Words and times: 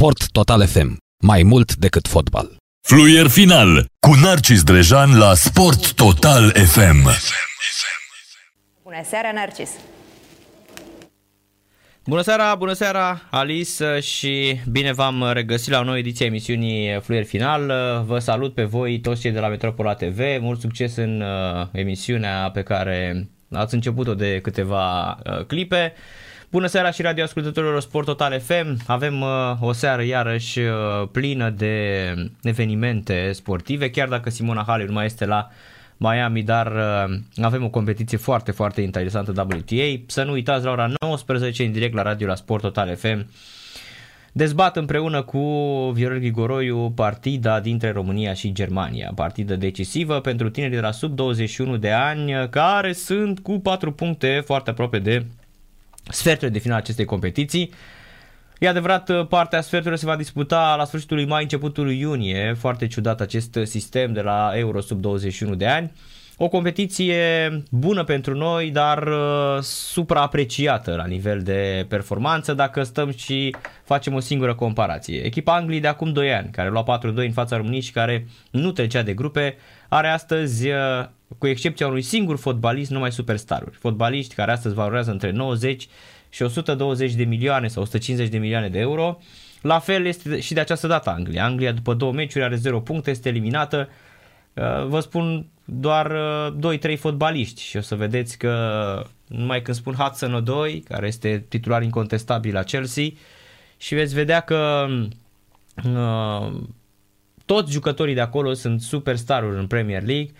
Sport 0.00 0.30
Total 0.30 0.66
FM. 0.66 0.96
Mai 1.22 1.42
mult 1.42 1.76
decât 1.76 2.08
fotbal. 2.08 2.56
Fluier 2.86 3.26
final 3.26 3.86
cu 4.06 4.14
Narcis 4.22 4.62
Drejan 4.62 5.18
la 5.18 5.34
Sport 5.34 5.92
Total 5.92 6.50
FM. 6.50 7.08
Bună 8.82 9.00
seara, 9.04 9.32
Narcis! 9.32 9.70
Bună 12.06 12.22
seara, 12.22 12.54
bună 12.54 12.72
seara, 12.72 13.22
Alice 13.30 13.98
și 14.00 14.60
bine 14.70 14.92
v-am 14.92 15.30
regăsit 15.32 15.72
la 15.72 15.78
o 15.78 15.84
nouă 15.84 15.98
ediție 15.98 16.24
a 16.24 16.28
emisiunii 16.28 17.00
Fluier 17.00 17.24
Final. 17.24 17.72
Vă 18.06 18.18
salut 18.18 18.54
pe 18.54 18.64
voi 18.64 19.00
toți 19.00 19.20
cei 19.20 19.30
de 19.30 19.40
la 19.40 19.48
Metropola 19.48 19.94
TV. 19.94 20.18
Mult 20.40 20.60
succes 20.60 20.96
în 20.96 21.20
uh, 21.20 21.66
emisiunea 21.72 22.50
pe 22.50 22.62
care 22.62 23.28
ați 23.52 23.74
început-o 23.74 24.14
de 24.14 24.38
câteva 24.42 25.10
uh, 25.10 25.44
clipe. 25.46 25.94
Bună 26.50 26.66
seara 26.66 26.90
și 26.90 27.02
radioascultătorilor 27.02 27.80
Sport 27.80 28.06
Total 28.06 28.40
FM. 28.40 28.76
Avem 28.86 29.20
uh, 29.20 29.28
o 29.60 29.72
seară 29.72 30.02
iarăși 30.02 30.58
uh, 30.58 31.08
plină 31.12 31.50
de 31.50 32.14
evenimente 32.42 33.32
sportive, 33.32 33.90
chiar 33.90 34.08
dacă 34.08 34.30
Simona 34.30 34.64
Halep 34.66 34.86
nu 34.86 34.92
mai 34.92 35.04
este 35.04 35.26
la 35.26 35.48
Miami, 35.96 36.42
dar 36.42 36.66
uh, 36.66 37.18
avem 37.42 37.64
o 37.64 37.68
competiție 37.68 38.18
foarte, 38.18 38.50
foarte 38.50 38.80
interesantă 38.80 39.30
WTA. 39.30 40.02
Să 40.06 40.22
nu 40.22 40.32
uitați 40.32 40.64
la 40.64 40.70
ora 40.70 40.90
19 41.00 41.64
în 41.64 41.72
direct 41.72 41.94
la 41.94 42.02
radio 42.02 42.26
la 42.26 42.34
Sport 42.34 42.62
Total 42.62 42.96
FM. 42.96 43.26
Dezbat 44.32 44.76
împreună 44.76 45.22
cu 45.22 45.40
Viorel 45.94 46.18
Grigoroiu 46.18 46.90
partida 46.90 47.60
dintre 47.60 47.90
România 47.90 48.32
și 48.32 48.52
Germania, 48.52 49.12
partidă 49.14 49.56
decisivă 49.56 50.20
pentru 50.20 50.50
tinerii 50.50 50.76
de 50.76 50.82
la 50.82 50.90
sub 50.90 51.14
21 51.14 51.76
de 51.76 51.90
ani 51.90 52.48
care 52.48 52.92
sunt 52.92 53.40
cu 53.40 53.58
4 53.58 53.92
puncte 53.92 54.42
foarte 54.44 54.70
aproape 54.70 54.98
de 54.98 55.24
sferturile 56.10 56.52
de 56.52 56.58
final 56.58 56.78
acestei 56.78 57.04
competiții. 57.04 57.72
E 58.58 58.68
adevărat, 58.68 59.26
partea 59.28 59.60
sferturilor 59.60 59.98
se 59.98 60.06
va 60.06 60.16
disputa 60.16 60.74
la 60.76 60.84
sfârșitul 60.84 61.16
lui 61.16 61.26
mai, 61.26 61.42
începutul 61.42 61.84
lui 61.84 61.98
iunie. 61.98 62.54
Foarte 62.58 62.86
ciudat 62.86 63.20
acest 63.20 63.58
sistem 63.62 64.12
de 64.12 64.20
la 64.20 64.50
Euro 64.54 64.80
sub 64.80 65.00
21 65.00 65.54
de 65.54 65.66
ani. 65.66 65.92
O 66.42 66.48
competiție 66.48 67.48
bună 67.70 68.04
pentru 68.04 68.34
noi, 68.34 68.70
dar 68.70 69.06
uh, 69.06 69.62
supraapreciată 69.62 70.94
la 70.94 71.06
nivel 71.06 71.42
de 71.42 71.86
performanță 71.88 72.54
dacă 72.54 72.82
stăm 72.82 73.12
și 73.12 73.54
facem 73.84 74.14
o 74.14 74.20
singură 74.20 74.54
comparație. 74.54 75.20
Echipa 75.24 75.54
Angliei 75.54 75.80
de 75.80 75.86
acum 75.86 76.12
2 76.12 76.32
ani, 76.32 76.50
care 76.50 76.68
lua 76.68 76.98
4-2 76.98 77.02
în 77.14 77.32
fața 77.32 77.56
României 77.56 77.80
și 77.80 77.92
care 77.92 78.26
nu 78.50 78.72
trecea 78.72 79.02
de 79.02 79.14
grupe, 79.14 79.56
are 79.88 80.08
astăzi, 80.08 80.68
uh, 80.68 80.74
cu 81.38 81.46
excepția 81.46 81.86
unui 81.86 82.02
singur 82.02 82.38
fotbalist, 82.38 82.90
numai 82.90 83.12
superstaruri. 83.12 83.76
Fotbaliști 83.76 84.34
care 84.34 84.52
astăzi 84.52 84.74
valorează 84.74 85.10
între 85.10 85.30
90 85.30 85.88
și 86.28 86.42
120 86.42 87.12
de 87.12 87.24
milioane 87.24 87.68
sau 87.68 87.82
150 87.82 88.28
de 88.28 88.38
milioane 88.38 88.68
de 88.68 88.78
euro. 88.78 89.18
La 89.62 89.78
fel 89.78 90.06
este 90.06 90.40
și 90.40 90.54
de 90.54 90.60
această 90.60 90.86
dată 90.86 91.10
Anglia. 91.10 91.44
Anglia 91.44 91.72
după 91.72 91.94
două 91.94 92.12
meciuri 92.12 92.44
are 92.44 92.56
0 92.56 92.80
puncte, 92.80 93.10
este 93.10 93.28
eliminată. 93.28 93.88
Uh, 94.54 94.86
vă 94.86 95.00
spun 95.00 95.46
doar 95.64 96.12
2-3 96.94 96.98
fotbaliști 96.98 97.62
și 97.62 97.76
o 97.76 97.80
să 97.80 97.94
vedeți 97.94 98.38
că 98.38 99.04
numai 99.26 99.62
când 99.62 99.76
spun 99.76 99.94
Hudson 99.94 100.34
Odoi, 100.34 100.84
care 100.88 101.06
este 101.06 101.44
titular 101.48 101.82
incontestabil 101.82 102.52
la 102.52 102.62
Chelsea, 102.62 103.06
și 103.76 103.94
veți 103.94 104.14
vedea 104.14 104.40
că 104.40 104.86
uh, 105.84 106.52
toți 107.44 107.72
jucătorii 107.72 108.14
de 108.14 108.20
acolo 108.20 108.52
sunt 108.52 108.80
superstaruri 108.80 109.58
în 109.58 109.66
Premier 109.66 110.02
League, 110.02 110.30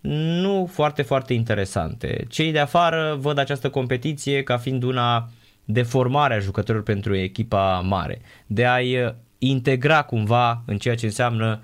nu 0.00 0.68
foarte, 0.72 1.02
foarte 1.02 1.34
interesante. 1.34 2.24
Cei 2.28 2.52
de 2.52 2.58
afară 2.58 3.16
văd 3.20 3.38
această 3.38 3.70
competiție 3.70 4.42
ca 4.42 4.56
fiind 4.56 4.82
una 4.82 5.28
de 5.64 5.82
formare 5.82 6.34
a 6.34 6.38
jucătorilor 6.38 6.82
pentru 6.82 7.16
echipa 7.16 7.80
mare, 7.80 8.20
de 8.46 8.66
a-i 8.66 9.14
integra 9.38 10.02
cumva 10.02 10.62
în 10.66 10.78
ceea 10.78 10.94
ce 10.94 11.06
înseamnă 11.06 11.60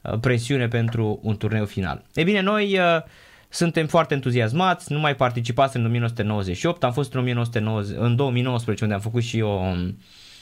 uh, 0.00 0.18
presiune 0.20 0.68
pentru 0.68 1.18
un 1.22 1.36
turneu 1.36 1.64
final. 1.64 2.04
E 2.14 2.22
bine, 2.22 2.40
noi 2.40 2.78
uh, 2.78 3.02
suntem 3.48 3.86
foarte 3.86 4.14
entuziasmați, 4.14 4.92
nu 4.92 4.98
mai 4.98 5.16
participați 5.16 5.76
în 5.76 5.84
1998, 5.84 6.84
am 6.84 6.92
fost 6.92 7.12
în, 7.14 7.20
1990, 7.20 7.96
în 8.00 8.16
2019 8.16 8.84
unde 8.84 8.96
am 8.96 9.02
făcut 9.02 9.22
și 9.22 9.40
o, 9.40 9.60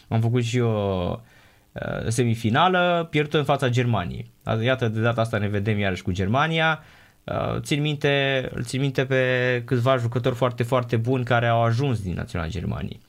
am 0.08 0.20
făcut 0.20 0.42
și 0.44 0.60
o 0.60 1.20
uh, 1.72 2.08
semifinală, 2.08 3.06
pierdut 3.10 3.34
în 3.34 3.44
fața 3.44 3.68
Germaniei. 3.68 4.30
Iată, 4.62 4.88
de 4.88 5.00
data 5.00 5.20
asta 5.20 5.38
ne 5.38 5.48
vedem 5.48 5.78
iarăși 5.78 6.02
cu 6.02 6.12
Germania. 6.12 6.82
Uh, 7.32 7.60
țin 7.60 7.80
minte, 7.80 8.48
îl 8.54 8.64
țin 8.64 8.80
minte 8.80 9.04
pe 9.04 9.62
câțiva 9.64 9.96
jucători 9.96 10.34
foarte, 10.34 10.62
foarte 10.62 10.96
buni 10.96 11.24
care 11.24 11.46
au 11.46 11.62
ajuns 11.62 12.02
din 12.02 12.14
Naționala 12.14 12.50
Germaniei. 12.50 13.00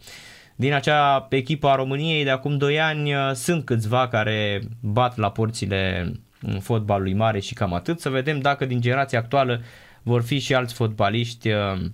Din 0.56 0.74
acea 0.74 1.28
echipă 1.30 1.68
a 1.68 1.76
României 1.76 2.24
de 2.24 2.30
acum 2.30 2.58
2 2.58 2.80
ani 2.80 3.14
uh, 3.14 3.32
sunt 3.34 3.66
câțiva 3.66 4.08
care 4.08 4.62
bat 4.80 5.18
la 5.18 5.32
porțile 5.32 6.12
fotbalului 6.60 7.14
mare 7.14 7.40
și 7.40 7.54
cam 7.54 7.74
atât. 7.74 8.00
Să 8.00 8.10
vedem 8.10 8.40
dacă 8.40 8.66
din 8.66 8.82
generația 8.82 9.20
actuală 9.20 9.62
vor 10.04 10.22
fi 10.22 10.40
și 10.40 10.54
alți 10.54 10.74
fotbaliști 10.74 11.50
uh, 11.50 11.86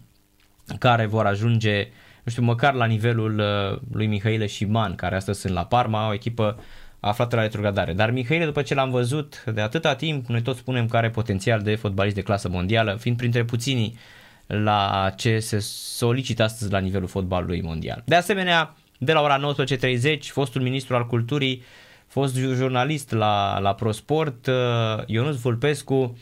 care 0.80 1.06
vor 1.06 1.26
ajunge, 1.26 1.88
nu 2.24 2.32
știu, 2.32 2.44
măcar 2.44 2.74
la 2.74 2.86
nivelul 2.86 3.42
lui 3.92 4.08
Mihaile 4.08 4.48
Man, 4.68 4.96
care 4.96 5.16
astăzi 5.16 5.40
sunt 5.40 5.54
la 5.54 5.66
Parma, 5.66 6.08
o 6.08 6.14
echipă 6.14 6.60
aflată 7.06 7.36
la 7.36 7.42
retrogradare. 7.42 7.94
Dar 7.94 8.12
Mihaile, 8.12 8.46
după 8.46 8.62
ce 8.62 8.74
l-am 8.74 8.90
văzut 8.90 9.44
de 9.54 9.62
atâta 9.62 9.96
timp, 9.96 10.28
noi 10.28 10.42
toți 10.42 10.60
spunem 10.60 10.88
că 10.88 10.98
are 10.98 11.10
potențial 11.10 11.62
de 11.62 11.76
fotbalist 11.76 12.16
de 12.16 12.22
clasă 12.22 12.50
mondială, 12.50 12.98
fiind 13.00 13.18
printre 13.18 13.44
puținii 13.44 13.98
la 14.48 15.14
ce 15.16 15.40
se 15.40 15.60
solicită 15.60 16.44
astăzi 16.44 16.72
la 16.72 16.78
nivelul 16.78 17.08
fotbalului 17.08 17.62
mondial. 17.62 18.04
De 18.06 18.16
asemenea, 18.16 18.76
de 18.98 19.14
la 19.14 19.22
ora 19.22 19.54
19.30, 20.16 20.20
fostul 20.20 20.62
ministru 20.62 20.96
al 20.96 21.08
culturii, 21.08 21.64
fost 22.08 22.36
jurnalist 22.36 23.12
la, 23.12 23.60
la 23.60 23.74
ProSport, 23.74 24.48
uh, 24.48 24.54
Ionuț 25.06 25.36
Vulpescu, 25.36 26.18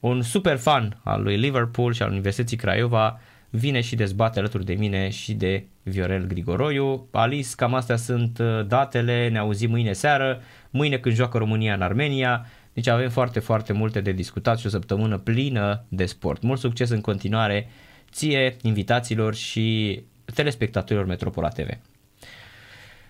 un 0.00 0.22
super 0.22 0.56
fan 0.56 1.00
al 1.04 1.22
lui 1.22 1.36
Liverpool 1.36 1.92
și 1.92 2.02
al 2.02 2.10
Universității 2.10 2.56
Craiova, 2.56 3.20
vine 3.50 3.80
și 3.80 3.96
dezbate 3.96 4.38
alături 4.38 4.64
de 4.64 4.74
mine 4.74 5.08
și 5.08 5.34
de 5.34 5.66
Viorel 5.88 6.26
Grigoroiu. 6.26 7.08
Alice, 7.12 7.48
cam 7.56 7.74
astea 7.74 7.96
sunt 7.96 8.38
uh, 8.38 8.66
datele, 8.66 9.28
ne 9.28 9.38
auzim 9.38 9.70
mâine 9.70 9.92
seară, 9.92 10.40
mâine 10.70 10.98
când 10.98 11.14
joacă 11.14 11.38
România 11.38 11.74
în 11.74 11.82
Armenia, 11.82 12.46
deci 12.72 12.86
avem 12.86 13.10
foarte, 13.10 13.40
foarte 13.40 13.72
multe 13.72 14.00
de 14.00 14.12
discutat 14.12 14.58
și 14.58 14.66
o 14.66 14.68
săptămână 14.68 15.18
plină 15.18 15.84
de 15.88 16.06
sport. 16.06 16.42
Mult 16.42 16.60
succes 16.60 16.90
în 16.90 17.00
continuare 17.00 17.70
ție, 18.12 18.56
invitațiilor 18.62 19.34
și 19.34 20.00
telespectatorilor 20.34 21.06
Metropola 21.06 21.48
TV. 21.48 21.68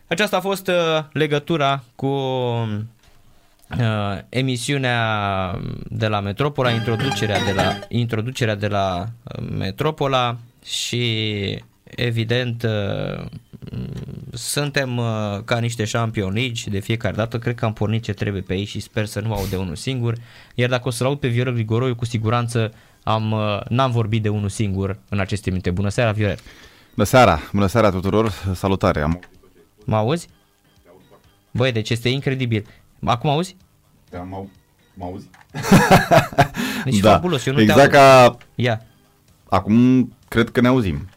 Aceasta 0.06 0.36
a 0.36 0.40
fost 0.40 0.68
uh, 0.68 0.74
legătura 1.12 1.82
cu 1.94 2.06
uh, 2.06 2.76
emisiunea 4.28 5.60
de 5.88 6.06
la 6.06 6.20
Metropola, 6.20 6.70
introducerea 6.70 7.44
de 7.44 7.52
la, 7.52 7.78
introducerea 7.88 8.54
de 8.54 8.68
la 8.68 9.06
uh, 9.24 9.48
Metropola 9.58 10.38
și 10.64 11.62
evident 11.94 12.62
uh, 12.62 13.26
suntem 14.32 14.96
uh, 14.96 15.38
ca 15.44 15.58
niște 15.58 15.84
Champion 15.84 16.32
League 16.32 16.62
de 16.66 16.78
fiecare 16.78 17.14
dată, 17.14 17.38
cred 17.38 17.54
că 17.54 17.64
am 17.64 17.72
pornit 17.72 18.02
ce 18.02 18.12
trebuie 18.12 18.42
pe 18.42 18.54
ei 18.54 18.64
și 18.64 18.80
sper 18.80 19.06
să 19.06 19.20
nu 19.20 19.32
aud 19.32 19.48
de 19.48 19.56
unul 19.56 19.76
singur, 19.76 20.14
iar 20.54 20.68
dacă 20.68 20.88
o 20.88 20.90
să-l 20.90 21.06
aud 21.06 21.18
pe 21.18 21.28
Viorel 21.28 21.52
Grigoroiu, 21.52 21.94
cu 21.94 22.04
siguranță 22.04 22.72
am, 23.02 23.32
uh, 23.32 23.60
n-am 23.68 23.90
vorbit 23.90 24.22
de 24.22 24.28
unul 24.28 24.48
singur 24.48 24.98
în 25.08 25.18
aceste 25.18 25.50
minute. 25.50 25.70
Bună 25.70 25.88
seara, 25.88 26.12
Viorel! 26.12 26.38
Bună 26.94 27.06
seara! 27.06 27.40
Bună 27.52 27.66
seara 27.66 27.90
tuturor! 27.90 28.30
Salutare! 28.54 29.00
Am... 29.00 29.20
Mă 29.84 29.96
auzi? 29.96 30.28
Băi, 31.50 31.72
deci 31.72 31.90
este 31.90 32.08
incredibil. 32.08 32.66
Acum 33.04 33.30
auzi? 33.30 33.56
Da, 34.10 34.18
mă, 34.18 34.44
mă 34.94 35.04
auzi? 35.04 35.28
Deci 36.84 36.98
da. 36.98 37.10
fabulos, 37.10 37.46
eu 37.46 37.52
nu 37.52 37.60
exact 37.60 37.90
te 37.90 37.96
ca... 37.96 38.36
Ia. 38.54 38.82
Acum 39.48 40.12
cred 40.28 40.50
că 40.50 40.60
ne 40.60 40.68
auzim. 40.68 41.08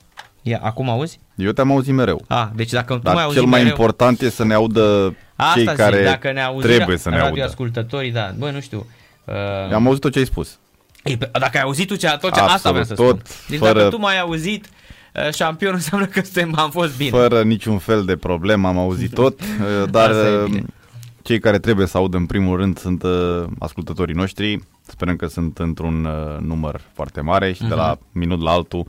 Ia, 0.41 0.59
acum 0.63 0.89
auzi? 0.89 1.19
Eu 1.35 1.51
te-am 1.51 1.71
auzit 1.71 1.93
mereu. 1.93 2.23
Ah, 2.27 2.47
deci 2.55 2.69
dacă 2.69 2.93
tu 2.93 2.99
Dar 2.99 3.13
mai 3.13 3.23
auzi 3.23 3.35
cel 3.35 3.45
mai 3.45 3.59
mereu... 3.59 3.67
important 3.67 4.21
e 4.21 4.29
să 4.29 4.45
ne 4.45 4.53
audă 4.53 5.15
Asta 5.35 5.53
cei 5.53 5.65
zic, 5.67 5.75
care 5.75 6.03
dacă 6.03 6.31
ne 6.31 6.41
auzi 6.41 6.67
trebuie 6.67 6.97
să 6.97 7.09
ne 7.09 7.19
audă. 7.19 7.43
ascultătorii, 7.43 8.11
da. 8.11 8.33
Băi, 8.37 8.51
nu 8.51 8.59
știu. 8.59 8.85
Uh... 9.25 9.73
Am 9.73 9.87
auzit 9.87 10.01
tot 10.01 10.11
ce 10.11 10.19
ai 10.19 10.25
spus. 10.25 10.59
Ei, 11.03 11.17
dacă 11.17 11.57
ai 11.57 11.61
auzit 11.61 11.87
tu 11.87 11.95
ce, 11.95 12.17
tot 12.21 12.33
ce, 12.33 12.39
asta 12.39 12.69
vreau 12.69 12.83
să 12.83 12.93
tot, 12.93 13.05
spun. 13.05 13.21
Deci 13.49 13.59
fără... 13.59 13.73
dacă 13.73 13.89
tu 13.89 13.99
mai 13.99 14.13
ai 14.13 14.19
auzit, 14.19 14.69
uh, 15.15 15.33
șampion 15.33 15.73
înseamnă 15.79 16.05
că 16.05 16.21
suntem, 16.21 16.53
am 16.57 16.69
fost 16.69 16.97
bine. 16.97 17.09
Fără 17.09 17.43
niciun 17.43 17.77
fel 17.77 18.05
de 18.05 18.15
problemă 18.15 18.67
am 18.67 18.77
auzit 18.77 19.13
tot, 19.13 19.39
uh, 19.41 19.89
dar 19.89 20.09
uh, 20.09 20.57
cei 21.21 21.39
care 21.39 21.59
trebuie 21.59 21.87
să 21.87 21.97
audă 21.97 22.17
în 22.17 22.25
primul 22.25 22.57
rând 22.57 22.77
sunt 22.77 23.03
ascultătorii 23.59 24.15
noștri. 24.15 24.59
Sperăm 24.87 25.15
că 25.15 25.27
sunt 25.27 25.57
într-un 25.57 26.07
număr 26.39 26.81
foarte 26.93 27.21
mare 27.21 27.53
și 27.53 27.63
uh-huh. 27.63 27.67
de 27.67 27.73
la 27.73 27.89
mhm. 27.89 28.19
minut 28.19 28.41
la 28.41 28.51
altul 28.51 28.85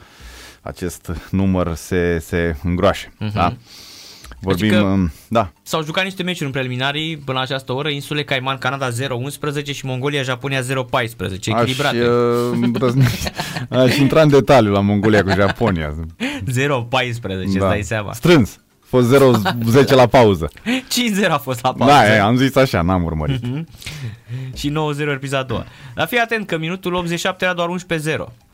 acest 0.60 1.10
număr 1.30 1.74
se, 1.74 2.18
se 2.18 2.56
îngroașe. 2.62 3.08
Uh-huh. 3.08 3.32
Da? 3.32 3.56
Vorbim, 4.40 4.68
adică 4.68 4.82
um, 4.82 5.12
da. 5.28 5.52
S-au 5.62 5.82
jucat 5.82 6.04
niște 6.04 6.22
meciuri 6.22 6.46
în 6.46 6.52
preliminarii 6.52 7.16
până 7.16 7.38
la 7.38 7.44
această 7.44 7.72
oră, 7.72 7.88
insule 7.88 8.24
Cayman, 8.24 8.58
Canada 8.58 8.88
0-11 8.90 9.64
și 9.74 9.86
Mongolia, 9.86 10.22
Japonia 10.22 10.60
0-14, 10.60 10.64
echilibrate. 11.44 11.98
Aș, 11.98 12.80
uh, 12.80 13.04
aș 13.80 13.96
intra 13.96 14.22
în 14.22 14.28
detaliu 14.28 14.72
la 14.72 14.80
Mongolia 14.80 15.22
cu 15.22 15.30
Japonia. 15.30 15.94
0-14, 15.94 15.96
da. 17.20 17.34
îți 17.34 17.56
dai 17.58 17.82
seama. 17.82 18.12
Strâns, 18.12 18.60
fost 18.80 19.16
0-10 19.86 19.88
la 19.88 20.06
pauză. 20.06 20.50
5-0 21.24 21.28
a 21.28 21.38
fost 21.38 21.62
la 21.62 21.72
pauză. 21.72 21.94
Da, 21.94 22.14
e, 22.14 22.20
am 22.20 22.36
zis 22.36 22.56
așa, 22.56 22.82
n-am 22.82 23.04
urmărit. 23.04 23.42
și 24.54 24.70
9-0 24.70 24.72
repriza 24.96 25.38
a 25.38 25.42
doua. 25.42 25.64
Dar 25.94 26.06
fii 26.06 26.18
atent 26.18 26.46
că 26.46 26.58
minutul 26.58 26.94
87 26.94 27.44
era 27.44 27.54
doar 27.54 27.68
11-0. 27.68 28.49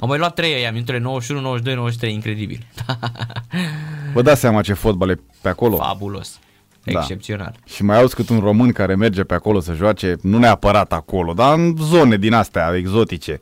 Au 0.00 0.08
mai 0.08 0.18
luat 0.18 0.34
3 0.34 0.54
aia, 0.54 0.72
minutele 0.72 0.98
91, 0.98 1.40
92, 1.40 1.74
93, 1.74 2.14
incredibil. 2.14 2.66
Vă 4.14 4.22
dați 4.22 4.40
seama 4.40 4.60
ce 4.62 4.72
fotbal 4.72 5.10
e 5.10 5.20
pe 5.40 5.48
acolo? 5.48 5.76
Fabulos. 5.76 6.38
Da. 6.82 6.98
Excepțional. 6.98 7.54
Și 7.66 7.84
mai 7.84 7.98
auzi 7.98 8.14
cât 8.14 8.28
un 8.28 8.38
român 8.38 8.72
care 8.72 8.94
merge 8.94 9.22
pe 9.22 9.34
acolo 9.34 9.60
să 9.60 9.72
joace, 9.72 10.16
nu 10.22 10.38
neapărat 10.38 10.92
acolo, 10.92 11.32
dar 11.32 11.54
în 11.58 11.76
zone 11.80 12.16
din 12.16 12.32
astea 12.32 12.72
exotice, 12.76 13.40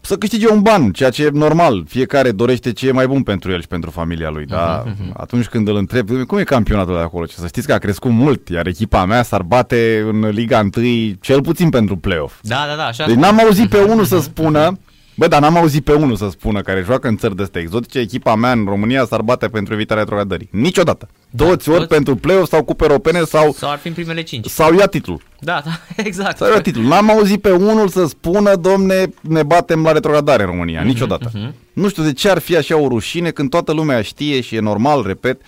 să 0.00 0.16
câștige 0.16 0.48
un 0.50 0.62
ban, 0.62 0.92
ceea 0.92 1.10
ce 1.10 1.24
e 1.24 1.28
normal. 1.32 1.84
Fiecare 1.88 2.30
dorește 2.32 2.72
ce 2.72 2.88
e 2.88 2.92
mai 2.92 3.06
bun 3.06 3.22
pentru 3.22 3.52
el 3.52 3.60
și 3.60 3.66
pentru 3.66 3.90
familia 3.90 4.28
lui. 4.30 4.44
Dar 4.46 4.82
Mhm, 4.84 5.12
atunci 5.16 5.46
când 5.46 5.68
îl 5.68 5.76
întreb, 5.76 6.08
cum 6.26 6.38
e 6.38 6.42
campionatul 6.42 6.94
de 6.94 7.00
acolo? 7.00 7.26
Ce 7.26 7.34
să 7.34 7.46
știți 7.46 7.66
că 7.66 7.72
a 7.72 7.78
crescut 7.78 8.10
mult, 8.10 8.48
iar 8.48 8.66
echipa 8.66 9.04
mea 9.04 9.22
s-ar 9.22 9.42
bate 9.42 10.04
în 10.10 10.28
Liga 10.28 10.68
1 10.76 11.12
cel 11.20 11.42
puțin 11.42 11.70
pentru 11.70 11.96
play-off. 11.96 12.34
Da, 12.42 12.64
da, 12.68 12.76
da, 12.76 12.84
așa. 12.86 13.06
Deci 13.06 13.16
n-am 13.16 13.38
auzit 13.40 13.68
pe 13.68 13.82
unul 13.82 14.04
să 14.04 14.20
spună, 14.20 14.78
bă, 15.16 15.26
dar 15.26 15.40
n-am 15.40 15.56
auzit 15.56 15.84
pe 15.84 15.92
unul 15.92 16.16
să 16.16 16.28
spună 16.30 16.60
care 16.60 16.82
joacă 16.84 17.08
în 17.08 17.16
țări 17.16 17.36
de 17.36 17.42
astea 17.42 17.60
exotice, 17.60 17.98
echipa 17.98 18.34
mea 18.34 18.52
în 18.52 18.64
România 18.64 19.04
s-ar 19.06 19.22
bate 19.22 19.48
pentru 19.48 19.74
evitarea 19.74 20.02
retrogradării. 20.02 20.48
Niciodată. 20.52 21.08
Toți 21.36 21.68
ori 21.68 21.78
toți. 21.78 21.88
pentru 21.88 22.16
play-off 22.16 22.48
sau 22.48 22.64
cupe 22.64 22.84
europene 22.84 23.22
sau, 23.22 23.52
Sau 23.52 23.70
ar 23.70 23.78
fi 23.78 23.88
în 23.88 23.94
primele 23.94 24.22
5. 24.22 24.46
sau 24.46 24.74
ia 24.74 24.86
titlul. 24.86 25.20
Da, 25.40 25.62
da, 25.64 25.70
exact. 26.08 26.36
Sau 26.36 26.52
ia 26.52 26.60
titlul. 26.60 26.84
N-am 26.84 27.10
auzit 27.10 27.40
pe 27.40 27.50
unul 27.50 27.88
să 27.88 28.06
spună, 28.06 28.56
domne, 28.56 29.10
ne 29.20 29.42
batem 29.42 29.82
la 29.82 29.92
retrogradare 29.92 30.42
în 30.42 30.48
România. 30.48 30.82
Niciodată. 30.82 31.30
Nu 31.72 31.88
știu 31.88 32.02
de 32.02 32.12
ce 32.12 32.28
ar 32.30 32.38
fi 32.38 32.56
așa 32.56 32.76
o 32.76 32.88
rușine 32.88 33.30
când 33.30 33.50
toată 33.50 33.72
lumea 33.72 34.02
știe 34.02 34.40
și 34.40 34.54
e 34.56 34.60
normal, 34.60 35.02
repet, 35.06 35.40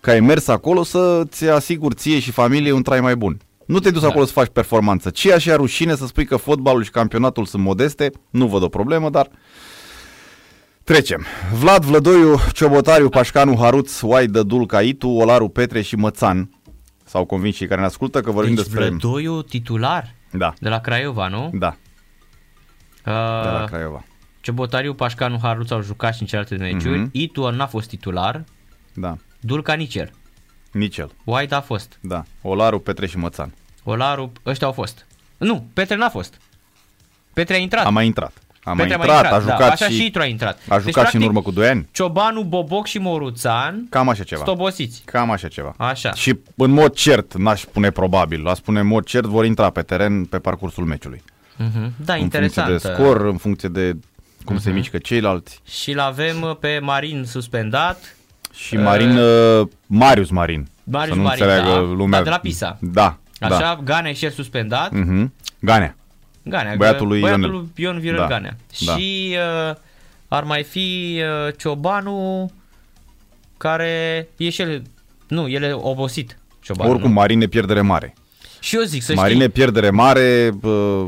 că 0.00 0.10
ai 0.10 0.20
mers 0.20 0.48
acolo 0.48 0.82
să-ți 0.82 1.48
asiguri 1.48 1.94
ție 1.94 2.18
și 2.18 2.30
familiei 2.30 2.70
un 2.70 2.82
trai 2.82 3.00
mai 3.00 3.16
bun. 3.16 3.38
Nu 3.70 3.78
te 3.78 3.90
duci 3.90 4.02
acolo 4.02 4.24
să 4.24 4.32
faci 4.32 4.48
performanță. 4.52 5.10
Ce 5.10 5.32
așa 5.32 5.56
rușine 5.56 5.94
să 5.94 6.06
spui 6.06 6.24
că 6.24 6.36
fotbalul 6.36 6.82
și 6.82 6.90
campionatul 6.90 7.44
sunt 7.44 7.62
modeste, 7.62 8.10
nu 8.30 8.46
văd 8.46 8.62
o 8.62 8.68
problemă, 8.68 9.10
dar 9.10 9.30
Trecem. 10.84 11.24
Vlad 11.54 11.84
Vlădoiu, 11.84 12.36
Ciobotariu, 12.52 13.08
Pașcanu, 13.08 13.56
Haruț, 13.58 14.02
Oaidă, 14.02 14.42
Dulca, 14.42 14.82
Itu, 14.82 15.08
Olaru, 15.08 15.48
Petre 15.48 15.82
și 15.82 15.96
Mățan 15.96 16.50
s-au 17.04 17.24
convins 17.24 17.56
cei 17.56 17.66
care 17.66 17.80
ne 17.80 17.86
ascultă 17.86 18.20
că 18.20 18.30
vorbim 18.30 18.54
Deci 18.54 18.64
despre... 18.64 18.88
Vlădoiu 18.88 19.42
titular 19.42 20.14
Da, 20.32 20.52
de 20.60 20.68
la 20.68 20.78
Craiova, 20.78 21.28
nu? 21.28 21.50
da, 21.52 21.76
de 23.04 23.10
la 23.10 23.60
Uh, 23.62 23.68
Craiova. 23.68 24.04
Ciobotariu, 24.40 24.94
Pașcanu, 24.94 25.38
Haruț 25.42 25.70
au 25.70 25.82
jucat 25.82 26.14
și 26.14 26.20
în 26.20 26.26
celelalte 26.26 26.56
meciuri. 26.56 26.98
Mhm. 26.98 27.08
Itu 27.12 27.50
n-a 27.50 27.66
fost 27.66 27.88
titular. 27.88 28.44
Da, 28.94 29.16
Dulca 29.40 29.72
nici 29.74 29.94
el. 29.94 30.10
Nici 30.70 30.98
el. 30.98 31.10
White 31.24 31.54
a 31.54 31.60
fost. 31.60 31.98
Da, 32.00 32.22
Olaru, 32.42 32.78
Petre 32.78 33.06
și 33.06 33.16
Mățan. 33.16 33.52
Olaru, 33.84 34.32
ăștia 34.46 34.66
au 34.66 34.72
fost. 34.72 35.06
Nu, 35.36 35.64
Petre 35.72 35.96
n-a 35.96 36.08
fost. 36.08 36.34
Petre 37.32 37.54
a 37.54 37.58
intrat. 37.58 37.86
A 37.86 37.88
mai 37.88 38.06
intrat. 38.06 38.32
A 38.62 38.72
mai 38.72 38.86
Petre 38.86 39.00
intrat, 39.00 39.32
a 39.32 39.38
jucat 39.38 39.58
da, 39.58 39.70
așa 39.70 39.88
și, 39.88 39.94
și 39.94 40.04
Itu 40.06 40.18
a 40.18 40.24
intrat. 40.24 40.58
a 40.68 40.78
jucat 40.78 41.08
și 41.08 41.16
în 41.16 41.22
urmă 41.22 41.42
cu 41.42 41.50
2 41.50 41.68
ani. 41.68 41.88
Ciobanu, 41.92 42.42
Boboc 42.42 42.86
și 42.86 42.98
Moruțan 42.98 43.86
Cam 43.90 44.08
așa 44.08 44.22
ceva. 44.22 44.44
sunt 44.44 44.56
obosiți. 44.58 45.02
Cam 45.04 45.30
așa 45.30 45.48
ceva. 45.48 45.74
Așa. 45.76 46.12
Și 46.12 46.38
în 46.56 46.70
mod 46.70 46.94
cert, 46.94 47.34
n-aș 47.36 47.60
spune 47.60 47.90
probabil, 47.90 48.46
a 48.46 48.54
spune 48.54 48.80
în 48.80 48.86
mod 48.86 49.04
cert, 49.04 49.24
vor 49.24 49.44
intra 49.44 49.70
pe 49.70 49.82
teren 49.82 50.24
pe 50.24 50.38
parcursul 50.38 50.84
meciului. 50.84 51.22
Mhm. 51.56 51.92
Da, 52.04 52.14
în 52.14 52.20
interesant. 52.20 52.66
funcție 52.68 52.90
de 52.90 52.96
scor, 52.96 53.20
în 53.20 53.36
funcție 53.36 53.68
de 53.68 53.96
cum 54.44 54.58
se 54.58 54.70
mișcă 54.70 54.98
ceilalți. 54.98 55.60
Și 55.68 55.92
l-avem 55.92 56.56
pe 56.60 56.78
Marin 56.82 57.24
suspendat. 57.24 58.16
Și 58.54 58.76
Marin, 58.76 59.16
uh, 59.16 59.66
Marius 59.86 60.30
Marin. 60.30 60.68
Marius 60.84 61.14
să 61.14 61.20
nu 61.20 61.26
Marin, 61.26 61.42
înțeleagă 61.42 61.70
da. 61.70 61.80
lumea. 61.94 62.18
Da, 62.18 62.24
de 62.24 62.30
la 62.30 62.38
Pisa. 62.38 62.78
Da, 62.80 63.18
Așa, 63.40 63.58
da. 63.58 63.80
Ganea 63.84 64.12
și 64.12 64.24
el 64.24 64.30
suspendat. 64.30 64.92
Mhm. 64.92 65.32
Ganea. 65.60 65.94
Ganea, 66.42 66.74
Băiatul 66.76 67.06
lui 67.08 67.20
băiatul 67.20 67.42
Ionel. 67.42 67.56
lui 67.56 67.68
Ion 67.74 67.98
Viorel 68.00 68.20
Da, 68.20 68.26
Ganea. 68.26 68.56
da. 68.86 68.96
Și 68.96 69.36
uh, 69.68 69.74
ar 70.28 70.44
mai 70.44 70.62
fi 70.62 71.18
uh, 71.46 71.54
Ciobanu 71.56 72.50
care 73.56 74.28
e 74.36 74.50
și 74.50 74.60
el, 74.60 74.82
nu, 75.28 75.48
el 75.48 75.62
e 75.62 75.72
obosit. 75.72 76.38
Ciobanu, 76.62 76.90
Oricum, 76.90 77.08
nu? 77.08 77.14
Marin 77.14 77.40
e 77.40 77.46
pierdere 77.46 77.80
mare. 77.80 78.14
Și 78.60 78.76
eu 78.76 78.82
zic 78.82 79.02
să 79.02 79.12
Marine 79.14 79.38
știi, 79.40 79.52
pierdere 79.52 79.90
mare, 79.90 80.50
uh, 80.62 81.06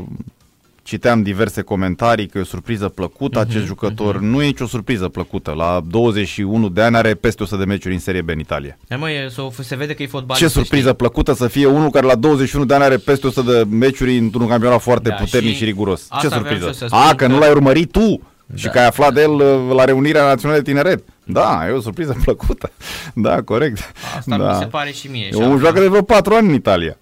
citeam 0.83 1.21
diverse 1.21 1.61
comentarii 1.61 2.27
că 2.27 2.37
e 2.37 2.41
o 2.41 2.43
surpriză 2.43 2.89
plăcută 2.89 3.39
Mhm, 3.39 3.49
acest 3.49 3.65
jucător. 3.65 4.19
Nu 4.19 4.41
e 4.41 4.45
nicio 4.45 4.65
surpriză 4.67 5.07
plăcută. 5.09 5.51
La 5.51 5.81
21 5.87 6.69
de 6.69 6.81
ani 6.81 6.95
are 6.95 7.13
peste 7.13 7.43
100 7.43 7.59
de 7.59 7.65
meciuri 7.65 7.93
în 7.93 7.99
Serie 7.99 8.21
B 8.21 8.29
în 8.29 8.39
Italia. 8.39 8.77
Hai, 8.89 8.97
mă, 8.97 9.11
e, 9.11 9.27
s-o- 9.27 9.51
se 9.61 9.75
vede 9.75 9.93
că 9.93 10.03
e 10.03 10.07
fotbalist. 10.07 10.45
Ce 10.45 10.51
să 10.51 10.59
surpriză 10.59 10.93
plăcută 10.93 11.33
să 11.33 11.47
fie 11.47 11.65
unul 11.65 11.89
care 11.89 12.05
la 12.05 12.15
21 12.15 12.65
de 12.65 12.73
ani 12.73 12.83
are 12.83 12.97
peste 12.97 13.27
100 13.27 13.51
de 13.51 13.75
meciuri 13.75 14.17
într-un 14.17 14.47
campionat 14.47 14.81
foarte 14.81 15.09
Da, 15.09 15.15
puternic 15.15 15.51
și, 15.51 15.57
și 15.57 15.63
riguros. 15.63 16.01
Ce 16.01 16.07
asta 16.11 16.27
vreau 16.27 16.41
surpriză? 16.43 16.71
și 16.71 16.81
eu 16.81 16.87
să 16.87 16.95
A, 16.95 16.99
spun 17.03 17.15
că 17.17 17.25
că- 17.25 17.31
nu 17.31 17.39
l-ai 17.39 17.51
urmărit 17.51 17.91
tu 17.91 18.21
și 18.55 18.65
Da. 18.65 18.71
că 18.71 18.79
ai 18.79 18.85
aflat 18.85 19.13
de 19.13 19.21
el 19.21 19.31
uh, 19.31 19.75
la 19.75 19.83
reunirea 19.85 20.23
națională 20.25 20.59
de 20.61 20.71
tineret. 20.71 21.03
Da, 21.23 21.67
e 21.67 21.71
o 21.71 21.81
surpriză 21.81 22.17
plăcută. 22.23 22.71
Da, 23.13 23.41
corect. 23.41 23.77
știi? 23.77 23.91
Asta 24.17 24.37
da. 24.37 24.51
mi 24.51 24.57
se 24.59 24.65
pare 24.65 24.91
și 24.91 25.07
mie. 25.07 25.27
Și 25.27 25.33
Omul 25.35 25.47
acum- 25.47 25.59
joacă 25.59 25.79
de 25.79 25.87
vreo 25.87 26.01
4 26.01 26.33
ani 26.33 26.47
în 26.47 26.53
Italia. 26.53 26.97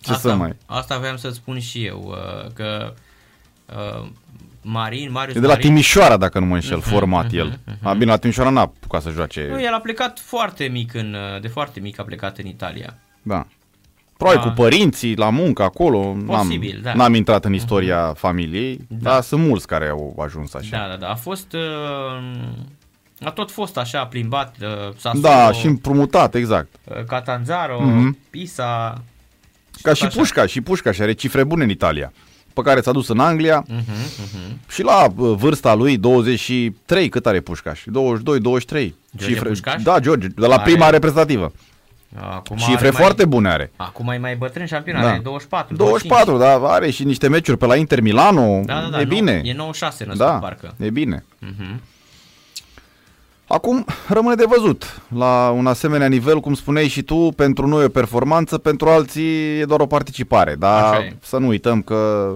Ce 0.00 0.12
asta, 0.12 0.28
să 0.28 0.34
mai... 0.34 0.56
Asta 0.66 0.98
vreau 0.98 1.16
să-ți 1.16 1.36
spun 1.36 1.58
și 1.60 1.84
eu, 1.84 2.04
uh, 2.08 2.50
că 2.54 2.92
uh, 3.66 4.06
Marin, 4.62 5.10
Marius 5.12 5.36
E 5.36 5.40
de 5.40 5.46
la 5.46 5.52
Marin, 5.52 5.68
Timișoara, 5.68 6.16
dacă 6.16 6.38
nu 6.38 6.46
mă 6.46 6.54
înșel, 6.54 6.80
format 6.80 7.32
el. 7.32 7.58
A, 7.82 7.92
bine, 7.92 8.10
la 8.10 8.16
Timișoara 8.16 8.50
n-a 8.50 8.60
apucat 8.60 9.02
să 9.02 9.10
joace. 9.10 9.46
Nu, 9.50 9.62
el 9.62 9.72
a 9.72 9.80
plecat 9.80 10.18
foarte 10.20 10.64
mic, 10.64 10.94
în, 10.94 11.16
uh, 11.34 11.40
de 11.40 11.48
foarte 11.48 11.80
mic 11.80 11.98
a 11.98 12.02
plecat 12.02 12.38
în 12.38 12.46
Italia. 12.46 12.98
Da. 13.22 13.46
Probabil 14.16 14.40
Da. 14.42 14.48
cu 14.48 14.54
părinții, 14.54 15.16
la 15.16 15.30
muncă, 15.30 15.62
acolo. 15.62 16.16
Posibil, 16.26 16.72
n-am, 16.72 16.82
da. 16.82 16.94
N-am 16.94 17.14
intrat 17.14 17.44
în 17.44 17.52
istoria 17.52 18.12
familiei, 18.16 18.80
Da. 18.88 19.10
dar 19.10 19.22
sunt 19.22 19.46
mulți 19.46 19.66
care 19.66 19.88
au 19.88 20.16
ajuns 20.24 20.54
așa. 20.54 20.68
Da, 20.76 20.86
da, 20.88 20.96
da. 20.96 21.08
A 21.08 21.14
fost... 21.14 21.52
Uh, 21.52 21.60
a 23.20 23.30
tot 23.30 23.50
fost 23.50 23.76
așa 23.76 24.04
plimbat 24.06 24.56
uh, 24.62 24.68
Sassuolo, 24.96 25.28
Da, 25.28 25.52
și 25.52 25.66
împrumutat, 25.66 26.34
exact. 26.34 26.68
uh, 26.84 27.04
Catanzaro, 27.04 27.80
Mhm. 27.80 28.18
Pisa... 28.30 29.02
Ca 29.82 29.88
tot 29.90 29.96
și 29.96 30.04
așa. 30.04 30.18
Pușca, 30.18 30.46
și 30.46 30.60
Pușca 30.60 30.92
și 30.92 31.02
are 31.02 31.12
cifre 31.12 31.44
bune 31.44 31.64
în 31.64 31.70
Italia. 31.70 32.12
Pe 32.56 32.62
care 32.62 32.80
s-a 32.80 32.92
dus 32.92 33.08
în 33.08 33.18
Anglia 33.18 33.64
Mhm, 33.68 33.84
mhm. 34.22 34.60
și 34.68 34.82
la 34.82 35.06
uh, 35.16 35.34
vârsta 35.36 35.74
lui 35.74 35.96
23, 35.96 37.08
cât 37.08 37.26
are 37.26 37.40
Pușcaș? 37.40 37.82
22, 37.86 38.40
23. 38.40 38.94
George 39.16 39.40
Pușcaș? 39.40 39.82
Da, 39.82 39.98
George, 40.00 40.26
de 40.26 40.46
la 40.46 40.54
Are- 40.54 40.62
prima 40.70 40.90
reprezentativă. 40.90 41.52
Acum 42.20 42.56
Cifre 42.56 42.86
are 42.86 42.90
foarte 42.96 43.24
bune 43.24 43.48
are. 43.48 43.70
Mai, 43.76 43.86
acum 43.90 44.08
e 44.08 44.18
mai 44.18 44.36
bătrân 44.36 44.66
șampion, 44.66 45.00
Da. 45.00 45.08
are 45.08 45.20
24, 45.22 45.76
24, 45.76 46.36
da, 46.36 46.52
are 46.72 46.90
și 46.90 47.04
niște 47.04 47.28
meciuri 47.28 47.58
pe 47.58 47.66
la 47.66 47.76
Inter 47.76 48.00
Milano. 48.00 48.62
Da, 48.64 48.74
da, 48.74 48.88
da, 48.90 49.00
e 49.00 49.04
nou- 49.04 49.14
bine. 49.14 49.40
E 49.44 49.52
96 49.52 50.04
născut, 50.04 50.26
da, 50.26 50.32
parcă. 50.32 50.74
e 50.78 50.90
bine. 50.90 51.24
Mhm. 51.38 51.80
Acum 53.48 53.84
rămâne 54.08 54.34
de 54.34 54.44
văzut. 54.48 55.02
La 55.16 55.50
un 55.50 55.66
asemenea 55.66 56.06
nivel, 56.06 56.40
cum 56.40 56.54
spuneai 56.54 56.88
și 56.88 57.02
tu, 57.02 57.32
pentru 57.36 57.66
noi 57.66 57.82
e 57.82 57.86
o 57.86 57.88
performanță, 57.88 58.58
pentru 58.58 58.88
alții 58.88 59.58
e 59.58 59.64
doar 59.64 59.80
o 59.80 59.86
participare. 59.86 60.56
Așa 60.60 60.90
Dar 60.90 61.00
e. 61.00 61.16
să 61.22 61.38
nu 61.38 61.46
uităm 61.46 61.82
că 61.82 62.32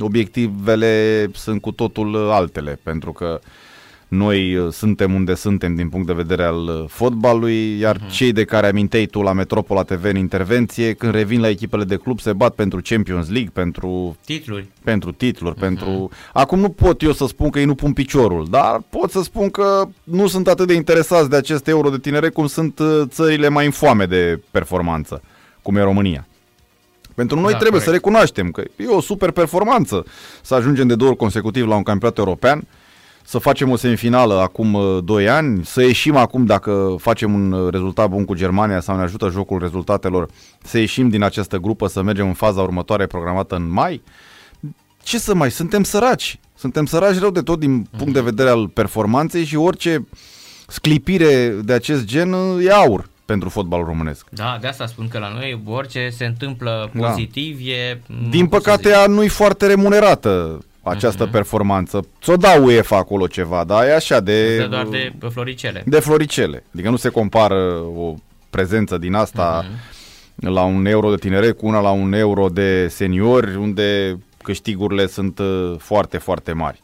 obiectivele 0.00 1.26
sunt 1.34 1.60
cu 1.60 1.72
totul 1.72 2.30
altele, 2.30 2.78
pentru 2.82 3.12
că 3.12 3.40
noi 4.08 4.56
uh, 4.56 4.72
suntem 4.72 5.14
unde 5.14 5.34
suntem 5.34 5.74
din 5.74 5.88
punct 5.88 6.06
de 6.06 6.12
vedere 6.12 6.42
al 6.44 6.56
uh, 6.68 6.84
fotbalului, 6.88 7.78
iar 7.78 7.96
Mhm. 8.00 8.08
cei 8.10 8.32
de 8.32 8.44
care 8.44 8.66
aminteai 8.66 9.06
tu 9.06 9.20
la 9.22 9.32
Metropola 9.32 9.82
TV 9.82 10.04
în 10.04 10.16
intervenție, 10.16 10.92
când 10.92 11.12
revin 11.14 11.40
la 11.40 11.48
echipele 11.48 11.84
de 11.84 11.96
club, 11.96 12.20
se 12.20 12.32
bat 12.32 12.54
pentru 12.54 12.80
Champions 12.82 13.28
League, 13.30 13.50
pentru 13.52 14.16
Titluri. 14.24 14.66
pentru 14.84 15.12
titluri, 15.12 15.54
Mhm. 15.58 15.64
pentru... 15.64 16.10
Acum 16.32 16.58
nu 16.58 16.68
pot 16.68 17.02
eu 17.02 17.12
să 17.12 17.26
spun 17.26 17.50
că 17.50 17.58
ei 17.58 17.64
nu 17.64 17.74
pun 17.74 17.92
piciorul, 17.92 18.46
dar 18.50 18.82
pot 18.90 19.10
să 19.10 19.22
spun 19.22 19.50
că 19.50 19.88
nu 20.04 20.26
sunt 20.26 20.48
atât 20.48 20.66
de 20.66 20.74
interesați 20.74 21.30
de 21.30 21.36
acest 21.36 21.68
euro 21.68 21.88
de 21.90 21.98
tineret 21.98 22.32
cum 22.32 22.46
sunt 22.46 22.78
uh, 22.78 23.02
țările 23.06 23.48
mai 23.48 23.64
infoame 23.64 24.06
de 24.06 24.40
performanță, 24.50 25.22
cum 25.62 25.76
e 25.76 25.82
România. 25.82 26.26
Pentru 27.14 27.40
noi 27.40 27.52
Da, 27.52 27.58
trebuie 27.58 27.80
corect. 27.80 27.84
să 27.84 27.90
recunoaștem 28.06 28.50
că 28.50 28.62
e 28.76 28.86
o 28.86 29.00
super 29.00 29.30
performanță 29.30 30.04
să 30.42 30.54
ajungem 30.54 30.86
de 30.86 30.94
două 30.94 31.10
ori 31.10 31.18
consecutiv 31.18 31.66
la 31.66 31.74
un 31.76 31.82
campionat 31.82 32.18
european, 32.18 32.66
să 33.28 33.38
facem 33.38 33.70
o 33.70 33.76
semifinală 33.76 34.40
acum 34.40 34.74
uh, 34.74 34.98
2 35.04 35.28
ani, 35.28 35.64
să 35.64 35.82
ieșim 35.82 36.16
acum 36.16 36.44
dacă 36.44 36.94
facem 36.98 37.34
un 37.34 37.52
uh, 37.52 37.70
rezultat 37.70 38.08
bun 38.08 38.24
cu 38.24 38.34
Germania 38.34 38.80
sau 38.80 38.96
ne 38.96 39.02
ajută 39.02 39.28
jocul 39.28 39.58
rezultatelor, 39.58 40.28
să 40.62 40.78
ieșim 40.78 41.08
din 41.08 41.22
această 41.22 41.56
grupă, 41.56 41.86
să 41.86 42.02
mergem 42.02 42.26
în 42.26 42.32
faza 42.32 42.60
următoare 42.60 43.06
programată 43.06 43.54
în 43.54 43.70
mai. 43.70 44.02
Ce 45.02 45.18
să 45.18 45.34
mai, 45.34 45.50
suntem 45.50 45.82
săraci. 45.82 46.38
Suntem 46.54 46.86
săraci 46.86 47.18
rău 47.18 47.30
de 47.30 47.40
tot 47.40 47.58
din 47.58 47.88
punct 47.96 48.12
de 48.12 48.20
vedere 48.20 48.48
al 48.48 48.68
performanței 48.68 49.44
și 49.44 49.56
orice 49.56 50.06
sclipire 50.66 51.48
de 51.64 51.72
acest 51.72 52.04
gen 52.04 52.32
uh, 52.32 52.64
e 52.64 52.72
aur 52.72 53.08
pentru 53.24 53.48
fotbalul 53.48 53.86
românesc. 53.86 54.26
Da, 54.30 54.58
de 54.60 54.66
asta 54.66 54.86
spun 54.86 55.08
că 55.08 55.18
la 55.18 55.32
noi 55.32 55.62
orice 55.66 56.08
se 56.16 56.24
întâmplă 56.24 56.90
Da. 56.92 57.08
pozitiv 57.08 57.58
e... 57.66 58.00
nu 58.06 58.28
Din 58.28 58.46
pot 58.46 58.62
să 58.62 58.68
păcate, 58.70 58.88
zic. 58.88 58.98
ea 58.98 59.06
nu-i 59.06 59.28
foarte 59.28 59.66
remunerată 59.66 60.58
această 60.88 61.26
performanță. 61.26 62.06
Ți-o 62.22 62.36
dau 62.36 62.64
UEFA 62.64 62.96
acolo 62.96 63.26
ceva, 63.26 63.64
dar 63.64 63.84
e 63.84 63.94
așa 63.94 64.20
de... 64.20 64.56
Dă 64.56 64.66
doar 64.66 64.86
de 64.86 65.12
floricele. 65.30 65.82
de 65.86 66.00
floricele. 66.00 66.64
Adică 66.74 66.90
nu 66.90 66.96
se 66.96 67.08
compară 67.08 67.82
o 67.96 68.14
prezență 68.50 68.98
din 68.98 69.14
asta 69.14 69.66
la 70.34 70.62
un 70.62 70.86
euro 70.86 71.10
de 71.10 71.16
tineret 71.16 71.58
cu 71.58 71.66
una 71.66 71.80
la 71.80 71.90
un 71.90 72.12
euro 72.12 72.48
de 72.48 72.88
seniori, 72.88 73.56
unde 73.56 74.18
câștigurile 74.42 75.06
sunt 75.06 75.38
uh, 75.38 75.74
foarte, 75.78 76.18
foarte 76.18 76.52
mari. 76.52 76.82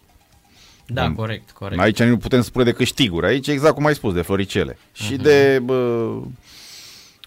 Da, 0.86 1.04
Bun. 1.04 1.14
corect, 1.14 1.50
corect. 1.50 1.80
Aici 1.80 2.02
nu 2.02 2.16
putem 2.16 2.42
spune 2.42 2.64
de 2.64 2.72
câștiguri, 2.72 3.26
aici 3.26 3.46
exact 3.46 3.74
cum 3.74 3.86
ai 3.86 3.94
spus, 3.94 4.14
de 4.14 4.22
floricele. 4.22 4.78
Și 4.92 5.16
de 5.16 5.60
bă, 5.62 5.74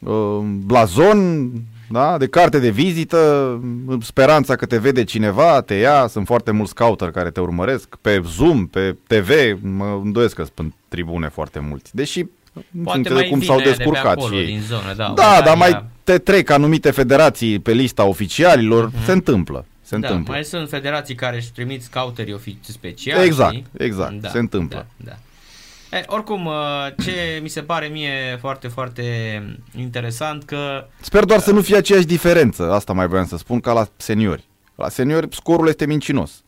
uh, 0.01 0.39
blazon, 0.41 1.51
da? 1.89 2.17
de 2.17 2.27
carte 2.27 2.60
de 2.60 2.70
vizită, 2.70 3.62
speranța 4.01 4.56
că 4.56 4.65
te 4.65 4.77
vede 4.77 5.03
cineva, 5.03 5.62
te 5.62 5.74
ia, 5.74 6.08
sunt 6.08 6.25
foarte 6.25 6.51
mulți 6.51 6.72
scouter 6.72 7.12
care 7.12 7.29
te 7.29 7.39
urmăresc, 7.39 7.96
pe 8.01 8.22
Zoom, 8.25 8.67
pe 8.67 8.96
TV, 9.08 9.29
mă 9.62 10.00
îndoiesc 10.03 10.36
că 10.36 10.44
sunt 10.44 10.60
în 10.60 10.74
tribune 10.88 11.29
foarte 11.29 11.60
mulți. 11.60 11.96
Deși 11.96 12.20
în 12.20 12.84
Poate 12.84 12.91
funcție 12.91 13.13
mai 13.13 13.24
de 13.24 13.29
cum 13.29 13.39
vine 13.39 13.51
s-au 13.51 13.58
de 13.62 13.70
pe 13.70 13.75
descurcat 13.75 14.06
acolo, 14.06 14.34
și 14.36 14.39
ei. 14.39 14.46
din 14.46 14.62
zonă, 14.62 14.94
da. 14.96 15.13
Da, 15.15 15.41
dar 15.44 15.56
Ungaria- 15.56 15.58
mai 15.58 15.84
te 16.03 16.17
trec 16.17 16.50
anumite 16.50 16.91
federații 16.91 17.60
pe 17.60 17.72
lista 17.72 18.03
oficialilor, 18.06 18.91
se 19.06 19.12
întâmplă. 19.12 19.65
Se 19.82 19.98
da, 19.98 20.08
întâmplă. 20.08 20.34
mai 20.34 20.44
sunt 20.44 20.70
federații 20.70 21.15
care 21.15 21.36
își 21.36 21.51
trimit 21.51 21.84
scouterii 21.84 22.34
ofici 22.34 22.58
speciali. 22.62 23.25
Exact, 23.25 23.53
știi? 23.53 23.65
exact, 23.77 24.29
se 24.32 24.38
întâmplă. 24.39 24.86
Da, 24.98 25.06
da. 25.12 25.17
E, 25.91 26.03
oricum, 26.08 26.46
uh, 26.46 26.53
ce 27.03 27.39
mi 27.41 27.48
se 27.48 27.62
pare 27.62 27.88
mie 27.88 28.38
foarte, 28.39 28.67
foarte 28.67 29.03
interesant 29.77 30.44
că 30.44 30.88
Sper 31.01 31.24
doar 31.24 31.39
să 31.39 31.51
nu 31.51 31.62
fie 31.62 31.77
aceeași 31.77 32.06
diferență, 32.06 32.72
asta 32.72 32.94
mai 32.94 33.08
voiam 33.08 33.25
să 33.25 33.38
spun, 33.38 33.60
ca 33.60 33.74
la 33.74 33.88
seniori. 33.98 34.48
La 34.75 34.89
seniori 34.89 35.27
scorul 35.32 35.67
este 35.67 35.86
mincinos. 35.86 36.44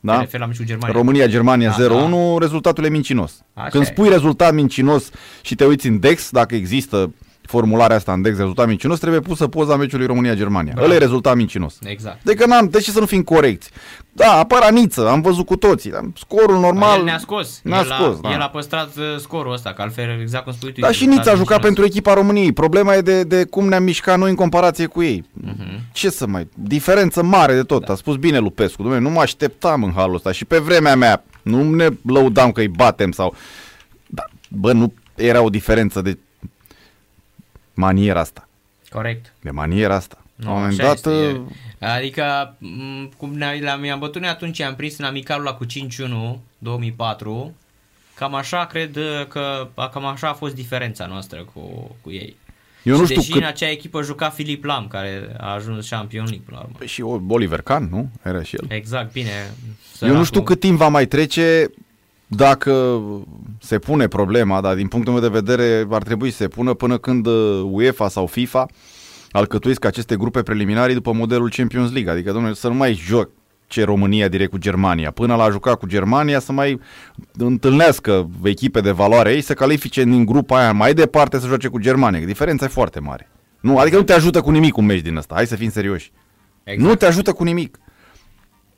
da? 0.00 0.12
Da? 0.12 0.20
refer 0.20 0.40
la 0.40 0.46
meciul 0.46 0.64
Germania. 0.64 0.96
România-Germania 0.96 1.74
Da, 1.78 2.08
0-1, 2.36 2.38
rezultatul 2.38 2.84
e 2.84 2.88
mincinos. 2.88 3.44
Așa 3.54 3.68
Când 3.68 3.82
e. 3.82 3.86
spui 3.86 4.08
rezultat 4.08 4.52
mincinos 4.54 5.10
și 5.42 5.54
te 5.54 5.64
uiți 5.64 5.86
în 5.86 6.00
DEX, 6.00 6.30
dacă 6.30 6.54
există 6.54 7.14
formularea 7.46 7.96
asta 7.96 8.12
în 8.12 8.22
DEX, 8.22 8.36
rezultat 8.36 8.66
mincinos, 8.66 8.98
trebuie 8.98 9.20
pusă 9.20 9.46
poza 9.48 9.76
meciului 9.76 10.06
România-Germania. 10.06 10.72
Bravo. 10.72 10.86
Ăla 10.88 10.96
e 10.96 10.98
rezultat 10.98 11.36
mincinos. 11.36 11.78
Exact. 11.82 12.22
De 12.22 12.34
că 12.34 12.46
n-am, 12.46 12.68
de 12.68 12.80
ce 12.80 12.90
să 12.90 13.00
nu 13.00 13.06
fim 13.06 13.22
corecți? 13.22 13.70
Da, 14.12 14.32
apăra 14.32 14.68
Niță, 14.68 15.08
am 15.08 15.20
văzut 15.20 15.46
cu 15.46 15.56
toții, 15.56 15.90
dar 15.90 16.00
scorul 16.16 16.58
normal... 16.58 16.98
El 16.98 17.04
ne-a 17.04 17.18
scos. 17.18 17.60
Ne-a 17.62 17.78
el, 17.78 17.84
scos, 17.84 18.16
a, 18.16 18.18
da. 18.22 18.32
el 18.32 18.40
a 18.40 18.48
păstrat 18.48 18.96
uh, 18.96 19.04
scorul 19.18 19.52
ăsta, 19.52 19.72
că 19.72 19.82
altfel, 19.82 20.20
exact 20.20 20.44
cum 20.44 20.52
spui 20.52 20.72
tu. 20.72 20.80
Da, 20.80 20.88
e 20.88 20.92
și 20.92 21.06
Nița 21.06 21.20
a 21.20 21.24
rezultat 21.24 21.36
jucat 21.36 21.62
mincinos. 21.62 21.74
pentru 21.74 21.84
echipa 21.84 22.14
României. 22.14 22.52
Problema 22.52 22.94
e 22.94 23.00
de, 23.00 23.22
de 23.22 23.44
cum 23.44 23.68
ne-am 23.68 23.82
mișcat 23.82 24.18
noi 24.18 24.30
în 24.30 24.36
comparație 24.36 24.86
cu 24.86 25.02
ei. 25.02 25.24
Mhm. 25.32 25.80
Ce 25.92 26.10
să 26.10 26.26
mai... 26.26 26.48
Diferență 26.54 27.22
mare 27.22 27.54
de 27.54 27.62
tot. 27.62 27.84
Da. 27.86 27.92
A 27.92 27.96
spus 27.96 28.16
bine 28.16 28.38
Lupescu. 28.38 28.82
Dom'le, 28.82 29.00
nu 29.00 29.10
mă 29.10 29.20
așteptam 29.20 29.82
în 29.82 29.92
halul 29.92 30.14
ăsta. 30.14 30.32
Și 30.32 30.44
pe 30.44 30.58
vremea 30.58 30.96
mea 30.96 31.24
nu 31.42 31.70
ne 31.74 31.88
lăudam 32.04 32.52
că 32.52 32.60
îi 32.60 32.68
batem 32.68 33.10
sau... 33.10 33.34
Da, 34.06 34.22
bă, 34.48 34.72
nu 34.72 34.92
era 35.14 35.40
o 35.42 35.48
diferență 35.48 36.00
de 36.00 36.18
maniera 37.76 38.20
asta. 38.20 38.48
Corect. 38.90 39.32
De 39.40 39.50
maniera 39.50 39.94
asta. 39.94 40.24
Nu, 40.34 40.44
La 40.44 40.50
un 40.50 40.56
moment 40.56 40.80
așa 40.80 40.88
dat... 40.88 40.96
este, 40.96 41.08
uh, 41.08 41.40
e. 41.78 41.86
Adică, 41.86 42.54
m, 42.58 43.12
cum 43.16 43.34
ne 43.34 43.70
am, 43.70 43.84
i-am 43.84 43.98
bătut 43.98 44.20
noi 44.20 44.30
atunci, 44.30 44.60
am 44.60 44.74
prins 44.74 44.98
în 44.98 45.04
amicalul 45.04 45.46
ăla 45.46 45.56
cu 45.56 45.64
5-1, 45.64 45.68
2004, 46.58 47.54
cam 48.14 48.34
așa 48.34 48.66
cred 48.66 48.96
uh, 48.96 49.26
că, 49.28 49.68
cam 49.92 50.04
așa 50.04 50.28
a 50.28 50.32
fost 50.32 50.54
diferența 50.54 51.06
noastră 51.06 51.46
cu, 51.54 51.96
cu 52.02 52.10
ei. 52.10 52.36
Eu 52.82 52.94
și 52.94 53.00
nu 53.00 53.06
știu 53.06 53.16
deși 53.16 53.30
cât... 53.30 53.40
în 53.40 53.46
acea 53.46 53.70
echipă 53.70 54.02
juca 54.02 54.30
Filip 54.30 54.64
Lam, 54.64 54.88
care 54.88 55.36
a 55.38 55.52
ajuns 55.52 55.88
Champion 55.88 56.24
League 56.24 56.42
până 56.44 56.56
la 56.56 56.62
urmă. 56.62 56.76
Păi 56.78 56.86
Și 56.86 57.02
Oliver 57.28 57.60
Kahn, 57.60 57.88
nu? 57.90 58.08
Era 58.22 58.42
și 58.42 58.56
el. 58.56 58.64
Exact, 58.68 59.12
bine. 59.12 59.54
Eu 60.00 60.16
nu 60.16 60.24
știu 60.24 60.42
cât 60.42 60.60
timp 60.60 60.78
va 60.78 60.88
mai 60.88 61.06
trece 61.06 61.70
dacă 62.26 63.00
se 63.60 63.78
pune 63.78 64.08
problema, 64.08 64.60
dar 64.60 64.74
din 64.74 64.88
punctul 64.88 65.12
meu 65.12 65.22
de 65.22 65.28
vedere 65.28 65.86
ar 65.90 66.02
trebui 66.02 66.30
să 66.30 66.36
se 66.36 66.48
pună 66.48 66.74
până 66.74 66.98
când 66.98 67.26
uh, 67.26 67.62
UEFA 67.70 68.08
sau 68.08 68.26
FIFA 68.26 68.66
alcătuiesc 69.30 69.84
aceste 69.84 70.16
grupe 70.16 70.42
preliminare 70.42 70.94
după 70.94 71.12
modelul 71.12 71.50
Champions 71.50 71.92
League. 71.92 72.12
Adică, 72.12 72.32
domnule, 72.32 72.54
să 72.54 72.68
nu 72.68 72.74
mai 72.74 72.94
joc 72.94 73.30
ce 73.66 73.84
România 73.84 74.28
direct 74.28 74.50
cu 74.50 74.58
Germania. 74.58 75.10
Până 75.10 75.34
la 75.34 75.44
a 75.44 75.50
juca 75.50 75.74
cu 75.74 75.86
Germania 75.86 76.38
să 76.38 76.52
mai 76.52 76.80
întâlnească 77.38 78.30
echipe 78.42 78.80
de 78.80 78.90
valoare 78.90 79.32
ei 79.32 79.40
să 79.40 79.54
califice 79.54 80.04
din 80.04 80.24
grupa 80.24 80.58
aia 80.58 80.72
mai 80.72 80.94
departe 80.94 81.38
să 81.38 81.46
joace 81.46 81.68
cu 81.68 81.78
Germania. 81.78 82.20
Că 82.20 82.26
diferența 82.26 82.64
e 82.64 82.68
foarte 82.68 83.00
mare. 83.00 83.30
Nu, 83.60 83.78
adică 83.78 83.96
nu 83.96 84.02
te 84.02 84.12
ajută 84.12 84.40
cu 84.40 84.50
nimic 84.50 84.76
un 84.76 84.84
meci 84.84 85.00
din 85.00 85.16
ăsta. 85.16 85.34
Hai 85.34 85.46
să 85.46 85.56
fim 85.56 85.70
serioși. 85.70 86.12
Exact. 86.64 86.88
Nu 86.88 86.94
te 86.94 87.06
ajută 87.06 87.32
cu 87.32 87.44
nimic. 87.44 87.78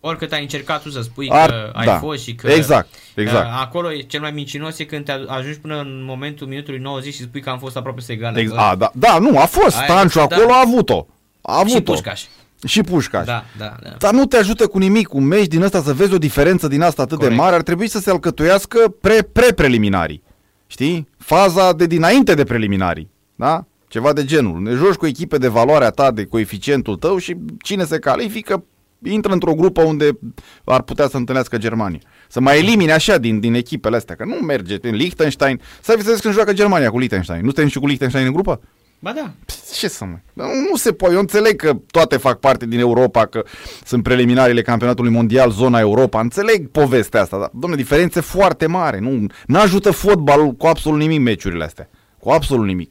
Oricât 0.01 0.33
ai 0.33 0.41
încercat 0.43 0.83
tu 0.83 0.91
să 0.91 1.01
spui 1.01 1.31
Ar- 1.31 1.51
că 1.51 1.71
ai 1.73 1.87
da. 1.87 1.99
fost 1.99 2.23
și 2.23 2.35
că... 2.35 2.49
Exact, 2.51 2.89
exact. 3.15 3.47
uh, 3.47 3.59
Acolo 3.61 3.93
e 3.93 4.01
cel 4.01 4.21
mai 4.21 4.31
mincinos 4.31 4.79
e 4.79 4.85
când 4.85 5.05
te 5.05 5.13
ajungi 5.27 5.59
până 5.59 5.81
în 5.81 6.05
momentul 6.05 6.47
minutului 6.47 6.81
90 6.81 7.15
și 7.15 7.21
spui 7.23 7.41
că 7.41 7.51
am 7.51 7.59
fost 7.59 7.77
aproape 7.77 8.01
să 8.01 8.13
egalăm. 8.13 8.37
Ex- 8.37 8.53
a, 8.55 8.75
da, 8.79 8.91
da, 8.95 9.19
nu, 9.19 9.39
a 9.39 9.45
fost. 9.45 9.77
Aia 9.77 9.85
Stanciu 9.85 10.19
este, 10.21 10.35
acolo 10.35 10.49
da. 10.49 10.55
a 10.55 10.63
avut-o. 10.67 11.07
A 11.43 11.55
avut-o. 11.59 11.75
și 11.75 11.81
Pușcaș. 11.83 12.23
Și 12.67 12.81
Pușcaș. 12.83 13.27
Da, 13.27 13.45
da, 13.59 13.77
da. 13.83 13.91
Dar 13.99 14.13
nu 14.13 14.25
te 14.27 14.37
ajută 14.37 14.67
cu 14.67 14.79
nimic 14.79 15.15
un 15.15 15.25
meci 15.25 15.47
din 15.47 15.63
ăsta 15.63 15.83
să 15.83 15.93
vezi 15.93 16.13
o 16.15 16.19
diferență 16.19 16.69
din 16.69 16.83
asta 16.83 17.03
atât 17.03 17.17
Corect. 17.19 17.37
de 17.37 17.43
mare. 17.43 17.55
Ar 17.55 17.63
trebui 17.63 17.89
să 17.89 17.99
se 17.99 18.11
alcătuiască 18.11 18.95
pre, 19.01 19.23
pre-preliminarii. 19.23 20.23
Știi? 20.67 21.09
Faza 21.19 21.73
de 21.73 21.87
dinainte 21.87 22.35
de 22.35 22.45
preliminarii. 22.45 23.11
Da? 23.35 23.65
Ceva 23.89 24.13
de 24.13 24.25
genul. 24.25 24.61
Ne 24.63 24.71
joci 24.75 24.95
cu 24.95 25.07
echipe 25.07 25.39
de 25.39 25.49
valoarea 25.49 25.91
ta, 25.91 26.11
de 26.11 26.25
coeficientul 26.25 26.97
tău 26.97 27.19
și 27.19 27.37
cine 27.63 27.85
se 27.85 27.99
califică 27.99 28.65
intră 29.03 29.33
într-o 29.33 29.55
grupă 29.55 29.83
unde 29.83 30.19
ar 30.65 30.83
putea 30.83 31.09
să 31.09 31.17
întâlnească 31.17 31.59
Germania. 31.59 32.01
Să 32.29 32.41
mai 32.41 32.59
elimine 32.59 32.93
așa 32.93 33.19
din, 33.19 33.41
din 33.41 33.55
echipele 33.55 33.97
astea, 33.97 34.15
că 34.15 34.25
nu 34.25 34.35
merge 34.35 34.77
în 34.81 34.95
Liechtenstein. 34.95 35.61
Să 35.81 35.99
vezi 36.03 36.21
când 36.21 36.35
joacă 36.35 36.53
Germania 36.53 36.91
cu 36.91 36.99
Liechtenstein. 36.99 37.41
Nu 37.41 37.47
suntem 37.47 37.69
și 37.69 37.79
cu 37.79 37.87
Liechtenstein 37.87 38.27
în 38.27 38.33
grupă? 38.33 38.61
Ba 38.99 39.13
da. 39.13 39.31
Ce 39.75 39.89
să 39.89 40.05
mai... 40.05 40.23
Nu, 40.33 40.45
nu 40.71 40.77
se 40.77 40.93
poate. 40.93 41.15
Eu 41.15 41.21
înțeleg 41.21 41.57
că 41.57 41.77
toate 41.91 42.17
fac 42.17 42.39
parte 42.39 42.67
din 42.67 42.79
Europa, 42.79 43.27
că 43.27 43.45
sunt 43.85 44.03
preliminariile 44.03 44.63
campionatului 44.63 45.11
mondial, 45.11 45.51
zona 45.51 45.79
Europa. 45.79 46.21
Înțeleg 46.21 46.69
povestea 46.69 47.21
asta, 47.21 47.39
dar, 47.39 47.51
domnule, 47.53 47.83
diferențe 47.83 48.21
foarte 48.21 48.67
mare. 48.67 48.99
Nu 48.99 49.27
nu 49.47 49.59
ajută 49.59 49.91
fotbalul 49.91 50.53
cu 50.53 50.67
absolut 50.67 50.99
nimic 50.99 51.21
meciurile 51.21 51.65
astea. 51.65 51.89
Cu 52.19 52.31
absolut 52.31 52.67
nimic. 52.67 52.91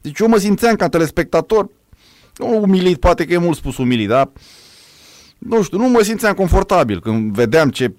Deci 0.00 0.18
eu 0.18 0.28
mă 0.28 0.36
simțeam 0.36 0.76
ca 0.76 0.88
telespectator, 0.88 1.68
nu 2.36 2.60
umilit, 2.60 2.98
poate 3.00 3.24
că 3.24 3.32
e 3.32 3.38
mult 3.38 3.56
spus 3.56 3.76
umilit, 3.76 4.08
dar 4.08 4.30
nu 5.38 5.62
știu, 5.62 5.78
nu 5.78 5.88
mă 5.88 6.00
simțeam 6.02 6.34
confortabil 6.34 7.00
când 7.00 7.32
vedeam 7.34 7.70
ce 7.70 7.92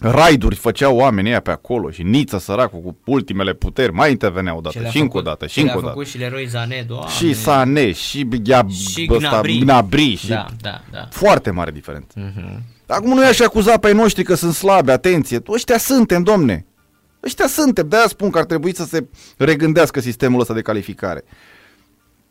raiduri 0.00 0.56
făceau 0.56 0.96
oamenii 0.96 1.30
ăia 1.30 1.40
pe 1.40 1.50
acolo 1.50 1.90
și 1.90 2.02
Nița 2.02 2.38
săracul 2.38 2.80
cu 2.80 2.96
ultimele 3.04 3.52
puteri 3.52 3.92
mai 3.92 4.10
intervenea 4.10 4.52
o 4.54 4.56
Ce 4.56 4.62
dată 4.62 4.78
le-a 4.80 4.90
și 4.90 4.98
încă 4.98 5.08
o 5.16 5.20
făcut- 5.20 5.24
dată 5.28 5.46
și 5.46 5.52
ce 5.54 5.60
încă 5.60 5.72
le-a 5.72 5.80
o 5.80 5.82
dată. 5.86 5.92
făcut 5.94 6.08
și 6.10 6.18
Leroy 6.18 6.46
Zane, 6.46 6.84
doamne. 6.88 7.10
Și 7.10 7.34
Sane, 7.34 7.92
și 7.92 8.24
Ghia, 8.42 8.66
Și 8.68 9.08
ăsta, 9.10 9.28
Gnabry. 9.28 9.58
Gnabry 9.58 10.14
și 10.14 10.28
Da, 10.28 10.46
da, 10.60 10.80
da. 10.92 11.08
foarte 11.10 11.50
mare 11.50 11.70
diferență. 11.70 12.08
Mhm. 12.14 12.62
Acum 12.86 13.14
nu 13.14 13.22
i-aș 13.22 13.40
acuza 13.40 13.76
pe 13.78 13.86
ai 13.86 13.92
noștri 13.92 14.22
că 14.22 14.34
sunt 14.34 14.54
slabi, 14.54 14.90
atenție. 14.90 15.42
Ăștia 15.48 15.78
suntem, 15.78 16.22
domne. 16.22 16.66
Ăștia 17.24 17.46
suntem. 17.46 17.88
De-aia 17.88 18.06
spun 18.08 18.30
că 18.30 18.38
ar 18.38 18.44
trebui 18.44 18.74
să 18.74 18.84
se 18.84 19.06
regândească 19.36 20.00
sistemul 20.00 20.40
ăsta 20.40 20.54
de 20.54 20.62
calificare. 20.62 21.24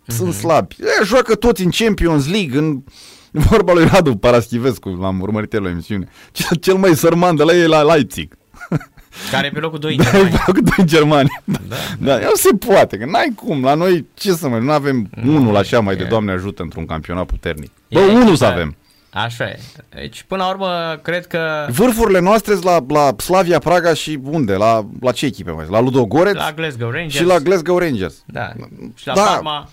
Sunt 0.07 0.33
slabi. 0.33 0.75
E, 0.79 1.03
joacă 1.03 1.35
toți 1.35 1.63
în 1.63 1.69
Champions 1.69 2.27
League, 2.29 2.57
în 2.59 2.83
vorba 3.31 3.73
lui 3.73 3.85
Radu 3.85 4.15
Paraschivescu, 4.15 4.89
l-am 4.89 5.19
urmărit 5.21 5.53
el 5.53 5.63
la 5.63 5.69
emisiune. 5.69 6.07
Cel, 6.31 6.57
cel 6.57 6.75
mai 6.75 6.95
sărman 6.95 7.35
de 7.35 7.43
la 7.43 7.53
ei 7.53 7.61
e 7.61 7.67
la 7.67 7.81
Leipzig. 7.81 8.37
Care 9.31 9.47
e 9.47 9.49
pe 9.49 9.59
locul 9.59 9.79
2 9.79 9.91
în 9.95 10.03
Da, 10.03 10.09
Germania. 10.11 10.43
cu 10.45 10.51
doi 10.51 10.73
în 10.77 10.85
Germania. 10.87 11.41
Da, 11.43 11.57
Da, 11.99 12.17
da, 12.17 12.23
nu 12.25 12.35
se 12.35 12.49
poate, 12.67 12.97
că 12.97 13.05
n-ai 13.05 13.31
cum. 13.35 13.63
La 13.63 13.73
noi, 13.73 14.05
ce 14.13 14.31
să 14.31 14.47
mai, 14.47 14.59
nu 14.59 14.71
avem 14.71 15.09
unul 15.25 15.55
așa 15.55 15.79
mai 15.79 15.95
de 15.95 16.03
e. 16.03 16.07
Doamne 16.07 16.31
ajută 16.31 16.61
într-un 16.61 16.85
campionat 16.85 17.25
puternic. 17.25 17.71
Bă, 17.91 17.99
E 17.99 18.13
unul 18.13 18.35
să 18.35 18.45
echipa- 18.45 18.51
avem. 18.53 18.75
Așa 19.09 19.43
e. 19.43 19.59
Deci, 19.95 20.23
până 20.27 20.43
la 20.43 20.49
urmă, 20.49 20.99
cred 21.01 21.27
că 21.27 21.67
Vârfurile 21.69 22.19
noastre 22.19 22.53
sunt 22.53 22.65
la, 22.65 22.85
la 22.87 23.15
Slavia 23.17 23.59
Praga 23.59 23.93
și 23.93 24.19
unde? 24.23 24.53
La, 24.53 24.85
la 25.01 25.11
ce 25.11 25.25
echipe 25.25 25.51
mai 25.51 25.63
sunt? 25.63 25.75
La 25.75 25.81
Ludogorets 25.81 26.37
la 26.37 26.51
Glasgow 26.55 26.89
Rangers. 26.89 27.13
și 27.15 27.23
la 27.23 27.39
Glasgow 27.39 27.77
Rangers. 27.77 28.23
Da. 28.25 28.51
Și 28.95 29.07
la 29.07 29.13
Da. 29.13 29.21
Parma. 29.23 29.69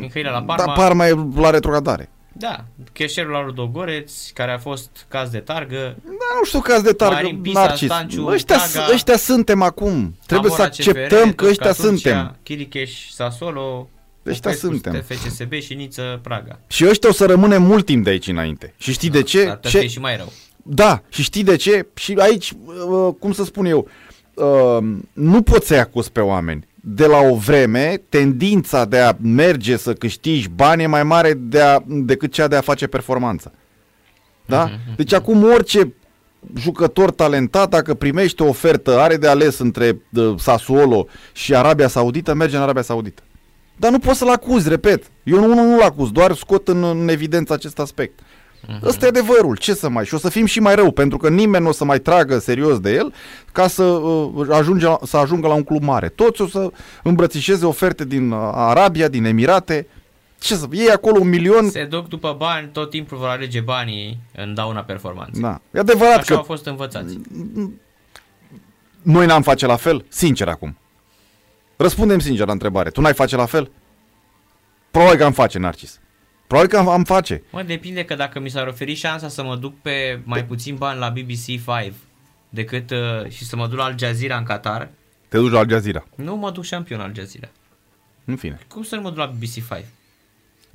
Mihaila 0.00 0.30
la 0.30 0.42
Parma. 0.42 0.64
Da, 0.66 0.72
Parma 0.72 1.06
e 1.06 1.14
la 1.36 1.50
retrogradare. 1.50 2.08
Da. 2.38 2.64
Cheșerul 2.92 3.32
la 3.32 3.44
Ludogoreț, 3.44 4.28
care 4.30 4.52
a 4.52 4.58
fost 4.58 4.90
caz 5.08 5.30
de 5.30 5.38
targă. 5.38 5.96
Da, 6.04 6.38
nu 6.38 6.44
știu 6.44 6.60
caz 6.60 6.82
de 6.82 6.92
targă, 6.92 7.14
Marin 7.14 7.40
Pisa, 7.40 7.60
Narcis. 7.60 7.88
Stanciu, 7.88 8.26
Ăștia, 8.26 8.56
Praga, 8.72 8.92
ăștia 8.92 9.16
suntem 9.16 9.62
acum. 9.62 10.16
Trebuie 10.26 10.50
să 10.50 10.56
Amora 10.56 10.70
acceptăm 10.76 11.28
CFR, 11.28 11.34
că 11.34 11.46
ăștia 11.46 11.66
Tosca 11.66 11.82
Turcia, 11.82 12.10
suntem. 12.10 12.36
Chiricheș, 12.42 13.10
Sassuolo, 13.10 13.88
Ăștia 14.26 14.50
Popescu, 14.50 14.66
suntem. 14.66 15.04
FCSB 15.08 15.52
și 15.52 15.74
Niță, 15.74 16.18
Praga. 16.22 16.58
Și 16.66 16.86
ăștia 16.86 17.08
o 17.08 17.12
să 17.12 17.26
rămânem 17.26 17.62
mult 17.62 17.84
timp 17.84 18.04
de 18.04 18.10
aici 18.10 18.26
înainte. 18.26 18.74
Și 18.78 18.92
știi 18.92 19.10
de 19.10 19.22
ce? 19.22 19.44
Dar 19.44 19.56
trebuie 19.56 19.72
să 19.72 19.78
fie 19.78 19.88
și 19.88 20.00
mai 20.00 20.16
rău. 20.16 20.32
Da, 20.62 21.02
și 21.08 21.22
știi 21.22 21.44
de 21.44 21.56
ce? 21.56 21.86
Și 21.94 22.14
aici, 22.18 22.52
uh, 22.64 23.14
cum 23.18 23.32
să 23.32 23.44
spun 23.44 23.64
eu, 23.64 23.88
uh, 24.34 24.78
nu 25.12 25.42
poți 25.42 25.66
să-i 25.66 25.78
acuz 25.78 26.08
pe 26.08 26.20
oameni. 26.20 26.66
De 26.90 27.06
la 27.06 27.18
o 27.18 27.34
vreme, 27.34 28.02
tendința 28.08 28.84
de 28.84 28.98
a 28.98 29.12
merge 29.22 29.76
să 29.76 29.92
câștigi 29.92 30.48
bani 30.48 30.82
e 30.82 30.86
mai 30.86 31.02
mare 31.02 31.32
de 31.32 31.60
a, 31.60 31.82
decât 31.86 32.32
cea 32.32 32.48
de 32.48 32.56
a 32.56 32.60
face 32.60 32.86
performanță. 32.86 33.52
Da? 34.46 34.70
Deci 34.96 35.12
acum 35.12 35.44
orice 35.44 35.94
jucător 36.56 37.10
talentat, 37.10 37.68
dacă 37.68 37.94
primește 37.94 38.42
o 38.42 38.48
ofertă, 38.48 38.98
are 38.98 39.16
de 39.16 39.28
ales 39.28 39.58
între 39.58 40.02
uh, 40.12 40.34
Sassuolo 40.38 41.06
și 41.32 41.54
Arabia 41.54 41.88
Saudită, 41.88 42.34
merge 42.34 42.56
în 42.56 42.62
Arabia 42.62 42.82
Saudită. 42.82 43.22
Dar 43.76 43.90
nu 43.90 43.98
poți 43.98 44.18
să-l 44.18 44.30
acuzi, 44.30 44.68
repet. 44.68 45.04
Eu 45.22 45.38
nu, 45.38 45.54
nu, 45.54 45.70
nu-l 45.70 45.82
acuz, 45.82 46.10
doar 46.10 46.34
scot 46.34 46.68
în, 46.68 46.84
în 46.84 47.08
evidență 47.08 47.52
acest 47.52 47.78
aspect. 47.78 48.18
Uh-huh. 48.66 48.82
Ăsta 48.82 49.04
e 49.04 49.08
adevărul, 49.08 49.56
ce 49.56 49.74
să 49.74 49.88
mai... 49.88 50.04
Și 50.04 50.14
o 50.14 50.18
să 50.18 50.28
fim 50.28 50.44
și 50.46 50.60
mai 50.60 50.74
rău, 50.74 50.90
pentru 50.90 51.18
că 51.18 51.28
nimeni 51.28 51.62
nu 51.62 51.68
o 51.68 51.72
să 51.72 51.84
mai 51.84 51.98
tragă 51.98 52.38
serios 52.38 52.80
de 52.80 52.92
el 52.92 53.14
ca 53.52 53.68
să, 53.68 53.82
uh, 53.82 54.46
ajunge, 54.50 54.86
să 55.02 55.16
ajungă 55.16 55.46
la 55.46 55.54
un 55.54 55.64
club 55.64 55.82
mare. 55.82 56.08
Toți 56.08 56.40
o 56.40 56.46
să 56.46 56.70
îmbrățișeze 57.02 57.66
oferte 57.66 58.04
din 58.04 58.30
uh, 58.30 58.50
Arabia, 58.52 59.08
din 59.08 59.24
Emirate. 59.24 59.86
Ce 60.38 60.54
să... 60.54 60.66
Ei 60.70 60.90
acolo 60.90 61.20
un 61.20 61.28
milion... 61.28 61.70
Se 61.70 61.84
duc 61.84 62.08
după 62.08 62.34
bani, 62.38 62.68
tot 62.72 62.90
timpul 62.90 63.18
vor 63.18 63.28
alege 63.28 63.60
banii 63.60 64.18
în 64.36 64.54
dauna 64.54 64.80
performanței. 64.80 65.42
Da. 65.42 65.60
E 65.72 65.78
adevărat 65.78 66.18
Așa 66.18 66.24
că 66.26 66.34
au 66.34 66.42
fost 66.42 66.66
învățați. 66.66 67.18
noi 69.02 69.26
n-am 69.26 69.42
face 69.42 69.66
la 69.66 69.76
fel? 69.76 70.04
Sincer 70.08 70.48
acum. 70.48 70.76
Răspundem 71.76 72.18
sincer 72.18 72.46
la 72.46 72.52
întrebare. 72.52 72.90
Tu 72.90 73.00
n-ai 73.00 73.14
face 73.14 73.36
la 73.36 73.46
fel? 73.46 73.70
Probabil 74.90 75.18
că 75.18 75.24
am 75.24 75.32
face, 75.32 75.58
Narcis. 75.58 76.00
Probabil 76.48 76.70
că 76.70 76.78
am, 76.78 76.88
am 76.88 77.04
face. 77.04 77.42
Mă, 77.50 77.62
depinde 77.62 78.04
că 78.04 78.14
dacă 78.14 78.40
mi 78.40 78.48
s-ar 78.48 78.66
oferi 78.66 78.94
șansa 78.94 79.28
să 79.28 79.42
mă 79.42 79.56
duc 79.56 79.80
pe 79.82 80.20
mai 80.24 80.44
puțin 80.44 80.76
bani 80.76 80.98
la 80.98 81.08
BBC 81.08 81.44
5 81.44 81.62
decât 82.48 82.90
uh, 82.90 83.30
și 83.30 83.44
să 83.44 83.56
mă 83.56 83.66
duc 83.66 83.78
la 83.78 83.84
Al 83.84 83.94
Jazeera 83.98 84.36
în 84.36 84.44
Qatar, 84.44 84.88
Te 85.28 85.38
duci 85.38 85.50
la 85.50 85.58
Al 85.58 85.68
Jazeera. 85.68 86.04
nu 86.14 86.36
mă 86.36 86.50
duc 86.50 86.64
șampion 86.64 87.00
Al 87.00 87.12
Jazeera. 87.14 87.48
În 88.24 88.36
fine. 88.36 88.58
Cum 88.68 88.82
să 88.82 88.94
nu 88.94 89.00
mă 89.00 89.08
duc 89.08 89.18
la 89.18 89.26
BBC 89.26 89.52
5? 89.52 89.66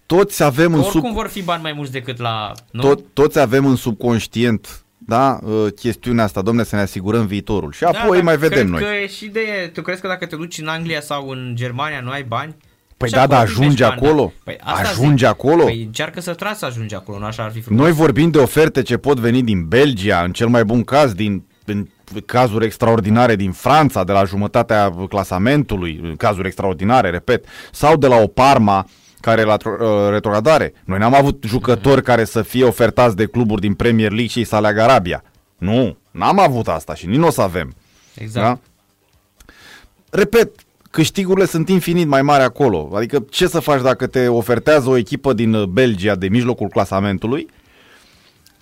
Toți 0.05 0.43
avem 0.43 0.71
Că 0.71 0.77
în 0.77 0.83
oricum 0.83 1.01
sub... 1.01 1.13
vor 1.13 1.27
fi 1.27 1.41
bani 1.41 1.61
mai 1.61 1.73
mulți 1.73 1.91
decât 1.91 2.17
la... 2.17 2.51
Nu? 2.71 2.81
Tot, 2.81 3.03
toți 3.13 3.39
avem 3.39 3.65
în 3.65 3.75
subconștient 3.75 4.83
da, 5.05 5.39
uh, 5.43 5.73
chestiunea 5.75 6.23
asta, 6.23 6.41
domne, 6.41 6.63
să 6.63 6.75
ne 6.75 6.81
asigurăm 6.81 7.25
viitorul. 7.25 7.71
Și 7.71 7.83
apoi 7.83 8.15
dar 8.15 8.23
mai 8.23 8.37
vedem 8.37 8.57
cred 8.57 8.67
noi. 8.67 8.81
că 8.81 8.95
e 8.95 9.07
și 9.07 9.27
de... 9.27 9.69
Tu 9.73 9.81
crezi 9.81 10.01
că 10.01 10.07
dacă 10.07 10.25
te 10.25 10.35
duci 10.35 10.57
în 10.57 10.67
Anglia 10.67 11.01
sau 11.01 11.29
în 11.29 11.51
Germania 11.55 12.01
nu 12.01 12.09
ai 12.09 12.23
bani? 12.23 12.55
Păi 13.09 13.11
Și 13.11 13.15
da, 13.15 13.21
acolo 13.21 13.37
dar 13.37 13.47
primești 13.47 13.63
ajunge 13.83 13.83
bani, 13.83 14.01
acolo? 14.07 14.23
da. 14.35 14.41
Păi 14.43 14.57
asta 14.63 14.89
Ajunge 14.89 15.25
zic. 15.25 15.33
acolo? 15.33 15.63
Păi 15.63 15.83
încearcă 15.83 16.21
să 16.21 16.33
tragi 16.33 16.57
să 16.57 16.65
ajungi 16.65 16.95
acolo, 16.95 17.17
nu 17.19 17.25
așa 17.25 17.43
ar 17.43 17.51
fi 17.51 17.61
frumos. 17.61 17.81
Noi 17.81 17.91
vorbim 17.91 18.29
de 18.29 18.37
oferte 18.37 18.81
ce 18.81 18.97
pot 18.97 19.19
veni 19.19 19.43
din 19.43 19.65
Belgia, 19.67 20.21
în 20.23 20.31
cel 20.31 20.47
mai 20.47 20.63
bun 20.65 20.83
caz, 20.83 21.13
din 21.13 21.43
în 21.65 21.87
cazuri 22.25 22.65
extraordinare 22.65 23.35
din 23.35 23.51
Franța, 23.51 24.03
de 24.03 24.11
la 24.11 24.23
jumătatea 24.23 24.93
clasamentului, 25.09 25.99
în 26.03 26.15
cazuri 26.15 26.47
extraordinare, 26.47 27.09
repet, 27.09 27.45
sau 27.71 27.97
de 27.97 28.07
la 28.07 28.15
o 28.15 28.27
Parma 28.27 28.87
care 29.19 29.41
e 29.41 29.45
la 29.45 29.57
tro- 29.57 29.79
uh, 29.79 30.09
retrogradare. 30.09 30.73
Noi 30.85 30.99
n-am 30.99 31.13
avut 31.15 31.43
jucători 31.47 32.03
care 32.03 32.23
să 32.25 32.41
fie 32.41 32.63
ofertați 32.63 33.15
de 33.15 33.25
cluburi 33.25 33.61
din 33.61 33.73
Premier 33.73 34.09
League 34.09 34.27
și 34.27 34.43
să 34.43 34.55
aleagă 34.55 34.81
Arabia. 34.81 35.23
Nu, 35.57 35.97
n-am 36.11 36.39
avut 36.39 36.67
asta 36.67 36.95
și 36.95 37.05
nici 37.05 37.17
nu 37.17 37.27
o 37.27 37.31
să 37.31 37.41
avem. 37.41 37.75
Exact. 38.15 38.45
Da? 38.45 38.59
Repet, 40.09 40.49
câștigurile 40.93 41.45
sunt 41.45 41.69
infinit 41.69 42.07
mai 42.07 42.21
mari 42.21 42.43
acolo. 42.43 42.89
Adică 42.93 43.25
ce 43.29 43.47
să 43.47 43.59
faci 43.59 43.81
dacă 43.81 44.07
te 44.07 44.27
ofertează 44.27 44.89
o 44.89 44.97
echipă 44.97 45.33
din 45.33 45.53
uh, 45.53 45.63
Belgia 45.67 46.15
de 46.15 46.27
mijlocul 46.27 46.67
clasamentului? 46.67 47.47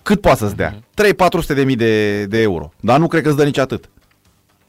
Cât 0.02 0.20
poate 0.20 0.38
să-ți 0.38 0.56
dea? 0.56 0.74
3-400 0.74 1.46
de 1.46 1.64
mii 1.64 1.76
de, 1.76 2.24
de 2.26 2.40
euro. 2.40 2.72
Dar 2.80 2.98
nu 2.98 3.06
cred 3.06 3.22
că 3.22 3.28
îți 3.28 3.36
dă 3.36 3.44
nici 3.44 3.58
atât. 3.58 3.90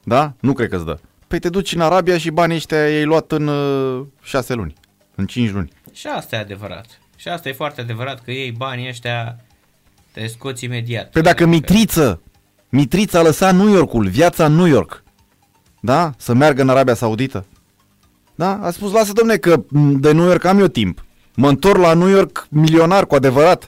Da? 0.03 0.33
Nu 0.39 0.53
cred 0.53 0.69
că 0.69 0.75
îți 0.75 0.85
dă. 0.85 0.99
Păi 1.27 1.39
te 1.39 1.49
duci 1.49 1.73
în 1.73 1.81
Arabia 1.81 2.17
și 2.17 2.29
banii 2.29 2.55
ăștia 2.55 2.89
i-ai 2.89 3.03
luat 3.03 3.31
în 3.31 3.47
uh, 3.47 4.05
6 4.21 4.53
luni. 4.53 4.73
În 5.15 5.25
5 5.25 5.51
luni. 5.51 5.71
Și 5.93 6.07
asta 6.07 6.35
e 6.35 6.39
adevărat. 6.39 6.85
Și 7.15 7.27
asta 7.27 7.49
e 7.49 7.53
foarte 7.53 7.81
adevărat 7.81 8.23
că 8.23 8.31
ei 8.31 8.51
banii 8.51 8.87
ăștia 8.87 9.39
te 10.11 10.27
scoți 10.27 10.65
imediat. 10.65 11.09
Păi 11.09 11.21
dacă 11.21 11.45
Mitriță, 11.45 12.21
Mitriță 12.69 13.17
a 13.17 13.21
lăsat 13.21 13.55
New 13.55 13.69
Yorkul, 13.69 14.07
viața 14.07 14.45
în 14.45 14.55
New 14.55 14.67
York, 14.67 15.03
da? 15.85 16.11
Să 16.17 16.33
meargă 16.33 16.61
în 16.61 16.69
Arabia 16.69 16.93
Saudită. 16.93 17.45
Da? 18.35 18.59
A 18.61 18.71
spus, 18.71 18.91
lasă 18.91 19.13
domne 19.13 19.35
că 19.37 19.63
m, 19.67 19.99
de 19.99 20.11
New 20.11 20.25
York 20.25 20.43
am 20.43 20.59
eu 20.59 20.67
timp. 20.67 21.03
Mă 21.35 21.49
întorc 21.49 21.77
la 21.79 21.93
New 21.93 22.07
York 22.07 22.47
milionar 22.49 23.05
cu 23.07 23.15
adevărat. 23.15 23.67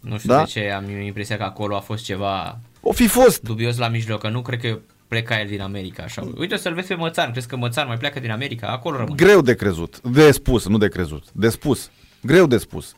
Nu 0.00 0.18
știu 0.18 0.28
Da? 0.32 0.38
de 0.38 0.44
ce 0.44 0.70
am 0.76 0.84
eu 0.94 0.98
impresia 1.00 1.36
că 1.36 1.42
acolo 1.42 1.76
a 1.76 1.80
fost 1.80 2.04
ceva 2.04 2.58
O 2.80 2.92
fi 2.92 3.06
fost. 3.06 3.42
dubios 3.42 3.76
la 3.76 3.88
mijloc, 3.88 4.20
că 4.20 4.28
nu 4.28 4.42
cred 4.42 4.60
că 4.60 4.78
pleca 5.08 5.40
el 5.40 5.46
din 5.46 5.60
America 5.60 6.02
așa. 6.02 6.22
Uite 6.38 6.56
să-l 6.56 6.74
vezi 6.74 6.86
pe 6.88 6.94
Mățan, 6.94 7.30
crezi 7.30 7.46
că 7.48 7.56
Mățan 7.56 7.86
mai 7.86 7.96
pleacă 7.96 8.20
din 8.20 8.30
America? 8.30 8.66
Acolo 8.68 8.96
rămâne. 8.96 9.14
Greu 9.16 9.40
de 9.40 9.54
crezut. 9.54 10.00
De 10.00 10.30
spus, 10.30 10.66
nu 10.68 10.78
de 10.78 10.88
crezut. 10.88 11.24
De 11.32 11.48
spus. 11.48 11.90
Greu 12.22 12.46
de 12.46 12.58
spus. 12.58 12.94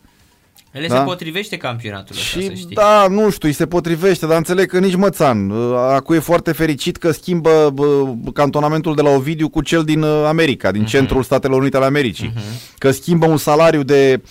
El 0.72 0.84
Da? 0.88 0.96
se 0.96 1.02
potrivește 1.02 1.56
campionatul 1.56 2.16
ăsta, 2.16 2.28
să 2.30 2.38
Și 2.40 2.56
știi. 2.56 2.74
da, 2.74 3.06
nu 3.10 3.30
știu, 3.30 3.48
îi 3.48 3.54
se 3.54 3.66
potrivește, 3.66 4.26
dar 4.26 4.36
înțeleg 4.36 4.68
că 4.70 4.78
nici 4.78 4.94
Mățan. 4.94 5.50
uh, 5.50 5.74
Acu 5.76 6.14
e 6.14 6.18
foarte 6.18 6.52
fericit 6.52 6.96
că 6.96 7.10
schimbă 7.10 7.70
bă, 7.74 8.04
cantonamentul 8.32 8.94
de 8.94 9.02
la 9.02 9.10
Ovidiu 9.10 9.48
cu 9.48 9.62
cel 9.62 9.84
din 9.84 10.02
uh, 10.02 10.24
America, 10.26 10.70
din 10.72 10.84
centrul 10.84 11.22
Statelor 11.22 11.60
Unite 11.60 11.76
ale 11.76 11.86
Americii. 11.86 12.32
Că 12.78 12.90
schimbă 12.90 13.26
un 13.26 13.36
salariu 13.36 13.82
de 13.82 14.22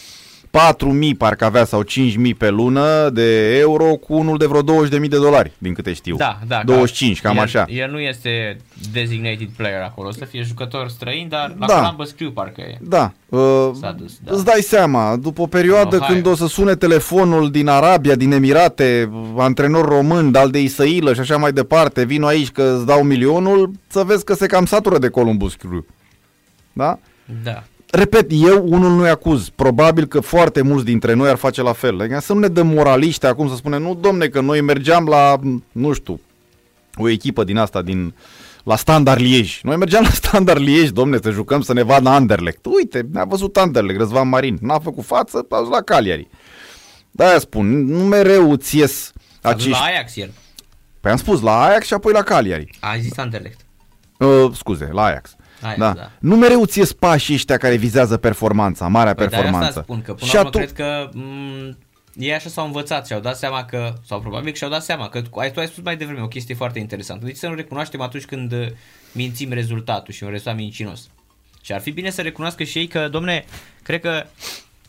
4.000 0.48 1.18
parcă 1.18 1.46
avea 1.46 1.66
sau 1.66 1.84
5.000 1.84 2.38
pe 2.38 2.50
lună 2.50 3.10
de 3.10 3.58
euro 3.58 3.86
cu 3.96 4.14
unul 4.14 4.38
de 4.38 4.46
vreo 4.46 4.86
20.000 4.86 4.90
de 4.90 5.08
dolari, 5.08 5.52
din 5.58 5.74
câte 5.74 5.94
știu. 5.94 6.16
Da, 6.16 6.40
da. 6.48 6.62
25, 6.66 7.22
că 7.22 7.28
cam 7.28 7.38
el, 7.38 7.44
așa. 7.44 7.66
El 7.70 7.92
nu 7.92 8.00
este 8.00 8.58
designated 8.92 9.48
player 9.58 9.82
acolo, 9.82 10.08
o 10.08 10.12
să 10.12 10.26
fie 10.26 10.42
jucător 10.42 10.90
străin, 10.90 11.28
dar 11.30 11.56
la 11.60 11.66
Da. 11.66 11.74
Columbus 11.80 12.12
Crew 12.12 12.32
parcă 12.32 12.62
e. 12.62 12.78
Da, 12.82 13.12
uh, 13.30 13.70
S-a 13.80 13.92
dus, 13.92 14.14
da. 14.24 14.34
îți 14.36 14.46
dai 14.46 14.62
seama, 14.62 15.16
după 15.16 15.42
o 15.42 15.48
perioadă 15.48 15.96
În 15.96 16.02
Ohio. 16.02 16.14
când 16.14 16.26
o 16.28 16.36
să 16.36 16.48
sune 16.48 16.76
telefonul 16.76 17.52
din 17.52 17.68
Arabia, 17.68 18.16
din 18.16 18.32
Emirate, 18.32 19.10
antrenor 19.38 19.86
român, 19.88 20.32
dal 20.32 20.50
de 20.50 20.62
Isăilă 20.62 21.14
și 21.14 21.20
așa 21.20 21.38
mai 21.38 21.52
departe, 21.52 22.04
vin 22.06 22.24
aici 22.24 22.50
că 22.52 22.74
îți 22.78 22.86
dau 22.86 23.04
milionul, 23.04 23.72
să 23.88 24.04
vezi 24.06 24.24
că 24.26 24.34
se 24.34 24.46
cam 24.46 24.66
satură 24.66 24.98
de 24.98 25.10
Columbus 25.10 25.54
Crew. 25.56 25.86
Da? 26.74 27.00
Da. 27.44 27.64
Repet, 27.92 28.28
eu 28.30 28.66
unul 28.68 28.92
nu-i 28.92 29.10
acuz. 29.10 29.50
Probabil 29.50 30.06
că 30.06 30.20
foarte 30.20 30.62
mulți 30.62 30.86
dintre 30.86 31.14
noi 31.14 31.30
ar 31.30 31.36
face 31.36 31.62
la 31.62 31.74
fel. 31.74 32.00
Adică 32.00 32.20
să 32.20 32.34
nu 32.34 32.40
ne 32.40 32.48
dăm 32.48 32.68
moraliști 32.68 33.26
acum 33.26 33.50
să 33.50 33.56
spunem, 33.56 33.82
nu 33.82 33.98
domne, 34.02 34.28
că 34.28 34.42
noi 34.42 34.62
mergeam 34.62 35.06
la, 35.06 35.40
nu 35.72 35.94
știu, 35.94 36.20
o 36.96 37.10
echipă 37.10 37.44
din 37.44 37.58
asta, 37.58 37.82
din 37.82 38.14
la 38.64 38.76
Standard 38.76 39.20
Liege. 39.20 39.60
Noi 39.62 39.76
mergeam 39.76 40.04
la 40.04 40.10
Standard 40.10 40.62
Liege, 40.62 40.90
domne, 40.90 41.20
să 41.22 41.32
jucăm 41.32 41.62
să 41.62 41.74
ne 41.74 41.84
vadă 41.84 42.10
Anderlecht. 42.10 42.66
Uite, 42.66 43.08
ne-a 43.12 43.26
văzut 43.26 43.58
Anderlecht, 43.58 44.00
Răzvan 44.00 44.30
Marin. 44.30 44.58
N-a 44.62 44.80
făcut 44.80 45.06
față, 45.06 45.46
a 45.50 45.60
dus 45.60 45.70
la 45.70 45.82
Cagliari. 45.82 46.28
Da, 47.12 47.40
spun, 47.40 47.86
nu 47.86 48.04
mereu 48.04 48.52
îți 48.52 48.78
ies 48.78 49.12
A 49.42 49.54
dus 49.54 49.62
acești... 49.62 49.70
la 49.70 49.86
Ajax 49.86 50.16
el. 50.16 50.32
Păi 51.00 51.12
am 51.12 51.18
spus, 51.18 51.42
la 51.42 51.62
Ajax 51.62 51.86
și 51.86 51.94
apoi 51.94 52.14
la 52.14 52.22
Cagliari. 52.22 52.78
A 52.80 52.98
zis 52.98 53.18
Anderlecht. 53.18 53.60
Uh, 54.18 54.52
scuze, 54.54 54.90
la 54.92 55.04
Ajax. 55.04 55.36
Ajax, 55.62 55.78
da. 55.80 55.94
da. 55.94 56.12
Nu 56.20 56.36
mereu 56.36 56.66
ți 56.66 56.80
ies 56.80 56.94
pașii 56.94 57.34
ăștia 57.36 57.58
care 57.58 57.76
vizează 57.76 58.18
performanța, 58.18 58.88
marea 58.88 59.14
Păi, 59.14 59.26
dar 59.28 59.34
performanță. 59.40 59.68
asta 59.68 59.82
spun, 59.82 60.02
că 60.02 60.14
până 60.14 60.26
și 60.30 60.34
la 60.36 60.40
urmă 60.40 60.52
atunci, 60.56 60.70
cred 60.72 60.86
că 60.88 61.10
m- 61.10 61.78
ei 62.16 62.34
așa 62.34 62.50
s-au 62.50 62.66
învățat 62.66 63.08
și 63.08 63.14
au 63.14 63.20
dat 63.20 63.38
seama 63.38 63.66
că, 63.66 63.94
sau 64.06 64.20
probabil 64.20 64.52
că 64.52 64.58
și-au 64.58 64.70
dat 64.70 64.84
seama 64.84 65.10
că 65.10 65.22
ai, 65.40 65.52
tu 65.52 65.60
ai 65.60 65.68
spus 65.68 65.84
mai 65.84 65.98
devreme 65.98 66.22
o 66.22 66.28
chestie 66.28 66.56
foarte 66.56 66.80
interesantă. 66.80 67.26
Deci 67.26 67.36
să 67.38 67.48
nu 67.48 67.54
recunoaștem 67.54 68.02
atunci 68.02 68.26
când 68.26 68.52
uh, 68.52 68.68
mințim 69.12 69.52
rezultatul 69.52 70.14
și 70.14 70.24
un 70.24 70.30
rezultat 70.30 70.56
mincinos. 70.56 71.08
Și 71.62 71.74
ar 71.74 71.82
fi 71.82 71.92
bine 71.92 72.10
să 72.10 72.22
recunoască 72.22 72.64
și 72.64 72.78
ei 72.78 72.88
că, 72.88 73.08
domne, 73.12 73.46
cred 73.84 74.02
că 74.02 74.24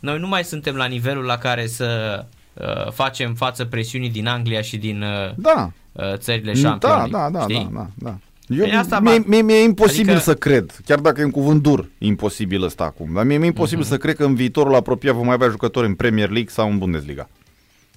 noi 0.00 0.18
nu 0.18 0.28
mai 0.28 0.44
suntem 0.44 0.74
la 0.74 0.84
nivelul 0.84 1.24
la 1.24 1.36
care 1.38 1.66
să 1.66 2.24
uh, 2.54 2.90
facem 2.92 3.34
față 3.34 3.64
presiunii 3.64 4.10
din 4.10 4.26
Anglia 4.26 4.60
și 4.60 4.76
din 4.76 5.02
uh, 5.02 5.30
Da, 5.36 5.70
uh, 5.92 6.14
țările 6.16 6.52
da, 6.52 6.58
șampioni. 6.58 7.10
da, 7.10 7.30
da, 7.30 7.40
știi? 7.40 7.68
da, 7.72 7.80
da, 7.80 7.88
da. 7.94 8.18
Eu, 8.48 8.64
Păi 8.64 8.74
asta, 8.76 9.00
mie, 9.00 9.18
ba- 9.18 9.24
mie, 9.26 9.42
mie 9.42 9.56
e 9.56 9.62
imposibil 9.62 10.10
adică- 10.14 10.24
să 10.30 10.34
cred, 10.34 10.80
chiar 10.86 10.98
dacă 10.98 11.20
e 11.20 11.24
un 11.24 11.30
cuvânt 11.30 11.62
dur, 11.62 11.88
imposibil 11.98 12.62
ăsta 12.62 12.84
acum, 12.84 13.08
dar 13.14 13.24
mie 13.24 13.36
mi-e 13.36 13.46
imposibil 13.46 13.80
Mhm. 13.82 13.88
să 13.92 13.96
cred 13.96 14.16
că 14.16 14.24
în 14.24 14.34
viitorul 14.34 14.74
apropiat 14.74 15.14
vom 15.14 15.24
mai 15.24 15.34
avea 15.34 15.48
jucători 15.48 15.86
în 15.86 15.94
Premier 15.94 16.28
League 16.30 16.50
sau 16.50 16.70
în 16.70 16.78
Bundesliga. 16.78 17.28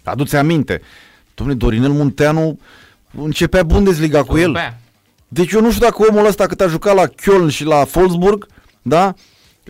Aduți 0.03 0.35
aminte, 0.35 0.81
domnule 1.33 1.57
Dorinel 1.57 1.89
Munteanu 1.91 2.59
începea 3.17 3.63
Bundesliga 3.63 4.23
cu 4.23 4.35
el. 4.37 4.41
Europea. 4.43 4.79
Deci 5.27 5.51
eu 5.51 5.61
nu 5.61 5.71
știu 5.71 5.85
dacă 5.85 6.05
omul 6.09 6.25
ăsta 6.25 6.45
cât 6.45 6.61
a 6.61 6.67
jucat 6.67 6.95
la 6.95 7.07
Köln 7.07 7.47
și 7.49 7.63
la 7.63 7.85
Wolfsburg, 7.95 8.47
da, 8.81 9.13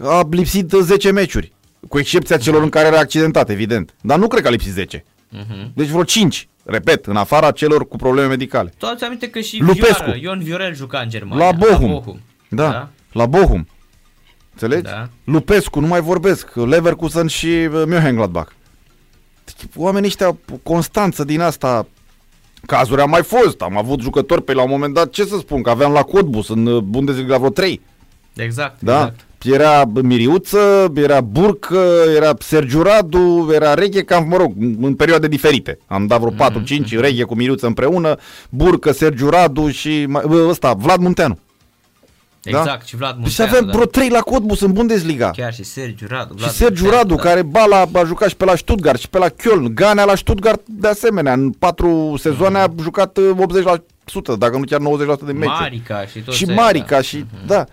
a 0.02 0.28
lipsit 0.32 0.72
10 0.82 1.12
meciuri. 1.12 1.52
Cu 1.88 2.00
excepția 2.00 2.38
celor 2.38 2.63
în 2.63 2.70
care 2.70 2.88
era 2.88 3.00
accidentat, 3.00 3.50
evident. 3.50 3.94
Dar 4.02 4.17
nu 4.20 4.28
cred 4.28 4.41
că 4.41 4.48
a 4.48 4.52
lipsit 4.52 4.72
10. 4.72 5.06
Mhm. 5.30 5.72
Deci 5.76 5.88
vreo 5.88 6.04
5, 6.04 6.48
repet, 6.72 7.06
în 7.06 7.16
afara 7.16 7.52
celor 7.52 7.88
cu 7.88 7.96
probleme 7.96 8.28
medicale. 8.28 8.74
Tu 8.78 8.86
ați 8.86 9.04
aminte 9.04 9.30
că 9.30 9.40
și 9.40 9.58
Lupescu. 9.60 10.04
Vioară, 10.04 10.18
Ion 10.22 10.40
Viorel 10.44 10.76
juca 10.76 11.00
în 11.00 11.10
Germania. 11.10 11.46
La 11.46 11.52
Bochum. 11.52 11.82
La 11.88 11.94
Bochum. 11.94 12.20
Da, 12.50 12.70
Da? 12.70 12.90
la 13.12 13.26
Bochum. 13.26 13.68
Înțelegi? 14.52 14.82
Da. 14.82 15.10
Lupescu, 15.24 15.80
nu 15.80 15.88
mai 15.88 16.02
vorbesc, 16.02 16.56
Leverkusen 16.56 17.28
și 17.28 17.48
uh, 17.48 17.84
Mönchengladbach. 17.88 18.52
Deci, 19.46 19.70
oamenii 19.76 20.08
ăștia, 20.08 20.38
constanță 20.64 21.24
din 21.24 21.42
asta, 21.42 21.88
cazuri 22.66 23.02
am 23.02 23.10
mai 23.10 23.24
fost, 23.24 23.62
am 23.62 23.78
avut 23.78 24.02
jucători 24.02 24.44
pe 24.44 24.54
la 24.54 24.62
un 24.64 24.70
moment 24.70 24.94
dat, 24.94 25.10
ce 25.10 25.24
să 25.26 25.38
spun, 25.38 25.62
că 25.62 25.70
aveam 25.70 25.92
la 25.92 26.04
Codbus 26.04 26.50
în 26.50 26.66
uh, 26.66 26.82
Bundesliga 26.82 27.38
vreo 27.38 27.50
3. 27.50 27.82
Exact, 28.36 28.82
Da? 28.82 28.96
exact. 28.98 29.20
Era 29.44 29.84
Miriuță, 30.02 30.92
era 30.96 31.22
Burcă, 31.22 31.84
era 32.16 32.34
Sergiu 32.40 32.82
Radu, 32.82 33.50
era 33.54 33.74
Reghe, 33.74 34.04
cam, 34.04 34.28
mă 34.28 34.38
rog, 34.38 34.54
în 34.82 34.96
perioade 34.96 35.28
diferite. 35.28 35.78
Am 35.88 36.08
dat 36.08 36.20
vreo 36.20 36.50
4-5 36.50 37.00
Reghe 37.00 37.24
cu 37.24 37.36
Miriuță 37.36 37.66
împreună, 37.68 38.16
Burcă, 38.50 38.92
Sergiu 38.92 39.30
Radu 39.30 39.70
și 39.70 40.06
mai- 40.08 40.24
bă, 40.28 40.46
ăsta, 40.50 40.74
Vlad 40.74 41.00
Munteanu. 41.00 41.38
Exact, 42.44 42.88
și 42.88 42.96
Vlad 42.96 43.12
Și 43.12 43.20
Munteanu, 43.20 43.52
avem 43.52 43.66
da. 43.66 43.72
vreo 43.72 43.86
3 43.86 44.10
la 44.10 44.20
Cotbus 44.20 44.62
în 44.62 44.72
Bundesliga. 44.72 45.30
Chiar 45.30 45.54
și 45.54 45.64
Sergiu 45.64 46.06
Radu. 46.10 46.34
Și 46.34 46.40
Vlad 46.40 46.52
Sergiu 46.52 46.84
Munteanu, 46.84 47.04
Radu, 47.04 47.16
da. 47.16 47.22
care 47.22 47.42
Bala 47.42 47.86
a 47.92 48.04
jucat 48.06 48.30
și 48.30 48.36
pe 48.36 48.46
la 48.46 48.56
Stuttgart 48.56 49.00
și 49.00 49.10
pe 49.10 49.18
la 49.18 49.28
Köln, 49.30 49.74
Ganea 49.74 50.06
la 50.06 50.16
Stuttgart 50.16 50.62
de 50.66 50.88
asemenea, 50.88 51.34
în 51.34 51.52
patru 51.52 52.16
sezoane 52.20 52.58
a 52.58 52.68
jucat 52.82 53.18
uh, 53.18 53.32
80%, 54.34 54.38
dacă 54.38 54.58
nu 54.58 54.64
chiar 54.64 54.80
90% 54.80 54.84
de 55.26 55.32
meciuri. 55.32 55.60
Marica 55.60 56.06
și 56.06 56.20
tot 56.20 56.34
și 56.34 56.46
ăia, 56.48 56.56
Marica 56.62 56.96
da. 56.96 57.02
și 57.02 57.26
da. 57.48 57.66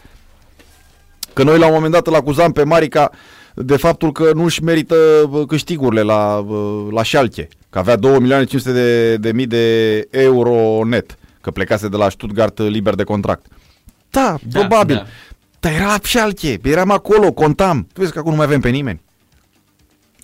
Că 1.38 1.44
noi 1.44 1.58
la 1.58 1.66
un 1.66 1.72
moment 1.72 1.92
dat 1.92 2.06
îl 2.06 2.14
acuzam 2.14 2.52
pe 2.52 2.62
Marica 2.64 3.10
de 3.54 3.76
faptul 3.76 4.12
că 4.12 4.30
nu 4.34 4.44
își 4.44 4.62
merită 4.62 4.94
bă, 5.30 5.46
câștigurile 5.46 6.02
la, 6.02 6.44
bă, 6.46 6.56
la 6.90 7.02
Schalke, 7.02 7.48
că 7.70 7.78
avea 7.78 7.96
2 7.96 8.18
milioane 8.18 8.44
500 8.44 8.72
de, 8.72 9.16
de 9.16 9.32
mii 9.32 9.46
de 9.46 10.06
euro 10.10 10.84
net, 10.84 11.18
că 11.40 11.50
plecase 11.50 11.88
de 11.88 11.96
la 11.96 12.08
Stuttgart 12.08 12.58
liber 12.58 12.94
de 12.94 13.02
contract. 13.02 13.46
Da, 14.10 14.36
Da, 14.42 14.58
probabil. 14.58 14.94
da. 14.94 15.06
Dar 15.60 15.72
era 15.72 15.96
Schalke, 16.02 16.60
eram 16.62 16.90
acolo, 16.90 17.32
contam. 17.32 17.86
Tu 17.92 18.00
vezi 18.00 18.12
că 18.12 18.18
acum 18.18 18.30
nu 18.30 18.36
mai 18.36 18.46
avem 18.46 18.60
pe 18.60 18.68
nimeni. 18.68 19.00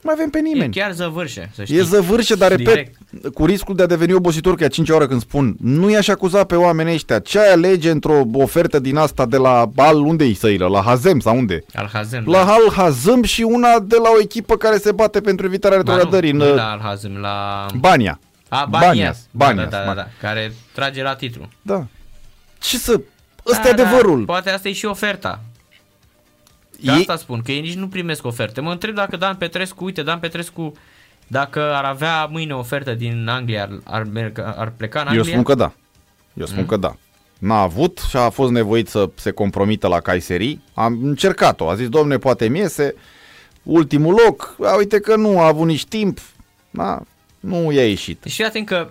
Nu 0.04 0.10
mai 0.10 0.14
avem 0.18 0.30
pe 0.30 0.38
E 0.38 0.52
nimeni. 0.52 0.72
chiar 0.74 0.92
zăvârșe, 0.92 1.50
să 1.54 1.64
știi. 1.64 1.76
E 1.78 1.82
zăvârșe, 1.82 2.34
dar 2.34 2.50
repet, 2.50 2.66
Direct. 2.66 3.34
cu 3.34 3.44
riscul 3.44 3.74
de 3.74 3.82
a 3.82 3.86
deveni 3.86 4.12
obositor, 4.12 4.54
că 4.54 4.62
e 4.62 4.66
a 4.66 4.68
cincea 4.68 4.94
oră 4.94 5.06
când 5.06 5.20
spun, 5.20 5.56
nu 5.60 5.90
i-aș 5.90 6.08
acuza 6.08 6.44
pe 6.44 6.54
oamenii 6.54 6.94
ăștia. 6.94 7.18
Ce 7.18 7.38
ai 7.38 7.52
alege 7.52 7.90
într-o 7.90 8.22
ofertă 8.32 8.78
din 8.78 8.96
asta 8.96 9.26
de 9.26 9.36
la 9.36 9.70
Al, 9.76 9.96
unde 9.96 10.24
i 10.24 10.34
să 10.34 10.54
La 10.58 10.82
Hazem 10.82 11.20
sau 11.20 11.36
unde? 11.36 11.64
Al 11.74 11.88
Hazem. 11.92 12.24
La 12.26 12.44
Al 12.44 12.72
Hazem 12.72 13.22
și 13.22 13.42
una 13.42 13.78
de 13.80 13.96
la 14.02 14.08
o 14.16 14.20
echipă 14.20 14.56
care 14.56 14.78
se 14.78 14.92
bate 14.92 15.20
pentru 15.20 15.46
evitarea 15.46 15.76
retrogradării 15.76 16.30
în 16.30 16.36
nu, 16.36 16.48
uh, 16.48 16.54
la 16.54 16.70
Al 16.70 16.80
Hazem, 16.80 17.16
la... 17.16 17.66
Bania. 17.78 18.18
A, 18.48 18.66
Banias, 18.70 18.88
Banias. 18.90 19.18
Banias, 19.30 19.70
da, 19.70 19.76
da, 19.78 19.84
da, 19.84 19.86
Banias. 19.86 20.06
da, 20.20 20.28
care 20.28 20.52
trage 20.72 21.02
la 21.02 21.14
titlu. 21.14 21.48
Da. 21.62 21.86
Ce 22.60 22.76
să... 22.78 23.00
Ăsta 23.46 23.62
da, 23.62 23.68
e 23.68 23.72
adevărul. 23.72 24.18
Da, 24.18 24.24
poate 24.32 24.50
asta 24.50 24.68
e 24.68 24.72
și 24.72 24.84
oferta. 24.84 25.40
De 26.84 26.90
Ei- 26.92 26.98
asta 26.98 27.16
spun, 27.16 27.42
că 27.42 27.52
ei 27.52 27.60
nici 27.60 27.74
nu 27.74 27.88
primesc 27.88 28.24
oferte. 28.26 28.60
Mă 28.60 28.70
întreb 28.70 28.94
dacă 28.94 29.16
Dan 29.16 29.34
Petrescu, 29.34 29.84
uite, 29.84 30.02
Dan 30.02 30.18
Petrescu, 30.18 30.72
dacă 31.26 31.74
ar 31.74 31.84
avea 31.84 32.24
mâine 32.24 32.54
o 32.54 32.58
ofertă 32.58 32.94
din 32.94 33.26
Anglia, 33.28 33.62
ar, 33.62 33.78
ar, 33.84 34.02
merg, 34.12 34.38
ar 34.56 34.72
pleca 34.76 35.00
în 35.00 35.06
Eu 35.06 35.12
Anglia? 35.12 35.32
spun 35.32 35.42
că 35.44 35.54
da. 35.54 35.72
Eu 36.34 36.46
spun 36.46 36.66
că 36.66 36.76
da. 36.76 36.96
N-a 37.38 37.60
avut 37.60 38.00
și 38.08 38.16
a 38.16 38.28
fost 38.30 38.50
nevoit 38.52 38.88
să 38.88 39.10
se 39.14 39.30
compromită 39.30 39.88
la 39.88 40.00
Kayseri. 40.00 40.58
Am 40.74 40.98
încercat-o. 41.02 41.68
A 41.68 41.74
zis, 41.74 41.88
domne, 41.88 42.18
poate 42.18 42.48
mi 42.48 42.58
iese. 42.58 42.94
Ultimul 43.62 44.20
loc. 44.24 44.56
A, 44.64 44.76
uite 44.76 45.00
că 45.00 45.16
nu 45.16 45.40
a 45.40 45.46
avut 45.46 45.66
nici 45.66 45.84
timp. 45.84 46.18
Da, 46.70 47.00
nu 47.40 47.72
i-a 47.72 47.88
ieșit. 47.88 48.18
Deci 48.22 48.32
fii 48.34 48.44
atent 48.44 48.66
că 48.66 48.88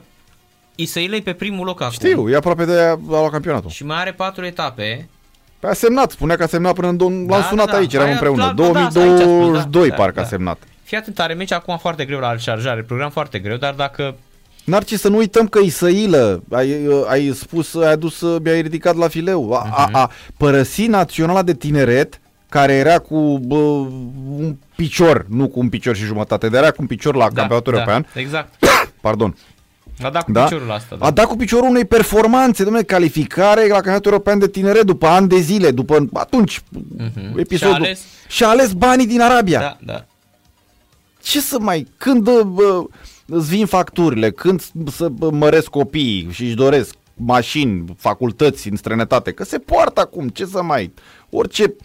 Isaile 0.75 1.15
e 1.15 1.21
pe 1.21 1.33
primul 1.33 1.65
loc 1.65 1.81
acum. 1.81 1.93
Știu, 1.93 2.29
e 2.29 2.35
aproape 2.35 2.65
de 2.65 2.79
a 2.79 2.97
la 3.09 3.29
campionatul. 3.29 3.69
Și 3.69 3.85
mai 3.85 3.97
are 3.99 4.11
patru 4.13 4.45
etape. 4.45 5.09
Păi 5.63 5.71
a 5.71 5.75
semnat, 5.75 6.11
spunea 6.11 6.35
că 6.35 6.43
a 6.43 6.47
semnat 6.47 6.73
până 6.73 6.87
în... 6.87 6.97
dou- 6.97 7.09
Da, 7.27 7.35
L-am 7.37 7.45
sunat 7.49 7.65
da, 7.65 7.71
da. 7.71 7.77
aici, 7.77 7.93
eram 7.93 8.05
Aia, 8.05 8.13
împreună. 8.13 8.53
da, 8.55 8.63
da, 8.63 8.71
da, 8.71 8.79
aici 8.79 8.85
a 8.85 8.89
spus, 8.89 8.93
2022 8.93 9.89
da, 9.89 9.95
parcă 9.95 10.13
da. 10.15 10.21
a 10.21 10.25
semnat. 10.25 10.57
Fii 10.83 10.97
atent, 10.97 11.19
are 11.19 11.33
meci 11.33 11.51
acum 11.51 11.77
foarte 11.77 12.05
greu 12.05 12.19
la 12.19 12.37
șarjare, 12.37 12.81
program 12.81 13.09
foarte 13.09 13.39
greu, 13.39 13.57
dar 13.57 13.73
dacă 13.73 14.15
Narcis, 14.63 14.99
să 14.99 15.09
nu 15.09 15.17
uităm 15.17 15.47
că 15.47 15.59
Isăilă, 15.59 16.43
ai, 16.51 16.87
ai 17.07 17.31
spus, 17.35 17.75
ai 17.75 17.91
adus, 17.91 18.21
mi-ai 18.43 18.61
ridicat 18.61 18.95
la 18.95 19.07
fileu, 19.07 19.53
a, 19.53 19.67
a, 19.71 19.89
a 19.91 20.09
părăsi 20.37 20.85
naționala 20.87 21.41
de 21.41 21.53
tineret, 21.53 22.19
care 22.49 22.73
era 22.73 22.99
cu 22.99 23.39
bă, 23.43 23.55
un 24.37 24.55
picior, 24.75 25.25
nu 25.29 25.47
cu 25.47 25.59
un 25.59 25.69
picior 25.69 25.95
și 25.95 26.03
jumătate, 26.03 26.49
dar 26.49 26.61
era 26.61 26.71
cu 26.71 26.77
un 26.81 26.87
picior 26.87 27.15
la 27.15 27.23
campionatul 27.27 27.73
da, 27.73 27.77
european, 27.79 28.05
Exact. 28.13 28.53
pardon, 29.01 29.35
A 30.03 30.09
dat 30.09 30.23
cu 30.23 30.31
da? 30.31 30.43
piciorul 30.43 30.71
asta. 30.71 30.95
Da. 30.95 31.05
a 31.05 31.11
dat 31.11 31.25
cu 31.25 31.35
piciorul 31.35 31.69
unei 31.69 31.85
performanțe, 31.85 32.63
domnule, 32.63 32.83
calificare 32.85 33.61
la 33.67 33.73
campionatul 33.73 34.11
european 34.11 34.39
de 34.39 34.47
tineret 34.47 34.83
după 34.85 35.07
ani 35.07 35.27
de 35.27 35.39
zile, 35.39 35.71
după 35.71 36.07
atunci, 36.13 36.61
Mhm. 36.97 37.37
episodul. 37.39 37.75
Și-a 37.75 37.85
ales- 37.85 38.01
și 38.27 38.43
a 38.43 38.47
ales 38.47 38.71
banii 38.73 39.07
din 39.07 39.21
Arabia. 39.21 39.59
da, 39.59 39.77
da. 39.93 40.05
ce 41.21 41.39
să 41.41 41.59
mai, 41.59 41.87
când 41.97 42.23
bă, 42.41 42.83
îți 43.25 43.47
vin 43.49 43.65
facturile, 43.65 44.31
când 44.31 44.61
să 44.91 45.07
bă, 45.09 45.29
măresc 45.31 45.67
copiii 45.67 46.27
și 46.31 46.43
își 46.43 46.55
doresc 46.55 46.93
mașini, 47.13 47.95
facultăți 47.97 48.69
în 48.69 48.75
străinătate, 48.75 49.31
că 49.31 49.43
se 49.43 49.57
poartă 49.57 50.01
acum, 50.01 50.27
ce 50.27 50.45
să 50.45 50.61
mai, 50.63 50.93
orice 51.29 51.63
uh, 51.63 51.75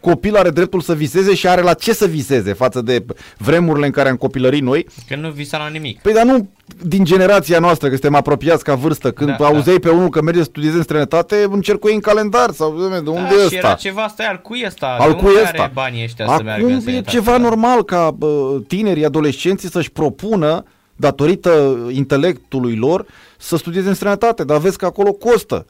copil 0.00 0.36
are 0.36 0.50
dreptul 0.50 0.80
să 0.80 0.94
viseze 0.94 1.34
și 1.34 1.48
are 1.48 1.62
la 1.62 1.74
ce 1.74 1.92
să 1.92 2.06
viseze 2.06 2.52
față 2.52 2.80
de 2.82 3.04
vremurile 3.38 3.86
în 3.86 3.92
care 3.92 4.08
am 4.08 4.16
copilărit 4.16 4.62
noi. 4.62 4.86
Că 5.08 5.16
nu 5.16 5.30
visa 5.30 5.58
la 5.58 5.68
nimic. 5.68 6.00
Păi 6.00 6.12
dar 6.12 6.24
nu 6.24 6.48
din 6.82 7.04
generația 7.04 7.58
noastră, 7.58 7.86
că 7.88 7.92
suntem 7.92 8.14
apropiați 8.14 8.64
ca 8.64 8.74
vârstă, 8.74 9.10
când 9.12 9.36
Da, 9.36 9.46
auzeai 9.46 9.78
pe 9.78 9.88
unul 9.90 10.08
că 10.08 10.22
merge 10.22 10.38
să 10.38 10.44
studieze 10.44 10.76
în 10.76 10.82
străinătate, 10.82 11.46
încercui 11.50 11.94
în 11.94 12.00
calendar 12.00 12.50
sau 12.50 12.76
de 12.78 13.10
unde 13.10 13.34
da, 13.36 13.42
e 13.44 13.48
și 13.48 13.54
era 13.56 13.68
ăsta? 13.68 13.74
ceva, 13.88 14.06
stai, 14.08 14.26
al 14.26 14.40
cui 14.40 14.62
ăsta? 14.66 14.96
Al 14.98 15.10
De 15.10 15.16
cui 15.16 15.26
unde 15.28 15.40
ăsta? 15.42 15.62
are 15.62 15.70
banii 15.74 16.02
ăștia 16.04 16.26
să 16.26 16.42
meargă 16.44 16.64
în 16.64 16.70
Acum 16.70 16.76
e 16.76 16.80
străinătate? 16.80 17.16
ceva 17.16 17.30
Da. 17.30 17.38
normal 17.38 17.84
ca 17.84 18.10
bă, 18.10 18.60
tinerii, 18.66 19.04
adolescenții 19.04 19.70
să-și 19.70 19.90
propună, 19.90 20.64
datorită 20.96 21.76
intelectului 21.90 22.76
lor, 22.76 23.06
să 23.38 23.56
studieze 23.56 23.88
în 23.88 23.94
străinătate, 23.94 24.44
dar 24.44 24.58
vezi 24.58 24.76
că 24.78 24.84
acolo 24.86 25.12
costă. 25.12 25.66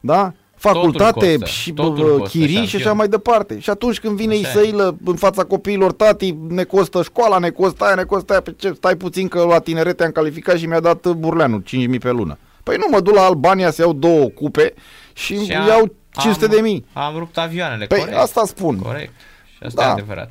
Da? 0.00 0.32
Facultate 0.58 1.30
costă, 1.38 1.44
și 1.46 1.72
totul 1.72 2.04
bă, 2.04 2.10
costă, 2.18 2.38
chirii 2.38 2.54
și 2.54 2.54
șampion. 2.66 2.80
așa 2.80 2.92
mai 2.92 3.08
departe. 3.08 3.58
Și 3.60 3.70
atunci 3.70 4.00
când 4.00 4.16
vine 4.16 4.34
Așa 4.34 4.40
e. 4.46 4.50
Isăilă 4.50 4.96
în 5.04 5.14
fața 5.16 5.44
copiilor, 5.44 5.92
tati, 5.92 6.36
ne 6.48 6.62
costă 6.64 7.02
școala, 7.02 7.38
ne 7.38 7.50
costă 7.50 7.84
aia, 7.84 7.94
ne 7.94 8.02
costă 8.04 8.32
aia, 8.32 8.40
pe 8.40 8.54
ce, 8.58 8.72
stai 8.76 8.96
puțin 8.96 9.28
că 9.28 9.44
la 9.44 9.58
tinerete 9.58 10.04
am 10.04 10.10
calificat 10.10 10.56
și 10.58 10.66
mi-a 10.66 10.80
dat 10.80 11.08
Burleanu 11.08 11.62
5.000 11.62 11.98
pe 12.00 12.10
lună. 12.10 12.38
Păi 12.62 12.76
nu, 12.76 12.86
mă 12.90 13.00
duc 13.00 13.14
la 13.14 13.22
Albania 13.24 13.70
să 13.70 13.82
iau 13.82 13.92
două 13.92 14.24
cupe 14.28 14.74
și, 15.12 15.44
Și 15.44 15.52
am- 15.52 15.66
iau 15.66 15.94
500 16.20 16.44
am- 16.44 16.50
de 16.50 16.60
mii. 16.60 16.84
Am 16.92 17.16
rupt 17.18 17.38
avioanele, 17.38 17.86
Păi 17.86 17.98
corect. 17.98 18.16
asta 18.18 18.42
spun. 18.46 18.78
Corect. 18.78 19.12
Și 19.56 19.62
asta 19.64 19.82
Da. 19.82 19.88
e 19.88 19.92
adevărat. 19.92 20.30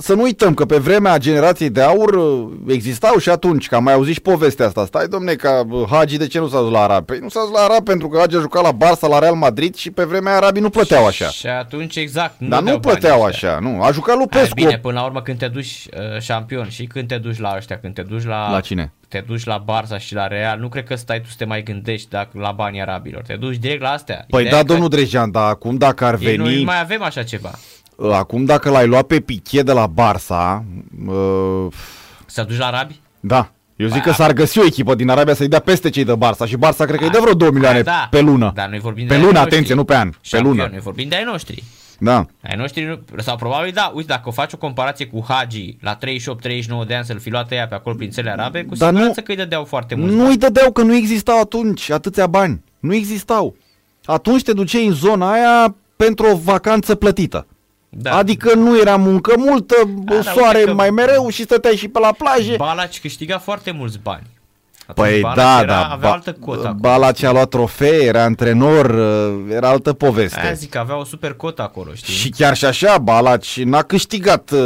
Să 0.00 0.14
nu 0.14 0.22
uităm 0.22 0.54
că 0.54 0.64
pe 0.64 0.76
vremea 0.76 1.18
generației 1.18 1.70
de 1.70 1.82
aur 1.82 2.14
uh, 2.14 2.52
existau 2.66 3.18
și 3.18 3.30
atunci, 3.30 3.68
că 3.68 3.74
am 3.74 3.82
mai 3.84 3.92
auzit 3.92 4.14
și 4.14 4.20
povestea 4.20 4.66
asta. 4.66 4.84
Stai, 4.84 5.08
domne, 5.08 5.34
ca 5.34 5.62
uh, 5.70 5.86
Hagi 5.90 6.16
de 6.16 6.26
ce 6.26 6.38
nu 6.38 6.48
s-a 6.48 6.60
dus 6.60 6.70
la 6.70 6.82
Arab? 6.82 7.04
Păi 7.04 7.18
nu 7.18 7.28
s-a 7.28 7.40
dus 7.40 7.50
la 7.50 7.60
Arab 7.60 7.84
pentru 7.84 8.08
că 8.08 8.18
Hagi 8.18 8.36
a 8.36 8.40
jucat 8.40 8.62
la 8.62 8.72
Barça, 8.72 9.08
la 9.08 9.18
Real 9.18 9.34
Madrid 9.34 9.74
și 9.74 9.90
pe 9.90 10.04
vremea 10.04 10.36
arabii 10.36 10.62
nu 10.62 10.70
plăteau 10.70 11.06
așa. 11.06 11.28
Și 11.28 11.46
atunci 11.46 11.96
exact. 11.96 12.34
Dar 12.38 12.48
nu 12.48 12.64
dădeau 12.64 12.80
plăteau 12.80 13.18
banii 13.18 13.32
ăștia. 13.32 13.50
așa, 13.50 13.58
nu. 13.60 13.82
A 13.82 13.90
jucat 13.90 14.16
lui 14.16 14.26
Hai, 14.30 14.40
Pescu. 14.40 14.54
bine, 14.54 14.78
până 14.78 14.98
la 14.98 15.04
urmă 15.04 15.22
când 15.22 15.38
te 15.38 15.48
duci 15.48 15.86
uh, 16.14 16.20
șampion 16.20 16.68
și 16.68 16.84
când 16.84 17.08
te 17.08 17.18
duci 17.18 17.38
la 17.38 17.54
ăștia, 17.56 17.78
când 17.78 17.94
te 17.94 18.02
duci 18.02 18.24
la... 18.24 18.50
La 18.50 18.60
cine? 18.60 18.92
Te 19.08 19.22
duci 19.26 19.44
la 19.44 19.64
Barça 19.64 19.98
și 19.98 20.14
la 20.14 20.26
Real, 20.26 20.58
nu 20.58 20.68
cred 20.68 20.84
că 20.84 20.94
stai 20.94 21.20
tu 21.20 21.28
să 21.28 21.34
te 21.38 21.44
mai 21.44 21.62
gândești 21.62 22.08
dacă, 22.10 22.28
la 22.32 22.50
banii 22.50 22.80
arabilor. 22.80 23.22
Te 23.22 23.34
duci 23.34 23.56
direct 23.56 23.80
la 23.80 23.90
astea. 23.90 24.24
Păi 24.28 24.40
Ideea 24.40 24.54
da, 24.54 24.60
e 24.60 24.64
că 24.64 24.72
domnul 24.72 24.88
Drejan, 24.88 25.30
dar 25.30 25.48
acum 25.48 25.76
dacă 25.76 26.04
ar 26.04 26.18
ei 26.20 26.36
veni... 26.36 26.56
Nu 26.56 26.64
mai 26.64 26.80
avem 26.80 27.02
așa 27.02 27.22
ceva. 27.22 27.50
Uh, 27.96 28.10
Acum 28.12 28.44
dacă 28.44 28.70
l-ai 28.70 28.86
luat 28.86 29.06
pe 29.06 29.20
Piche 29.20 29.62
de 29.62 29.72
la 29.72 29.88
Barça, 29.88 30.62
uh, 31.06 31.66
Să 32.26 32.42
duci 32.48 32.56
la 32.58 32.66
arabi? 32.66 33.00
da. 33.20 33.48
Eu 33.76 33.86
zic 33.86 34.02
Păi, 34.02 34.10
că 34.10 34.16
s-ar 34.16 34.32
găsi 34.32 34.58
o 34.58 34.64
echipă 34.64 34.94
din 34.94 35.08
Arabia 35.10 35.34
să-i 35.34 35.48
dea 35.48 35.58
peste 35.58 35.90
cei 35.90 36.04
de 36.04 36.12
Barça 36.16 36.46
și 36.46 36.56
Barça 36.56 36.76
cred 36.76 36.98
că 36.98 37.04
îi 37.04 37.10
dă 37.10 37.18
vreo 37.20 37.34
2 37.34 37.50
milioane 37.50 37.80
da, 37.82 38.06
pe 38.10 38.20
lună. 38.20 38.52
Dar 38.54 38.68
noi 38.68 38.78
vorbim 38.78 39.06
pe 39.06 39.14
de 39.14 39.20
lună, 39.20 39.26
ai 39.28 39.34
noștri. 39.34 39.54
atenție, 39.54 39.74
nu 39.74 39.84
pe 39.84 39.94
an, 39.94 40.08
pe 40.10 40.16
Șampion, 40.20 40.50
lună. 40.56 40.68
Noi 40.70 40.78
vorbim 40.80 41.08
de 41.08 41.16
ai 41.16 41.24
noștri. 41.24 41.64
Da. 41.98 42.26
Ai 42.42 42.56
noștri, 42.56 42.84
nu- 42.84 43.00
sau 43.22 43.36
probabil 43.36 43.70
da, 43.74 43.92
uite, 43.94 44.08
dacă 44.12 44.28
o 44.28 44.30
faci 44.30 44.52
o 44.52 44.56
comparație 44.56 45.06
cu 45.06 45.24
Hagi 45.28 45.76
la 45.80 45.94
38-39 45.96 46.84
de 46.86 46.94
ani 46.94 47.04
să-l 47.04 47.18
fi 47.18 47.30
luat 47.30 47.52
ea 47.52 47.66
pe 47.66 47.74
acolo 47.74 47.94
prin 47.96 48.10
țările 48.10 48.32
arabe, 48.32 48.62
cu 48.64 48.74
Dar 48.74 48.88
siguranță 48.88 49.20
nu- 49.20 49.24
că 49.24 49.30
îi 49.30 49.36
dădeau 49.36 49.64
foarte 49.64 49.94
mult. 49.94 50.12
Nu 50.12 50.26
îi 50.26 50.36
dădeau 50.36 50.72
că 50.72 50.82
nu 50.82 50.94
existau 50.94 51.40
atunci 51.40 51.90
atâția 51.90 52.26
bani. 52.26 52.62
Nu 52.78 52.94
existau. 52.94 53.56
Atunci 54.04 54.42
te 54.42 54.52
duceai 54.52 54.86
în 54.86 54.92
zona 54.92 55.32
aia 55.32 55.74
pentru 55.96 56.26
o 56.26 56.36
vacanță 56.36 56.94
plătită. 56.94 57.46
Da. 57.96 58.16
Adică 58.16 58.54
nu 58.54 58.78
era 58.78 58.96
muncă 58.96 59.34
multă, 59.38 59.74
Da, 60.04 60.14
da, 60.14 60.22
soare 60.22 60.58
uite 60.58 60.68
că- 60.70 60.76
mai 60.76 60.90
mereu 60.90 61.28
și 61.28 61.42
stăteai 61.42 61.76
și 61.76 61.88
pe 61.88 61.98
la 61.98 62.12
plajă. 62.18 62.54
Balaci 62.56 63.00
câștiga 63.00 63.38
foarte 63.38 63.70
mulți 63.70 63.98
bani. 64.02 64.22
Atunci 64.86 65.08
Păi 65.08 65.20
Balaci 65.20 65.36
da, 65.36 65.58
era, 65.62 65.66
da, 65.66 65.84
avea 65.84 66.08
ba, 66.08 66.14
altă 66.14 66.32
cotă 66.32 66.58
acolo. 66.66 66.78
Balaci 66.80 67.22
a 67.22 67.32
luat 67.32 67.48
trofee, 67.48 68.02
era 68.04 68.22
antrenor, 68.22 68.90
uh, 68.90 69.54
era 69.54 69.68
altă 69.68 69.92
poveste. 69.92 70.40
Aia 70.40 70.52
zic 70.52 70.70
că 70.70 70.78
avea 70.78 70.98
o 70.98 71.04
super 71.04 71.32
cotă 71.34 71.62
acolo, 71.62 71.90
știi? 71.94 72.14
Și 72.14 72.28
chiar 72.28 72.56
și 72.56 72.64
așa, 72.64 72.98
Balaci 72.98 73.62
n-a 73.62 73.82
câștigat 73.82 74.50
uh, 74.50 74.60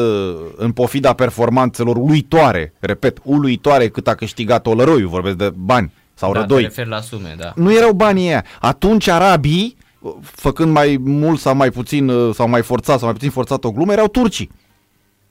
în 0.57 0.73
pofida 0.73 1.13
performanțelor 1.13 1.97
uluitoare, 1.97 2.73
repet, 2.79 3.19
uluitoare 3.23 3.89
cât 3.89 4.09
a 4.09 4.15
câștigat 4.15 4.67
Olăroiu, 4.67 5.09
vorbesc 5.09 5.37
de 5.37 5.53
bani 5.55 5.93
sau 6.15 6.33
da, 6.33 6.41
rădoi. 6.41 6.61
te 6.63 6.67
referi 6.69 6.89
la 6.89 7.01
sume, 7.01 7.35
da. 7.39 7.53
nu 7.55 7.75
erau 7.77 7.93
banii 7.93 8.27
ăia. 8.27 8.45
Atunci 8.61 9.09
arabii, 9.09 9.77
făcând 10.23 10.73
mai 10.73 10.97
mult 11.05 11.41
sau 11.41 11.55
mai 11.55 11.71
puțin, 11.71 12.09
uh, 12.09 12.35
sau 12.35 12.49
mai 12.49 12.63
forțat 12.63 12.97
sau 12.99 13.05
mai 13.07 13.15
puțin 13.15 13.31
forțat 13.31 13.65
o 13.65 13.71
glumă, 13.73 13.93
erau 13.93 14.09
turcii. 14.09 14.51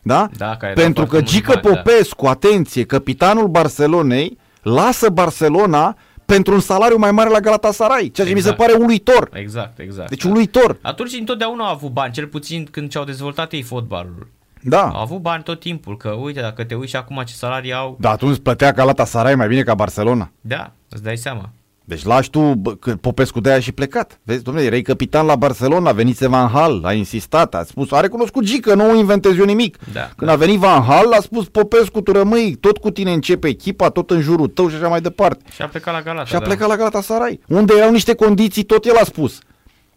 Da? 0.02 0.30
Da, 0.38 0.56
care 0.58 0.74
dau 0.74 0.84
Pentru 0.84 1.06
foarte 1.06 1.10
că 1.12 1.16
mulți 1.18 1.34
Gică 1.34 1.60
bani, 1.64 1.76
da. 1.76 1.82
Popescu, 1.82 2.26
atenție, 2.26 2.84
capitanul 2.86 3.48
Barcelonei, 3.48 4.38
lasă 4.62 5.10
Barcelona 5.10 5.96
pentru 6.26 6.54
un 6.54 6.60
salariu 6.60 6.98
mai 6.98 7.12
mare 7.12 7.30
la 7.30 7.40
Galatasaray, 7.40 8.10
ceea 8.14 8.28
ce 8.28 8.34
mi 8.34 8.40
se 8.42 8.50
Exact. 8.50 8.58
pare 8.58 8.74
uluitor. 8.84 9.30
Exact, 9.34 9.80
exact. 9.80 10.10
Deci 10.10 10.24
uluitor. 10.24 10.78
Atunci 10.82 11.14
întotdeauna 11.20 11.66
au 11.66 11.74
avut 11.74 11.92
bani, 11.92 12.14
cel 12.14 12.28
puțin 12.28 12.68
când 12.72 12.92
și-au 12.92 13.04
dezvoltat 13.04 13.52
ei 13.52 13.62
fotbalul. 13.62 14.16
Au 14.20 14.70
Da. 14.70 14.88
avut 14.88 15.22
bani 15.22 15.44
tot 15.44 15.60
timpul, 15.60 15.98
că 15.98 16.10
uite, 16.10 16.42
dacă 16.42 16.64
te 16.64 16.76
uiți 16.76 16.90
și 16.90 16.96
acum 16.96 17.22
ce 17.26 17.34
salarii 17.34 17.74
au, 17.74 17.98
Dar 18.00 18.12
atunci 18.12 18.38
plătea 18.40 18.72
Galatasaray 18.72 19.36
mai 19.36 19.48
bine 19.48 19.64
ca 19.64 19.74
Barcelona. 19.74 20.30
da, 20.42 20.72
îți 20.90 21.04
dai 21.04 21.18
seama. 21.18 21.50
Deci 21.88 22.04
lași 22.04 22.30
tu, 22.30 22.40
bă, 22.40 22.76
că 22.76 22.96
Popescu 22.96 23.40
de-aia 23.40 23.60
și 23.60 23.72
plecat. 23.72 24.20
Vezi, 24.24 24.44
domnule, 24.44 24.66
erai 24.66 24.82
capitan 24.82 25.26
la 25.26 25.36
Barcelona, 25.36 25.92
venise 25.92 26.28
Van 26.28 26.48
Hal, 26.50 26.82
a 26.84 26.94
insistat, 26.94 27.56
a 27.56 27.64
spus, 27.64 27.92
a 27.92 28.00
recunoscut 28.00 28.44
Gică, 28.44 28.74
nu 28.76 28.98
inventez 28.98 29.38
eu 29.38 29.46
nimic. 29.46 29.78
Da, 29.94 30.10
Când 30.18 30.30
a 30.30 30.36
venit 30.36 30.60
Van 30.60 30.82
Hal, 30.82 31.12
a 31.12 31.22
spus, 31.22 31.48
Popescu, 31.48 32.02
tu 32.02 32.12
rămâi, 32.12 32.56
tot 32.60 32.78
cu 32.78 32.90
tine 32.92 33.12
începe 33.14 33.48
echipa, 33.48 33.90
tot 33.90 34.12
în 34.12 34.22
jurul 34.22 34.48
tău 34.48 34.70
și 34.70 34.76
așa 34.76 34.88
mai 34.88 35.02
departe. 35.02 35.44
Și 35.52 35.62
a 35.62 35.68
plecat 35.68 35.94
la 35.94 36.02
Galata. 36.02 36.26
Și 36.26 36.36
a 36.36 36.40
da. 36.40 36.46
plecat 36.46 36.68
la 36.68 36.76
Galatasaray, 36.76 37.40
unde 37.48 37.74
erau 37.78 37.92
niște 37.92 38.14
condiții, 38.16 38.64
tot 38.64 38.86
el 38.86 38.96
a 38.96 39.04
spus. 39.04 39.40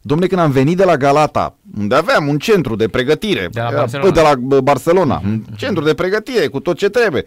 Domnule, 0.02 0.28
când 0.28 0.40
am 0.40 0.50
venit 0.50 0.76
de 0.76 0.84
la 0.84 0.96
Galata, 0.96 1.56
unde 1.78 1.94
aveam 1.94 2.28
un 2.28 2.38
centru 2.38 2.76
de 2.76 2.88
pregătire, 2.88 3.48
De 3.52 3.60
la 3.60 3.66
era- 3.70 3.76
Barcelona. 3.78 4.06
Mhm, 4.08 4.14
bă, 4.14 4.20
de 4.20 4.26
la 4.28 4.34
bă, 4.40 4.60
Barcelona, 4.60 5.20
un 5.24 5.42
centru 5.56 5.84
de 5.84 5.94
pregătire 5.94 6.46
cu 6.46 6.60
tot 6.60 6.76
ce 6.76 6.88
trebuie. 6.88 7.24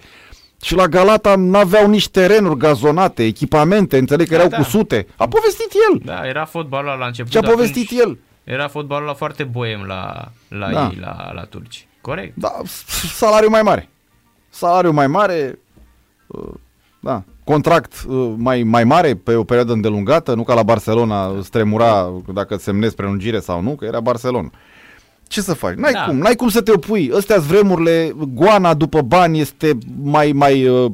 Și 0.64 0.76
la 0.76 0.88
Galata 0.88 1.36
n-aveau 1.36 1.90
nici 1.90 2.10
terenuri 2.10 2.58
gazonate, 2.58 3.24
echipamente, 3.24 3.98
înțeleg 3.98 4.28
că 4.28 4.34
Da, 4.34 4.40
erau 4.40 4.50
da. 4.50 4.58
cu 4.58 4.64
sute. 4.64 5.08
A 5.18 5.28
povestit 5.28 5.72
el. 5.92 6.02
Da, 6.06 6.28
era 6.28 6.46
fotbalul 6.46 6.90
ăla 6.90 6.98
la 6.98 7.06
început. 7.06 7.32
Ce 7.32 7.38
a 7.38 7.40
atunci 7.42 7.56
povestit 7.56 7.90
el. 8.00 8.18
Era 8.44 8.68
fotbalul 8.68 9.04
ăla 9.08 9.14
foarte 9.16 9.44
boem 9.44 9.82
la, 9.88 10.32
la 10.48 10.72
Da. 10.72 10.90
ei, 10.92 10.98
la, 11.02 11.32
la 11.34 11.42
turci. 11.44 11.88
Corect. 12.02 12.36
Da, 12.36 12.52
s- 12.66 13.16
salariu 13.16 13.50
mai 13.50 13.62
mare. 13.62 13.90
Salariu 14.50 14.92
mai 14.92 15.08
mare, 15.08 15.60
uh, 16.28 16.50
da, 17.00 17.24
contract 17.44 17.94
uh, 18.08 18.34
mai, 18.38 18.64
mai 18.64 18.84
mare 18.84 19.16
pe 19.16 19.36
o 19.36 19.44
perioadă 19.44 19.74
îndelungată, 19.74 20.34
nu 20.34 20.44
ca 20.44 20.54
la 20.54 20.64
Barcelona 20.64 21.26
îți 21.38 21.50
tremura 21.50 22.12
dacă 22.34 22.56
semnezi 22.58 22.96
prelungire 22.96 23.40
sau 23.40 23.62
nu, 23.62 23.76
că 23.76 23.86
era 23.86 24.00
Barcelona. 24.00 24.50
Ce 25.34 25.42
să 25.42 25.54
faci? 25.54 25.76
N-ai 25.76 25.92
Da. 25.92 26.06
cum, 26.06 26.18
n-ai 26.18 26.36
cum 26.36 26.50
să 26.50 26.62
te 26.62 26.72
opui. 26.72 27.12
Astea 27.16 27.40
vremurile, 27.40 28.16
goana 28.34 28.74
după 28.74 29.02
bani 29.02 29.40
este 29.40 29.78
mai, 30.04 30.32
mai 30.32 30.68
uh, 30.68 30.92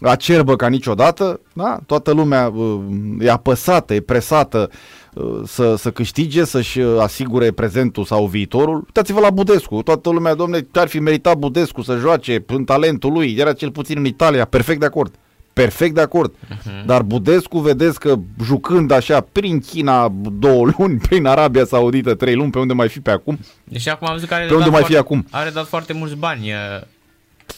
acerbă 0.00 0.56
ca 0.56 0.68
niciodată, 0.68 1.40
da? 1.52 1.78
Toată 1.86 2.12
lumea 2.12 2.52
uh, 2.54 2.80
e 3.20 3.30
apăsată, 3.30 3.94
e 3.94 4.00
presată 4.00 4.70
uh, 5.14 5.40
să, 5.46 5.74
să 5.76 5.90
câștige, 5.90 6.44
să-și 6.44 6.78
uh, 6.78 7.00
asigure 7.00 7.50
prezentul 7.50 8.04
sau 8.04 8.26
viitorul. 8.26 8.74
Uitați-vă 8.74 9.20
la 9.20 9.30
Budescu, 9.30 9.82
toată 9.82 10.10
lumea, 10.10 10.34
domne, 10.34 10.66
ar 10.72 10.88
fi 10.88 10.98
meritat 10.98 11.36
Budescu 11.36 11.82
să 11.82 11.96
joace 11.96 12.44
în 12.46 12.64
talentul 12.64 13.12
lui, 13.12 13.34
era 13.38 13.52
cel 13.52 13.70
puțin 13.70 13.98
în 13.98 14.04
Italia, 14.04 14.44
perfect 14.44 14.80
de 14.80 14.86
acord. 14.86 15.14
Perfect 15.62 15.94
de 15.94 16.00
acord. 16.00 16.32
Uh-huh. 16.34 16.84
Dar 16.86 17.02
Budescu, 17.02 17.58
vedeți 17.58 18.00
că 18.00 18.18
jucând 18.44 18.90
așa 18.90 19.20
prin 19.32 19.60
China 19.60 20.12
două 20.38 20.70
luni, 20.78 20.98
prin 21.08 21.26
Arabia 21.26 21.64
Saudită 21.64 22.14
trei 22.14 22.34
luni, 22.34 22.50
pe 22.50 22.58
unde 22.58 22.72
mai 22.72 22.88
fi 22.88 23.00
pe 23.00 23.10
acum, 23.10 23.38
Deci 23.64 23.88
acum 23.88 24.06
am 24.06 24.12
văzut 24.14 24.28
că 24.28 24.34
are 24.34 24.44
Pe 24.46 24.52
unde 24.52 24.64
dat 24.64 24.72
mai 24.72 24.80
foarte, 24.80 24.96
fi 24.96 25.00
acum? 25.02 25.26
Are 25.30 25.50
dat 25.50 25.66
foarte 25.66 25.92
mulți 25.92 26.14
bani. 26.16 26.50
uh, 26.50 26.86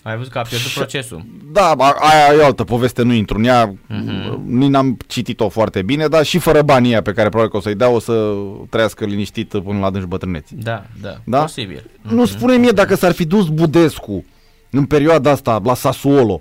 Ai 0.03 0.17
văzut 0.17 0.33
că 0.33 0.39
a 0.39 0.43
pierdut 0.43 0.71
procesul. 0.71 1.25
Da, 1.53 1.71
a- 1.79 1.97
aia 2.01 2.35
e 2.35 2.41
o 2.41 2.45
altă 2.45 2.65
poveste, 2.65 3.03
nu 3.03 3.13
intru 3.13 3.39
în 3.39 3.45
ea, 3.45 3.73
uh-huh. 3.75 4.39
nici 4.45 4.69
n-am 4.69 4.97
citit-o 5.07 5.49
foarte 5.49 5.83
bine, 5.83 6.07
dar 6.07 6.25
și 6.25 6.39
fără 6.39 6.63
banii 6.63 6.91
aia 6.91 7.03
pe 7.03 7.13
care 7.13 7.29
probabil 7.29 7.51
că 7.51 7.57
o 7.57 7.61
să-i 7.61 7.75
dea, 7.75 7.89
o 7.89 7.99
să 7.99 8.33
trăiască 8.69 9.05
liniștit 9.05 9.49
până 9.49 9.79
la 9.79 9.87
adânci 9.87 10.07
bătrâneții. 10.07 10.57
Da, 10.63 10.85
da, 11.01 11.17
Da? 11.25 11.41
posibil. 11.41 11.85
Nu 12.03 12.25
spune 12.27 12.57
mie 12.57 12.71
dacă 12.71 12.95
s-ar 12.95 13.13
fi 13.13 13.25
dus 13.25 13.49
Budescu 13.49 14.25
în 14.71 14.85
perioada 14.85 15.31
asta 15.31 15.61
la 15.65 15.75
Sassuolo, 15.75 16.41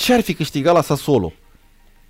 ce 0.00 0.14
ar 0.14 0.20
fi 0.20 0.34
câștigat 0.34 0.74
la 0.74 0.82
Sassuolo? 0.82 1.32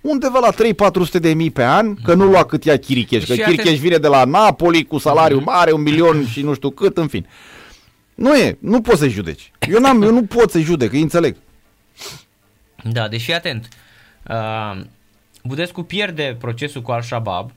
Undeva 0.01 0.39
la 0.39 0.51
3-400 0.53 1.19
de 1.19 1.33
mii 1.33 1.51
pe 1.51 1.63
an, 1.63 1.95
că 1.95 2.13
nu 2.13 2.25
lua 2.25 2.45
cât 2.45 2.63
ia 2.63 2.77
Chiricheș, 2.77 3.25
că 3.27 3.33
Și 3.33 3.41
Chiricheș 3.41 3.65
atent- 3.65 3.79
vine 3.79 3.97
de 3.97 4.07
la 4.07 4.23
Napoli 4.25 4.85
cu 4.85 4.97
salariu 4.97 5.39
mare, 5.39 5.71
un 5.71 5.81
milion 5.81 6.27
și 6.27 6.41
nu 6.41 6.53
știu 6.53 6.69
cât, 6.69 6.97
în 6.97 7.07
fin. 7.07 7.27
Nu 8.15 8.37
e, 8.37 8.57
nu 8.59 8.81
poți 8.81 8.99
să-i 8.99 9.09
judeci. 9.09 9.51
Eu, 9.69 9.79
n-am, 9.79 10.01
eu 10.01 10.11
nu 10.11 10.23
pot 10.25 10.51
să-i 10.51 10.61
judec, 10.63 10.91
îi 10.93 11.01
înțeleg. 11.01 11.35
Da, 12.83 13.07
deci 13.07 13.21
fii 13.21 13.33
atent. 13.33 13.67
Uh, 14.29 14.81
Budescu 15.43 15.83
pierde 15.83 16.35
procesul 16.39 16.81
cu 16.81 16.91
Al-Shabaab. 16.91 17.51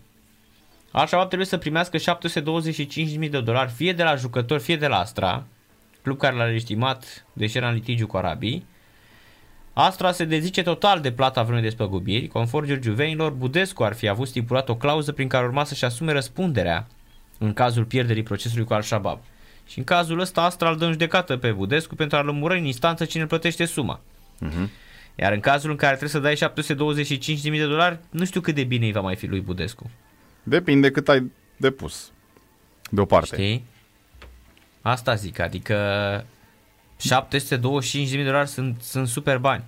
Al-Shabaab 0.90 1.26
trebuie 1.26 1.48
să 1.48 1.56
primească 1.58 1.96
725.000 1.96 3.30
de 3.30 3.40
dolari 3.40 3.70
fie 3.70 3.92
de 3.92 4.02
la 4.02 4.14
jucători, 4.16 4.62
fie 4.62 4.76
de 4.76 4.86
la 4.86 4.96
Astra, 4.98 5.44
club 6.02 6.18
care 6.18 6.36
l-a 6.36 6.44
legitimat, 6.44 7.26
deși 7.32 7.56
era 7.56 7.68
în 7.68 7.74
litigiu 7.74 8.06
cu 8.06 8.16
arabii. 8.16 8.66
Astra 9.76 10.12
se 10.12 10.24
dezice 10.24 10.62
total 10.62 11.00
de 11.00 11.12
plata 11.12 11.42
vreunei 11.42 11.62
despăgubiri. 11.62 12.28
Conform 12.28 12.66
giurgiuvenilor, 12.66 13.30
Budescu 13.30 13.84
ar 13.84 13.94
fi 13.94 14.08
avut 14.08 14.28
stipulat 14.28 14.68
o 14.68 14.76
clauză 14.76 15.12
prin 15.12 15.28
care 15.28 15.46
urma 15.46 15.64
să-și 15.64 15.84
asume 15.84 16.12
răspunderea 16.12 16.86
în 17.38 17.52
cazul 17.52 17.84
pierderii 17.84 18.22
procesului 18.22 18.64
cu 18.64 18.74
Al-Shabaab. 18.74 19.18
Și 19.66 19.78
în 19.78 19.84
cazul 19.84 20.18
ăsta 20.18 20.42
Astra 20.42 20.70
îl 20.70 20.76
dă 20.76 20.84
în 20.84 20.90
judecată 20.90 21.36
pe 21.36 21.50
Budescu 21.52 21.94
pentru 21.94 22.16
a 22.16 22.22
lămură 22.22 22.54
în 22.54 22.64
instanță 22.64 23.04
cine 23.04 23.26
plătește 23.26 23.64
suma. 23.64 24.00
Iar 25.14 25.32
în 25.32 25.40
cazul 25.40 25.70
în 25.70 25.76
care 25.76 25.96
trebuie 25.96 26.36
să 26.36 26.48
dai 26.48 27.16
725.000 27.36 27.42
de 27.42 27.66
dolari, 27.66 27.98
nu 28.10 28.24
știu 28.24 28.40
cât 28.40 28.54
de 28.54 28.64
bine 28.64 28.86
îi 28.86 28.92
va 28.92 29.00
mai 29.00 29.16
fi 29.16 29.26
lui 29.26 29.40
Budescu. 29.40 29.90
Depinde 30.42 30.90
cât 30.90 31.08
ai 31.08 31.30
depus. 31.56 32.12
Deoparte. 32.90 33.34
Știi? 33.34 33.64
Asta 34.82 35.14
zic, 35.14 35.38
adică 35.38 35.74
725.000 36.98 38.10
de 38.10 38.22
dolari 38.24 38.48
sunt, 38.48 38.76
sunt 38.80 39.08
super 39.08 39.38
bani. 39.38 39.64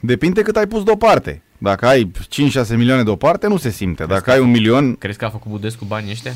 Depinde 0.00 0.42
cât 0.42 0.56
ai 0.56 0.66
pus 0.66 0.82
deoparte. 0.82 1.42
Dacă 1.58 1.86
ai 1.86 2.10
5-6 2.64 2.68
milioane 2.76 3.02
deoparte, 3.02 3.46
nu 3.46 3.56
se 3.56 3.70
simte. 3.70 4.04
Dacă 4.06 4.30
ai 4.30 4.40
un 4.40 4.50
milion, 4.50 4.96
Crezi 4.96 5.18
că 5.18 5.24
a 5.24 5.30
făcut 5.30 5.50
Budescu 5.50 5.84
banii 5.84 6.10
ăștia? 6.10 6.32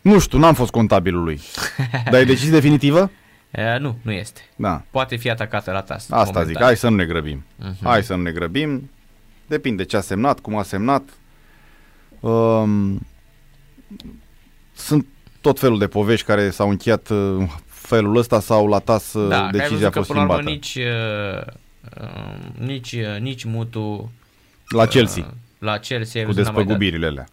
nu 0.00 0.18
știu, 0.18 0.38
n-am 0.38 0.54
fost 0.54 0.70
contabilul 0.70 1.22
lui. 1.24 1.40
Dar 2.10 2.20
e 2.20 2.24
decizie 2.24 2.50
definitivă? 2.50 3.10
E, 3.50 3.78
nu, 3.78 3.98
nu 4.02 4.12
este. 4.12 4.40
Da. 4.56 4.82
Poate 4.90 5.16
fi 5.16 5.30
atacată 5.30 5.70
la 5.70 5.80
tas. 5.80 6.10
Asta 6.10 6.24
zic, 6.24 6.34
momentan. 6.34 6.62
hai 6.62 6.76
să 6.76 6.88
nu 6.88 6.96
ne 6.96 7.04
grăbim. 7.04 7.44
Mhm. 7.56 7.76
Hai 7.84 8.02
să 8.02 8.14
nu 8.14 8.22
ne 8.22 8.30
grăbim. 8.30 8.90
Depinde 9.46 9.84
ce 9.84 9.96
a 9.96 10.00
semnat, 10.00 10.40
cum 10.40 10.56
a 10.56 10.62
semnat. 10.62 11.08
Um, 12.20 13.06
sunt 14.74 15.06
tot 15.40 15.58
felul 15.58 15.78
de 15.78 15.86
povești 15.86 16.26
care 16.26 16.50
s-au 16.50 16.68
încheiat 16.70 17.08
uh, 17.08 17.16
în 17.16 17.48
felul 17.88 18.16
ăsta 18.16 18.40
sau 18.40 18.66
la 18.66 18.78
tas 18.78 19.12
uh, 19.12 19.28
Da, 19.28 19.36
că 19.36 19.42
ai 19.44 19.50
decizia 19.50 19.66
a 19.86 19.90
văzut 19.90 19.92
că 19.92 19.98
fost 19.98 20.10
până 20.10 20.24
la 20.24 20.34
urmă 20.34 20.34
schimbată. 20.34 20.50
nici, 20.50 20.74
uh, 21.96 22.02
uh, 22.60 22.66
nici, 22.66 22.92
uh, 22.92 23.20
nici 23.20 23.44
mutu 23.44 24.10
La 24.68 24.86
Chelsea, 24.86 25.24
uh, 25.26 25.30
la 25.58 25.78
Chelsea 25.78 26.20
ai 26.20 26.26
cu 26.26 26.32
văzut, 26.32 26.44
n-a 26.46 26.50
mai 26.52 26.64
dat, 26.64 26.66
despăgubirile 26.66 27.06
alea. 27.06 27.26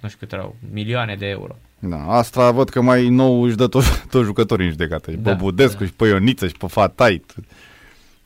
nu 0.00 0.08
știu 0.08 0.18
cât 0.20 0.32
erau, 0.32 0.56
milioane 0.72 1.14
de 1.14 1.26
euro. 1.26 1.56
Da, 1.78 1.96
asta 2.08 2.50
văd 2.50 2.68
că 2.68 2.80
mai 2.80 3.08
nou 3.08 3.42
își 3.42 3.56
dă 3.56 3.66
tot, 3.66 3.84
tot 4.10 4.24
jucătorii 4.24 4.64
în 4.64 4.70
judecată. 4.70 5.10
Și 5.10 5.16
Da, 5.16 5.30
pe 5.30 5.36
Budescu, 5.36 5.78
da. 5.78 5.86
și 5.86 5.92
pe 5.92 6.06
Ioniță, 6.06 6.46
și 6.46 6.54
pe 6.58 6.66
Fatai. 6.66 7.24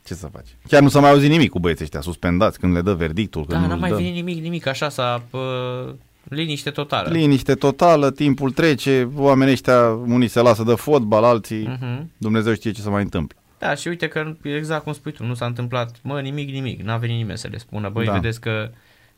Ce 0.06 0.14
să 0.14 0.28
faci? 0.32 0.48
Chiar 0.68 0.82
nu 0.82 0.88
s-a 0.88 1.00
mai 1.00 1.10
auzit 1.10 1.30
nimic 1.30 1.50
cu 1.50 1.58
băieții 1.58 1.84
ăștia 1.84 2.00
suspendați 2.00 2.58
când 2.58 2.74
le 2.74 2.80
dă 2.82 2.94
verdictul. 2.94 3.44
Da, 3.48 3.54
când 3.56 3.68
n-a 3.68 3.74
nu 3.74 3.80
mai 3.80 3.90
dă. 3.90 3.96
venit 3.96 4.14
nimic, 4.14 4.42
nimic, 4.42 4.66
așa 4.66 4.88
s-a 4.88 5.22
uh, 5.30 5.94
liniște 6.28 6.70
totală. 6.70 7.08
Liniște 7.10 7.54
totală, 7.54 8.10
timpul 8.10 8.50
trece, 8.50 9.08
oamenii 9.16 9.52
ăștia, 9.52 9.88
unii 10.06 10.28
se 10.28 10.40
lasă 10.40 10.62
de 10.62 10.74
fotbal, 10.74 11.24
alții, 11.24 11.66
Mhm. 11.80 12.10
Dumnezeu 12.16 12.54
știe 12.54 12.70
ce 12.70 12.80
se 12.80 12.88
mai 12.90 13.02
întâmplă. 13.02 13.36
Da, 13.58 13.74
și 13.74 13.88
uite 13.88 14.08
că 14.08 14.32
exact 14.42 14.82
cum 14.84 14.92
spui 14.92 15.12
tu, 15.12 15.24
nu 15.24 15.34
s-a 15.34 15.46
întâmplat, 15.46 15.96
mă, 16.02 16.20
nimic, 16.20 16.48
nimic, 16.50 16.80
n-a 16.82 16.96
venit 16.96 17.16
nimeni 17.16 17.38
să 17.38 17.48
le 17.50 17.58
spună, 17.58 17.88
băi, 17.88 18.04
Da. 18.04 18.12
vedeți 18.12 18.40
că, 18.40 18.70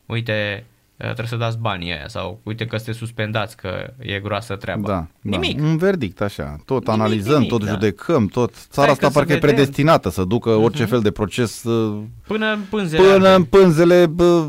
uite, 0.05 0.65
trebuie 0.97 1.27
să 1.27 1.35
dați 1.35 1.57
banii 1.57 1.91
aia 1.91 2.07
sau 2.07 2.39
uite 2.43 2.65
că 2.65 2.75
sunteți 2.75 2.97
suspendați, 2.97 3.57
că 3.57 3.93
e 3.99 4.19
groasă 4.19 4.55
treaba. 4.55 4.87
Da, 4.87 5.07
Nimic. 5.21 5.57
Da. 5.59 5.63
Un 5.67 5.77
verdict 5.77 6.21
așa. 6.21 6.55
Tot 6.65 6.85
Nimic, 6.87 7.01
analizăm, 7.01 7.33
nimic, 7.33 7.49
tot 7.49 7.63
da. 7.63 7.71
judecăm, 7.71 8.27
tot. 8.27 8.53
Stai 8.55 8.67
Țara 8.71 8.91
asta 8.91 9.05
că 9.07 9.11
să 9.11 9.17
parcă 9.19 9.31
e 9.31 9.35
vedem. 9.35 9.49
predestinată 9.55 10.09
să 10.09 10.23
ducă 10.23 10.49
orice 10.49 10.85
fel 10.85 11.01
de 11.01 11.11
proces 11.11 11.63
uh, 11.63 12.01
Până 12.27 12.51
în 12.53 12.59
pânzele 12.69 13.01
până 13.01 13.13
albe. 13.13 13.29
în 13.33 13.43
pânzele 13.43 14.05
bă, 14.05 14.47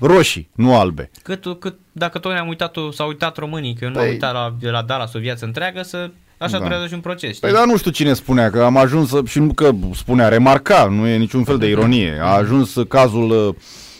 roșii, 0.00 0.48
nu 0.54 0.76
albe. 0.78 1.10
Cât, 1.22 1.58
cât, 1.60 1.78
dacă 1.98 2.18
tot 2.18 2.32
ne-am 2.32 2.48
uitat, 2.48 2.76
s-au 2.92 3.08
uitat 3.08 3.36
românii, 3.36 3.74
că 3.74 3.84
eu 3.84 3.90
nu 3.90 3.96
Păi- 3.98 4.02
am 4.04 4.08
uitat 4.08 4.32
la, 4.32 4.54
de 4.60 4.70
la 4.70 4.82
Dallas 4.82 5.12
o 5.14 5.18
viață 5.18 5.44
întreagă, 5.44 5.82
să 5.82 6.10
așa 6.38 6.58
Da. 6.58 6.64
durează 6.64 6.86
și 6.86 6.94
un 6.94 7.00
proces, 7.00 7.28
știi? 7.28 7.40
Păi 7.40 7.52
dar 7.52 7.66
nu 7.66 7.76
știu 7.76 7.90
cine 7.90 8.12
spunea, 8.12 8.50
că 8.50 8.62
am 8.62 8.76
ajuns, 8.76 9.08
să- 9.08 9.22
și 9.26 9.38
nu 9.38 9.52
că 9.52 9.70
spunea, 9.94 10.28
remarca, 10.28 10.84
nu 10.84 11.06
e 11.06 11.16
niciun 11.16 11.44
fel 11.44 11.58
de 11.58 11.68
ironie. 11.68 12.18
A 12.20 12.26
ajuns 12.26 12.74
cazul 12.88 13.30
uh, 13.48 13.54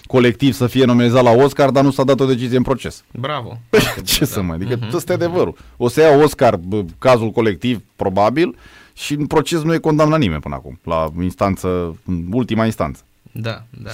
colectiv 0.06 0.52
să 0.52 0.66
fie 0.66 0.84
nominalizat 0.84 1.22
la 1.22 1.30
Oscar, 1.30 1.70
dar 1.70 1.84
nu 1.84 1.90
s-a 1.90 2.04
dat 2.04 2.20
o 2.20 2.26
decizie 2.26 2.56
în 2.56 2.62
proces. 2.62 3.04
Bravo. 3.12 3.58
Ce 4.04 4.24
să 4.24 4.42
mă, 4.42 4.52
adică 4.52 4.78
ăsta 4.92 5.12
e 5.12 5.14
adevărul. 5.14 5.56
O 5.76 5.88
să 5.88 6.00
ia 6.00 6.10
Oscar 6.16 6.56
bă, 6.56 6.84
cazul 6.98 7.30
colectiv, 7.30 7.82
probabil, 7.96 8.56
și 8.94 9.12
în 9.14 9.26
proces 9.26 9.62
nu 9.62 9.74
e 9.74 9.78
condamnat 9.78 10.18
nimeni 10.18 10.40
până 10.40 10.54
acum, 10.54 10.78
la 10.84 11.08
instanță, 11.22 11.96
în 12.06 12.24
ultima 12.32 12.64
instanță. 12.64 13.00
Da, 13.32 13.62
da, 13.82 13.90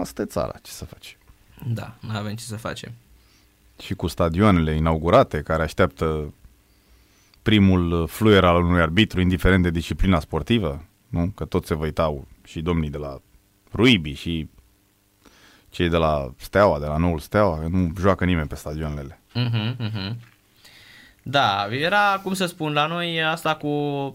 Asta 0.00 0.22
e 0.22 0.24
țara, 0.24 0.52
ce 0.62 0.70
să 0.70 0.84
faci. 0.84 1.16
da, 1.66 1.94
nu 2.00 2.16
avem 2.16 2.34
ce 2.34 2.44
să 2.44 2.56
facem. 2.56 2.92
Și 3.82 3.94
cu 3.94 4.06
stadioanele 4.06 4.74
inaugurate, 4.74 5.42
care 5.42 5.62
așteaptă 5.62 6.34
primul 7.42 8.02
uh, 8.02 8.08
fluier 8.08 8.44
al 8.44 8.64
unui 8.64 8.80
arbitru, 8.80 9.20
indiferent 9.20 9.62
de 9.62 9.70
disciplina 9.70 10.20
sportivă, 10.20 10.84
nu? 11.08 11.32
Că 11.34 11.44
toți 11.44 11.66
se 11.66 11.74
vă 11.74 11.84
uitau 11.84 12.28
și 12.44 12.60
domnii 12.60 12.90
de 12.90 12.96
la 12.96 13.20
Ruibi 13.72 14.12
și 14.12 14.48
cei 15.70 15.88
de 15.88 15.96
la 15.96 16.32
Steaua, 16.36 16.78
de 16.78 16.86
la 16.86 16.96
noul 16.96 17.18
Steaua, 17.18 17.58
că 17.58 17.68
nu 17.68 17.92
joacă 18.00 18.24
nimeni 18.24 18.48
pe 18.48 18.54
stadionele. 18.54 19.20
Mhm, 19.34 19.76
mhm. 19.78 20.18
Da, 21.22 21.68
era, 21.70 22.20
cum 22.22 22.34
să 22.34 22.46
spun, 22.46 22.72
la 22.72 22.86
noi 22.86 23.22
asta 23.22 23.56
cu 23.56 23.68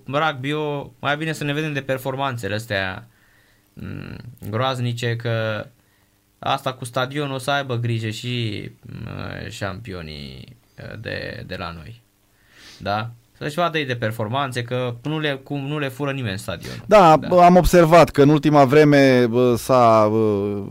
rugby 0.08 0.54
mai 1.00 1.18
bine 1.18 1.32
să 1.32 1.44
ne 1.44 1.54
vedem 1.54 1.74
de 1.74 1.82
performanțele 1.82 2.56
astea 2.56 3.08
mm, 3.74 4.18
groaznice, 4.50 5.16
că 5.16 5.66
asta 6.40 6.74
cu 6.74 6.86
stadionul 6.86 7.36
o 7.36 7.38
să 7.38 7.52
aibă 7.52 7.76
grijă 7.76 8.10
și 8.10 8.64
mm, 8.82 9.50
șampionii 9.50 10.58
uh, 10.78 11.00
de, 11.02 11.44
de 11.48 11.56
la 11.56 11.72
noi. 11.72 12.02
Da? 12.78 13.10
Să-și 13.38 13.56
vadă 13.56 13.78
ei 13.78 13.86
de 13.86 13.96
performanțe, 13.96 14.62
că 14.62 14.96
nu 15.04 15.20
le, 15.20 15.40
cum, 15.44 15.68
nu 15.68 15.80
le 15.80 15.88
fură 15.88 16.12
nimeni 16.12 16.38
stadionul. 16.38 16.84
Da, 16.86 17.18
da, 17.18 17.46
am 17.46 17.56
observat 17.56 18.10
că 18.10 18.22
în 18.22 18.30
ultima 18.30 18.66
vreme 18.66 19.28
bă, 19.28 19.56
s-a 19.56 20.08
bă, 20.12 20.64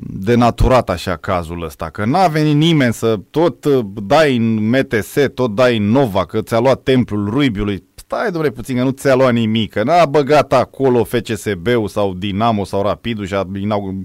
denaturat 0.00 0.90
așa 0.90 1.16
cazul 1.16 1.64
ăsta, 1.64 1.90
că 1.90 2.04
n-a 2.04 2.26
venit 2.26 2.54
nimeni 2.54 2.92
să 2.92 3.18
tot 3.30 3.64
uh, 3.64 3.84
dai 4.02 4.36
în 4.36 4.68
MTS, 4.68 5.16
tot 5.34 5.54
dai 5.54 5.76
în 5.76 5.90
Nova, 5.90 6.26
că 6.26 6.42
ți-a 6.42 6.58
luat 6.58 6.82
templul 6.82 7.30
Ruibiului. 7.30 7.84
Stai, 8.12 8.30
domnule, 8.30 8.50
puțin, 8.50 8.76
că 8.76 8.82
nu 8.82 8.90
ți-a 8.90 9.14
luat 9.14 9.32
nimic, 9.32 9.72
că 9.72 9.82
n-a 9.82 10.06
băgat 10.06 10.52
acolo 10.52 11.04
FCSB-ul 11.04 11.88
sau 11.88 12.14
Dinamo 12.14 12.64
sau 12.64 12.82
Rapidul 12.82 13.26
și 13.26 13.34
a 13.34 13.46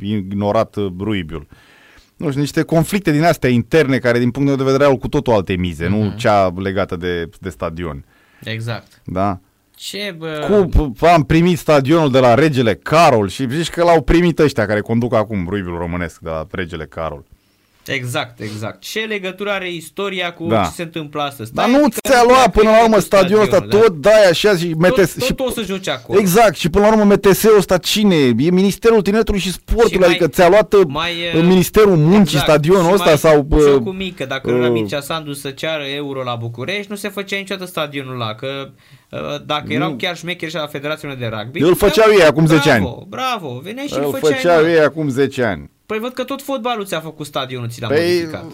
ignorat 0.02 0.76
uh, 0.76 0.92
Ruibiul. 1.00 1.48
Nu 2.16 2.28
știu, 2.30 2.40
niște 2.40 2.62
conflicte 2.62 3.12
din 3.12 3.24
astea 3.24 3.50
interne 3.50 3.98
care 3.98 4.20
din 4.20 4.32
punct 4.32 4.58
de 4.58 4.64
vedere 4.64 4.84
au 4.84 4.98
cu 4.98 5.08
totul 5.08 5.34
alte 5.34 5.56
mize, 5.56 5.86
mm-hmm. 5.86 5.90
nu 5.90 5.98
mhm. 5.98 6.18
cea 6.18 6.54
legată 6.56 6.96
de, 6.96 7.30
de 7.40 7.50
stadion. 7.50 8.06
Exact. 8.44 9.02
Da? 9.06 9.40
Ce, 9.76 10.16
bă? 10.18 10.68
Cu, 10.74 11.06
am 11.06 11.24
primit 11.24 11.58
stadionul 11.58 12.12
de 12.12 12.20
la 12.20 12.34
Regele 12.34 12.76
Carol 12.76 13.28
și 13.28 13.50
zici 13.50 13.70
că 13.70 13.84
l-au 13.84 14.02
primit 14.02 14.40
ăștia 14.40 14.66
care 14.66 14.80
conduc 14.80 15.14
acum 15.14 15.46
ruibiul 15.50 15.78
românesc 15.78 16.20
de 16.20 16.30
la 16.30 16.48
Regele 16.52 16.86
Carol. 16.86 17.26
Exact, 17.86 18.40
exact. 18.40 18.82
Ce 18.82 19.00
legătură 19.00 19.50
are 19.50 19.72
istoria 19.72 20.34
cu 20.34 20.48
da. 20.48 20.64
ce 20.64 20.72
se 20.76 20.82
întâmplă 20.82 21.22
astăzi? 21.22 21.54
Dar 21.54 21.70
nu 21.70 21.88
ți-a 21.90 22.24
luat 22.28 22.52
până 22.52 22.70
la 22.70 22.84
urmă 22.84 23.00
stadionul 23.00 23.44
ăsta, 23.44 23.60
da? 23.60 23.78
tot 23.78 24.02
dai 24.02 24.30
așa 24.30 24.58
și 24.58 24.74
MTS... 24.78 25.14
Tot, 25.14 25.24
și, 25.24 25.34
tot 25.34 25.48
o 25.48 25.50
să 25.50 25.62
joci 25.62 25.88
acolo. 25.88 26.20
Exact, 26.20 26.56
și 26.56 26.70
până 26.70 26.86
la 26.86 26.96
urmă 26.96 27.14
MTS-ul 27.14 27.58
ăsta 27.58 27.78
cine 27.78 28.16
e? 28.16 28.34
E 28.38 28.52
Ministerul 28.52 29.02
Tineretului 29.02 29.40
și 29.40 29.52
Sportului, 29.52 29.92
și 29.92 29.98
mai, 29.98 30.08
adică 30.08 30.28
ți-a 30.28 30.50
luat 30.50 30.74
uh, 30.74 30.82
mai, 30.88 31.12
uh, 31.36 31.44
Ministerul 31.44 31.96
Muncii 31.96 32.22
exact, 32.22 32.44
stadionul 32.44 32.94
ăsta 32.94 33.06
mai, 33.06 33.18
sau... 33.18 33.48
Jocul 33.60 33.94
mică, 33.94 34.26
dacă 34.26 34.52
uh, 34.52 34.70
Mircea 34.70 35.02
Sandu 35.02 35.34
să 35.34 35.50
ceară 35.50 35.84
euro 35.84 36.24
la 36.24 36.36
București, 36.36 36.88
nu 36.90 36.96
se 36.96 37.10
făcea 37.10 37.38
niciodată 37.38 37.70
stadionul 37.70 38.14
ăla, 38.14 38.36
că 38.36 38.70
uh, 39.12 39.20
dacă 39.46 39.74
erau 39.74 39.90
nu. 39.90 39.96
chiar 39.96 40.18
șmecheri 40.18 40.52
și 40.52 40.58
la 40.58 40.68
Federațiunea 40.68 41.18
de 41.18 41.26
Rugby... 41.26 41.62
Îl 41.62 41.76
făceau 41.76 42.12
ei 42.12 42.24
acum 42.24 42.46
10 42.46 42.72
ani. 42.72 42.82
Bravo, 42.82 43.06
bravo, 43.10 43.60
veneai 43.64 43.88
și 43.88 43.98
îl 43.98 44.18
făceau 44.20 44.68
ei 44.68 44.80
acum 44.80 45.10
10 45.10 45.44
ani. 45.44 45.74
Păi 45.86 46.00
văd 46.00 46.14
că 46.14 46.24
tot 46.24 46.42
fotbalul 46.42 46.86
ți-a 46.86 47.00
făcut 47.00 47.26
stadionul, 47.26 47.70
ți 47.70 47.82
l-a 47.82 47.88
păi, 47.88 47.98
modificat. 47.98 48.46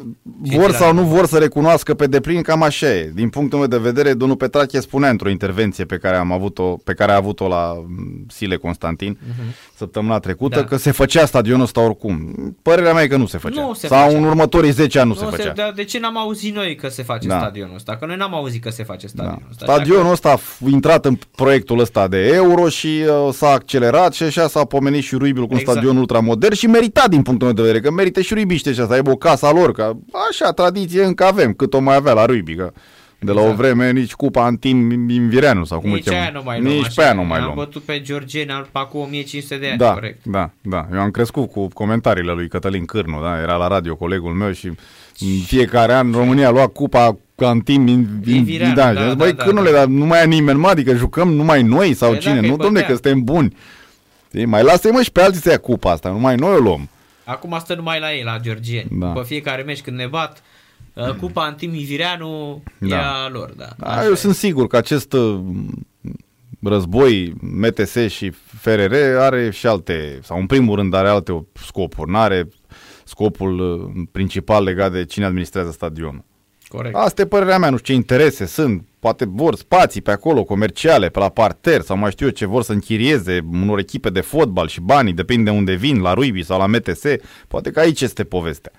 Vor 0.42 0.72
sau 0.72 0.94
nu 0.94 1.02
vor 1.02 1.26
să 1.26 1.38
recunoască 1.38 1.94
pe 1.94 2.08
deplin, 2.08 2.42
cam 2.42 2.64
așa 2.64 2.94
e. 2.94 3.12
Din 3.16 3.30
punctul 3.30 3.60
meu 3.60 3.68
de 3.68 3.78
vedere, 3.78 4.14
domnul 4.14 4.38
Petrache 4.38 4.80
spunea 4.80 5.10
într-o 5.10 5.30
intervenție 5.30 5.86
pe 5.86 5.98
care, 5.98 6.16
am 6.16 6.32
avut-o, 6.32 6.64
pe 6.64 6.94
care 6.94 7.12
a 7.12 7.16
avut-o 7.16 7.48
la 7.48 7.74
mm, 7.88 8.26
Sile 8.28 8.56
Constantin 8.56 9.18
uh-huh. 9.18 9.76
săptămâna 9.76 10.20
trecută, 10.20 10.60
da. 10.60 10.66
că 10.66 10.78
se 10.78 10.92
făcea 10.92 11.26
stadionul 11.26 11.64
ăsta 11.64 11.82
oricum. 11.82 12.36
Părerea 12.62 12.94
mea 12.94 13.04
e 13.04 13.08
că 13.08 13.18
nu 13.18 13.26
se 13.26 13.38
făcea. 13.38 13.62
Nu 13.62 13.74
se 13.74 13.88
sau 13.88 14.06
făcea. 14.06 14.18
în 14.18 14.24
următorii 14.24 14.72
10 14.72 15.00
ani 15.00 15.08
nu, 15.08 15.14
nu 15.14 15.20
se 15.20 15.26
făcea. 15.26 15.44
Se, 15.44 15.54
dar 15.56 15.72
de 15.72 15.84
ce 15.84 16.00
n-am 16.00 16.18
auzit 16.18 16.56
noi 16.56 16.76
că 16.76 16.90
se 16.90 17.04
face 17.04 17.28
da. 17.28 17.40
stadionul 17.40 17.76
ăsta? 17.76 17.96
Că 17.96 18.06
noi 18.06 18.16
n-am 18.16 18.34
auzit 18.36 18.62
că 18.62 18.70
se 18.70 18.84
face 18.84 19.08
da. 19.14 19.24
stadionul 19.24 19.48
ăsta. 19.50 19.66
Stadionul 19.66 20.06
că... 20.06 20.12
ăsta 20.12 20.30
a 20.32 20.40
intrat 20.70 21.06
în 21.06 21.18
proiectul 21.36 21.80
ăsta 21.80 22.08
de 22.08 22.28
euro 22.34 22.70
și 22.70 22.88
uh, 22.88 23.34
s-a 23.34 23.50
accelerat 23.50 24.14
și 24.14 24.24
așa 24.24 24.48
s-a 24.48 24.66
pomenit 24.66 25.04
și 25.04 25.16
Ruibil 25.16 25.46
cu 25.46 25.54
un 25.54 25.60
exact. 25.60 25.78
stadion 25.78 25.98
ultramodern 25.98 26.54
și 26.54 26.68
merita 26.68 27.08
din 27.08 27.21
punctul 27.22 27.48
meu 27.48 27.56
de 27.56 27.62
vedere, 27.62 27.80
că 27.80 27.92
merită 27.92 28.22
și 28.22 28.34
ruibiște 28.34 28.70
ăștia 28.70 28.86
să 28.86 28.94
aibă 28.94 29.12
o 29.12 29.16
casa 29.16 29.52
lor, 29.52 29.72
că 29.72 29.94
așa 30.30 30.52
tradiție 30.52 31.04
încă 31.04 31.24
avem, 31.24 31.54
cât 31.54 31.74
o 31.74 31.80
mai 31.80 31.96
avea 31.96 32.14
la 32.14 32.26
Ruibi, 32.26 32.56
că 32.56 32.72
de 33.24 33.32
la 33.32 33.42
exact. 33.42 33.60
o 33.60 33.62
vreme 33.62 33.92
nici 33.92 34.14
cupa 34.14 34.46
Antim 34.46 35.10
Invireanu 35.10 35.64
sau 35.64 35.80
cum 35.80 35.90
nici 35.90 36.08
îl 36.08 36.14
aia 36.14 36.32
nu 36.34 36.42
mai 36.46 36.62
luăm, 36.62 36.74
Nici 36.74 36.86
așa, 36.86 36.94
pe 36.96 37.02
aia 37.02 37.14
nu 37.14 37.24
mai 37.24 37.38
luăm. 37.38 37.50
Am 37.50 37.56
bătut 37.56 37.82
pe 37.82 38.02
Georgeni 38.02 38.68
acum 38.72 39.02
1500 39.02 39.58
de 39.58 39.68
ani, 39.68 39.78
da, 39.78 39.94
corect. 39.94 40.26
Da, 40.26 40.50
da. 40.62 40.88
Eu 40.94 41.00
am 41.00 41.12
crescut 41.12 41.52
cu 41.52 41.68
comentariile 41.68 42.32
lui 42.32 42.48
Cătălin 42.48 42.86
Cârnu, 42.86 43.22
da? 43.22 43.40
Era 43.42 43.56
la 43.56 43.68
radio 43.68 43.96
colegul 43.96 44.32
meu 44.32 44.52
și 44.52 44.66
în 45.20 45.40
fiecare 45.46 45.94
an 45.94 46.12
România 46.12 46.48
a 46.48 46.52
luat 46.52 46.72
cupa 46.72 47.18
Antim 47.36 47.88
Invireanu. 47.88 48.74
Da, 48.74 48.94
da, 48.94 49.06
da, 49.06 49.14
băi, 49.14 49.34
da, 49.34 49.44
cârnule, 49.44 49.72
da. 49.72 49.78
dar 49.78 49.86
nu 49.86 50.06
mai 50.06 50.22
e 50.22 50.26
nimeni, 50.26 50.60
mă, 50.60 50.68
adică 50.68 50.96
jucăm 50.96 51.34
numai 51.34 51.64
noi 51.64 51.94
sau 51.94 52.10
păi 52.10 52.20
cine? 52.20 52.40
Nu, 52.40 52.58
domne, 52.58 52.82
că 52.82 52.92
suntem 52.92 53.24
buni. 53.24 53.56
Mai 54.46 54.64
lasă-i 54.64 54.92
mă 54.92 55.02
și 55.02 55.12
pe 55.12 55.22
alții 55.22 55.42
să 55.42 55.50
ia 55.50 55.58
cupa 55.58 55.92
asta, 55.92 56.10
numai 56.10 56.36
noi 56.36 56.54
o 56.56 56.58
luăm. 56.58 56.90
Acum 57.32 57.58
stă 57.60 57.76
numai 57.76 58.00
la 58.00 58.14
ei, 58.14 58.24
la 58.24 58.40
Georgieni. 58.40 58.90
Da. 58.92 59.08
După 59.08 59.24
fiecare 59.24 59.62
meci 59.62 59.82
când 59.82 59.98
ne 59.98 60.08
bat, 60.08 60.44
uh, 60.94 61.10
cupa 61.10 61.44
Antimi 61.44 61.84
Vireanu 61.84 62.64
da. 62.78 62.96
e 62.96 63.00
a 63.00 63.30
lor. 63.30 63.54
Da. 63.58 63.68
Da, 63.78 64.06
eu 64.06 64.12
e. 64.12 64.16
sunt 64.16 64.36
sigur 64.36 64.68
că 64.68 64.78
acest 64.78 65.14
uh, 65.14 65.40
război 66.62 67.34
MTS 67.42 67.96
și 68.08 68.30
FRR 68.30 68.94
are 69.20 69.52
și 69.52 69.68
alte, 69.68 70.20
sau 70.24 70.40
în 70.40 70.46
primul 70.46 70.76
rând 70.76 70.94
are 70.94 71.08
alte 71.08 71.48
scopuri. 71.54 72.12
Nu 72.12 72.18
are 72.18 72.48
scopul 73.04 73.60
uh, 73.60 74.04
principal 74.12 74.64
legat 74.64 74.92
de 74.92 75.06
cine 75.06 75.26
administrează 75.26 75.72
stadionul. 75.72 76.24
Corect. 76.72 76.96
Asta 76.96 77.22
e 77.22 77.26
părerea 77.26 77.58
mea, 77.58 77.70
nu 77.70 77.78
știu 77.78 77.94
ce 77.94 78.00
interese 78.00 78.46
sunt, 78.46 78.88
poate 79.00 79.26
vor 79.28 79.56
spații 79.56 80.02
pe 80.02 80.12
acolo, 80.12 80.44
comerciale, 80.44 81.10
pe 81.10 81.20
la 81.20 81.30
parter 81.30 81.82
sau 81.82 81.98
mai 81.98 82.12
știu 82.12 82.26
eu 82.26 82.32
ce 82.32 82.46
vor 82.46 82.64
să 82.64 82.72
închirieze 82.72 83.40
unor 83.52 83.80
echipe 83.80 84.10
de 84.10 84.22
fotbal 84.22 84.68
și 84.68 84.82
banii, 84.82 85.14
depinde 85.14 85.52
de 85.52 85.58
unde 85.58 85.74
vin, 85.74 86.02
la 86.02 86.14
Ruibi 86.14 86.44
sau 86.44 86.60
la 86.60 86.68
MTS, 86.68 87.02
poate 87.48 87.72
că 87.72 87.80
aici 87.80 88.02
este 88.02 88.24
povestea. 88.24 88.72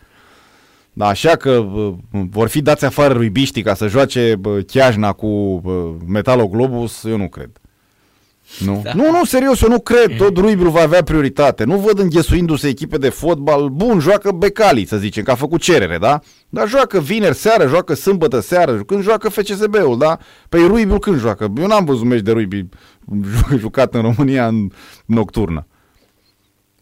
Da, 0.92 1.06
așa 1.06 1.36
că 1.36 1.64
vor 2.10 2.48
fi 2.48 2.62
dați 2.62 2.84
afară 2.84 3.12
ruibiștii 3.12 3.62
ca 3.62 3.74
să 3.74 3.86
joace 3.86 4.40
chiajna 4.66 5.12
cu 5.12 5.60
Metaloglobus, 6.06 7.04
eu 7.04 7.16
nu 7.16 7.28
cred. 7.28 7.50
Nu? 8.58 8.80
Da. 8.84 8.92
nu, 8.94 9.10
nu, 9.10 9.24
serios, 9.24 9.60
eu 9.60 9.68
nu 9.68 9.80
cred. 9.80 10.16
Tot 10.16 10.36
Ruibiul 10.36 10.70
va 10.70 10.80
avea 10.80 11.02
prioritate. 11.02 11.64
Nu 11.64 11.76
văd 11.76 11.98
înghesuindu-se 11.98 12.68
echipe 12.68 12.96
de 12.96 13.08
fotbal. 13.08 13.68
Bun, 13.68 13.98
joacă 13.98 14.30
Becali, 14.30 14.86
să 14.86 14.96
zicem, 14.96 15.22
că 15.22 15.30
a 15.30 15.34
făcut 15.34 15.60
cerere, 15.60 15.98
da? 15.98 16.20
Dar 16.48 16.68
joacă 16.68 17.00
vineri 17.00 17.34
seară, 17.34 17.66
joacă 17.66 17.94
sâmbătă 17.94 18.40
seară, 18.40 18.82
când 18.86 19.02
joacă 19.02 19.28
FCSB-ul, 19.28 19.98
da? 19.98 20.18
Păi 20.48 20.66
Ruibiul 20.66 20.98
când 20.98 21.18
joacă? 21.20 21.52
Eu 21.60 21.66
n-am 21.66 21.84
văzut 21.84 22.04
meci 22.04 22.20
de 22.20 22.32
Ruibi 22.32 22.68
jucat 23.58 23.94
în 23.94 24.00
România 24.00 24.46
în 24.46 24.70
nocturnă. 25.06 25.66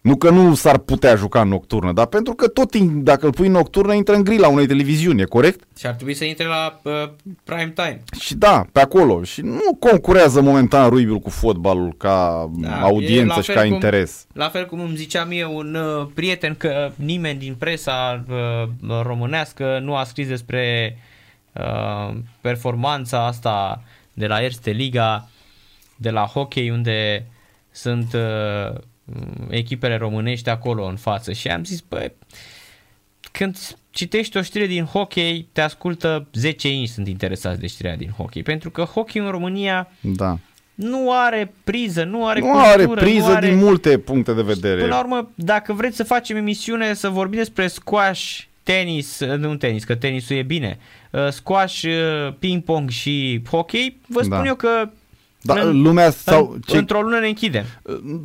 Nu 0.01 0.17
că 0.17 0.31
nu 0.31 0.55
s-ar 0.55 0.79
putea 0.79 1.15
juca 1.15 1.41
în 1.41 1.49
nocturnă, 1.49 1.93
dar 1.93 2.07
pentru 2.07 2.35
că 2.35 2.49
tot 2.49 2.77
dacă 2.77 3.27
îl 3.27 3.33
pui 3.33 3.47
în 3.47 3.53
nocturnă, 3.53 3.95
intră 3.95 4.15
în 4.15 4.25
grila 4.25 4.49
unei 4.49 4.67
televiziuni, 4.67 5.21
e 5.21 5.25
corect? 5.25 5.79
Și 5.79 5.87
ar 5.87 5.95
trebui 5.95 6.15
să 6.15 6.25
intre 6.25 6.47
la 6.47 6.81
uh, 6.83 7.09
prime 7.45 7.73
time. 7.75 8.03
Și 8.21 8.35
da, 8.35 8.67
pe 8.73 8.81
acolo. 8.81 9.23
Și 9.23 9.41
nu 9.41 9.77
concurează 9.79 10.41
momentan 10.41 10.89
Ruibiul 10.89 11.19
cu 11.19 11.31
fotbalul 11.31 11.95
ca 11.97 12.51
da, 12.53 12.81
audiență 12.81 13.41
și 13.41 13.53
ca 13.53 13.61
cum, 13.61 13.73
interes. 13.73 14.27
La 14.33 14.49
fel 14.49 14.67
cum 14.67 14.81
îmi 14.81 14.97
zicea 14.97 15.25
mie 15.25 15.47
un 15.47 15.75
uh, 15.75 16.07
prieten 16.15 16.55
că 16.55 16.91
nimeni 16.97 17.39
din 17.39 17.55
presa 17.55 18.25
uh, 18.29 18.69
românească 19.03 19.79
nu 19.83 19.97
a 19.97 20.05
scris 20.05 20.29
despre 20.29 20.97
uh, 21.53 22.17
performanța 22.41 23.27
asta 23.27 23.83
de 24.13 24.27
la 24.27 24.43
Erste 24.43 24.71
Liga, 24.71 25.29
de 25.97 26.11
la 26.11 26.23
hockey, 26.25 26.71
unde 26.71 27.27
sunt... 27.71 28.13
Uh, 28.15 28.79
Mm, 28.81 28.90
echipele 29.49 29.97
românești 29.97 30.49
acolo 30.49 30.85
în 30.85 30.97
față 30.97 31.33
și 31.33 31.49
am 31.49 31.65
zis, 31.65 31.81
băi, 31.81 32.13
când 33.33 33.57
citești 33.91 34.37
o 34.37 34.43
știre 34.43 34.67
din 34.67 34.85
hockey, 34.85 35.49
te 35.53 35.61
ascultă 35.61 36.27
10 36.33 36.69
inși 36.69 36.93
sunt 36.93 37.09
interesați 37.09 37.61
de 37.61 37.67
știrea 37.67 37.97
din 37.97 38.11
hockey, 38.17 38.43
pentru 38.43 38.71
că 38.71 38.83
hockey 38.83 39.23
în 39.23 39.31
România 39.31 39.89
da. 40.01 40.39
nu 40.75 41.13
are 41.13 41.53
priză, 41.65 42.05
nu 42.05 42.27
are 42.27 42.41
nu 42.41 42.47
cultură, 42.47 42.69
are 42.69 42.87
priză 42.87 43.27
nu 43.27 43.35
are... 43.35 43.49
din 43.49 43.59
multe 43.59 43.99
puncte 43.99 44.33
de 44.33 44.43
vedere. 44.43 44.81
Până 44.81 44.95
la 44.95 45.01
urmă, 45.01 45.31
dacă 45.35 45.73
vreți 45.73 45.97
să 45.97 46.05
facem 46.05 46.37
emisiune, 46.37 46.95
să 46.95 47.09
vorbim 47.09 47.39
despre 47.39 47.67
squash, 47.67 48.39
tenis, 48.63 49.21
nu 49.21 49.57
tenis, 49.57 49.85
că 49.85 49.95
tenisul 49.95 50.37
e 50.37 50.43
bine, 50.43 50.79
uh, 51.11 51.29
squash, 51.29 51.83
uh, 51.83 52.35
ping-pong 52.39 52.91
și 52.91 53.43
hockey, 53.49 54.01
vă 54.07 54.23
spun 54.23 54.37
da. 54.37 54.47
eu 54.47 54.55
că 54.55 54.91
da, 55.43 55.61
în, 55.61 55.83
lumea 55.83 56.11
sau 56.11 56.51
în, 56.55 56.61
ce... 56.67 56.77
Într-o 56.77 57.01
lună 57.01 57.19
ne 57.19 57.27
închidem. 57.27 57.65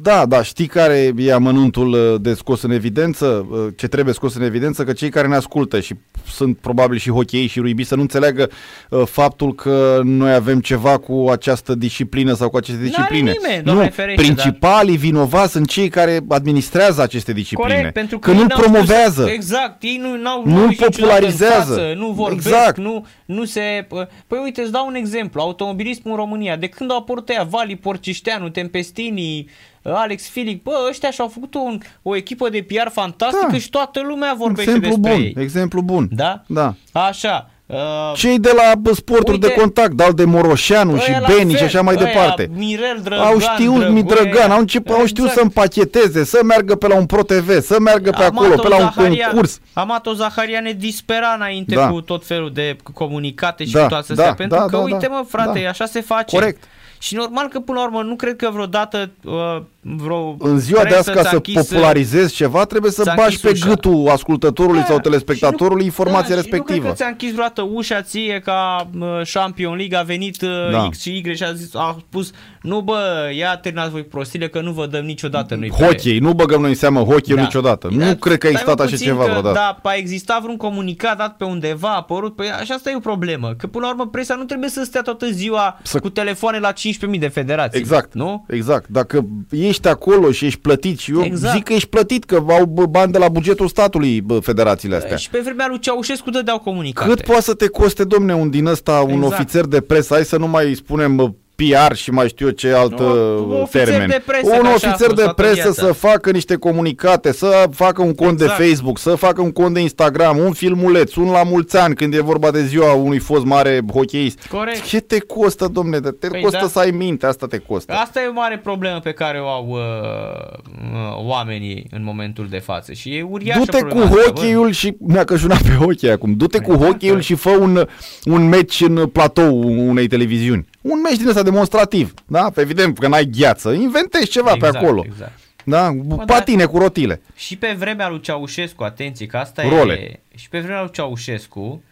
Da, 0.01 0.25
da, 0.25 0.43
știi 0.43 0.67
care 0.67 1.13
e 1.17 1.33
amănuntul 1.33 1.93
uh, 1.93 2.21
de 2.21 2.33
scos 2.33 2.61
în 2.61 2.71
evidență? 2.71 3.47
Uh, 3.49 3.67
ce 3.75 3.87
trebuie 3.87 4.13
scos 4.13 4.35
în 4.35 4.41
evidență? 4.41 4.83
Că 4.83 4.93
cei 4.93 5.09
care 5.09 5.27
ne 5.27 5.35
ascultă 5.35 5.79
și 5.79 5.93
sunt 6.27 6.57
probabil 6.57 6.97
și 6.97 7.09
hochei 7.09 7.47
și 7.47 7.59
ruibi 7.59 7.83
să 7.83 7.95
nu 7.95 8.01
înțeleagă 8.01 8.49
uh, 8.89 9.01
faptul 9.05 9.53
că 9.53 9.99
noi 10.03 10.33
avem 10.33 10.59
ceva 10.59 10.97
cu 10.97 11.27
această 11.31 11.75
disciplină 11.75 12.33
sau 12.33 12.49
cu 12.49 12.57
aceste 12.57 12.81
discipline. 12.81 13.35
Nimeni, 13.41 13.63
nu, 13.63 13.89
ferește, 13.91 14.21
principalii 14.21 14.97
dar... 14.97 15.01
vinovați 15.01 15.51
sunt 15.51 15.67
cei 15.67 15.89
care 15.89 16.19
administrează 16.27 17.01
aceste 17.01 17.33
discipline. 17.33 17.73
Corect, 17.73 17.93
pentru 17.93 18.19
că, 18.19 18.31
că 18.31 18.37
nu 18.37 18.47
promovează. 18.47 19.21
Spus, 19.21 19.33
exact, 19.33 19.83
ei 19.83 19.99
nu, 20.01 20.21
n-au, 20.21 20.43
nu 20.45 20.75
popularizează. 20.77 21.73
Față, 21.73 21.93
nu 21.95 22.11
vorbesc, 22.11 22.47
exact. 22.47 22.77
nu, 22.77 23.05
nu 23.25 23.45
se... 23.45 23.87
Păi 24.27 24.39
uite, 24.43 24.61
îți 24.61 24.71
dau 24.71 24.87
un 24.87 24.95
exemplu. 24.95 25.41
Automobilismul 25.41 26.11
în 26.11 26.17
România, 26.17 26.55
de 26.55 26.67
când 26.67 26.91
au 26.91 27.03
apărut 27.05 27.29
ăia, 27.29 27.43
Vali 27.49 27.75
Porcișteanu, 27.75 28.49
Tempestini, 28.49 29.49
Alex 29.83 30.29
Filic, 30.29 30.63
bă, 30.63 30.71
ăștia 30.89 31.11
și-au 31.11 31.27
făcut 31.27 31.53
un, 31.53 31.79
o 32.01 32.15
echipă 32.15 32.49
de 32.49 32.65
PR 32.67 32.89
fantastică 32.91 33.47
Da. 33.51 33.57
și 33.57 33.69
toată 33.69 34.01
lumea 34.07 34.33
vorbește 34.37 34.71
Exemplu 34.71 34.89
despre 34.97 35.11
bun, 35.13 35.21
ei. 35.21 35.35
exemplu 35.43 35.81
bun. 35.81 36.07
Da? 36.11 36.41
Da. 36.47 36.73
Așa. 36.91 37.49
Uh, 37.65 37.77
Cei 38.15 38.39
de 38.39 38.51
la 38.55 38.75
bă, 38.75 38.93
sporturi 38.93 39.31
Uite, 39.31 39.47
de 39.47 39.53
contact, 39.53 39.91
dau 39.91 40.11
de 40.11 40.23
Moroșanu 40.25 40.97
și 40.97 41.05
ăia 41.09 41.19
la 41.19 41.27
Beni 41.27 41.49
și 41.51 41.55
fel, 41.57 41.65
așa 41.65 41.81
mai 41.81 41.95
ăia, 41.97 42.05
departe. 42.05 42.49
Mirel 42.53 42.99
Drăgan, 43.03 43.25
au 43.25 43.39
știut 43.39 43.75
Drăgoe, 43.75 43.89
Mitrăgan, 43.93 44.51
au, 44.51 44.59
început, 44.59 44.95
au 44.95 45.05
știut 45.05 45.17
exact. 45.27 45.33
să 45.33 45.41
împacheteze, 45.43 46.23
să 46.23 46.39
meargă 46.43 46.75
pe 46.75 46.87
la 46.87 46.95
un 46.95 47.05
Pro 47.05 47.23
TV, 47.23 47.61
să 47.61 47.75
meargă 47.79 48.09
pe 48.09 48.23
acolo, 48.23 48.45
Amato 48.45 48.61
pe 48.61 48.67
la 48.67 48.75
un 48.75 48.91
Zaharia- 48.91 49.25
concurs. 49.29 49.59
Amato 49.73 50.13
Zaharia 50.13 50.59
ne 50.59 50.71
dispera 50.71 51.33
înainte 51.35 51.75
Da. 51.75 51.89
cu 51.89 52.01
tot 52.01 52.25
felul 52.25 52.51
de 52.53 52.75
comunicate 52.93 53.65
și 53.65 53.71
Da, 53.71 53.81
cu 53.81 53.87
toate 53.89 54.13
da, 54.13 54.21
astea, 54.21 54.35
pentru 54.35 54.57
da, 54.57 54.63
că 54.65 54.69
da, 54.77 54.77
uite 54.83 55.07
da, 55.09 55.15
mă 55.15 55.25
frate, 55.27 55.59
da. 55.63 55.69
așa 55.69 55.85
se 55.85 56.01
face. 56.01 56.35
Corect. 56.37 56.63
Și 57.05 57.15
normal 57.15 57.47
că 57.47 57.59
până 57.59 57.79
la 57.79 57.85
urmă 57.85 58.03
nu 58.03 58.15
cred 58.15 58.35
că 58.35 58.49
vreodată 58.49 59.11
uh, 59.23 59.61
vreo 59.87 60.35
În 60.39 60.59
ziua 60.59 60.81
de 60.81 60.87
presă 60.87 60.99
azi, 60.99 61.11
ca 61.11 61.21
ți-a 61.21 61.29
să 61.29 61.35
închis, 61.35 61.55
uh, 61.55 61.67
popularizezi 61.67 62.33
ceva, 62.35 62.65
trebuie 62.65 62.91
să 62.91 63.01
ți-a 63.03 63.13
bași 63.15 63.25
închis 63.27 63.41
pe 63.41 63.49
ușa. 63.49 63.67
gâtul 63.67 64.07
ascultătorului 64.09 64.79
Da, 64.79 64.85
sau 64.85 64.95
și 64.95 65.01
telespectatorului 65.01 65.79
nu- 65.79 65.85
informația 65.85 66.35
da, 66.35 66.41
Și 66.41 66.47
nu 66.47 66.55
respectivă. 66.55 66.79
cred 66.79 66.89
că 66.91 66.95
ți-a 66.97 67.07
închis 67.07 67.31
vreodată 67.31 67.61
ușa 67.61 68.01
ție 68.01 68.41
ca 68.43 68.89
uh, 68.99 69.07
Champion 69.33 69.75
League 69.75 69.97
a 69.97 70.01
venit 70.01 70.41
uh, 70.41 70.49
Da. 70.71 70.87
X 70.89 71.01
și 71.01 71.09
Y 71.25 71.35
și 71.35 71.43
a, 71.43 71.53
zis, 71.53 71.75
a 71.75 71.97
spus 72.09 72.31
nu 72.61 72.81
bă, 72.81 73.29
ia 73.37 73.57
terminați 73.57 73.91
voi 73.91 74.03
prostile 74.03 74.47
că 74.49 74.61
nu 74.61 74.71
vă 74.71 74.85
dăm 74.85 75.05
niciodată 75.05 75.55
noi 75.55 75.71
pe- 75.77 75.83
Hockey, 75.85 76.19
nu 76.19 76.33
băgăm 76.33 76.61
noi 76.61 76.69
în 76.69 76.75
seamă 76.75 76.99
hockey 76.99 77.35
Da. 77.35 77.41
niciodată. 77.41 77.89
Da, 77.97 78.05
Nu 78.05 78.15
cred 78.15 78.37
că 78.37 78.47
a 78.47 78.49
stai, 78.49 78.51
existat 78.51 78.77
mă, 78.77 78.81
așa 78.83 78.91
puțin 78.91 79.07
ceva 79.07 79.23
că, 79.23 79.29
vreodată. 79.29 79.55
Da, 79.55 79.89
a 79.89 79.93
existat 79.95 80.41
vreun 80.41 80.57
comunicat 80.57 81.17
dat 81.17 81.35
pe 81.37 81.43
undeva, 81.43 81.87
a 81.89 81.95
apărut, 81.95 82.35
păi 82.35 82.47
așa 82.59 82.73
asta 82.73 82.89
e 82.89 82.95
o 82.95 82.99
problemă, 82.99 83.53
că 83.57 83.67
până 83.67 83.85
la 83.85 83.91
urmă 83.91 84.07
presa 84.07 84.35
nu 84.35 84.43
trebuie 84.43 84.69
să 84.69 84.83
stea 84.83 85.01
toată 85.01 85.25
ziua 85.31 85.79
Să- 85.83 85.99
cu 85.99 86.09
telefoane 86.09 86.59
la 86.59 86.71
15.000 86.71 87.19
de 87.19 87.27
federații. 87.27 87.79
Exact, 87.79 88.13
Nu? 88.13 88.45
exact. 88.47 88.87
Dacă 88.89 89.25
ești 89.51 89.74
acolo 89.83 90.31
și 90.31 90.45
ești 90.45 90.59
plătit 90.59 90.99
și 90.99 91.11
eu 91.11 91.23
Exact. 91.23 91.55
zic 91.55 91.63
că 91.63 91.73
ești 91.73 91.89
plătit, 91.89 92.23
că 92.23 92.43
au 92.47 92.65
bă, 92.65 92.85
bani 92.85 93.11
de 93.11 93.17
la 93.17 93.27
bugetul 93.27 93.67
statului 93.67 94.21
bă, 94.21 94.39
federațiile 94.39 94.95
astea. 94.95 95.15
Și 95.15 95.29
pe 95.29 95.39
vremea 95.43 95.67
lui 95.69 95.79
Ceaușescu 95.79 96.29
dădeau 96.29 96.59
comunicate. 96.59 97.09
Cât 97.09 97.21
poate 97.21 97.41
să 97.41 97.53
te 97.53 97.67
coste, 97.67 98.03
domne, 98.03 98.33
un 98.35 98.49
din 98.49 98.65
ăsta, 98.65 99.05
un 99.07 99.11
Exact. 99.11 99.33
ofițer 99.33 99.65
de 99.65 99.81
presă, 99.81 100.13
hai 100.13 100.25
să 100.25 100.37
nu 100.37 100.47
mai 100.47 100.73
spunem 100.75 101.15
bă, 101.15 101.31
PR 101.55 101.93
și 101.95 102.11
mai 102.11 102.27
știu 102.27 102.45
eu 102.45 102.51
ce 102.51 102.71
alt 102.73 102.99
Un 102.99 103.05
uh, 103.05 103.61
ofițer 103.61 103.87
termen. 103.87 104.07
de 104.07 104.21
presă, 104.25 104.45
un 104.45 104.61
că 104.61 104.67
așa 104.67 104.69
a 104.69 104.73
ofițer 104.73 105.05
fost 105.07 105.15
de 105.15 105.21
toată 105.21 105.41
presă 105.41 105.53
viața. 105.53 105.71
să 105.85 105.91
facă 105.93 106.31
niște 106.31 106.55
comunicate, 106.55 107.31
să 107.33 107.63
facă 107.71 108.01
un 108.01 108.13
cont 108.13 108.41
Exact. 108.41 108.57
de 108.59 108.65
Facebook, 108.65 108.97
să 108.97 109.15
facă 109.15 109.41
un 109.41 109.51
cont 109.51 109.73
de 109.73 109.79
Instagram, 109.79 110.37
un 110.37 110.51
filmuleț, 110.53 111.15
un 111.15 111.31
la 111.31 111.43
mulți 111.43 111.77
ani 111.77 111.95
când 111.95 112.13
e 112.13 112.21
vorba 112.21 112.51
de 112.51 112.63
ziua 112.63 112.93
unui 112.93 113.19
fost 113.19 113.45
mare 113.45 113.79
hocheist. 113.93 114.47
Corect. 114.51 114.83
Ce 114.83 114.99
te 114.99 115.19
costă, 115.19 115.67
domne? 115.71 115.99
Te 115.99 116.27
Păi 116.27 116.41
costă 116.41 116.57
da. 116.61 116.67
să 116.67 116.79
ai 116.79 116.91
minte, 116.91 117.25
asta 117.25 117.47
te 117.47 117.57
costă. 117.57 117.93
Asta 117.93 118.21
e 118.21 118.27
o 118.27 118.33
mare 118.33 118.57
problemă 118.63 118.99
pe 118.99 119.11
care 119.11 119.39
o 119.39 119.47
au 119.47 119.67
uh, 119.69 119.77
uh, 119.77 121.25
oamenii 121.27 121.87
în 121.91 122.03
momentul 122.03 122.47
de 122.49 122.57
față 122.59 122.93
și 122.93 123.15
e 123.15 123.27
uriașă 123.29 123.59
Du-te 123.59 123.77
cu 123.79 123.85
problema 123.85 124.05
asta, 124.09 124.15
bă. 124.15 124.21
hockey-ul 124.39 124.71
și 124.71 124.95
mi-a 124.99 125.23
cășunat 125.23 125.61
pe 125.61 125.73
hockey 125.79 126.09
acum. 126.11 126.33
Du-te 126.37 126.59
cu 126.59 126.71
Exact, 126.71 126.91
hockey-ul 126.91 127.19
și 127.21 127.35
fă 127.35 127.49
un, 127.49 127.87
un 128.25 128.47
match 128.49 128.79
în 128.87 129.07
platou 129.07 129.59
unei 129.87 130.07
televiziuni. 130.07 130.65
Un 130.91 131.01
match 131.01 131.17
din 131.17 131.27
ăsta 131.27 131.43
demonstrativ. 131.43 132.13
Da? 132.27 132.51
Evident 132.55 132.97
că 132.99 133.07
n-ai 133.07 133.25
gheață. 133.25 133.71
Inventezi 133.71 134.29
ceva 134.29 134.51
Exact, 134.53 134.71
pe 134.71 134.77
acolo. 134.77 135.03
Exact. 135.05 135.39
Da? 135.63 135.91
Patine 136.25 136.65
cu 136.65 136.77
rotile. 136.77 137.21
Și 137.35 137.57
pe 137.57 137.75
vremea 137.77 138.09
lui 138.09 138.19
Ceaușescu, 138.21 138.83
atenție 138.83 139.25
că 139.25 139.37
asta 139.37 139.69
Role. 139.69 139.93
e... 139.93 140.19
Și 140.35 140.49
pe 140.49 140.59
vremea 140.59 140.81
lui 140.81 140.91
Ceaușescu 140.91 141.83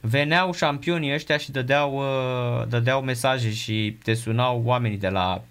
veneau 0.00 0.52
șampionii 0.52 1.14
ăștia 1.14 1.36
și 1.36 1.50
dădeau, 1.50 1.94
uh, 1.96 2.66
dădeau 2.68 3.00
mesaje 3.02 3.50
și 3.52 3.96
te 4.04 4.14
sunau 4.14 4.62
oamenii 4.64 4.98
de 4.98 5.08
la... 5.08 5.42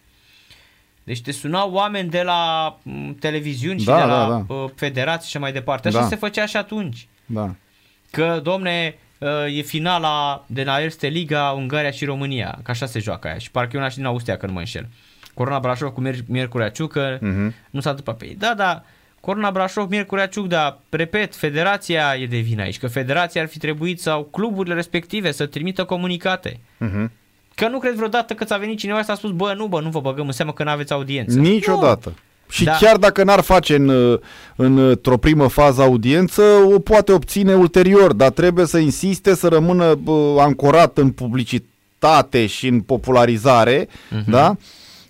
Deci 1.04 1.22
te 1.22 1.32
sunau 1.32 1.72
oameni 1.72 2.10
de 2.10 2.22
la 2.22 2.68
m, 2.84 3.14
televiziuni 3.20 3.80
și 3.80 3.86
Da, 3.86 3.98
de 3.98 4.04
la 4.04 4.28
da, 4.28 4.44
da. 4.48 4.54
uh, 4.54 4.70
federații 4.76 5.30
și 5.30 5.38
mai 5.38 5.52
departe. 5.52 5.88
Așa 5.88 6.00
Da. 6.00 6.08
se 6.08 6.16
făcea 6.16 6.46
și 6.46 6.58
atunci. 6.58 7.08
Da. 7.26 7.56
Că, 8.12 8.40
domne, 8.44 8.96
uh, 8.96 9.07
e 9.58 9.62
finala 9.62 10.44
de 10.48 10.64
la 10.64 10.82
Erste 10.82 11.08
Liga, 11.08 11.50
Ungaria 11.52 11.92
și 11.92 12.06
România. 12.06 12.60
Că 12.64 12.72
așa 12.72 12.86
se 12.86 13.00
joacă 13.00 13.28
aia. 13.28 13.38
Și 13.38 13.52
parcă 13.52 13.72
e 13.76 13.80
una 13.80 13.90
și 13.90 13.96
din 13.96 14.06
Austria, 14.06 14.38
că 14.38 14.46
nu 14.46 14.54
mă 14.54 14.60
înșel. 14.60 14.88
Corona 15.34 15.60
Brașov 15.60 15.90
cu 15.94 16.02
Mier- 16.08 16.26
Miercurea 16.28 16.70
Ciucă. 16.70 17.18
Mhm. 17.22 17.54
Nu 17.70 17.80
s-a 17.80 17.90
întâmplat 17.90 18.18
pe 18.18 18.26
ei. 18.26 18.36
Da, 18.40 18.54
da, 18.58 18.84
Corona 19.20 19.52
Brașov, 19.52 19.90
Miercurea 19.90 20.28
Ciuc, 20.28 20.48
dar, 20.48 20.78
repet, 20.90 21.36
federația 21.36 22.16
e 22.20 22.26
de 22.26 22.38
vină 22.38 22.62
aici. 22.62 22.78
Că 22.80 22.88
federația 22.88 23.42
ar 23.42 23.48
fi 23.48 23.58
trebuit 23.58 24.02
sau 24.02 24.24
cluburile 24.24 24.76
respective 24.76 25.32
să 25.32 25.46
trimită 25.46 25.84
comunicate. 25.84 26.60
Mhm. 26.78 27.12
Că 27.56 27.68
nu 27.68 27.80
cred 27.80 27.94
vreodată 27.94 28.34
că 28.34 28.44
ți-a 28.44 28.58
venit 28.58 28.78
cineva 28.78 29.04
și 29.04 29.10
a 29.10 29.16
spus, 29.16 29.32
bă, 29.32 29.54
nu, 29.54 29.68
bă, 29.68 29.82
nu 29.82 29.90
vă 29.90 30.00
băgăm 30.00 30.26
în 30.26 30.32
seamă 30.32 30.54
că 30.54 30.64
nu 30.64 30.70
aveți 30.70 30.94
audiență. 30.94 31.40
Niciodată. 31.40 32.14
Și 32.50 32.64
Da. 32.64 32.72
chiar 32.72 32.98
dacă 32.98 33.24
n-ar 33.24 33.42
face 33.42 33.76
în, 33.76 33.90
în, 34.56 34.78
într-o 34.78 35.18
primă 35.18 35.48
fază 35.48 35.82
audiență, 35.82 36.42
o 36.76 36.80
poate 36.80 37.12
obține 37.12 37.54
ulterior, 37.56 38.14
dar 38.14 38.30
trebuie 38.30 38.66
să 38.66 38.78
insiste 38.78 39.36
să 39.36 39.48
rămână 39.48 39.96
bă, 39.96 40.36
ancorat 40.40 40.98
în 40.98 41.10
publicitate 41.12 42.46
și 42.46 42.68
în 42.68 42.80
popularizare, 42.82 43.88
Mhm. 44.10 44.32
da? 44.32 44.56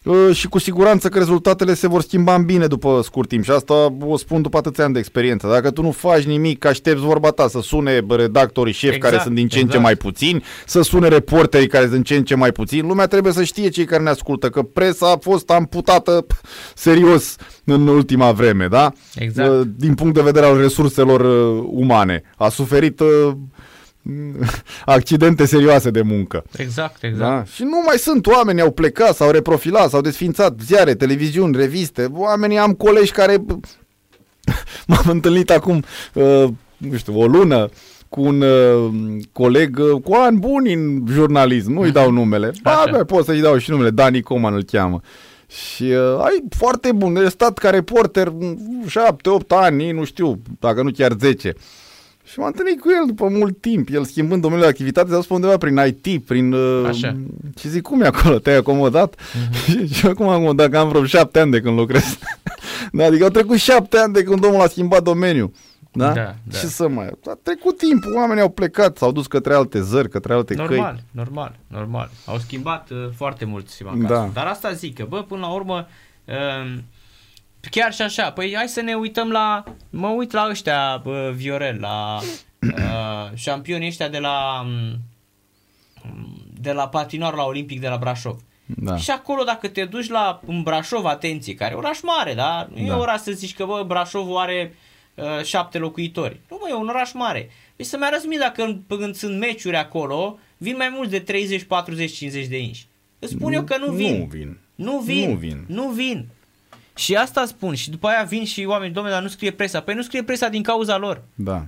Uh, 0.08 0.36
Și 0.36 0.48
cu 0.48 0.60
siguranță 0.60 1.10
că 1.10 1.18
rezultatele 1.18 1.74
se 1.74 1.88
vor 1.88 2.02
schimba 2.02 2.36
în 2.36 2.46
bine 2.46 2.68
după 2.68 3.00
scurt 3.04 3.28
timp 3.30 3.44
și 3.44 3.52
asta 3.52 3.94
o 4.00 4.18
spun 4.18 4.42
după 4.42 4.58
atâția 4.58 4.84
ani 4.84 4.94
de 4.94 5.00
experiență. 5.00 5.48
Dacă 5.48 5.72
tu 5.72 5.82
nu 5.82 5.92
faci 5.92 6.24
nimic, 6.24 6.66
aștepți 6.66 7.04
vorba 7.04 7.30
ta 7.30 7.48
să 7.48 7.62
sune 7.62 8.02
bă, 8.02 8.16
redactorii 8.16 8.74
șefi 8.74 8.96
Exact, 8.96 9.14
care 9.14 9.24
sunt 9.24 9.36
din 9.36 9.48
ce 9.48 9.56
în 9.56 9.62
ce 9.62 9.68
exact. 9.68 9.84
mai 9.84 9.96
puțini, 9.96 10.44
să 10.66 10.82
sune 10.82 11.08
reporterii 11.08 11.68
care 11.68 11.84
sunt 11.84 11.94
din 11.96 12.04
ce 12.04 12.16
în 12.16 12.24
ce 12.24 12.36
mai 12.36 12.52
puțini. 12.52 12.88
Lumea 12.88 13.08
trebuie 13.08 13.34
să 13.34 13.44
știe 13.44 13.70
cei 13.70 13.86
care 13.86 14.04
ne 14.04 14.10
ascultă 14.10 14.50
că 14.50 14.62
presa 14.62 15.12
a 15.12 15.18
fost 15.22 15.50
amputată 15.50 16.26
p- 16.26 16.42
serios 16.76 17.36
în 17.64 17.88
ultima 17.88 18.32
vreme, 18.32 18.68
da? 18.68 18.92
Exact. 19.16 19.50
Uh, 19.50 19.62
Din 19.76 19.94
punct 19.94 20.14
de 20.14 20.22
vedere 20.22 20.46
al 20.46 20.58
resurselor 20.58 21.20
uh, 21.22 21.64
umane. 21.72 22.22
A 22.38 22.50
suferit 22.50 23.00
uh, 23.00 23.32
accidente 24.86 25.46
serioase 25.46 25.90
de 25.90 26.02
muncă. 26.02 26.44
Exact, 26.58 27.04
exact. 27.04 27.30
Da? 27.30 27.44
Și 27.44 27.64
nu 27.64 27.82
mai 27.86 27.98
sunt 27.98 28.28
oameni, 28.28 28.62
au 28.62 28.72
plecat, 28.72 29.16
s-au 29.16 29.32
reprofilat, 29.32 29.90
s-au 29.90 30.02
desfințat 30.02 30.60
ziare, 30.66 30.96
televiziuni, 30.96 31.58
reviste. 31.58 32.10
Oamenii 32.14 32.58
am 32.58 32.74
colegi 32.74 33.12
care 33.12 33.38
m-am 34.88 35.06
întâlnit 35.06 35.50
acum, 35.50 35.84
uh, 36.14 36.48
nu 36.78 36.98
știu, 36.98 37.20
o 37.20 37.26
lună 37.26 37.70
cu 38.10 38.22
un 38.22 38.42
uh, 38.42 38.92
coleg 39.32 39.80
uh, 39.80 40.02
cu 40.04 40.14
ani 40.14 40.38
buni 40.38 40.74
în 40.74 41.04
jurnalism, 41.10 41.72
nu-i 41.72 41.92
dau 41.92 42.12
numele. 42.12 42.52
Ba, 42.64 42.72
Așa. 42.72 42.92
bă, 42.92 43.04
pot 43.04 43.26
să-i 43.26 43.42
dau 43.42 43.58
și 43.58 43.70
numele, 43.70 43.90
Dani 43.90 44.22
Coman 44.22 44.54
îl 44.54 44.64
cheamă. 44.64 45.02
Și 45.48 45.84
uh, 45.84 46.20
ai 46.20 46.44
foarte 46.50 46.92
bun, 46.92 47.16
e 47.16 47.30
stat 47.30 47.58
ca 47.58 47.70
reporter 47.70 48.28
7-8 48.28 48.34
ani, 49.48 49.92
nu 49.92 50.04
știu, 50.04 50.42
dacă 50.60 50.82
nu 50.82 50.92
chiar 50.92 51.16
10. 51.20 51.54
Și 52.32 52.40
m-am 52.40 52.48
întâlnit 52.48 52.82
cu 52.82 52.90
el 52.90 53.06
după 53.08 53.28
mult 53.28 53.62
timp, 53.62 53.90
el 53.92 54.04
schimbând 54.04 54.42
domeniul 54.42 54.66
de 54.66 54.72
activitate, 54.72 55.10
s-a 55.10 55.22
spus 55.22 55.36
undeva 55.36 55.58
prin 55.58 55.78
IT, 55.78 56.26
prin... 56.26 56.54
Uh, 56.54 56.88
Așa. 56.88 57.16
Și 57.60 57.68
zic, 57.70 57.82
cum 57.82 58.02
e 58.02 58.06
acolo? 58.06 58.40
Te-ai 58.40 58.56
acomodat? 58.56 59.16
Uh-huh. 59.16 59.92
și 59.96 60.06
acum 60.06 60.28
am 60.28 60.34
acomodat, 60.34 60.70
că 60.70 60.78
am 60.78 60.88
vreo 60.88 61.06
șapte 61.06 61.40
ani 61.40 61.52
de 61.52 61.62
când 61.62 61.78
lucrez. 61.78 62.18
da, 62.92 63.06
adică 63.06 63.24
au 63.24 63.30
trecut 63.30 63.58
șapte 63.58 63.98
ani 63.98 64.14
de 64.14 64.24
când 64.24 64.46
omul 64.46 64.62
a 64.62 64.68
schimbat 64.68 65.04
domeniul. 65.04 65.52
Da? 65.92 66.14
Da, 66.14 66.36
da. 66.44 66.58
Și 66.58 66.66
să 66.66 66.88
mai... 66.88 67.06
A 67.06 67.38
trecut 67.44 67.78
timp, 67.78 68.04
oamenii 68.16 68.42
au 68.42 68.50
plecat, 68.50 68.98
s-au 68.98 69.12
dus 69.12 69.28
către 69.28 69.54
alte 69.54 69.82
zări, 69.82 70.10
către 70.10 70.34
alte 70.34 70.54
Normal, 70.54 70.94
căi. 70.94 71.04
normal, 71.12 71.56
normal. 71.68 72.10
Au 72.26 72.38
schimbat 72.38 72.90
uh, 72.90 72.98
foarte 73.16 73.46
mult 73.46 73.70
Sima 73.70 73.94
Da. 73.98 74.08
da. 74.08 74.30
Dar 74.34 74.46
asta 74.46 74.72
zic 74.72 74.96
că, 74.96 75.06
bă, 75.10 75.24
până 75.28 75.42
la 75.42 75.54
urmă, 75.54 75.88
uh, 76.26 76.78
chiar 77.70 77.94
și 77.94 78.02
așa, 78.02 78.32
păi 78.32 78.54
hai 78.56 78.68
să 78.68 78.82
ne 78.82 78.94
uităm 78.94 79.30
la, 79.30 79.64
mă 79.90 80.08
uit 80.08 80.32
la 80.32 80.48
ăștia, 80.50 81.00
bă, 81.04 81.32
Viorel, 81.36 81.78
la 81.80 82.20
uh, 82.62 83.32
șampionii 83.34 83.88
ăștia 83.88 84.08
de 84.10 84.20
la 84.20 84.62
um, 84.66 85.00
de 86.62 86.72
la 86.72 86.88
patinar 86.88 87.34
la 87.34 87.44
Olimpic 87.44 87.80
de 87.80 87.88
la 87.88 87.98
Brașov. 87.98 88.40
Da. 88.66 88.98
Și 88.98 89.12
acolo 89.12 89.44
dacă 89.44 89.68
te 89.68 89.86
duci 89.86 90.08
la 90.10 90.42
în 90.46 90.62
Brașov, 90.64 91.06
atenție, 91.06 91.54
care 91.54 91.74
e 91.74 91.78
oraș 91.78 92.02
mare, 92.02 92.34
da? 92.34 92.68
Nu 92.74 92.80
e 92.80 92.88
Da. 92.88 92.98
oraș 92.98 93.20
să 93.20 93.32
zici 93.32 93.56
că, 93.56 93.66
bă, 93.66 93.84
Brașovul 93.88 94.38
are 94.38 94.76
uh, 95.16 95.44
șapte 95.44 95.78
locuitori. 95.78 96.40
Nu, 96.50 96.58
mă, 96.62 96.68
e 96.70 96.74
un 96.74 96.88
oraș 96.88 97.14
mare. 97.14 97.50
Deci 97.76 97.86
să-mi 97.86 98.04
arăți 98.04 98.28
mie 98.28 98.38
dacă 98.38 98.64
în- 98.64 98.82
când 98.88 99.16
sunt 99.16 99.38
meciuri 99.40 99.76
acolo, 99.76 100.40
vin 100.58 100.76
mai 100.78 100.90
mulți 100.96 101.12
de 101.12 101.20
30, 101.20 101.64
40, 101.64 102.12
50 102.16 102.46
de 102.48 102.60
inși. 102.60 102.88
Îți 103.20 103.32
spun 103.34 103.54
eu 103.54 103.64
că 103.64 103.78
nu 103.78 103.92
vin. 103.92 104.18
Nu 104.20 104.26
vin. 104.26 104.58
Nu 104.76 105.00
vin. 105.00 105.30
Nu 105.30 105.36
vin. 105.36 105.66
Nu 105.68 105.88
vin. 105.90 106.28
Și 106.98 107.16
asta 107.16 107.44
spun. 107.48 107.74
Și 107.76 107.90
după 107.90 108.08
aia 108.08 108.26
vin 108.30 108.46
și 108.46 108.66
oameni, 108.68 108.94
domnule, 108.94 109.14
dar 109.16 109.24
nu 109.24 109.30
scrie 109.30 109.52
presa. 109.52 109.80
Păi 109.80 109.94
nu 109.94 110.02
scrie 110.02 110.24
presa 110.24 110.48
din 110.48 110.62
cauza 110.62 110.98
lor. 110.98 111.22
Da. 111.36 111.66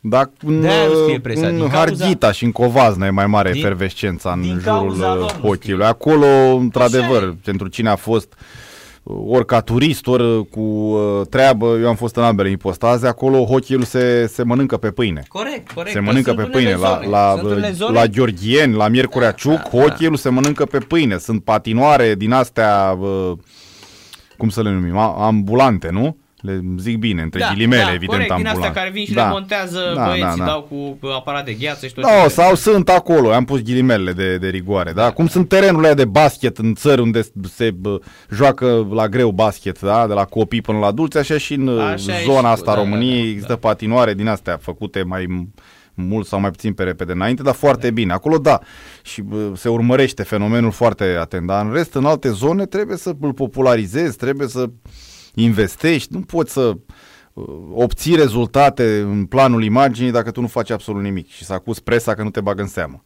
Dar 0.00 0.30
în, 0.46 0.60
De-aia 0.60 0.86
nu 0.88 0.94
scrie 1.02 1.20
presa, 1.20 1.46
în 1.46 1.56
din 1.56 1.68
cauza- 1.68 1.76
Harghita 1.78 2.32
și 2.32 2.44
în 2.44 2.52
Covazna 2.52 3.06
e 3.06 3.10
mai 3.10 3.26
mare 3.26 3.50
Din- 3.50 3.60
efervescența 3.60 4.32
în 4.32 4.40
din 4.40 4.50
jurul 4.50 4.62
cauza 4.64 5.14
lor 5.14 5.24
uh, 5.24 5.36
nu 5.42 5.48
hockey-ului. 5.48 5.86
Acolo, 5.86 6.26
într-adevăr, 6.56 7.22
e. 7.22 7.36
pentru 7.44 7.66
cine 7.68 7.88
a 7.88 7.96
fost 7.96 8.32
ori 9.26 9.46
ca 9.46 9.60
turist, 9.60 10.06
ori 10.06 10.48
cu 10.48 10.60
uh, 10.60 11.26
treabă, 11.30 11.66
eu 11.80 11.88
am 11.88 11.94
fost 11.96 12.16
în 12.16 12.22
ambele 12.22 12.50
ipostaze, 12.50 13.06
acolo 13.06 13.44
hockey 13.44 13.84
se, 13.84 14.26
se 14.26 14.42
mănâncă 14.42 14.76
pe 14.76 14.90
pâine. 14.90 15.22
Corect, 15.28 15.70
corect. 15.72 15.92
Se 15.94 16.00
mănâncă 16.00 16.34
pe 16.34 16.42
pâine. 16.42 16.74
La, 16.74 17.00
la, 17.06 17.40
la 17.92 18.06
Gheorghien, 18.06 18.74
la 18.74 18.88
Miercurea 18.88 19.28
da, 19.30 19.34
Ciuc, 19.34 19.62
da, 19.62 19.68
hockey 19.78 20.08
da. 20.08 20.16
se 20.16 20.28
mănâncă 20.28 20.64
pe 20.64 20.78
pâine. 20.78 21.18
Sunt 21.18 21.44
patinoare 21.44 22.14
din 22.14 22.32
astea, 22.32 22.96
uh, 23.00 23.32
cum 24.36 24.48
să 24.48 24.62
le 24.62 24.70
numim, 24.70 24.96
ambulante, 24.96 25.90
nu? 25.90 26.16
le 26.46 26.60
zic 26.78 26.98
bine, 26.98 27.22
între 27.22 27.40
da, 27.40 27.48
ghilimele, 27.48 27.82
da, 27.82 27.88
evident, 27.88 28.10
corect, 28.10 28.30
ambulant. 28.30 28.54
din 28.54 28.64
astea 28.64 28.82
care 28.82 28.92
vin 28.92 29.04
și 29.04 29.12
da. 29.12 29.24
le 29.24 29.30
montează 29.30 29.92
da, 29.94 30.04
băieții, 30.04 30.38
da, 30.38 30.44
da. 30.44 30.44
dau 30.44 30.62
cu 30.62 30.98
aparat 31.16 31.44
de 31.44 31.52
gheață 31.52 31.86
și 31.86 31.94
tot 31.94 32.04
no, 32.04 32.28
sau 32.28 32.54
sunt 32.54 32.88
acolo, 32.88 33.32
am 33.32 33.44
pus 33.44 33.62
ghilimele 33.62 34.12
de, 34.12 34.36
de 34.36 34.48
rigoare, 34.48 34.92
da? 34.92 35.02
da 35.02 35.10
Cum 35.10 35.24
da. 35.24 35.30
sunt 35.30 35.48
terenurile 35.48 35.94
de 35.94 36.04
basket 36.04 36.58
în 36.58 36.74
țări 36.74 37.00
unde 37.00 37.20
se 37.42 37.70
bă, 37.70 37.98
joacă 38.30 38.88
la 38.90 39.08
greu 39.08 39.30
basket, 39.30 39.80
da? 39.80 40.06
De 40.06 40.12
la 40.12 40.24
copii 40.24 40.60
până 40.60 40.78
la 40.78 40.86
adulți, 40.86 41.18
așa 41.18 41.38
și 41.38 41.54
în 41.54 41.68
așa 41.68 42.12
zona 42.24 42.50
asta 42.50 42.74
da, 42.74 42.80
României 42.80 43.16
da, 43.16 43.22
da, 43.22 43.28
există 43.28 43.52
da. 43.52 43.68
patinoare 43.68 44.14
din 44.14 44.28
astea 44.28 44.58
făcute 44.60 45.02
mai 45.02 45.48
mult 45.96 46.26
sau 46.26 46.40
mai 46.40 46.50
puțin 46.50 46.72
pe 46.72 46.82
repede 46.82 47.12
înainte, 47.12 47.42
dar 47.42 47.54
foarte 47.54 47.86
da. 47.86 47.92
bine. 47.92 48.12
Acolo 48.12 48.38
da, 48.38 48.60
și 49.02 49.22
bă, 49.22 49.52
se 49.56 49.68
urmărește 49.68 50.22
fenomenul 50.22 50.70
foarte 50.70 51.04
atent, 51.04 51.46
dar 51.46 51.66
în 51.66 51.72
rest, 51.72 51.94
în 51.94 52.04
alte 52.04 52.30
zone 52.30 52.66
trebuie 52.66 52.96
să 52.96 53.14
îl 53.20 53.32
popularizezi, 53.32 54.16
trebuie 54.16 54.48
să 54.48 54.70
investești, 55.34 56.12
nu 56.12 56.20
poți 56.20 56.52
să 56.52 56.72
uh, 57.32 57.44
obții 57.72 58.16
rezultate 58.16 59.00
în 59.00 59.24
planul 59.24 59.64
imaginii 59.64 60.10
dacă 60.10 60.30
tu 60.30 60.40
nu 60.40 60.46
faci 60.46 60.70
absolut 60.70 61.02
nimic 61.02 61.28
și 61.28 61.44
să 61.44 61.52
acuz 61.52 61.78
presa 61.78 62.14
că 62.14 62.22
nu 62.22 62.30
te 62.30 62.40
bagă 62.40 62.62
în 62.62 62.68
seamă. 62.68 63.04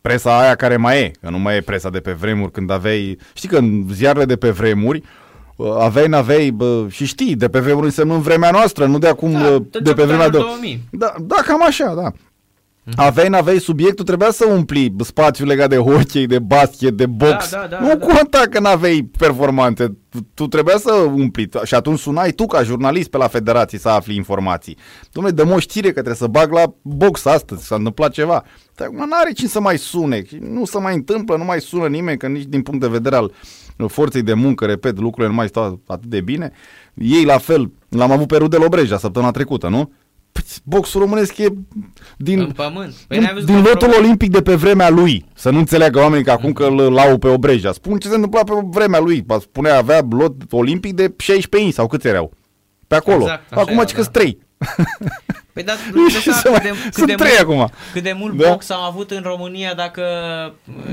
Presa 0.00 0.40
aia 0.40 0.54
care 0.54 0.76
mai 0.76 1.02
e, 1.02 1.10
că 1.20 1.30
nu 1.30 1.38
mai 1.38 1.56
e 1.56 1.60
presa 1.60 1.90
de 1.90 2.00
pe 2.00 2.12
vremuri 2.12 2.52
când 2.52 2.70
aveai, 2.70 3.18
știi 3.34 3.48
că 3.48 3.58
în 3.58 3.86
ziarele 3.92 4.24
de 4.24 4.36
pe 4.36 4.50
vremuri 4.50 4.98
uh, 4.98 5.25
aveai, 5.78 6.08
n-aveai, 6.08 6.50
bă, 6.50 6.86
și 6.88 7.06
știi, 7.06 7.36
de 7.36 7.48
pe 7.48 7.58
vremuri 7.60 7.86
înseamnă 7.86 8.14
în 8.14 8.20
vremea 8.20 8.50
noastră, 8.50 8.86
nu 8.86 8.98
de 8.98 9.08
acum, 9.08 9.32
da, 9.32 9.48
uh, 9.48 9.62
de, 9.70 9.78
de 9.78 9.92
pe 9.92 10.04
vremea 10.04 10.28
de... 10.28 10.38
2000. 10.38 10.80
Da, 10.90 11.14
da, 11.20 11.36
cam 11.46 11.62
așa, 11.62 11.94
da. 11.94 12.12
Mhm. 12.88 13.00
Aveai, 13.00 13.28
n-aveai 13.28 13.58
subiectul, 13.58 14.04
trebuia 14.04 14.30
să 14.30 14.46
umpli 14.46 14.94
spațiul 15.04 15.48
legat 15.48 15.68
de 15.68 15.76
hockey, 15.76 16.26
de 16.26 16.38
basket, 16.38 16.96
de 16.96 17.06
box. 17.06 17.50
Da, 17.50 17.58
da, 17.58 17.66
da, 17.66 17.80
nu 17.80 17.96
da, 17.96 18.06
conta 18.06 18.42
că 18.50 18.60
n-aveai 18.60 19.10
performanțe. 19.18 19.96
Tu, 20.08 20.18
tu 20.34 20.46
trebuia 20.46 20.76
să 20.78 20.92
umpli. 20.92 21.48
Și 21.64 21.74
atunci 21.74 21.98
sunai 21.98 22.30
tu 22.30 22.46
ca 22.46 22.62
jurnalist 22.62 23.10
pe 23.10 23.16
la 23.16 23.28
federații 23.28 23.78
să 23.78 23.88
afli 23.88 24.16
informații. 24.16 24.76
Dom'le, 25.06 25.34
dă 25.34 25.48
o 25.54 25.58
știre 25.58 25.86
că 25.86 25.92
trebuie 25.92 26.14
să 26.14 26.26
bag 26.26 26.52
la 26.52 26.74
box 26.82 27.24
astăzi, 27.24 27.66
s-a 27.66 27.74
întâmplat 27.74 28.12
ceva. 28.12 28.44
Dar 28.74 28.86
acum 28.86 29.08
n-are 29.08 29.32
cine 29.32 29.48
să 29.48 29.60
mai 29.60 29.78
sune. 29.78 30.22
Nu 30.40 30.64
se 30.64 30.78
mai 30.78 30.94
întâmplă, 30.94 31.36
nu 31.36 31.44
mai 31.44 31.60
sună 31.60 31.86
nimeni, 31.86 32.18
că 32.18 32.26
nici 32.26 32.44
din 32.44 32.62
punct 32.62 32.80
de 32.80 32.88
vedere 32.88 33.16
al 33.16 33.32
forței 33.88 34.22
de 34.22 34.34
muncă, 34.34 34.64
repet, 34.64 34.98
lucrurile 34.98 35.28
nu 35.28 35.36
mai 35.36 35.48
stau 35.48 35.80
atât 35.86 36.08
de 36.08 36.20
bine. 36.20 36.52
Ei 36.94 37.24
la 37.24 37.38
fel, 37.38 37.72
l-am 37.88 38.10
avut 38.10 38.26
pe 38.26 38.36
Rudel 38.36 38.62
Obreja 38.62 38.98
săptămâna 38.98 39.30
trecută, 39.30 39.68
nu? 39.68 39.92
Păi, 40.32 40.44
boxul 40.64 41.00
românesc 41.00 41.38
e 41.38 41.46
din, 42.16 42.40
în 42.40 42.50
pământ. 42.50 42.94
Păi 43.08 43.18
din, 43.18 43.44
din 43.44 43.62
lotul 43.62 43.94
olimpic 43.98 44.30
de 44.30 44.42
pe 44.42 44.54
vremea 44.54 44.90
lui. 44.90 45.24
Să 45.34 45.50
nu 45.50 45.58
înțeleagă 45.58 45.98
oamenii 45.98 46.24
că 46.24 46.30
acum 46.30 46.52
că 46.52 46.64
îl 46.64 46.92
lau 46.92 47.18
pe 47.18 47.28
Obreja. 47.28 47.72
Spun 47.72 47.98
ce 47.98 48.08
se 48.08 48.14
întâmpla 48.14 48.44
pe 48.44 48.52
vremea 48.64 49.00
lui. 49.00 49.24
Spunea 49.40 49.76
avea 49.76 50.06
lot 50.10 50.34
olimpic 50.50 50.94
de 50.94 51.14
16 51.16 51.68
inci 51.68 51.74
sau 51.74 51.86
câți 51.86 52.06
erau. 52.06 52.32
Pe 52.86 52.94
acolo. 52.94 53.20
Exact, 53.20 53.52
acum 53.52 53.84
ce 53.84 53.94
da. 53.94 54.02
că 54.02 54.08
3. 54.08 54.38
Păi 55.56 55.64
da, 55.64 55.72
cât 55.72 55.94
de, 55.94 56.30
cât 56.30 56.94
sunt 56.94 57.06
de 57.06 57.14
trei 57.14 57.30
mult, 57.44 57.60
acum. 57.60 57.70
Cât 57.92 58.02
de 58.02 58.14
mult 58.18 58.36
da? 58.36 58.48
box 58.48 58.70
am 58.70 58.82
avut 58.82 59.10
în 59.10 59.22
România 59.22 59.74
dacă 59.74 60.02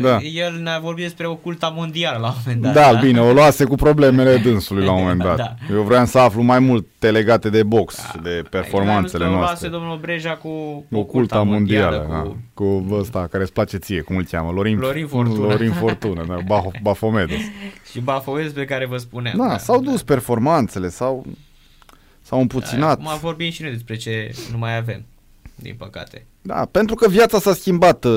da. 0.02 0.20
el 0.22 0.60
ne-a 0.62 0.80
vorbit 0.80 1.04
despre 1.04 1.28
oculta 1.28 1.68
mondială 1.76 2.18
la 2.18 2.28
un 2.28 2.34
moment 2.46 2.62
dat. 2.62 2.74
Da, 2.74 2.94
da? 2.94 3.00
bine, 3.00 3.22
o 3.22 3.34
luase 3.34 3.66
cu 3.66 3.76
problemele 3.76 4.38
dânsului 4.38 4.86
la 4.86 4.92
un 4.92 5.02
moment 5.02 5.24
dat. 5.24 5.38
Da. 5.44 5.56
Eu 5.74 5.82
vreau 5.82 6.06
să 6.06 6.20
aflu 6.20 6.42
mai 6.42 6.60
multe 6.60 7.12
legate 7.12 7.50
de 7.50 7.64
box, 7.64 7.96
da. 8.14 8.22
de 8.22 8.44
performanțele 8.50 9.26
noastre. 9.26 9.46
luase 9.46 9.68
domnul 9.68 9.98
Breja 9.98 10.36
cu 10.36 10.48
oculta, 10.50 10.98
oculta 10.98 11.44
mondială, 11.44 11.98
mondială 11.98 12.38
cu... 12.54 12.64
Da. 12.64 12.88
cu 12.90 12.96
ăsta 13.00 13.28
care 13.32 13.44
îți 13.44 13.54
place 13.54 13.78
ție, 13.78 14.02
cum 14.02 14.16
îl 14.16 14.24
cheamă? 14.24 14.52
Lorin, 14.52 14.78
Lorin 14.78 15.08
Fortuna. 15.08 15.48
Lorin 15.48 15.72
Fortuna, 15.72 16.24
da, 16.24 16.62
Bafomedos. 16.82 17.38
Și 17.92 18.00
Bafomedos 18.00 18.52
pe 18.52 18.66
care 18.66 18.86
vă 18.86 18.98
spuneam. 18.98 19.38
Da, 19.38 19.48
da 19.48 19.58
s-au 19.58 19.82
dus 19.82 20.04
da. 20.04 20.14
performanțele, 20.14 20.90
sau 20.90 21.26
S-au 22.34 22.42
împuținat. 22.42 23.00
Da, 23.00 23.10
acum 23.10 23.20
vorbim 23.20 23.52
și 23.52 23.62
noi 23.62 23.72
despre 23.72 23.96
ce 23.96 24.36
nu 24.52 24.58
mai 24.58 24.76
avem, 24.76 25.06
din 25.56 25.76
păcate. 25.76 26.26
Da, 26.46 26.68
pentru 26.72 26.96
că 26.96 27.10
viața 27.10 27.40
s-a 27.40 27.54
schimbat. 27.54 28.06
Uh, 28.06 28.12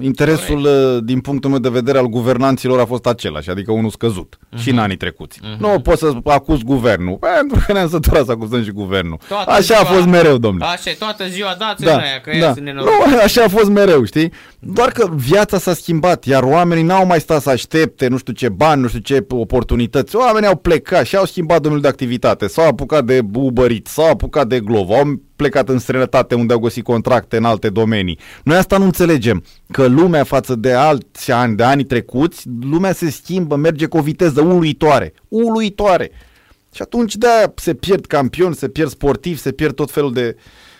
interesul, 0.00 0.62
Corect. 0.62 0.96
Uh, 0.96 1.04
din 1.04 1.20
punctul 1.20 1.50
meu 1.50 1.58
de 1.58 1.68
vedere, 1.68 1.98
al 1.98 2.06
guvernanților 2.06 2.80
a 2.80 2.84
fost 2.84 3.06
același, 3.06 3.50
adică 3.50 3.72
unul 3.72 3.90
scăzut. 3.90 4.38
Uh-huh. 4.38 4.58
Și 4.62 4.70
în 4.70 4.78
anii 4.78 4.96
trecuți. 4.96 5.38
Uh-huh. 5.38 5.58
Nu 5.58 5.80
poți 5.80 5.98
să 5.98 6.12
acuz 6.24 6.62
guvernul, 6.62 7.18
pentru 7.20 7.64
că 7.66 7.72
ne-am 7.72 7.88
săturat 7.88 8.24
să 8.24 8.30
acuzăm 8.30 8.62
și 8.62 8.70
guvernul. 8.70 9.18
Toată 9.28 9.50
așa 9.50 9.60
ziua, 9.60 9.78
a 9.78 9.84
fost 9.84 10.06
mereu, 10.06 10.38
domnule. 10.38 10.64
Așa, 10.64 10.90
toată 10.98 11.24
ziua 11.28 11.54
dați 11.58 11.84
da, 11.84 11.96
aia, 11.96 12.20
că 12.22 12.30
da. 12.40 12.52
sunt 12.52 12.70
nu, 12.70 12.82
Așa 13.24 13.44
a 13.44 13.48
fost 13.48 13.70
mereu, 13.70 14.04
știi? 14.04 14.32
Doar 14.58 14.90
că 14.90 15.10
viața 15.14 15.58
s-a 15.58 15.74
schimbat, 15.74 16.24
iar 16.24 16.42
oamenii 16.42 16.84
n-au 16.84 17.06
mai 17.06 17.20
stat 17.20 17.42
să 17.42 17.50
aștepte 17.50 18.08
nu 18.08 18.18
știu 18.18 18.32
ce 18.32 18.48
bani, 18.48 18.80
nu 18.80 18.88
știu 18.88 19.00
ce 19.00 19.26
oportunități. 19.28 20.16
Oamenii 20.16 20.48
au 20.48 20.56
plecat 20.56 21.06
și 21.06 21.16
au 21.16 21.24
schimbat 21.24 21.60
domnul 21.60 21.80
de 21.80 21.88
activitate. 21.88 22.46
S-au 22.46 22.66
apucat 22.66 23.04
de 23.04 23.20
Uber 23.34 23.70
Eats, 23.70 23.90
s-au 23.90 24.10
apucat 24.10 24.46
de 24.46 24.60
Glovo, 24.60 24.94
au 24.94 25.20
plecat 25.36 25.68
în 25.68 25.78
străinătate 25.78 26.34
unde 26.34 26.52
au 26.52 26.58
găsit 26.58 26.84
contracte 27.20 27.36
în 27.36 27.44
alte 27.44 27.68
domenii. 27.68 28.18
Noi 28.44 28.56
asta 28.56 28.78
nu 28.78 28.84
înțelegem, 28.84 29.44
că 29.70 29.86
lumea 29.86 30.24
față 30.24 30.54
de 30.54 30.72
alți 30.72 31.30
ani, 31.30 31.56
de 31.56 31.62
anii 31.62 31.84
trecuți, 31.84 32.46
lumea 32.60 32.92
se 32.92 33.10
schimbă, 33.10 33.56
merge 33.56 33.86
cu 33.86 33.96
o 33.96 34.00
viteză 34.00 34.40
uluitoare, 34.40 35.12
uluitoare. 35.28 36.10
Și 36.74 36.82
atunci 36.82 37.16
de 37.16 37.26
se 37.54 37.74
pierd 37.74 38.06
campioni, 38.06 38.54
se 38.54 38.68
pierd 38.68 38.90
sportivi, 38.90 39.38
se 39.38 39.52
pierd 39.52 39.74
tot 39.74 39.90
felul 39.90 40.12
de 40.12 40.36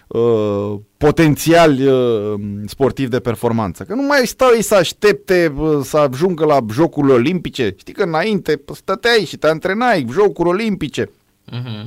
uh, 0.08 0.74
potențiali 0.96 1.86
uh, 1.86 2.34
sportivi 2.66 3.10
de 3.10 3.20
performanță. 3.20 3.82
Că 3.82 3.94
nu 3.94 4.02
mai 4.02 4.26
stau 4.26 4.50
ei 4.54 4.62
să 4.62 4.74
aștepte 4.74 5.52
uh, 5.56 5.80
să 5.82 5.96
ajungă 5.96 6.44
la 6.44 6.58
Jocurile 6.72 7.12
Olimpice. 7.12 7.74
Știi 7.78 7.92
că 7.92 8.02
înainte 8.02 8.60
stăteai 8.74 9.24
și 9.26 9.36
te 9.36 9.46
antrenai, 9.46 10.06
Jocuri 10.12 10.48
Olimpice. 10.48 11.04
Uh-huh. 11.04 11.84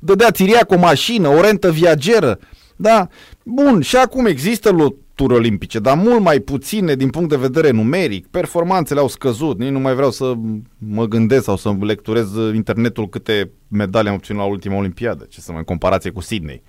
Dădea 0.00 0.30
țiriac 0.30 0.70
o 0.70 0.78
mașină, 0.78 1.28
o 1.28 1.40
rentă 1.40 1.70
viageră. 1.70 2.38
Da, 2.76 3.08
bun, 3.42 3.80
și 3.80 3.96
acum 3.96 4.26
există 4.26 4.70
loturi 4.70 5.34
olimpice, 5.34 5.78
dar 5.78 5.96
mult 5.96 6.20
mai 6.20 6.38
puține 6.38 6.94
din 6.94 7.10
punct 7.10 7.28
de 7.28 7.36
vedere 7.36 7.70
numeric. 7.70 8.26
Performanțele 8.26 9.00
au 9.00 9.08
scăzut, 9.08 9.58
nici 9.58 9.70
nu 9.70 9.78
mai 9.78 9.94
vreau 9.94 10.10
să 10.10 10.34
mă 10.78 11.04
gândesc 11.06 11.44
sau 11.44 11.56
să 11.56 11.74
lecturez 11.80 12.28
internetul 12.54 13.08
câte 13.08 13.50
medalii 13.68 14.08
am 14.08 14.14
obținut 14.14 14.40
la 14.40 14.46
ultima 14.46 14.76
olimpiadă, 14.76 15.26
ce 15.28 15.40
să 15.40 15.52
mai 15.52 15.64
comparație 15.64 16.10
cu 16.10 16.20
Sydney. 16.20 16.62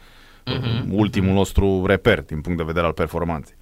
Uh-huh. 0.46 0.90
Ultimul 0.92 1.34
nostru 1.34 1.86
reper 1.86 2.22
din 2.22 2.42
punct 2.42 2.58
de 2.58 2.64
vedere 2.64 2.86
al 2.86 2.94
performanței. 2.94 3.56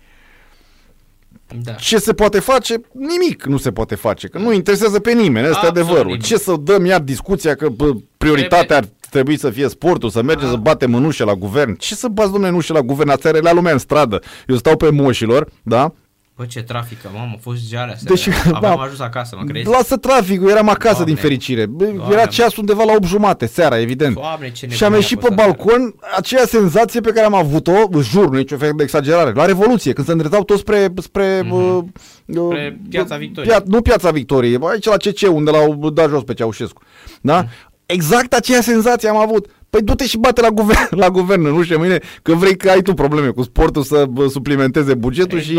Da. 1.64 1.72
Ce 1.72 1.98
se 1.98 2.14
poate 2.14 2.40
face? 2.40 2.82
Nimic 2.94 3.46
nu 3.46 3.58
se 3.58 3.72
poate 3.72 3.96
face, 3.96 4.28
că 4.28 4.38
nu 4.38 4.54
interesează 4.54 5.00
pe 5.00 5.14
nimeni, 5.14 5.50
ăsta 5.50 5.66
e 5.66 5.68
adevărul. 5.68 6.06
Nimic. 6.06 6.24
Ce 6.24 6.38
să 6.38 6.56
dăm 6.62 6.86
iar 6.86 7.02
discuția 7.02 7.56
că 7.56 7.70
bă, 7.70 7.94
prioritatea 8.18 8.78
ar 8.78 8.86
trebui 9.14 9.38
să 9.38 9.50
fie 9.50 9.68
sportul, 9.68 10.10
să 10.10 10.22
mergem 10.22 10.50
să 10.50 10.56
batem 10.56 10.96
în 10.96 11.04
ușă 11.04 11.24
la 11.24 11.34
guvern. 11.34 11.76
Ce 11.76 11.96
să 11.96 12.08
bați, 12.08 12.32
domnule, 12.32 12.52
în 12.52 12.58
ușă 12.58 12.74
la 12.74 12.82
guvern? 12.82 13.10
Ați 13.10 13.42
la 13.42 13.54
lumea 13.54 13.72
în 13.72 13.78
stradă. 13.78 14.22
Eu 14.48 14.56
stau 14.56 14.78
pe 14.78 14.90
moșilor, 14.90 15.50
da? 15.64 15.94
Bă, 16.36 16.46
ce 16.46 16.62
trafic, 16.62 16.98
mamă, 17.14 17.34
a 17.36 17.38
fost 17.42 17.70
geale 17.70 17.92
astea. 17.92 18.14
Deci, 18.14 18.28
Aveam 18.54 18.76
da, 18.78 18.82
ajuns 18.82 19.00
acasă, 19.00 19.36
mă 19.40 19.44
crezi? 19.44 19.70
Lasă 19.70 19.98
traficul, 19.98 20.50
eram 20.50 20.70
acasă 20.70 20.94
Doamne, 20.94 21.14
din 21.14 21.22
fericire. 21.22 21.66
Doamne, 21.66 22.04
Era 22.12 22.26
ceas 22.26 22.56
undeva 22.56 22.84
la 22.84 22.94
8 22.94 23.04
jumate, 23.04 23.46
seara, 23.46 23.80
evident. 23.80 24.16
Doamne, 24.16 24.52
ce 24.52 24.68
și 24.68 24.84
am 24.84 24.94
ieșit 24.94 25.20
pe 25.20 25.34
balcon, 25.34 25.96
aceea 26.18 26.46
senzație 26.46 27.02
pe 27.02 27.12
care 27.12 27.26
am 27.26 27.34
avut-o, 27.34 28.02
jur, 28.02 28.30
nu 28.30 28.38
nicio 28.38 28.58
fel 28.58 28.72
de 28.76 28.84
exagerare, 28.84 29.32
la 29.32 29.46
Revoluție, 29.46 29.94
când 29.94 30.08
se 30.08 30.12
îndreptau 30.12 30.44
toți 30.44 30.60
spre... 30.60 30.94
Spre, 31.02 31.42
mm-hmm. 31.44 31.50
uh, 31.50 31.84
spre 32.26 32.80
Piața 32.90 33.18
Victoriei. 33.18 33.54
Pia, 33.54 33.64
nu 33.66 33.82
Piața 33.82 34.12
Victoriei, 34.12 34.58
aici 34.62 34.86
la 34.86 34.98
CC, 34.98 35.34
unde 35.34 35.52
l-au 35.52 35.90
dat 35.90 36.10
jos 36.10 36.24
pe 36.24 36.34
Ceaușescu. 36.34 36.82
Da? 37.22 37.42
Mm. 37.42 37.50
Exact 37.94 38.34
aceea 38.34 38.62
senzație 38.62 39.10
am 39.10 39.18
avut. 39.18 39.50
Păi 39.74 39.82
du-te 39.82 40.06
și 40.06 40.18
bate 40.18 40.42
la 40.42 40.50
guvern, 40.50 40.88
la 41.04 41.10
guvern 41.10 41.42
nu 41.42 41.64
știu 41.64 41.78
mâine, 41.78 42.00
că 42.22 42.34
vrei 42.34 42.58
că 42.58 42.70
ai 42.70 42.82
tu 42.82 42.94
probleme 42.94 43.28
cu 43.28 43.44
sportul 43.44 43.84
să 43.84 44.06
suplimenteze 44.30 44.94
bugetul 44.94 45.40
și 45.40 45.58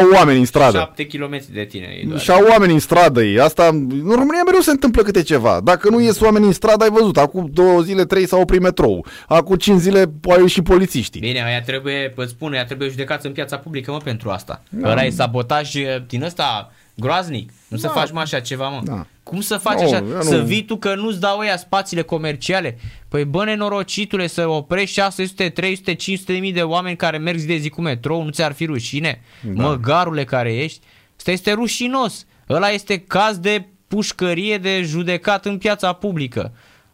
au 0.00 0.10
oameni 0.14 0.38
în 0.38 0.44
stradă. 0.44 0.78
7 0.78 1.06
km 1.06 1.40
de 1.52 1.64
tine. 1.64 1.86
Și 2.18 2.30
au 2.30 2.46
oameni 2.50 2.72
în 2.72 2.78
stradă 2.78 3.22
ei. 3.22 3.40
Asta, 3.40 3.66
în 3.66 4.10
România 4.10 4.42
mereu 4.44 4.60
se 4.60 4.70
întâmplă 4.70 5.02
câte 5.02 5.22
ceva. 5.22 5.60
Dacă 5.64 5.90
nu 5.90 6.00
ies 6.00 6.20
oameni 6.20 6.46
în 6.46 6.52
stradă, 6.52 6.84
ai 6.84 6.90
văzut. 6.90 7.18
Acum 7.18 7.50
două 7.52 7.80
zile, 7.80 8.04
trei 8.04 8.26
s-au 8.26 8.40
oprit 8.40 8.60
metrou. 8.60 9.06
Acum 9.28 9.56
cinci 9.56 9.80
zile 9.80 10.12
au 10.38 10.46
și 10.46 10.62
polițiștii. 10.62 11.20
Bine, 11.20 11.44
aia 11.44 11.62
trebuie, 11.62 12.12
îți 12.16 12.30
spun, 12.30 12.52
aia 12.52 12.64
trebuie 12.64 12.88
judecați 12.88 13.26
în 13.26 13.32
piața 13.32 13.56
publică, 13.56 13.90
mă, 13.90 13.98
pentru 14.04 14.30
asta. 14.30 14.62
Da. 14.68 14.90
Ăla 14.90 15.04
e 15.04 15.10
sabotaj 15.10 15.70
din 16.06 16.22
ăsta 16.22 16.72
groaznic. 16.94 17.50
Nu 17.68 17.76
da. 17.76 17.88
să 17.88 17.94
faci 17.94 18.10
mă 18.12 18.20
așa 18.20 18.40
ceva, 18.40 18.68
mă. 18.68 18.80
Da. 18.84 19.06
Cum 19.30 19.40
să 19.40 19.56
faci 19.56 19.80
no, 19.80 19.82
așa? 19.82 20.04
Să 20.20 20.36
nu... 20.36 20.44
vii 20.44 20.64
tu 20.64 20.76
că 20.76 20.94
nu-ți 20.94 21.20
dau 21.20 21.38
ăia 21.38 21.56
spațiile 21.56 22.02
comerciale? 22.02 22.78
Păi 23.08 23.24
bă, 23.24 23.44
nenorocitule, 23.44 24.26
să 24.26 24.46
oprești 24.46 24.94
600, 24.94 25.48
300, 25.48 25.94
500 25.94 26.32
de 26.32 26.38
mii 26.38 26.52
de 26.52 26.62
oameni 26.62 26.96
care 26.96 27.18
merg 27.18 27.38
zi 27.38 27.46
de 27.46 27.56
zi 27.56 27.68
cu 27.68 27.80
metrou, 27.80 28.22
nu 28.22 28.30
ți-ar 28.30 28.52
fi 28.52 28.64
rușine? 28.64 29.20
Da. 29.40 29.62
Măgarule 29.62 30.24
care 30.24 30.54
ești? 30.54 30.80
Asta 31.16 31.30
este 31.30 31.52
rușinos. 31.52 32.26
Ăla 32.48 32.68
este 32.68 32.98
caz 32.98 33.38
de 33.38 33.66
pușcărie 33.88 34.58
de 34.58 34.82
judecat 34.82 35.46
în 35.46 35.58
piața 35.58 35.92
publică. 35.92 36.52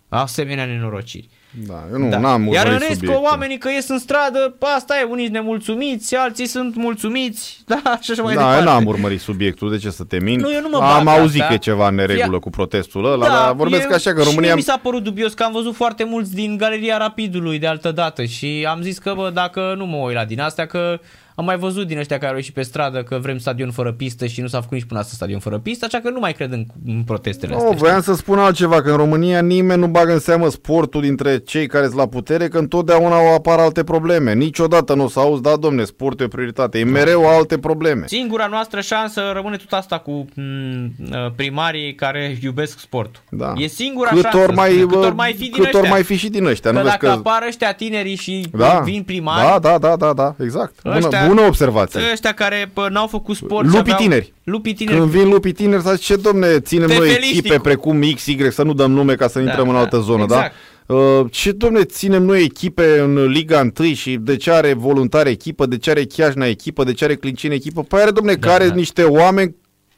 Asemenea 0.08 0.64
nenorociri. 0.64 1.28
Da, 1.66 1.84
eu 1.92 1.98
nu, 1.98 2.08
n-am 2.08 2.46
Iar 2.46 2.66
în 2.66 2.72
urmărit 2.72 2.88
rest, 2.88 2.88
că 2.88 2.94
subiectul. 3.06 3.24
oamenii 3.30 3.58
că 3.58 3.68
ies 3.70 3.88
în 3.88 3.98
stradă, 3.98 4.56
asta 4.76 4.94
e, 5.00 5.02
unii 5.02 5.22
sunt 5.24 5.36
nemulțumiți, 5.36 6.14
alții 6.16 6.46
sunt 6.46 6.76
mulțumiți, 6.76 7.60
da, 7.72 7.98
și 8.00 8.10
așa 8.10 8.22
mai 8.22 8.34
Da, 8.34 8.40
departe. 8.40 8.58
eu 8.58 8.64
n-am 8.72 8.84
urmărit 8.86 9.20
subiectul, 9.20 9.70
de 9.70 9.76
ce 9.78 9.90
să 9.90 10.04
te 10.04 10.18
mint? 10.20 10.42
Nu, 10.42 10.52
eu 10.52 10.60
nu 10.60 10.68
mă 10.68 10.76
Am 10.76 11.04
bag 11.04 11.14
pe 11.14 11.20
auzit 11.20 11.40
asta. 11.40 11.46
că 11.46 11.52
e 11.54 11.70
ceva 11.70 11.88
în 11.88 11.94
neregulă 11.94 12.36
Fia- 12.36 12.40
cu 12.40 12.50
protestul 12.50 13.04
ăla, 13.12 13.28
dar 13.28 13.54
vorbesc 13.54 13.82
eu- 13.88 13.94
așa 13.94 14.10
că 14.10 14.16
în 14.16 14.22
și 14.22 14.28
România... 14.28 14.48
mie 14.48 14.56
mi 14.56 14.62
s-a 14.62 14.80
părut 14.82 15.02
dubios 15.02 15.32
că 15.32 15.42
am 15.42 15.52
văzut 15.52 15.74
foarte 15.74 16.04
mulți 16.04 16.34
din 16.34 16.56
Galeria 16.56 16.96
Rapidului 16.96 17.58
de 17.58 17.66
altă 17.66 17.92
dată 17.92 18.24
și 18.24 18.66
am 18.68 18.80
zis 18.82 18.98
că, 18.98 19.12
bă, 19.16 19.30
dacă 19.34 19.74
nu 19.76 19.86
mă 19.86 19.96
uit 19.96 20.14
la 20.14 20.24
din 20.24 20.40
astea, 20.40 20.66
că 20.66 21.00
am 21.38 21.44
mai 21.44 21.56
văzut 21.56 21.86
din 21.86 21.98
ăștia 21.98 22.18
care 22.18 22.30
au 22.30 22.36
ieșit 22.36 22.54
pe 22.54 22.62
stradă 22.62 23.02
că 23.02 23.18
vrem 23.18 23.38
stadion 23.38 23.70
fără 23.70 23.92
pistă 23.92 24.26
și 24.26 24.40
nu 24.40 24.46
s-a 24.46 24.60
făcut 24.60 24.72
nici 24.76 24.84
până 24.86 24.98
astăzi 25.00 25.16
stadion 25.16 25.38
fără 25.38 25.58
pistă, 25.58 25.84
așa 25.88 26.00
că 26.00 26.10
nu 26.10 26.18
mai 26.20 26.32
cred 26.32 26.52
în, 26.52 26.64
în 26.86 27.02
protestele 27.02 27.54
astea. 27.54 27.70
Nu, 27.70 27.76
voiam 27.76 28.00
să 28.00 28.14
spun 28.14 28.38
altceva, 28.38 28.82
că 28.82 28.90
în 28.90 28.96
România 28.96 29.40
nimeni 29.40 29.80
nu 29.80 29.86
bagă 29.86 30.12
în 30.12 30.18
seamă 30.18 30.48
sportul 30.48 31.00
dintre 31.00 31.38
cei 31.38 31.66
care 31.66 31.84
sunt 31.84 31.96
la 31.96 32.06
putere, 32.06 32.48
că 32.48 32.58
întotdeauna 32.58 33.16
au 33.16 33.34
apar 33.34 33.58
alte 33.58 33.84
probleme. 33.84 34.34
Niciodată 34.34 34.94
nu 34.94 35.04
o 35.04 35.08
să 35.08 35.20
auzi, 35.20 35.42
da, 35.42 35.56
domne, 35.56 35.84
sportul 35.84 36.26
e 36.26 36.28
prioritate. 36.28 36.78
E 36.78 36.84
mereu 36.84 37.28
alte 37.28 37.58
probleme. 37.58 38.04
Singura 38.06 38.46
noastră 38.46 38.80
șansă 38.80 39.20
rămâne 39.34 39.56
tot 39.56 39.72
asta 39.72 39.98
cu 39.98 40.10
m, 40.34 41.32
primarii 41.36 41.94
care 41.94 42.38
iubesc 42.42 42.78
sportul. 42.78 43.22
Da. 43.30 43.52
E 43.56 43.66
singura 43.66 44.08
cât 44.10 44.22
șansă. 44.22 44.38
ori 44.38 44.52
mai, 44.54 44.68
spune, 44.70 44.84
cât 44.86 44.98
bă, 44.98 45.06
ori 45.06 45.14
mai 45.14 45.32
fi 45.32 45.38
din 45.38 45.50
cât 45.52 45.64
ăștia. 45.64 45.80
ori 45.80 45.88
mai 45.88 46.02
fi 46.02 46.16
și 46.16 46.28
din 46.28 46.44
ăștia. 46.44 46.70
că 46.70 46.76
nu 46.76 46.82
vezi 46.82 46.92
dacă 46.98 47.06
că... 47.06 47.12
apar 47.12 47.44
ăștia 47.46 47.72
tinerii 47.72 48.14
și 48.16 48.46
da, 48.52 48.80
vin 48.84 49.02
primari, 49.02 49.46
da, 49.46 49.58
da, 49.58 49.78
da, 49.78 49.96
da, 49.96 50.12
da, 50.12 50.34
exact. 50.44 50.82
Bună, 50.82 50.96
Ăștia- 50.96 51.25
bună 51.28 51.40
observație. 51.40 52.00
ăștia 52.12 52.32
care 52.32 52.70
bă, 52.74 52.88
n-au 52.90 53.06
făcut 53.06 53.36
sport 53.36 53.64
Lupii 53.64 53.70
și 53.72 53.78
aveau... 53.80 53.98
tineri. 53.98 54.32
Lupii 54.44 54.74
tineri. 54.74 54.98
Când 54.98 55.10
vin 55.10 55.28
lupii 55.28 55.52
tineri, 55.52 55.82
să 55.82 55.96
ce 55.96 56.16
domne, 56.16 56.60
ținem 56.60 56.88
noi 56.88 56.96
Tefeliștii 56.98 57.38
echipe 57.38 57.56
cu- 57.56 57.62
precum 57.62 58.00
XY, 58.14 58.50
să 58.50 58.62
nu 58.62 58.72
dăm 58.72 58.90
nume 58.90 59.14
ca 59.14 59.28
să 59.28 59.38
intrăm 59.38 59.68
în 59.68 59.74
da, 59.74 59.80
altă 59.80 59.98
zonă, 59.98 60.22
exact. 60.22 60.52
da? 60.86 60.94
Uh, 60.94 61.26
ce 61.30 61.52
domne, 61.52 61.84
ținem 61.84 62.22
noi 62.22 62.42
echipe 62.42 62.98
în 62.98 63.24
Liga 63.26 63.70
1 63.80 63.92
și 63.94 64.16
de 64.20 64.36
ce 64.36 64.50
are 64.50 64.72
voluntari 64.72 65.30
echipă, 65.30 65.66
de 65.66 65.76
ce 65.78 65.90
are 65.90 66.04
Chiajna 66.04 66.46
echipă, 66.46 66.84
de 66.84 66.92
ce 66.92 67.04
are 67.04 67.14
Clincine 67.14 67.54
echipă? 67.54 67.82
Păi 67.82 68.00
are, 68.00 68.10
domne, 68.10 68.34
Da, 68.34 68.48
care 68.48 68.68
da. 68.68 68.74
niște 68.74 69.02
oameni 69.02 69.54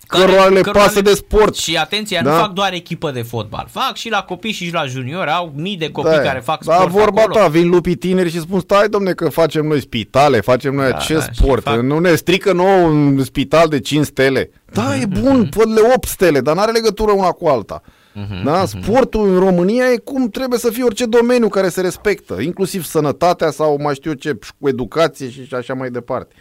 Care- 0.08 0.24
cărora 0.24 0.46
le 0.46 0.60
cărora 0.60 0.82
pasă 0.84 0.94
le- 0.94 1.00
de 1.00 1.14
sport. 1.14 1.54
Și 1.56 1.76
atenție, 1.76 2.20
Da. 2.24 2.30
nu 2.32 2.38
fac 2.38 2.52
doar 2.52 2.72
echipă 2.72 3.10
de 3.10 3.22
fotbal. 3.22 3.66
Fac 3.70 3.96
și 3.96 4.10
la 4.10 4.22
copii 4.22 4.52
și 4.52 4.70
la 4.72 4.86
juniori. 4.86 5.30
Au 5.30 5.52
mii 5.56 5.76
de 5.76 5.90
copii 5.90 6.10
Da, 6.10 6.18
care 6.20 6.38
fac 6.38 6.64
da, 6.64 6.74
sport 6.74 6.90
vorba 6.90 7.20
acolo. 7.20 7.34
ta, 7.38 7.46
vin 7.48 7.68
lupii 7.68 7.94
tineri 7.94 8.30
și 8.30 8.40
spun, 8.40 8.60
stai 8.60 8.88
domne 8.88 9.12
că 9.12 9.28
facem 9.28 9.66
noi 9.66 9.80
spitale, 9.80 10.40
facem 10.40 10.74
noi 10.74 10.90
Da, 10.90 10.96
acest 10.96 11.26
da, 11.26 11.32
și 11.32 11.38
sport, 11.42 11.62
fac- 11.62 11.80
nu 11.80 11.98
ne 11.98 12.14
strică 12.14 12.52
nouă 12.52 12.86
un 12.86 13.24
spital 13.24 13.68
de 13.68 13.80
5 13.80 14.04
stele. 14.06 14.50
Da, 14.72 14.96
e 14.96 15.06
bun, 15.06 15.48
fă-le 15.52 15.80
8 15.94 16.08
stele, 16.08 16.40
dar 16.40 16.54
n-are 16.54 16.72
legătură 16.72 17.12
una 17.12 17.30
cu 17.30 17.46
alta. 17.46 17.82
Mhm, 18.14 18.44
Da? 18.44 18.64
Sportul 18.66 19.28
în 19.28 19.38
România 19.38 19.84
e 19.84 19.96
cum 19.96 20.28
trebuie 20.28 20.58
să 20.58 20.70
fie 20.70 20.82
orice 20.84 21.04
domeniu 21.06 21.48
care 21.48 21.68
se 21.68 21.80
respectă, 21.80 22.40
inclusiv 22.40 22.84
sănătatea 22.84 23.50
sau 23.50 23.78
mai 23.82 23.94
știu 23.94 24.10
eu 24.10 24.16
ce, 24.16 24.38
cu 24.60 24.68
educație 24.68 25.30
și 25.30 25.54
așa 25.54 25.74
mai 25.74 25.90
departe. 25.90 26.34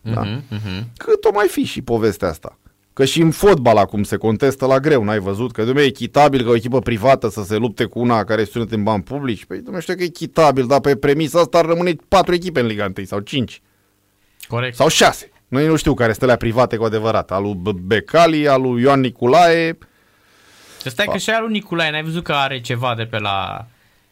Da. 0.00 0.20
Mhm, 0.20 0.86
Cât 0.96 1.24
o 1.24 1.30
mai 1.34 1.46
fi 1.50 1.64
și 1.64 1.82
povestea 1.82 2.28
asta. 2.28 2.58
Că 2.94 3.04
și 3.04 3.20
în 3.20 3.30
fotbal 3.30 3.76
acum 3.76 4.02
se 4.02 4.16
contestă 4.16 4.66
la 4.66 4.78
greu, 4.78 5.04
n-ai 5.04 5.18
văzut? 5.18 5.52
Că 5.52 5.64
dumne, 5.64 5.82
e 5.82 5.84
echitabil 5.84 6.42
ca 6.44 6.48
o 6.50 6.54
echipă 6.54 6.78
privată 6.80 7.28
să 7.28 7.42
se 7.42 7.56
lupte 7.56 7.84
cu 7.84 7.98
una 7.98 8.24
care 8.24 8.44
susține 8.44 8.76
în 8.76 8.82
bani 8.82 9.02
publici. 9.02 9.44
Păi 9.44 9.58
dumne, 9.60 9.80
știu 9.80 9.94
că 9.94 10.02
e 10.02 10.06
echitabil, 10.06 10.66
dar 10.66 10.80
pe 10.80 10.96
premisa 10.96 11.40
asta 11.40 11.58
ar 11.58 11.64
rămâne 11.64 11.96
patru 12.08 12.34
echipe 12.34 12.60
în 12.60 12.66
Liga 12.66 12.92
1 12.96 13.06
sau 13.06 13.18
cinci 13.20 13.62
Corect. 14.48 14.76
sau 14.76 14.88
șase. 14.88 15.30
Noi 15.48 15.66
nu 15.66 15.76
știu 15.76 15.94
care 15.94 16.10
sunt 16.10 16.22
alea 16.22 16.36
private 16.36 16.76
cu 16.76 16.84
adevărat. 16.84 17.30
Al 17.30 17.42
lui 17.42 17.54
B- 17.54 17.80
Becali, 17.80 18.48
al 18.48 18.62
lui 18.62 18.82
Ioan 18.82 19.00
Niculae. 19.00 19.78
Să 20.80 20.88
stai 20.88 21.06
că 21.12 21.18
și 21.18 21.30
al 21.30 21.42
lui 21.42 21.52
Nicolae, 21.52 21.90
n-ai 21.90 22.02
văzut 22.02 22.24
că 22.24 22.32
are 22.32 22.60
ceva 22.60 22.94
de 22.96 23.02
pe 23.04 23.18
la... 23.18 23.66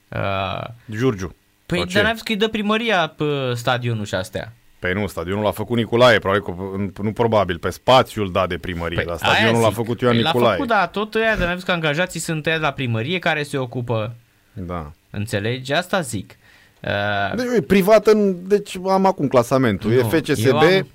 Uh, 0.08 0.64
Giurgiu. 0.90 1.34
păi, 1.66 1.78
Sau 1.78 1.86
ce? 1.86 1.94
dar 1.94 2.02
n-ai 2.02 2.12
văzut 2.12 2.26
că 2.26 2.32
îi 2.32 2.38
dă 2.38 2.48
primăria 2.48 3.06
pe 3.06 3.24
stadionul 3.54 4.04
și 4.04 4.14
astea. 4.14 4.52
Păi 4.82 4.92
nu, 4.92 5.06
stadionul 5.06 5.42
l-a 5.42 5.50
făcut 5.50 5.76
Nicolae, 5.76 6.18
probabil, 6.18 6.42
că, 6.42 7.02
nu 7.02 7.12
probabil, 7.12 7.58
pe 7.58 7.70
spațiul 7.70 8.32
da 8.32 8.46
de 8.46 8.56
primărie, 8.58 8.96
păi, 8.96 9.04
dar 9.04 9.16
stadionul 9.16 9.52
aia 9.54 9.60
l-a 9.62 9.66
zic. 9.68 9.76
făcut 9.76 10.00
Ioan 10.00 10.14
Păi 10.14 10.22
Nicolae. 10.22 10.48
L-a 10.48 10.52
făcut, 10.54 10.68
da, 10.68 10.86
tot 10.86 11.14
ăia, 11.14 11.28
dar 11.36 11.38
n-ai 11.38 11.52
văzut 11.52 11.64
că 11.64 11.72
angajații 11.72 12.20
sunt 12.20 12.46
ăia 12.46 12.56
de 12.56 12.62
la 12.62 12.72
primărie 12.72 13.18
care 13.18 13.42
se 13.42 13.58
ocupă, 13.58 14.14
Da. 14.52 14.92
înțelegi? 15.10 15.72
Asta 15.72 16.00
zic. 16.00 16.36
Uh, 16.80 17.36
Deci, 17.36 17.46
e 17.56 17.60
privat, 17.62 18.06
în, 18.06 18.48
deci 18.48 18.76
am 18.88 19.06
acum 19.06 19.28
clasamentul. 19.28 19.90
nu, 19.90 19.96
e 19.98 20.02
FCSB, 20.02 20.46
eu 20.46 20.58
am- 20.58 20.88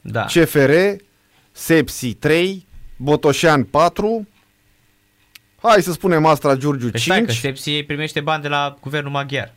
Da. 0.00 0.24
CFR, 0.24 0.72
Sepsi 1.52 2.14
3, 2.14 2.66
Botoșan 2.96 3.64
4, 3.64 4.28
hai 5.62 5.82
să 5.82 5.92
spunem 5.92 6.26
Astra 6.26 6.54
Giurgiu 6.56 6.90
Păi 6.90 7.00
stai 7.00 7.18
că 7.18 7.24
5, 7.32 7.38
Sepsi 7.38 7.82
primește 7.82 8.20
bani 8.20 8.42
de 8.42 8.48
la 8.48 8.76
guvernul 8.80 9.10
maghiar. 9.12 9.54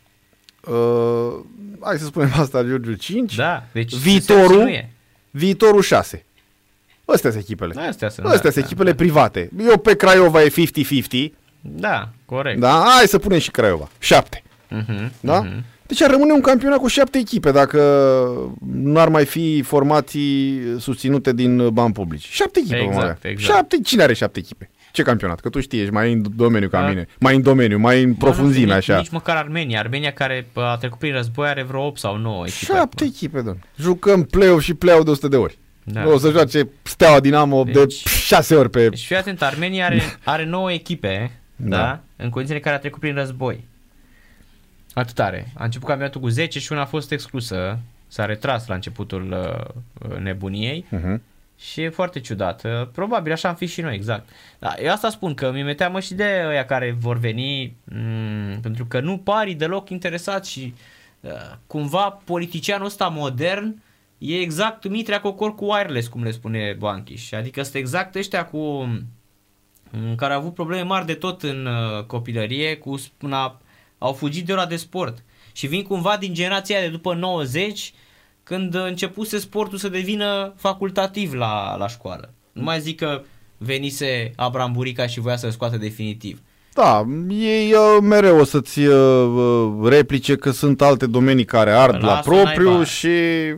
Uh, 0.67 1.33
hai 1.81 1.97
să 1.97 2.05
spunem 2.05 2.31
Astra 2.37 2.63
Giurgiu 2.63 2.93
5, 2.93 3.35
Da, 3.35 3.63
deci 3.71 3.95
Viitorul? 3.95 4.47
Sepsi 4.47 4.63
nu 4.63 4.69
e. 4.69 4.89
viitorul 5.31 5.81
6. 5.81 6.25
Astea 7.05 7.31
sunt 7.31 7.43
echipele. 7.43 7.73
Astea 7.87 8.09
sunt, 8.09 8.25
Astea 8.25 8.41
da, 8.43 8.49
sunt 8.49 8.53
da, 8.55 8.61
echipele 8.65 8.89
da. 8.89 8.95
private. 8.95 9.49
Eu 9.67 9.77
pe 9.77 9.95
Craiova 9.95 10.43
e 10.43 10.49
50-50, 10.49 11.31
Da, 11.61 12.09
corect. 12.25 12.59
da? 12.59 12.83
Hai 12.97 13.07
să 13.07 13.17
punem 13.19 13.39
și 13.39 13.51
Craiova. 13.51 13.89
7. 13.99 14.43
Mhm, 14.69 15.11
Da? 15.19 15.39
mhm. 15.39 15.63
Deci 15.87 16.01
ar 16.01 16.09
rămâne 16.09 16.31
un 16.33 16.41
campionat 16.41 16.79
cu 16.79 16.87
șapte 16.87 17.17
echipe 17.17 17.51
dacă 17.51 17.79
nu 18.73 18.99
ar 18.99 19.09
mai 19.09 19.25
fi 19.25 19.61
formații 19.61 20.61
susținute 20.79 21.33
din 21.33 21.69
bani 21.69 21.93
publici. 21.93 22.27
Șapte 22.29 22.59
echipe, 22.59 22.75
Exact, 22.75 22.93
vom 22.93 23.01
avea. 23.03 23.17
exact. 23.21 23.53
Șapte, 23.53 23.77
cine 23.83 24.03
are 24.03 24.13
șapte 24.13 24.39
echipe? 24.39 24.69
Ce 24.95 25.03
campionat? 25.03 25.39
Că 25.39 25.49
tu 25.49 25.59
știi, 25.59 25.79
ești 25.79 25.91
mai 25.93 26.11
în 26.11 26.25
domeniu 26.35 26.69
ca 26.69 26.81
Da. 26.81 26.87
mine. 26.87 27.07
Mai 27.19 27.35
în 27.35 27.41
domeniu, 27.41 27.77
mai 27.77 28.03
în 28.03 28.13
profunzime, 28.13 28.65
Bă, 28.65 28.71
nu, 28.71 28.77
așa. 28.77 28.97
Nici 28.97 29.09
măcar 29.09 29.35
Armenia. 29.35 29.79
Armenia 29.79 30.11
care 30.11 30.47
bă, 30.53 30.61
a 30.61 30.75
trecut 30.77 30.99
prin 30.99 31.13
război 31.13 31.47
are 31.47 31.63
vreo 31.63 31.85
8 31.85 31.99
sau 31.99 32.17
9 32.17 32.45
echipe. 32.45 32.65
Șapte 32.73 33.03
acum. 33.03 33.07
echipe, 33.15 33.37
domnule. 33.37 33.59
Jucăm 33.79 34.23
play-off 34.23 34.63
și 34.63 34.73
play 34.73 35.03
de 35.03 35.09
100 35.09 35.27
de 35.27 35.35
ori. 35.35 35.57
Da. 35.83 36.07
O 36.07 36.17
să 36.17 36.31
joace 36.31 36.69
Steaua 36.83 37.19
Dinamo 37.19 37.63
de 37.63 37.71
Deci- 37.71 38.05
șase 38.07 38.55
ori 38.55 38.69
pe... 38.69 38.89
Deci 38.89 39.05
fii 39.05 39.15
atent, 39.15 39.41
Armenia 39.41 39.85
are, 39.85 40.01
are 40.23 40.45
9 40.45 40.71
echipe, 40.71 41.31
da. 41.55 41.77
Da. 41.77 41.83
da, 41.83 41.99
în 42.15 42.29
condițiile 42.29 42.55
în 42.57 42.63
care 42.63 42.75
a 42.75 42.79
trecut 42.79 42.99
prin 42.99 43.13
război. 43.13 43.67
Atât 44.93 45.19
are. 45.19 45.51
A 45.53 45.63
început 45.63 45.87
campionatul 45.87 46.21
cu 46.21 46.27
10 46.27 46.59
și 46.59 46.71
una 46.71 46.81
a 46.81 46.85
fost 46.85 47.11
exclusă. 47.11 47.79
S-a 48.07 48.25
retras 48.25 48.67
la 48.67 48.75
începutul 48.75 49.35
uh, 50.09 50.17
nebuniei. 50.17 50.85
Uh-huh. 50.95 51.17
Și 51.59 51.81
e 51.81 51.89
foarte 51.89 52.19
ciudat. 52.19 52.63
Uh, 52.63 52.87
Probabil 52.91 53.31
așa 53.31 53.49
am 53.49 53.55
fi 53.55 53.65
și 53.65 53.81
noi, 53.81 53.95
exact. 53.95 54.29
Da, 54.59 54.73
eu 54.81 54.91
asta 54.91 55.09
spun, 55.09 55.33
că 55.33 55.51
mi-e 55.51 55.73
teamă 55.73 55.99
și 55.99 56.13
de 56.13 56.43
ăia 56.47 56.65
care 56.65 56.95
vor 56.99 57.17
veni, 57.17 57.75
m- 57.91 58.61
pentru 58.61 58.85
că 58.85 58.99
nu 58.99 59.17
pari 59.17 59.53
deloc 59.53 59.89
interesați 59.89 60.51
și 60.51 60.73
uh, 61.19 61.31
cumva 61.67 62.09
politicianul 62.09 62.85
ăsta 62.85 63.07
modern 63.07 63.81
e 64.17 64.39
exact 64.39 64.87
Mitrea 64.89 65.21
Cocor 65.21 65.55
cu 65.55 65.65
wireless, 65.65 66.07
cum 66.07 66.23
le 66.23 66.31
spune 66.31 66.75
Banchiș. 66.79 67.31
Adică 67.31 67.61
sunt 67.63 67.75
exact 67.75 68.15
ăștia 68.15 68.45
cu 68.45 68.57
m, 68.57 70.15
care 70.15 70.33
au 70.33 70.39
avut 70.39 70.53
probleme 70.53 70.81
mari 70.81 71.05
de 71.05 71.13
tot 71.13 71.43
în 71.43 71.65
uh, 71.65 72.03
copilărie, 72.03 72.77
cu 72.77 72.97
spuna, 72.97 73.61
au 73.97 74.13
fugit 74.13 74.45
de 74.45 74.51
ora 74.51 74.65
de 74.65 74.75
sport 74.75 75.23
și 75.51 75.67
vin 75.67 75.83
cumva 75.83 76.17
din 76.17 76.33
generația 76.33 76.79
de 76.79 76.87
după 76.87 77.13
90 77.13 77.93
când 78.45 78.75
începuse 78.75 79.37
sportul 79.37 79.77
să 79.77 79.89
devină 79.89 80.53
facultativ 80.57 81.33
la, 81.33 81.75
la 81.77 81.87
școală. 81.87 82.29
Nu 82.51 82.63
mai 82.63 82.79
zic 82.79 82.99
că 82.99 83.21
venise 83.57 84.31
Abraham 84.35 84.71
Burica 84.71 85.07
și 85.07 85.19
voia 85.19 85.35
să-l 85.37 85.51
scoată 85.51 85.77
definitiv. 85.77 86.39
Da, 86.73 87.05
ei 87.39 87.71
uh, 87.73 87.97
mereu 88.01 88.39
o 88.39 88.43
să-ți 88.43 88.79
uh, 88.79 88.93
uh, 88.93 89.89
replice 89.89 90.35
că 90.35 90.51
sunt 90.51 90.81
alte 90.81 91.05
domenii 91.05 91.45
care 91.45 91.71
ard 91.71 92.03
la 92.03 92.07
Lasă, 92.13 92.29
propriu 92.29 92.67
naiba. 92.69 92.83
și 92.83 93.07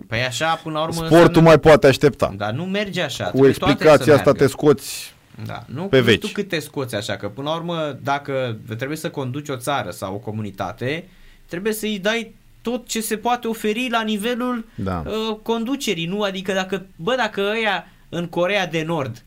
Păi 0.07 0.19
așa, 0.27 0.59
până 0.63 0.75
la 0.77 0.81
urmă... 0.81 0.93
sportul 0.93 1.17
înseamnă- 1.19 1.41
mai 1.49 1.59
poate 1.59 1.87
aștepta. 1.87 2.33
Dar 2.37 2.51
nu 2.51 2.63
merge 2.65 3.01
așa. 3.01 3.23
Cu 3.23 3.29
trebuie 3.29 3.51
toate 3.53 3.71
explicația 3.73 4.05
să 4.05 4.11
asta 4.19 4.23
meargă. 4.31 4.43
te 4.43 4.49
scoți 4.49 5.13
Da, 5.45 5.63
nu, 5.65 5.83
pe 5.83 5.97
nu 5.97 6.03
veci. 6.03 6.15
știu 6.15 6.29
cât 6.33 6.47
te 6.47 6.59
scoți 6.59 6.95
așa, 6.95 7.15
că 7.15 7.27
până 7.27 7.49
la 7.49 7.55
urmă, 7.55 7.97
dacă 8.03 8.57
trebuie 8.77 8.97
să 8.97 9.09
conduci 9.09 9.49
o 9.49 9.55
țară 9.55 9.89
sau 9.89 10.13
o 10.13 10.17
comunitate, 10.17 11.07
trebuie 11.47 11.73
să-i 11.73 11.99
dai 12.01 12.35
tot 12.69 12.87
ce 12.87 13.01
se 13.01 13.17
poate 13.17 13.47
oferi 13.47 13.89
la 13.89 14.01
nivelul 14.01 14.65
Da. 14.75 15.03
uh, 15.05 15.37
conducerii, 15.41 16.05
nu? 16.05 16.21
Adică 16.21 16.53
dacă, 16.53 16.85
bă, 16.95 17.15
dacă 17.15 17.41
ăia 17.55 17.87
în 18.09 18.27
Corea 18.27 18.67
de 18.67 18.83
Nord 18.83 19.23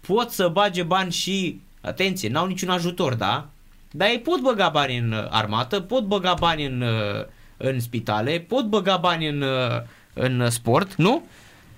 pot 0.00 0.30
să 0.30 0.48
bage 0.48 0.82
bani 0.82 1.12
și, 1.12 1.60
atenție, 1.80 2.28
n-au 2.28 2.46
niciun 2.46 2.68
ajutor, 2.68 3.14
da? 3.14 3.48
Dar 3.90 4.08
ei 4.08 4.18
pot 4.18 4.40
băga 4.40 4.68
bani 4.68 4.96
în 4.98 5.12
uh, 5.12 5.26
armată, 5.30 5.80
pot 5.80 6.04
băga 6.04 6.34
bani 6.38 6.64
în, 6.66 6.80
uh, 6.80 7.24
în 7.56 7.80
spitale, 7.80 8.44
pot 8.48 8.64
băga 8.64 8.96
bani 8.96 9.28
în, 9.28 9.42
uh, 9.42 9.82
în 10.14 10.50
sport, 10.50 10.94
nu? 10.94 11.22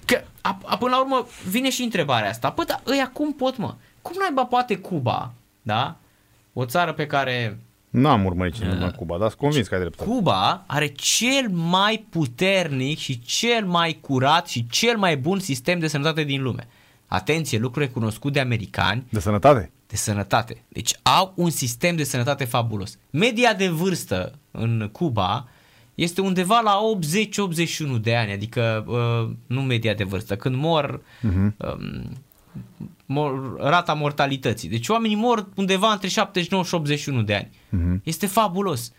Că, 0.05 0.23
a, 0.41 0.59
a, 0.65 0.77
până 0.77 0.91
la 0.91 1.01
urmă, 1.01 1.27
vine 1.49 1.71
și 1.71 1.83
întrebarea 1.83 2.29
asta. 2.29 2.51
Păi, 2.51 2.65
dar 2.65 2.83
ăia 2.87 3.11
cum 3.13 3.35
pot, 3.35 3.57
mă? 3.57 3.75
Cum 4.03 4.17
naiba 4.19 4.45
poate 4.45 4.77
Cuba, 4.77 5.33
da? 5.63 5.97
O 6.53 6.65
țară 6.65 6.93
pe 6.93 7.07
care 7.07 7.59
N-am 7.93 8.25
urmărit 8.25 8.55
ce 8.55 8.65
în 8.65 8.91
Cuba, 8.91 9.19
dar 9.19 9.29
sunt 9.29 9.41
convins 9.41 9.69
că 9.69 9.75
ai 9.75 9.81
dreptate. 9.81 10.11
Cuba 10.11 10.65
are 10.67 10.87
cel 10.87 11.49
mai 11.49 12.07
puternic 12.11 12.99
și 12.99 13.21
cel 13.21 13.65
mai 13.65 13.99
curat 14.01 14.49
și 14.49 14.67
cel 14.67 14.97
mai 14.97 15.17
bun 15.17 15.39
sistem 15.39 15.79
de 15.79 15.87
sănătate 15.87 16.25
din 16.25 16.43
lume. 16.43 16.69
atenție, 17.07 17.59
lucru 17.59 17.81
recunoscut 17.81 18.33
de 18.33 18.41
americani, 18.41 19.05
De 19.09 19.21
sănătate? 19.21 19.71
de 19.87 19.97
sănătate. 19.97 20.63
Deci 20.69 20.95
au 21.03 21.33
un 21.37 21.51
sistem 21.51 21.97
de 21.97 22.05
sănătate 22.05 22.45
fabulos. 22.45 22.99
Media 23.11 23.55
de 23.55 23.69
vârstă 23.69 24.33
în 24.51 24.89
Cuba 24.93 25.49
este 25.95 26.21
undeva 26.21 26.61
la 26.61 26.79
80-81 27.97 28.01
de 28.01 28.17
ani, 28.17 28.33
adică 28.33 28.85
uh, 28.87 29.35
nu 29.47 29.63
media 29.63 29.95
de 29.95 30.05
vârstă, 30.05 30.37
când 30.37 30.57
mor, 30.57 31.01
uh-huh. 31.01 31.57
um, 31.57 32.17
mor 33.13 33.57
rata 33.57 33.95
mortalității. 33.95 34.69
Deci 34.69 34.89
oamenii 34.89 35.17
mor 35.17 35.49
undeva 35.55 35.93
între 35.93 36.09
79 36.09 36.65
și 36.65 36.75
81 36.75 37.23
de 37.23 37.35
ani. 37.35 37.51
Uh-huh. 37.51 38.03
Este 38.03 38.27
fabulos. 38.27 38.93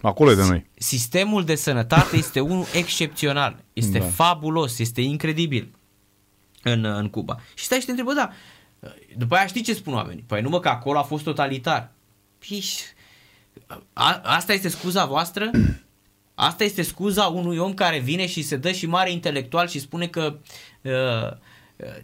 Acolo 0.00 0.30
e 0.30 0.34
de 0.34 0.44
noi. 0.44 0.66
Sistemul 0.74 1.44
de 1.44 1.54
sănătate 1.54 2.16
este 2.16 2.40
unul 2.40 2.64
excepțional. 2.74 3.64
Este 3.72 3.98
da. 3.98 4.04
fabulos, 4.04 4.78
este 4.78 5.00
incredibil 5.00 5.74
în, 6.62 6.84
în 6.84 7.08
Cuba. 7.08 7.40
Și 7.54 7.64
stai 7.64 7.78
și 7.78 7.84
te 7.84 7.90
întrebă, 7.90 8.12
da, 8.12 8.30
după 9.16 9.34
aia 9.34 9.46
știi 9.46 9.62
ce 9.62 9.74
spun 9.74 9.94
oamenii? 9.94 10.24
Păi 10.26 10.40
nu 10.40 10.48
mă, 10.48 10.60
că 10.60 10.68
acolo 10.68 10.98
a 10.98 11.02
fost 11.02 11.24
totalitar. 11.24 11.92
Păi, 12.38 12.64
a, 13.92 14.20
asta 14.24 14.52
este 14.52 14.68
scuza 14.68 15.04
voastră? 15.04 15.50
Asta 16.34 16.64
este 16.64 16.82
scuza 16.82 17.24
unui 17.24 17.58
om 17.58 17.74
care 17.74 17.98
vine 17.98 18.26
și 18.26 18.42
se 18.42 18.56
dă 18.56 18.72
și 18.72 18.86
mare 18.86 19.10
intelectual 19.10 19.68
și 19.68 19.78
spune 19.78 20.06
că 20.06 20.38
uh, 20.82 21.36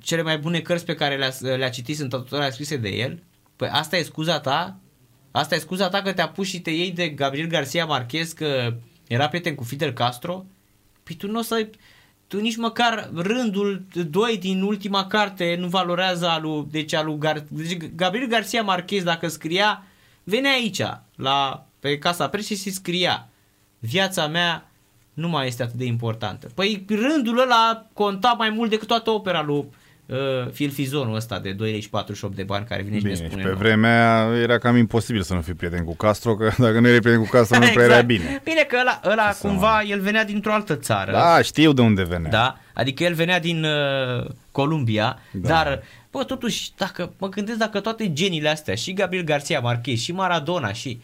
cele 0.01 0.23
mai 0.23 0.39
bune 0.39 0.61
cărți 0.61 0.85
pe 0.85 0.95
care 0.95 1.17
le-a, 1.17 1.57
le 1.57 1.71
citit 1.71 1.97
sunt 1.97 2.11
toate 2.11 2.51
scrise 2.51 2.77
de 2.77 2.89
el? 2.89 3.23
Păi 3.57 3.69
asta 3.69 3.97
e 3.97 4.03
scuza 4.03 4.41
ta? 4.41 4.79
Asta 5.31 5.55
e 5.55 5.59
scuza 5.59 5.89
ta 5.89 6.03
că 6.03 6.13
te 6.13 6.23
apuci 6.23 6.47
și 6.47 6.61
te 6.61 6.71
iei 6.71 6.91
de 6.91 7.09
Gabriel 7.09 7.49
Garcia 7.49 7.85
Marquez 7.85 8.33
că 8.33 8.77
era 9.07 9.29
prieten 9.29 9.55
cu 9.55 9.65
Fidel 9.65 9.93
Castro? 9.93 10.45
Păi 11.03 11.15
tu 11.15 11.31
nu 11.31 11.39
o 11.39 11.43
să 11.43 11.69
tu 12.27 12.41
nici 12.41 12.57
măcar 12.57 13.11
rândul 13.15 13.87
2 14.11 14.39
din 14.39 14.63
ultima 14.63 15.07
carte 15.07 15.57
nu 15.59 15.69
valorează 15.69 16.29
alu, 16.29 16.69
deci 16.71 16.93
alu 16.93 17.15
Gar, 17.17 17.45
deci 17.49 17.77
Gabriel 17.77 18.29
Garcia 18.29 18.63
Marquez 18.63 19.03
dacă 19.03 19.29
scria, 19.29 19.85
venea 20.25 20.53
aici, 20.53 20.83
la, 21.15 21.67
pe 21.81 21.99
casa 21.99 22.29
presei 22.29 22.57
și 22.57 22.71
scria, 22.71 23.29
viața 23.79 24.27
mea 24.27 24.68
nu 25.19 25.29
mai 25.29 25.47
este 25.47 25.63
atât 25.63 25.75
de 25.75 25.85
importantă. 25.85 26.49
Păi 26.55 26.85
rândul 26.89 27.41
ăla 27.41 27.87
conta 27.93 28.35
mai 28.39 28.51
mult 28.51 28.71
decât 28.71 28.87
toată 28.89 29.11
opera 29.11 29.43
lui 29.43 29.65
uh, 30.07 30.17
filfizonul 30.53 31.15
ăsta 31.15 31.39
de 31.39 31.53
2 31.53 31.71
lei 31.71 31.87
48 31.91 32.37
de 32.37 32.43
bani 32.43 32.65
care 32.67 32.83
vine 32.83 32.97
Bine, 32.97 33.15
și 33.15 33.21
ne 33.21 33.27
spune 33.27 33.43
și 33.43 33.47
pe 33.49 33.53
nou. 33.53 33.63
vremea 33.63 34.29
era 34.43 34.59
cam 34.59 34.77
imposibil 34.77 35.23
să 35.23 35.35
nu 35.35 35.41
fii 35.41 35.55
prieten 35.55 35.85
cu 35.85 35.95
Castro, 35.97 36.35
că 36.37 36.51
dacă 36.65 36.81
nu 36.81 36.87
erai 36.87 37.01
prieten 37.01 37.23
cu 37.23 37.29
Castro 37.31 37.59
nu 37.59 37.67
prea 37.67 37.85
era 37.85 38.01
bine. 38.01 38.41
Bine 38.45 38.63
că 38.63 38.77
ăla, 38.81 39.01
ăla 39.05 39.33
Să 39.33 39.47
cumva, 39.47 39.83
el 39.83 40.01
venea 40.01 40.25
dintr-o 40.25 40.53
altă 40.53 40.77
țară. 40.77 41.13
Da, 41.13 41.43
știu 41.43 41.73
de 41.73 41.81
unde 41.81 42.03
venea. 42.03 42.31
Da? 42.31 42.59
Adică 42.75 43.05
el 43.05 43.15
venea 43.15 43.41
din 43.41 43.65
uh, 43.65 44.27
Columbia, 44.51 45.19
da. 45.33 45.49
dar, 45.49 45.83
bă, 46.11 46.25
totuși, 46.25 46.71
dacă 46.77 47.13
mă 47.19 47.29
gândesc 47.29 47.59
dacă 47.59 47.81
toate 47.81 48.13
genile 48.13 48.49
astea, 48.49 48.75
și 48.75 48.93
Gabriel 48.93 49.25
Garcia 49.25 49.61
Marquez, 49.61 49.99
și 49.99 50.13
Maradona, 50.13 50.73
și... 50.73 51.01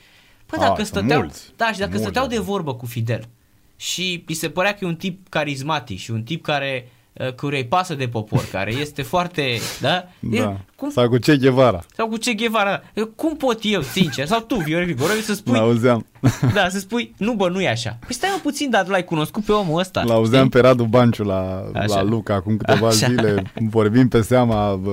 Bă, 0.50 0.56
A, 0.56 0.60
dacă 0.60 0.74
sunt 0.74 0.86
stăteau, 0.86 1.20
mulți. 1.20 1.52
da, 1.56 1.72
și 1.72 1.78
dacă 1.78 1.90
Mulți, 1.90 2.04
stăteau 2.04 2.26
de 2.26 2.36
da. 2.36 2.42
vorbă 2.42 2.74
cu 2.74 2.86
Fidel 2.86 3.28
și 3.76 4.24
îi 4.26 4.34
se 4.34 4.50
părea 4.50 4.74
că 4.74 4.78
e 4.84 4.86
un 4.86 4.96
tip 4.96 5.28
carismatic 5.28 5.98
și 5.98 6.10
un 6.10 6.22
tip 6.22 6.42
care 6.42 6.88
uh, 7.12 7.34
căruia 7.34 7.58
îi 7.58 7.66
pasă 7.66 7.94
de 7.94 8.08
popor, 8.08 8.48
care 8.50 8.72
este 8.72 9.02
foarte, 9.02 9.58
da? 9.80 10.08
Da. 10.20 10.60
El, 10.84 10.90
cum, 10.92 11.02
Sau 11.02 11.08
cu 11.08 11.16
Che 11.16 11.36
Guevara. 11.36 11.84
sau 11.96 12.08
cu 12.08 12.16
ce 12.16 12.32
Guevara, 12.32 12.82
cum 13.16 13.36
pot 13.36 13.58
eu, 13.62 13.82
sincer, 13.82 14.26
sau 14.26 14.40
tu, 14.40 14.54
Viorel 14.56 14.84
Grigoroviu, 14.86 15.20
să 15.20 15.34
spui, 15.34 15.52
L-auzeam. 15.58 16.06
da, 16.54 16.68
să 16.68 16.78
spui, 16.78 17.14
nu 17.18 17.32
bă, 17.34 17.48
nu 17.48 17.60
e 17.60 17.68
așa. 17.68 17.98
Păi 18.06 18.14
stai 18.14 18.30
mă 18.32 18.38
puțin, 18.42 18.70
dar 18.70 18.84
tu 18.84 18.90
l-ai 18.90 19.04
cunoscut 19.04 19.44
pe 19.44 19.52
omul 19.52 19.78
ăsta. 19.80 20.02
L-auzeam 20.06 20.46
știi? 20.46 20.60
pe 20.60 20.66
Radu 20.66 20.84
Banciu 20.84 21.22
la, 21.22 21.64
Așa. 21.74 21.94
la 21.94 22.02
Luca 22.02 22.34
acum 22.34 22.56
câteva 22.56 22.86
Așa. 22.86 23.06
zile. 23.06 23.52
Vorbim 23.70 24.08
pe 24.08 24.20
seama... 24.22 24.74
Bă, 24.74 24.90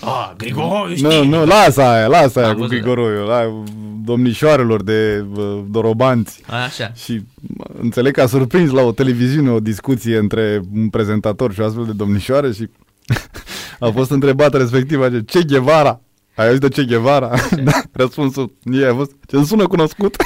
Ah, 0.00 0.30
Grigoroviu, 0.36 0.94
știi? 0.94 1.08
nu, 1.08 1.24
nu, 1.24 1.44
lasă 1.44 1.82
aia, 1.82 2.06
lasă 2.06 2.38
aia 2.38 2.48
Am 2.48 2.54
cu 2.54 2.60
văzut, 2.60 2.74
Grigoroiu. 2.76 3.24
La 3.24 3.62
domnișoarelor 4.04 4.82
de 4.82 5.24
bă, 5.32 5.60
dorobanți. 5.70 6.40
Așa. 6.64 6.92
Și 6.94 7.20
mă, 7.56 7.64
înțeleg 7.80 8.12
că 8.14 8.20
a 8.22 8.26
surprins 8.26 8.70
la 8.70 8.82
o 8.82 8.92
televiziune 8.92 9.50
o 9.50 9.60
discuție 9.60 10.16
între 10.18 10.60
un 10.74 10.88
prezentator 10.88 11.52
și 11.52 11.60
o 11.60 11.64
astfel 11.64 11.84
de 11.84 11.92
domnișoare 11.92 12.52
și 12.52 12.68
a 13.82 13.90
fost 13.90 14.10
întrebată 14.10 14.56
respectivă 14.56 15.10
ce 15.10 15.20
Che 15.20 15.44
Guevara. 15.44 16.00
Ai 16.34 16.46
auzit 16.46 16.60
de 16.60 16.68
Che 16.68 16.84
Guevara? 16.84 17.30
da, 17.64 17.82
răspunsul 17.92 18.56
ei 18.64 18.84
a 18.84 18.94
fost 18.94 19.10
ce 19.26 19.36
îmi 19.36 19.46
sună 19.46 19.66
cunoscut. 19.66 20.16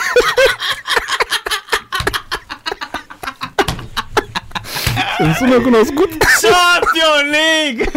îmi 5.19 5.35
sună 5.35 5.61
cunoscut? 5.61 6.11
Champion 6.41 7.31
League! 7.31 7.91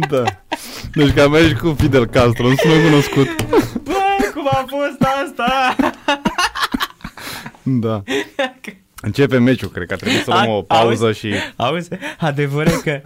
da. 0.10 0.22
Deci 0.94 1.14
că 1.14 1.22
am 1.22 1.30
mers 1.30 1.60
cu 1.60 1.74
Fidel 1.78 2.06
Castro, 2.06 2.46
îmi 2.46 2.56
sună 2.56 2.74
cunoscut. 2.74 3.42
Băi, 3.82 4.30
cum 4.34 4.48
a 4.50 4.64
fost 4.68 5.00
asta? 5.24 5.76
Da. 7.62 8.02
Începe 9.04 9.38
meciul, 9.38 9.68
cred 9.68 9.86
că 9.86 9.92
a 9.94 9.96
trebuit 9.96 10.22
să 10.24 10.30
luăm 10.30 10.48
o 10.48 10.62
pauză 10.62 11.04
Auzi? 11.04 11.18
și... 11.18 11.32
Auzi, 11.56 11.88
adevărat 12.18 12.80
că 12.80 13.00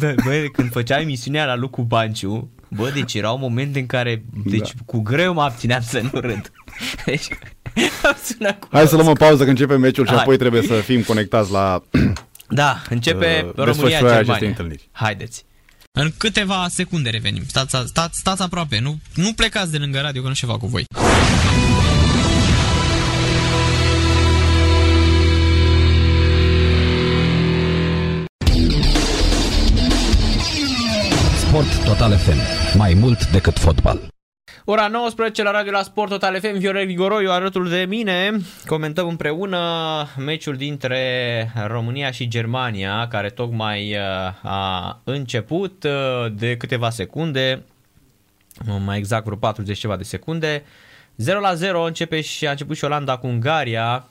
da, 0.00 0.12
bă, 0.24 0.44
când 0.52 0.70
făceam 0.72 1.00
emisiunea 1.00 1.44
la 1.44 1.56
Lucu 1.56 1.82
Banciu, 1.82 2.50
bă, 2.68 2.90
deci 2.94 3.14
erau 3.14 3.38
momente 3.38 3.78
în 3.78 3.86
care, 3.86 4.24
deci 4.44 4.72
Da. 4.74 4.80
cu 4.86 5.00
greu 5.00 5.32
mă 5.34 5.42
abțineam 5.42 5.80
să 5.82 6.00
nu 6.12 6.20
râd. 6.20 6.52
Deci, 7.04 7.28
am 8.02 8.16
sunat 8.24 8.58
cu 8.58 8.68
Hai 8.72 8.86
să 8.86 8.94
luăm 8.96 9.08
o 9.08 9.12
pauză 9.12 9.44
că 9.44 9.50
începe 9.50 9.76
meciul 9.76 10.04
și 10.06 10.12
Hai. 10.12 10.20
apoi 10.22 10.36
trebuie 10.36 10.62
să 10.62 10.72
fim 10.74 11.02
conectați 11.02 11.50
la... 11.52 11.82
Da, 12.48 12.82
începe 12.88 13.26
Uh, 13.26 13.64
desfășurarea 13.64 13.64
România-Germania. 13.64 14.18
acestei 14.20 14.48
întâlniri. 14.48 14.88
Haideți. 14.92 15.44
În 15.92 16.10
câteva 16.16 16.66
secunde 16.68 17.10
revenim. 17.10 17.42
Stați, 17.46 17.76
stați, 17.86 18.18
stați 18.18 18.42
aproape, 18.42 18.78
nu, 18.80 18.98
nu 19.14 19.32
plecați 19.32 19.70
de 19.70 19.78
lângă 19.78 19.98
radio 20.00 20.22
că 20.22 20.28
nu 20.28 20.34
știu 20.34 20.46
ceva 20.46 20.58
cu 20.58 20.66
voi. 20.66 20.84
Sport 31.56 31.84
Total 31.84 32.16
FM. 32.16 32.38
Mai 32.78 32.94
mult 32.94 33.30
decât 33.30 33.58
fotbal. 33.58 34.08
Ora 34.64 34.88
19 34.88 35.42
la 35.42 35.50
Radio 35.50 35.72
la 35.72 35.82
Sport 35.82 36.10
Total 36.10 36.40
FM, 36.40 36.58
Viorel 36.58 36.86
Vigoroiu 36.86 37.30
alături 37.30 37.70
de 37.70 37.84
mine. 37.88 38.30
Comentăm 38.66 39.08
împreună 39.08 39.58
meciul 40.16 40.56
dintre 40.56 41.52
România 41.66 42.10
și 42.10 42.28
Germania, 42.28 43.08
care 43.08 43.28
tocmai 43.28 43.92
uh, 43.92 44.00
a 44.42 45.00
început 45.04 45.84
uh, 45.84 46.32
de 46.32 46.56
câteva 46.56 46.90
secunde, 46.90 47.62
mai 48.84 48.98
exact 48.98 49.24
vreo 49.24 49.36
40 49.36 49.78
ceva 49.78 49.96
de 49.96 50.02
secunde. 50.02 50.64
0 51.16 51.40
la 51.40 51.54
0 51.54 51.82
începe 51.82 52.20
și 52.20 52.46
a 52.46 52.50
început 52.50 52.76
și 52.76 52.84
Olanda 52.84 53.16
cu 53.16 53.26
Ungaria, 53.26 54.08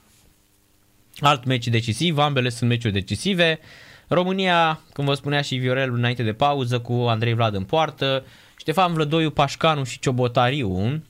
alt 1.19 1.45
meci 1.45 1.67
decisiv, 1.67 2.17
ambele 2.17 2.49
sunt 2.49 2.69
meciuri 2.69 2.93
decisive. 2.93 3.59
România, 4.07 4.79
cum 4.93 5.05
vă 5.05 5.13
spunea 5.13 5.41
și 5.41 5.55
Viorel 5.55 5.93
înainte 5.93 6.23
de 6.23 6.33
pauză, 6.33 6.79
cu 6.79 6.93
Andrei 6.93 7.33
Vlad 7.33 7.55
în 7.55 7.63
poartă, 7.63 8.25
Ștefan 8.57 8.93
Vlădoiu, 8.93 9.29
Pașcanu 9.29 9.83
și 9.83 9.99
Ciobotariu, 9.99 11.01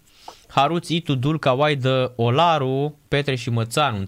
Haruț, 0.47 0.87
Itu, 0.87 1.15
Dulca, 1.15 1.51
Waidă, 1.51 2.13
Olaru, 2.15 2.97
Petre 3.07 3.35
și 3.35 3.49
Mățan, 3.49 3.93
un 3.93 4.07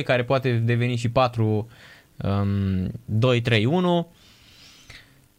3-5-2, 0.00 0.04
care 0.04 0.24
poate 0.24 0.52
deveni 0.52 0.96
și 0.96 1.08
4 1.08 1.68
um, 2.16 2.86
2-3-1. 2.86 4.06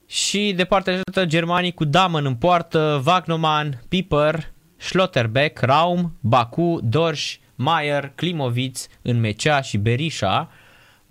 Și 0.06 0.54
de 0.56 0.64
partea 0.64 0.94
cealaltă 0.94 1.26
germanii 1.26 1.72
cu 1.72 1.86
Damen 1.86 2.26
în 2.26 2.36
poartă, 2.36 3.02
Wagnoman, 3.06 3.82
Piper, 3.90 4.52
Schlotterbeck, 4.78 5.60
Raum, 5.60 6.18
Baku, 6.20 6.80
Dorsch, 6.84 7.34
Mayer, 7.56 8.12
Klimovic, 8.16 8.78
în 9.02 9.20
Mecea 9.20 9.62
și 9.62 9.78
Berisha. 9.78 10.50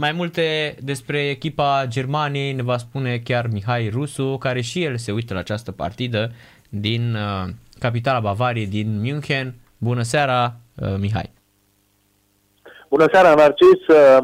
Mai 0.00 0.12
multe 0.12 0.76
despre 0.78 1.28
echipa 1.28 1.84
Germaniei 1.88 2.52
ne 2.52 2.62
va 2.62 2.76
spune 2.76 3.20
chiar 3.24 3.46
Mihai 3.52 3.88
Rusu, 3.92 4.36
care 4.38 4.60
și 4.60 4.82
el 4.82 4.96
se 4.96 5.12
uită 5.12 5.34
la 5.34 5.40
această 5.40 5.72
partidă 5.72 6.30
din 6.68 7.14
uh, 7.14 7.48
capitala 7.78 8.20
Bavariei, 8.20 8.66
din 8.66 9.00
München. 9.00 9.54
Bună 9.78 10.02
seara, 10.02 10.54
uh, 10.82 10.94
Mihai! 10.98 11.30
Bună 12.88 13.06
seara, 13.12 13.34
Narcis! 13.34 13.86
Uh, 13.88 14.18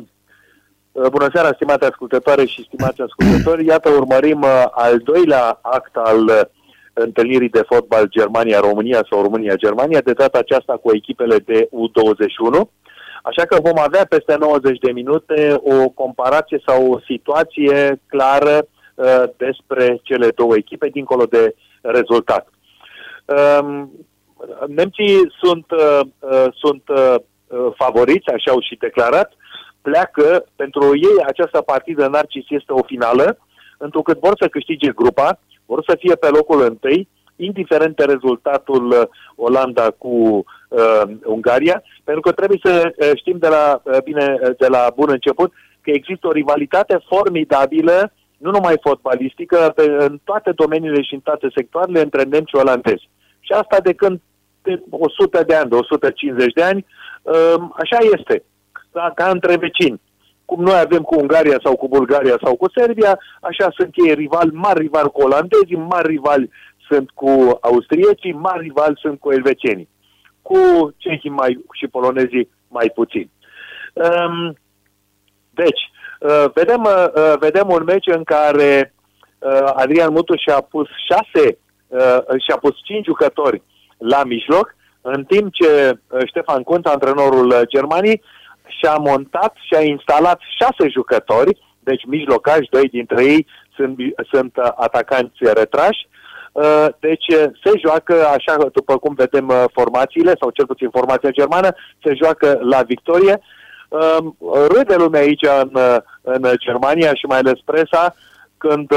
uh, 0.92 1.08
Bună 1.10 1.28
seara, 1.32 1.50
stimate 1.54 1.86
ascultătoare 1.86 2.44
și 2.44 2.64
stimați 2.66 3.00
ascultători! 3.00 3.66
Iată, 3.66 3.88
urmărim 3.88 4.40
uh, 4.40 4.64
al 4.70 4.98
doilea 4.98 5.58
act 5.62 5.96
al 5.96 6.24
uh, 6.24 6.40
întâlnirii 6.92 7.48
de 7.48 7.62
fotbal 7.66 8.08
Germania-România 8.08 9.06
sau 9.10 9.22
România-Germania, 9.22 10.00
de 10.00 10.12
data 10.12 10.38
aceasta 10.38 10.72
cu 10.82 10.94
echipele 10.94 11.38
de 11.38 11.68
U21. 11.68 12.68
Așa 13.28 13.44
că 13.46 13.56
vom 13.62 13.78
avea 13.78 14.04
peste 14.08 14.36
90 14.38 14.78
de 14.78 14.92
minute 14.92 15.54
o 15.62 15.88
comparație 15.88 16.62
sau 16.66 16.92
o 16.92 17.00
situație 17.00 18.00
clară 18.06 18.66
uh, 18.94 19.22
despre 19.36 20.00
cele 20.02 20.28
două 20.28 20.56
echipe, 20.56 20.88
dincolo 20.88 21.24
de 21.24 21.54
rezultat. 21.80 22.48
Um, 23.24 23.90
nemții 24.68 25.32
sunt, 25.42 25.70
uh, 25.70 26.00
uh, 26.18 26.46
sunt 26.54 26.82
uh, 26.88 27.14
uh, 27.46 27.72
favoriți, 27.76 28.28
așa 28.28 28.50
au 28.50 28.60
și 28.60 28.76
declarat, 28.78 29.32
pleacă, 29.82 30.44
pentru 30.56 30.84
ei 30.94 31.24
această 31.26 31.60
partidă 31.60 32.06
Narcis 32.06 32.44
este 32.48 32.72
o 32.72 32.82
finală, 32.86 33.38
întrucât 33.78 34.18
vor 34.18 34.32
să 34.40 34.48
câștige 34.48 34.90
grupa, 34.92 35.38
vor 35.66 35.82
să 35.86 35.96
fie 35.98 36.14
pe 36.14 36.28
locul 36.28 36.62
întâi, 36.62 37.08
indiferent 37.36 37.96
de 37.96 38.04
rezultatul 38.04 38.86
uh, 38.90 39.02
Olanda 39.36 39.90
cu 39.98 40.44
uh, 40.68 41.02
Ungaria, 41.24 41.82
pentru 42.08 42.22
că 42.22 42.32
trebuie 42.32 42.60
să 42.62 42.72
uh, 42.86 43.10
știm 43.14 43.38
de 43.38 43.48
la, 43.48 43.64
uh, 43.82 44.02
bine, 44.04 44.26
uh, 44.42 44.50
de 44.58 44.66
la 44.66 44.92
bun 44.96 45.08
început 45.10 45.52
că 45.80 45.90
există 45.90 46.26
o 46.26 46.36
rivalitate 46.40 46.96
formidabilă, 47.08 48.12
nu 48.36 48.50
numai 48.50 48.84
fotbalistică, 48.86 49.72
pe, 49.76 49.84
în 49.98 50.18
toate 50.24 50.50
domeniile 50.52 51.02
și 51.02 51.14
în 51.14 51.20
toate 51.20 51.46
sectoarele 51.54 52.00
între 52.00 52.22
nemți 52.22 52.50
și 52.50 52.62
olandezi. 52.62 53.08
Și 53.40 53.52
asta 53.52 53.78
de 53.82 53.92
când 53.92 54.20
de 54.62 54.82
100 54.90 55.42
de 55.46 55.54
ani, 55.54 55.70
de 55.70 55.76
150 55.76 56.52
de 56.52 56.62
ani, 56.62 56.86
uh, 57.22 57.54
așa 57.82 57.98
este, 58.16 58.42
ca, 58.92 59.12
ca 59.14 59.28
între 59.28 59.56
vecini 59.56 60.00
cum 60.46 60.62
noi 60.62 60.78
avem 60.78 61.02
cu 61.02 61.18
Ungaria 61.18 61.58
sau 61.64 61.76
cu 61.76 61.88
Bulgaria 61.88 62.36
sau 62.44 62.54
cu 62.56 62.66
Serbia, 62.74 63.18
așa 63.40 63.68
sunt 63.76 63.90
ei 64.06 64.14
rivali, 64.14 64.50
mari 64.52 64.80
rivali 64.80 65.10
cu 65.10 65.20
olandezii, 65.22 65.76
mari 65.76 66.08
rivali 66.08 66.50
sunt 66.88 67.10
cu 67.10 67.58
austriecii, 67.60 68.32
mari 68.32 68.62
rivali 68.62 68.98
sunt 69.00 69.18
cu 69.18 69.32
elvecenii. 69.32 69.88
Cu 70.46 70.94
cehii 70.96 71.30
mai, 71.30 71.64
și 71.72 71.86
polonezii 71.86 72.50
mai 72.68 72.90
puțin. 72.94 73.30
Um, 73.92 74.56
deci, 75.50 75.82
uh, 76.20 76.44
vedem, 76.54 76.82
uh, 76.84 77.34
vedem 77.38 77.68
un 77.68 77.82
meci 77.86 78.06
în 78.06 78.24
care 78.24 78.94
uh, 79.38 79.70
Adrian 79.74 80.12
Mutu 80.12 80.34
și-a 80.36 80.60
pus 80.60 80.88
șase, 81.08 81.58
uh, 81.86 82.40
și-a 82.46 82.56
pus 82.60 82.74
cinci 82.84 83.04
jucători 83.04 83.62
la 83.98 84.24
mijloc, 84.24 84.74
în 85.00 85.24
timp 85.24 85.52
ce 85.52 85.70
uh, 85.92 86.20
Ștefan 86.26 86.62
Kunt, 86.62 86.86
antrenorul 86.86 87.46
uh, 87.46 87.60
Germaniei, 87.68 88.22
și-a 88.66 88.96
montat 88.96 89.54
și 89.66 89.74
a 89.74 89.82
instalat 89.82 90.40
șase 90.58 90.88
jucători, 90.88 91.58
deci 91.80 92.04
mijlocași, 92.04 92.70
doi 92.70 92.88
dintre 92.88 93.24
ei 93.24 93.46
sunt, 93.74 93.96
sunt 94.30 94.56
uh, 94.56 94.68
atacanți 94.74 95.38
retrași, 95.54 96.08
Uh, 96.08 96.16
deci 96.98 97.26
uh, 97.28 97.44
se 97.64 97.70
joacă, 97.84 98.26
așa 98.26 98.56
după 98.72 98.98
cum 98.98 99.14
vedem 99.14 99.48
uh, 99.48 99.64
formațiile, 99.72 100.32
sau 100.40 100.50
cel 100.50 100.66
puțin 100.66 100.88
formația 100.90 101.30
germană, 101.30 101.74
se 102.04 102.14
joacă 102.14 102.58
la 102.62 102.82
victorie. 102.82 103.40
Um, 103.88 104.36
râde 104.68 104.94
lumea 104.96 105.20
aici 105.20 105.46
în, 105.62 105.70
în 106.22 106.42
Germania 106.58 107.14
și 107.14 107.26
mai 107.26 107.38
ales 107.38 107.60
presa 107.64 108.14
când 108.58 108.92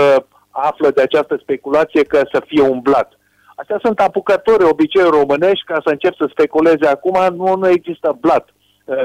află 0.49 0.89
de 0.91 1.01
această 1.01 1.37
speculație 1.41 2.03
că 2.03 2.21
să 2.33 2.41
fie 2.45 2.61
umblat. 2.61 3.11
Astea 3.55 3.79
sunt 3.83 3.99
apucători, 3.99 4.63
obiceiuri 4.63 5.17
românești, 5.17 5.65
ca 5.65 5.77
să 5.85 5.89
încep 5.89 6.15
să 6.15 6.25
speculeze 6.29 6.87
acum, 6.87 7.35
nu, 7.35 7.55
nu 7.55 7.69
există 7.69 8.17
blat 8.19 8.49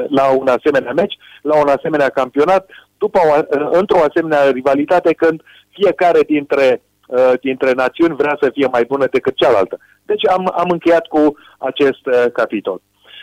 la 0.09 0.31
un 0.39 0.49
asemenea 0.49 0.93
meci, 0.93 1.15
la 1.43 1.57
un 1.57 1.69
asemenea 1.69 2.09
campionat, 2.09 2.71
după 2.99 3.19
o, 3.19 3.57
într-o 3.79 4.05
asemenea 4.09 4.51
rivalitate 4.51 5.13
când 5.13 5.43
fiecare 5.71 6.21
dintre 6.27 6.83
Uh, 7.07 7.33
dintre 7.41 7.73
națiuni 7.73 8.17
vrea 8.17 8.37
să 8.41 8.51
fie 8.53 8.69
mai 8.71 8.85
bună 8.85 9.07
decât 9.11 9.37
cealaltă. 9.37 9.79
Deci 10.03 10.29
am, 10.29 10.53
am 10.57 10.69
încheiat 10.71 11.07
cu 11.07 11.37
acest 11.59 12.07
uh, 12.07 12.25
capitol. 12.33 12.81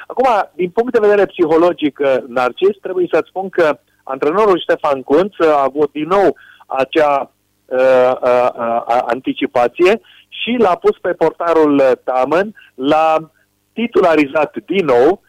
Acum, 0.08 0.28
din 0.54 0.70
punct 0.70 0.92
de 0.92 1.08
vedere 1.08 1.26
psihologic, 1.26 2.00
uh, 2.00 2.16
Narcis, 2.28 2.78
trebuie 2.82 3.08
să 3.12 3.24
spun 3.28 3.50
că 3.50 3.80
antrenorul 4.04 4.60
Ștefan 4.60 5.02
Kunț 5.02 5.34
a 5.40 5.64
avut 5.64 5.92
din 5.92 6.08
nou 6.08 6.36
acea 6.66 7.32
uh, 7.66 8.12
uh, 8.22 8.50
uh, 8.58 9.02
anticipație 9.06 10.02
și 10.30 10.56
l-a 10.58 10.76
pus 10.76 10.98
pe 11.02 11.12
portarul 11.12 11.82
Tamen, 12.04 12.56
l-a 12.76 13.32
titularizat 13.74 14.56
din 14.66 14.86
nou, 14.86 15.22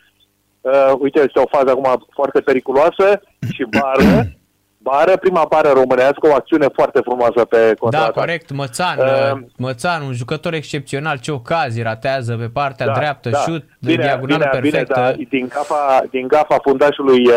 uh, 0.60 0.92
uite, 0.98 1.20
este 1.20 1.38
o 1.38 1.56
fază 1.56 1.70
acum 1.70 2.06
foarte 2.10 2.40
periculoasă 2.40 3.22
și 3.52 3.66
bară, 3.70 4.22
bară, 4.82 5.16
prima 5.16 5.46
bară 5.48 5.68
românească, 5.68 6.28
o 6.28 6.34
acțiune 6.34 6.66
foarte 6.72 7.00
frumoasă 7.00 7.44
pe 7.44 7.74
contraatac. 7.78 8.14
Da, 8.14 8.20
corect, 8.20 8.52
Mățan, 8.52 8.98
uh, 8.98 9.40
Mățan, 9.56 10.02
un 10.02 10.12
jucător 10.12 10.54
excepțional, 10.54 11.18
ce 11.18 11.32
ocazie 11.32 11.82
ratează 11.82 12.36
pe 12.36 12.48
partea 12.52 12.86
da, 12.86 12.92
dreaptă, 12.92 13.28
da. 13.28 13.38
șut 13.38 13.64
de 13.78 13.94
diagonală 13.94 14.48
bine, 14.50 14.60
perfectă. 14.60 15.12
Bine, 15.16 15.26
da, 15.28 15.36
din 15.36 15.48
gafa, 15.48 16.02
din 16.10 16.26
gafa 16.26 16.56
fundașului 16.62 17.30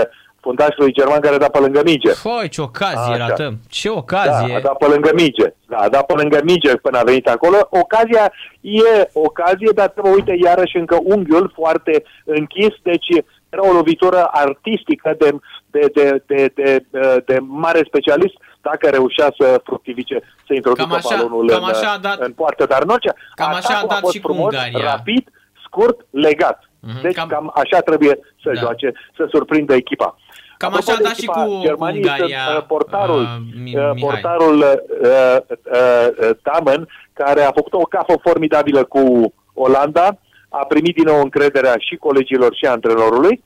fundașului 0.47 0.93
german 0.97 1.19
care 1.19 1.35
a 1.35 1.43
dat 1.45 1.51
pe 1.51 1.59
lângă 1.65 1.81
minge. 1.85 2.11
Foi, 2.11 2.49
ce 2.49 2.61
ocazie 2.61 3.13
Așa. 3.13 3.27
ratăm! 3.27 3.53
Ce 3.69 3.89
ocazie! 3.89 4.53
Da, 4.53 4.57
a 4.57 4.67
dat 4.69 4.77
pe 4.77 4.87
lângă 4.93 5.11
minge. 5.13 5.47
Da, 5.71 5.77
a 5.77 5.89
dat 5.89 6.05
pe 6.05 6.13
lângă 6.21 6.39
minge 6.43 6.71
până 6.85 6.97
a 6.97 7.03
venit 7.03 7.27
acolo. 7.27 7.57
Ocazia 7.83 8.25
e 8.61 9.09
ocazie, 9.13 9.71
dar 9.79 9.87
trebuie, 9.87 10.13
uite, 10.13 10.33
iarăși 10.43 10.77
încă 10.77 10.97
unghiul 11.03 11.51
foarte 11.59 12.03
închis, 12.23 12.73
deci 12.89 13.09
era 13.55 13.69
o 13.69 13.73
lovitură 13.73 14.21
artistică 14.31 15.15
de, 15.17 15.29
de, 15.75 15.85
de, 15.93 16.21
de, 16.25 16.51
de, 16.55 17.23
de 17.25 17.37
mare 17.41 17.81
specialist 17.87 18.35
dacă 18.61 18.89
reușea 18.89 19.33
să 19.39 19.61
fructifice, 19.63 20.17
să 20.47 20.53
introducă 20.53 20.87
cam 20.87 20.93
așa, 20.93 21.15
balonul 21.15 21.49
cam 21.49 21.63
așa 21.63 21.89
în, 21.89 21.95
a 21.95 21.97
dat, 21.97 22.19
în 22.19 22.31
poartă. 22.31 22.65
Dar 22.65 22.81
în 22.81 22.89
orice, 22.89 23.13
cam 23.35 23.53
așa 23.53 23.73
a 23.77 23.85
dat 23.85 23.97
a 23.97 23.99
fost 24.01 24.13
și 24.13 24.19
frumos, 24.19 24.53
cu 24.53 24.61
Ungaria. 24.61 24.91
rapid, 24.91 25.23
scurt, 25.65 25.97
legat. 26.09 26.59
Mm-hmm, 26.63 27.01
deci 27.01 27.15
cam, 27.15 27.27
cam 27.27 27.51
așa 27.55 27.79
trebuie 27.79 28.19
să 28.43 28.51
da. 28.53 28.59
joace, 28.59 28.91
să 29.15 29.27
surprindă 29.29 29.73
echipa. 29.73 30.17
Cam 30.57 30.73
Apropo 30.73 30.91
așa 30.91 30.99
a 30.99 31.03
dat 31.03 31.15
și 31.15 31.25
cu 31.25 31.59
Germanii, 31.61 32.01
Ungaria, 32.01 32.39
uh, 32.57 32.63
portarul, 32.67 33.21
uh, 33.21 33.73
uh, 33.73 33.91
portarul 33.99 34.57
uh, 34.57 35.37
uh, 35.47 36.29
Tamen, 36.43 36.87
care 37.13 37.41
a 37.41 37.51
făcut 37.51 37.73
o 37.73 37.77
cafă 37.95 38.13
formidabilă 38.21 38.83
cu 38.83 39.33
Olanda, 39.53 40.17
a 40.61 40.65
primit 40.65 40.95
din 40.95 41.03
nou 41.03 41.21
încrederea 41.21 41.75
și 41.77 41.95
colegilor 41.95 42.55
și 42.55 42.65
antrenorului 42.65 43.43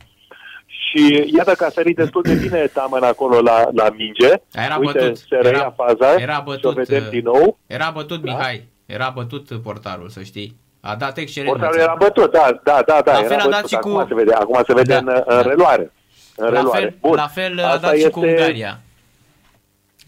și 0.66 1.32
iată 1.36 1.52
că 1.52 1.66
a 1.66 1.70
sărit 1.70 1.96
destul 1.96 2.22
de 2.22 2.34
bine 2.34 2.68
Taman 2.74 3.04
acolo 3.04 3.42
la, 3.42 3.70
la 3.74 3.90
minge. 3.90 4.32
Era 4.52 4.78
Uite, 4.80 5.00
bătut. 5.00 5.18
se 5.18 5.40
era, 5.44 5.74
faza 5.76 6.14
era 6.14 6.42
bătut, 6.46 6.60
și 6.60 6.68
o 6.68 6.72
vedem 6.72 7.10
din 7.10 7.24
nou. 7.24 7.58
Era 7.68 7.90
bătut, 7.94 8.22
da? 8.22 8.32
Mihai. 8.32 8.68
Era 8.86 9.12
bătut 9.16 9.62
portarul, 9.62 10.10
să 10.10 10.22
știi. 10.22 10.58
A 10.82 10.96
dat 10.96 11.18
excelent. 11.18 11.52
Portarul 11.52 11.80
era 11.80 11.96
bătut, 11.98 12.32
da, 12.32 12.60
da, 12.64 12.84
da. 12.86 13.02
da 13.06 13.20
la 13.20 13.28
fel 13.28 13.40
a 13.40 13.50
dat 13.50 13.68
și 13.68 13.76
cu... 13.76 13.90
Acum 13.90 14.06
se 14.08 14.14
vede, 14.14 14.34
acum 14.34 14.64
se 14.68 14.74
vede 14.74 14.94
da, 14.94 14.98
în, 14.98 15.08
în 15.08 15.24
da. 15.26 15.42
reluare. 15.42 15.92
În 16.36 16.46
la, 16.46 16.50
reluare. 16.50 16.80
Fel, 16.80 16.96
Bun. 17.02 17.16
la 17.16 17.28
fel 17.28 17.60
a 17.60 17.78
dat 17.78 17.94
este... 17.94 18.06
și 18.06 18.12
cu 18.12 18.20
Ungaria. 18.20 18.80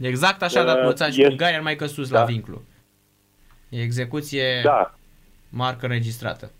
Exact 0.02 0.42
așa 0.42 0.60
a 0.60 0.64
dat 0.64 0.84
Mățan 0.84 1.08
uh, 1.08 1.14
și 1.14 1.22
cu 1.22 1.28
Ungaria, 1.30 1.58
numai 1.58 1.76
că 1.76 1.86
sus 1.86 2.10
da. 2.10 2.20
la 2.20 2.26
vinclu. 2.26 2.62
execuție 3.70 4.62
da. 4.64 4.94
marcă 5.50 5.86
înregistrată. 5.86 6.52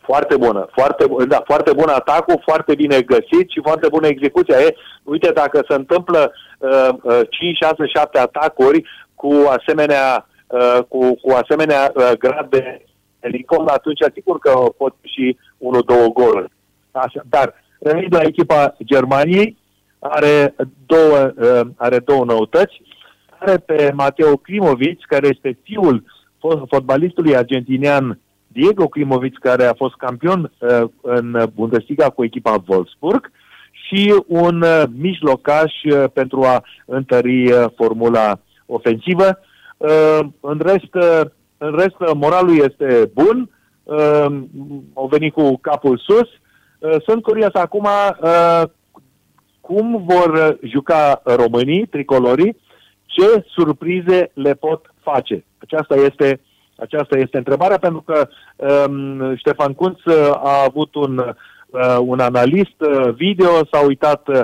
Foarte 0.00 0.36
bună, 0.36 0.68
foarte, 0.72 1.06
da, 1.28 1.42
foarte 1.44 1.72
bun 1.72 1.88
atacul, 1.88 2.42
foarte 2.44 2.74
bine 2.74 3.00
găsit 3.00 3.50
și 3.50 3.60
foarte 3.62 3.88
bună 3.88 4.06
execuția. 4.06 4.58
E, 4.58 4.74
uite, 5.02 5.30
dacă 5.34 5.64
se 5.68 5.74
întâmplă 5.74 6.32
uh, 6.58 6.88
uh, 7.02 7.20
5, 7.28 7.56
6, 7.56 7.86
7 7.86 8.18
atacuri 8.18 8.82
cu 9.14 9.32
asemenea, 9.58 10.26
uh, 10.46 10.78
cu, 10.88 11.14
cu 11.14 11.30
asemenea 11.30 11.92
uh, 11.94 12.12
grad 12.18 12.50
de 12.50 12.84
helicon, 13.20 13.66
atunci 13.68 13.98
sigur 14.14 14.38
că 14.38 14.50
pot 14.76 14.94
și 15.02 15.36
1-2 15.58 16.12
goluri. 16.12 16.52
Așa, 16.92 17.20
dar 17.28 17.54
revenind 17.80 18.14
la 18.14 18.22
echipa 18.22 18.76
Germaniei, 18.84 19.56
are 19.98 20.54
două, 20.86 21.32
uh, 21.36 21.60
are 21.76 21.98
două 21.98 22.24
noutăți. 22.24 22.82
Are 23.38 23.56
pe 23.56 23.90
Mateo 23.94 24.36
Klimovic, 24.36 25.04
care 25.06 25.28
este 25.28 25.58
fiul 25.62 26.04
fotbalistului 26.68 27.36
argentinian 27.36 28.18
Diego 28.52 28.88
Klimovic, 28.88 29.38
care 29.38 29.64
a 29.64 29.74
fost 29.74 29.94
campion 29.94 30.52
uh, 30.58 30.82
în 31.02 31.50
Bundesliga 31.54 32.10
cu 32.10 32.24
echipa 32.24 32.64
Wolfsburg, 32.66 33.30
și 33.90 34.22
un 34.26 34.62
uh, 34.62 34.82
mijlocaș 34.96 35.72
uh, 35.84 36.04
pentru 36.12 36.42
a 36.42 36.64
întări 36.84 37.52
uh, 37.52 37.64
formula 37.76 38.40
ofensivă. 38.66 39.38
Uh, 39.76 40.18
în 40.40 40.60
rest, 40.62 40.94
uh, 40.94 41.20
în 41.58 41.74
rest, 41.76 41.96
uh, 41.98 42.10
moralul 42.14 42.58
este 42.58 43.10
bun, 43.14 43.50
uh, 43.82 44.26
au 44.94 45.06
venit 45.06 45.32
cu 45.32 45.56
capul 45.56 45.98
sus. 45.98 46.28
Uh, 46.78 47.02
sunt 47.06 47.22
curios 47.22 47.54
acum 47.54 47.86
uh, 48.22 48.62
cum 49.60 50.04
vor 50.06 50.58
juca 50.62 51.22
românii, 51.24 51.86
tricolorii, 51.86 52.56
ce 53.04 53.44
surprize 53.48 54.30
le 54.34 54.54
pot 54.54 54.94
face. 55.02 55.44
Aceasta 55.58 55.94
este 55.94 56.40
aceasta 56.80 57.18
este 57.18 57.36
întrebarea, 57.36 57.78
pentru 57.78 58.00
că 58.00 58.28
um, 58.56 59.36
Ștefan 59.36 59.72
Kunț 59.72 60.04
uh, 60.04 60.30
a 60.32 60.64
avut 60.66 60.94
un, 60.94 61.18
uh, 61.18 61.96
un 62.00 62.18
analist 62.18 62.78
uh, 62.78 63.14
video, 63.14 63.50
s-a 63.70 63.80
uitat 63.86 64.28
uh, 64.28 64.40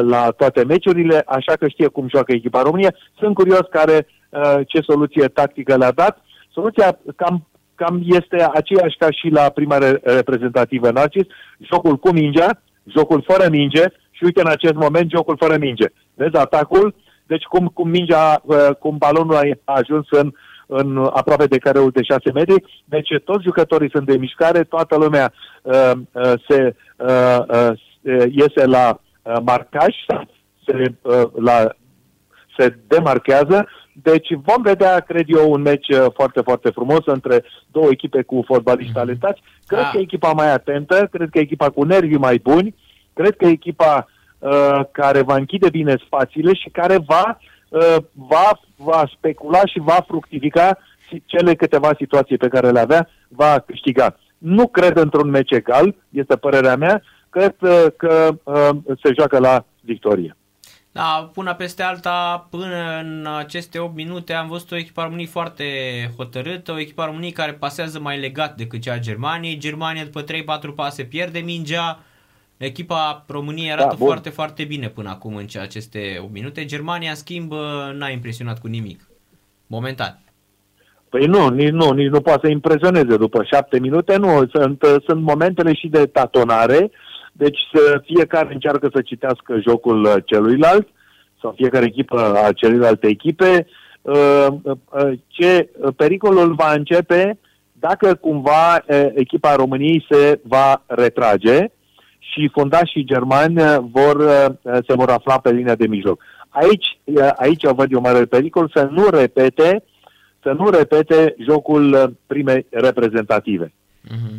la 0.00 0.30
toate 0.36 0.64
meciurile, 0.64 1.22
așa 1.26 1.52
că 1.58 1.68
știe 1.68 1.86
cum 1.86 2.08
joacă 2.08 2.32
echipa 2.32 2.62
România. 2.62 2.94
Sunt 3.18 3.34
curios 3.34 3.66
care 3.70 4.06
uh, 4.28 4.58
ce 4.66 4.80
soluție 4.80 5.26
tactică 5.26 5.76
le-a 5.76 5.92
dat. 5.92 6.24
Soluția 6.52 6.98
cam, 7.16 7.46
cam 7.74 8.02
este 8.04 8.48
aceeași 8.54 8.96
ca 8.96 9.10
și 9.10 9.28
la 9.28 9.50
prima 9.54 9.78
re- 9.78 10.00
reprezentativă 10.02 10.90
Narcis, 10.90 11.26
jocul 11.58 11.96
cu 11.96 12.12
mingea, 12.12 12.62
jocul 12.84 13.24
fără 13.26 13.48
minge 13.50 13.82
și 14.10 14.24
uite 14.24 14.40
în 14.40 14.50
acest 14.50 14.74
moment 14.74 15.10
jocul 15.10 15.36
fără 15.38 15.56
minge. 15.58 15.86
Vezi 16.14 16.36
atacul, 16.36 16.94
deci 17.26 17.42
cum, 17.42 17.66
cum 17.66 17.88
mingea, 17.88 18.40
uh, 18.44 18.68
cum 18.78 18.96
balonul 18.96 19.34
a 19.64 19.72
ajuns 19.72 20.06
în 20.10 20.26
uh, 20.26 20.32
în 20.72 20.96
aproape 21.12 21.46
de 21.46 21.58
careul 21.58 21.90
de 21.90 22.02
6 22.02 22.32
metri. 22.32 22.82
Deci 22.84 23.08
toți 23.24 23.44
jucătorii 23.44 23.90
sunt 23.90 24.06
de 24.06 24.16
mișcare, 24.16 24.62
toată 24.62 24.96
lumea 24.96 25.32
uh, 25.62 25.92
uh, 26.12 26.32
se 26.48 26.74
uh, 26.96 27.38
uh, 27.48 28.24
iese 28.30 28.66
la 28.66 29.00
uh, 29.22 29.36
marcaj, 29.44 29.94
se, 30.66 30.94
uh, 31.02 31.22
la 31.34 31.68
se 32.58 32.76
demarchează. 32.86 33.68
Deci 34.02 34.28
vom 34.42 34.62
vedea, 34.62 35.00
cred 35.00 35.24
eu, 35.28 35.52
un 35.52 35.60
meci 35.62 35.88
uh, 35.88 36.06
foarte, 36.14 36.40
foarte 36.40 36.70
frumos 36.70 37.00
între 37.04 37.44
două 37.70 37.88
echipe 37.90 38.22
cu 38.22 38.42
fotbaliști 38.46 38.92
talentați. 38.92 39.40
Cred 39.66 39.80
Ah. 39.80 39.90
că 39.92 39.98
echipa 39.98 40.32
mai 40.32 40.52
atentă, 40.52 41.08
cred 41.10 41.28
că 41.30 41.38
echipa 41.38 41.70
cu 41.70 41.82
nervii 41.82 42.18
mai 42.18 42.38
buni, 42.42 42.74
cred 43.12 43.36
că 43.36 43.46
echipa 43.46 44.06
uh, 44.38 44.80
care 44.90 45.22
va 45.22 45.34
închide 45.34 45.68
bine 45.68 45.96
spațiile 46.06 46.54
și 46.54 46.68
care 46.68 46.96
va, 47.06 47.38
uh, 47.68 47.96
va, 48.12 48.60
va 48.84 49.10
specula 49.16 49.66
și 49.66 49.78
va 49.78 50.04
fructifica 50.06 50.78
și 51.08 51.22
cele 51.26 51.54
câteva 51.54 51.90
situații 51.96 52.36
pe 52.36 52.48
care 52.48 52.70
le 52.70 52.80
avea, 52.80 53.08
va 53.28 53.58
câștiga. 53.58 54.16
Nu 54.38 54.68
cred 54.68 54.96
într-un 54.96 55.30
meci 55.30 55.50
egal, 55.50 55.94
este 56.08 56.36
părerea 56.36 56.76
mea, 56.76 57.02
cred 57.30 57.54
uh, 57.60 57.84
că 57.96 58.34
uh, 58.42 58.96
se 59.02 59.12
joacă 59.16 59.38
la 59.38 59.64
victorie. 59.80 60.36
Da, 60.92 61.30
una 61.34 61.54
peste 61.54 61.82
alta, 61.82 62.46
până 62.50 62.98
în 63.00 63.26
aceste 63.38 63.78
8 63.78 63.94
minute 63.94 64.32
am 64.32 64.48
văzut 64.48 64.70
o 64.70 64.76
echipă 64.76 65.00
a 65.00 65.04
României 65.04 65.26
foarte 65.26 65.64
hotărâtă, 66.16 66.72
o 66.72 66.78
echipă 66.78 67.02
a 67.02 67.04
României 67.04 67.32
care 67.32 67.52
pasează 67.52 68.00
mai 68.00 68.18
legat 68.18 68.56
decât 68.56 68.80
cea 68.80 68.92
a 68.92 68.98
Germaniei. 68.98 69.58
Germania 69.58 70.04
după 70.04 70.24
3-4 70.24 70.74
pase 70.74 71.04
pierde 71.04 71.38
mingea. 71.38 72.02
Echipa 72.56 73.24
României 73.28 73.72
arată 73.72 73.88
Da, 73.88 73.94
bun. 73.94 74.06
foarte, 74.06 74.30
foarte 74.30 74.64
bine 74.64 74.88
până 74.88 75.08
acum 75.08 75.36
în 75.36 75.46
aceste 75.60 76.18
8 76.22 76.32
minute. 76.32 76.64
Germania, 76.64 77.10
în 77.10 77.16
schimb, 77.16 77.52
n-a 77.92 78.08
impresionat 78.08 78.60
cu 78.60 78.66
nimic. 78.66 79.08
Momentan. 79.66 80.20
Păi 81.08 81.26
nu, 81.26 81.48
nici 81.48 81.70
nu, 81.70 81.90
nici 81.90 82.10
nu 82.10 82.20
poate 82.20 82.40
să 82.46 82.52
impresioneze 82.52 83.16
după 83.16 83.44
șapte 83.44 83.78
minute, 83.78 84.16
nu, 84.16 84.46
sunt, 84.52 84.82
uh, 84.82 84.94
sunt 85.06 85.22
momentele 85.22 85.74
și 85.74 85.88
de 85.88 86.06
tatonare, 86.06 86.90
deci 87.32 87.58
să 87.74 88.02
fiecare 88.04 88.52
încearcă 88.52 88.88
să 88.94 89.00
citească 89.02 89.60
jocul 89.60 90.04
uh, 90.04 90.14
celuilalt, 90.24 90.88
sau 91.40 91.52
fiecare 91.56 91.84
echipă 91.84 92.44
a 92.44 92.52
celelalte 92.52 93.06
echipe, 93.06 93.66
Uh, 94.02 94.46
uh, 94.62 94.76
uh, 94.90 95.18
ce 95.26 95.70
uh, 95.80 95.94
pericolul 95.96 96.54
va 96.54 96.72
începe 96.72 97.38
dacă 97.72 98.14
cumva 98.14 98.74
uh, 98.74 99.06
echipa 99.14 99.54
României 99.54 100.06
se 100.10 100.40
va 100.42 100.82
retrage 100.86 101.66
și 102.30 102.50
fundașii 102.52 103.04
germani 103.04 103.62
uh, 103.62 103.76
vor, 103.90 104.16
uh, 104.16 104.72
se 104.86 104.94
vor 104.94 105.10
afla 105.10 105.38
pe 105.38 105.50
linia 105.50 105.74
de 105.74 105.86
mijloc. 105.86 106.22
Aici, 106.48 106.98
uh, 107.04 107.30
aici 107.36 107.66
văd 107.66 107.92
eu 107.92 108.00
mare 108.00 108.24
pericol 108.24 108.70
să 108.74 108.88
nu 108.90 109.08
repete 109.10 109.84
să 110.42 110.52
nu 110.52 110.70
repete 110.70 111.34
jocul 111.38 111.92
uh, 111.92 112.04
primei 112.26 112.66
reprezentative. 112.70 113.72
Uh-huh. 114.04 114.38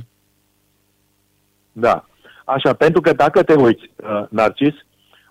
Da. 1.72 2.06
Așa, 2.46 2.74
pentru 2.74 3.02
că 3.02 3.14
dacă 3.14 3.44
te 3.44 3.54
uiți, 3.54 3.92
uh, 3.96 4.24
Narcis, 4.30 4.74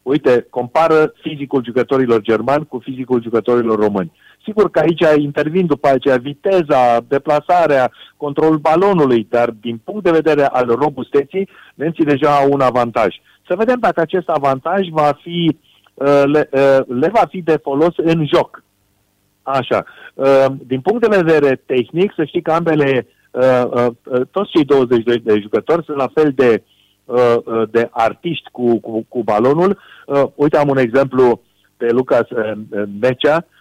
uite, 0.03 0.47
compară 0.51 1.13
fizicul 1.21 1.65
jucătorilor 1.65 2.21
germani 2.21 2.67
cu 2.67 2.79
fizicul 2.79 3.23
jucătorilor 3.23 3.79
români. 3.79 4.13
Sigur 4.45 4.71
că 4.71 4.79
aici 4.79 5.23
intervin 5.23 5.67
după 5.67 5.89
aceea 5.89 6.17
viteza, 6.17 7.01
deplasarea, 7.09 7.91
controlul 8.17 8.59
balonului, 8.59 9.27
dar 9.31 9.51
din 9.51 9.81
punct 9.85 10.03
de 10.03 10.11
vedere 10.11 10.45
al 10.45 10.67
robusteții, 10.67 11.49
nemții 11.75 12.05
deja 12.05 12.37
au 12.37 12.53
un 12.53 12.61
avantaj. 12.61 13.15
Să 13.49 13.55
vedem 13.57 13.77
dacă 13.81 14.01
acest 14.01 14.29
avantaj 14.29 14.89
va 14.89 15.19
fi, 15.23 15.59
uh, 15.95 16.23
le, 16.25 16.49
uh, 16.53 16.79
le 16.87 17.09
va 17.09 17.27
fi 17.29 17.43
de 17.43 17.59
folos 17.63 17.95
în 17.97 18.27
joc. 18.35 18.63
Așa. 19.43 19.85
Uh, 20.15 20.47
Din 20.67 20.81
punct 20.81 21.09
de 21.09 21.17
vedere 21.17 21.63
tehnic, 21.67 22.13
să 22.17 22.25
știi 22.25 22.43
că 22.43 22.53
ambele, 22.53 23.07
uh, 23.31 23.65
uh, 23.71 23.87
uh, 24.05 24.21
toți 24.31 24.51
cei 24.51 24.65
22 24.65 25.19
de 25.19 25.39
jucători 25.41 25.85
sunt 25.85 25.97
la 25.97 26.11
fel 26.15 26.33
de, 26.35 26.63
uh, 27.05 27.37
uh, 27.45 27.63
de 27.71 27.89
artiști 27.91 28.51
cu, 28.53 28.81
cu, 28.81 29.05
cu 29.09 29.23
balonul. 29.23 29.79
Uh, 30.07 30.23
Uite, 30.35 30.59
am 30.59 30.69
un 30.69 30.79
exemplu 30.79 31.41
pe 31.77 31.91
Lucas 31.91 32.31
uh, 32.31 32.53
uh, 32.71 32.83
Mecea, 33.01 33.37
uh, 33.37 33.61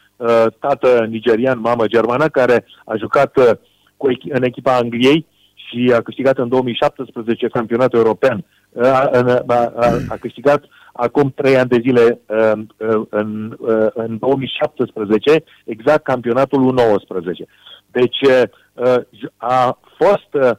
tată 0.60 1.06
nigerian, 1.10 1.60
mamă 1.60 1.88
germană, 1.88 2.28
care 2.28 2.66
a 2.86 2.96
jucat 2.96 3.38
uh, 3.38 3.50
cu, 3.98 4.12
echi- 4.12 4.32
în 4.32 4.44
echipa 4.44 4.76
Angliei 4.76 5.26
și 5.54 5.94
a 5.96 6.02
câștigat 6.02 6.38
în 6.38 6.50
2017 6.50 7.48
campionatul 7.48 8.00
european. 8.00 8.46
Uh, 8.70 8.86
A, 8.86 9.10
a, 9.14 9.44
a, 9.48 9.74
a, 9.76 9.88
a 10.08 10.16
câștigat 10.20 10.64
acum 10.94 11.32
trei 11.36 11.58
ani 11.58 11.70
de 11.70 11.80
zile 11.82 12.20
uh, 12.26 12.52
uh, 12.78 13.02
în, 13.10 13.58
uh, 13.60 13.88
în 13.94 14.18
2017 14.18 15.44
exact 15.66 16.04
campionatul 16.04 16.74
U19. 16.74 17.50
Deci 17.92 18.22
uh, 18.22 19.02
a 19.38 19.78
fost 19.98 20.34
uh, 20.34 20.52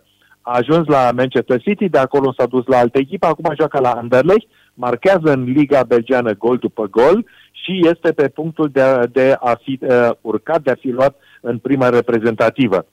a 0.43 0.57
ajuns 0.57 0.87
la 0.87 1.11
Manchester 1.15 1.61
City, 1.61 1.89
de 1.89 1.99
acolo 1.99 2.35
s-a 2.37 2.47
dus 2.47 2.67
la 2.67 2.79
altă 2.79 2.99
echipă, 2.99 3.27
acum 3.27 3.55
joacă 3.59 3.81
la 3.81 3.91
Anderlecht, 3.91 4.47
marchează 4.75 5.33
în 5.33 5.43
Liga 5.43 5.83
Belgiană 5.83 6.33
gol 6.35 6.57
după 6.57 6.87
gol 6.91 7.25
și 7.63 7.89
este 7.89 8.13
pe 8.13 8.29
punctul 8.29 8.69
de 8.73 8.81
a, 8.81 9.07
de 9.07 9.37
a 9.41 9.59
fi 9.63 9.79
uh, 9.81 10.11
urcat, 10.21 10.63
de 10.63 10.71
a 10.71 10.75
fi 10.81 10.89
luat 10.89 11.17
în 11.41 11.59
prima 11.59 11.89
reprezentativă. 11.89 12.87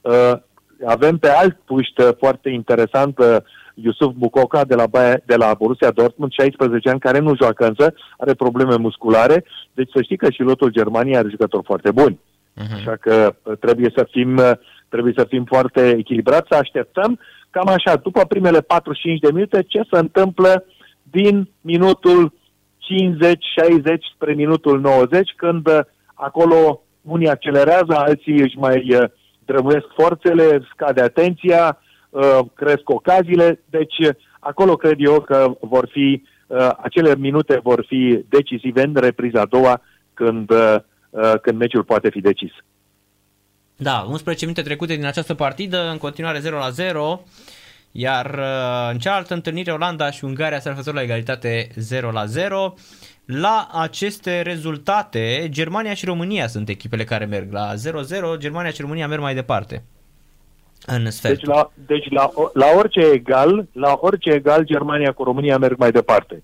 Uh, 0.00 0.32
avem 0.86 1.18
pe 1.18 1.28
alt 1.28 1.58
puști 1.64 2.00
uh, 2.00 2.08
foarte 2.18 2.48
interesant 2.50 3.18
uh, 3.18 3.36
Yusuf 3.74 4.12
Bucoca 4.14 4.64
de 4.64 4.74
la, 4.74 4.86
Baia, 4.86 5.20
de 5.26 5.36
la 5.36 5.54
Borussia 5.58 5.90
Dortmund, 5.90 6.32
16 6.32 6.88
ani, 6.88 7.00
care 7.00 7.18
nu 7.18 7.36
joacă 7.36 7.66
însă, 7.66 7.94
are 8.18 8.34
probleme 8.34 8.76
musculare, 8.76 9.44
deci 9.74 9.90
să 9.94 10.02
știi 10.02 10.16
că 10.16 10.30
și 10.30 10.42
lotul 10.42 10.70
Germaniei 10.70 11.16
are 11.16 11.28
jucători 11.28 11.64
foarte 11.64 11.90
buni. 11.90 12.18
Uh-huh. 12.18 12.74
Așa 12.74 12.96
că 13.00 13.34
uh, 13.42 13.58
trebuie 13.58 13.92
să 13.96 14.06
fim 14.10 14.36
uh, 14.36 14.52
trebuie 14.88 15.12
să 15.16 15.24
fim 15.28 15.44
foarte 15.44 15.94
echilibrați, 15.98 16.46
să 16.50 16.54
așteptăm 16.54 17.18
cam 17.50 17.68
așa, 17.68 17.96
după 17.96 18.24
primele 18.24 18.60
45 18.60 19.18
de 19.20 19.32
minute, 19.32 19.62
ce 19.62 19.80
se 19.90 19.98
întâmplă 19.98 20.64
din 21.02 21.48
minutul 21.60 22.32
50-60 22.82 23.96
spre 24.14 24.34
minutul 24.34 24.80
90, 24.80 25.32
când 25.36 25.66
uh, 25.66 25.80
acolo 26.14 26.82
unii 27.02 27.28
accelerează, 27.28 27.94
alții 27.96 28.40
își 28.40 28.58
mai 28.58 28.94
uh, 28.94 29.04
drămuiesc 29.44 29.86
forțele, 29.94 30.68
scade 30.72 31.00
atenția, 31.00 31.78
uh, 32.10 32.38
cresc 32.54 32.90
ocaziile, 32.90 33.60
deci 33.70 33.98
uh, 33.98 34.14
acolo 34.40 34.76
cred 34.76 34.96
eu 34.98 35.20
că 35.20 35.56
vor 35.60 35.88
fi, 35.92 36.22
uh, 36.46 36.70
acele 36.82 37.16
minute 37.16 37.60
vor 37.62 37.84
fi 37.88 38.24
decisive 38.28 38.82
în 38.82 38.94
repriza 38.94 39.40
a 39.40 39.46
doua, 39.46 39.82
când, 40.14 40.50
uh, 40.50 40.76
uh, 41.10 41.32
când 41.42 41.58
meciul 41.58 41.84
poate 41.84 42.10
fi 42.10 42.20
decis. 42.20 42.52
Da, 43.76 44.06
11 44.08 44.44
minute 44.44 44.62
trecute 44.62 44.94
din 44.94 45.06
această 45.06 45.34
partidă, 45.34 45.88
în 45.90 45.98
continuare 45.98 46.38
0 46.38 46.58
la 46.58 46.70
0, 46.70 47.22
iar 47.92 48.34
uh, 48.38 48.90
în 48.92 48.98
cealaltă 48.98 49.34
întâlnire 49.34 49.72
Olanda 49.72 50.10
și 50.10 50.24
Ungaria 50.24 50.60
s-ar 50.60 50.74
făcut 50.74 50.94
la 50.94 51.02
egalitate 51.02 51.68
0 51.76 52.10
la 52.10 52.24
0. 52.24 52.74
La 53.26 53.68
aceste 53.72 54.40
rezultate, 54.42 55.46
Germania 55.50 55.94
și 55.94 56.04
România 56.04 56.46
sunt 56.46 56.68
echipele 56.68 57.04
care 57.04 57.24
merg. 57.24 57.52
La 57.52 57.72
0-0, 57.74 57.78
Germania 58.38 58.70
și 58.70 58.80
România 58.80 59.08
merg 59.08 59.20
mai 59.20 59.34
departe. 59.34 59.82
În 60.86 61.10
sfert. 61.10 61.34
Deci, 61.34 61.44
la, 61.46 61.70
deci 61.86 62.10
la, 62.10 62.30
la 62.52 62.66
orice 62.76 63.00
egal, 63.00 63.66
la 63.72 63.98
orice 64.00 64.30
egal, 64.30 64.64
Germania 64.64 65.12
cu 65.12 65.22
România 65.24 65.58
merg 65.58 65.78
mai 65.78 65.90
departe. 65.90 66.42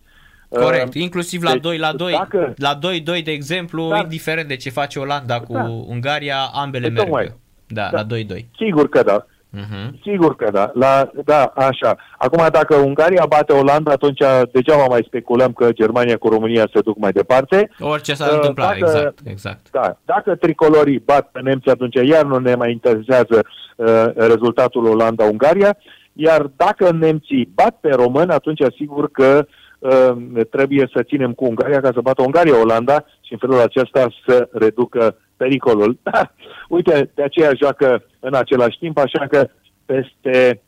Corect, 0.48 0.94
Uh, 0.94 1.02
inclusiv 1.02 1.42
la 1.42 1.52
deci, 1.52 1.60
2 1.62 1.78
la 1.78 1.92
2, 1.92 2.12
dacă- 2.12 2.54
la 2.56 2.78
2-2 2.78 3.22
de 3.24 3.30
exemplu, 3.30 3.88
Da. 3.88 3.96
indiferent 3.98 4.48
de 4.48 4.56
ce 4.56 4.70
face 4.70 4.98
Olanda 4.98 5.40
cu 5.40 5.52
Da. 5.52 5.62
Ungaria, 5.68 6.36
ambele 6.52 6.86
Păi 6.86 6.94
merg. 6.94 7.06
tocmai. 7.06 7.34
Da, 7.66 7.88
Da. 7.92 7.98
la 8.00 8.04
2-2. 8.04 8.46
Sigur 8.58 8.88
că 8.88 9.02
da. 9.02 9.26
Uh-huh. 9.56 9.90
Sigur 10.02 10.36
că 10.36 10.50
da. 10.50 10.70
La, 10.74 11.10
da, 11.24 11.52
așa. 11.56 11.96
Acum, 12.18 12.46
dacă 12.52 12.74
Ungaria 12.76 13.24
bate 13.28 13.52
Olanda, 13.52 13.90
atunci 13.92 14.22
degeaba 14.52 14.84
mai 14.88 15.04
speculăm 15.06 15.52
că 15.52 15.72
Germania 15.72 16.16
cu 16.16 16.28
România 16.28 16.68
se 16.74 16.80
duc 16.80 16.98
mai 16.98 17.12
departe. 17.12 17.70
Orice 17.80 18.14
s-ar 18.14 18.28
Uh, 18.28 18.34
întâmpla, 18.34 18.64
dacă- 18.64 18.76
exact, 18.78 19.18
exact. 19.24 19.70
Da. 19.70 19.96
Dacă 20.04 20.34
tricolorii 20.34 20.98
bat 20.98 21.28
pe 21.32 21.40
nemți, 21.40 21.68
atunci 21.68 21.94
iar 21.94 22.24
nu 22.24 22.38
ne 22.38 22.54
mai 22.54 22.70
interesează 22.70 23.44
uh, 23.76 24.04
rezultatul 24.14 24.86
Olanda-Ungaria. 24.86 25.76
Iar 26.12 26.50
dacă 26.56 26.90
nemții 26.92 27.50
bat 27.54 27.76
pe 27.80 27.88
român, 27.90 28.30
atunci 28.30 28.62
sigur 28.76 29.10
că 29.10 29.46
uh, 29.78 30.10
trebuie 30.50 30.90
să 30.94 31.02
ținem 31.02 31.32
cu 31.32 31.44
Ungaria 31.44 31.80
ca 31.80 31.90
să 31.94 32.00
bată 32.00 32.22
Ungaria-Olanda 32.22 33.04
și 33.28 33.34
în 33.34 33.38
felul 33.38 33.60
acesta 33.60 34.08
să 34.26 34.48
reducă 34.52 35.16
pericolul. 35.36 35.98
Da. 36.02 36.32
Uite, 36.76 37.10
de 37.14 37.22
aceea 37.22 37.52
joacă 37.54 38.04
în 38.20 38.34
același 38.34 38.78
timp, 38.78 38.98
așa 38.98 39.26
că 39.26 39.48
peste 39.86 40.62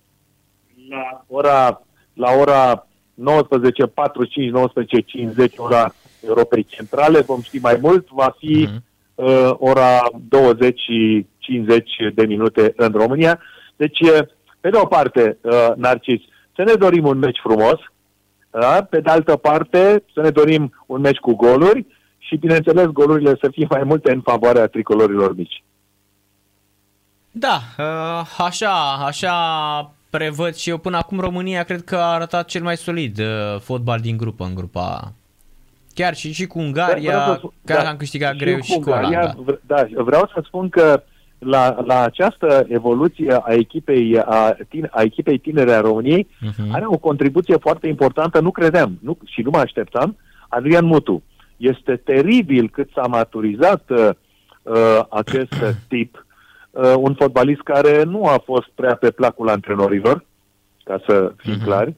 la 0.90 1.24
ora, 1.26 1.82
la 2.14 2.30
ora 2.40 2.76
19.45, 2.76 2.82
19.50 5.44 5.56
ora 5.56 5.94
Europei 6.26 6.64
Centrale, 6.64 7.20
vom 7.20 7.40
ști 7.40 7.58
mai 7.58 7.78
mult, 7.80 8.08
va 8.08 8.34
fi 8.38 8.68
Mhm. 8.68 8.84
uh, 9.14 9.50
ora 9.58 10.00
20 10.28 10.80
și 10.80 11.26
50 11.38 11.90
de 12.14 12.26
minute 12.26 12.72
în 12.76 12.92
România. 12.94 13.40
Deci, 13.76 14.00
uh, 14.00 14.18
pe 14.60 14.70
de 14.70 14.76
o 14.76 14.86
parte, 14.86 15.38
uh, 15.40 15.68
Narcis, 15.76 16.20
să 16.54 16.62
ne 16.62 16.72
dorim 16.72 17.04
un 17.06 17.18
meci 17.18 17.38
frumos, 17.42 17.78
da? 18.50 18.86
pe 18.90 19.00
de 19.00 19.10
altă 19.10 19.36
parte, 19.36 20.04
să 20.14 20.20
ne 20.20 20.30
dorim 20.30 20.72
un 20.86 21.00
meci 21.00 21.18
cu 21.18 21.34
goluri 21.34 21.86
și, 22.22 22.36
bineînțeles, 22.36 22.84
golurile 22.86 23.36
să 23.40 23.48
fie 23.52 23.66
mai 23.70 23.82
multe 23.84 24.12
în 24.12 24.20
favoarea 24.20 24.66
tricolorilor 24.66 25.34
mici. 25.36 25.62
Da, 27.30 27.60
uh, 27.78 28.26
așa, 28.38 28.92
așa 29.06 29.32
prevăd 30.10 30.54
și 30.54 30.68
eu 30.70 30.78
până 30.78 30.96
acum 30.96 31.20
România 31.20 31.62
cred 31.62 31.82
că 31.84 31.96
a 31.96 32.12
arătat 32.12 32.46
cel 32.48 32.62
mai 32.62 32.76
solid 32.76 33.18
uh, 33.18 33.60
fotbal 33.60 34.00
din 34.00 34.16
grupă 34.16 34.44
în 34.44 34.54
grupa 34.54 35.12
Chiar 35.94 36.14
și, 36.14 36.32
și 36.32 36.46
cu 36.46 36.58
Ungaria, 36.58 37.10
Vreau 37.10 37.32
să 37.32 37.36
spun- 37.38 37.52
chiar 37.64 37.82
da, 37.82 37.88
am 37.88 37.96
câștigat 37.96 38.32
și 38.32 38.38
greu 38.38 38.56
cu 38.56 38.62
și 38.62 38.72
cu 38.72 38.78
Ungaria, 38.78 39.18
Olanda. 39.20 39.34
v- 39.52 39.58
Da, 39.66 40.02
vreau 40.02 40.30
să 40.34 40.42
spun 40.46 40.68
că 40.68 41.02
la, 41.38 41.80
la 41.84 42.02
această 42.02 42.66
evoluție 42.68 43.32
a 43.42 43.52
echipei, 43.52 44.18
a, 44.24 44.56
tine, 44.68 44.88
a 44.92 45.02
echipei 45.02 45.38
tinere 45.38 45.72
a 45.72 45.80
României 45.80 46.28
Mhm. 46.40 46.72
are 46.74 46.84
o 46.86 46.96
contribuție 46.98 47.56
foarte 47.56 47.86
importantă, 47.86 48.40
nu 48.40 48.50
credeam 48.50 48.98
nu, 49.02 49.18
și 49.24 49.40
nu 49.42 49.50
mă 49.50 49.58
așteptam, 49.58 50.16
Adrian 50.48 50.84
Mutu. 50.84 51.22
Este 51.60 51.96
teribil 51.96 52.68
cât 52.68 52.90
s-a 52.94 53.06
maturizat 53.06 53.82
uh, 53.90 54.08
uh, 54.62 55.00
acest 55.10 55.52
tip, 55.88 56.26
uh, 56.70 56.94
un 56.96 57.14
fotbalist 57.14 57.60
care 57.60 58.02
nu 58.02 58.24
a 58.26 58.42
fost 58.44 58.68
prea 58.74 58.94
pe 58.94 59.10
placul 59.10 59.48
antrenorilor, 59.48 60.24
ca 60.84 61.02
să 61.06 61.32
fim 61.36 61.52
Mhm. 61.52 61.64
clari, 61.64 61.94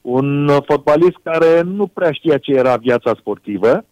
un 0.00 0.48
uh, 0.48 0.56
fotbalist 0.66 1.16
care 1.22 1.60
nu 1.60 1.86
prea 1.86 2.12
știa 2.12 2.38
ce 2.38 2.52
era 2.52 2.76
viața 2.76 3.14
sportivă, 3.18 3.84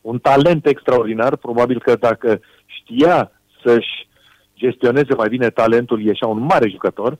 un 0.00 0.18
talent 0.18 0.66
extraordinar, 0.66 1.36
probabil 1.36 1.80
că 1.80 1.96
dacă 1.96 2.40
știa 2.66 3.30
să-și 3.64 4.08
gestioneze 4.56 5.14
mai 5.14 5.28
bine 5.28 5.50
talentul, 5.50 6.00
ieșea 6.02 6.28
un 6.28 6.38
mare 6.38 6.68
jucător, 6.70 7.18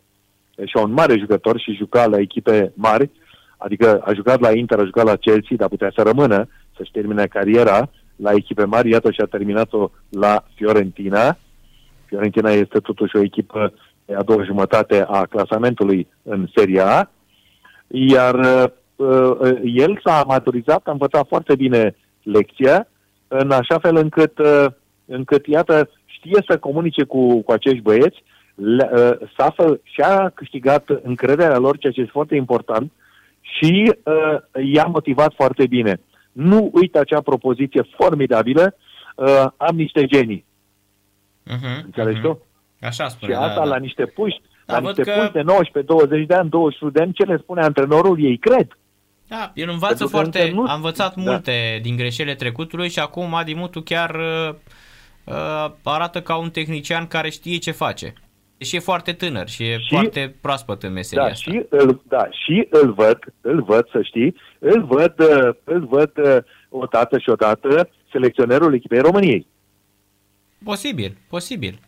ieșea 0.57 0.81
un 0.83 0.93
mare 0.93 1.19
jucător 1.19 1.61
și 1.61 1.73
juca 1.75 2.07
la 2.07 2.19
echipe 2.19 2.73
mari, 2.75 3.11
adică 3.57 4.01
a 4.05 4.13
jucat 4.13 4.41
la 4.41 4.53
Inter, 4.53 4.79
a 4.79 4.85
jucat 4.85 5.05
la 5.05 5.17
Chelsea, 5.17 5.57
dar 5.57 5.69
putea 5.69 5.93
să 5.95 6.03
rămână, 6.03 6.49
să-și 6.79 6.91
termine 6.91 7.27
cariera 7.27 7.91
la 8.17 8.33
echipe 8.33 8.65
mari, 8.65 8.91
iată 8.91 9.11
și 9.11 9.21
a 9.21 9.25
terminat-o 9.25 9.91
la 10.09 10.45
Fiorentina. 10.55 11.39
Fiorentina 12.07 12.51
este 12.51 12.79
totuși 12.79 13.17
o 13.17 13.23
echipă 13.23 13.73
de 14.05 14.15
a 14.15 14.23
doua 14.23 14.45
jumătate 14.45 15.05
a 15.09 15.27
clasamentului 15.27 16.09
în 16.23 16.49
Serie 16.55 16.81
A, 16.81 17.11
iar 17.89 18.35
uh, 18.35 18.65
uh, 18.97 19.61
el 19.63 20.01
s-a 20.05 20.25
maturizat, 20.27 20.81
a 20.85 20.91
învățat 20.91 21.27
foarte 21.29 21.55
bine 21.55 21.97
lecția, 22.23 22.87
în 23.29 23.51
așa 23.51 23.79
fel 23.79 23.97
încât, 23.97 24.39
uh, 24.39 24.67
încât 25.07 25.47
iată, 25.47 25.91
știe 26.05 26.45
să 26.49 26.59
comunice 26.59 27.05
cu, 27.05 27.43
cu 27.43 27.53
acești 27.53 27.81
băieți, 27.81 28.23
le, 28.55 28.91
uh, 28.93 29.29
s-a 29.37 29.51
fă, 29.57 29.79
și-a 29.83 30.33
câștigat 30.35 30.89
încrederea 31.03 31.59
lor, 31.59 31.79
ceea 31.79 31.93
ce 31.93 32.01
este 32.01 32.13
foarte 32.13 32.35
important, 32.35 32.93
și 33.41 33.93
uh, 34.05 34.65
i-a 34.73 34.85
motivat 34.85 35.33
foarte 35.37 35.67
bine. 35.67 36.01
Nu 36.39 36.71
uită 36.73 36.99
acea 36.99 37.21
propoziție 37.21 37.89
formidabilă, 37.97 38.75
uh, 39.17 39.45
am 39.57 39.77
niște 39.77 40.05
genii, 40.07 40.45
Mhm, 41.45 41.83
înțelegi 41.85 42.19
mhm. 42.19 42.27
tu? 42.29 42.43
Așa 42.87 43.05
Și 43.05 43.11
spune, 43.11 43.35
asta 43.35 43.49
da, 43.49 43.55
da. 43.55 43.65
la 43.65 43.77
niște 43.77 44.07
puști, 44.07 44.41
Da, 44.67 44.75
la 44.75 44.81
văd 44.81 44.97
niște 44.97 45.11
că- 45.13 45.19
puști 45.19 45.33
de 45.33 45.43
19, 45.43 45.93
20 45.93 46.27
de 46.27 46.35
ani, 46.35 46.49
21 46.49 46.91
de 46.93 47.01
ani, 47.01 47.13
ce 47.13 47.23
le 47.25 47.37
spune 47.37 47.61
antrenorul, 47.63 48.23
ei 48.25 48.37
cred. 48.39 48.79
Da, 49.29 49.51
el 49.55 49.69
învață 49.69 49.95
Pentru 49.95 50.05
că 50.07 50.13
foarte, 50.23 50.43
încă 50.43 50.55
nu- 50.55 50.65
a 50.69 50.75
învățat 50.75 51.15
Da. 51.15 51.23
multe 51.31 51.79
din 51.83 51.97
greșelile 51.97 52.35
trecutului 52.35 52.89
și 52.89 52.99
acum 52.99 53.35
Adi 53.35 53.55
Mutu 53.55 53.81
chiar 53.81 54.15
uh, 54.15 54.55
uh, 55.25 55.71
arată 55.83 56.23
ca 56.23 56.37
un 56.37 56.51
tehnician 56.51 57.07
care 57.07 57.31
știe 57.31 57.57
ce 57.57 57.71
face. 57.71 58.13
Și 58.59 58.77
e 58.77 58.79
foarte 58.79 59.13
tânăr 59.13 59.49
și 59.49 59.63
e 59.63 59.79
Și- 59.79 59.89
foarte 59.89 60.35
proaspăt 60.41 60.83
în 60.83 60.93
meseria 60.93 61.25
Da, 61.25 61.31
asta. 61.31 61.51
și 61.51 61.67
îl, 61.69 62.01
da, 62.09 62.29
și 62.31 62.67
îl 62.71 62.93
văd, 62.93 63.19
îl 63.41 63.63
văd, 63.63 63.89
să 63.91 64.03
știi, 64.03 64.35
îl 64.59 64.85
văd, 64.85 65.15
uh, 65.19 65.55
îl 65.65 65.87
văd 65.87 66.11
uh, 66.17 66.37
o 66.69 66.85
dată 66.87 67.19
și 67.19 67.31
o 67.31 67.35
dată 67.35 67.89
selecționerul 68.13 68.75
echipei 68.75 69.01
României. 69.01 69.47
Posibil, 70.65 71.17
posibil. 71.29 71.79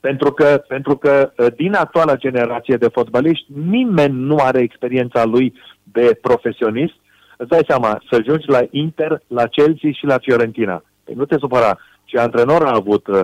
Pentru 0.00 0.32
că, 0.32 0.64
pentru 0.68 0.96
că 0.96 1.32
uh, 1.38 1.46
din 1.56 1.74
actuala 1.74 2.16
generație 2.16 2.76
de 2.76 2.88
fotbaliști, 2.88 3.46
nimeni 3.68 4.14
nu 4.18 4.36
are 4.36 4.60
experiența 4.60 5.24
lui 5.24 5.54
de 5.82 6.18
profesionist. 6.22 6.94
Îți 7.36 7.48
dai 7.48 7.62
seama, 7.66 8.02
să 8.10 8.16
ajungi 8.20 8.48
la 8.48 8.60
Inter, 8.70 9.22
la 9.26 9.46
Chelsea 9.46 9.90
și 9.92 10.04
la 10.04 10.18
Fiorentina. 10.18 10.84
Păi 11.04 11.14
nu 11.14 11.24
te 11.24 11.38
supăra. 11.38 11.78
Ce 12.04 12.18
antrenor 12.18 12.64
a 12.66 12.74
avut 12.74 13.06
uh, 13.06 13.16
uh, 13.16 13.22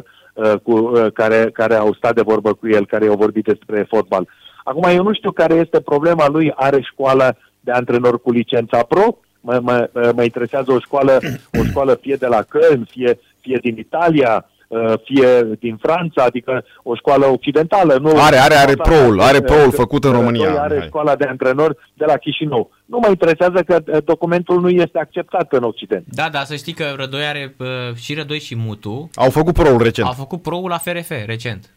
cu, 0.63 0.73
uh, 0.73 1.07
care, 1.13 1.51
care 1.53 1.75
au 1.75 1.93
stat 1.95 2.15
de 2.15 2.23
vorbă 2.23 2.53
cu 2.53 2.69
el, 2.69 2.87
care 2.87 3.05
i-au 3.05 3.17
vorbit 3.17 3.45
despre 3.45 3.87
fotbal. 3.89 4.29
Acum, 4.65 4.83
eu 4.83 5.03
nu 5.03 5.13
știu 5.13 5.31
care 5.31 5.55
este 5.55 5.81
problema 5.81 6.29
lui. 6.29 6.53
Are 6.55 6.81
școală 6.81 7.37
de 7.61 7.71
antrenor 7.71 8.21
cu 8.21 8.31
licența 8.31 8.83
pro? 8.83 9.19
Mă, 9.41 9.59
mă, 9.63 9.91
mă 10.15 10.23
interesează 10.23 10.73
o 10.73 10.79
școală, 10.79 11.19
o 11.61 11.65
școală 11.65 11.99
fie 12.01 12.15
de 12.15 12.27
la 12.27 12.43
Köln, 12.43 12.81
fie, 12.89 13.19
fie 13.41 13.59
din 13.63 13.77
Italia, 13.79 14.45
uh, 14.47 14.60
fie 15.05 15.43
din 15.59 15.77
Franța, 15.77 16.23
adică 16.25 16.65
o 16.83 16.95
școală 16.95 17.27
occidentală. 17.27 17.99
Nu 18.01 18.09
Are, 18.21 18.37
are, 18.37 18.55
are 18.55 18.71
Asta- 18.71 18.83
proul, 18.83 19.21
are 19.21 19.41
proul 19.41 19.67
uh, 19.69 19.73
făcut 19.75 20.05
în 20.05 20.11
uh, 20.11 20.17
România. 20.17 20.49
Doi 20.49 20.59
Are 20.59 20.73
Mihai. 20.75 20.87
școala 20.87 21.17
de 21.17 21.25
antrenor 21.25 21.77
de 21.95 22.05
la 22.05 22.17
Chișinău. 22.17 22.71
Nu 22.87 22.99
mă 22.99 23.09
interesează 23.09 23.63
că 23.63 23.79
uh, 23.87 23.99
documentul 24.05 24.61
nu 24.61 24.69
este 24.69 24.99
acceptat 24.99 25.53
în 25.53 25.63
Occident. 25.63 26.05
Da, 26.09 26.29
da, 26.29 26.45
să 26.45 26.55
știi 26.57 26.73
că 26.73 26.85
Rădoi 26.97 27.25
are 27.25 27.55
uh, 27.59 27.67
și 27.95 28.15
Rădoi 28.15 28.41
și 28.41 28.55
Mutu 28.57 29.11
Au 29.15 29.31
făcut 29.31 29.55
proul 29.55 29.83
recent. 29.83 30.07
au 30.07 30.13
făcut 30.13 30.43
pro 30.43 30.69
la 30.69 30.79
FRF 30.79 31.11
recent. 31.27 31.71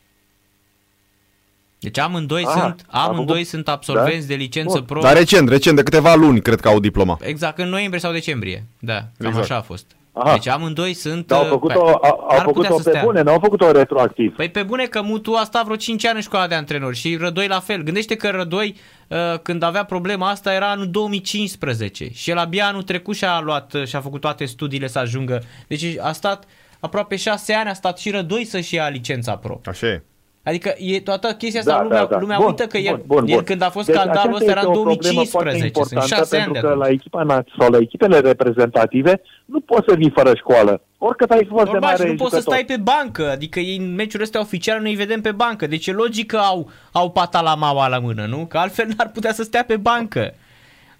Deci 1.79 1.99
amândoi 1.99 2.43
Aha, 2.45 2.59
sunt, 2.59 2.85
a 2.89 3.03
amândoi 3.03 3.25
făcut- 3.35 3.47
sunt 3.47 3.67
absolvenți 3.67 4.27
de 4.27 4.33
licență 4.35 4.77
Bun. 4.77 4.83
pro. 4.85 4.99
Dar 5.01 5.17
recent, 5.17 5.49
recent, 5.49 5.75
de 5.75 5.83
câteva 5.83 6.15
luni, 6.15 6.41
cred 6.41 6.59
că 6.59 6.67
au 6.67 6.79
diploma. 6.79 7.17
Exact, 7.21 7.57
în 7.59 7.69
noiembrie 7.69 7.99
sau 7.99 8.11
decembrie. 8.11 8.63
Da, 8.79 8.93
cam 8.93 9.07
Exact. 9.27 9.37
așa 9.43 9.55
a 9.55 9.61
fost. 9.61 9.85
Aha. 10.13 10.33
Deci 10.33 10.47
amândoi 10.47 10.93
sunt... 10.93 11.27
Dar 11.27 11.37
au 11.39 11.43
uh, 11.43 11.49
făcut-o, 11.49 11.79
pe- 11.81 12.07
au, 12.07 12.19
au 12.19 12.27
n-ar 12.35 12.45
putea 12.45 12.69
făcut-o 12.69 12.77
să 12.77 12.83
pe 12.83 12.89
stea. 12.89 13.03
bune, 13.03 13.21
n-au 13.21 13.39
făcut-o 13.39 13.71
retroactiv. 13.71 14.35
Păi 14.35 14.49
pe 14.49 14.63
bune 14.63 14.85
că 14.85 15.01
Mutu 15.01 15.33
a 15.33 15.43
stat 15.43 15.63
vreo 15.63 15.75
5 15.75 16.05
ani 16.05 16.15
în 16.15 16.21
școala 16.21 16.47
de 16.47 16.55
antrenori 16.55 16.95
și 16.95 17.15
Rădoi 17.15 17.47
la 17.47 17.59
fel. 17.59 17.81
Gândește 17.81 18.15
că 18.15 18.29
Rădoi, 18.29 18.75
uh, 19.07 19.17
când 19.41 19.63
avea 19.63 19.83
problema 19.83 20.29
asta, 20.29 20.53
era 20.53 20.71
anul 20.71 20.89
2015 20.89 22.09
și 22.13 22.29
el 22.29 22.37
abia 22.37 22.67
anul 22.67 22.83
trecut 22.83 23.15
și-a 23.15 23.39
luat 23.39 23.73
uh, 23.73 23.85
și-a 23.85 24.01
făcut 24.01 24.21
toate 24.21 24.45
studiile 24.45 24.87
să 24.87 24.99
ajungă. 24.99 25.43
Deci 25.67 25.97
a 26.01 26.11
stat 26.11 26.43
aproape 26.79 27.15
6 27.15 27.53
ani, 27.53 27.69
a 27.69 27.73
stat 27.73 27.97
și 27.97 28.09
Rădoi 28.09 28.45
să-și 28.45 28.75
ia 28.75 28.87
licența 28.89 29.35
pro. 29.35 29.61
Așa 29.65 29.87
e. 29.87 30.03
Adică 30.43 30.73
e 30.77 30.99
toată 30.99 31.33
chestia 31.33 31.59
asta, 31.59 31.71
Da, 31.73 31.81
lumea, 31.83 31.99
da, 31.99 32.05
da. 32.05 32.19
lumea 32.19 32.37
Bun, 32.37 32.45
uită 32.47 32.65
că 32.67 32.77
el, 32.77 32.95
bun, 32.95 33.03
bun, 33.05 33.27
el 33.27 33.35
bun. 33.35 33.43
când 33.43 33.61
a 33.61 33.69
fost 33.69 33.85
Deci 33.85 33.95
scandalul 33.95 34.33
ăsta 34.35 34.51
aceasta 34.51 34.59
era 34.59 34.61
în 34.61 34.67
este 34.67 34.79
o 34.79 34.93
problemă 34.93 35.23
foarte 35.23 35.49
2015, 35.49 35.83
sunt 35.83 35.91
importantă 35.91 36.23
6 36.23 36.35
ani 36.35 36.45
de 36.45 36.51
pentru 36.51 36.61
că 36.61 36.67
atunci. 36.67 36.83
la 36.85 36.89
echipa 36.97 37.21
na- 37.29 37.57
sau 37.59 37.69
la 37.71 37.77
echipele 37.77 38.19
reprezentative 38.19 39.21
nu 39.45 39.59
poți 39.59 39.85
să 39.87 39.95
vii 39.95 40.11
fără 40.15 40.31
școală. 40.35 40.81
Oricât 40.97 41.29
ai 41.31 41.45
fost 41.49 41.63
de 41.65 41.71
Normal, 41.71 41.93
și 41.95 41.99
mare 41.99 42.09
nu 42.11 42.15
poți 42.23 42.33
să 42.33 42.39
jucător. 42.39 42.53
stai 42.53 42.65
pe 42.75 42.81
bancă, 42.91 43.29
adică 43.31 43.59
ei 43.59 43.77
în 43.77 43.93
meciurile 43.95 44.23
astea 44.23 44.39
oficiale 44.39 44.79
nu 44.79 44.85
îi 44.87 44.95
vedem 45.03 45.21
pe 45.21 45.31
bancă, 45.31 45.67
deci 45.67 45.87
e 45.87 45.91
logic 45.91 46.27
că 46.31 46.37
au, 46.37 46.69
au 46.91 47.11
patalamaua 47.11 47.87
la 47.87 47.99
mână, 47.99 48.25
nu? 48.25 48.45
Că 48.45 48.57
altfel 48.57 48.87
n-ar 48.97 49.09
putea 49.09 49.33
să 49.33 49.43
stea 49.43 49.63
pe 49.63 49.77
bancă. 49.77 50.33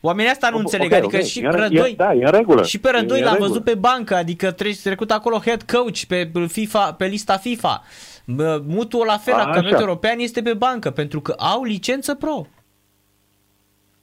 Oamenii 0.02 0.32
asta 0.32 0.50
nu 0.50 0.56
Ok, 0.56 0.62
înțeleg, 0.62 0.91
ok, 0.91 0.98
adică 0.98 1.16
ok. 1.18 1.24
și 1.24 1.39
E 1.39 1.46
în- 1.46 1.52
Rădoi, 1.52 1.89
e- 1.91 1.96
Da, 1.98 2.14
e 2.14 2.24
în 2.26 2.32
regulă. 2.32 2.64
și 2.64 2.80
pe 2.80 2.89
Rădoi 2.89 3.18
E 3.18 3.20
în 3.20 3.26
l-am 3.26 3.34
regulă. 3.34 3.50
văzut 3.52 3.64
pe 3.64 3.76
bancă, 3.76 4.16
adică 4.16 4.52
treci 4.52 4.80
trecut 4.82 5.12
acolo 5.12 5.38
head 5.46 5.62
coach 5.64 6.00
pe 6.08 6.32
FIFA, 6.48 6.94
pe 6.98 7.06
lista 7.06 7.38
FIFA. 7.38 7.84
Bă, 8.26 8.61
Mutu 8.65 9.03
la 9.03 9.17
fel, 9.17 9.34
la 9.34 9.39
A, 9.39 9.43
campionatul 9.43 9.76
așa. 9.76 9.86
european 9.86 10.19
este 10.19 10.41
pe 10.41 10.53
bancă, 10.53 10.91
pentru 10.91 11.21
că 11.21 11.32
au 11.38 11.63
licență 11.63 12.15
pro. 12.15 12.47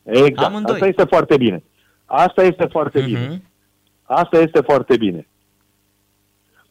Exact. 0.02 0.38
Amândoi. 0.38 0.74
Asta 0.74 0.86
este 0.86 1.04
foarte 1.04 1.36
bine. 1.36 1.62
Asta 2.04 2.42
este 2.42 2.66
foarte 2.70 3.00
bine. 3.00 3.26
Mhm. 3.30 3.42
Asta 4.02 4.38
este 4.38 4.60
foarte 4.60 4.96
bine. 4.96 5.26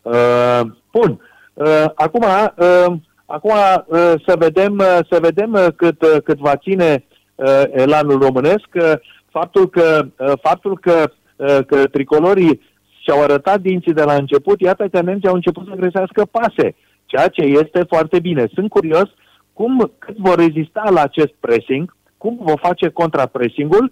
Uh, 0.01 0.61
bun. 0.91 1.21
Uh, 1.53 1.85
acum, 1.95 2.23
uh, 2.57 2.97
acum 3.25 3.51
uh, 3.85 4.13
să 4.27 4.35
vedem, 4.37 4.77
uh, 4.77 4.99
să 5.09 5.19
vedem 5.21 5.53
uh, 5.53 5.67
cât, 5.75 6.01
uh, 6.01 6.21
cât 6.23 6.37
va 6.37 6.55
ține 6.55 7.05
uh, 7.35 7.63
elanul 7.71 8.19
românesc. 8.19 8.67
Uh, 8.73 8.93
faptul 9.29 9.69
că, 9.69 10.07
uh, 10.17 10.33
faptul 10.41 10.77
că, 10.77 11.11
uh, 11.35 11.59
că 11.67 11.87
tricolorii 11.87 12.61
și-au 13.01 13.21
arătat 13.21 13.59
dinții 13.59 13.93
de 13.93 14.03
la 14.03 14.13
început, 14.13 14.61
iată 14.61 14.87
că 14.87 15.01
nemții 15.01 15.29
au 15.29 15.35
început 15.35 15.65
să 15.67 15.75
găsească 15.75 16.25
pase, 16.25 16.75
ceea 17.11 17.27
ce 17.27 17.41
este 17.41 17.83
foarte 17.87 18.19
bine. 18.19 18.45
Sunt 18.53 18.69
curios 18.69 19.09
cum, 19.53 19.91
cât 19.97 20.17
vor 20.17 20.35
rezista 20.37 20.83
la 20.89 21.01
acest 21.01 21.33
pressing, 21.39 21.95
cum 22.17 22.39
vor 22.41 22.59
face 22.61 22.89
contrapressingul 22.89 23.91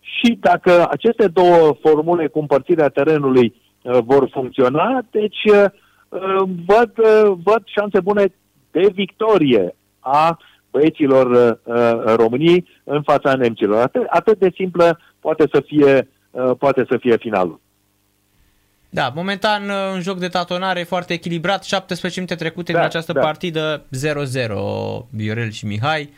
și 0.00 0.38
dacă 0.40 0.86
aceste 0.90 1.26
două 1.26 1.76
formule 1.80 2.26
cu 2.26 2.38
împărțirea 2.38 2.88
terenului 2.88 3.54
uh, 3.82 3.98
vor 4.04 4.28
funcționa, 4.32 5.02
deci 5.10 5.44
uh, 5.44 5.64
uh, 6.08 6.48
văd, 6.66 6.92
uh, 6.98 7.32
văd 7.44 7.62
șanse 7.64 8.00
bune 8.00 8.24
de 8.70 8.88
victorie 8.94 9.74
a 10.00 10.38
băieților 10.70 11.26
uh, 11.30 11.74
uh, 11.76 12.14
României 12.16 12.66
în 12.84 13.02
fața 13.02 13.34
nemților. 13.34 13.82
Atât, 13.82 14.06
atât 14.08 14.38
de 14.38 14.50
simplă 14.54 14.98
poate 15.20 15.44
să 15.52 15.62
fie, 15.66 16.08
uh, 16.30 16.50
poate 16.58 16.84
să 16.90 16.96
fie 16.96 17.16
finalul. 17.16 17.60
Da, 18.94 19.12
momentan 19.14 19.68
uh, 19.68 19.76
un 19.92 20.00
joc 20.00 20.18
de 20.18 20.28
tatonare 20.28 20.82
foarte 20.82 21.12
echilibrat, 21.12 21.64
17 21.64 22.20
minute 22.20 22.44
trecute 22.44 22.72
Da, 22.72 22.78
din 22.78 22.86
această 22.86 23.12
da. 23.12 23.20
partidă, 23.20 23.82
0-0 23.82 25.06
Viorel 25.10 25.50
și 25.50 25.66
Mihai. 25.66 26.12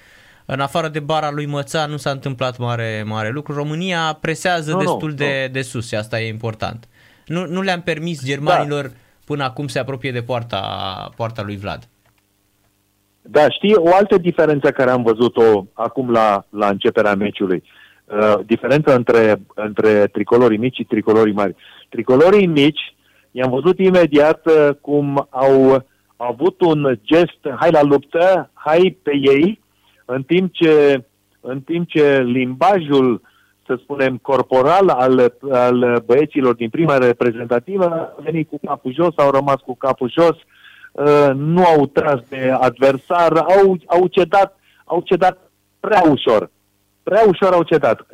În 0.47 0.61
afară 0.61 0.89
de 0.89 1.01
bara 1.01 1.31
lui 1.31 1.47
Măța 1.47 1.86
nu 1.86 1.97
s-a 1.97 2.11
întâmplat 2.11 2.59
mare, 2.59 3.03
mare 3.07 3.31
lucru. 3.31 3.55
România 3.55 4.19
presează 4.20 4.70
Nu, 4.70 4.77
nu, 4.77 4.82
destul 4.82 5.15
de, 5.15 5.44
nu. 5.47 5.53
de 5.53 5.62
sus 5.62 5.89
și 5.89 5.94
asta 5.94 6.20
e 6.20 6.28
important. 6.28 6.89
Nu, 7.27 7.47
nu 7.47 7.62
le-am 7.62 7.81
permis 7.81 8.24
germanilor 8.24 8.82
da. 8.86 8.94
până 9.24 9.44
acum 9.44 9.66
se 9.66 9.78
apropie 9.78 10.12
de 10.12 10.23
poarta, 10.23 10.61
poarta 11.16 11.43
lui 11.43 11.57
Vlad. 11.57 11.89
Da, 13.23 13.51
știi, 13.51 13.74
o 13.74 13.94
altă 13.94 14.19
diferență 14.19 14.70
care 14.70 14.90
am 14.90 15.03
văzut-o 15.03 15.66
acum 15.73 16.11
la, 16.11 16.44
la 16.51 16.69
începerea 16.69 17.15
meciului. 17.15 17.62
uh, 17.65 17.85
diferența 18.44 18.94
între, 18.94 19.40
între 19.54 20.06
tricolorii 20.06 20.58
mici 20.58 20.74
și 20.74 20.84
tricolorii 20.84 21.32
mari. 21.32 21.54
Tricolorii 21.88 22.46
mici, 22.46 22.94
i-am 23.30 23.50
văzut 23.50 23.78
imediat 23.78 24.46
uh, 24.46 24.68
cum 24.80 25.26
au, 25.30 25.70
au 26.16 26.28
avut 26.30 26.60
un 26.60 26.98
gest, 27.02 27.38
hai 27.56 27.70
la 27.70 27.82
luptă, 27.82 28.50
hai 28.52 28.98
pe 29.02 29.12
ei, 29.14 29.60
în 30.04 30.22
timp 30.22 30.52
ce, 30.52 31.04
în 31.40 31.60
timp 31.60 31.88
ce 31.88 32.22
limbajul, 32.22 33.20
să 33.66 33.78
spunem, 33.82 34.16
corporal 34.16 34.88
al, 34.88 35.32
al 35.50 36.02
băieților 36.06 36.54
din 36.54 36.68
prima 36.68 36.98
reprezentativă 36.98 37.84
a 37.84 38.14
venit 38.22 38.48
cu 38.48 38.58
capul 38.66 38.92
jos, 38.92 39.16
au 39.16 39.30
rămas 39.30 39.60
cu 39.60 39.76
capul 39.76 40.10
jos, 40.10 40.36
uh, 40.92 41.34
nu 41.34 41.64
au 41.64 41.86
tras 41.86 42.20
de 42.28 42.56
adversar, 42.60 43.36
au, 43.36 43.76
au, 43.86 44.06
cedat, 44.06 44.58
au 44.84 45.00
cedat 45.00 45.50
prea 45.80 46.02
ușor 46.10 46.50
prea 47.08 47.24
ușor 47.26 47.52
au 47.52 47.62
cedat. 47.62 48.06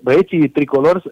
Băieții 0.00 0.48
tricolori, 0.48 1.02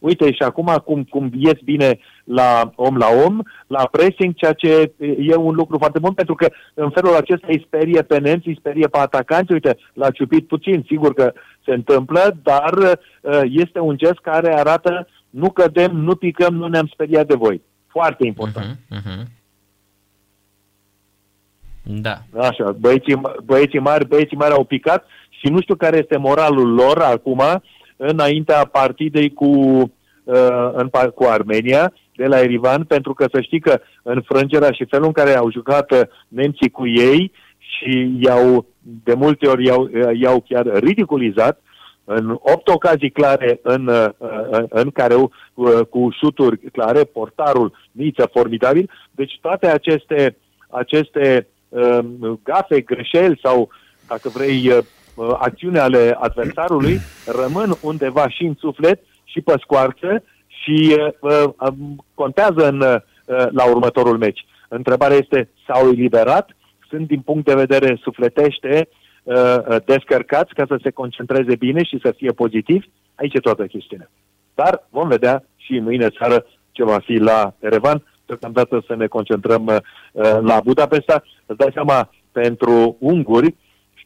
uite 0.00 0.32
și 0.32 0.42
acum 0.42 0.82
cum, 0.84 1.04
cum 1.04 1.30
ies 1.34 1.58
bine 1.64 1.98
la 2.24 2.72
om 2.74 2.96
la 2.96 3.06
om, 3.26 3.40
la 3.66 3.88
pressing, 3.90 4.34
ceea 4.34 4.52
ce 4.52 4.92
e 5.18 5.34
un 5.34 5.54
lucru 5.54 5.78
foarte 5.78 5.98
bun, 5.98 6.12
pentru 6.12 6.34
că 6.34 6.48
în 6.74 6.90
felul 6.90 7.14
acesta 7.14 7.46
îi 7.50 7.64
sperie 7.66 8.02
pe 8.02 8.18
nemți, 8.18 8.48
îi 8.48 8.58
sperie 8.58 8.86
pe 8.86 8.98
atacanți. 8.98 9.52
Uite, 9.52 9.76
l-a 9.92 10.10
ciupit 10.10 10.46
puțin, 10.46 10.84
sigur 10.86 11.14
că 11.14 11.32
se 11.64 11.72
întâmplă, 11.72 12.36
dar 12.42 13.00
este 13.42 13.80
un 13.80 13.96
gest 13.96 14.18
care 14.22 14.58
arată 14.58 15.08
nu 15.30 15.50
cădem, 15.50 15.96
nu 15.96 16.14
picăm, 16.14 16.54
nu 16.54 16.66
ne-am 16.66 16.86
speriat 16.92 17.26
de 17.26 17.34
voi. 17.34 17.62
Foarte 17.86 18.26
important. 18.26 18.66
Uh-huh, 18.66 18.96
uh-huh. 18.96 19.36
Da. 21.82 22.16
Așa, 22.38 22.76
băieții, 22.78 23.20
băieții 23.44 23.78
mari, 23.78 24.06
băieții 24.06 24.36
mari 24.36 24.52
au 24.52 24.64
picat 24.64 25.06
și 25.38 25.46
nu 25.46 25.60
știu 25.60 25.74
care 25.74 25.96
este 25.96 26.16
moralul 26.16 26.74
lor 26.74 26.98
acum, 26.98 27.42
înaintea 27.96 28.64
partidei 28.64 29.32
cu, 29.32 29.46
uh, 30.24 30.70
în, 30.72 30.88
cu 31.14 31.24
Armenia, 31.24 31.92
de 32.16 32.26
la 32.26 32.40
Erivan, 32.40 32.84
pentru 32.84 33.14
că 33.14 33.26
să 33.32 33.40
știi 33.40 33.60
că 33.60 33.80
înfrângerea 34.02 34.70
și 34.70 34.84
felul 34.84 35.06
în 35.06 35.12
care 35.12 35.34
au 35.34 35.50
jucat 35.50 35.90
uh, 35.90 36.00
nemții 36.28 36.70
cu 36.70 36.86
ei 36.86 37.32
și 37.58 38.16
i-au, 38.20 38.66
de 39.04 39.14
multe 39.14 39.46
ori 39.46 39.64
i-au, 39.64 39.82
uh, 39.82 40.20
i-au 40.20 40.44
chiar 40.48 40.66
ridiculizat, 40.66 41.60
în 42.04 42.30
opt 42.30 42.68
ocazii 42.68 43.10
clare 43.10 43.60
în, 43.62 43.88
în, 44.50 44.66
în 44.68 44.90
care 44.90 45.14
cu 45.90 46.08
șuturi 46.18 46.58
clare, 46.58 47.04
portarul 47.04 47.72
Niță 47.92 48.30
formidabil, 48.32 48.90
deci 49.10 49.38
toate 49.40 49.66
aceste, 49.66 50.36
aceste 50.68 51.46
gafe, 52.42 52.80
greșeli 52.80 53.40
sau, 53.42 53.68
dacă 54.08 54.28
vrei, 54.28 54.70
Uh, 54.70 54.84
acțiune 55.38 55.78
ale 55.78 56.16
adversarului 56.20 56.98
rămân 57.26 57.76
undeva 57.82 58.28
și 58.28 58.44
în 58.44 58.54
suflet 58.58 59.00
și 59.24 59.40
pe 59.40 59.54
scoarță 59.60 60.22
și 60.46 60.96
uh, 61.20 61.44
uh, 61.58 61.72
contează 62.14 62.68
în, 62.68 62.80
uh, 62.80 62.96
la 63.50 63.64
următorul 63.70 64.18
meci. 64.18 64.46
Întrebarea 64.68 65.16
este, 65.16 65.50
s-au 65.66 65.88
eliberat? 65.88 66.50
Sunt 66.88 67.06
din 67.06 67.20
punct 67.20 67.44
de 67.44 67.54
vedere 67.54 67.98
sufletește 68.02 68.88
uh, 69.22 69.34
uh, 69.34 69.76
descărcați 69.84 70.54
ca 70.54 70.64
să 70.68 70.78
se 70.82 70.90
concentreze 70.90 71.56
bine 71.56 71.82
și 71.82 71.98
să 72.02 72.14
fie 72.16 72.32
pozitivi? 72.32 72.86
Aici 73.14 73.34
e 73.34 73.38
toată 73.38 73.66
chestiunea. 73.66 74.10
Dar 74.54 74.86
vom 74.90 75.08
vedea 75.08 75.44
și 75.56 75.78
mâine 75.78 76.08
seară 76.18 76.46
ce 76.72 76.84
va 76.84 76.98
fi 76.98 77.16
la 77.16 77.54
Erevan. 77.58 78.04
Deocamdată 78.26 78.84
să 78.86 78.94
ne 78.94 79.06
concentrăm 79.06 79.66
uh, 79.66 79.78
la 80.40 80.60
Budapesta. 80.64 81.22
Îți 81.46 81.58
dai 81.58 81.70
seama, 81.72 82.10
pentru 82.32 82.96
unguri, 83.00 83.54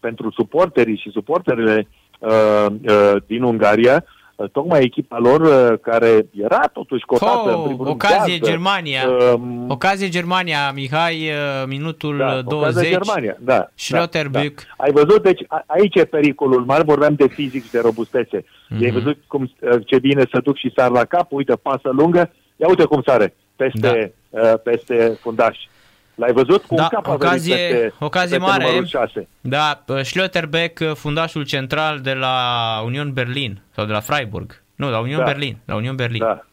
pentru 0.03 0.31
suporterii 0.31 0.97
și 0.97 1.11
suporterele 1.11 1.89
uh, 2.19 2.67
uh, 2.87 3.17
din 3.27 3.43
Ungaria, 3.43 4.05
uh, 4.37 4.51
tocmai 4.51 4.83
echipa 4.83 5.19
lor 5.19 5.41
uh, 5.41 5.79
care 5.81 6.27
era 6.33 6.61
totuși 6.73 7.05
cotată 7.05 7.49
oh, 7.49 7.55
în 7.57 7.63
primul 7.63 7.85
rând. 7.85 8.03
Ocazie 8.03 8.39
de 8.39 8.47
Germania. 8.47 9.09
Uh, 9.09 9.41
ocazie 9.69 10.09
Germania, 10.09 10.73
Mihai, 10.75 11.29
uh, 11.29 11.67
minutul 11.67 12.17
da, 12.17 12.43
20. 12.43 12.89
Germania, 12.89 13.37
da. 13.41 13.69
Schlotterbeck. 13.75 14.61
Da, 14.61 14.75
da. 14.77 14.85
Ai 14.85 14.93
văzut, 14.93 15.23
deci 15.23 15.41
a, 15.49 15.65
aici 15.67 15.95
e 15.95 16.05
pericolul 16.05 16.65
mare, 16.65 16.83
vorbeam 16.83 17.15
de 17.15 17.27
fizic 17.29 17.65
și 17.65 17.71
de 17.71 17.81
robustețe. 17.81 18.41
Mm-hmm. 18.41 18.85
Ai 18.85 18.91
văzut 18.91 19.19
cum, 19.27 19.43
uh, 19.61 19.79
ce 19.87 19.99
bine 19.99 20.25
să 20.33 20.41
duc 20.43 20.57
și 20.57 20.73
sar 20.77 20.91
la 20.91 21.05
cap, 21.05 21.33
uite, 21.33 21.55
pasă 21.63 21.91
lungă, 21.93 22.33
ia 22.57 22.69
uite 22.69 22.85
cum 22.85 23.03
sare 23.07 23.35
peste, 23.57 24.15
da. 24.31 24.41
uh, 24.41 24.55
peste 24.63 25.19
fundaș. 25.21 25.57
L-ai 26.23 26.33
văzut? 26.33 26.65
Cu 26.65 26.75
da, 26.75 26.83
un 26.83 26.89
cap 26.89 27.07
ocazie, 27.15 27.55
peste, 27.57 27.93
ocazie 28.01 28.39
peste 28.39 28.51
mare. 28.51 28.85
6. 28.85 29.29
Da, 29.41 29.85
Schlotterbeck, 30.03 30.95
fundașul 30.95 31.45
central 31.45 31.99
de 32.01 32.13
la 32.13 32.37
Union 32.85 33.13
Berlin 33.13 33.61
sau 33.75 33.85
de 33.85 33.93
la 33.93 34.01
Freiburg. 34.01 34.63
Nu, 34.77 34.91
la 34.91 34.99
Union 35.01 35.19
Da. 35.19 35.25
Berlin. 35.25 35.57
La 35.65 35.75
Union 35.75 35.97
Berlin. 35.97 36.19
Da. 36.19 36.45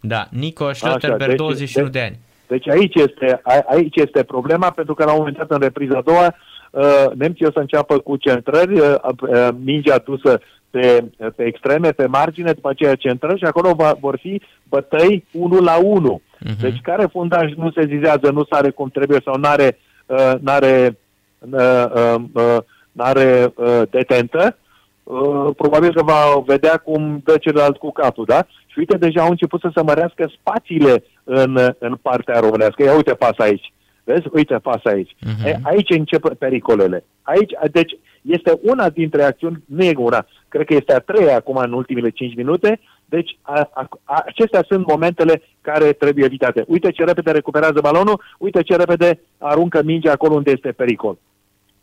Da, 0.00 0.26
Nico 0.30 0.72
Schlotterbeck, 0.72 1.26
deci- 1.28 1.36
21 1.36 1.88
de- 1.88 1.98
de 1.98 2.04
ani. 2.04 2.18
Deci 2.46 2.68
aici 2.68 2.94
este, 2.94 3.40
a- 3.42 3.64
aici 3.66 3.96
este 3.96 4.22
problema, 4.22 4.70
pentru 4.70 4.94
că 4.94 5.04
la 5.04 5.12
un 5.12 5.18
moment 5.18 5.36
dat, 5.36 5.50
în 5.50 5.60
repriza 5.60 5.96
a 5.98 6.00
doua, 6.00 6.34
uh, 6.70 7.04
nemții 7.14 7.46
o 7.46 7.50
să 7.50 7.58
înceapă 7.58 7.98
cu 7.98 8.16
centrări, 8.16 8.80
uh, 8.80 8.94
uh, 9.28 9.48
mingea 9.64 9.98
dusă 9.98 10.40
pe, 10.70 11.04
pe 11.36 11.44
extreme, 11.44 11.90
pe 11.90 12.06
margine, 12.06 12.52
după 12.52 12.68
aceea 12.68 12.94
centrări 12.94 13.38
și 13.38 13.44
acolo 13.44 13.72
va, 13.74 13.96
vor 14.00 14.18
fi 14.20 14.42
bătăi 14.68 15.24
1 15.30 15.60
la 15.60 15.76
1. 15.82 16.20
Mhm. 16.40 16.60
Deci 16.60 16.80
care 16.82 17.06
fundaș 17.06 17.52
nu 17.52 17.70
se 17.70 17.86
zizează, 17.86 18.30
nu 18.30 18.44
sare 18.50 18.70
cum 18.70 18.88
trebuie 18.88 19.20
sau 19.24 19.34
n-are, 19.34 19.78
uh, 20.06 20.32
n-are, 20.40 20.98
uh, 21.38 21.84
uh, 21.94 22.14
uh, 22.32 22.56
n-are 22.92 23.52
uh, 23.54 23.82
detentă, 23.90 24.56
uh, 25.02 25.48
probabil 25.56 25.92
că 25.92 26.02
va 26.02 26.42
vedea 26.46 26.76
cum 26.76 27.20
dă 27.24 27.36
celălalt 27.36 27.76
cu 27.76 27.92
capul, 27.92 28.24
da? 28.24 28.46
Și 28.66 28.78
uite, 28.78 28.96
deja 28.96 29.22
au 29.22 29.30
început 29.30 29.60
să 29.60 29.70
se 29.74 29.82
mărească 29.82 30.30
spațiile 30.40 31.04
în, 31.24 31.58
în 31.78 31.96
partea 32.02 32.40
românească. 32.40 32.82
Ia 32.82 32.94
uite 32.94 33.14
pas 33.14 33.38
aici. 33.38 33.72
Vezi? 34.04 34.26
Uite 34.32 34.54
pas 34.54 34.84
aici. 34.84 35.16
Mhm. 35.20 35.46
E, 35.46 35.58
aici 35.62 35.90
încep 35.90 36.34
pericolele. 36.34 37.04
Aici, 37.22 37.52
deci, 37.72 37.92
este 38.22 38.58
una 38.62 38.88
dintre 38.88 39.22
acțiuni, 39.22 39.62
nu 39.64 39.84
e 39.84 39.92
una, 39.96 40.26
cred 40.48 40.66
că 40.66 40.74
este 40.74 40.94
a 40.94 40.98
treia 40.98 41.36
acum 41.36 41.56
în 41.56 41.72
ultimele 41.72 42.10
5 42.10 42.34
minute, 42.34 42.80
deci 43.08 43.38
a, 43.42 43.70
a, 43.72 43.88
a, 44.04 44.22
acestea 44.26 44.64
sunt 44.68 44.86
momentele 44.86 45.42
care 45.60 45.92
trebuie 45.92 46.24
evitate. 46.24 46.64
Uite 46.66 46.90
ce 46.90 47.04
repede 47.04 47.30
recuperează 47.30 47.80
balonul, 47.80 48.22
uite 48.38 48.62
ce 48.62 48.76
repede 48.76 49.20
aruncă 49.38 49.82
mingea 49.82 50.12
acolo 50.12 50.34
unde 50.34 50.50
este 50.50 50.72
pericol. 50.72 51.18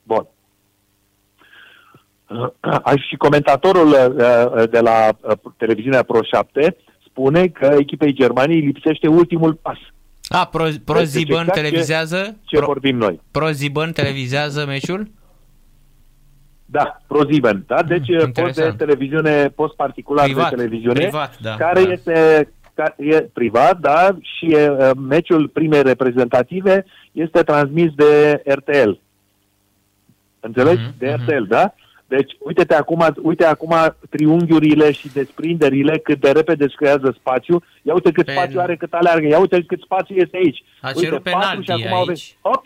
Bun. 0.03 0.27
Și 3.07 3.15
comentatorul 3.15 3.88
uh, 3.88 4.69
de 4.69 4.80
la 4.80 5.10
uh, 5.22 5.31
televiziunea 5.57 6.03
Pro 6.03 6.19
7 6.23 6.76
spune 7.06 7.47
că 7.47 7.76
echipei 7.80 8.14
Germaniei 8.14 8.60
lipsește 8.60 9.07
ultimul 9.07 9.53
pas. 9.53 9.77
A, 10.27 10.45
Pro, 10.45 10.65
ProZiban 10.85 11.39
exact 11.39 11.53
ce- 11.53 11.61
televizează? 11.61 12.38
Ce 12.43 12.57
Pro, 12.57 12.65
vorbim 12.65 12.97
noi? 12.97 13.22
ProZiban 13.31 13.91
televizează 13.91 14.65
meciul? 14.65 15.07
Da, 16.66 17.02
ProSieben, 17.08 17.64
da? 17.68 17.84
Deci 17.84 18.06
post 18.08 18.18
de 18.18 18.24
Mm, 18.24 18.28
interesant. 18.28 18.78
televiziune, 18.78 19.48
post 19.50 19.76
particular 19.76 20.26
Privat, 20.26 20.50
de 20.50 20.56
televiziune, 20.56 21.00
privat, 21.00 21.40
da, 21.42 21.56
care 21.56 21.84
da. 21.84 21.92
este 21.92 22.50
ca- 22.74 22.96
e 22.98 23.22
privat, 23.34 23.80
da, 23.80 24.18
și 24.22 24.46
e, 24.46 24.70
uh, 24.70 24.90
meciul 25.08 25.48
primei 25.48 25.82
reprezentative 25.84 26.86
este 27.12 27.44
transmis 27.44 27.92
de 27.96 28.42
RTL. 28.46 28.90
Înțelegi? 30.40 30.82
Mhm, 30.82 30.94
De 30.98 31.16
mhm. 31.18 31.24
RTL, 31.24 31.44
da? 31.48 31.74
Deci, 32.08 32.32
uite-te 32.40 32.76
acum, 32.76 33.06
uite 33.22 33.46
acum 33.46 33.74
triunghiurile 34.10 34.92
și 34.92 35.08
desprinderile 35.14 35.98
cât 35.98 36.20
de 36.20 36.32
repede 36.32 36.64
își 36.64 36.76
creează 36.76 37.16
spațiu. 37.20 37.64
Ia 37.82 37.94
uite 37.94 38.12
cât 38.12 38.26
Pe- 38.26 38.32
spațiu 38.32 38.60
are, 38.60 38.76
cât 38.76 38.94
aleargă. 38.94 39.28
Ia 39.28 39.40
uite 39.40 39.64
cât 39.68 39.82
spațiu 39.82 40.16
este 40.16 40.38
aici. 40.38 40.64
A 40.82 40.88
uite, 40.88 41.00
cerut 41.00 41.24
patru 41.24 41.40
penalti 41.40 41.64
și 41.64 41.72
acum 41.72 41.94
au 41.98 42.04
venit- 42.06 42.10
aici. 42.10 42.36
Hop, 42.42 42.66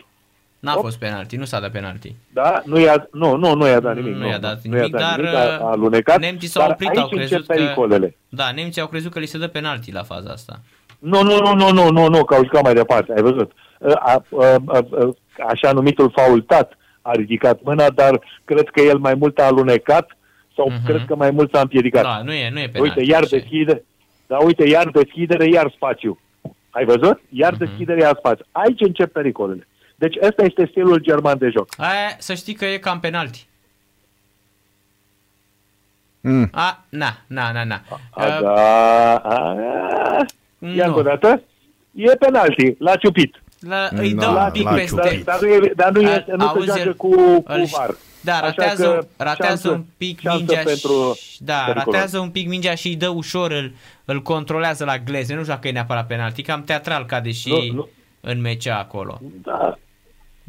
N-a 0.60 0.72
Hop. 0.72 0.82
fost 0.82 0.98
penalti, 0.98 1.36
nu 1.36 1.44
s-a 1.44 1.60
dat 1.60 1.70
penalti. 1.70 2.14
da? 2.32 2.62
Nu 2.64 2.78
i-a, 2.80 3.08
nu, 3.12 3.36
nu, 3.36 3.54
nu 3.54 3.66
i-a 3.66 3.80
dat 3.80 3.94
nimic. 3.94 4.14
Nu 4.14 4.26
i-a 4.26 4.38
dat 4.38 4.60
nu 4.62 4.76
i-a 4.76 4.82
nimic, 4.82 4.96
dar, 5.00 5.16
nimic, 5.16 5.34
a, 5.34 5.58
a 5.58 5.70
alunecat. 5.70 6.18
nemții 6.20 6.48
s-au 6.48 6.62
dar 6.62 6.70
oprit, 6.72 6.88
aici 6.88 6.98
au 6.98 7.08
crezut 7.08 7.30
încep 7.32 7.46
că- 7.46 7.54
pericolele. 7.54 8.16
Da, 8.28 8.50
nemții 8.54 8.80
au 8.80 8.86
crezut 8.86 9.12
că 9.12 9.18
li 9.18 9.26
se 9.26 9.38
dă 9.38 9.48
penalti 9.48 9.92
la 9.92 10.02
faza 10.02 10.30
asta. 10.30 10.60
Nu, 10.98 11.22
nu, 11.22 11.38
nu, 11.38 11.54
nu, 11.54 11.70
nu, 11.72 11.90
nu, 11.90 12.08
nu, 12.08 12.24
că 12.24 12.34
au 12.34 12.42
jucat 12.44 12.62
mai 12.62 12.74
departe, 12.74 13.12
ai 13.16 13.22
văzut. 13.22 13.52
A, 13.94 14.22
a, 14.40 14.56
a, 14.66 14.86
a, 14.88 15.10
așa 15.48 15.72
numitul 15.72 16.10
faultat 16.10 16.76
a 17.02 17.12
ridicat 17.12 17.58
mâna, 17.62 17.90
dar 17.90 18.20
cred 18.44 18.68
că 18.68 18.80
el 18.80 18.98
mai 18.98 19.14
mult 19.14 19.38
a 19.38 19.44
alunecat 19.44 20.16
sau 20.56 20.68
Mhm. 20.70 20.84
cred 20.86 21.04
că 21.06 21.14
mai 21.16 21.30
mult 21.30 21.50
s-a 21.54 21.60
împiedicat. 21.60 22.02
Da, 22.02 22.20
nu 22.24 22.32
e, 22.32 22.50
nu 22.50 22.58
e 22.60 22.68
penalti. 22.68 22.80
uite, 22.98 23.10
iar 23.10 23.22
așa 23.22 23.36
e. 23.36 23.38
deschide, 23.38 23.82
da, 24.26 24.36
uite, 24.36 24.68
iar 24.68 24.88
deschidere, 24.88 25.48
iar 25.48 25.72
spațiu. 25.74 26.20
Ai 26.70 26.84
văzut? 26.84 27.20
Iar 27.28 27.52
Mhm. 27.52 27.64
deschidere, 27.64 28.00
iar 28.00 28.14
spațiu. 28.18 28.44
Aici 28.52 28.80
încep 28.80 29.12
pericolele. 29.12 29.66
Deci 30.00 30.16
ăsta 30.22 30.42
este 30.44 30.66
stilul 30.70 30.98
german 30.98 31.38
de 31.38 31.48
joc. 31.48 31.68
Aia, 31.76 32.16
să 32.18 32.34
știi 32.34 32.54
că 32.54 32.64
e 32.64 32.78
cam 32.78 33.00
penalti. 33.00 33.46
Mm. 36.20 36.48
A, 36.52 36.84
na, 36.88 37.16
na, 37.26 37.52
na, 37.52 37.64
na. 37.64 37.82
A, 38.10 38.24
Uh, 38.24 38.40
da, 38.40 39.14
a, 39.16 39.54
ia 40.60 40.86
nu. 40.86 40.86
încă 40.86 40.98
o 40.98 41.02
dată. 41.02 41.42
E 41.94 42.14
penalti, 42.14 42.74
l-a 42.78 42.96
ciupit. 42.96 43.42
La, 43.60 43.88
îi 43.92 44.14
dă 44.14 44.20
Da, 44.20 44.44
un 44.44 44.50
pic 44.52 44.62
la 44.62 44.70
peste. 44.74 45.00
ciuplit. 45.02 45.24
Dar 45.24 45.40
nu, 45.40 45.48
e, 45.48 45.72
dar 45.76 45.90
nu, 45.92 46.00
e, 46.00 46.24
nu 46.28 46.38
se 46.38 46.44
Auzi, 46.48 46.66
joacă 46.66 46.80
el- 46.80 46.94
cu, 46.96 47.08
cu 47.40 47.42
îl- 47.52 47.64
VAR. 47.72 47.94
Da, 48.22 48.32
Așa 48.34 48.44
ratează, 48.46 48.84
că 48.84 49.06
ratează 49.24 49.44
șansă- 49.46 49.70
un 49.70 49.84
pic 49.96 50.20
șansă 50.20 50.38
mingea 50.38 50.62
pentru 50.64 51.14
și, 51.20 51.42
da, 51.42 51.62
periculos. 51.66 51.84
ratează 51.94 52.18
un 52.18 52.30
pic 52.30 52.48
mingea 52.48 52.74
și 52.74 52.88
îi 52.88 52.96
dă 52.96 53.08
ușor, 53.08 53.50
îl, 53.50 53.72
îl 54.04 54.22
controlează 54.22 54.84
la 54.84 54.98
glezne. 54.98 55.34
Nu 55.34 55.40
știu 55.40 55.52
dacă 55.54 55.68
e 55.68 55.72
neapărat 55.72 56.06
penalti, 56.06 56.42
cam 56.42 56.64
teatral 56.64 57.06
cade 57.06 57.30
și 57.32 57.48
Nu, 57.48 57.74
nu. 57.74 57.88
în 58.20 58.40
mecea 58.40 58.78
acolo. 58.78 59.20
Da, 59.42 59.78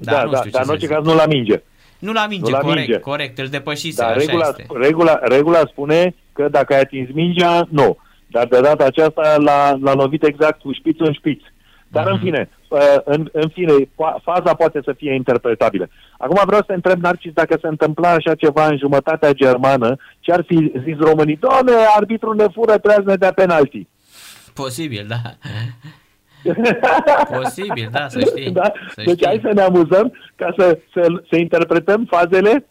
Da, 0.04 0.12
da, 0.12 0.24
nu 0.24 0.32
da, 0.32 0.38
știu 0.38 0.50
ce 0.50 0.56
dar 0.58 0.62
în 0.62 0.66
să 0.66 0.72
orice 0.72 0.86
zic. 0.86 0.96
caz 0.96 1.06
nu 1.06 1.14
la 1.16 1.26
minge. 1.26 1.62
Nu 2.00 2.12
la 2.12 2.26
minge, 2.30 2.52
nu 2.52 2.58
la 2.58 2.64
corect, 2.64 2.88
minge. 2.88 3.00
corect, 3.04 3.38
îl 3.40 3.48
depășise, 3.48 4.02
Dar 4.02 4.10
așa 4.12 4.20
regula, 4.26 4.48
este. 4.48 4.66
regula, 4.82 5.20
regula 5.22 5.60
spune 5.68 6.16
că 6.34 6.48
dacă 6.52 6.74
ai 6.74 6.80
atins 6.80 7.10
mingea, 7.14 7.68
nu. 7.70 7.98
Dar 8.28 8.48
de 8.48 8.60
data 8.62 8.86
aceasta 8.86 9.36
l-a, 9.38 9.78
l-a 9.82 9.94
lovit 9.94 10.24
exact 10.24 10.60
cu 10.62 10.72
șpițul 10.72 11.06
în 11.06 11.14
șpiț. 11.14 11.42
Dar 11.88 12.08
în 12.08 12.14
Mhm. 12.14 12.24
fine, 12.24 12.50
uh, 12.68 12.80
în, 13.04 13.30
în 13.32 13.50
fine, 13.50 13.74
fa- 13.86 14.22
faza 14.24 14.54
poate 14.54 14.80
să 14.84 14.94
fie 14.98 15.14
interpretabilă. 15.14 15.90
Acum 16.18 16.42
vreau 16.46 16.60
să 16.62 16.66
te 16.68 16.74
întreb, 16.74 17.02
Narcis, 17.02 17.32
dacă 17.34 17.58
se 17.62 17.68
întâmpla 17.68 18.10
așa 18.10 18.36
ceva 18.36 18.66
în 18.68 18.78
jumătatea 18.78 19.32
germană, 19.34 19.96
ce 20.20 20.32
ar 20.32 20.44
fi 20.48 20.72
zis 20.84 20.98
românii? 20.98 21.36
Doamne, 21.38 21.72
arbitrul 21.98 22.36
ne 22.36 22.46
fură, 22.54 22.72
trebuie 22.78 23.04
să 23.06 23.10
ne 23.10 23.16
dea 23.16 23.32
penalti. 23.34 23.88
Posibil, 24.54 25.06
da. 25.08 25.16
Posibil, 27.42 27.90
da, 27.92 28.08
să 28.08 28.20
știi. 28.20 28.52
Da? 28.52 28.72
Să 28.88 29.02
Deci 29.06 29.10
știi. 29.16 29.26
hai 29.26 29.40
să 29.44 29.52
ne 29.54 29.62
amuzăm 29.62 30.14
ca 30.36 30.54
să, 30.58 30.80
să, 30.94 31.22
să 31.30 31.36
interpretăm 31.38 32.06
fazele, 32.10 32.66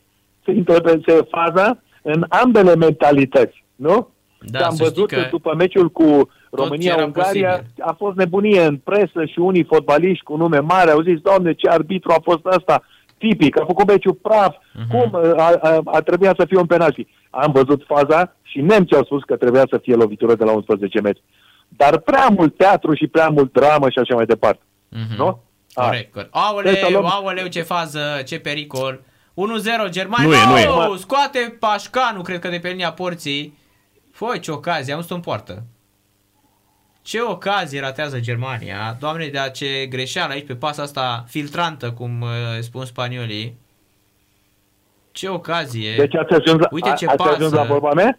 să 0.44 0.50
interpretăm 0.50 1.26
faza 1.30 1.78
în 2.02 2.24
ambele 2.28 2.74
mentalități, 2.76 3.64
nu? 3.76 4.08
Da, 4.40 4.58
Că 4.58 4.64
am 4.64 4.74
să 4.74 4.82
văzut 4.82 5.10
știi 5.10 5.16
că 5.16 5.22
că 5.22 5.28
după 5.30 5.54
meciul 5.56 5.90
cu 5.90 6.02
ce 6.04 6.26
România-Ungaria 6.50 7.48
era 7.48 7.62
a 7.90 7.92
fost 7.98 8.16
nebunie 8.16 8.62
în 8.64 8.76
presă 8.76 9.24
și 9.24 9.38
unii 9.38 9.64
fotbaliști 9.64 10.24
cu 10.24 10.36
nume 10.36 10.58
mari 10.58 10.90
au 10.90 11.00
zis, 11.02 11.18
doamne, 11.20 11.52
ce 11.52 11.68
arbitru 11.68 12.10
a 12.12 12.20
fost 12.22 12.40
ăsta, 12.44 12.82
tipic, 13.18 13.60
a 13.60 13.64
făcut 13.66 13.86
meciul 13.86 14.14
praf, 14.22 14.56
Mhm. 14.74 14.88
cum 14.98 15.20
a, 15.36 15.52
a, 15.60 15.80
a 15.84 16.00
trebuit 16.00 16.30
să 16.38 16.44
fie 16.48 16.58
un 16.58 16.66
penalti. 16.66 17.06
Am 17.30 17.52
văzut 17.52 17.82
faza 17.86 18.36
și 18.42 18.60
nemții 18.60 18.96
au 18.96 19.04
spus 19.04 19.22
că 19.22 19.36
trebuia 19.36 19.64
să 19.70 19.78
fie 19.82 19.94
lovitură 19.94 20.34
de 20.34 20.44
la 20.44 20.52
11 20.52 21.00
metri. 21.00 21.22
Dar 21.76 21.98
prea 21.98 22.28
mult 22.28 22.56
teatru 22.56 22.94
și 22.94 23.06
prea 23.06 23.28
mult 23.28 23.52
dramă 23.52 23.90
și 23.90 23.98
așa 23.98 24.14
mai 24.14 24.24
departe. 24.26 24.62
Mhm. 24.88 25.16
Nu? 25.16 25.42
A. 25.74 25.84
Corect, 25.84 26.12
corect. 26.12 26.30
Trebuie 26.32 26.74
să 26.74 26.84
Aoleu, 26.84 27.00
luăm- 27.00 27.12
aoleu, 27.12 27.46
ce 27.46 27.62
fază, 27.62 28.22
ce 28.26 28.38
pericol. 28.38 29.02
1-0, 29.34 29.88
Germania. 29.88 30.28
Nu 30.46 30.58
e, 30.58 30.66
nu 30.66 30.72
e. 30.82 30.86
Oh, 30.88 30.98
Scoate 30.98 31.56
Pașcanu, 31.60 32.22
cred 32.22 32.38
că 32.38 32.48
de 32.48 32.58
pe 32.58 32.68
linia 32.68 32.92
porții. 32.92 33.58
Foi, 34.12 34.38
ce 34.40 34.50
ocazie, 34.50 34.92
am 34.94 35.00
stat 35.02 35.16
în 35.16 35.22
poartă. 35.22 35.62
Ce 37.02 37.20
ocazie 37.20 37.80
ratează 37.80 38.20
Germania. 38.20 38.96
Doamne, 39.00 39.26
de 39.26 39.50
ce 39.54 39.86
greșeală 39.86 40.32
aici 40.32 40.46
pe 40.46 40.54
pasa 40.54 40.82
asta 40.82 41.24
filtrantă, 41.28 41.90
cum 41.92 42.20
uh, 42.20 42.28
spun 42.60 42.84
spaniolii. 42.84 43.58
Ce 45.12 45.28
ocazie. 45.28 45.94
Deci 45.96 46.14
ați 46.16 46.32
ajuns, 46.32 46.64
Uite 46.70 46.92
ce 46.96 47.06
a, 47.06 47.08
ați 47.08 47.16
pasă. 47.22 47.34
ajuns 47.34 47.52
la 47.52 47.62
vorba 47.62 47.92
mea? 47.92 48.18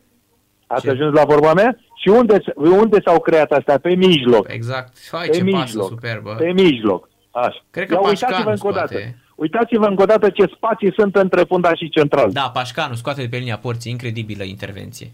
Ați 0.72 0.81
Ce? 0.84 0.89
ajuns 0.89 1.14
la 1.14 1.23
vorba 1.26 1.53
mea? 1.53 1.77
Și 2.02 2.10
unde, 2.10 2.38
s- 2.39 2.53
unde 2.81 2.98
s-au 3.06 3.19
creat 3.19 3.52
astea? 3.52 3.77
Pe 3.80 3.95
mijloc. 3.95 4.45
Exact. 4.52 4.93
Hai, 5.11 5.27
Pe 5.27 5.35
ce 5.38 5.43
pasă 5.43 5.56
mijloc. 5.64 5.88
superbă. 5.88 6.35
Pe 6.38 6.52
mijloc. 6.52 7.10
Așa. 7.31 7.64
Cred 7.72 7.88
că 7.88 7.93
Ia 7.93 7.99
Pașcanu 7.99 8.35
uitați-vă 8.35 8.49
încă 8.52 8.68
o 8.68 8.72
dată. 8.72 8.88
scoate. 8.88 9.18
Uitați-vă 9.35 9.85
încă 9.85 10.02
o 10.02 10.06
dată 10.06 10.30
ce 10.30 10.45
spații 10.56 10.93
sunt 10.93 11.15
între 11.15 11.41
fundaș 11.43 11.77
și 11.77 11.89
central. 11.89 12.31
Da, 12.31 12.49
Pașcanu 12.53 12.93
scoate 12.93 13.22
de 13.22 13.27
pe 13.27 13.38
linia 13.38 13.57
porții, 13.57 13.91
incredibilă 13.91 14.43
intervenție. 14.43 15.11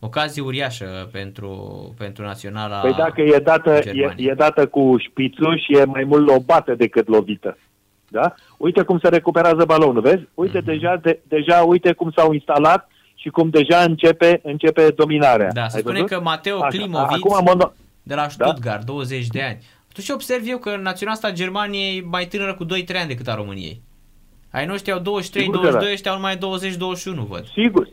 Ocazie 0.00 0.42
uriașă 0.42 1.08
pentru, 1.12 1.50
pentru 1.98 2.22
naționala 2.24 2.76
Păi 2.78 2.92
dacă 2.92 3.20
e 3.20 3.38
dată, 3.44 3.70
e, 3.70 3.80
Germaniei. 3.80 4.28
e 4.30 4.34
dată 4.34 4.66
cu 4.66 4.94
șpițul 4.98 5.58
și 5.58 5.72
e 5.76 5.84
mai 5.84 6.04
mult 6.04 6.26
lobată 6.28 6.74
decât 6.74 7.08
lovită. 7.08 7.58
Da? 8.08 8.34
Uite 8.56 8.82
cum 8.82 8.98
se 8.98 9.08
recuperează 9.08 9.64
balonul, 9.66 10.00
vezi? 10.00 10.22
Uite 10.34 10.56
Mhm. 10.58 10.66
deja, 10.66 10.96
de, 11.02 11.20
deja 11.28 11.56
uite 11.60 11.92
cum 11.92 12.10
s-au 12.16 12.32
instalat 12.32 12.88
și 13.26 13.32
cum 13.32 13.50
deja 13.50 13.82
începe, 13.82 14.40
începe 14.42 14.90
dominarea. 14.96 15.50
Da, 15.52 15.68
se 15.68 15.76
Ai 15.76 15.80
spune 15.82 16.00
văzut? 16.00 16.16
că 16.16 16.20
Mateo 16.20 16.56
Așa. 16.56 16.66
Klimovic 16.66 17.16
Acum 17.16 17.44
mono... 17.44 17.72
de 18.02 18.14
la 18.14 18.28
Stuttgart, 18.28 18.84
20 18.84 19.26
de 19.26 19.42
ani. 19.42 19.58
Atunci 19.90 20.08
observ 20.08 20.42
eu 20.46 20.58
că 20.58 20.76
naționala 20.76 21.16
asta 21.16 21.26
a 21.26 21.32
Germaniei 21.32 21.98
e 21.98 22.04
mai 22.10 22.26
tânără 22.26 22.54
cu 22.54 22.64
2-3 22.64 22.68
ani 22.94 23.08
decât 23.08 23.28
a 23.28 23.34
României. 23.34 23.80
Ai 24.50 24.66
noștri 24.66 24.92
au 24.92 24.98
23, 24.98 25.42
Sigur 25.42 25.56
că 25.56 25.62
22, 25.62 25.88
da. 25.88 25.94
ăștia 25.94 26.10
au 26.10 26.16
numai 26.16 26.36
20, 26.36 26.74
21, 26.74 27.22
văd. 27.22 27.44
Sigur, 27.46 27.88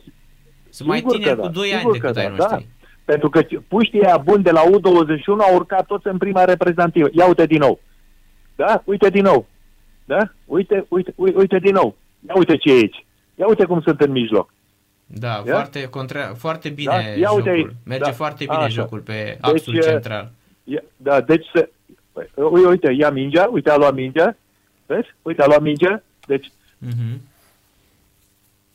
Sunt 0.70 0.88
mai 0.88 0.98
Sigur 0.98 1.12
că 1.12 1.18
tineri 1.18 1.36
da, 1.36 1.42
cu 1.42 1.48
2 1.48 1.66
sigur 1.66 1.80
ani 1.80 1.98
că 1.98 2.06
decât 2.06 2.16
ai 2.16 2.24
da, 2.24 2.30
noștri. 2.30 2.66
Da. 2.80 2.86
Pentru 3.04 3.28
că 3.28 3.40
puștii 3.68 4.00
ăia 4.04 4.16
buni 4.16 4.42
de 4.42 4.50
la 4.50 4.62
U21 4.62 5.40
au 5.48 5.54
urcat 5.54 5.86
toți 5.86 6.06
în 6.06 6.18
prima 6.18 6.44
reprezentativă. 6.44 7.08
Ia 7.12 7.26
uite 7.26 7.46
din 7.46 7.58
nou. 7.58 7.80
Da? 8.56 8.82
Uite 8.84 9.10
din 9.10 9.22
nou. 9.22 9.46
Da? 10.04 10.18
Uite, 10.44 10.86
uite, 10.88 11.12
uite, 11.16 11.38
uite 11.38 11.58
din 11.58 11.74
nou. 11.74 11.96
Ia 12.28 12.34
uite 12.36 12.56
ce 12.56 12.70
e 12.70 12.72
aici. 12.72 13.06
Ia 13.34 13.46
uite 13.46 13.64
cum 13.64 13.80
sunt 13.80 14.00
în 14.00 14.10
mijloc. 14.10 14.53
Da, 15.06 15.28
Ia? 15.46 15.52
foarte, 15.52 15.84
contra, 15.88 16.34
foarte 16.34 16.68
bine 16.68 16.92
Da? 16.92 17.00
Ia 17.00 17.30
uite 17.30 17.48
jocul. 17.50 17.50
aici. 17.50 17.76
Merge 17.84 18.04
Da. 18.04 18.12
foarte 18.12 18.44
bine 18.44 18.56
Așa. 18.56 18.68
jocul 18.68 18.98
pe 19.00 19.12
Deci, 19.12 19.38
axul 19.40 19.76
e- 19.76 19.80
central. 19.80 20.30
Ia, 20.64 20.82
da, 20.96 21.20
deci 21.20 21.46
se... 21.54 21.68
Păi, 22.12 22.28
Uite, 22.34 22.66
uite, 22.68 22.90
ia 22.98 23.10
mingea, 23.10 23.48
uite, 23.52 23.70
a 23.70 23.76
luat 23.76 23.94
mingea. 23.94 24.36
Vezi? 24.86 25.08
Uite, 25.22 25.42
a 25.42 25.46
luat 25.46 25.60
mingea. 25.60 26.02
Deci, 26.26 26.50
Mhm. 26.78 27.20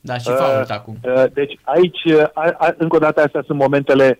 Da, 0.01 0.17
și 0.17 0.29
Uh, 0.29 0.35
fault 0.37 0.69
acum. 0.69 0.97
uh, 1.03 1.23
deci 1.33 1.59
aici, 1.63 2.03
uh, 2.13 2.23
a, 2.33 2.55
a, 2.57 2.73
încă 2.77 2.95
o 2.95 2.99
dată, 2.99 3.21
astea 3.21 3.43
sunt 3.45 3.57
momentele, 3.59 4.19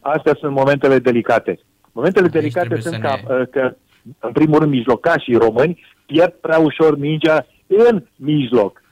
astea 0.00 0.36
sunt 0.40 0.52
momentele 0.52 0.98
delicate. 0.98 1.58
Momentele 1.92 2.24
Aici 2.24 2.34
delicate 2.34 2.66
trebuie 2.66 2.82
sunt 2.92 2.94
să 2.94 3.00
ca, 3.00 3.20
ne- 3.34 3.40
uh, 3.40 3.48
că, 3.50 3.74
în 4.18 4.32
primul 4.32 4.58
rând, 4.58 4.70
mijlocașii 4.70 5.36
români 5.36 5.84
pierd 6.06 6.32
prea 6.32 6.58
ușor 6.58 6.98
mingea 6.98 7.46
în 7.66 8.02
mijloc. 8.16 8.82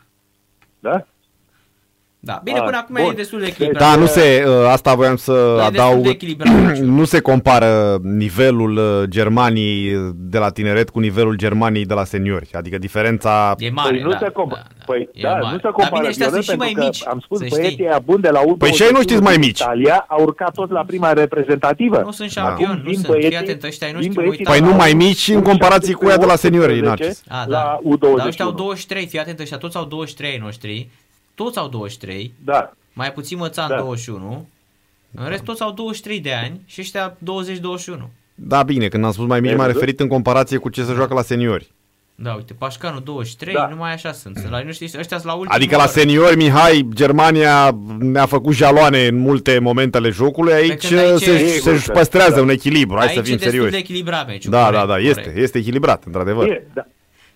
Da? 0.81 1.07
Da, 2.27 2.41
bine, 2.45 2.59
a, 2.59 2.63
până 2.63 2.77
acum 2.77 2.97
bun. 3.01 3.11
e 3.11 3.15
destul 3.15 3.41
de 3.41 3.47
echilibrat. 3.47 3.83
Da, 3.83 3.97
nu 4.01 4.07
se, 4.07 4.45
uh, 4.47 4.53
asta 4.71 4.95
voiam 4.95 5.17
să 5.17 5.33
destul 5.33 5.61
adaug, 5.83 6.03
de 6.03 6.09
echilibrat 6.09 6.53
meciul. 6.65 6.85
nu 6.99 7.05
se 7.05 7.21
compară 7.21 7.99
nivelul 8.03 8.77
uh, 8.77 9.09
Germaniei 9.09 10.13
de 10.15 10.39
la 10.39 10.51
tineret 10.51 10.91
cu 10.91 10.99
nivelul 11.01 11.37
Germaniei 11.37 11.85
de 11.85 11.95
la 11.95 12.05
seniori. 12.05 12.49
Adică 12.53 12.79
diferența... 12.79 13.55
E 13.59 13.71
mare, 13.71 13.91
păi 13.91 14.03
nu 14.03 14.11
da, 14.11 14.17
se 14.19 14.27
compa- 14.27 14.49
da, 14.49 14.55
da. 14.79 14.85
Păi, 14.87 15.09
E 15.13 15.23
da, 15.23 15.29
mare. 15.29 15.43
nu 15.43 15.51
se 15.51 15.59
Dar 15.63 15.73
compară. 15.73 15.95
bine, 15.97 16.09
ăștia 16.09 16.27
Viorel, 16.27 16.43
sunt 16.43 16.55
și 16.55 16.59
mai 16.63 16.67
pentru 16.73 16.83
că 16.83 16.89
mici, 16.89 17.07
Am 17.07 17.21
spus, 17.25 17.39
să 17.39 17.47
băieții 17.49 17.73
știi. 17.73 17.85
ăia 17.85 17.99
buni 17.99 18.23
de 18.23 18.29
la 18.31 18.41
U21 18.41 18.59
Păi 18.59 18.73
și 18.73 18.83
ai 18.83 18.91
noștri 18.93 19.21
mai 19.21 19.37
mici. 19.37 19.59
Italia 19.61 20.05
au 20.09 20.23
urcat 20.23 20.53
toți 20.55 20.73
la 20.73 20.85
prima 20.87 21.13
reprezentativă. 21.13 22.01
Nu 22.05 22.11
sunt 22.11 22.31
șampioni, 22.31 22.73
Acum 22.73 22.83
nu 22.85 22.91
vin 22.91 22.95
sunt. 22.99 23.07
băieții- 23.07 23.29
Fii 23.31 23.39
atent, 23.39 23.63
ăștia 23.63 23.87
ai 23.87 23.93
vin 23.93 24.03
noștri, 24.03 24.23
băieții 24.25 24.45
mă 24.45 24.51
Păi 24.51 24.59
de 24.61 24.65
nu 24.65 24.71
la 24.71 24.77
mai 24.77 24.93
mici 24.93 25.29
în 25.29 25.43
comparație 25.43 25.95
cu 25.95 26.07
ea 26.09 26.17
de 26.19 26.25
la 26.27 26.37
seniori, 26.37 26.73
18, 26.73 26.89
Narcis. 27.05 27.23
A, 27.29 27.45
da. 27.49 27.57
La 27.57 27.79
U21. 27.91 28.17
Dar 28.17 28.27
ăștia 28.27 28.45
au 28.45 28.51
23, 28.53 29.07
fii 29.07 29.19
atent, 29.19 29.39
ăștia 29.41 29.57
toți 29.57 29.77
au 29.77 29.85
23 29.85 30.31
ai 30.31 30.39
noștri. 30.43 30.89
Toți 31.37 31.59
au 31.59 31.69
23, 31.69 32.33
Da. 32.45 32.73
mai 32.93 33.13
puțin 33.13 33.39
Mățan 33.39 33.69
Da. 33.69 33.77
21. 33.77 34.49
În 35.15 35.29
rest 35.29 35.43
toți 35.43 35.63
au 35.63 35.71
23 35.73 36.21
de 36.21 36.33
ani 36.33 36.61
și 36.67 36.81
ăștia 36.81 37.17
20-21. 37.19 38.11
Da, 38.35 38.63
bine, 38.63 38.89
când 38.89 39.05
am 39.05 39.13
spus 39.13 39.27
mai 39.27 39.41
mici, 39.41 39.51
Ai 39.51 39.57
m-am 39.57 39.67
văzut? 39.67 39.81
referit 39.81 40.01
în 40.01 40.09
comparație 40.09 40.57
cu 40.59 40.69
ce 40.69 40.83
se 40.85 40.93
joacă 40.93 41.15
la 41.15 41.23
seniori. 41.23 41.71
Da, 42.15 42.33
uite, 42.35 42.53
Pașcanu 42.59 43.01
23, 43.01 43.55
Da. 43.55 43.67
numai 43.69 43.93
așa 43.93 44.13
sunt. 44.13 44.37
Sunt 44.37 44.51
La 44.51 44.63
nu 44.63 44.73
știi, 44.73 44.87
ăștia 44.99 45.17
sunt 45.19 45.25
la 45.31 45.33
ultimul. 45.33 45.57
Adică 45.57 45.77
la 45.77 45.83
oră. 45.83 45.91
seniori, 45.91 46.37
Mihai, 46.37 46.89
Germania 46.95 47.77
ne-a 47.99 48.27
făcut 48.27 48.55
jaloane 48.55 49.07
în 49.07 49.17
multe 49.19 49.59
momentele 49.59 50.11
jocului, 50.11 50.53
aici, 50.53 50.89
când 50.89 51.01
aici 51.01 51.21
se, 51.23 51.31
e- 51.31 51.39
se 51.47 51.59
Sigur 51.59 51.83
că- 51.87 51.93
păstrează 51.93 52.35
da. 52.35 52.41
un 52.43 52.49
echilibru, 52.49 52.97
hai 52.97 53.07
Aici 53.07 53.17
să 53.17 53.23
fim 53.23 53.33
e 53.33 53.37
destul 53.37 53.51
serioși. 53.53 53.73
de 53.73 53.79
echilibrat 53.79 54.27
meciul. 54.27 54.51
Da, 54.51 54.65
corect, 54.65 54.81
da, 54.81 54.87
da, 54.87 54.99
este, 54.99 55.21
corect. 55.23 55.39
este 55.39 55.59
echilibrat, 55.59 56.05
într-adevăr. 56.05 56.49
E, 56.49 56.67
da. 56.75 56.87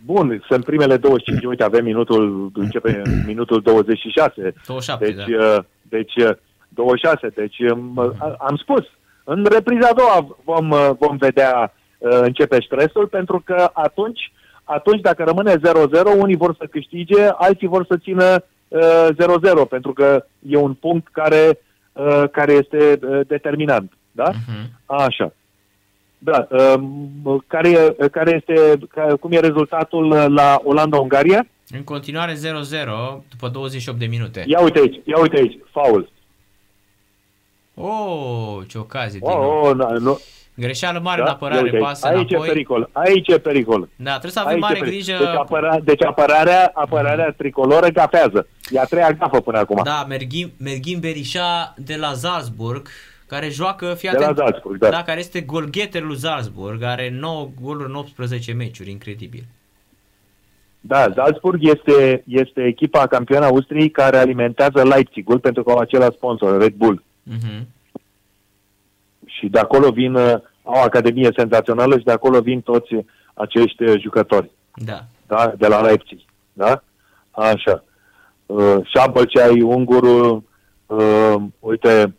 Bun, 0.05 0.45
sunt 0.49 0.65
primele 0.65 0.97
25, 0.97 1.45
uite, 1.45 1.63
avem 1.65 1.85
minutul, 1.85 2.51
începe 2.55 3.03
minutul 3.27 3.61
26. 3.61 4.55
27, 4.67 5.05
Deci, 5.05 5.37
da. 5.39 5.45
uh, 5.57 5.59
deci 5.83 6.17
uh, 6.17 6.31
26, 6.69 7.29
deci 7.29 7.59
um, 7.59 7.99
a- 8.19 8.35
am 8.39 8.57
spus, 8.57 8.85
în 9.25 9.47
repriza 9.51 9.89
a 9.89 9.95
doua 9.95 10.37
vom, 10.45 10.71
uh, 10.71 10.91
vom 10.99 11.17
vedea, 11.17 11.73
uh, 11.99 12.19
începe 12.23 12.59
stresul, 12.65 13.07
pentru 13.07 13.43
că 13.45 13.71
atunci, 13.73 14.33
atunci 14.65 15.01
dacă 15.01 15.23
rămâne 15.25 15.55
0-0, 15.57 15.61
unii 16.19 16.37
vor 16.37 16.55
să 16.59 16.67
câștige, 16.71 17.23
alții 17.37 17.69
vor 17.69 17.85
să 17.89 17.97
țină 17.97 18.45
uh, 18.69 19.09
0-0, 19.65 19.69
pentru 19.69 19.93
că 19.93 20.25
e 20.49 20.57
un 20.57 20.75
punct 20.75 21.09
care, 21.13 21.59
uh, 21.93 22.25
care 22.33 22.53
este 22.53 22.99
uh, 23.07 23.21
determinant. 23.27 23.93
Da? 24.13 24.29
Mhm. 24.31 24.71
Așa. 24.87 25.33
Da. 26.23 26.47
Um, 26.51 27.45
care, 27.47 27.69
e- 27.69 28.09
care 28.09 28.35
este, 28.47 28.79
ca, 28.91 29.17
cum 29.21 29.33
e 29.33 29.39
rezultatul 29.41 30.11
uh, 30.11 30.25
la 30.29 30.61
Olanda-Ungaria? 30.65 31.47
În 31.71 31.85
continuare 31.85 32.33
0-0 32.35 32.37
după 33.31 33.49
28 33.53 33.99
de 33.99 34.07
minute. 34.07 34.45
Ia 34.47 34.61
uite 34.61 34.79
aici, 34.79 35.01
ia 35.05 35.19
uite 35.21 35.37
aici, 35.37 35.59
faul. 35.73 36.11
Oh, 37.75 38.59
ce 38.69 38.79
ocazie 38.79 39.19
din 39.19 39.29
Oh, 39.29 39.35
nou. 39.37 39.65
oh, 39.67 39.75
na, 39.77 39.91
nu, 39.91 40.21
Greșeală 40.55 40.99
mare 41.03 41.17
da? 41.23 41.27
în 41.27 41.33
apărare, 41.33 41.57
Ia 41.59 41.65
uite 41.65 41.77
pasă 41.77 42.07
aici, 42.07 42.17
aici 42.17 42.31
e 42.31 42.35
înapoi. 42.35 42.49
pericol, 42.53 42.91
aici 42.93 43.29
e 43.29 43.39
pericol. 43.39 43.89
Da, 43.97 44.11
trebuie 44.11 44.31
să 44.33 44.41
avem 44.41 44.53
Aici 44.53 44.63
e 44.63 44.67
mare 44.67 44.79
pericol. 44.79 44.93
grijă. 44.99 45.19
Deci, 45.25 45.35
apăra, 45.41 45.79
deci 45.85 46.03
apărarea, 46.05 46.71
apărarea 46.75 47.35
tricoloră 47.37 47.89
gafează. 47.89 48.47
E 48.71 48.79
a 48.81 48.85
treia 48.85 49.13
gafă 49.13 49.41
până 49.41 49.59
acum. 49.59 49.81
Da, 49.85 50.05
Merghim, 50.09 50.53
Merghim 50.59 51.01
Berisha 51.01 51.75
de 51.77 51.97
la 51.97 52.13
Salzburg, 52.13 52.89
care 53.31 53.49
joacă, 53.49 53.95
fii 53.95 54.11
De 54.11 54.17
la 54.19 54.25
atent, 54.25 54.37
Salzburg, 54.37 54.79
da. 54.79 54.89
da, 54.89 55.03
care 55.03 55.21
este 55.21 55.41
golgheter 55.41 56.03
lui 56.03 56.17
Salzburg, 56.19 56.83
are 56.83 57.11
9 57.11 57.49
goluri 57.61 57.89
în 57.89 57.95
18 57.95 58.53
meciuri, 58.53 58.91
incredibil. 58.91 59.45
Da, 60.81 61.13
Salzburg 61.15 61.59
este, 61.63 62.23
este 62.27 62.65
echipa 62.65 63.07
campioană 63.07 63.45
Austriei 63.47 63.91
care 63.91 64.17
alimentează 64.17 64.83
Leipzigul 64.83 65.39
pentru 65.39 65.63
că 65.63 65.71
au 65.71 65.79
același 65.79 66.17
sponsor, 66.17 66.61
Red 66.61 66.73
Bull. 66.73 67.03
Mhm. 67.23 67.67
Și 69.27 69.47
de 69.49 69.59
acolo 69.59 69.91
vin, 69.91 70.15
uh, 70.15 70.33
au 70.63 70.75
o 70.75 70.83
academie 70.85 71.31
senzațională 71.37 71.99
și 71.99 72.05
de 72.05 72.13
acolo 72.13 72.41
vin 72.41 72.61
toți 72.61 72.95
acești 73.35 73.83
uh, 73.83 74.01
jucători. 74.01 74.51
Da. 74.75 75.05
da? 75.27 75.53
de 75.59 75.67
la 75.67 75.81
Leipzig. 75.81 76.21
Da? 76.53 76.83
Așa. 77.31 77.85
Uh, 78.47 78.77
Șampălceai, 78.85 79.61
ungurul, 79.61 80.43
uh, 80.87 81.35
uite, 81.59 82.03
uh, 82.03 82.13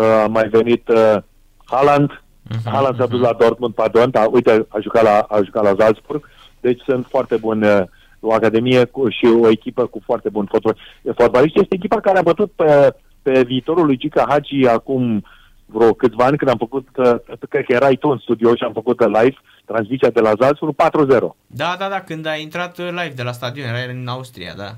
a 0.00 0.26
mai 0.26 0.48
venit 0.48 0.88
uh, 0.88 1.16
Haaland. 1.64 2.22
Mhm, 2.50 2.70
Haaland 2.72 2.96
s-a 2.98 3.06
dus 3.06 3.20
la 3.20 3.32
Dortmund, 3.32 3.74
pardon, 3.74 4.10
dar 4.10 4.26
uite, 4.30 4.66
a 4.68 4.78
jucat 4.80 5.02
la, 5.02 5.18
a 5.18 5.40
jucat 5.44 5.62
la 5.62 5.74
Salzburg. 5.78 6.28
Deci 6.60 6.80
sunt 6.86 7.06
foarte 7.06 7.36
buni 7.36 7.66
uh, 7.66 7.82
o 8.20 8.32
academie 8.32 8.84
cu, 8.84 9.08
și 9.08 9.26
o 9.42 9.48
echipă 9.48 9.86
cu 9.86 10.00
foarte 10.04 10.28
buni 10.28 10.48
fotbal- 10.50 10.76
fotbaliști. 11.16 11.60
Este 11.60 11.74
echipa 11.74 12.00
care 12.00 12.18
a 12.18 12.22
bătut 12.22 12.50
pe, 12.52 12.94
pe 13.22 13.42
viitorul 13.42 13.86
lui 13.86 13.96
Gica 13.98 14.24
Hagi 14.28 14.66
acum 14.68 15.24
vreo 15.66 15.92
câțiva 15.92 16.24
ani 16.24 16.36
când 16.36 16.50
am 16.50 16.56
făcut, 16.56 16.88
uh, 16.96 17.14
cred 17.48 17.64
că 17.64 17.72
erai 17.72 17.96
tu 17.96 18.08
în 18.08 18.18
studio 18.18 18.54
și 18.54 18.62
am 18.64 18.72
făcut 18.72 19.00
uh, 19.00 19.06
live 19.06 19.36
transmisia 19.64 20.10
de 20.10 20.20
la 20.20 20.32
Salzburg 20.40 20.74
4-0. 20.74 21.18
Da, 21.46 21.76
da, 21.78 21.88
da, 21.88 22.00
când 22.00 22.26
a 22.26 22.34
intrat 22.34 22.78
uh, 22.78 22.88
live 22.88 23.12
de 23.16 23.22
la 23.22 23.32
stadion, 23.32 23.66
era 23.66 23.92
în 23.92 24.06
Austria, 24.08 24.52
da. 24.56 24.70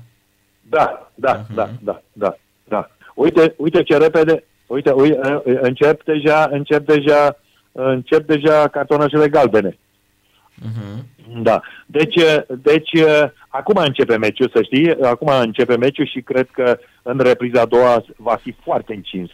Da, 0.69 1.11
da, 1.15 1.33
Mhm. 1.33 1.55
da, 1.55 1.69
da, 1.83 2.01
da, 2.13 2.35
da. 2.63 2.89
Uite, 3.15 3.53
uite 3.57 3.83
ce 3.83 3.97
repede, 3.97 4.43
uite, 4.67 4.91
uite 4.91 5.41
încep 5.43 6.03
deja, 6.03 6.47
încep 6.51 6.85
deja, 6.85 7.37
încep 7.71 8.25
deja 8.25 8.67
cartonașele 8.67 9.29
galbene. 9.29 9.77
Mhm. 10.55 11.05
Da. 11.43 11.61
Deci, 11.85 12.15
deci 12.47 12.91
acum 13.47 13.81
începe 13.83 14.17
meciul, 14.17 14.49
să 14.53 14.61
știi, 14.61 15.01
acum 15.01 15.27
începe 15.41 15.77
meciul 15.77 16.07
și 16.07 16.21
cred 16.21 16.47
că 16.51 16.77
în 17.01 17.19
repriza 17.19 17.61
a 17.61 17.65
doua 17.65 18.03
va 18.17 18.35
fi 18.41 18.55
foarte 18.63 18.93
încins. 18.93 19.29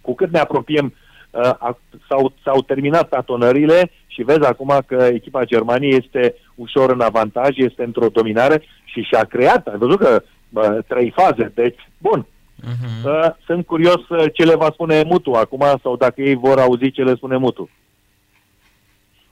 Cu 0.00 0.14
cât 0.14 0.30
ne 0.30 0.38
apropiem, 0.38 0.94
uh, 1.30 1.40
a- 1.42 1.78
s-au, 2.08 2.32
s-au 2.44 2.62
terminat 2.62 3.08
tatonările 3.08 3.90
și 4.06 4.22
vezi 4.22 4.44
acum 4.44 4.82
că 4.86 5.08
echipa 5.12 5.44
Germaniei 5.44 5.98
este 6.04 6.34
ușor 6.54 6.90
în 6.90 7.00
avantaj, 7.00 7.56
este 7.56 7.82
într-o 7.84 8.08
dominare 8.08 8.62
și 8.84 9.00
și-a 9.02 9.24
creat, 9.24 9.66
ai 9.66 9.76
văzut 9.76 9.98
că 9.98 10.22
bă, 10.48 10.82
trei 10.88 11.10
faze, 11.16 11.52
deci 11.54 11.88
bun. 11.98 12.26
Mhm. 12.64 13.08
Uh, 13.08 13.30
sunt 13.46 13.66
curios 13.66 14.08
uh, 14.08 14.24
ce 14.32 14.44
le 14.44 14.54
va 14.54 14.68
spune 14.72 15.02
Mutu 15.02 15.32
acum 15.32 15.64
sau 15.82 15.96
dacă 15.96 16.20
ei 16.22 16.34
vor 16.34 16.58
auzi 16.58 16.90
ce 16.90 17.02
le 17.02 17.14
spune 17.14 17.36
Mutu. 17.36 17.70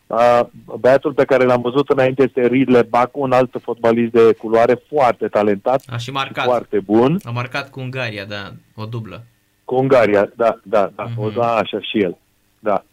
Uh, 0.07 0.41
băiatul 0.81 1.13
pe 1.13 1.25
care 1.25 1.45
l-am 1.45 1.61
văzut 1.61 1.89
înainte 1.89 2.23
este 2.23 2.47
Ridley 2.47 2.83
Bacu, 2.89 3.21
un 3.21 3.33
alt 3.33 3.57
fotbalist 3.63 4.13
de 4.13 4.33
culoare 4.39 4.83
foarte 4.89 5.29
talentat, 5.29 5.83
A 5.89 5.97
și 5.97 6.11
marcat. 6.11 6.45
foarte 6.45 6.81
bun. 6.81 7.21
A 7.25 7.31
marcat 7.31 7.71
cu 7.71 7.81
Ungaria, 7.81 8.25
da, 8.25 8.51
o 8.75 8.85
dublă. 8.85 9.25
Cu 9.65 9.75
Ungaria, 9.75 10.31
da, 10.37 10.59
da, 10.63 10.91
da, 10.97 11.03
Mhm. 11.05 11.21
o, 11.23 11.29
da, 11.31 11.55
așa 11.57 11.81
și 11.81 11.99
el. 11.99 12.17
Da. 12.59 12.85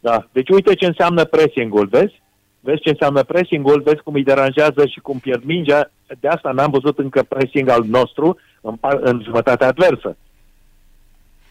Da. 0.00 0.26
Deci 0.32 0.48
uite 0.48 0.74
ce 0.74 0.86
înseamnă 0.86 1.24
pressing-ul, 1.24 1.86
vezi? 1.86 2.20
Vezi 2.60 2.80
ce 2.80 2.88
înseamnă 2.88 3.22
pressing-ul, 3.22 3.80
vezi 3.84 4.02
cum 4.02 4.14
îi 4.14 4.22
deranjează 4.24 4.86
și 4.86 5.00
cum 5.00 5.18
pierd 5.18 5.42
mingea. 5.44 5.90
De 6.20 6.28
asta 6.28 6.50
n-am 6.50 6.70
văzut 6.70 6.98
încă 6.98 7.22
pressing 7.22 7.68
al 7.68 7.82
nostru 7.86 8.36
în, 8.62 8.74
par- 8.76 8.98
în 9.00 9.20
jumătatea 9.24 9.66
adversă. 9.66 10.16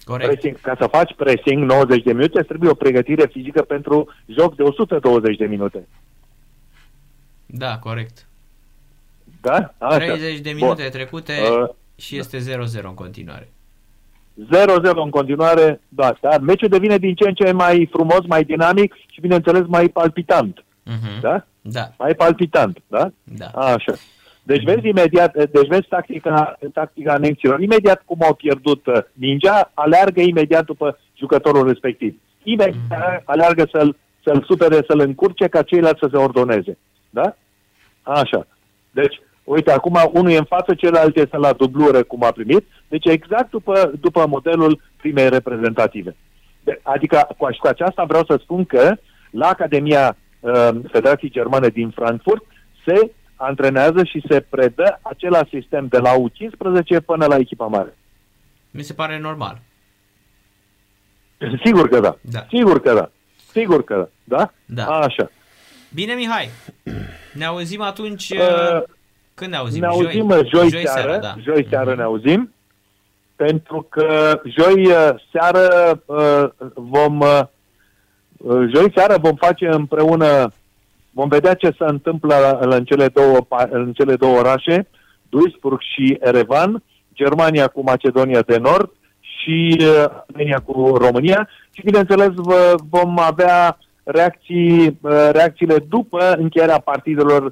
Corect. 0.03 0.29
Pressing, 0.31 0.61
ca 0.61 0.75
să 0.79 0.87
faci 0.87 1.13
pressing 1.15 1.63
90 1.63 2.03
de 2.03 2.13
minute, 2.13 2.37
îți 2.39 2.47
trebuie 2.47 2.69
o 2.69 2.73
pregătire 2.73 3.25
fizică 3.31 3.61
pentru 3.61 4.13
joc 4.25 4.55
de 4.55 4.63
120 4.63 5.37
de 5.37 5.45
minute. 5.45 5.87
Da, 7.45 7.77
corect. 7.77 8.27
Da? 9.41 9.73
Așa. 9.77 9.97
30 9.97 10.39
de 10.39 10.51
minute 10.51 10.81
Bun. 10.81 10.91
trecute 10.91 11.33
Uh, 11.61 11.69
și 11.95 12.17
este 12.17 12.37
0-0 12.37 12.83
în 12.83 12.93
continuare. 12.93 13.49
0-0 14.45 15.03
în 15.03 15.09
continuare, 15.09 15.81
da, 15.89 16.13
dar 16.21 16.39
meciul 16.39 16.67
devine 16.69 16.97
din 16.97 17.15
ce 17.15 17.27
în 17.27 17.33
ce 17.33 17.51
mai 17.51 17.87
frumos, 17.91 18.25
mai 18.27 18.43
dinamic 18.43 18.93
și, 19.11 19.21
bineînțeles, 19.21 19.61
mai 19.67 19.87
palpitant. 19.89 20.65
Mhm. 20.83 21.19
Da? 21.21 21.45
Da, 21.61 21.89
Mai 21.97 22.13
palpitant, 22.15 22.77
da? 22.87 23.11
da. 23.23 23.45
Așa. 23.47 23.93
Deci 24.51 24.63
vezi 24.63 24.87
imediat, 24.87 25.33
deci 25.51 25.67
vezi 25.67 25.87
tactica, 25.89 26.57
tactica 26.73 27.17
nemților. 27.17 27.59
Imediat 27.59 28.01
cum 28.05 28.17
au 28.21 28.33
pierdut 28.33 28.85
uh, 28.85 28.97
mingea, 29.13 29.71
aleargă 29.73 30.21
imediat 30.21 30.65
după 30.65 30.99
jucătorul 31.17 31.67
respectiv. 31.67 32.19
Imediat 32.43 32.75
Mhm. 32.89 33.21
aleargă 33.25 33.67
să-l, 33.71 33.95
să-l 34.23 34.43
supere, 34.47 34.79
să-l 34.87 34.99
încurce 34.99 35.47
ca 35.47 35.61
ceilalți 35.61 35.99
să 35.99 36.07
se 36.11 36.17
ordoneze. 36.17 36.77
Da? 37.09 37.35
Așa. 38.01 38.47
Deci, 38.91 39.21
uite, 39.43 39.71
acum 39.71 39.97
unul 40.11 40.31
e 40.31 40.37
în 40.37 40.43
față, 40.43 40.73
celălalt 40.73 41.15
este 41.15 41.37
la 41.37 41.53
dublură, 41.53 42.03
cum 42.03 42.23
a 42.23 42.31
primit. 42.31 42.65
Deci 42.87 43.05
exact 43.05 43.49
după, 43.49 43.91
după 43.99 44.25
modelul 44.27 44.81
primei 44.97 45.29
reprezentative. 45.29 46.15
De, 46.63 46.79
adică 46.83 47.27
cu, 47.37 47.47
cu 47.59 47.67
aceasta 47.67 48.03
vreau 48.03 48.23
să 48.27 48.39
spun 48.41 48.65
că 48.65 48.95
la 49.31 49.47
Academia 49.47 50.17
uh, 50.39 50.69
Federației 50.91 51.31
Germane 51.31 51.67
din 51.67 51.89
Frankfurt 51.89 52.43
se 52.85 53.11
antrenează 53.41 54.03
și 54.03 54.23
se 54.29 54.39
predă 54.49 54.99
același 55.01 55.49
sistem 55.49 55.87
de 55.87 55.97
la 55.97 56.11
U15 56.13 57.05
până 57.05 57.25
la 57.25 57.35
echipa 57.35 57.65
mare. 57.65 57.97
Mi 58.71 58.83
se 58.83 58.93
pare 58.93 59.19
normal. 59.19 59.61
Sigur 61.63 61.89
că 61.89 61.99
da. 61.99 62.17
Da. 62.21 62.45
Sigur 62.49 62.81
că 62.81 62.93
da. 62.93 63.11
Sigur 63.51 63.83
că 63.83 64.09
da. 64.23 64.35
Da? 64.37 64.51
Da. 64.65 64.85
Așa. 64.85 65.31
Bine, 65.93 66.13
Mihai. 66.13 66.49
Ne 67.33 67.45
auzim 67.45 67.81
atunci... 67.81 68.29
Uh, 68.29 68.83
Când 69.33 69.51
ne 69.51 69.57
auzim? 69.57 69.79
ne 69.79 69.87
auzim 69.87 70.29
joi, 70.29 70.69
joi 70.69 70.69
seară, 70.69 71.01
seara, 71.01 71.17
da. 71.17 71.35
joi 71.43 71.67
seară 71.69 71.95
ne 71.95 72.03
auzim, 72.03 72.53
pentru 73.35 73.87
că 73.89 74.39
joi 74.45 74.85
uh, 74.85 75.09
seară 75.31 75.99
uh, 76.05 76.69
vom 76.73 77.19
uh, 77.19 77.41
uh, 78.37 78.69
joi 78.73 78.91
seară 78.95 79.17
vom 79.21 79.35
face 79.35 79.67
împreună 79.67 80.53
vom 81.11 81.27
vedea 81.27 81.53
ce 81.53 81.67
se 81.77 81.85
întâmplă 81.87 82.59
în 82.61 82.83
cele 82.85 83.07
două 83.07 83.37
pa- 83.41 83.69
în 83.69 83.93
cele 83.93 84.15
două 84.15 84.37
orașe, 84.37 84.87
Duisburg 85.29 85.81
și 85.81 86.17
Erevan, 86.21 86.83
Germania 87.13 87.67
cu 87.67 87.81
Macedonia 87.83 88.41
de 88.41 88.57
Nord 88.57 88.91
și 89.19 89.77
uh, 89.79 90.05
Armenia 90.27 90.59
cu 90.65 90.95
România. 90.97 91.49
Și 91.71 91.81
bineînțeles 91.83 92.29
vă- 92.35 92.75
vom 92.89 93.19
avea 93.19 93.77
reacții, 94.03 94.97
uh, 95.01 95.29
reacțiile 95.31 95.77
după 95.89 96.35
încheierea 96.37 96.79
partidelor 96.79 97.43
uh, 97.45 97.51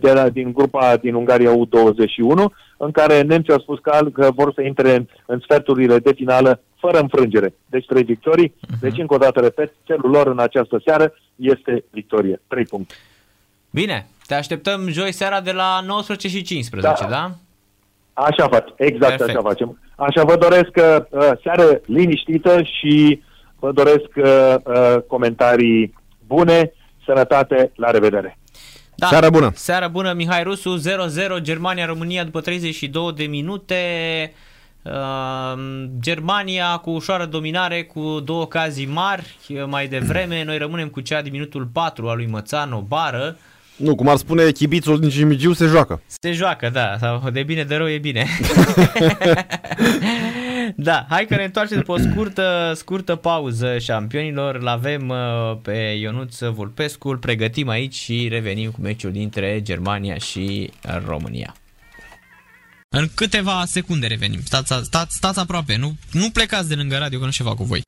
de 0.00 0.12
la, 0.12 0.28
din 0.28 0.52
grupa 0.52 0.96
din 0.96 1.14
Ungaria 1.14 1.50
U21, 1.50 2.44
în 2.76 2.90
care 2.90 3.20
nemții 3.20 3.52
au 3.52 3.58
spus 3.58 3.78
că, 3.78 3.98
că 4.12 4.30
vor 4.34 4.52
să 4.54 4.62
intre 4.62 4.94
în, 4.94 5.06
în 5.26 5.38
sferturile 5.42 5.98
de 5.98 6.12
finală 6.12 6.60
fără 6.78 6.98
înfrângere. 6.98 7.54
Deci 7.66 7.86
trei 7.86 8.02
victorii. 8.02 8.54
Deci 8.80 8.98
încă 8.98 9.14
o 9.14 9.18
dată 9.18 9.40
repet, 9.40 9.72
celul 9.82 10.10
lor 10.10 10.26
în 10.26 10.38
această 10.38 10.80
seară 10.84 11.14
este 11.36 11.84
victorie. 11.90 12.40
Trei 12.46 12.64
puncte. 12.64 12.94
Bine, 13.70 14.06
te 14.26 14.34
așteptăm 14.34 14.88
joi 14.88 15.12
seara 15.12 15.40
de 15.40 15.52
la 15.52 15.80
19 15.86 16.28
și 16.28 16.42
15, 16.42 17.02
da? 17.02 17.08
Da. 17.08 17.14
da? 17.14 17.30
Așa 18.12 18.48
facem, 18.48 18.74
exact 18.76 19.16
Perfect. 19.16 19.38
așa 19.38 19.48
facem. 19.48 19.78
Așa 19.96 20.24
vă 20.24 20.36
doresc 20.36 20.70
uh, 20.76 21.30
seară 21.42 21.80
liniștită 21.86 22.62
și 22.62 23.22
vă 23.58 23.72
doresc 23.72 24.08
uh, 24.16 24.54
uh, 24.64 24.96
comentarii 25.06 25.94
bune, 26.26 26.72
sănătate, 27.04 27.72
la 27.74 27.90
revedere. 27.90 28.38
Da. 29.00 29.06
Seară 29.06 29.30
bună! 29.30 29.52
Seară 29.54 29.88
bună, 29.88 30.12
Mihai 30.12 30.42
Rusu, 30.42 30.80
0-0, 31.38 31.40
Germania-România 31.40 32.24
după 32.24 32.40
32 32.40 33.12
de 33.16 33.24
minute. 33.24 33.76
Uh, 34.82 34.92
Germania 36.00 36.76
cu 36.76 36.90
ușoară 36.90 37.24
dominare, 37.24 37.82
cu 37.82 38.20
două 38.24 38.42
ocazii 38.42 38.86
mari 38.86 39.36
uh, 39.48 39.64
mai 39.66 39.86
devreme. 39.86 40.44
Noi 40.44 40.58
rămânem 40.58 40.88
cu 40.88 41.00
cea 41.00 41.22
din 41.22 41.32
minutul 41.32 41.68
4 41.72 42.08
al 42.08 42.16
lui 42.16 42.26
Mățan, 42.26 42.72
o 42.72 42.80
bară. 42.80 43.36
Nu, 43.76 43.94
cum 43.94 44.08
ar 44.08 44.16
spune 44.16 44.50
chibițul 44.50 45.00
din 45.00 45.08
Cimigiu, 45.08 45.52
se 45.52 45.66
joacă. 45.66 46.02
Se 46.06 46.32
joacă, 46.32 46.70
da, 46.72 46.96
sau 46.98 47.30
de 47.32 47.42
bine 47.42 47.64
de 47.64 47.76
rău 47.76 47.88
e 47.88 47.98
bine. 47.98 48.26
da, 50.76 51.06
hai 51.08 51.26
că 51.26 51.36
ne 51.36 51.44
întoarcem 51.44 51.76
după 51.78 51.92
o 51.92 51.98
scurtă, 51.98 52.72
scurtă 52.74 53.16
pauză 53.16 53.78
șampionilor. 53.78 54.54
Îl 54.54 54.68
avem 54.68 55.08
uh, 55.08 55.58
pe 55.62 55.96
Ionuț 56.00 56.38
Vulpescu, 56.38 57.08
îl 57.08 57.16
pregătim 57.16 57.68
aici 57.68 57.94
și 57.94 58.28
revenim 58.30 58.70
cu 58.70 58.80
meciul 58.80 59.12
dintre 59.12 59.60
Germania 59.62 60.16
și 60.16 60.70
România. 61.06 61.54
În 62.88 63.08
câteva 63.14 63.62
secunde 63.66 64.06
revenim. 64.06 64.40
Stați, 64.44 64.72
stați, 64.82 65.16
stați 65.16 65.38
aproape, 65.38 65.76
nu, 65.76 65.96
nu 66.12 66.30
plecați 66.30 66.68
de 66.68 66.74
lângă 66.74 66.96
radio 66.96 67.18
că 67.18 67.24
nu 67.24 67.30
știu 67.30 67.44
ce 67.44 67.50
fac 67.50 67.58
cu 67.58 67.64
voi. 67.64 67.82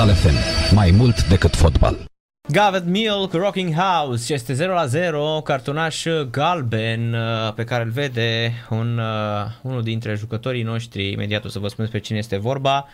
Total 0.00 0.14
FM. 0.14 0.74
Mai 0.74 0.90
mult 0.90 1.28
decât 1.28 1.56
fotbal. 1.56 2.04
Gavet 2.48 2.84
Milk, 2.84 3.32
Rocking 3.32 3.74
House, 3.74 4.32
este 4.32 4.52
0 4.52 4.72
la 4.72 4.86
0, 4.86 5.40
cartonaș 5.44 6.04
galben 6.30 7.12
uh, 7.12 7.52
pe 7.54 7.64
care 7.64 7.82
îl 7.84 7.90
vede 7.90 8.52
un, 8.70 8.98
uh, 8.98 9.46
unul 9.62 9.82
dintre 9.82 10.14
jucătorii 10.14 10.62
noștri, 10.62 11.12
imediat 11.12 11.44
o 11.44 11.48
să 11.48 11.58
vă 11.58 11.68
spun 11.68 11.84
despre 11.84 12.00
cine 12.00 12.18
este 12.18 12.36
vorba. 12.36 12.86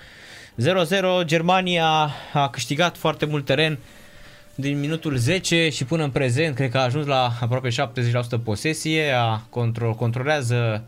0-0, 1.22 1.24
Germania 1.24 2.10
a 2.32 2.48
câștigat 2.48 2.96
foarte 2.96 3.26
mult 3.26 3.44
teren 3.44 3.78
din 4.54 4.80
minutul 4.80 5.16
10 5.16 5.68
și 5.68 5.84
până 5.84 6.02
în 6.02 6.10
prezent, 6.10 6.54
cred 6.54 6.70
că 6.70 6.78
a 6.78 6.82
ajuns 6.82 7.06
la 7.06 7.32
aproape 7.40 7.68
70% 7.68 7.72
posesie, 8.44 9.10
a 9.10 9.40
control, 9.50 9.94
controlează 9.94 10.84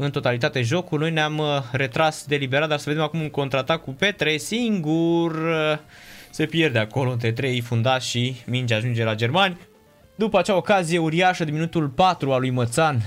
în 0.00 0.10
totalitate 0.10 0.62
jocul. 0.62 0.98
Noi 0.98 1.10
ne-am 1.10 1.38
uh, 1.38 1.46
retras 1.72 2.24
deliberat, 2.26 2.68
dar 2.68 2.78
să 2.78 2.88
vedem 2.88 3.04
acum 3.04 3.20
un 3.20 3.30
contraatac 3.30 3.82
cu 3.82 3.90
Petre, 3.90 4.36
singur 4.36 5.32
uh, 5.32 5.78
se 6.30 6.46
pierde 6.46 6.78
acolo 6.78 7.10
între 7.10 7.32
trei 7.32 7.60
fundași 7.60 8.08
și 8.08 8.36
mingea 8.46 8.76
ajunge 8.76 9.04
la 9.04 9.14
germani. 9.14 9.58
După 10.14 10.38
acea 10.38 10.56
ocazie 10.56 10.98
uriașă 10.98 11.44
din 11.44 11.54
minutul 11.54 11.88
4 11.88 12.32
al 12.32 12.40
lui 12.40 12.50
Mățan, 12.50 13.02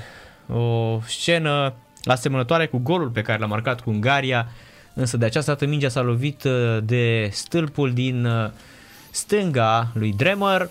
o 0.53 0.99
scenă 1.05 1.73
asemănătoare 2.03 2.65
cu 2.65 2.77
golul 2.77 3.09
pe 3.09 3.21
care 3.21 3.39
l-a 3.39 3.45
marcat 3.45 3.81
cu 3.81 3.89
Ungaria, 3.89 4.47
însă 4.93 5.17
de 5.17 5.25
această 5.25 5.51
dată 5.51 5.65
mingea 5.65 5.89
s-a 5.89 6.01
lovit 6.01 6.43
uh, 6.43 6.77
de 6.83 7.29
stâlpul 7.31 7.93
din 7.93 8.27
stânga 9.11 9.91
lui 9.93 10.13
Dremer. 10.13 10.69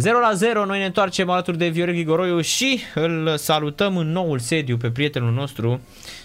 0 0.00 0.18
la 0.18 0.32
0, 0.32 0.64
noi 0.64 0.78
ne 0.78 0.84
întoarcem 0.84 1.30
alături 1.30 1.58
de 1.58 1.68
Viorel 1.68 1.94
Grigoroiu 1.94 2.40
și 2.40 2.80
îl 2.94 3.36
salutăm 3.36 3.96
în 3.96 4.12
noul 4.12 4.38
sediu 4.38 4.76
pe 4.76 4.90
prietenul 4.90 5.32
nostru 5.32 5.80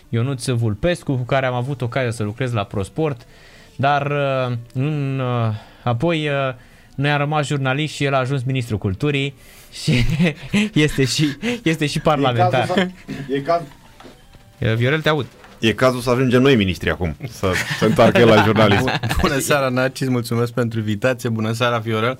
Ionuț 0.09 0.45
Vulpescu, 0.45 1.15
cu 1.15 1.23
care 1.23 1.45
am 1.45 1.53
avut 1.53 1.81
ocazia 1.81 2.11
să 2.11 2.23
lucrez 2.23 2.53
la 2.53 2.63
ProSport, 2.63 3.27
dar 3.75 4.11
uh, 4.11 4.57
în, 4.73 5.19
uh, 5.19 5.53
apoi 5.83 6.27
uh, 6.27 6.33
noi 6.95 7.09
am 7.09 7.17
rămas 7.17 7.45
jurnalist 7.45 7.93
și 7.93 8.03
el 8.03 8.13
a 8.13 8.17
ajuns 8.17 8.43
ministrul 8.43 8.77
culturii 8.77 9.33
și 9.83 10.05
este 10.73 11.05
și, 11.05 11.25
este 11.63 11.85
și 11.85 11.99
parlamentar. 11.99 12.63
E 12.63 12.67
cazul, 12.67 12.91
e 13.29 13.39
caz... 13.39 13.61
Viorel, 14.75 15.01
te 15.01 15.09
aud. 15.09 15.25
E 15.59 15.73
cazul 15.73 15.99
să 15.99 16.09
ajungem 16.09 16.41
noi 16.41 16.55
ministri 16.55 16.89
acum, 16.89 17.15
să 17.29 17.51
se 17.79 17.85
întoarcă 17.85 18.25
la 18.25 18.43
jurnalist. 18.43 18.89
Bună 19.21 19.37
seara, 19.37 19.69
Narcis, 19.69 20.07
mulțumesc 20.07 20.51
pentru 20.51 20.79
invitație, 20.79 21.29
bună 21.29 21.51
seara, 21.51 21.79
Fiorel. 21.79 22.19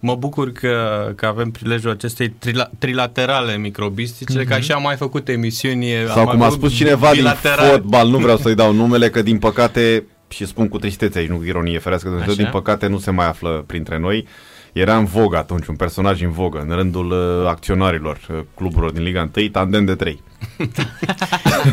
Mă 0.00 0.14
bucur 0.14 0.52
că, 0.52 1.08
că 1.16 1.26
avem 1.26 1.50
prilejul 1.50 1.90
acestei 1.90 2.28
trila, 2.28 2.70
trilaterale 2.78 3.56
microbistice, 3.56 4.42
mm-hmm. 4.42 4.48
că 4.48 4.54
așa 4.54 4.74
am 4.74 4.82
mai 4.82 4.96
făcut 4.96 5.28
emisiuni. 5.28 5.86
Sau 6.14 6.26
cum 6.26 6.42
a 6.42 6.48
spus 6.48 6.74
cineva 6.74 7.10
bilateral. 7.10 7.66
din 7.66 7.68
fotbal, 7.68 8.08
nu 8.08 8.18
vreau 8.18 8.36
să-i 8.36 8.54
dau 8.54 8.72
numele, 8.82 9.10
că 9.10 9.22
din 9.22 9.38
păcate, 9.38 10.04
și 10.28 10.46
spun 10.46 10.68
cu 10.68 10.78
tristețe 10.78 11.18
aici, 11.18 11.28
nu 11.28 11.44
ironie 11.44 11.78
ferească, 11.78 12.08
Dumnezeu, 12.08 12.34
din 12.34 12.48
păcate 12.50 12.86
nu 12.86 12.98
se 12.98 13.10
mai 13.10 13.26
află 13.26 13.64
printre 13.66 13.98
noi. 13.98 14.26
Era 14.72 14.96
în 14.96 15.04
vogă 15.04 15.36
atunci, 15.36 15.66
un 15.66 15.76
personaj 15.76 16.22
în 16.22 16.30
vogă, 16.30 16.64
în 16.68 16.74
rândul 16.74 17.10
uh, 17.10 17.48
acționarilor 17.48 18.18
uh, 18.30 18.38
cluburilor 18.54 18.92
din 18.92 19.02
Liga 19.02 19.30
1, 19.36 19.48
tandem 19.48 19.84
de 19.84 19.94
3 19.94 20.22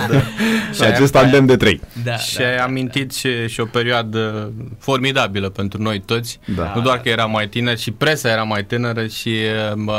da. 0.09 0.19
și 0.73 0.81
acest 0.81 1.11
tandem 1.11 1.45
de 1.45 1.55
trei. 1.55 1.81
Da, 2.03 2.17
și 2.17 2.37
da, 2.37 2.45
ai 2.45 2.55
da, 2.55 2.63
amintit 2.63 3.07
da. 3.07 3.13
Și, 3.17 3.47
și 3.47 3.59
o 3.59 3.65
perioadă 3.65 4.51
formidabilă 4.79 5.49
pentru 5.49 5.81
noi 5.81 5.99
toți. 5.99 6.39
Da. 6.55 6.71
Nu 6.75 6.81
doar 6.81 6.99
că 6.99 7.09
era 7.09 7.25
mai 7.25 7.47
tiner, 7.47 7.77
și 7.77 7.91
presa 7.91 8.29
era 8.29 8.43
mai 8.43 8.65
tânără 8.65 9.07
și 9.07 9.35
uh, 9.75 9.93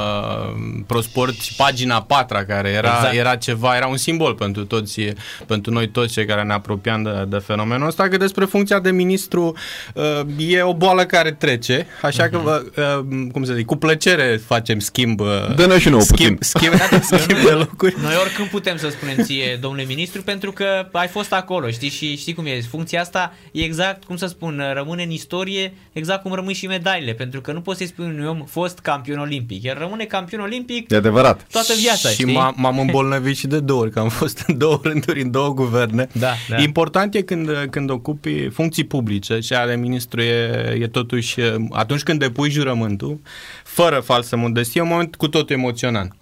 ProSport 0.87 1.41
și 1.41 1.55
pagina 1.55 2.03
patra 2.03 2.45
care 2.45 2.69
era, 2.69 2.95
exact. 2.97 3.15
era 3.15 3.37
ceva, 3.37 3.77
era 3.77 3.87
un 3.87 3.97
simbol 3.97 4.35
pentru 4.35 4.65
toți, 4.65 5.01
pentru 5.47 5.73
noi 5.73 5.89
toți 5.89 6.13
cei 6.13 6.27
care 6.27 6.43
ne 6.43 6.53
apropiam 6.53 7.03
de, 7.03 7.25
de 7.29 7.37
fenomenul 7.37 7.87
ăsta, 7.87 8.09
că 8.09 8.17
despre 8.17 8.45
funcția 8.45 8.81
de 8.81 8.91
ministru 8.91 9.57
uh, 9.95 10.05
e 10.39 10.63
o 10.63 10.75
boală 10.75 11.05
care 11.05 11.33
trece, 11.33 11.87
așa 12.03 12.29
uh-huh. 12.29 12.31
că, 12.31 12.63
uh, 12.77 13.29
cum 13.33 13.45
să 13.45 13.53
zic, 13.53 13.67
cu 13.67 13.77
plăcere 13.77 14.41
facem 14.47 14.79
schimb. 14.79 15.21
Uh, 15.21 15.55
Dă-ne 15.57 15.79
și 15.79 15.89
nouă 15.89 16.03
schimb, 16.03 16.43
schimb, 16.43 16.75
schimb, 16.75 17.03
schimb 17.21 17.39
de 17.41 17.51
locuri. 17.51 17.95
Noi 18.03 18.15
oricând 18.21 18.49
putem 18.57 18.77
să 18.77 18.89
spunem 18.89 19.16
ție, 19.23 19.59
domnule 19.61 19.85
ministru, 19.85 20.23
pentru 20.23 20.53
că 20.53 20.89
ai 20.93 21.09
fost 21.09 21.33
acolo, 21.33 21.70
știi, 21.70 21.89
și 21.89 22.16
știi 22.16 22.35
cum 22.35 22.47
e. 22.47 22.61
Funcția 22.61 23.01
asta 23.01 23.35
e 23.53 23.62
exact, 23.62 24.05
cum 24.05 24.16
să 24.16 24.27
spun, 24.27 24.62
rămâne 24.74 25.03
în 25.03 25.11
istorie, 25.11 25.73
exact 25.93 26.23
cum 26.23 26.33
rămân 26.33 26.53
și 26.53 26.66
medaile, 26.66 27.12
pentru 27.12 27.41
că 27.41 27.53
nu 27.53 27.61
poți 27.61 27.78
să-i 27.78 27.87
spui 27.87 28.05
unui 28.05 28.27
om 28.27 28.45
fost 28.45 28.78
campion 28.78 29.19
olimpic. 29.19 29.65
El 29.65 29.77
rămâne 29.78 30.05
campion 30.05 30.41
olimpic 30.41 30.91
e 30.91 30.97
adevărat. 30.97 31.47
toată 31.51 31.73
viața, 31.81 32.09
și 32.09 32.15
știi? 32.15 32.33
m- 32.33 32.55
m-am 32.55 32.78
îmbolnăvit 32.78 33.37
și 33.37 33.47
de 33.47 33.61
două 33.61 33.81
ori, 33.81 33.91
că 33.91 33.99
am 33.99 34.09
fost 34.09 34.45
în 34.47 34.59
două 34.59 34.81
rânduri, 34.83 35.20
în 35.20 35.31
două 35.31 35.55
guverne. 35.55 36.09
Da, 36.12 36.33
da. 36.49 36.62
Important 36.62 37.15
e 37.15 37.23
când, 37.23 37.51
când 37.70 37.91
ocupi 37.91 38.49
funcții 38.49 38.85
publice 38.85 39.39
și 39.39 39.53
ale 39.53 39.77
ministru 39.77 40.20
e, 40.20 40.77
e 40.81 40.87
totuși, 40.87 41.41
atunci 41.70 42.03
când 42.03 42.19
depui 42.19 42.51
jurământul, 42.51 43.20
fără 43.65 44.01
falsă 44.01 44.37
modestie, 44.37 44.81
e 44.81 44.85
un 44.85 44.91
moment 44.91 45.16
cu 45.16 45.28
totul 45.28 45.57
emoționant 45.57 46.15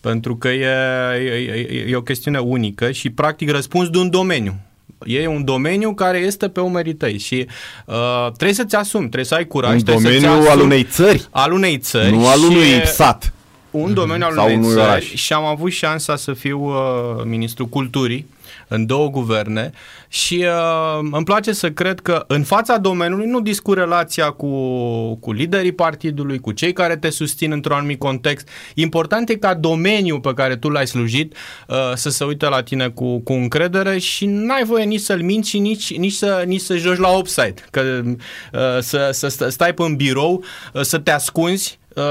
pentru 0.00 0.36
că 0.36 0.48
e, 0.48 0.66
e, 1.14 1.86
e 1.88 1.96
o 1.96 2.02
chestiune 2.02 2.38
unică 2.38 2.90
și 2.90 3.10
practic 3.10 3.50
răspuns 3.50 3.88
de 3.88 3.98
un 3.98 4.10
domeniu. 4.10 4.54
E 5.04 5.26
un 5.26 5.44
domeniu 5.44 5.94
care 5.94 6.18
este 6.18 6.48
pe 6.48 6.60
umerii 6.60 6.94
tăi 6.94 7.18
și 7.18 7.46
uh, 7.86 8.26
trebuie 8.32 8.54
să-ți 8.56 8.74
asumi, 8.76 9.02
trebuie 9.02 9.24
să 9.24 9.34
ai 9.34 9.46
curaj. 9.46 9.74
Un 9.74 9.84
domeniu 9.84 10.28
al 10.28 10.60
unei 10.60 10.84
țări. 10.84 11.26
Al 11.30 11.52
unei 11.52 11.78
țări. 11.78 12.10
Nu 12.10 12.26
al 12.28 12.38
unui 12.42 12.86
sat. 12.86 13.32
Un 13.70 13.94
domeniu 13.94 14.26
al 14.26 14.32
Sau 14.34 14.44
unei 14.44 14.60
țări 14.62 14.80
oraș. 14.80 15.04
și 15.04 15.32
am 15.32 15.44
avut 15.44 15.70
șansa 15.70 16.16
să 16.16 16.32
fiu 16.32 16.64
uh, 16.64 16.74
ministrul 17.24 17.66
culturii 17.66 18.26
în 18.68 18.86
două 18.86 19.10
guverne 19.10 19.70
și 20.08 20.44
uh, 20.44 21.08
îmi 21.12 21.24
place 21.24 21.52
să 21.52 21.70
cred 21.70 22.00
că 22.00 22.24
în 22.26 22.42
fața 22.42 22.78
domeniului 22.78 23.26
nu 23.26 23.40
discu 23.40 23.72
relația 23.72 24.30
cu, 24.30 24.48
cu 25.14 25.32
liderii 25.32 25.72
partidului, 25.72 26.38
cu 26.38 26.52
cei 26.52 26.72
care 26.72 26.96
te 26.96 27.10
susțin 27.10 27.52
într-un 27.52 27.76
anumit 27.76 27.98
context. 27.98 28.48
Important 28.74 29.28
e 29.28 29.34
ca 29.34 29.54
domeniul 29.54 30.20
pe 30.20 30.34
care 30.34 30.56
tu 30.56 30.68
l-ai 30.68 30.86
slujit 30.86 31.34
uh, 31.68 31.76
să 31.94 32.10
se 32.10 32.24
uite 32.24 32.48
la 32.48 32.62
tine 32.62 32.88
cu, 32.88 33.18
cu 33.18 33.32
încredere 33.32 33.98
și 33.98 34.26
n-ai 34.26 34.64
voie 34.64 34.84
nici 34.84 35.00
să-l 35.00 35.22
minți 35.22 35.48
și 35.48 35.58
nici, 35.58 35.96
nici, 35.96 36.12
să, 36.12 36.42
nici 36.46 36.60
să 36.60 36.76
joci 36.76 36.98
la 36.98 37.08
offside. 37.08 37.54
Că, 37.70 38.02
uh, 38.04 38.60
să, 38.80 39.08
să 39.12 39.48
stai 39.48 39.74
pe 39.74 39.82
în 39.82 39.96
birou, 39.96 40.44
uh, 40.72 40.82
să 40.82 40.98
te 40.98 41.10
ascunzi, 41.10 41.78
uh, 41.94 42.04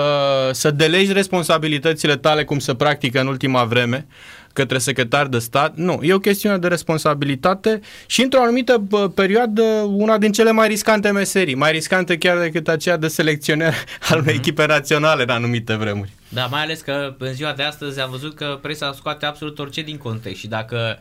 să 0.51 0.71
delegi 0.71 1.13
responsabilitățile 1.13 2.15
tale 2.15 2.43
cum 2.43 2.59
se 2.59 2.75
practică 2.75 3.19
în 3.19 3.27
ultima 3.27 3.63
vreme 3.63 4.07
către 4.55 4.77
secretar 4.77 5.27
de 5.27 5.39
stat. 5.39 5.75
Nu, 5.75 5.99
e 6.01 6.13
o 6.13 6.19
chestiune 6.19 6.57
de 6.57 6.67
responsabilitate 6.67 7.79
și 8.05 8.21
într-o 8.21 8.41
anumită 8.41 8.87
perioadă 9.15 9.61
una 9.87 10.17
din 10.17 10.31
cele 10.31 10.51
mai 10.51 10.67
riscante 10.67 11.11
meserii, 11.11 11.55
mai 11.55 11.71
riscante 11.71 12.17
chiar 12.17 12.37
decât 12.37 12.67
aceea 12.67 12.97
de 12.97 13.07
selecționer 13.07 13.73
al 14.09 14.19
unei 14.19 14.33
mhm. 14.33 14.41
echipe 14.41 14.65
naționale 14.65 15.23
în 15.23 15.29
anumite 15.29 15.75
vremuri. 15.75 16.09
Da, 16.29 16.45
mai 16.45 16.61
ales 16.61 16.81
că 16.81 17.15
în 17.17 17.33
ziua 17.33 17.53
de 17.53 17.63
astăzi 17.63 17.99
am 17.99 18.09
văzut 18.09 18.35
că 18.35 18.59
presa 18.61 18.93
scoate 18.93 19.25
absolut 19.25 19.59
orice 19.59 19.81
din 19.81 19.97
context 19.97 20.39
și 20.39 20.47
dacă 20.47 20.99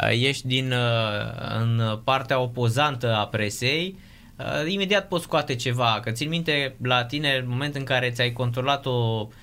uh, 0.00 0.08
ești 0.10 0.46
din, 0.46 0.72
uh, 0.72 1.58
în 1.60 1.98
partea 2.04 2.40
opozantă 2.40 3.14
a 3.14 3.26
presei, 3.26 3.98
uh, 4.36 4.72
imediat 4.72 5.08
poți 5.08 5.24
scoate 5.24 5.54
ceva. 5.54 6.00
Că 6.02 6.10
țin 6.10 6.28
minte 6.28 6.74
la 6.82 7.04
tine 7.04 7.36
în 7.42 7.48
momentul 7.48 7.80
în 7.80 7.86
care 7.86 8.10
ți-ai 8.10 8.32
controlat 8.32 8.86
o 8.86 9.28
Uh, 9.28 9.34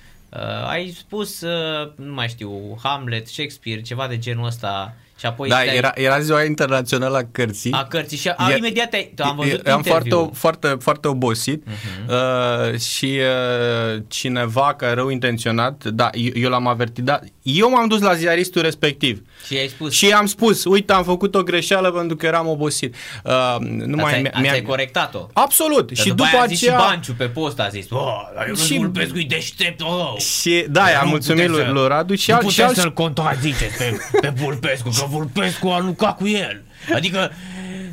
ai 0.66 0.90
spus, 0.90 1.40
uh, 1.40 1.92
nu 1.96 2.12
mai 2.12 2.28
știu, 2.28 2.78
Hamlet, 2.82 3.28
Shakespeare, 3.28 3.80
ceva 3.80 4.06
de 4.06 4.18
genul 4.18 4.46
ăsta 4.46 4.96
și 5.24 5.30
apoi 5.30 5.48
da, 5.48 5.64
era, 5.64 5.90
era 5.94 6.20
ziua 6.20 6.44
internațională 6.44 7.16
a 7.16 7.28
cărții. 7.32 7.72
A 7.72 7.84
cărții 7.84 8.16
și 8.16 8.28
a, 8.28 8.54
imediat 8.56 8.88
te, 8.88 9.22
am 9.22 9.36
văzut 9.36 9.66
Am 9.66 9.82
foarte, 9.82 10.30
foarte, 10.32 10.76
foarte 10.80 11.08
obosit 11.08 11.64
uh-huh. 11.66 12.08
uh, 12.08 12.78
și 12.78 13.18
uh, 13.18 14.02
cineva 14.08 14.74
care 14.74 14.94
rău 14.94 15.08
intenționat, 15.08 15.84
da, 15.84 16.10
eu, 16.12 16.30
eu 16.34 16.50
l-am 16.50 16.66
avertit, 16.66 17.04
da, 17.04 17.20
eu 17.42 17.70
m-am 17.70 17.88
dus 17.88 18.00
la 18.00 18.14
ziaristul 18.14 18.62
respectiv. 18.62 19.22
Și 19.46 19.56
ai 19.56 19.68
spus? 19.68 19.92
Și 19.92 20.12
am 20.12 20.26
spus, 20.26 20.64
uite, 20.64 20.92
am 20.92 21.04
făcut 21.04 21.34
o 21.34 21.42
greșeală 21.42 21.90
pentru 21.90 22.16
că 22.16 22.26
eram 22.26 22.48
obosit. 22.48 22.94
Uh, 23.24 23.56
nu 23.60 23.96
mai, 23.96 24.20
mi-a, 24.20 24.40
mi-a... 24.40 24.62
corectat-o. 24.62 25.26
Absolut. 25.32 25.92
Dar 25.92 25.96
și 25.96 26.08
după, 26.08 26.28
după 26.30 26.42
aceea... 26.42 26.78
și 26.78 26.86
Banciu 26.86 27.12
pe 27.12 27.24
post 27.24 27.60
a 27.60 27.68
zis, 27.68 27.86
oh, 27.90 28.20
eu 28.48 28.54
și... 28.54 28.76
Vulpescu 28.76 29.18
e 29.18 29.26
deștept, 29.28 29.80
oh. 29.80 30.16
Și, 30.18 30.64
da, 30.68 30.84
am 31.00 31.08
mulțumit 31.08 31.48
lui, 31.48 31.64
lui 31.70 31.88
Radu. 31.88 32.14
Și 32.14 32.30
nu 32.30 32.36
puteți 32.36 32.74
să-l 32.74 32.92
contraziceți 32.92 33.76
pe, 33.76 33.96
pe 34.20 34.32
Vulpescu, 34.36 34.88
că 34.88 35.06
Vulpescu 35.14 35.68
a 35.68 35.78
lucrat 35.78 36.16
cu 36.16 36.26
el. 36.26 36.62
Adică 36.94 37.30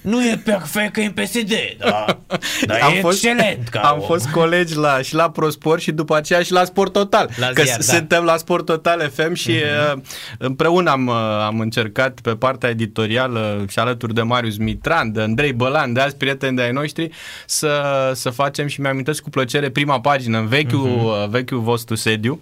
nu 0.01 0.25
e 0.25 0.41
perfect 0.43 0.93
că 0.93 1.01
e 1.01 1.05
în 1.05 1.11
PSD, 1.11 1.51
dar, 1.77 2.17
dar 2.67 2.79
am 2.81 2.93
e 2.95 2.99
fost, 2.99 3.23
excelent. 3.23 3.67
Ca 3.67 3.79
am 3.79 3.99
om. 3.99 4.05
fost 4.05 4.29
colegi 4.29 4.75
la, 4.75 5.01
și 5.01 5.15
la 5.15 5.29
ProSport 5.29 5.81
și 5.81 5.91
după 5.91 6.15
aceea 6.15 6.41
și 6.41 6.51
la 6.51 6.63
Sport 6.63 6.93
Total. 6.93 7.29
La 7.35 7.47
că 7.47 7.63
ziar, 7.63 7.77
da. 7.77 7.83
suntem 7.83 8.23
la 8.23 8.37
Sport 8.37 8.65
Total 8.65 9.11
FM 9.13 9.33
și 9.33 9.51
uh-huh. 9.51 9.93
împreună 10.37 10.89
am, 10.89 11.07
uh, 11.07 11.15
am 11.45 11.59
încercat 11.59 12.19
pe 12.19 12.35
partea 12.35 12.69
editorială 12.69 13.65
și 13.69 13.79
alături 13.79 14.13
de 14.13 14.21
Marius 14.21 14.57
Mitran, 14.57 15.11
de 15.11 15.21
Andrei 15.21 15.53
Bălan, 15.53 15.93
de 15.93 15.99
alți 15.99 16.15
prieteni 16.15 16.55
de 16.55 16.61
ai 16.61 16.71
noștri, 16.71 17.09
să, 17.45 17.81
să 18.13 18.29
facem 18.29 18.67
și 18.67 18.81
mi-am 18.81 19.03
cu 19.23 19.29
plăcere 19.29 19.69
prima 19.69 19.99
pagină 20.01 20.37
în 20.37 20.47
vechiul, 20.47 20.87
uh-huh. 20.87 21.29
vechiul 21.29 21.59
vostru 21.59 21.95
sediu. 21.95 22.41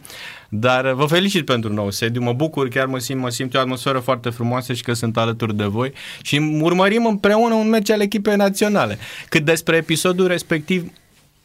Dar 0.49 0.85
uh, 0.85 0.93
vă 0.93 1.05
felicit 1.05 1.45
pentru 1.45 1.73
nou 1.73 1.91
sediu, 1.91 2.21
mă 2.21 2.33
bucur, 2.33 2.67
chiar 2.67 2.85
mă 2.85 2.97
simt, 2.97 3.21
mă 3.21 3.29
simt 3.29 3.55
o 3.55 3.59
atmosferă 3.59 3.99
foarte 3.99 4.29
frumoasă 4.29 4.73
și 4.73 4.83
că 4.83 4.93
sunt 4.93 5.17
alături 5.17 5.55
de 5.55 5.63
voi 5.63 5.93
și 6.21 6.59
urmărim 6.61 7.05
împreună 7.05 7.53
un 7.53 7.69
meci 7.69 7.91
al 7.91 8.01
echipei 8.01 8.35
naționale. 8.35 8.97
Cât 9.29 9.45
despre 9.45 9.75
episodul 9.75 10.27
respectiv, 10.27 10.91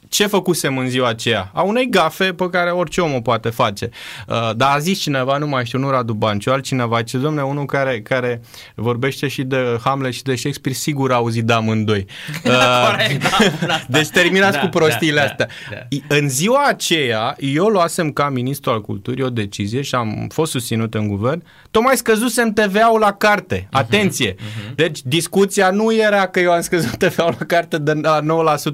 ce 0.08 0.26
făcusem 0.26 0.78
în 0.78 0.88
ziua 0.88 1.08
aceea? 1.08 1.50
A 1.54 1.62
unei 1.62 1.88
gafe 1.90 2.32
pe 2.32 2.48
care 2.50 2.70
orice 2.70 3.00
om 3.00 3.14
o 3.14 3.20
poate 3.20 3.48
face. 3.48 3.88
Uh, 4.28 4.50
dar 4.56 4.74
a 4.74 4.78
zis 4.78 4.98
cineva, 4.98 5.38
nu 5.38 5.46
mai 5.46 5.66
știu, 5.66 5.78
nu 5.78 5.90
Radu 5.90 6.12
Banciu, 6.12 6.52
altcineva, 6.52 7.02
ce 7.02 7.18
domne, 7.18 7.42
unul 7.42 7.64
care, 7.64 8.00
care 8.00 8.40
vorbește 8.74 9.28
și 9.28 9.42
de 9.42 9.78
Hamlet 9.84 10.12
și 10.12 10.22
de 10.22 10.34
Shakespeare, 10.34 10.78
sigur 10.78 11.12
a 11.12 11.14
auzit 11.14 11.44
de 11.44 11.52
amândoi. 11.52 12.06
Uh, 12.44 12.90
Corect, 12.90 13.22
da, 13.66 13.80
deci 13.98 14.08
terminați 14.08 14.56
da, 14.56 14.60
cu 14.60 14.66
prostiile 14.66 15.18
da, 15.18 15.24
astea. 15.24 15.48
Da, 15.70 15.76
da. 16.06 16.16
În 16.16 16.28
ziua 16.28 16.64
aceea, 16.66 17.36
eu 17.38 17.66
luasem 17.66 18.12
ca 18.12 18.28
ministru 18.28 18.70
al 18.70 18.80
culturii 18.80 19.24
o 19.24 19.30
decizie 19.30 19.82
și 19.82 19.94
am 19.94 20.26
fost 20.32 20.50
susținut 20.50 20.94
în 20.94 21.08
guvern, 21.08 21.42
tocmai 21.70 21.96
scăzusem 21.96 22.52
TVA-ul 22.52 23.00
la 23.00 23.12
carte. 23.12 23.60
Uh-huh, 23.60 23.70
Atenție! 23.70 24.34
Uh-huh. 24.34 24.74
Deci 24.74 25.00
discuția 25.02 25.70
nu 25.70 25.94
era 25.94 26.26
că 26.26 26.40
eu 26.40 26.52
am 26.52 26.60
scăzut 26.60 26.96
TVA-ul 26.96 27.34
la 27.38 27.46
carte 27.46 27.78
de 27.78 27.92
la 27.92 28.20
9% 28.20 28.24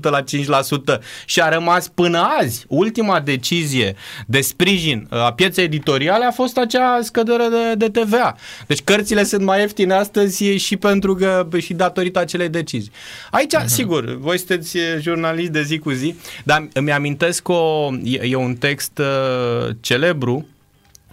la 0.00 0.22
5%, 0.22 1.00
și 1.24 1.40
a 1.40 1.48
rămas 1.48 1.88
până 1.88 2.28
azi. 2.40 2.64
Ultima 2.68 3.20
decizie 3.20 3.94
de 4.26 4.40
sprijin 4.40 5.08
uh, 5.10 5.18
a 5.18 5.32
pieței 5.32 5.64
editoriale 5.64 6.24
a 6.24 6.30
fost 6.30 6.58
acea 6.58 6.98
scădere 7.02 7.48
de, 7.48 7.86
de 7.86 8.00
TVA. 8.00 8.36
Deci 8.66 8.82
cărțile 8.82 9.24
sunt 9.24 9.42
mai 9.42 9.60
ieftine 9.60 9.94
astăzi 9.94 10.44
și 10.44 10.76
pentru 10.76 11.14
că 11.14 11.48
și 11.58 11.74
datorită 11.74 12.18
acelei 12.18 12.48
decizii. 12.48 12.90
Aici, 13.30 13.54
uh-huh. 13.56 13.64
sigur, 13.64 14.16
voi 14.18 14.38
sunteți 14.38 14.78
jurnaliști 15.00 15.52
de 15.52 15.62
zi 15.62 15.78
cu 15.78 15.90
zi, 15.90 16.14
dar 16.44 16.68
îmi 16.72 16.92
amintesc 16.92 17.48
o, 17.48 17.88
e, 18.02 18.20
e 18.22 18.34
un 18.34 18.54
text 18.54 18.98
uh, 18.98 19.70
celebru 19.80 20.46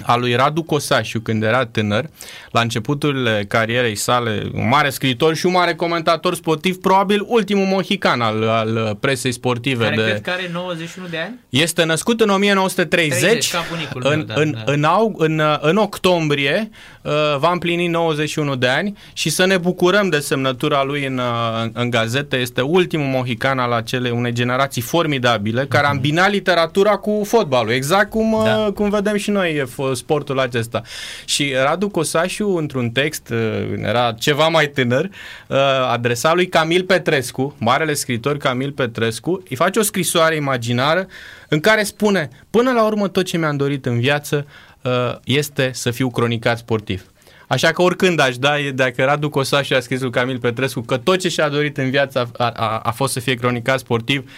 a 0.05 0.15
lui 0.15 0.35
Radu 0.35 0.63
Cosașiu 0.63 1.19
când 1.19 1.43
era 1.43 1.65
tânăr, 1.65 2.09
la 2.51 2.61
începuturile 2.61 3.45
carierei 3.47 3.95
sale, 3.95 4.49
un 4.53 4.67
mare 4.67 4.89
scriitor 4.89 5.35
și 5.35 5.45
un 5.45 5.51
mare 5.51 5.75
comentator 5.75 6.35
sportiv, 6.35 6.77
probabil 6.77 7.23
ultimul 7.27 7.65
mohican 7.65 8.21
al, 8.21 8.49
al 8.49 8.97
presei 8.99 9.31
sportive. 9.31 9.83
Care 9.83 9.95
de... 9.95 10.01
cred 10.01 10.21
că 10.21 10.29
are 10.29 10.49
91 10.53 11.07
de 11.07 11.17
ani? 11.17 11.39
Este 11.49 11.83
născut 11.83 12.21
în 12.21 12.29
1930, 12.29 13.19
30, 13.19 13.53
în, 13.93 14.01
meu, 14.01 14.23
da, 14.23 14.41
în, 14.41 14.51
da. 14.51 14.71
În, 14.71 14.83
au, 14.83 15.15
în, 15.17 15.41
în 15.61 15.77
octombrie 15.77 16.69
uh, 17.01 17.11
va 17.37 17.51
împlini 17.51 17.87
91 17.87 18.55
de 18.55 18.67
ani 18.67 18.97
și 19.13 19.29
să 19.29 19.45
ne 19.45 19.57
bucurăm 19.57 20.09
de 20.09 20.19
semnătura 20.19 20.83
lui 20.83 21.05
în, 21.05 21.17
uh, 21.17 21.61
în, 21.63 21.71
în 21.73 21.89
gazete. 21.89 22.37
Este 22.37 22.61
ultimul 22.61 23.07
mohican 23.07 23.59
al 23.59 23.71
acelei 23.71 24.11
unei 24.11 24.31
generații 24.31 24.81
formidabile 24.81 25.65
care 25.65 25.87
a 25.87 25.91
îmbinat 25.91 26.31
literatura 26.31 26.95
cu 26.95 27.21
fotbalul, 27.25 27.71
exact 27.71 28.09
cum, 28.09 28.41
da. 28.43 28.57
Uh, 28.57 28.73
cum 28.73 28.89
vedem 28.89 29.17
și 29.17 29.29
noi 29.29 29.65
sportul 29.93 30.39
acesta. 30.39 30.81
Și 31.25 31.53
Radu 31.63 31.89
Cosașu, 31.89 32.47
într-un 32.47 32.89
text, 32.89 33.29
uh, 33.29 33.37
era 33.77 34.11
ceva 34.11 34.47
mai 34.47 34.67
tânăr, 34.67 35.09
uh, 35.47 35.57
adresat 35.91 36.35
lui 36.35 36.47
Camil 36.47 36.83
Petrescu, 36.83 37.55
marele 37.59 37.93
scriitor 37.93 38.37
Camil 38.37 38.71
Petrescu, 38.71 39.43
îi 39.49 39.55
face 39.55 39.79
o 39.79 39.81
scrisoare 39.81 40.35
imaginară 40.35 41.07
în 41.49 41.59
care 41.59 41.83
spune, 41.83 42.29
până 42.49 42.71
la 42.71 42.85
urmă 42.85 43.07
tot 43.07 43.25
ce 43.25 43.37
mi-am 43.37 43.57
dorit 43.57 43.85
în 43.85 43.99
viață 43.99 44.47
uh, 44.81 44.91
este 45.23 45.71
să 45.73 45.91
fiu 45.91 46.09
cronicat 46.09 46.57
sportiv. 46.57 47.03
Așa 47.47 47.71
că 47.71 47.81
oricând 47.81 48.19
aș 48.19 48.37
da, 48.37 48.55
dacă 48.73 49.03
Radu 49.03 49.29
Cosașu 49.29 49.73
a 49.75 49.79
scris 49.79 50.01
lui 50.01 50.11
Camil 50.11 50.39
Petrescu 50.39 50.81
că 50.81 50.97
tot 50.97 51.19
ce 51.19 51.29
și-a 51.29 51.49
dorit 51.49 51.77
în 51.77 51.89
viață 51.89 52.29
a, 52.37 52.49
a, 52.55 52.79
a 52.83 52.91
fost 52.91 53.13
să 53.13 53.19
fie 53.19 53.33
cronicat 53.33 53.79
sportiv, 53.79 54.31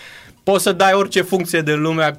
poți 0.44 0.64
să 0.64 0.72
dai 0.72 0.94
orice 0.94 1.22
funcție 1.22 1.62
de 1.62 1.74
lume, 1.74 2.16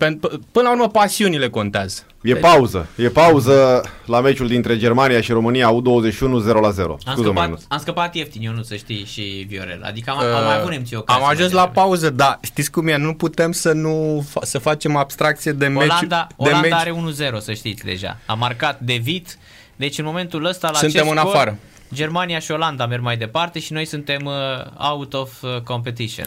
până 0.53 0.69
la 0.69 0.71
urmă 0.71 0.89
pasiunile 0.89 1.49
contează. 1.49 2.03
E 2.23 2.33
deci... 2.33 2.43
pauză, 2.43 2.87
e 2.97 3.09
pauză 3.09 3.83
la 4.05 4.21
meciul 4.21 4.49
dintre 4.49 4.79
Germania 4.79 5.21
și 5.21 5.33
România 5.33 5.71
U21 5.71 6.11
0 6.41 6.61
la 6.61 6.71
0. 6.71 6.97
Am 7.05 7.17
scăpat, 7.23 7.59
am 7.69 7.79
scăpat 7.79 8.15
ieftin, 8.15 8.47
eu 8.47 8.53
nu 8.53 8.63
să 8.63 8.77
știi 8.77 9.05
și 9.05 9.47
Viorel. 9.49 9.83
Adică 9.83 10.11
am, 10.11 10.19
uh, 10.19 10.35
am 10.35 10.45
mai 10.45 10.59
avut 10.59 10.71
nemții 10.71 11.03
Am 11.05 11.25
ajuns 11.25 11.53
la 11.53 11.69
pauză, 11.69 12.11
da. 12.11 12.39
Știți 12.43 12.71
cum 12.71 12.89
e? 12.89 12.97
Nu 12.97 13.15
putem 13.15 13.53
să 13.53 13.73
nu 13.73 14.27
să 14.43 14.59
facem 14.59 14.97
abstracție 14.97 15.53
de 15.53 15.67
meci. 15.67 15.83
Olanda, 15.83 16.27
Olanda 16.37 16.61
meci. 16.61 16.73
are 16.73 16.95
1-0, 17.35 17.39
să 17.39 17.53
știți 17.53 17.85
deja. 17.85 18.19
A 18.27 18.35
marcat 18.35 18.81
De 18.81 18.97
Vit. 19.03 19.39
Deci 19.77 19.99
în 19.99 20.05
momentul 20.05 20.45
ăsta 20.45 20.71
la 20.71 20.79
Suntem 20.79 21.09
în 21.09 21.17
scor, 21.17 21.35
afară. 21.35 21.59
Germania 21.95 22.39
și 22.39 22.51
Olanda 22.51 22.87
merg 22.87 23.03
mai 23.03 23.17
departe 23.17 23.59
și 23.59 23.73
noi 23.73 23.85
suntem 23.85 24.25
uh, 24.25 24.89
out 24.91 25.15
of 25.15 25.43
uh, 25.43 25.61
competition. 25.61 26.27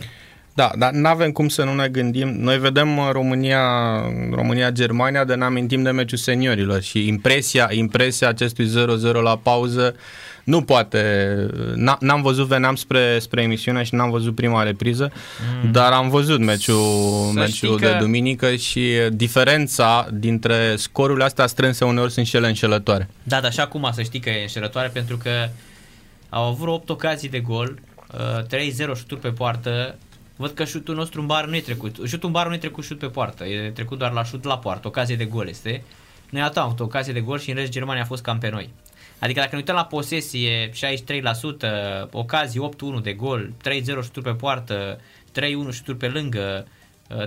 Da, 0.53 0.71
dar 0.77 0.91
nu 0.91 1.07
avem 1.07 1.31
cum 1.31 1.47
să 1.47 1.63
nu 1.63 1.73
ne 1.73 1.87
gândim. 1.87 2.27
Noi 2.27 2.59
vedem 2.59 2.97
uh, 2.97 3.09
România, 3.11 3.61
România-Germania, 4.31 5.23
de 5.23 5.33
ne 5.33 5.43
amintim 5.43 5.83
de 5.83 5.91
meciul 5.91 6.17
seniorilor 6.17 6.81
și 6.81 7.07
impresia, 7.07 7.69
impresia 7.71 8.27
acestui 8.27 8.67
0-0 8.67 8.71
la 9.23 9.37
pauză 9.37 9.95
nu 10.43 10.61
poate, 10.61 11.35
n-am 11.99 12.21
văzut, 12.21 12.47
veneam 12.47 12.75
spre, 12.75 13.19
spre 13.19 13.41
emisiune 13.41 13.83
și 13.83 13.95
n-am 13.95 14.09
văzut 14.09 14.35
prima 14.35 14.63
repriză, 14.63 15.11
mm. 15.63 15.71
dar 15.71 15.91
am 15.91 16.09
văzut 16.09 16.39
meciul, 16.39 17.31
meciul 17.33 17.77
de 17.79 17.85
că... 17.85 17.97
duminică 17.99 18.55
și 18.55 18.91
diferența 19.11 20.07
dintre 20.11 20.75
scorurile 20.75 21.23
astea 21.23 21.47
strânse 21.47 21.85
uneori 21.85 22.11
sunt 22.11 22.25
și 22.25 22.35
ele 22.35 22.47
înșelătoare. 22.47 23.09
Da, 23.23 23.39
dar 23.39 23.49
așa 23.49 23.67
cum 23.67 23.89
să 23.93 24.01
știi 24.01 24.19
că 24.19 24.29
e 24.29 24.41
înșelătoare 24.41 24.89
pentru 24.93 25.17
că 25.17 25.49
au 26.29 26.43
avut 26.43 26.67
8 26.67 26.89
ocazii 26.89 27.29
de 27.29 27.39
gol, 27.39 27.79
3-0 28.09 28.89
uh, 28.89 28.95
șuturi 28.95 29.21
pe 29.21 29.29
poartă, 29.29 29.95
Văd 30.43 30.51
că 30.51 30.65
șutul 30.65 30.95
nostru 30.95 31.21
în 31.21 31.27
bar 31.27 31.45
nu 31.45 31.55
e 31.55 31.61
trecut. 31.61 31.95
Șutul 32.05 32.27
în 32.27 32.31
bar 32.31 32.47
nu 32.47 32.53
e 32.53 32.57
trecut 32.57 32.83
șut 32.83 32.99
pe 32.99 33.07
poartă. 33.07 33.45
E 33.45 33.71
trecut 33.71 33.97
doar 33.97 34.11
la 34.11 34.23
șut 34.23 34.43
la 34.43 34.57
poartă. 34.57 34.87
Ocazie 34.87 35.15
de 35.15 35.25
gol 35.25 35.47
este. 35.47 35.83
Noi 36.29 36.41
atât 36.41 36.57
am 36.57 36.75
ocazie 36.79 37.13
de 37.13 37.21
gol 37.21 37.39
și 37.39 37.49
în 37.49 37.55
rest 37.55 37.71
Germania 37.71 38.01
a 38.01 38.05
fost 38.05 38.23
cam 38.23 38.37
pe 38.37 38.49
noi. 38.49 38.69
Adică 39.19 39.39
dacă 39.39 39.49
ne 39.51 39.57
uităm 39.57 39.75
la 39.75 39.85
posesie, 39.85 40.69
63%, 40.69 40.73
ocazii 42.11 42.69
8-1 42.99 43.01
de 43.03 43.13
gol, 43.13 43.53
3-0 43.69 43.83
șuturi 43.85 44.25
pe 44.25 44.31
poartă, 44.31 44.99
3-1 45.31 45.71
șuturi 45.71 45.97
pe 45.97 46.07
lângă, 46.07 46.67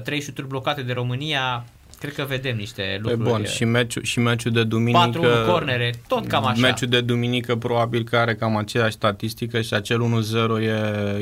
3 0.03 0.21
șuturi 0.21 0.47
blocate 0.47 0.83
de 0.83 0.93
România, 0.93 1.65
cred 1.99 2.15
că 2.15 2.25
vedem 2.29 2.57
niște 2.57 2.99
lucruri. 3.03 3.23
Pe 3.23 3.31
bun, 3.31 3.45
și 3.45 3.65
meciul, 3.65 4.03
și 4.03 4.19
meciul 4.19 4.53
de 4.53 4.63
duminică... 4.63 5.45
4-1 5.45 5.47
cornere, 5.47 5.95
tot 6.09 6.27
cam 6.27 6.47
așa. 6.47 6.61
Meciul 6.61 6.89
de 6.89 7.01
duminică 7.01 7.57
probabil 7.57 8.05
că 8.05 8.17
are 8.17 8.35
cam 8.35 8.57
aceeași 8.57 8.93
statistică 8.93 9.61
și 9.61 9.75
acel 9.75 10.25
1-0 10.59 10.63
e, 10.63 10.67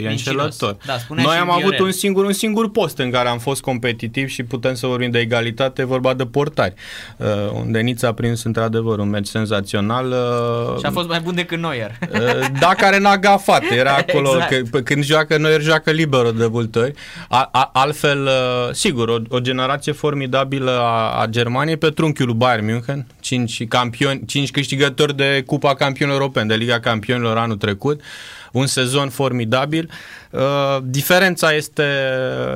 e 0.02 0.08
înșelător. 0.08 0.76
Da, 0.86 0.96
Noi 1.08 1.36
am 1.36 1.50
avut 1.50 1.78
un 1.78 1.92
singur, 1.92 2.24
un 2.24 2.32
singur 2.32 2.70
post 2.70 2.98
în 2.98 3.10
care 3.10 3.28
am 3.28 3.38
fost 3.38 3.60
competitiv 3.60 4.28
și 4.28 4.42
putem 4.42 4.74
să 4.74 4.86
vorbim 4.86 5.10
de 5.10 5.18
egalitate, 5.18 5.84
vorba 5.84 6.14
de 6.14 6.26
portari, 6.26 6.74
uh, 7.16 7.26
unde 7.52 7.80
Nița 7.80 8.08
a 8.08 8.12
prins 8.12 8.44
într-adevăr 8.44 8.98
un 8.98 9.08
meci 9.08 9.26
senzațional. 9.26 10.06
Uh, 10.06 10.78
și 10.78 10.86
a 10.86 10.90
fost 10.90 11.08
mai 11.08 11.20
bun 11.20 11.34
decât 11.34 11.58
Neuer. 11.58 11.98
Uh, 12.12 12.46
da, 12.60 12.74
care 12.76 12.98
n-a 12.98 13.18
gafat, 13.18 13.62
era 13.70 13.94
acolo, 14.06 14.30
exact. 14.34 14.70
că, 14.70 14.80
când 14.80 15.04
joacă 15.04 15.38
Neuer, 15.38 15.60
joacă 15.60 15.90
liberă 15.90 16.30
de 16.30 16.46
multe 16.46 16.78
ori. 16.78 16.92
A, 17.28 17.48
a, 17.52 17.70
altfel, 17.72 18.22
uh, 18.22 18.72
sigur, 18.72 19.08
o, 19.08 19.16
o 19.28 19.38
generație 19.38 19.92
formidabilă 19.92 20.63
a, 20.68 21.20
a 21.20 21.26
Germaniei 21.26 21.76
pe 21.76 21.90
trunchiul 21.90 22.26
lui 22.26 22.36
Bayern 22.36 22.64
München, 22.64 23.06
5, 23.20 23.68
campioni, 23.68 24.24
5 24.26 24.50
câștigători 24.50 25.16
de 25.16 25.42
Cupa 25.46 25.74
Campionilor 25.74 26.20
Europeni, 26.20 26.48
de 26.48 26.54
Liga 26.54 26.80
Campionilor 26.80 27.36
anul 27.36 27.56
trecut, 27.56 28.00
un 28.54 28.66
sezon 28.66 29.08
formidabil. 29.08 29.90
Uh, 30.30 30.40
diferența 30.82 31.52
este, 31.52 31.84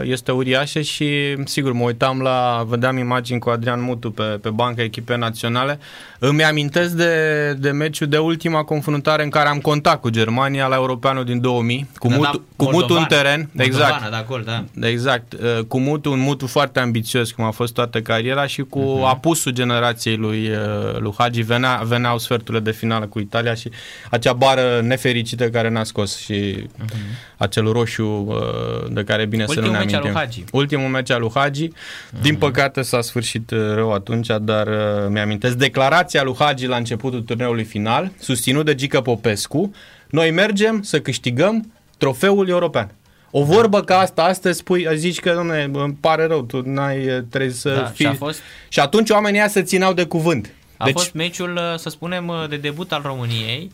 este 0.03 0.33
uriașă 0.33 0.81
și, 0.81 1.37
sigur, 1.45 1.73
mă 1.73 1.85
uitam 1.85 2.21
la, 2.21 2.65
vedeam 2.69 2.97
imagini 2.97 3.39
cu 3.39 3.51
Adrian 3.51 3.83
Mutu 3.83 4.11
pe, 4.11 4.23
pe 4.23 4.51
banca 4.51 4.83
echipei 4.83 5.17
naționale. 5.17 5.79
Îmi 6.19 6.45
amintesc 6.45 6.93
de, 6.93 7.53
de 7.59 7.71
meciul 7.71 8.07
de 8.07 8.19
ultima 8.19 8.63
confruntare 8.63 9.23
în 9.23 9.29
care 9.31 9.49
am 9.49 9.59
contact 9.59 10.01
cu 10.01 10.11
Germania 10.11 10.67
la 10.67 10.75
Europeanul 10.75 11.25
din 11.25 11.41
2000, 11.41 11.89
cu, 11.95 12.09
da, 12.09 12.17
Mutu, 12.17 12.45
da, 12.57 12.65
cu 12.65 12.71
Mutu 12.73 12.95
în 12.95 13.05
teren. 13.05 13.51
exact. 13.57 14.11
Da, 14.11 14.25
gol, 14.29 14.43
da. 14.45 14.87
Exact. 14.89 15.33
Uh, 15.33 15.65
cu 15.69 15.79
Mutu, 15.79 16.11
un 16.11 16.21
Mutu 16.21 16.47
foarte 16.47 16.81
ambițios, 16.81 17.31
cum 17.31 17.45
a 17.45 17.51
fost 17.51 17.75
toată 17.75 18.01
cariera 18.01 18.47
și 18.47 18.63
cu 18.63 18.81
uh-huh. 18.81 19.09
apusul 19.09 19.53
generației 19.53 20.17
lui, 20.17 20.51
uh, 20.51 20.99
lui 20.99 21.15
Hagi. 21.19 21.43
Venea, 21.43 21.83
veneau 21.85 22.19
sferturile 22.19 22.63
de 22.63 22.71
finală 22.71 23.07
cu 23.07 23.19
Italia 23.19 23.55
și 23.55 23.71
acea 24.11 24.33
bară 24.33 24.81
nefericită 24.83 25.49
care 25.49 25.69
ne-a 25.69 25.85
scos 25.89 26.19
și 26.19 26.55
uh-huh. 26.55 27.37
acel 27.37 27.73
roșu 27.73 28.05
uh, 28.05 28.91
de 28.91 29.05
care 29.05 29.27
bine 29.27 29.45
Ultimul 29.49 29.65
să 29.65 29.71
nu 29.71 29.77
ne 29.77 29.97
amintim. 29.97 30.01
Ultimul 30.03 30.09
meci 30.09 30.11
al 30.11 30.13
lui 30.13 30.21
Hagi. 30.21 30.45
Ultimul 30.53 30.89
meci 30.89 31.11
al 31.11 31.21
lui 31.21 31.31
Hagi. 31.35 31.69
Uh-huh. 31.69 32.21
Din 32.21 32.37
păcate 32.37 32.83
s-a 32.83 33.01
sfârșit 33.01 33.51
uh, 33.51 33.59
rău 33.75 33.93
atunci, 33.93 34.29
dar 34.41 34.67
uh, 34.67 35.09
mi-amintesc 35.09 35.57
declarația 35.57 36.23
lui 36.23 36.35
Hagi 36.39 36.67
la 36.67 36.77
începutul 36.77 37.21
turneului 37.21 37.65
final, 37.65 38.11
susținut 38.21 38.65
de 38.65 38.75
Gică 38.75 39.01
Popescu. 39.01 39.75
Noi 40.11 40.31
mergem 40.31 40.83
să 40.83 41.01
câștigăm 41.01 41.73
trofeul 41.99 42.49
european. 42.49 42.91
O 43.31 43.45
vorbă 43.45 43.83
ca 43.83 43.99
asta 43.99 44.23
astăzi 44.23 44.59
spui, 44.59 44.89
zici 44.95 45.21
că, 45.21 45.33
domne, 45.33 45.71
îmi 45.73 45.97
pare 46.01 46.27
rău, 46.27 46.43
tu 46.43 46.63
n-ai, 46.65 47.25
trebuie 47.31 47.51
să 47.51 47.75
da, 47.75 47.85
fii... 47.85 48.05
Și, 48.05 48.11
a 48.11 48.15
fost... 48.15 48.41
și 48.69 48.81
atunci 48.81 49.11
oamenii 49.11 49.39
ăia 49.39 49.49
se 49.49 49.63
țineau 49.63 49.93
de 49.93 50.05
cuvânt. 50.05 50.53
A 50.77 50.85
deci... 50.85 50.95
fost 50.95 51.13
meciul, 51.13 51.61
să 51.77 51.89
spunem, 51.89 52.33
de 52.49 52.57
debut 52.57 52.93
al 52.93 53.03
României 53.05 53.71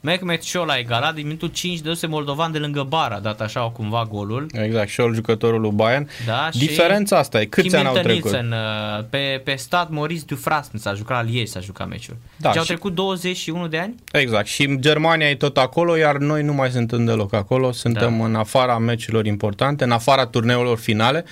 Mehmet 0.00 0.42
Șol 0.42 0.68
a 0.68 0.78
egalat 0.78 1.14
din 1.14 1.24
minutul 1.24 1.48
5 1.48 1.80
de 1.80 2.06
moldovan 2.06 2.52
de 2.52 2.58
lângă 2.58 2.82
bara, 2.88 3.18
dat 3.18 3.40
așa 3.40 3.60
cumva 3.60 4.06
golul. 4.10 4.46
Exact, 4.52 4.88
Șol 4.88 5.14
jucătorul 5.14 5.60
lui 5.60 5.70
Bayern. 5.70 6.08
Da, 6.26 6.48
Diferența 6.52 7.18
asta 7.18 7.40
e, 7.40 7.44
câți 7.44 7.76
ani 7.76 7.86
au 7.86 7.92
trecut? 7.92 8.30
Nielsen, 8.30 8.52
uh, 8.52 9.04
pe, 9.10 9.40
pe 9.44 9.54
stat 9.54 9.90
Maurice 9.90 10.24
Dufresne 10.26 10.78
s-a 10.78 10.94
jucat 10.94 11.16
la 11.16 11.30
Liege, 11.30 11.44
s-a 11.44 11.60
jucat 11.60 11.88
meciul. 11.88 12.16
Da, 12.36 12.42
deci 12.42 12.52
și... 12.52 12.58
au 12.58 12.64
trecut 12.64 12.94
21 12.94 13.66
de 13.66 13.78
ani? 13.78 13.94
Exact, 14.12 14.46
și 14.46 14.78
Germania 14.78 15.28
e 15.30 15.34
tot 15.34 15.56
acolo, 15.56 15.96
iar 15.96 16.16
noi 16.16 16.42
nu 16.42 16.52
mai 16.52 16.70
suntem 16.70 17.04
deloc 17.04 17.32
acolo, 17.32 17.72
suntem 17.72 18.18
da. 18.18 18.24
în 18.24 18.34
afara 18.34 18.78
meciurilor 18.78 19.26
importante, 19.26 19.84
în 19.84 19.90
afara 19.90 20.26
turneurilor 20.26 20.78
finale. 20.78 21.24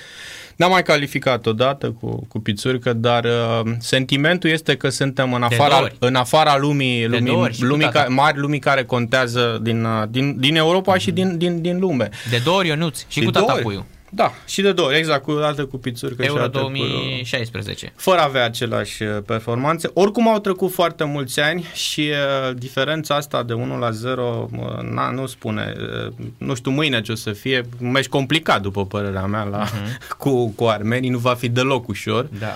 N-am 0.59 0.71
mai 0.71 0.83
calificat 0.83 1.45
odată 1.45 1.91
cu, 1.91 2.25
cu 2.27 2.39
pițurică, 2.39 2.93
dar 2.93 3.23
uh, 3.23 3.71
sentimentul 3.77 4.49
este 4.49 4.75
că 4.75 4.89
suntem 4.89 5.33
în 5.33 5.43
afara, 5.43 5.87
în 5.99 6.15
afara 6.15 6.57
lumii, 6.57 7.07
lumii, 7.07 7.55
lumii 7.59 7.89
ca, 7.89 8.05
mari 8.09 8.37
lumii 8.37 8.59
care 8.59 8.83
contează 8.83 9.59
din, 9.61 9.83
uh, 9.83 10.03
din, 10.09 10.39
din 10.39 10.55
Europa 10.55 10.95
mm-hmm. 10.95 10.99
și 10.99 11.11
din, 11.11 11.37
din, 11.37 11.61
din 11.61 11.79
lume. 11.79 12.09
De 12.29 12.41
două 12.43 12.57
ori, 12.57 12.67
Ionuț, 12.67 12.99
și 13.07 13.19
de 13.19 13.25
cu 13.25 13.31
tata 13.31 13.53
puiu. 13.53 13.85
Da, 14.11 14.33
și 14.45 14.61
de 14.61 14.71
două 14.71 14.87
ori, 14.87 14.97
exact, 14.97 15.23
cu 15.23 15.31
alte 15.31 15.63
cu 15.63 15.77
pițurică 15.77 16.23
Euro 16.23 16.43
și 16.43 16.49
2016. 16.49 17.85
Cu, 17.85 17.91
fără 17.95 18.19
a 18.19 18.23
avea 18.23 18.45
același 18.45 19.03
uh, 19.03 19.17
performanțe. 19.25 19.89
Oricum 19.93 20.27
au 20.27 20.39
trecut 20.39 20.71
foarte 20.71 21.03
mulți 21.03 21.39
ani 21.39 21.65
și 21.73 22.09
uh, 22.09 22.55
diferența 22.55 23.15
asta 23.15 23.43
de 23.43 23.53
1 23.53 23.77
la 23.77 23.91
0, 23.91 24.49
uh, 24.51 24.89
na, 24.91 25.09
nu 25.09 25.25
spune, 25.25 25.75
uh, 26.05 26.13
nu 26.37 26.55
știu 26.55 26.71
mâine 26.71 27.01
ce 27.01 27.11
o 27.11 27.15
să 27.15 27.31
fie, 27.31 27.65
un 27.81 27.91
meci 27.91 28.07
complicat 28.07 28.61
după 28.61 28.85
părerea 28.85 29.25
mea 29.25 29.43
la, 29.43 29.65
uh-huh. 29.65 30.07
cu, 30.17 30.49
cu 30.49 30.65
armenii, 30.65 31.09
nu 31.09 31.17
va 31.17 31.33
fi 31.33 31.49
deloc 31.49 31.87
ușor. 31.87 32.27
Da. 32.39 32.55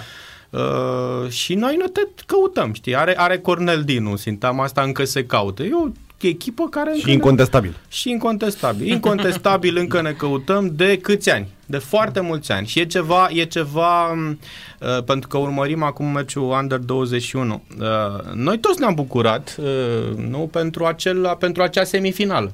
Uh, 0.59 1.30
și 1.30 1.53
noi 1.53 1.75
nu 1.75 1.85
te 1.85 2.01
căutăm, 2.25 2.73
știi? 2.73 2.95
Are, 2.95 3.13
are 3.17 3.38
Cornel 3.38 3.84
Dinu, 3.84 4.15
sintagma 4.15 4.63
asta 4.63 4.81
încă 4.81 5.03
se 5.03 5.25
caută. 5.25 5.63
Eu 5.63 5.93
echipă 6.27 6.67
care... 6.69 6.93
Și 6.93 7.11
incontestabil. 7.11 7.69
Ne... 7.69 7.77
Și 7.89 8.09
incontestabil. 8.09 8.87
Incontestabil 8.87 9.77
încă 9.77 10.01
ne 10.01 10.11
căutăm 10.11 10.71
de 10.75 10.97
câți 10.97 11.29
ani? 11.29 11.47
De 11.65 11.77
foarte 11.77 12.19
mulți 12.19 12.51
ani. 12.51 12.67
Și 12.67 12.79
e 12.79 12.85
ceva, 12.85 13.27
e 13.31 13.43
ceva 13.43 14.11
uh, 14.11 15.03
pentru 15.05 15.27
că 15.27 15.37
urmărim 15.37 15.83
acum 15.83 16.05
meciul 16.05 16.57
Under 16.61 16.77
21. 16.77 17.63
Uh, 17.79 17.85
noi 18.33 18.59
toți 18.59 18.79
ne-am 18.79 18.93
bucurat, 18.93 19.55
uh, 19.59 20.17
nu, 20.29 20.49
pentru, 20.51 20.85
acel, 20.85 21.35
pentru 21.39 21.63
acea 21.63 21.83
semifinală 21.83 22.53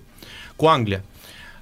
cu 0.56 0.66
Anglia. 0.66 1.04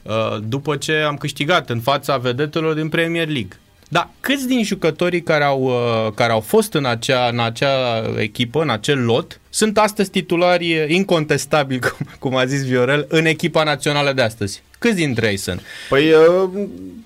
Uh, 0.02 0.38
după 0.48 0.76
ce 0.76 0.94
am 0.94 1.18
câștigat 1.18 1.70
în 1.70 1.80
fața 1.80 2.18
vedetelor 2.18 2.74
din 2.74 2.90
Premier 2.90 3.28
League. 3.28 3.60
Da, 3.90 4.10
câți 4.20 4.48
din 4.48 4.64
jucătorii 4.64 5.22
care 5.22 5.44
au, 5.44 5.62
uh, 5.64 6.14
care 6.16 6.32
au 6.32 6.40
fost 6.40 6.74
în 6.74 6.86
acea, 6.86 7.28
în 7.28 7.40
acea 7.40 8.04
echipă, 8.18 8.62
în 8.62 8.70
acel 8.70 9.06
lot, 9.06 9.40
sunt 9.50 9.78
astăzi 9.78 10.10
titulari 10.10 10.94
incontestabili, 10.94 11.80
cum, 11.90 12.08
cum 12.20 12.36
a 12.36 12.46
zis 12.46 12.66
Viorel, 12.66 13.06
în 13.10 13.26
echipa 13.26 13.64
națională 13.64 14.14
de 14.14 14.22
astăzi? 14.22 14.64
Câți 14.80 14.96
dintre 14.96 15.28
ei 15.28 15.38
sunt? 15.38 15.62
Păi, 15.90 16.12
uh, 16.12 16.50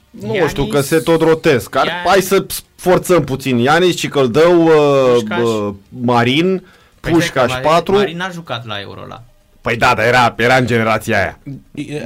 nu 0.10 0.36
Ianis, 0.36 0.50
știu, 0.50 0.66
că 0.66 0.82
se 0.82 1.00
tot 1.00 1.22
rotesc. 1.22 1.76
Ar, 1.76 2.04
hai 2.06 2.22
să 2.22 2.46
forțăm 2.76 3.24
puțin. 3.24 3.58
Ianis, 3.58 3.96
Cicăldău, 3.96 4.66
uh, 4.66 5.74
Marin, 5.90 6.64
păi 7.00 7.12
Pușcaș 7.12 7.54
4. 7.62 7.94
Marin 7.94 8.18
n-a 8.18 8.30
jucat 8.30 8.66
la 8.66 8.80
Euro 8.80 9.06
la. 9.08 9.24
Păi 9.62 9.76
da, 9.76 9.94
dar 9.96 10.06
era, 10.06 10.36
era 10.38 10.56
în 10.56 10.66
generația 10.66 11.18
aia. 11.18 11.40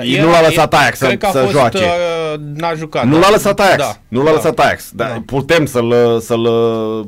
E, 0.04 0.22
nu 0.22 0.30
l-a 0.30 0.42
lăsat 0.42 0.74
Ajax 0.74 0.98
să, 0.98 1.18
să 1.20 1.40
fost, 1.40 1.52
joace. 1.52 1.78
Uh, 1.78 2.40
n-a 2.56 2.74
jucat. 2.74 3.06
Nu 3.06 3.20
l-a 3.20 3.30
lăsat 3.30 3.60
Ajax. 3.60 3.78
Da, 3.78 3.98
nu 4.08 4.20
l-a 4.20 4.30
da, 4.30 4.32
lăsat 4.32 4.60
Ajax. 4.60 4.90
Da, 4.94 5.06
da. 5.06 5.24
Putem 5.26 5.66
să-l, 5.66 6.20
să-l 6.20 6.48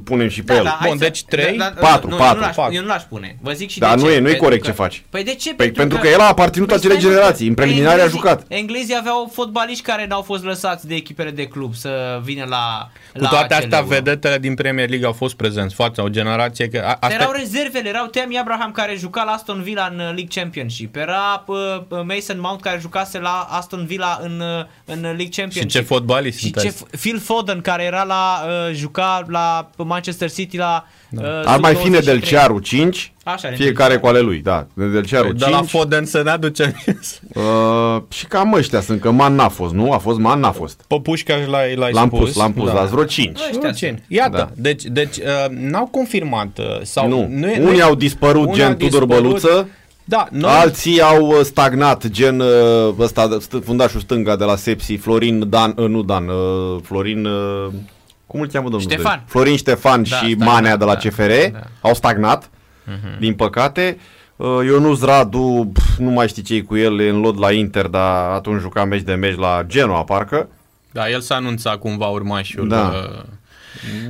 punem 0.04 0.28
și 0.30 0.44
pe 0.44 0.54
da, 0.54 0.58
el. 0.58 0.64
Da, 0.64 0.80
Bun, 0.88 0.98
deci 0.98 1.24
3, 1.24 1.58
da, 1.58 1.74
4, 1.80 2.16
4. 2.18 2.70
Eu 2.72 2.82
nu 2.82 2.88
l-aș 2.88 3.04
pune. 3.04 3.38
Vă 3.42 3.52
zic 3.52 3.70
și 3.70 3.80
da, 3.80 3.96
de 3.96 4.02
nu 4.02 4.08
ce. 4.08 4.16
e, 4.16 4.20
nu 4.20 4.30
e 4.30 4.34
corect 4.34 4.64
ce 4.64 4.72
faci. 4.72 5.04
Păi 5.10 5.24
de 5.24 5.34
ce? 5.34 5.54
Păi 5.54 5.66
pentru, 5.66 5.82
pentru 5.82 5.98
că, 5.98 6.04
că 6.04 6.10
el 6.14 6.20
a 6.20 6.28
aparținut 6.28 6.68
păi 6.68 6.78
acelei 6.78 6.98
generații. 6.98 7.48
În 7.48 7.54
preliminare 7.54 8.02
a 8.02 8.08
jucat. 8.08 8.44
Englezii 8.48 8.96
aveau 9.00 9.30
fotbaliști 9.34 9.84
care 9.84 10.06
n-au 10.10 10.22
fost 10.22 10.44
lăsați 10.44 10.88
de 10.88 10.96
echipele 10.96 11.30
de 11.30 11.48
club 11.48 11.76
să 11.76 12.20
vină 12.24 12.46
la 12.50 12.90
Cu 13.14 13.26
toate 13.26 13.54
astea, 13.54 13.82
vedetele 13.82 14.38
din 14.38 14.54
Premier 14.54 14.90
League 14.90 15.08
au 15.08 15.14
fost 15.14 15.36
prezenți. 15.36 15.76
Față 15.76 16.02
o 16.02 16.08
generație 16.08 16.68
că... 16.68 16.98
Erau 17.10 17.32
rezervele, 17.32 17.90
erau 17.90 18.06
Tammy 18.06 18.38
Abraham 18.38 18.72
care 18.72 18.96
juca 18.98 19.24
la 19.24 19.32
Aston 19.32 19.62
Villa 19.62 19.88
în 19.92 19.98
League 19.98 20.28
Championship. 20.40 20.96
Era 20.96 21.18
era 21.18 21.86
Mason 21.90 22.40
Mount 22.40 22.62
care 22.62 22.78
jucase 22.82 23.20
la 23.20 23.48
Aston 23.50 23.86
Villa 23.86 24.20
în, 24.22 24.42
în 24.86 25.02
League 25.02 25.30
Championship. 25.30 25.62
Și 25.62 25.78
ce 25.78 25.82
fotbalist 25.82 26.40
Și 26.40 26.52
ce 26.52 26.74
Phil 27.00 27.20
Foden 27.20 27.62
care 27.62 27.84
era 27.84 28.04
la 28.04 28.46
uh, 28.46 28.76
juca 28.76 29.26
la 29.28 29.70
Manchester 29.78 30.32
City 30.32 30.58
la 30.58 30.86
da. 31.10 31.22
uh, 31.22 31.42
Ar 31.46 31.60
mai 31.60 31.76
fi 31.76 31.90
Nedelcearu 31.90 32.60
5 32.60 33.12
Așa, 33.24 33.50
fiecare 33.56 33.98
cu 33.98 34.08
ale 34.08 34.20
lui, 34.20 34.40
da. 34.40 34.68
Nedelcearu 34.74 35.28
5. 35.28 35.40
De 35.40 35.50
la 35.50 35.62
Foden 35.62 36.06
să 36.06 36.22
ne 36.24 36.30
aducem. 36.30 36.84
uh, 37.34 38.02
și 38.10 38.26
cam 38.26 38.54
ăștia 38.54 38.82
sunt, 38.82 39.02
că 39.02 39.12
Man 39.12 39.36
n-a 39.36 39.50
fost, 39.50 39.74
nu? 39.74 39.92
A 39.92 39.98
fost 39.98 40.20
Man, 40.20 40.40
n-a 40.40 40.52
fost. 40.52 40.82
Păpușca 40.88 41.36
l-ai, 41.48 41.76
l-ai 41.76 41.92
l-am 41.92 42.08
spus. 42.08 42.20
pus, 42.20 42.36
l-am 42.36 42.54
pus, 42.54 42.72
da. 42.72 42.84
vreo 42.84 43.04
5. 43.04 43.40
Vreo 43.60 43.72
5. 43.72 44.00
Iată, 44.08 44.38
da. 44.38 44.50
deci, 44.56 44.84
deci 44.84 45.18
uh, 45.18 45.24
n-au 45.50 45.86
confirmat. 45.86 46.58
Uh, 46.58 46.66
sau 46.82 47.08
nu, 47.08 47.28
nu 47.30 47.48
e, 47.48 47.60
unii 47.60 47.78
nu, 47.78 47.84
au 47.84 47.96
dispărut, 47.96 48.54
gen 48.54 48.78
Tudor 48.78 49.06
Băluță. 49.06 49.68
Da, 50.10 50.28
noi... 50.32 50.52
Alții 50.52 51.02
au 51.02 51.28
uh, 51.28 51.40
stagnat, 51.44 52.08
gen 52.08 52.40
uh, 52.40 52.94
ăsta, 53.00 53.38
fundașul 53.64 54.00
stânga 54.00 54.36
de 54.36 54.44
la 54.44 54.56
Sepsi, 54.56 54.96
Florin 54.96 55.50
Dan, 55.50 55.74
uh, 55.78 55.88
nu 55.88 56.04
Dan, 56.04 56.30
Florin, 56.84 57.28
cum 58.26 58.42
îl 58.42 58.48
cheamă 58.48 58.70
domnul? 58.70 58.90
Ștefan. 58.90 59.24
Florin 59.26 59.58
Ștefan 59.58 60.06
da, 60.10 60.16
și 60.16 60.34
Manea 60.34 60.78
de 60.78 60.86
la 60.86 60.94
da, 60.94 61.00
CFR 61.00 61.32
da. 61.52 61.60
au 61.82 61.94
stagnat, 61.94 62.46
uh-huh. 62.46 63.20
din 63.20 63.34
păcate. 63.34 63.98
Ionuț 64.66 65.02
Radu, 65.02 65.72
nu 65.98 66.10
mai 66.10 66.28
știi 66.28 66.44
ce 66.44 66.62
cu 66.62 66.76
el, 66.76 67.00
e 67.00 67.10
în 67.10 67.20
lot 67.20 67.40
la 67.40 67.52
Inter, 67.52 67.86
dar 67.86 68.32
atunci 68.32 68.62
juca 68.62 68.86
meci 68.86 69.02
de 69.02 69.14
meci 69.14 69.38
la 69.38 69.64
Genoa, 69.68 70.04
parcă. 70.04 70.50
Da, 70.92 71.10
el 71.10 71.22
s-a 71.22 71.36
anunțat 71.36 71.76
cumva 71.76 72.06
urmașul. 72.06 72.68
Da. 72.68 72.94
Uh 72.94 73.24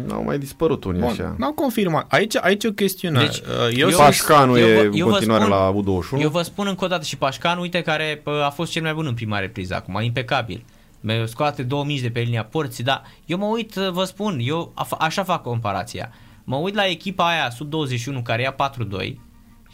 N-au 0.08 0.24
mai 0.24 0.38
dispărut 0.38 0.84
unii 0.84 1.00
Bun, 1.00 1.10
așa. 1.10 1.36
N-au 1.38 1.52
confirmat. 1.52 2.06
Aici, 2.10 2.36
aici 2.36 2.64
e 2.64 2.68
o 2.68 2.72
chestiune. 2.72 3.20
Deci, 3.20 3.38
uh, 3.38 3.78
eu 3.78 3.90
Pașcanu 3.90 4.58
eu, 4.58 4.68
e 4.68 4.90
eu, 4.94 5.06
în 5.08 5.12
continuare 5.12 5.44
spun, 5.44 5.56
la 5.56 5.74
U21. 5.74 6.22
Eu 6.22 6.30
vă 6.30 6.42
spun 6.42 6.68
încă 6.68 6.86
o 6.86 6.88
dată 6.88 7.04
și 7.04 7.18
Pașcanu, 7.18 7.62
uite, 7.62 7.82
care 7.82 8.22
a 8.44 8.50
fost 8.50 8.72
cel 8.72 8.82
mai 8.82 8.94
bun 8.94 9.06
în 9.06 9.14
prima 9.14 9.40
repriză 9.40 9.76
acum, 9.76 10.02
impecabil. 10.02 10.64
Scoate 11.26 11.64
două 11.64 11.84
mici 11.84 12.02
de 12.02 12.10
pe 12.10 12.20
linia 12.20 12.44
porții, 12.44 12.84
dar 12.84 13.02
eu 13.26 13.38
mă 13.38 13.46
uit, 13.46 13.76
uh, 13.76 13.90
vă 13.90 14.04
spun, 14.04 14.40
eu 14.42 14.74
așa 15.00 15.24
fac 15.24 15.42
comparația. 15.42 16.12
Mă 16.44 16.56
uit 16.56 16.76
la 16.76 16.86
echipa 16.86 17.28
aia 17.28 17.50
sub 17.50 17.70
21 17.70 18.22
care 18.22 18.42
ia 18.42 18.56
4-2 18.56 19.14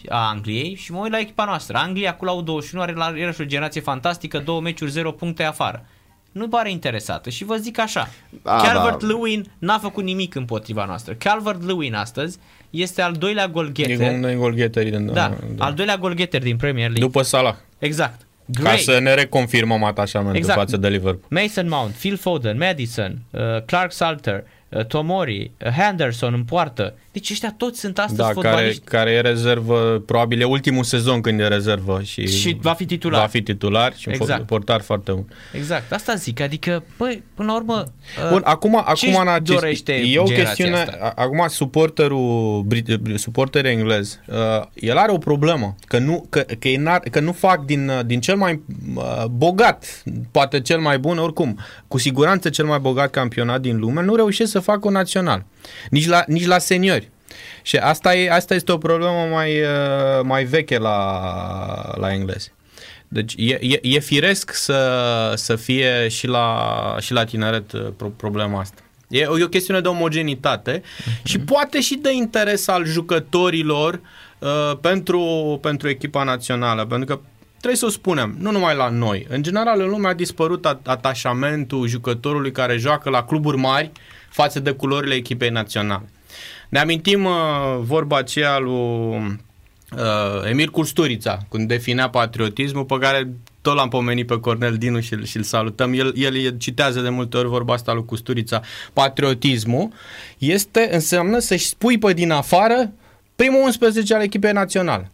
a 0.10 0.28
Angliei 0.30 0.76
și 0.76 0.92
mă 0.92 1.00
uit 1.00 1.12
la 1.12 1.20
echipa 1.20 1.46
noastră. 1.46 1.78
Anglia 1.78 2.16
cu 2.16 2.26
la 2.26 2.44
U21 2.44 2.78
are 2.78 2.94
la, 2.94 3.14
era 3.16 3.32
și 3.32 3.42
o 3.42 3.46
generație 3.46 3.82
fantastică, 3.82 4.40
două 4.40 4.62
meciuri, 4.62 4.92
0 4.92 5.12
puncte 5.12 5.44
afară 5.44 5.86
nu 6.34 6.48
pare 6.48 6.72
interesată. 6.72 7.30
Și 7.30 7.44
vă 7.44 7.56
zic 7.56 7.80
așa, 7.80 8.10
da, 8.44 8.56
Calvert-Lewin 8.56 9.42
da. 9.42 9.50
n-a 9.60 9.78
făcut 9.78 10.04
nimic 10.04 10.36
împotriva 10.36 10.86
noastră. 10.86 11.14
Calvert-Lewin 11.14 11.94
astăzi 11.94 12.38
este 12.70 13.02
al 13.02 13.14
doilea 13.14 13.48
golgheter. 13.48 14.24
E 14.24 14.36
golgheteri 14.36 14.90
din, 14.90 15.06
da, 15.06 15.34
da, 15.56 15.66
al 15.66 15.74
doilea 15.74 15.98
golgheter 15.98 16.42
din 16.42 16.58
Premier 16.58 16.88
League. 16.88 17.06
După 17.06 17.22
Salah. 17.22 17.56
Exact. 17.80 18.22
Gray. 18.46 18.76
Ca 18.76 18.82
să 18.82 19.00
ne 19.00 19.14
reconfirmăm 19.14 19.84
atașamentul 19.84 20.36
exact. 20.36 20.58
față 20.58 20.78
de 20.78 20.88
Liverpool. 20.88 21.44
Mason 21.44 21.68
Mount, 21.70 21.94
Phil 21.94 22.18
Foden, 22.18 22.58
Madison, 22.58 23.18
uh, 23.32 23.42
Clark 23.66 23.92
Salter, 23.92 24.36
uh, 24.36 24.44
Tomori, 24.88 25.52
uh, 25.66 25.72
Henderson 25.72 26.34
în 26.34 26.44
poartă. 26.44 26.94
Deci 27.12 27.32
ăștia 27.32 27.54
toți 27.58 27.80
sunt 27.80 28.00
astăzi 28.00 28.18
da, 28.18 28.28
fotbaliști. 28.28 28.82
Care, 28.82 29.04
care 29.04 29.16
e 29.16 29.22
rezervă, 29.22 30.04
probabil 30.06 30.42
e 30.42 30.44
ultimul 30.44 30.84
sezon 30.84 31.22
când 31.22 31.40
e 31.40 31.48
rezervă 31.48 32.02
și, 32.02 32.28
și 32.28 32.58
va 32.62 32.74
fi 32.74 32.86
titular. 32.86 33.22
Va 33.22 33.28
fi 33.28 33.42
titular 33.42 33.96
și 33.96 34.10
exact. 34.10 34.40
un 34.40 34.46
portar 34.46 34.82
foarte 34.82 35.12
bun. 35.12 35.26
Exact, 35.52 35.92
asta 35.92 36.16
zic, 36.16 36.40
adică, 36.40 36.84
păi, 36.98 37.24
până 37.36 37.52
la 37.52 37.58
urmă, 37.58 37.84
Bun, 38.30 38.38
uh, 38.38 38.44
acum, 38.44 38.76
acum 38.76 39.18
acest, 39.18 39.60
dorește 39.60 39.94
e 39.94 40.20
o 40.20 40.24
chestiune, 40.24 40.76
asta? 40.76 41.14
acum 41.16 41.46
suporterul, 41.48 42.66
suporterul 43.16 43.70
englez, 43.70 44.20
uh, 44.28 44.36
el 44.74 44.98
are 44.98 45.12
o 45.12 45.18
problemă, 45.18 45.76
că 45.88 46.00
nu, 46.00 46.26
că, 46.30 46.46
că, 46.60 47.00
că 47.12 47.20
nu 47.20 47.32
fac 47.32 47.66
din, 47.66 47.90
uh, 47.90 48.00
din 48.06 48.20
cel 48.20 48.36
mai 48.36 48.62
uh, 48.96 49.26
bogat, 49.26 50.04
poate 50.32 50.62
cel 50.62 50.80
mai 50.80 51.00
bun, 51.00 51.18
oricum, 51.18 51.60
cu 51.88 51.98
siguranță 51.98 52.50
cel 52.50 52.66
mai 52.66 52.80
bogat 52.80 53.10
campionat 53.10 53.62
din 53.62 53.80
lume, 53.80 54.02
nu 54.04 54.16
reușesc 54.16 54.52
să 54.52 54.60
facă 54.64 54.88
un 54.88 54.94
național. 54.94 55.46
Nici 55.90 56.08
la, 56.08 56.24
nici 56.28 56.46
la 56.46 56.58
seniori. 56.58 57.12
Și 57.62 57.78
asta, 57.78 58.16
e, 58.16 58.32
asta 58.32 58.56
este 58.56 58.72
o 58.72 58.78
problemă 58.78 59.28
mai, 59.32 59.62
uh, 59.62 60.24
mai 60.24 60.44
veche 60.44 60.78
la, 60.78 61.94
la 61.98 62.14
englezi. 62.14 62.52
Deci 63.08 63.34
e, 63.38 63.58
e, 63.62 63.80
e 63.82 64.00
firesc 64.00 64.54
să, 64.54 65.34
să 65.36 65.56
fie 65.56 66.08
și 66.08 66.28
la, 66.28 66.96
și 67.00 67.14
la 67.14 67.24
tineret 67.24 67.72
uh, 67.72 67.88
problema 68.16 68.60
asta. 68.60 68.82
E, 69.08 69.20
e 69.20 69.44
o 69.44 69.48
chestiune 69.48 69.82
de 69.82 69.88
omogenitate 69.88 70.80
uh-huh. 70.80 71.24
și 71.24 71.40
poate 71.40 71.82
și 71.82 71.96
de 71.96 72.14
interes 72.14 72.68
al 72.68 72.86
jucătorilor 72.86 74.02
uh, 74.40 74.78
pentru, 74.82 75.22
pentru 75.62 75.90
echipa 75.90 76.24
națională, 76.24 76.86
pentru 76.86 77.16
că 77.16 77.22
trebuie 77.58 77.76
să 77.76 77.86
o 77.86 77.90
spunem, 77.90 78.36
nu 78.40 78.52
numai 78.52 78.76
la 78.76 78.90
noi. 78.90 79.26
În 79.30 79.44
general, 79.44 79.82
în 79.82 79.90
lume 79.90 80.08
a 80.08 80.14
dispărut 80.14 80.66
atașamentul 80.66 81.88
jucătorului 81.88 82.52
care 82.52 82.78
joacă 82.78 83.10
la 83.10 83.24
cluburi 83.24 83.58
mari 83.58 83.92
față 84.34 84.60
de 84.60 84.72
culorile 84.72 85.14
echipei 85.14 85.50
naționale. 85.50 86.10
Ne 86.70 86.80
amintim 86.80 87.26
uh, 87.26 87.34
vorba 87.80 88.18
aceea 88.18 88.58
lui 88.58 88.74
uh, 88.76 90.50
Emil 90.50 90.70
Custurița, 90.70 91.40
când 91.50 91.68
definea 91.68 92.10
patriotismul, 92.10 92.86
pe 92.86 92.98
care 93.00 93.30
tot 93.62 93.76
l-am 93.76 93.90
pomenit 93.90 94.28
pe 94.28 94.40
Cornel 94.40 94.78
Dinu 94.78 95.00
și, 95.00 95.26
și 95.26 95.38
îl 95.38 95.44
salutăm. 95.44 95.94
El, 95.94 96.14
el 96.18 96.58
citează 96.58 97.02
de 97.02 97.10
multe 97.10 97.38
ori 97.38 97.48
vorba 97.48 97.74
asta 97.74 97.94
lui 97.94 98.06
Custurița. 98.06 98.62
Patriotismul 98.94 99.90
este, 100.38 100.90
înseamnă 100.92 101.40
să-și 101.40 101.68
spui 101.68 101.98
pe 101.98 102.14
din 102.14 102.32
afară 102.32 102.92
primul 103.36 103.62
11 103.62 104.14
al 104.14 104.22
echipei 104.22 104.52
naționale. 104.52 105.12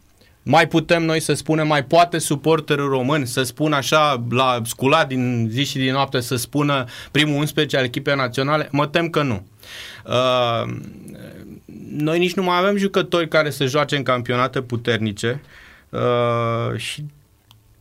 Mai 0.50 0.68
putem 0.68 1.02
noi 1.02 1.20
să 1.20 1.32
spunem, 1.32 1.66
mai 1.66 1.84
poate 1.84 2.18
suporterul 2.18 2.88
român 2.88 3.24
să 3.26 3.42
spună 3.42 3.76
așa, 3.76 4.24
la 4.30 4.60
sculat 4.64 5.08
din 5.08 5.48
zi 5.50 5.64
și 5.64 5.78
din 5.78 5.92
noapte, 5.92 6.20
să 6.20 6.36
spună 6.36 6.84
primul 7.10 7.36
11 7.36 7.76
al 7.76 7.84
echipei 7.84 8.14
naționale? 8.14 8.68
Mă 8.72 8.86
tem 8.86 9.08
că 9.08 9.22
nu. 9.22 9.46
Uh, 10.06 10.74
noi 11.90 12.18
nici 12.18 12.34
nu 12.34 12.42
mai 12.42 12.58
avem 12.58 12.76
jucători 12.76 13.28
care 13.28 13.50
să 13.50 13.66
joace 13.66 13.96
în 13.96 14.02
campionate 14.02 14.60
puternice 14.60 15.42
uh, 15.88 16.76
și 16.76 17.04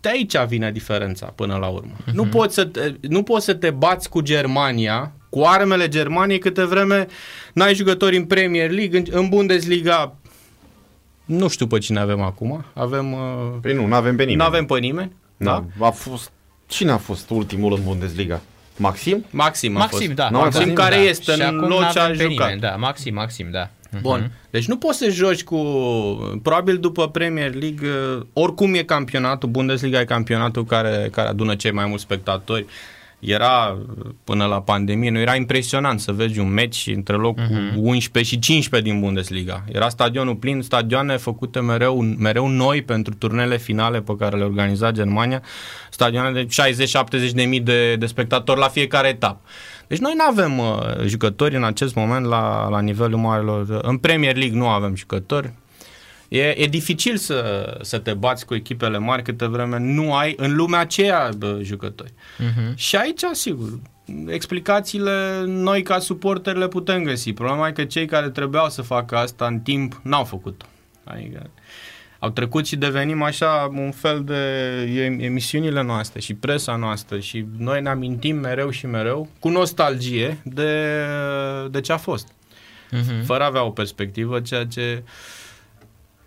de 0.01 0.09
aici 0.09 0.37
vine 0.47 0.71
diferența 0.71 1.25
până 1.25 1.55
la 1.55 1.67
urmă. 1.67 1.95
Uh-huh. 2.01 2.13
Nu, 2.13 2.25
poți 2.25 2.53
să 2.53 2.65
te, 2.65 2.93
nu 3.01 3.23
poți 3.23 3.45
să 3.45 3.53
te 3.53 3.69
bați 3.69 4.09
cu 4.09 4.21
Germania, 4.21 5.11
cu 5.29 5.41
armele 5.45 5.87
Germaniei, 5.87 6.39
câte 6.39 6.65
vreme 6.65 7.07
n-ai 7.53 7.75
jucători 7.75 8.17
în 8.17 8.25
Premier 8.25 8.71
League, 8.71 8.97
în, 8.99 9.05
în 9.11 9.29
Bundesliga 9.29 10.18
nu 11.29 11.47
știu 11.47 11.67
pe 11.67 11.77
cine 11.77 11.99
avem 11.99 12.21
acum. 12.21 12.65
Avem... 12.73 13.11
Uh, 13.11 13.19
păi 13.61 13.73
nu, 13.73 13.85
nu 13.85 13.95
avem 13.95 14.15
pe 14.15 14.21
nimeni. 14.21 14.37
Nu 14.37 14.45
avem 14.45 14.65
pe 14.65 14.79
nimeni. 14.79 15.11
Da. 15.37 15.63
da. 15.79 15.85
A 15.85 15.89
fost... 15.89 16.31
Cine 16.67 16.91
a 16.91 16.97
fost 16.97 17.29
ultimul 17.29 17.73
în 17.73 17.83
Bundesliga? 17.83 18.41
Maxim? 18.77 19.25
Maxim 19.29 19.75
a 19.75 19.79
Maxim, 19.79 19.99
fost. 19.99 20.11
da. 20.11 20.29
Maxim, 20.29 20.59
Maxim 20.59 20.73
care 20.73 20.95
da. 20.95 21.01
este 21.01 21.31
și 21.31 21.41
în 21.41 21.55
loc 21.55 21.91
ce 21.91 21.99
a 21.99 22.13
jucat. 22.13 22.27
Nimeni, 22.27 22.59
da, 22.59 22.75
Maxim, 22.75 23.13
Maxim, 23.13 23.47
da. 23.51 23.69
Bun. 24.01 24.23
Uh-huh. 24.23 24.49
Deci 24.49 24.67
nu 24.67 24.77
poți 24.77 24.97
să 24.97 25.09
joci 25.09 25.43
cu... 25.43 25.57
Probabil 26.43 26.77
după 26.77 27.09
Premier 27.09 27.53
League, 27.53 27.89
uh, 27.89 28.21
oricum 28.33 28.73
e 28.73 28.83
campionatul, 28.83 29.49
Bundesliga 29.49 29.99
e 29.99 30.05
campionatul 30.05 30.65
care, 30.65 31.09
care 31.11 31.27
adună 31.27 31.55
cei 31.55 31.71
mai 31.71 31.85
mulți 31.85 32.03
spectatori. 32.03 32.65
Era, 33.19 33.77
până 34.23 34.45
la 34.45 34.61
pandemie, 34.61 35.09
nu 35.09 35.19
era 35.19 35.35
impresionant 35.35 35.99
să 35.99 36.11
vezi 36.11 36.39
un 36.39 36.53
meci 36.53 36.91
între 36.95 37.15
locul 37.15 37.43
uh-huh. 37.43 37.75
11 37.75 38.33
și 38.33 38.39
15 38.39 38.91
din 38.91 38.99
Bundesliga. 38.99 39.63
Era 39.71 39.89
stadionul 39.89 40.35
plin, 40.35 40.61
stadioane 40.61 41.17
făcute 41.17 41.59
mereu, 41.59 42.01
mereu 42.01 42.47
noi 42.47 42.81
pentru 42.81 43.13
turnele 43.13 43.57
finale 43.57 44.01
pe 44.01 44.15
care 44.15 44.37
le 44.37 44.43
organiza 44.43 44.91
Germania, 44.91 45.41
stadioane 45.89 46.31
de 46.31 46.47
60-70 47.29 47.31
de 47.33 47.43
mii 47.43 47.59
de, 47.59 47.95
de 47.95 48.05
spectatori 48.05 48.59
la 48.59 48.67
fiecare 48.67 49.07
etapă. 49.07 49.41
Deci 49.87 49.99
noi 49.99 50.13
nu 50.15 50.23
avem 50.23 50.57
uh, 50.57 51.05
jucători 51.05 51.55
în 51.55 51.63
acest 51.63 51.95
moment 51.95 52.25
la, 52.25 52.67
la 52.69 52.79
nivelul 52.79 53.19
marilor. 53.19 53.79
În 53.81 53.97
Premier 53.97 54.35
League 54.35 54.57
nu 54.57 54.67
avem 54.67 54.95
jucători. 54.95 55.53
E, 56.29 56.63
e 56.63 56.67
dificil 56.67 57.17
să, 57.17 57.77
să 57.81 57.97
te 57.97 58.13
bați 58.13 58.45
cu 58.45 58.55
echipele 58.55 58.97
mari 58.97 59.23
câte 59.23 59.45
vreme 59.45 59.79
nu 59.79 60.15
ai 60.15 60.33
în 60.37 60.55
lumea 60.55 60.79
aceea 60.79 61.29
bă, 61.37 61.59
jucători. 61.61 62.11
Uh-huh. 62.11 62.75
Și 62.75 62.95
aici, 62.95 63.23
sigur, 63.31 63.79
explicațiile 64.27 65.43
noi 65.45 65.81
ca 65.81 65.99
suporteri 65.99 66.59
le 66.59 66.67
putem 66.67 67.03
găsi. 67.03 67.33
Problema 67.33 67.67
e 67.67 67.71
că 67.71 67.83
cei 67.83 68.05
care 68.05 68.29
trebuiau 68.29 68.69
să 68.69 68.81
facă 68.81 69.17
asta 69.17 69.45
în 69.45 69.59
timp 69.59 69.99
n-au 70.03 70.23
făcut-o. 70.23 70.65
Adică 71.03 71.49
au 72.19 72.29
trecut 72.29 72.67
și 72.67 72.75
devenim 72.75 73.21
așa 73.21 73.71
un 73.73 73.91
fel 73.91 74.23
de 74.23 74.81
emisiunile 75.19 75.83
noastre 75.83 76.19
și 76.19 76.33
presa 76.33 76.75
noastră 76.75 77.19
și 77.19 77.45
noi 77.57 77.81
ne 77.81 77.89
amintim 77.89 78.35
mereu 78.35 78.69
și 78.69 78.85
mereu 78.85 79.29
cu 79.39 79.49
nostalgie 79.49 80.37
de, 80.43 81.03
de 81.71 81.81
ce 81.81 81.91
a 81.91 81.97
fost. 81.97 82.27
Uh-huh. 82.27 83.25
Fără 83.25 83.43
a 83.43 83.45
avea 83.45 83.63
o 83.63 83.69
perspectivă, 83.69 84.39
ceea 84.39 84.65
ce 84.65 85.03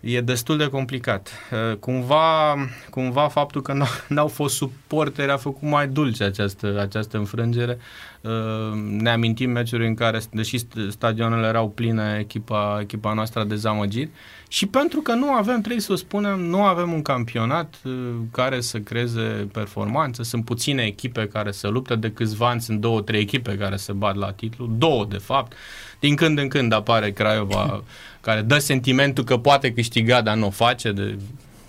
e 0.03 0.21
destul 0.21 0.57
de 0.57 0.67
complicat. 0.67 1.31
Uh, 1.51 1.77
cumva, 1.77 2.55
cumva 2.89 3.27
faptul 3.27 3.61
că 3.61 3.73
n-au 4.07 4.27
fost 4.27 4.55
suporteri 4.55 5.31
a 5.31 5.37
făcut 5.37 5.69
mai 5.69 5.87
dulce 5.87 6.23
această, 6.23 6.79
această 6.79 7.17
înfrângere. 7.17 7.77
Uh, 8.21 8.31
ne 8.73 9.09
amintim 9.09 9.49
meciuri 9.49 9.87
în 9.87 9.93
care, 9.93 10.21
deși 10.31 10.57
stadionele 10.89 11.47
erau 11.47 11.69
pline, 11.69 12.17
echipa, 12.19 12.79
echipa 12.81 13.13
noastră 13.13 13.39
a 13.39 13.43
dezamăgit. 13.45 14.13
Și 14.47 14.65
pentru 14.65 14.99
că 14.99 15.13
nu 15.13 15.31
avem, 15.31 15.59
trebuie 15.59 15.81
să 15.81 15.91
o 15.91 15.95
spunem, 15.95 16.39
nu 16.39 16.63
avem 16.63 16.93
un 16.93 17.01
campionat 17.01 17.75
uh, 17.83 17.91
care 18.31 18.61
să 18.61 18.77
creeze 18.79 19.47
performanță. 19.51 20.23
Sunt 20.23 20.45
puține 20.45 20.83
echipe 20.83 21.27
care 21.27 21.51
se 21.51 21.67
luptă, 21.67 21.95
de 21.95 22.11
câțiva 22.11 22.49
ani 22.49 22.61
sunt 22.61 22.79
două, 22.79 23.01
trei 23.01 23.21
echipe 23.21 23.57
care 23.57 23.75
se 23.75 23.91
bat 23.91 24.15
la 24.15 24.31
titlu, 24.31 24.69
două 24.77 25.05
de 25.05 25.17
fapt. 25.17 25.53
Din 25.99 26.15
când 26.15 26.37
în 26.37 26.47
când 26.47 26.73
apare 26.73 27.11
Craiova 27.11 27.83
care 28.23 28.41
dă 28.41 28.57
sentimentul 28.57 29.23
că 29.23 29.37
poate 29.37 29.73
câștiga, 29.73 30.21
dar 30.21 30.35
nu 30.35 30.45
o 30.45 30.49
face 30.49 30.91
de 30.91 31.17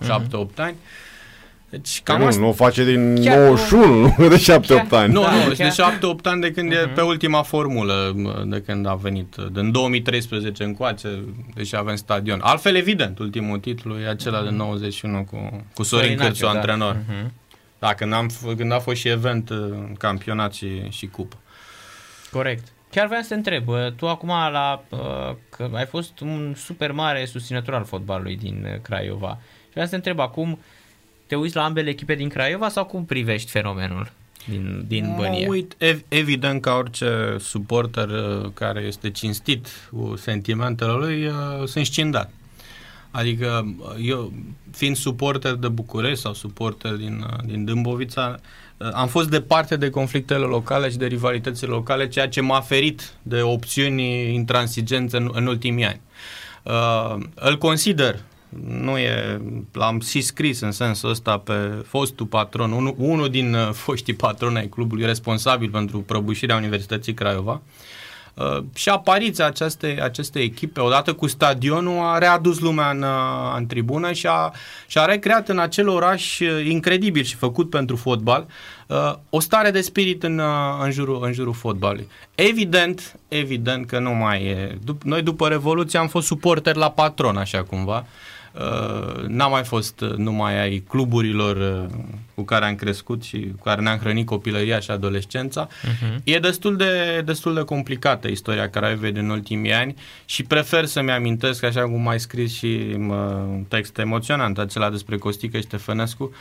7-8 0.04 0.06
uh-huh. 0.06 0.56
ani. 0.56 0.76
Deci, 1.70 2.00
cam 2.02 2.20
nu, 2.20 2.26
asta... 2.26 2.40
nu 2.40 2.48
o 2.48 2.52
face 2.52 2.84
din 2.84 3.22
chiar 3.22 3.38
91, 3.38 4.14
nu 4.18 4.28
de 4.28 4.44
7-8 4.86 4.90
ani. 4.90 5.12
Nu, 5.12 5.20
nu, 5.20 5.52
de 5.52 5.68
7-8 5.68 6.22
ani 6.22 6.40
de 6.40 6.50
când 6.50 6.72
uh-huh. 6.72 6.80
e 6.80 6.84
mhm. 6.84 6.94
pe 6.94 7.00
ultima 7.00 7.42
formulă, 7.42 8.14
de 8.46 8.62
când 8.66 8.86
a 8.86 8.94
venit, 8.94 9.36
din 9.52 9.70
2013 9.70 10.64
încoace, 10.64 11.24
deși 11.54 11.76
avem 11.76 11.96
stadion. 11.96 12.40
Altfel, 12.42 12.76
evident, 12.76 13.18
ultimul 13.18 13.58
titlu 13.58 13.98
e 13.98 14.08
acela 14.08 14.40
uh-huh. 14.40 14.48
de 14.48 14.50
91 14.50 15.24
cu, 15.24 15.64
cu 15.74 15.82
Sorin 15.82 16.16
Cârțu, 16.16 16.44
da. 16.44 16.50
antrenor. 16.50 16.96
Uh-huh. 16.96 17.30
Da, 17.78 17.94
când, 17.94 18.12
am, 18.12 18.30
când 18.56 18.72
a 18.72 18.78
fost 18.78 19.00
și 19.00 19.08
event, 19.08 19.50
campionat 19.98 20.54
și, 20.54 20.66
și 20.90 21.06
cupă. 21.06 21.36
Corect. 22.30 22.73
Chiar 22.94 23.06
vreau 23.06 23.22
să 23.22 23.28
te 23.28 23.34
întreb, 23.34 23.64
tu 23.96 24.08
acum 24.08 24.28
la, 24.28 24.84
că 25.48 25.70
ai 25.72 25.86
fost 25.86 26.20
un 26.20 26.54
super 26.56 26.92
mare 26.92 27.24
susținător 27.24 27.74
al 27.74 27.84
fotbalului 27.84 28.36
din 28.36 28.80
Craiova 28.82 29.38
și 29.40 29.70
vreau 29.70 29.84
să 29.84 29.90
te 29.90 29.96
întreb 29.96 30.18
acum, 30.18 30.58
te 31.26 31.34
uiți 31.34 31.56
la 31.56 31.64
ambele 31.64 31.90
echipe 31.90 32.14
din 32.14 32.28
Craiova 32.28 32.68
sau 32.68 32.84
cum 32.84 33.04
privești 33.04 33.50
fenomenul 33.50 34.10
din, 34.48 34.84
din 34.88 35.14
Bănie? 35.16 35.46
Mă 35.46 35.52
uit, 35.52 35.74
ev- 35.78 36.04
evident, 36.08 36.60
ca 36.60 36.74
orice 36.74 37.36
suporter 37.38 38.08
care 38.54 38.80
este 38.80 39.10
cinstit 39.10 39.68
cu 39.92 40.16
sentimentele 40.16 40.92
lui, 40.92 41.30
sunt 41.66 41.86
scindat. 41.86 42.32
Adică 43.10 43.74
eu, 44.00 44.32
fiind 44.72 44.96
suporter 44.96 45.54
de 45.54 45.68
București 45.68 46.20
sau 46.20 46.34
suporter 46.34 46.92
din, 46.92 47.26
din 47.44 47.64
Dâmbovița, 47.64 48.28
Uh, 48.28 48.40
am 48.92 49.08
fost 49.08 49.28
departe 49.28 49.76
de 49.76 49.90
conflictele 49.90 50.44
locale 50.44 50.90
și 50.90 50.96
de 50.96 51.06
rivalitățile 51.06 51.70
locale, 51.70 52.08
ceea 52.08 52.28
ce 52.28 52.40
m-a 52.40 52.60
ferit 52.60 53.12
de 53.22 53.40
opțiuni 53.40 54.34
intransigente 54.34 55.16
în, 55.16 55.30
în 55.32 55.46
ultimii 55.46 55.84
ani. 55.84 56.00
Uh, 56.62 57.24
îl 57.34 57.58
consider, 57.58 58.20
nu 58.68 58.98
e, 58.98 59.40
l-am 59.72 60.00
și 60.00 60.20
scris 60.20 60.60
în 60.60 60.72
sensul 60.72 61.10
ăsta 61.10 61.38
pe 61.38 61.84
fostul 61.86 62.26
patron, 62.26 62.72
unul, 62.72 62.94
unul 62.98 63.28
din 63.28 63.54
uh, 63.54 63.70
foștii 63.72 64.14
patroni 64.14 64.58
ai 64.58 64.68
clubului 64.68 65.04
responsabil 65.04 65.70
pentru 65.70 66.00
prăbușirea 66.00 66.56
Universității 66.56 67.14
Craiova, 67.14 67.52
uh, 67.52 67.60
Uh, 67.60 67.93
și 68.74 68.88
apariția 68.88 69.46
acestei, 69.46 70.00
acestei 70.00 70.42
echipe, 70.42 70.80
odată 70.80 71.12
cu 71.12 71.26
stadionul, 71.26 71.98
a 72.02 72.18
readus 72.18 72.58
lumea 72.58 72.90
în, 72.90 73.02
uh, 73.02 73.54
în 73.56 73.66
tribună 73.66 74.12
și 74.12 74.26
a, 74.26 74.52
și 74.86 74.98
a 74.98 75.04
recreat 75.04 75.48
în 75.48 75.58
acel 75.58 75.88
oraș 75.88 76.40
uh, 76.40 76.66
incredibil 76.68 77.22
și 77.22 77.34
făcut 77.34 77.70
pentru 77.70 77.96
fotbal 77.96 78.46
o 79.30 79.40
stare 79.40 79.70
de 79.70 79.80
spirit 79.80 80.22
în, 80.22 80.40
în, 80.82 80.90
jurul, 80.90 81.24
în 81.24 81.32
jurul 81.32 81.52
fotbalului. 81.52 82.08
Evident, 82.34 83.16
evident 83.28 83.86
că 83.86 83.98
nu 83.98 84.10
mai 84.10 84.44
e. 84.44 84.78
Noi 85.02 85.22
după 85.22 85.48
Revoluție 85.48 85.98
am 85.98 86.08
fost 86.08 86.26
suporteri 86.26 86.78
la 86.78 86.90
patron, 86.90 87.36
așa 87.36 87.62
cumva. 87.62 87.96
Uh, 87.96 88.06
n-am 89.26 89.50
mai 89.50 89.64
fost 89.64 90.00
uh, 90.00 90.12
numai 90.12 90.60
ai 90.60 90.84
cluburilor 90.88 91.56
uh, 91.56 91.98
cu 92.34 92.42
care 92.42 92.64
am 92.64 92.74
crescut 92.74 93.22
și 93.22 93.52
cu 93.56 93.62
care 93.62 93.80
ne-am 93.80 93.98
hrănit 93.98 94.26
copilăria 94.26 94.80
și 94.80 94.90
adolescența. 94.90 95.66
Uh-huh. 95.68 96.16
E 96.24 96.38
destul 96.38 96.76
de, 96.76 97.22
destul 97.24 97.54
de 97.54 97.60
complicată 97.60 98.28
istoria 98.28 98.70
Craiovei 98.70 99.12
din 99.12 99.28
ultimii 99.28 99.72
ani 99.72 99.94
și 100.24 100.42
prefer 100.42 100.84
să-mi 100.84 101.10
amintesc, 101.10 101.64
așa 101.64 101.82
cum 101.82 102.08
ai 102.08 102.20
scris 102.20 102.52
și 102.52 102.94
un 102.96 103.64
text 103.68 103.98
emoționant, 103.98 104.58
acela 104.58 104.90
despre 104.90 105.16
Costică 105.16 105.60
Ștefănescu, 105.60 106.34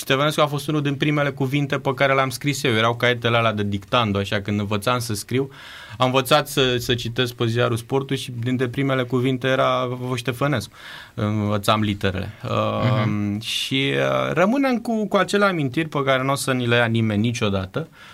Ștefănescu 0.00 0.40
a 0.40 0.46
fost 0.46 0.68
unul 0.68 0.82
din 0.82 0.94
primele 0.94 1.30
cuvinte 1.30 1.78
pe 1.78 1.94
care 1.94 2.14
le-am 2.14 2.30
scris 2.30 2.62
eu. 2.62 2.72
Erau 2.72 2.94
caietele 2.94 3.36
alea 3.36 3.52
de 3.52 3.62
dictando, 3.62 4.18
așa, 4.18 4.40
când 4.40 4.60
învățam 4.60 4.98
să 4.98 5.14
scriu. 5.14 5.50
Am 5.98 6.06
învățat 6.06 6.48
să, 6.48 6.76
să 6.76 6.94
citesc 6.94 7.34
pe 7.34 7.46
ziarul 7.46 7.76
sportul 7.76 8.16
și 8.16 8.32
dintre 8.42 8.68
primele 8.68 9.02
cuvinte 9.02 9.46
era 9.46 9.86
vă 9.86 10.16
Ștefănescu. 10.16 10.72
Învățam 11.14 11.80
literele. 11.80 12.34
Uh-huh. 12.42 13.06
Uh, 13.06 13.42
și 13.42 13.92
uh, 13.94 14.32
rămânem 14.32 14.78
cu, 14.78 15.06
cu 15.06 15.16
acele 15.16 15.44
amintiri 15.44 15.88
pe 15.88 16.02
care 16.02 16.22
nu 16.22 16.32
o 16.32 16.34
să 16.34 16.52
ni 16.52 16.66
le 16.66 16.76
ia 16.76 16.86
nimeni 16.86 17.20
niciodată. 17.20 17.88
Uh, 17.90 18.09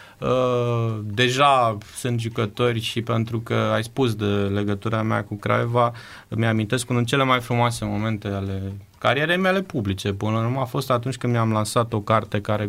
deja 1.02 1.78
sunt 1.96 2.20
jucători 2.20 2.80
și 2.80 3.02
pentru 3.02 3.40
că 3.40 3.54
ai 3.54 3.82
spus 3.82 4.14
de 4.14 4.24
legătura 4.24 5.02
mea 5.02 5.24
cu 5.24 5.34
Craiova, 5.34 5.92
mi-amintesc 6.28 6.90
unul 6.90 7.02
din 7.02 7.10
cele 7.10 7.24
mai 7.24 7.40
frumoase 7.40 7.84
momente 7.84 8.28
ale 8.28 8.72
carierei 8.98 9.36
mele 9.36 9.62
publice. 9.62 10.12
Până 10.12 10.32
la 10.32 10.38
urmă 10.38 10.60
a 10.60 10.64
fost 10.64 10.90
atunci 10.90 11.16
când 11.16 11.32
mi-am 11.32 11.52
lansat 11.52 11.92
o 11.92 12.00
carte 12.00 12.40
care 12.40 12.68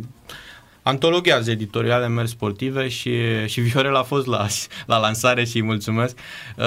antologiază 0.88 1.52
editoriale 1.52 2.08
mele 2.08 2.28
sportive 2.28 2.88
și, 2.88 3.14
și 3.46 3.62
Viorel 3.62 3.96
a 3.96 4.04
fost 4.04 4.26
la, 4.26 4.48
la 4.86 4.98
lansare 4.98 5.46
și 5.46 5.56
îi 5.56 5.64
mulțumesc. 5.64 6.18
Uh, 6.58 6.64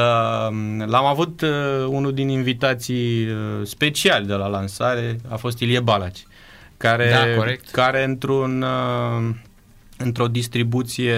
l-am 0.87 1.05
avut 1.05 1.41
uh, 1.41 1.49
unul 1.87 2.15
din 2.15 2.29
invitații 2.29 3.27
uh, 3.27 3.37
speciali 3.63 4.27
de 4.27 4.35
la 4.35 4.47
lansare, 4.47 5.17
a 5.29 5.37
fost 5.37 5.59
Ilie 5.59 5.81
Balaci, 5.81 6.27
care, 6.77 7.11
da, 7.11 7.37
corect. 7.37 7.71
care 7.71 8.05
într-un 8.05 8.65
într-o 10.05 10.27
distribuție 10.27 11.15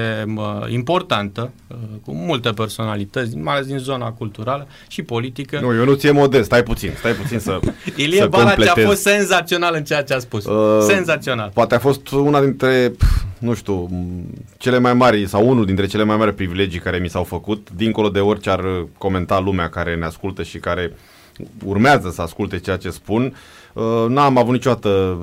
importantă, 0.68 1.52
uh, 1.66 1.76
cu 2.04 2.12
multe 2.12 2.50
personalități, 2.50 3.36
mai 3.36 3.54
ales 3.54 3.66
din 3.66 3.78
zona 3.78 4.12
culturală 4.12 4.66
și 4.88 5.02
politică. 5.02 5.58
Nu, 5.60 5.74
eu 5.74 5.84
nu 5.84 5.94
ție 5.94 6.10
modest, 6.10 6.44
stai 6.44 6.62
puțin, 6.62 6.90
stai 6.98 7.12
puțin 7.12 7.38
să 7.38 7.60
Ilie 7.96 8.20
să 8.20 8.26
Balaci 8.26 8.66
a 8.66 8.74
fost 8.84 9.02
senzațional 9.02 9.74
în 9.74 9.84
ceea 9.84 10.02
ce 10.02 10.14
a 10.14 10.18
spus. 10.18 10.44
Uh, 10.44 10.82
senzațional. 10.88 11.50
Poate 11.54 11.74
a 11.74 11.78
fost 11.78 12.10
una 12.10 12.40
dintre, 12.40 12.92
nu 13.38 13.54
știu, 13.54 13.88
cele 14.58 14.78
mai 14.78 14.94
mari 14.94 15.28
sau 15.28 15.48
unul 15.48 15.66
dintre 15.66 15.86
cele 15.86 16.04
mai 16.04 16.16
mari 16.16 16.34
privilegii 16.34 16.80
care 16.80 16.98
mi 16.98 17.08
s-au 17.08 17.24
făcut, 17.24 17.68
dincolo 17.76 18.08
de 18.08 18.20
orice 18.20 18.50
ar 18.50 18.86
comenta 18.98 19.40
lumea 19.40 19.68
care 19.68 19.96
ne 19.96 20.04
ascultă 20.04 20.42
și 20.42 20.58
care 20.58 20.92
urmează 21.64 22.10
să 22.10 22.22
asculte 22.22 22.58
ceea 22.58 22.76
ce 22.76 22.90
spun. 22.90 23.34
Uh, 23.72 24.04
n-am 24.08 24.38
avut 24.38 24.52
niciodată 24.52 25.18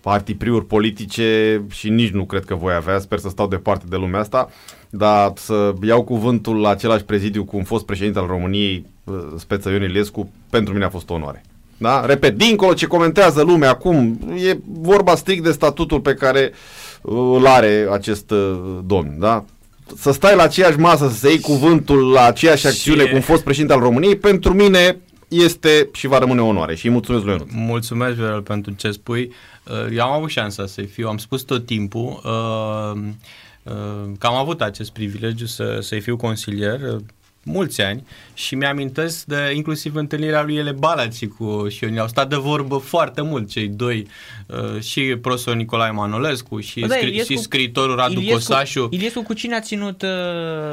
partipriuri 0.00 0.66
politice 0.66 1.62
și 1.70 1.88
nici 1.88 2.10
nu 2.10 2.24
cred 2.24 2.44
că 2.44 2.54
voi 2.54 2.74
avea, 2.74 2.98
sper 2.98 3.18
să 3.18 3.28
stau 3.28 3.48
departe 3.48 3.84
de 3.88 3.96
lumea 3.96 4.20
asta, 4.20 4.50
dar 4.90 5.32
să 5.36 5.72
iau 5.82 6.02
cuvântul 6.02 6.60
la 6.60 6.68
același 6.68 7.04
prezidiu 7.04 7.44
cu 7.44 7.56
un 7.56 7.64
fost 7.64 7.84
președinte 7.84 8.18
al 8.18 8.26
României, 8.26 8.86
uh, 9.04 9.14
Speță 9.36 9.70
Ion 9.70 9.82
Iliescu, 9.82 10.32
pentru 10.50 10.72
mine 10.72 10.84
a 10.84 10.88
fost 10.88 11.10
o 11.10 11.14
onoare. 11.14 11.42
Da? 11.76 12.06
Repet, 12.06 12.36
dincolo 12.36 12.72
ce 12.72 12.86
comentează 12.86 13.42
lumea 13.42 13.70
acum, 13.70 14.18
e 14.48 14.58
vorba 14.80 15.14
strict 15.14 15.42
de 15.42 15.50
statutul 15.50 16.00
pe 16.00 16.14
care 16.14 16.52
uh, 17.02 17.36
îl 17.36 17.46
are 17.46 17.88
acest 17.90 18.30
uh, 18.30 18.78
domn. 18.86 19.16
Da? 19.18 19.44
Să 19.96 20.12
stai 20.12 20.36
la 20.36 20.42
aceeași 20.42 20.78
masă, 20.78 21.08
să 21.08 21.28
iei 21.28 21.40
cuvântul 21.40 22.10
la 22.10 22.24
aceeași 22.24 22.66
acțiune 22.66 23.02
și... 23.02 23.08
cu 23.08 23.14
un 23.14 23.20
fost 23.20 23.42
președinte 23.42 23.72
al 23.72 23.80
României, 23.80 24.16
pentru 24.16 24.54
mine 24.54 24.98
este 25.28 25.88
și 25.92 26.06
va 26.06 26.18
rămâne 26.18 26.40
onoare 26.40 26.74
și 26.74 26.86
îi 26.86 26.92
mulțumesc 26.92 27.24
lui 27.24 27.44
Mulțumesc, 27.52 28.14
Viorel, 28.14 28.42
pentru 28.42 28.72
ce 28.72 28.90
spui. 28.90 29.22
Uh, 29.22 29.53
eu 29.90 30.02
am 30.02 30.12
avut 30.12 30.30
șansa 30.30 30.66
să 30.66 30.82
fiu, 30.82 31.08
am 31.08 31.18
spus 31.18 31.42
tot 31.42 31.66
timpul 31.66 32.20
uh, 32.24 33.02
uh, 33.62 34.12
că 34.18 34.26
am 34.26 34.34
avut 34.34 34.60
acest 34.60 34.90
privilegiu 34.90 35.46
să, 35.46 35.78
să-i 35.80 36.00
fiu 36.00 36.16
consilier 36.16 36.80
mulți 37.44 37.82
ani 37.82 38.06
și 38.34 38.54
mi-amintesc 38.54 39.24
de 39.24 39.52
inclusiv 39.54 39.94
întâlnirea 39.94 40.42
lui 40.42 40.56
Ele 40.56 40.72
Balaci 40.72 41.26
cu 41.26 41.66
Ionil. 41.80 42.00
Au 42.00 42.08
stat 42.08 42.28
de 42.28 42.36
vorbă 42.36 42.76
foarte 42.76 43.22
mult 43.22 43.50
cei 43.50 43.68
doi, 43.68 44.06
uh, 44.46 44.80
și 44.80 45.00
profesorul 45.00 45.58
Nicolae 45.58 45.90
Manolescu 45.90 46.60
și, 46.60 46.80
da, 46.80 46.94
scri- 46.94 47.02
Iliescu, 47.02 47.32
și 47.32 47.38
scriitorul 47.38 47.96
Radu 47.96 48.12
Iliescu, 48.12 48.34
Cosașu. 48.34 48.88
Iliescu 48.90 49.22
cu 49.22 49.32
cine 49.32 49.56
a 49.56 49.60
ținut? 49.60 50.02
Uh... 50.02 50.08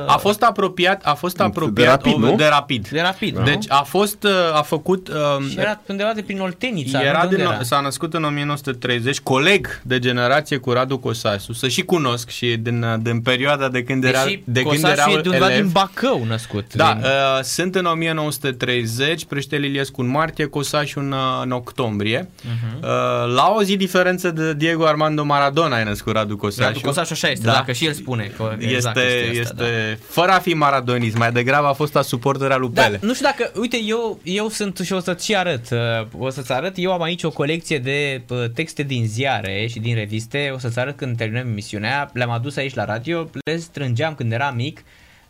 A 0.07 0.17
fost 0.17 0.41
apropiat, 0.41 1.05
a 1.05 1.13
fost 1.13 1.39
apropiat 1.39 2.03
de 2.03 2.11
rapid, 2.11 2.31
o, 2.31 2.35
de 2.35 2.45
rapid. 2.45 2.87
De 2.87 3.01
rapid. 3.01 3.35
Da. 3.35 3.43
Deci 3.43 3.65
a 3.67 3.81
fost, 3.81 4.23
uh, 4.23 4.31
a 4.53 4.61
făcut... 4.61 5.07
Uh, 5.07 5.49
și 5.49 5.59
era 5.59 5.81
undeva 5.87 6.11
de 6.13 6.21
prin 6.21 6.39
Oltenița. 6.39 7.01
Era 7.01 7.25
din, 7.25 7.39
era? 7.39 7.63
S-a 7.63 7.79
născut 7.79 8.13
în 8.13 8.23
1930, 8.23 9.19
coleg 9.19 9.81
de 9.83 9.99
generație 9.99 10.57
cu 10.57 10.71
Radu 10.71 10.97
Cosasu, 10.97 11.53
să 11.53 11.67
și 11.67 11.81
cunosc 11.81 12.29
și 12.29 12.55
din, 12.59 12.85
din 13.01 13.21
perioada 13.21 13.69
de 13.69 13.83
când 13.83 14.03
era 14.03 14.23
de 14.43 14.61
când 14.61 14.83
era 14.83 15.11
e 15.11 15.21
de 15.21 15.35
elev. 15.35 15.61
din 15.61 15.69
Bacău 15.71 16.23
născut. 16.27 16.60
Da, 16.71 16.93
din... 16.93 17.03
uh, 17.03 17.43
sunt 17.43 17.75
în 17.75 17.85
1930, 17.85 19.25
președintele 19.25 19.65
Iliescu 19.71 20.01
în 20.01 20.07
martie, 20.07 20.45
Cosașu 20.45 20.99
în, 20.99 21.11
uh, 21.11 21.41
în 21.43 21.51
octombrie. 21.51 22.23
Uh-huh. 22.23 22.75
Uh, 22.81 23.33
la 23.35 23.53
o 23.55 23.63
zi 23.63 23.77
diferență 23.77 24.31
de 24.31 24.53
Diego 24.53 24.85
Armando 24.85 25.23
Maradona 25.23 25.79
e 25.79 25.83
născut 25.83 26.13
Radu 26.13 26.37
Cosașu. 26.37 26.67
Radu 26.67 26.79
Cosașu 26.79 27.13
așa 27.13 27.29
este, 27.29 27.45
da. 27.45 27.51
dacă 27.51 27.71
și 27.71 27.85
el 27.85 27.93
spune. 27.93 28.31
Că 28.37 28.55
exact 28.57 28.97
este, 28.97 29.09
asta, 29.09 29.39
este 29.39 29.53
da. 29.55 30.05
fără 30.07 30.31
a 30.31 30.39
fi 30.39 30.53
maradonist, 30.53 31.17
mai 31.17 31.31
degrabă 31.31 31.67
a 31.67 31.73
fost 31.73 31.95
a 31.95 32.01
suportărea 32.01 32.57
lui 32.57 32.69
da, 32.73 32.81
Pele. 32.81 32.99
Nu 33.01 33.13
știu 33.13 33.25
dacă, 33.25 33.51
uite, 33.59 33.79
eu, 33.83 34.19
eu 34.23 34.49
sunt 34.49 34.77
și 34.77 34.93
o 34.93 34.99
să-ți 34.99 35.25
și 35.25 35.35
arăt, 35.35 35.69
uh, 35.71 35.79
o 36.17 36.29
să-ți 36.29 36.51
arăt, 36.51 36.73
eu 36.75 36.91
am 36.91 37.01
aici 37.01 37.23
o 37.23 37.29
colecție 37.29 37.79
de 37.79 38.21
uh, 38.29 38.49
texte 38.53 38.83
din 38.83 39.05
ziare 39.07 39.67
și 39.69 39.79
din 39.79 39.95
reviste, 39.95 40.51
o 40.55 40.57
să-ți 40.57 40.79
arăt 40.79 40.97
când 40.97 41.17
terminăm 41.17 41.47
emisiunea, 41.47 42.09
le-am 42.13 42.29
adus 42.29 42.55
aici 42.55 42.73
la 42.73 42.85
radio, 42.85 43.29
le 43.45 43.57
strângeam 43.57 44.15
când 44.15 44.31
eram 44.31 44.55
mic, 44.55 44.83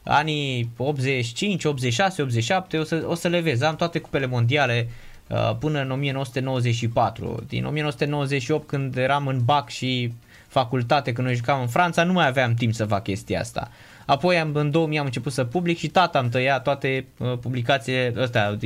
anii 0.04 0.70
85, 0.78 1.64
86, 1.64 2.22
87, 2.22 2.78
o 2.78 2.84
să, 2.84 3.04
o 3.08 3.16
să 3.16 3.28
le 3.28 3.40
vezi. 3.40 3.64
Am 3.64 3.76
toate 3.76 4.00
cupele 4.00 4.26
mondiale 4.26 4.90
uh, 5.28 5.56
până 5.60 5.82
în 5.82 5.92
1994. 5.92 7.44
Din 7.48 7.66
1998 7.66 8.68
când 8.68 8.98
eram 8.98 9.28
în 9.28 9.42
BAC 9.44 9.70
și 9.70 10.14
facultate, 10.48 11.12
când 11.12 11.28
noi 11.28 11.36
jucam 11.36 11.62
în 11.62 11.68
Franța, 11.68 12.04
nu 12.04 12.14
mai 12.14 12.28
aveam 12.28 12.54
timp 12.54 12.74
să 12.74 12.86
fac 12.86 13.04
chestia 13.04 13.40
asta. 13.40 13.72
Apoi 14.06 14.40
am, 14.40 14.52
în 14.54 14.72
2000 14.72 15.00
am 15.00 15.06
început 15.06 15.32
să 15.32 15.44
public 15.44 15.78
și 15.78 15.88
tata 15.88 16.18
am 16.18 16.30
tăiat 16.30 16.64
toate 16.64 17.06
uh, 17.18 17.38
publicațiile 17.38 18.14
astea, 18.18 18.58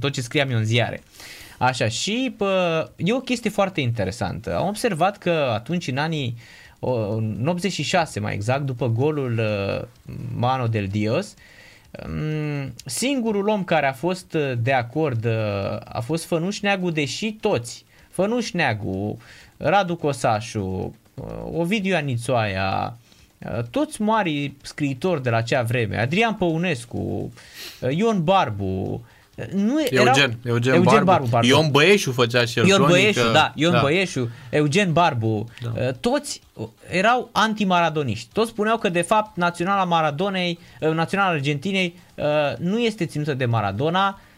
tot 0.00 0.12
ce 0.12 0.20
scriam 0.20 0.50
eu 0.50 0.58
în 0.58 0.64
ziare. 0.64 1.02
Așa, 1.58 1.88
și 1.88 2.34
uh, 2.38 2.82
e 2.96 3.12
o 3.12 3.20
chestie 3.20 3.50
foarte 3.50 3.80
interesantă. 3.80 4.56
Am 4.56 4.66
observat 4.66 5.18
că 5.18 5.50
atunci 5.52 5.88
în 5.88 5.96
anii 5.96 6.36
în 6.90 7.46
86 7.46 8.20
mai 8.20 8.34
exact, 8.34 8.62
după 8.62 8.88
golul 8.88 9.38
uh, 9.38 9.86
Mano 10.34 10.66
del 10.66 10.86
Dios, 10.86 11.34
um, 12.06 12.72
singurul 12.84 13.48
om 13.48 13.64
care 13.64 13.86
a 13.86 13.92
fost 13.92 14.34
uh, 14.34 14.52
de 14.62 14.72
acord 14.72 15.24
uh, 15.24 15.32
a 15.84 16.00
fost 16.04 16.24
Fănuș 16.24 16.60
Neagu, 16.60 16.90
deși 16.90 17.32
toți, 17.32 17.84
Fănuș 18.10 18.50
Neagu, 18.50 19.18
Radu 19.56 19.96
Cosașu, 19.96 20.94
Ovidiu 21.52 21.96
Anițoaia, 21.96 22.96
toți 23.70 24.02
mari 24.02 24.52
scriitori 24.62 25.22
de 25.22 25.30
la 25.30 25.36
acea 25.36 25.62
vreme, 25.62 26.00
Adrian 26.00 26.34
Păunescu, 26.34 27.32
Ion 27.90 28.24
Barbu, 28.24 29.04
nu 29.52 29.80
Eugen, 29.80 30.08
erau, 30.08 30.14
Eugen, 30.44 30.74
Eugen 30.74 30.82
Barbu. 30.82 31.04
Barbu 31.04 31.26
pardon. 31.26 31.50
Ion 31.50 31.70
Băieșu 31.70 32.12
făcea 32.12 32.44
și 32.44 32.58
el 32.58 32.66
Ion 32.66 32.84
Băieșu, 32.88 33.32
da, 33.32 33.52
Ion 33.54 33.72
da. 33.72 33.80
Băieșu, 33.80 34.30
Eugen 34.50 34.92
Barbu, 34.92 35.48
da. 35.62 35.72
Uh, 35.76 35.94
toți 36.00 36.40
erau 36.90 37.28
antimaradoniști. 37.32 38.28
Toți 38.32 38.50
spuneau 38.50 38.78
că 38.78 38.88
de 38.88 39.02
fapt 39.02 39.36
naționala 39.36 39.84
Maradonei, 39.84 40.58
uh, 40.80 40.90
naționala 40.90 41.30
Argentinei 41.30 41.98
uh, 42.14 42.24
nu 42.58 42.78
este 42.78 43.06
ținută 43.06 43.34
de 43.34 43.44
Maradona, 43.44 44.08
Uh, 44.08 44.31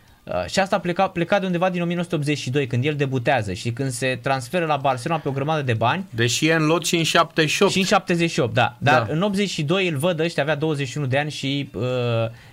și 0.47 0.61
asta 0.61 0.79
pleca, 0.79 1.09
pleca 1.09 1.39
de 1.39 1.47
undeva 1.47 1.71
din 1.71 1.83
1982, 1.83 2.67
când 2.67 2.85
el 2.85 2.95
debutează 2.95 3.53
și 3.53 3.71
când 3.71 3.91
se 3.91 4.19
transferă 4.23 4.65
la 4.65 4.77
Barcelona 4.77 5.21
pe 5.21 5.29
o 5.29 5.33
grămadă 5.33 5.63
de 5.63 5.73
bani. 5.73 6.05
Deși 6.11 6.47
e 6.47 6.55
în 6.55 6.67
lot 6.67 6.85
și 6.85 6.97
în 6.97 7.03
78. 7.03 7.73
Și 7.73 7.79
în 7.79 7.85
78, 7.85 8.55
da. 8.55 8.77
Dar 8.79 9.03
da. 9.03 9.13
în 9.13 9.23
82 9.23 9.89
îl 9.89 9.97
văd 9.97 10.21
ăștia, 10.21 10.43
avea 10.43 10.55
21 10.55 11.07
de 11.07 11.19
ani 11.19 11.31
și 11.31 11.71
uh, 11.75 11.83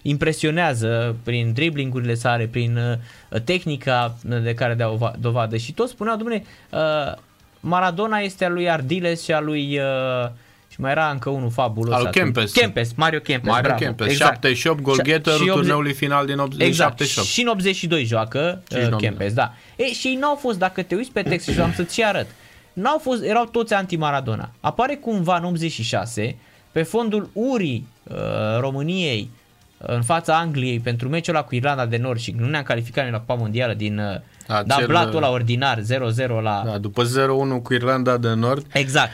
impresionează 0.01 1.15
prin 1.23 1.53
driblingurile 1.53 2.13
sale, 2.13 2.47
prin 2.47 2.77
uh, 2.77 3.41
tehnica 3.41 4.15
de 4.43 4.53
care 4.53 4.73
dau 4.73 5.15
dovadă. 5.19 5.57
Și 5.57 5.71
toți 5.71 5.91
spuneau, 5.91 6.17
domnule, 6.17 6.43
uh, 6.69 7.13
Maradona 7.59 8.17
este 8.17 8.45
a 8.45 8.49
lui 8.49 8.69
Ardiles 8.69 9.23
și 9.23 9.31
a 9.31 9.39
lui... 9.39 9.77
Uh, 9.77 10.29
și 10.71 10.81
mai 10.81 10.91
era 10.91 11.09
încă 11.09 11.29
unul 11.29 11.49
fabulos. 11.49 11.95
Al 11.95 12.07
Kempes. 12.07 12.51
Kempes, 12.51 12.93
Mario 12.93 13.19
Kempes, 13.19 13.51
Mario 13.51 13.63
bravo. 13.63 13.83
Kempes, 13.83 14.07
exact. 14.07 14.33
78, 14.33 14.81
golgheterul 14.81 15.47
turneului 15.47 15.93
final 15.93 16.25
din 16.25 16.37
80, 16.37 16.67
exact. 16.67 16.99
78. 16.99 17.27
Și 17.27 17.41
în 17.41 17.47
82 17.47 18.03
joacă 18.03 18.63
uh, 18.71 18.95
Kempes, 18.97 19.33
da. 19.33 19.53
E, 19.75 19.93
și 19.93 20.07
ei 20.07 20.15
n-au 20.15 20.35
fost, 20.35 20.57
dacă 20.57 20.81
te 20.81 20.95
uiți 20.95 21.11
pe 21.11 21.21
text 21.21 21.49
și 21.49 21.59
am 21.59 21.73
să-ți 21.73 22.03
arăt, 22.03 22.27
n-au 22.73 22.97
fost, 22.97 23.23
erau 23.23 23.45
toți 23.45 23.73
anti-Maradona. 23.73 24.51
Apare 24.59 24.95
cumva 24.95 25.37
în 25.37 25.43
86, 25.43 26.37
pe 26.71 26.83
fondul 26.83 27.29
urii 27.33 27.87
uh, 28.03 28.15
României 28.59 29.29
uh, 29.77 29.87
în 29.87 30.01
fața 30.01 30.37
Angliei 30.37 30.79
pentru 30.79 31.09
meciul 31.09 31.35
ăla 31.35 31.43
cu 31.43 31.55
Irlanda 31.55 31.85
de 31.85 31.97
Nord 31.97 32.19
și 32.19 32.35
nu 32.37 32.47
ne-am 32.47 32.63
calificat 32.63 33.11
la 33.11 33.17
Cupa 33.17 33.33
Mondială 33.33 33.73
din 33.73 33.97
uh, 33.97 34.15
da, 34.47 34.63
da 34.63 34.85
blatul 34.87 35.19
la 35.19 35.29
ordinar 35.29 35.79
0-0 35.79 35.83
la... 36.41 36.63
Da, 36.65 36.77
după 36.77 37.03
0-1 37.03 37.07
cu 37.63 37.73
Irlanda 37.73 38.17
de 38.17 38.33
Nord. 38.33 38.65
Exact. 38.73 39.11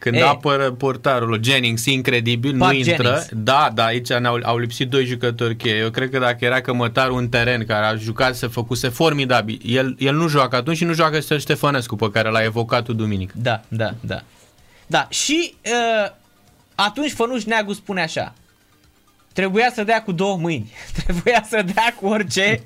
Când 0.00 0.16
e, 0.16 0.22
apără 0.22 0.70
portarul 0.70 1.40
Jennings, 1.42 1.84
incredibil, 1.84 2.58
Pat 2.58 2.68
nu 2.68 2.74
intră. 2.74 2.94
Jennings. 2.94 3.28
Da, 3.32 3.70
da, 3.74 3.84
aici 3.84 4.08
ne-au, 4.08 4.38
au 4.42 4.58
lipsit 4.58 4.88
doi 4.88 5.04
jucători 5.04 5.56
cheie. 5.56 5.76
Eu 5.76 5.90
cred 5.90 6.10
că 6.10 6.18
dacă 6.18 6.44
era 6.44 6.60
cămătarul 6.60 7.16
un 7.16 7.28
teren 7.28 7.64
care 7.66 7.86
a 7.86 7.94
jucat, 7.94 8.34
se 8.34 8.46
făcuse 8.46 8.88
formidabil. 8.88 9.60
El, 9.64 9.96
el 9.98 10.14
nu 10.14 10.28
joacă 10.28 10.56
atunci 10.56 10.76
și 10.76 10.84
nu 10.84 10.92
joacă 10.92 11.20
Ștefănescu, 11.20 11.96
pe 11.96 12.10
care 12.10 12.30
l-a 12.30 12.42
evocat 12.42 12.84
tu 12.84 12.92
duminică. 12.92 13.34
Da, 13.36 13.60
da, 13.68 13.94
da. 14.00 14.22
Da, 14.86 15.06
și 15.10 15.54
uh, 15.64 16.10
atunci 16.74 17.12
Fănuș 17.12 17.44
Neagu 17.44 17.72
spune 17.72 18.02
așa, 18.02 18.34
trebuia 19.40 19.70
să 19.74 19.84
dea 19.84 20.02
cu 20.02 20.12
două 20.12 20.36
mâini, 20.36 20.72
trebuia 21.04 21.44
să 21.48 21.62
dea 21.74 21.94
cu 22.00 22.06
orice. 22.06 22.64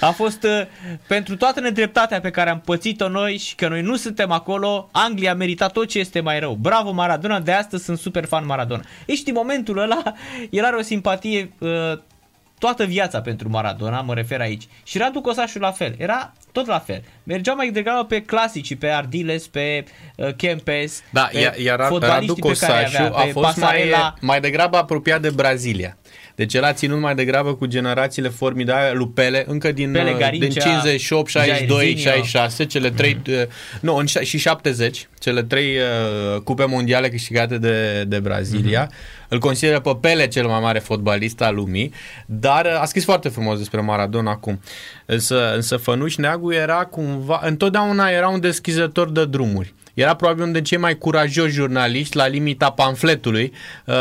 A 0.00 0.10
fost 0.10 0.42
uh, 0.42 0.62
pentru 1.06 1.36
toată 1.36 1.60
nedreptatea 1.60 2.20
pe 2.20 2.30
care 2.30 2.50
am 2.50 2.60
pățit-o 2.60 3.08
noi 3.08 3.36
și 3.36 3.54
că 3.54 3.68
noi 3.68 3.82
nu 3.82 3.96
suntem 3.96 4.30
acolo, 4.30 4.88
Anglia 4.92 5.30
a 5.30 5.34
meritat 5.34 5.72
tot 5.72 5.88
ce 5.88 5.98
este 5.98 6.20
mai 6.20 6.40
rău. 6.40 6.54
Bravo 6.54 6.92
Maradona, 6.92 7.40
de 7.40 7.52
astăzi 7.52 7.84
sunt 7.84 7.98
super 7.98 8.24
fan 8.24 8.46
Maradona. 8.46 8.82
Ești 9.06 9.28
în 9.28 9.34
momentul 9.38 9.78
ăla, 9.78 10.02
el 10.50 10.64
are 10.64 10.76
o 10.76 10.82
simpatie 10.82 11.52
uh, 11.58 11.70
toată 12.58 12.84
viața 12.84 13.20
pentru 13.20 13.48
Maradona, 13.48 14.00
mă 14.00 14.14
refer 14.14 14.40
aici. 14.40 14.68
Și 14.82 14.98
Radu 14.98 15.20
Cosașu 15.20 15.58
la 15.58 15.70
fel, 15.70 15.94
era 15.98 16.32
tot 16.52 16.66
la 16.66 16.78
fel. 16.78 17.02
Mergeau 17.22 17.56
mai 17.56 17.70
degrabă 17.70 18.04
pe 18.04 18.22
clasici, 18.22 18.76
pe 18.76 18.88
Ardiles, 18.88 19.46
pe 19.46 19.84
uh, 20.16 20.34
Kempes, 20.36 21.02
da, 21.10 21.28
pe 21.32 21.62
iar 21.62 21.78
Radu 22.00 22.34
Cosașu 22.34 22.96
avea, 22.96 23.12
a 23.14 23.26
fost 23.32 23.56
mai, 23.56 23.94
mai 24.20 24.40
degrabă 24.40 24.76
apropiat 24.76 25.20
de 25.20 25.30
Brazilia. 25.30 25.96
Deci 26.34 26.54
el 26.54 26.64
a 26.64 26.72
ținut 26.72 27.00
mai 27.00 27.14
degrabă 27.14 27.54
cu 27.54 27.66
generațiile 27.66 28.28
formidabile 28.28 28.92
lui 28.92 29.08
Pele, 29.14 29.44
încă 29.48 29.72
din, 29.72 29.92
Pele, 29.92 30.10
uh, 30.10 30.16
Garincea, 30.18 30.48
din 30.48 30.60
58, 30.60 31.30
62, 31.30 31.96
66, 31.96 32.64
cele 32.64 32.90
trei, 32.90 33.14
mm-hmm. 33.14 33.80
nu, 33.80 33.96
în, 33.96 34.06
și 34.06 34.38
70, 34.38 35.08
cele 35.18 35.42
trei 35.42 35.76
uh, 35.76 36.40
cupe 36.40 36.64
mondiale 36.64 37.08
câștigate 37.08 37.58
de, 37.58 38.04
de 38.04 38.20
Brazilia. 38.20 38.86
Mm-hmm. 38.86 39.22
Îl 39.28 39.38
consideră 39.38 39.80
pe 39.80 39.96
Pele 40.00 40.26
cel 40.26 40.46
mai 40.46 40.60
mare 40.60 40.78
fotbalist 40.78 41.40
al 41.40 41.54
lumii, 41.54 41.92
dar 42.26 42.64
uh, 42.64 42.80
a 42.80 42.84
scris 42.84 43.04
foarte 43.04 43.28
frumos 43.28 43.58
despre 43.58 43.80
Maradona 43.80 44.30
acum. 44.30 44.60
Însă, 45.06 45.54
însă 45.54 45.76
Fănuș 45.76 46.16
Neagu 46.16 46.41
era 46.50 46.84
cumva, 46.84 47.40
întotdeauna 47.44 48.08
era 48.08 48.28
un 48.28 48.40
deschizător 48.40 49.10
de 49.10 49.26
drumuri. 49.26 49.74
Era 49.94 50.14
probabil 50.14 50.42
unul 50.42 50.52
dintre 50.52 50.70
cei 50.70 50.82
mai 50.82 50.98
curajoși 50.98 51.52
jurnaliști 51.52 52.16
la 52.16 52.26
limita 52.26 52.70
pamfletului, 52.70 53.52
uh, 53.84 53.94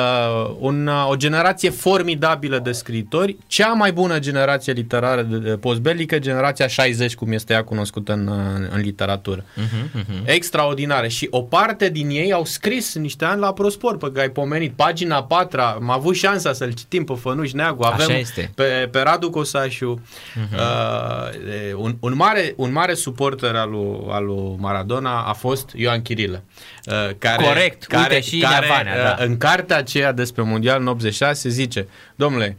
un, 0.60 0.88
uh, 0.88 1.08
o 1.10 1.16
generație 1.16 1.70
formidabilă 1.70 2.60
de 2.60 2.72
scritori, 2.72 3.38
cea 3.48 3.74
mai 3.74 3.92
bună 3.92 4.20
generație 4.20 4.74
literară 4.74 5.22
de, 5.22 5.38
de 5.38 5.50
postbelică, 5.50 6.20
generația 6.20 6.68
60, 6.68 7.16
cum 7.16 7.32
este 7.32 7.54
ea 7.54 7.64
cunoscută 7.64 8.14
în, 8.14 8.28
în, 8.28 8.68
în 8.72 8.82
literatură. 8.82 9.44
Uh-huh, 9.44 10.00
uh-huh. 10.00 10.24
Extraordinare. 10.24 11.08
Și 11.08 11.28
o 11.32 11.42
parte 11.42 11.90
din 11.90 12.10
ei 12.10 12.34
au 12.34 12.46
scris 12.46 12.96
niște 12.96 13.26
ani 13.26 13.40
la 13.40 13.54
Prospor, 13.54 13.98
pe 13.98 14.08
care 14.08 14.22
ai 14.22 14.30
pomenit. 14.30 14.74
Pagina 14.76 15.24
4, 15.24 15.62
am 15.62 15.90
avut 15.90 16.16
șansa 16.16 16.54
să-l 16.54 16.72
citim 16.72 17.04
pe 17.04 17.14
Fănuș 17.14 17.52
Neagu, 17.52 17.84
avem 17.84 18.08
Așa 18.08 18.18
este. 18.18 18.52
Pe, 18.56 18.88
pe 18.92 19.00
Radu 19.00 19.30
Cosașu, 19.30 20.02
uh-huh. 20.02 20.58
uh, 20.58 21.74
un, 21.76 21.96
un, 22.00 22.16
mare, 22.16 22.54
un 22.56 22.72
mare 22.72 22.94
suporter 22.94 23.56
al 23.56 23.70
lui, 23.70 24.00
al 24.10 24.26
lui 24.26 24.56
Maradona 24.58 25.22
a 25.22 25.34
fost 25.34 25.70
Ioan 25.82 26.02
Chirilă. 26.02 26.44
Uh, 26.86 27.10
care, 27.18 27.44
Corect, 27.44 27.84
care, 27.84 28.14
uite 28.14 28.28
și 28.28 28.40
care, 28.40 28.66
Neavanea, 28.66 28.94
uh, 28.94 29.18
da. 29.18 29.24
în 29.24 29.38
cartea 29.38 29.78
aceea 29.78 30.12
despre 30.12 30.42
Mondial 30.42 30.80
în 30.80 30.88
86 30.88 31.50
zice, 31.50 31.88
domnule, 32.16 32.58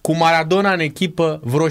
cu 0.00 0.16
Maradona 0.16 0.72
în 0.72 0.80
echipă, 0.80 1.40
vreo 1.42 1.68
6-7 1.68 1.70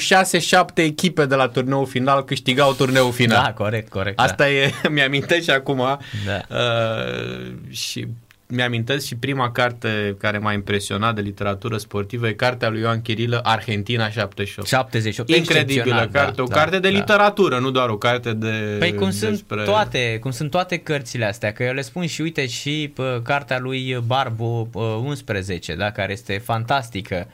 echipe 0.76 1.26
de 1.26 1.36
la 1.36 1.48
turneul 1.48 1.86
final 1.86 2.24
câștigau 2.24 2.74
turneul 2.74 3.12
final. 3.12 3.44
Da, 3.44 3.54
corect, 3.54 3.90
corect. 3.90 4.20
Asta 4.20 4.44
da. 4.44 4.50
e, 4.50 4.72
mi-amintesc 4.96 5.44
și 5.44 5.50
acum. 5.50 6.00
Da. 6.26 6.42
Uh, 6.50 7.54
și 7.70 8.08
mi-amintesc 8.54 9.06
și 9.06 9.16
prima 9.16 9.52
carte 9.52 10.16
care 10.20 10.38
m-a 10.38 10.54
impresionat 10.54 11.16
de 11.16 11.22
literatură 11.22 11.78
sportivă 11.78 12.28
e 12.28 12.34
cartea 12.34 12.70
lui 12.70 12.80
Ioan 12.80 13.02
Chirilă, 13.02 13.40
Argentina 13.44 14.10
78. 14.10 14.68
78. 14.68 15.30
Incredibilă 15.30 16.10
carte, 16.12 16.34
da, 16.36 16.44
o 16.44 16.46
carte 16.46 16.80
de 16.80 16.90
da. 16.90 16.98
literatură, 16.98 17.60
nu 17.60 17.72
doar 17.72 17.90
o 17.90 17.98
carte 17.98 18.34
de 18.34 18.76
Păi 18.80 18.94
cum 18.94 19.10
despre... 19.10 19.36
sunt 19.36 19.66
toate, 19.66 20.18
cum 20.22 20.32
sunt 20.32 20.50
toate 20.50 20.78
cărțile 20.78 21.26
astea, 21.26 21.52
că 21.54 21.64
eu 21.64 21.74
le 21.74 21.82
spun 21.82 22.06
și 22.06 22.22
uite 22.22 22.48
și 22.48 22.92
pă, 22.94 23.22
cartea 23.24 23.60
lui 23.60 24.04
Barbu 24.06 24.68
pă, 24.72 24.80
11, 24.80 25.76
da, 25.76 25.92
care 25.92 26.12
este 26.12 26.38
fantastică. 26.38 27.28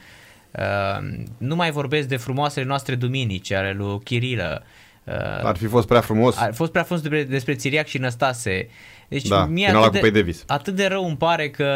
Uh, 0.52 1.08
nu 1.38 1.56
mai 1.56 1.72
vorbesc 1.72 2.08
de 2.08 2.18
frumoasele 2.18 2.66
noastre 2.66 2.96
duminici 2.96 3.52
ale 3.52 3.74
lui 3.78 4.00
Chirilă. 4.04 4.64
Uh, 5.04 5.44
Ar 5.44 5.58
fi 5.58 5.66
fost 5.66 5.88
prea 5.88 6.02
frumos. 6.02 6.38
Ar 6.38 6.50
fi 6.50 6.56
fost 6.56 6.72
prea 6.72 6.84
frumos 6.84 7.02
despre, 7.02 7.24
despre 7.24 7.56
Țiriac 7.56 7.88
și 7.88 7.98
Năstase. 7.98 8.70
Deci 9.10 9.28
da, 9.28 9.46
mie 9.46 9.68
atât 9.68 10.02
de, 10.02 10.10
Davis. 10.10 10.44
atât 10.48 10.76
de 10.76 10.88
rău 10.88 11.06
îmi 11.06 11.18
pare 11.18 11.50
că 11.50 11.68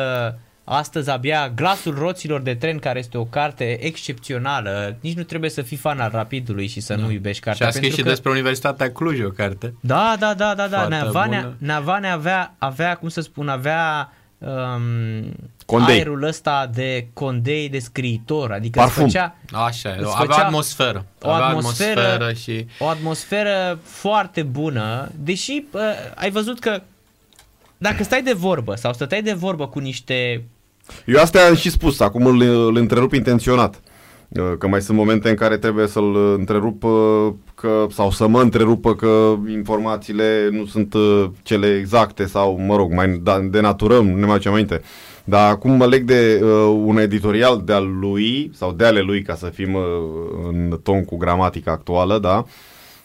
astăzi 0.63 1.09
abia 1.09 1.49
Glasul 1.55 1.95
roților 1.97 2.41
de 2.41 2.55
tren, 2.55 2.79
care 2.79 2.99
este 2.99 3.17
o 3.17 3.25
carte 3.25 3.85
excepțională, 3.85 4.97
nici 5.01 5.15
nu 5.15 5.23
trebuie 5.23 5.49
să 5.49 5.61
fii 5.61 5.77
fan 5.77 5.99
al 5.99 6.09
Rapidului 6.13 6.67
și 6.67 6.79
să 6.79 6.95
da. 6.95 7.01
nu 7.01 7.11
iubești 7.11 7.41
cartea. 7.41 7.69
Și 7.69 7.71
a 7.71 7.75
scris 7.75 7.93
și 7.93 8.01
că... 8.01 8.09
despre 8.09 8.29
Universitatea 8.29 8.91
Cluj 8.91 9.21
o 9.21 9.29
carte. 9.29 9.73
Da, 9.79 10.15
da, 10.19 10.33
da, 10.33 10.53
da, 10.55 10.67
da. 10.67 10.87
Neavanea, 10.87 11.53
Neavanea 11.57 12.13
avea, 12.13 12.55
avea, 12.57 12.95
cum 12.95 13.09
să 13.09 13.21
spun, 13.21 13.47
avea 13.47 14.13
um, 14.37 15.33
Condei. 15.65 15.95
aerul 15.95 16.23
ăsta 16.23 16.69
de 16.73 17.07
condei 17.13 17.69
de 17.69 17.79
scriitor, 17.79 18.51
adică 18.51 18.79
Parfum. 18.79 19.03
Făcea, 19.03 19.35
Așa, 19.51 19.89
avea 19.89 20.07
făcea 20.07 20.45
atmosferă. 20.45 21.05
O 21.21 21.29
avea 21.29 21.45
atmosferă, 21.45 22.01
atmosferă 22.01 22.33
și... 22.33 22.65
o 22.79 22.87
atmosferă 22.87 23.79
foarte 23.83 24.43
bună, 24.43 25.11
deși 25.15 25.63
uh, 25.71 25.81
ai 26.15 26.31
văzut 26.31 26.59
că 26.59 26.81
dacă 27.83 28.03
stai 28.03 28.21
de 28.21 28.33
vorbă 28.33 28.75
sau 28.75 28.93
stăteai 28.93 29.21
de 29.21 29.33
vorbă 29.33 29.67
cu 29.67 29.79
niște... 29.79 30.43
Eu 31.05 31.21
asta 31.21 31.45
am 31.47 31.55
și 31.55 31.69
spus, 31.69 31.99
acum 31.99 32.25
îl, 32.25 32.41
îl 32.41 32.75
întrerup 32.75 33.13
intenționat. 33.13 33.81
Uh, 34.29 34.53
că 34.57 34.67
mai 34.67 34.81
sunt 34.81 34.97
momente 34.97 35.29
în 35.29 35.35
care 35.35 35.57
trebuie 35.57 35.87
să-l 35.87 36.35
întrerup 36.37 36.83
uh, 36.83 37.33
că, 37.55 37.85
sau 37.89 38.11
să 38.11 38.27
mă 38.27 38.41
întrerupă 38.41 38.95
că 38.95 39.35
informațiile 39.47 40.49
nu 40.51 40.65
sunt 40.65 40.93
uh, 40.93 41.25
cele 41.41 41.77
exacte 41.77 42.25
sau, 42.25 42.57
mă 42.57 42.75
rog, 42.75 42.93
mai 42.93 43.19
da, 43.23 43.39
denaturăm, 43.39 44.09
nu 44.09 44.19
ne 44.19 44.25
mai 44.25 44.41
aminte. 44.45 44.81
Dar 45.23 45.51
acum 45.51 45.71
mă 45.71 45.85
leg 45.85 46.03
de 46.03 46.39
uh, 46.43 46.49
un 46.85 46.97
editorial 46.97 47.61
de-al 47.65 47.99
lui, 47.99 48.51
sau 48.53 48.71
de 48.71 48.85
ale 48.85 48.99
lui, 48.99 49.21
ca 49.21 49.35
să 49.35 49.45
fim 49.45 49.73
uh, 49.73 49.81
în 50.47 50.79
ton 50.83 51.05
cu 51.05 51.17
gramatica 51.17 51.71
actuală, 51.71 52.19
da? 52.19 52.43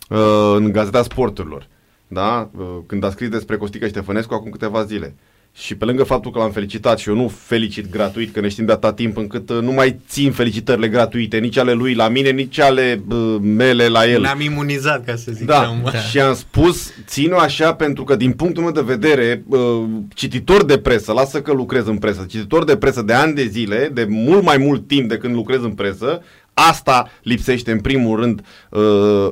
Uh, 0.08 0.54
în 0.56 0.72
Gazeta 0.72 1.02
Sporturilor 1.02 1.66
da? 2.08 2.50
Uh, 2.58 2.66
când 2.86 3.04
a 3.04 3.10
scris 3.10 3.28
despre 3.28 3.56
Costică 3.56 3.86
Ștefănescu 3.88 4.34
acum 4.34 4.50
câteva 4.50 4.84
zile. 4.84 5.14
Și 5.52 5.74
pe 5.74 5.84
lângă 5.84 6.02
faptul 6.02 6.30
că 6.30 6.38
l-am 6.38 6.50
felicitat 6.50 6.98
și 6.98 7.08
eu 7.08 7.14
nu 7.14 7.28
felicit 7.28 7.90
gratuit, 7.90 8.32
că 8.32 8.40
ne 8.40 8.48
știm 8.48 8.64
de 8.64 8.72
atâta 8.72 8.92
timp 8.92 9.16
încât 9.16 9.50
uh, 9.50 9.60
nu 9.60 9.72
mai 9.72 10.00
țin 10.08 10.32
felicitările 10.32 10.88
gratuite, 10.88 11.38
nici 11.38 11.56
ale 11.56 11.72
lui 11.72 11.94
la 11.94 12.08
mine, 12.08 12.30
nici 12.30 12.58
ale 12.58 13.02
uh, 13.08 13.36
mele 13.40 13.88
la 13.88 14.06
el. 14.06 14.20
Ne-am 14.20 14.40
imunizat, 14.40 15.04
ca 15.04 15.16
să 15.16 15.32
zic. 15.32 15.46
Da, 15.46 15.80
da. 15.84 15.98
și 15.98 16.20
am 16.20 16.34
spus, 16.34 16.92
țin 17.06 17.32
așa 17.32 17.74
pentru 17.74 18.04
că 18.04 18.16
din 18.16 18.32
punctul 18.32 18.62
meu 18.62 18.72
de 18.72 18.80
vedere, 18.80 19.44
uh, 19.48 19.84
cititor 20.14 20.64
de 20.64 20.78
presă, 20.78 21.12
lasă 21.12 21.42
că 21.42 21.52
lucrez 21.52 21.86
în 21.86 21.98
presă, 21.98 22.26
cititor 22.28 22.64
de 22.64 22.76
presă 22.76 23.02
de 23.02 23.12
ani 23.12 23.34
de 23.34 23.44
zile, 23.44 23.90
de 23.92 24.06
mult 24.08 24.42
mai 24.42 24.56
mult 24.56 24.86
timp 24.86 25.08
de 25.08 25.16
când 25.16 25.34
lucrez 25.34 25.62
în 25.62 25.72
presă, 25.72 26.22
asta 26.54 27.10
lipsește 27.22 27.70
în 27.70 27.80
primul 27.80 28.20
rând 28.20 28.44
uh, 28.70 28.80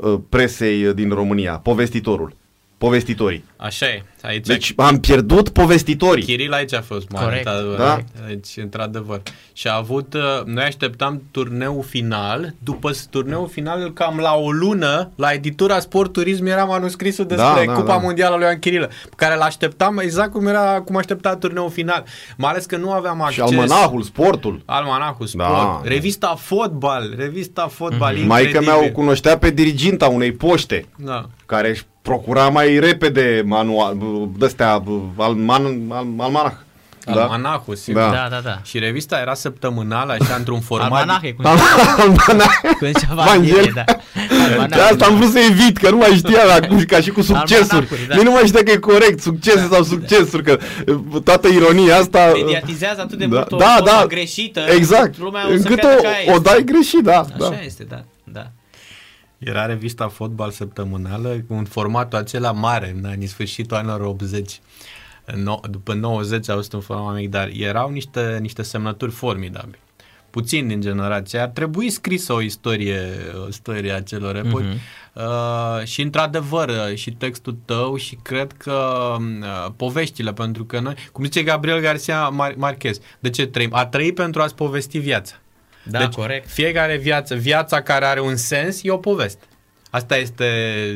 uh, 0.03 0.19
presei 0.29 0.95
din 0.95 1.11
România, 1.11 1.53
povestitorul 1.53 2.37
povestitorii. 2.79 3.45
Așa 3.57 3.87
e. 3.87 4.03
Aici 4.23 4.47
deci 4.47 4.73
am 4.77 5.01
pierdut 5.01 5.49
povestitorii. 5.49 6.25
Chiril 6.25 6.53
aici 6.53 6.75
a 6.75 6.81
fost 6.81 7.11
mare. 7.11 7.43
Corect. 7.45 7.77
Da? 7.77 7.99
Deci, 8.27 8.57
într-adevăr. 8.57 9.23
Și 9.53 9.67
a 9.67 9.77
avut, 9.77 10.15
uh, 10.15 10.45
noi 10.45 10.65
așteptam 10.65 11.23
turneul 11.31 11.83
final, 11.83 12.55
după 12.59 12.91
turneul 13.11 13.49
final, 13.49 13.93
cam 13.93 14.19
la 14.19 14.35
o 14.35 14.51
lună, 14.51 15.11
la 15.17 15.33
editura 15.33 15.79
Sport 15.79 16.13
Turism 16.13 16.47
era 16.47 16.65
manuscrisul 16.65 17.27
despre 17.27 17.65
da, 17.67 17.73
da, 17.73 17.73
Cupa 17.73 17.95
da. 17.95 17.97
Mondială 17.97 18.35
lui 18.35 18.45
Ioan 18.45 18.59
Chirilă, 18.59 18.91
care 19.17 19.37
l-așteptam 19.37 19.99
exact 19.99 20.33
cum 20.33 20.47
era, 20.47 20.81
cum 20.81 20.97
aștepta 20.97 21.37
turneul 21.37 21.71
final. 21.71 22.05
Mai 22.37 22.51
ales 22.51 22.67
că 22.67 22.77
nu 22.77 22.91
aveam 22.91 23.21
acces. 23.21 23.35
Și 23.35 23.41
almanahul, 23.41 24.03
sportul. 24.03 24.63
Almanahul, 24.65 25.27
sport. 25.27 25.49
Da, 25.49 25.81
revista 25.85 26.35
Fotbal, 26.39 27.15
revista 27.17 27.69
Fotbal, 27.69 28.15
mm-hmm. 28.17 28.27
Mai 28.27 28.51
că 28.51 28.61
mi-au 28.61 28.91
cunoștea 28.93 29.39
pe 29.39 29.51
diriginta 29.51 30.07
unei 30.07 30.33
poște. 30.33 30.87
Da. 30.97 31.27
Care 31.47 31.69
își 31.69 31.85
procura 32.07 32.49
mai 32.49 32.79
repede 32.79 33.43
manual, 33.45 33.97
de-astea, 34.39 34.83
alman, 35.17 35.65
almanach. 36.19 36.57
Da? 37.05 37.23
Almanahul, 37.23 37.75
sigur. 37.75 38.01
Da. 38.01 38.11
da, 38.11 38.27
da, 38.31 38.41
da. 38.45 38.59
Și 38.65 38.79
revista 38.79 39.19
era 39.19 39.35
săptămânală, 39.35 40.17
așa, 40.21 40.35
într-un 40.35 40.61
format... 40.61 40.91
Almanahe, 40.91 41.33
cum 41.33 41.45
Almanahe. 41.47 42.93
ceva 43.01 43.25
da. 43.75 44.67
De 44.67 44.81
asta 44.81 45.07
am 45.07 45.17
vrut 45.17 45.31
să 45.31 45.39
evit, 45.39 45.77
că 45.77 45.91
nu 45.91 45.97
mai 45.97 46.11
știa 46.17 46.45
la, 46.45 46.85
ca 46.87 47.01
și 47.01 47.11
cu 47.11 47.23
succesuri. 47.23 47.89
Da. 48.09 48.23
nu 48.23 48.31
mai 48.31 48.47
știa 48.47 48.63
că 48.63 48.71
e 48.71 48.77
corect, 48.77 49.21
succese 49.21 49.67
da. 49.69 49.75
sau 49.75 49.83
succesuri, 49.83 50.43
că 50.43 50.59
toată 51.25 51.49
ironia 51.49 51.97
asta... 51.97 52.33
Mediatizează 52.35 53.01
atât 53.01 53.19
de 53.19 53.27
mult 53.27 53.49
da, 53.49 53.77
o 53.81 53.85
da, 53.85 54.05
greșită. 54.09 54.61
Exact. 54.61 55.19
Lumea 55.19 55.43
Încât 55.51 55.83
o, 55.83 56.33
o 56.35 56.39
dai 56.39 56.65
greșit, 56.65 57.03
da. 57.03 57.19
Așa 57.19 57.37
da. 57.39 57.61
este, 57.65 57.87
da. 57.89 58.05
Da. 59.47 59.51
Era 59.51 59.67
revista 59.67 60.09
Fotbal 60.09 60.51
săptămânală 60.51 61.45
cu 61.49 61.55
un 61.55 61.65
formatul 61.65 62.19
acela 62.19 62.53
mare 62.53 62.95
în 62.97 63.05
anii 63.05 63.27
sfârșitul 63.27 63.77
anilor 63.77 64.01
80. 64.01 64.61
No, 65.35 65.61
după 65.71 65.95
90 65.95 66.49
au 66.49 66.57
fost 66.57 66.73
un 66.73 66.81
format 66.81 67.15
mic, 67.15 67.31
dar 67.31 67.51
erau 67.53 67.91
niște, 67.91 68.39
niște 68.41 68.63
semnături 68.63 69.11
formidabile. 69.11 69.79
Puțin 70.31 70.67
din 70.67 70.81
generația 70.81 71.43
ar 71.43 71.49
trebui 71.49 71.91
scrisă 71.91 72.33
o 72.33 72.41
istorie, 72.41 73.01
o 73.45 73.49
istorie 73.49 73.93
a 73.93 74.03
celor 74.03 74.37
epoci. 74.37 74.65
Uh-huh. 74.65 75.05
Uh, 75.13 75.85
și 75.85 76.03
într-adevăr, 76.03 76.71
și 76.95 77.11
textul 77.11 77.57
tău 77.65 77.97
și 77.97 78.19
cred 78.23 78.53
că 78.53 79.17
uh, 79.19 79.73
poveștile, 79.77 80.33
pentru 80.33 80.65
că 80.65 80.81
noi, 80.81 80.95
cum 81.13 81.25
zice 81.25 81.43
Gabriel 81.43 81.81
Garcia 81.81 82.31
Mar- 82.31 82.57
Marquez, 82.57 83.01
de 83.19 83.31
ce 83.31 83.47
trăim? 83.47 83.71
A 83.73 83.87
trăi 83.87 84.13
pentru 84.13 84.43
a-ți 84.43 84.55
povesti 84.55 84.99
viața. 84.99 85.35
Da, 85.91 85.99
deci, 85.99 86.13
corect. 86.13 86.49
Fiecare 86.51 86.97
viață, 86.97 87.35
viața 87.35 87.83
care 87.83 88.05
are 88.05 88.21
un 88.21 88.37
sens 88.37 88.83
e 88.83 88.91
o 88.91 88.97
poveste. 88.97 89.45
Asta 89.91 90.17
este 90.17 90.47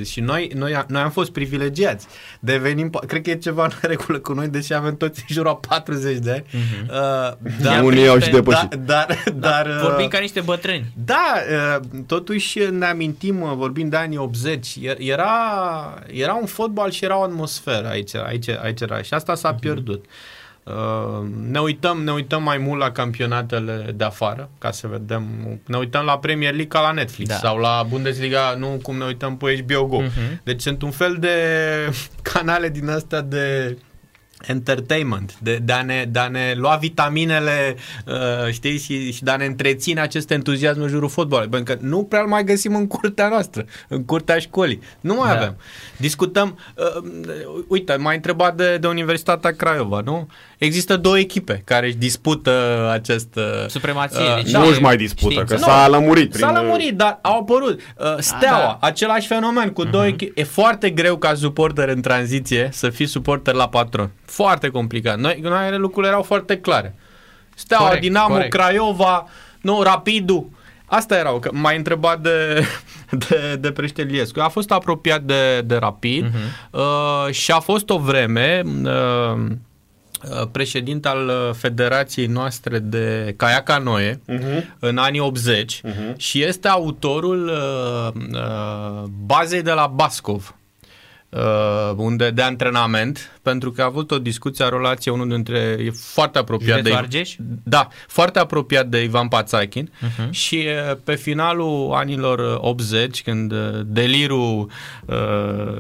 și 0.05 0.21
noi, 0.21 0.51
noi, 0.55 0.85
noi 0.89 1.03
am 1.03 1.11
fost 1.11 1.31
privilegiați. 1.31 2.07
Devenim, 2.41 2.91
cred 3.07 3.23
că 3.23 3.31
e 3.31 3.35
ceva 3.37 3.65
în 3.65 3.71
regulă 3.81 4.19
cu 4.19 4.33
noi, 4.33 4.49
deși 4.49 4.75
avem 4.75 4.97
toți 4.97 5.21
în 5.29 5.35
jurul 5.35 5.61
40 5.69 6.19
de 6.19 6.31
ani. 6.31 6.45
Uh-huh. 6.45 6.89
Uh, 6.89 7.53
dar, 7.63 7.83
Unii 7.83 8.09
au 8.09 8.19
și 8.19 8.31
depășit. 8.31 8.75
Da, 8.75 8.77
dar, 8.85 9.23
da, 9.25 9.49
dar, 9.49 9.67
uh, 9.67 9.81
vorbim 9.83 10.09
ca 10.09 10.19
niște 10.19 10.41
bătrâni. 10.41 10.93
Da, 11.05 11.35
uh, 11.51 12.01
totuși 12.07 12.59
ne 12.59 12.87
amintim, 12.87 13.41
uh, 13.41 13.53
vorbind 13.55 13.91
de 13.91 13.97
anii 13.97 14.19
80, 14.19 14.77
era, 14.99 15.33
era 16.07 16.35
un 16.35 16.47
fotbal 16.47 16.91
și 16.91 17.05
era 17.05 17.19
o 17.19 17.23
atmosferă 17.23 17.89
aici, 17.89 18.15
aici, 18.15 18.49
aici 18.49 18.81
era. 18.81 19.03
Și 19.03 19.15
asta 19.15 19.35
s-a 19.35 19.55
uh-huh. 19.55 19.61
pierdut. 19.61 20.05
Uh, 20.05 20.11
ne 21.51 21.61
uităm, 21.61 22.03
ne 22.03 22.13
uităm 22.13 22.43
mai 22.43 22.59
mult 22.59 22.81
la 22.81 22.91
campionatele 22.91 23.93
de 23.95 24.05
afară, 24.05 24.51
ca 24.59 24.71
să 24.71 24.87
vedem. 24.87 25.25
Ne 25.67 25.77
uităm 25.77 26.05
la 26.05 26.19
Premier 26.19 26.51
League 26.51 26.69
ca 26.69 26.81
la 26.81 26.93
Netflix 26.93 27.29
da. 27.29 27.35
sau 27.35 27.59
la 27.59 27.87
Bundesliga, 27.89 28.55
nu 28.59 28.79
cum 28.83 28.97
ne 28.97 29.05
uităm 29.05 29.37
pe 29.37 29.65
HBO 29.65 29.87
Go. 29.87 30.03
Uh-huh. 30.03 30.43
Deci 30.43 30.61
sunt 30.61 30.83
un 30.83 30.91
fel 30.91 31.17
de 31.21 31.37
canale 32.33 32.69
din 32.69 32.89
astea 32.89 33.21
de 33.21 33.77
entertainment, 34.47 35.39
de, 35.39 35.57
de, 35.57 35.73
a 35.73 35.83
ne, 35.83 36.05
de 36.11 36.19
a 36.19 36.29
ne 36.29 36.55
lua 36.57 36.77
vitaminele, 36.77 37.77
uh, 38.07 38.53
știi, 38.53 38.79
și, 38.79 39.13
și 39.13 39.23
de 39.23 39.31
a 39.31 39.37
ne 39.37 39.45
întreține 39.45 40.01
acest 40.01 40.31
entuziasm 40.31 40.81
în 40.81 40.89
jurul 40.89 41.09
fotbalului. 41.09 41.51
Pentru 41.51 41.75
că 41.75 41.81
nu 41.83 42.03
prea 42.05 42.23
mai 42.23 42.45
găsim 42.45 42.75
în 42.75 42.87
curtea 42.87 43.29
noastră, 43.29 43.65
în 43.89 44.05
curtea 44.05 44.39
școlii. 44.39 44.81
Nu 45.01 45.15
mai 45.15 45.29
da. 45.29 45.37
avem. 45.37 45.57
Discutăm, 45.97 46.59
uh, 46.77 47.65
uite, 47.69 47.97
m-ai 47.97 48.17
întrebat 48.17 48.57
de, 48.57 48.79
de 48.79 48.87
Universitatea 48.87 49.51
Craiova, 49.51 50.01
nu? 50.01 50.29
Există 50.61 50.97
două 50.97 51.19
echipe 51.19 51.63
care 51.65 51.87
își 51.87 51.97
dispută 51.97 52.89
acest... 52.93 53.37
Uh, 53.37 53.69
Supremație. 53.69 54.25
Uh, 54.25 54.43
deci 54.43 54.53
nu 54.53 54.67
își 54.67 54.81
mai 54.81 54.97
dispută, 54.97 55.33
știință. 55.33 55.55
că 55.55 55.61
s-a 55.61 55.89
lămurit. 55.89 56.35
S-a 56.35 56.47
prin... 56.47 56.63
lămurit, 56.63 56.97
dar 56.97 57.19
au 57.23 57.39
apărut. 57.41 57.81
Uh, 57.97 58.15
steaua, 58.19 58.69
A, 58.69 58.79
da. 58.81 58.87
același 58.87 59.27
fenomen, 59.27 59.71
cu 59.71 59.87
uh-huh. 59.87 59.91
două 59.91 60.07
echipe. 60.07 60.41
E 60.41 60.45
foarte 60.45 60.91
greu 60.91 61.17
ca 61.17 61.35
suporter 61.35 61.89
în 61.89 62.01
tranziție 62.01 62.69
să 62.73 62.91
fii 62.91 63.07
suporter 63.07 63.55
la 63.55 63.69
patron. 63.69 64.11
Foarte 64.25 64.69
complicat. 64.69 65.19
Noi, 65.19 65.39
noi 65.43 65.79
lucrurile 65.79 66.11
erau 66.13 66.23
foarte 66.23 66.59
clare. 66.59 66.95
Steaua, 67.55 67.85
corect, 67.85 68.03
Dinamo, 68.03 68.35
corect. 68.35 68.51
Craiova, 68.51 69.27
nu, 69.61 69.83
Rapidul. 69.83 70.49
Asta 70.85 71.17
erau, 71.17 71.39
că 71.39 71.51
m-ai 71.53 71.77
întrebat 71.77 72.21
de, 72.21 72.65
de, 73.29 73.57
de 73.61 73.71
Preșteliescu. 73.71 74.41
A 74.41 74.49
fost 74.49 74.71
apropiat 74.71 75.23
de, 75.23 75.61
de 75.61 75.77
Rapid 75.77 76.27
uh-huh. 76.27 76.71
uh, 76.71 77.33
și 77.33 77.51
a 77.51 77.59
fost 77.59 77.91
o 77.91 77.99
vreme... 77.99 78.63
Uh, 78.85 78.91
Uh, 79.41 79.57
președinte 80.53 81.09
al 81.09 81.27
uh, 81.29 81.55
Federației 81.55 82.27
noastre 82.27 82.79
de 82.79 83.35
caiacanoe 83.37 84.21
uh-huh. 84.29 84.65
în 84.79 84.99
anii 84.99 85.21
80 85.21 85.77
uh-huh. 85.77 85.83
Mhm. 85.83 86.19
și 86.19 86.43
este 86.43 86.69
autorul 86.69 87.49
uh, 87.49 88.23
uh, 88.33 89.03
bazei 89.27 89.63
de 89.63 89.73
la 89.73 89.87
Bascov 89.87 90.55
uh, 91.31 91.93
unde 91.97 92.31
de 92.31 92.43
antrenament, 92.43 93.41
pentru 93.43 93.71
că 93.71 93.83
a 93.83 93.85
avut 93.85 94.11
o 94.11 94.19
discuție, 94.19 94.65
a 94.65 94.69
relație 94.69 95.11
unul 95.11 95.29
dintre, 95.29 95.59
e 95.59 95.91
foarte 95.91 96.39
apropiat 96.39 96.83
de 96.83 96.95
Argeș? 96.95 97.35
Da, 97.63 97.89
foarte 98.07 98.39
apropiat 98.39 98.87
de 98.87 99.03
Ivan 99.03 99.29
Pațachin 99.29 99.91
uh-huh. 99.91 100.31
și 100.31 100.67
uh, 100.91 100.97
pe 101.05 101.15
finalul 101.15 101.93
anilor 101.93 102.59
80, 102.61 103.23
când 103.23 103.53
uh, 103.53 103.59
delirul 103.85 104.71
uh, 105.07 105.17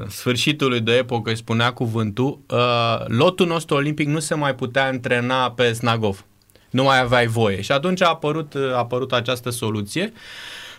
sfârșitului 0.08 0.80
de 0.80 0.96
epocă 0.96 1.30
îi 1.30 1.36
spunea 1.36 1.72
cuvântul, 1.72 2.38
uh, 2.48 3.04
lotul 3.06 3.46
nostru 3.46 3.76
olimpic 3.76 4.06
nu 4.06 4.18
se 4.18 4.34
mai 4.34 4.54
putea 4.54 4.86
antrena 4.86 5.50
pe 5.50 5.72
Snagov. 5.72 6.24
Nu 6.70 6.82
mai 6.82 7.00
aveai 7.00 7.26
voie. 7.26 7.60
Și 7.60 7.72
atunci 7.72 8.02
a 8.02 8.08
apărut, 8.08 8.54
uh, 8.54 8.72
a 8.72 8.76
apărut 8.76 9.12
această 9.12 9.50
soluție 9.50 10.12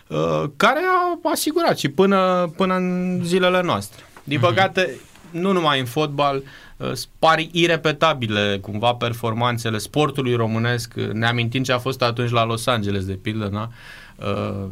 uh, 0.06 0.44
care 0.56 0.80
a 0.80 1.30
asigurat 1.30 1.78
și 1.78 1.88
până, 1.88 2.52
până 2.56 2.74
în 2.74 3.20
zilele 3.24 3.62
noastre. 3.62 4.02
Din 4.24 4.38
mhm. 4.38 4.46
păcate, 4.46 4.86
mm-hmm. 4.86 5.30
nu 5.30 5.52
numai 5.52 5.78
în 5.78 5.86
fotbal, 5.86 6.42
uh, 6.76 6.92
pari 7.18 7.48
irepetabile 7.52 8.58
cumva 8.60 8.94
performanțele 8.94 9.78
sportului 9.78 10.34
românesc, 10.34 10.94
ne 10.94 11.26
amintim 11.26 11.62
ce 11.62 11.72
a 11.72 11.78
fost 11.78 12.02
atunci 12.02 12.30
la 12.30 12.44
Los 12.44 12.66
Angeles, 12.66 13.04
de 13.04 13.14
pildă, 13.14 13.48
na? 13.52 13.70
Uh, 14.16 14.66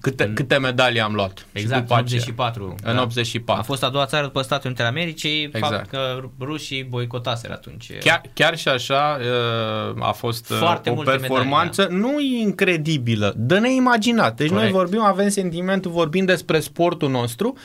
câte, 0.00 0.24
în... 0.24 0.34
câte 0.34 0.58
medalii 0.58 1.00
am 1.00 1.14
luat. 1.14 1.46
Exact, 1.52 1.90
în 1.90 1.96
84. 1.96 2.74
În 2.82 2.94
da. 2.94 3.02
84. 3.02 3.60
A 3.60 3.64
fost 3.64 3.82
a 3.82 3.88
doua 3.88 4.06
țară 4.06 4.24
după 4.24 4.42
Statele 4.42 4.68
Unite 4.68 4.82
ale 4.82 4.90
Americii, 4.90 5.42
exact. 5.42 5.72
fapt 5.72 5.88
că 5.88 6.20
rușii 6.40 6.82
boicotaseră 6.82 7.52
atunci. 7.52 7.92
Chiar, 8.00 8.20
chiar 8.32 8.56
și 8.56 8.68
așa 8.68 9.18
uh, 9.20 10.06
a 10.06 10.12
fost 10.12 10.46
Foarte 10.46 10.90
o 10.90 10.94
performanță 10.94 11.80
medalii, 11.82 12.02
da. 12.02 12.08
nu 12.08 12.20
incredibilă, 12.20 13.34
de 13.36 13.58
neimaginat. 13.58 14.36
Deci 14.36 14.48
Corect. 14.48 14.64
noi 14.64 14.80
vorbim, 14.80 15.00
avem 15.00 15.28
sentimentul, 15.28 15.90
vorbim 15.90 16.24
despre 16.24 16.60
sportul 16.60 17.10
nostru, 17.10 17.56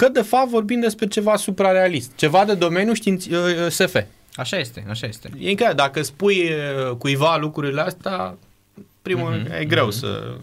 că 0.00 0.08
de 0.08 0.22
fapt 0.22 0.48
vorbim 0.48 0.80
despre 0.80 1.06
ceva 1.06 1.36
suprarealist, 1.36 2.12
ceva 2.14 2.44
de 2.44 2.54
domeniul 2.54 2.94
științ- 2.94 3.30
uh, 3.30 3.64
uh, 3.64 3.70
SF. 3.70 3.96
Așa 4.34 4.58
este, 4.58 4.84
așa 4.88 5.06
este. 5.06 5.30
E 5.38 5.54
că 5.54 5.72
dacă 5.74 6.02
spui 6.02 6.50
uh, 6.50 6.96
cuiva 6.96 7.36
lucrurile 7.36 7.80
astea, 7.80 8.36
primul 9.02 9.42
mm-hmm, 9.42 9.60
e 9.60 9.64
greu 9.64 9.86
mm-hmm. 9.86 9.98
să... 9.98 10.36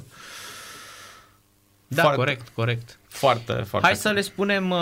Da, 1.88 2.02
foarte, 2.02 2.18
corect, 2.18 2.48
corect. 2.54 2.98
Foarte, 3.08 3.54
foarte. 3.54 3.88
Hai 3.88 3.96
să 3.96 4.10
le 4.10 4.22
spunem 4.22 4.74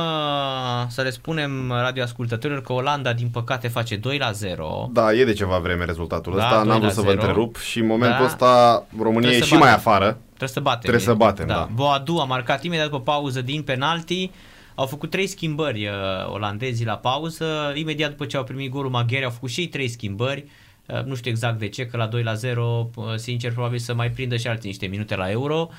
să 0.87 1.01
le 1.01 1.09
spunem 1.09 1.71
radioascultătorilor 1.71 2.61
că 2.61 2.73
Olanda 2.73 3.13
din 3.13 3.27
păcate 3.27 3.67
face 3.67 3.95
2 3.95 4.17
la 4.17 4.31
0. 4.31 4.89
Da, 4.93 5.13
e 5.13 5.25
de 5.25 5.33
ceva 5.33 5.57
vreme 5.57 5.85
rezultatul 5.85 6.35
da, 6.35 6.43
ăsta, 6.43 6.63
n-am 6.63 6.79
vrut 6.79 6.91
să 6.91 7.01
0. 7.01 7.13
vă 7.13 7.19
întrerup 7.19 7.57
și 7.57 7.79
în 7.79 7.85
momentul 7.85 8.19
da. 8.19 8.25
ăsta 8.25 8.85
România 9.01 9.29
e 9.29 9.33
și 9.33 9.39
batem. 9.39 9.57
mai 9.57 9.73
afară. 9.73 10.17
Trebuie 10.27 10.49
să 10.49 10.59
batem. 10.59 10.79
Trebuie 10.79 11.01
să 11.01 11.13
batem, 11.13 11.47
da. 11.47 11.53
da. 11.53 11.69
Boadu 11.73 12.17
a 12.17 12.23
marcat 12.23 12.63
imediat 12.63 12.89
după 12.89 13.01
pauză 13.01 13.41
din 13.41 13.61
penalti. 13.61 14.31
Au 14.75 14.85
făcut 14.85 15.09
trei 15.09 15.27
schimbări 15.27 15.87
uh, 15.87 15.93
olandezii 16.27 16.85
la 16.85 16.97
pauză. 16.97 17.73
Imediat 17.75 18.09
după 18.09 18.25
ce 18.25 18.37
au 18.37 18.43
primit 18.43 18.71
golul 18.71 18.91
maghiari 18.91 19.25
au 19.25 19.31
făcut 19.31 19.49
și 19.49 19.59
ei 19.59 19.67
trei 19.67 19.87
schimbări. 19.87 20.45
Uh, 20.85 21.03
nu 21.03 21.15
știu 21.15 21.31
exact 21.31 21.59
de 21.59 21.67
ce, 21.67 21.85
că 21.85 21.97
la 21.97 22.07
2 22.07 22.23
la 22.23 22.33
0, 22.33 22.89
uh, 22.95 23.15
sincer, 23.15 23.51
probabil 23.51 23.79
să 23.79 23.93
mai 23.93 24.11
prindă 24.11 24.37
și 24.37 24.47
alte 24.47 24.67
niște 24.67 24.85
minute 24.85 25.15
la 25.15 25.29
Euro. 25.29 25.69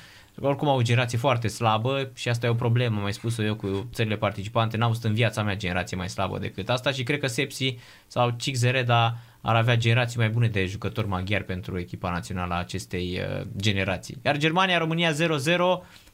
Oricum 0.41 0.67
au 0.67 0.77
o 0.77 0.81
generație 0.81 1.17
foarte 1.17 1.47
slabă 1.47 2.11
și 2.15 2.29
asta 2.29 2.45
e 2.45 2.49
o 2.49 2.53
problemă, 2.53 2.99
mai 2.99 3.13
spus 3.13 3.37
eu 3.37 3.55
cu 3.55 3.89
țările 3.93 4.15
participante. 4.15 4.77
N-am 4.77 4.87
văzut 4.89 5.03
în 5.03 5.13
viața 5.13 5.43
mea 5.43 5.55
generație 5.55 5.97
mai 5.97 6.09
slabă 6.09 6.37
decât 6.37 6.69
asta 6.69 6.91
și 6.91 7.03
cred 7.03 7.19
că 7.19 7.27
Sepsi 7.27 7.77
sau 8.07 8.29
Cixereda 8.37 9.17
ar 9.41 9.55
avea 9.55 9.77
generații 9.77 10.19
mai 10.19 10.29
bune 10.29 10.47
de 10.47 10.65
jucători 10.65 11.07
maghiari 11.07 11.43
pentru 11.43 11.79
echipa 11.79 12.11
națională 12.11 12.53
a 12.53 12.57
acestei 12.57 13.19
uh, 13.21 13.45
generații. 13.57 14.17
Iar 14.25 14.37
Germania-România 14.37 15.11
0-0 15.11 15.15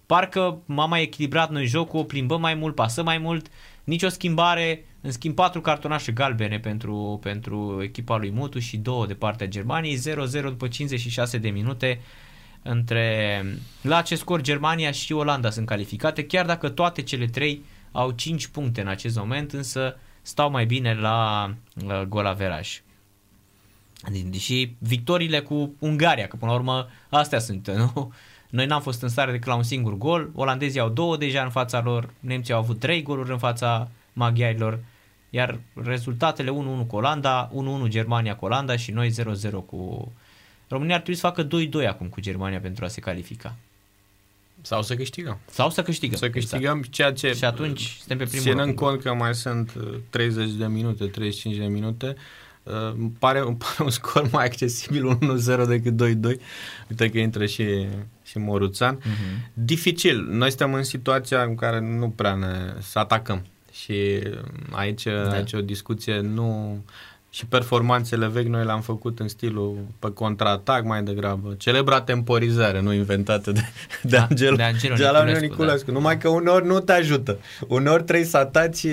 parcă 0.05 0.61
m-am 0.65 0.89
mai 0.89 1.01
echilibrat 1.01 1.49
noi 1.49 1.65
jocul, 1.65 2.05
plimbăm 2.05 2.41
mai 2.41 2.53
mult, 2.53 2.75
pasăm 2.75 3.05
mai 3.05 3.17
mult, 3.17 3.47
nicio 3.83 4.09
schimbare, 4.09 4.85
în 5.01 5.11
schimb 5.11 5.35
patru 5.35 5.61
cartonașe 5.61 6.11
galbene 6.11 6.59
pentru, 6.59 7.19
pentru 7.21 7.79
echipa 7.83 8.17
lui 8.17 8.31
Mutu 8.31 8.59
și 8.59 8.77
două 8.77 9.05
de 9.05 9.13
partea 9.13 9.47
Germaniei, 9.47 9.97
0-0 9.97 10.01
după 10.41 10.67
56 10.67 11.37
de 11.37 11.49
minute 11.49 12.01
între 12.61 13.43
la 13.81 13.97
acest 13.97 14.21
scor 14.21 14.41
Germania 14.41 14.91
și 14.91 15.13
Olanda 15.13 15.49
sunt 15.49 15.65
calificate, 15.65 16.25
chiar 16.25 16.45
dacă 16.45 16.69
toate 16.69 17.01
cele 17.01 17.25
trei 17.25 17.63
au 17.91 18.11
5 18.11 18.47
puncte 18.47 18.81
în 18.81 18.87
acest 18.87 19.17
moment, 19.17 19.51
însă 19.51 19.99
stau 20.21 20.51
mai 20.51 20.65
bine 20.65 20.93
la, 20.93 21.49
la 21.85 22.05
golaveraj. 22.05 22.81
Și 24.37 24.75
victoriile 24.79 25.39
cu 25.39 25.75
Ungaria, 25.79 26.27
că 26.27 26.35
până 26.35 26.51
la 26.51 26.57
urmă 26.57 26.87
astea 27.09 27.39
sunt, 27.39 27.67
nu? 27.93 28.13
Noi 28.53 28.65
n-am 28.65 28.81
fost 28.81 29.01
în 29.01 29.09
stare 29.09 29.31
decât 29.31 29.47
la 29.47 29.55
un 29.55 29.63
singur 29.63 29.97
gol, 29.97 30.29
olandezii 30.35 30.79
au 30.79 30.89
două 30.89 31.17
deja 31.17 31.43
în 31.43 31.49
fața 31.49 31.81
lor, 31.81 32.09
nemții 32.19 32.53
au 32.53 32.59
avut 32.59 32.79
trei 32.79 33.01
goluri 33.01 33.31
în 33.31 33.37
fața 33.37 33.89
maghiarilor, 34.13 34.79
iar 35.29 35.59
rezultatele 35.83 36.51
1-1 36.83 36.87
cu 36.87 36.95
Olanda, 36.95 37.51
1-1 37.85 37.87
Germania 37.87 38.35
cu 38.35 38.45
Olanda 38.45 38.75
și 38.75 38.91
noi 38.91 39.11
0-0 39.11 39.15
cu 39.65 40.11
România 40.67 40.95
ar 40.95 41.01
trebui 41.01 41.19
să 41.19 41.27
facă 41.27 41.47
2-2 41.83 41.87
acum 41.87 42.07
cu 42.07 42.21
Germania 42.21 42.59
pentru 42.59 42.85
a 42.85 42.87
se 42.87 43.01
califica. 43.01 43.55
Sau 44.61 44.81
să 44.81 44.95
câștigăm. 44.95 45.39
Sau 45.45 45.69
să 45.69 45.83
câștigăm. 45.83 46.17
Să 46.17 46.29
câștigăm 46.29 46.77
exact. 46.77 46.93
ceea 46.93 47.13
ce... 47.13 47.33
Și 47.33 47.45
atunci 47.45 47.95
suntem 47.97 48.17
pe 48.17 48.23
primul 48.23 48.45
Ținând 48.45 48.75
cont 48.75 49.01
că 49.01 49.13
mai 49.13 49.35
sunt 49.35 49.73
30 50.09 50.49
de 50.51 50.67
minute, 50.67 51.05
35 51.05 51.57
de 51.57 51.65
minute, 51.65 52.15
Uh, 52.63 52.93
îmi 52.97 53.11
pare, 53.19 53.39
îmi 53.39 53.55
pare 53.55 53.83
un 53.83 53.89
scor 53.89 54.29
mai 54.31 54.45
accesibil 54.45 55.17
1-0 55.17 55.67
decât 55.67 55.93
2-2. 55.93 56.39
Uite 56.89 57.09
că 57.09 57.17
intră 57.17 57.45
și, 57.45 57.87
și 58.33 58.39
Moruțan. 58.39 58.97
Uh-huh. 58.97 59.51
Dificil. 59.53 60.27
Noi 60.29 60.49
suntem 60.49 60.73
în 60.73 60.83
situația 60.83 61.41
în 61.41 61.55
care 61.55 61.79
nu 61.79 62.09
prea 62.09 62.33
ne 62.33 62.73
să 62.79 62.99
atacăm. 62.99 63.45
Și 63.71 64.19
aici, 64.71 65.03
da. 65.03 65.31
aici 65.31 65.53
o 65.53 65.61
discuție 65.61 66.19
nu... 66.19 66.77
Și 67.29 67.45
performanțele 67.45 68.27
vechi 68.27 68.47
noi 68.47 68.65
le-am 68.65 68.81
făcut 68.81 69.19
în 69.19 69.27
stilul 69.27 69.77
pe 69.99 70.11
contraatac 70.13 70.83
mai 70.83 71.03
degrabă. 71.03 71.55
Celebra 71.57 72.01
temporizare, 72.01 72.81
nu 72.81 72.93
inventată 72.93 73.51
de, 73.51 73.61
de 74.01 74.15
da, 74.15 74.27
Angelo, 74.29 74.55
de 74.55 74.63
Angelo 74.63 74.87
Niculescu. 74.97 75.33
Da. 75.33 75.39
Niculescu. 75.39 75.85
Da. 75.85 75.91
Numai 75.91 76.17
că 76.17 76.27
uneori 76.29 76.65
nu 76.65 76.79
te 76.79 76.91
ajută. 76.91 77.39
Uneori 77.67 78.03
trebuie 78.03 78.25
să 78.25 78.37
ataci 78.37 78.85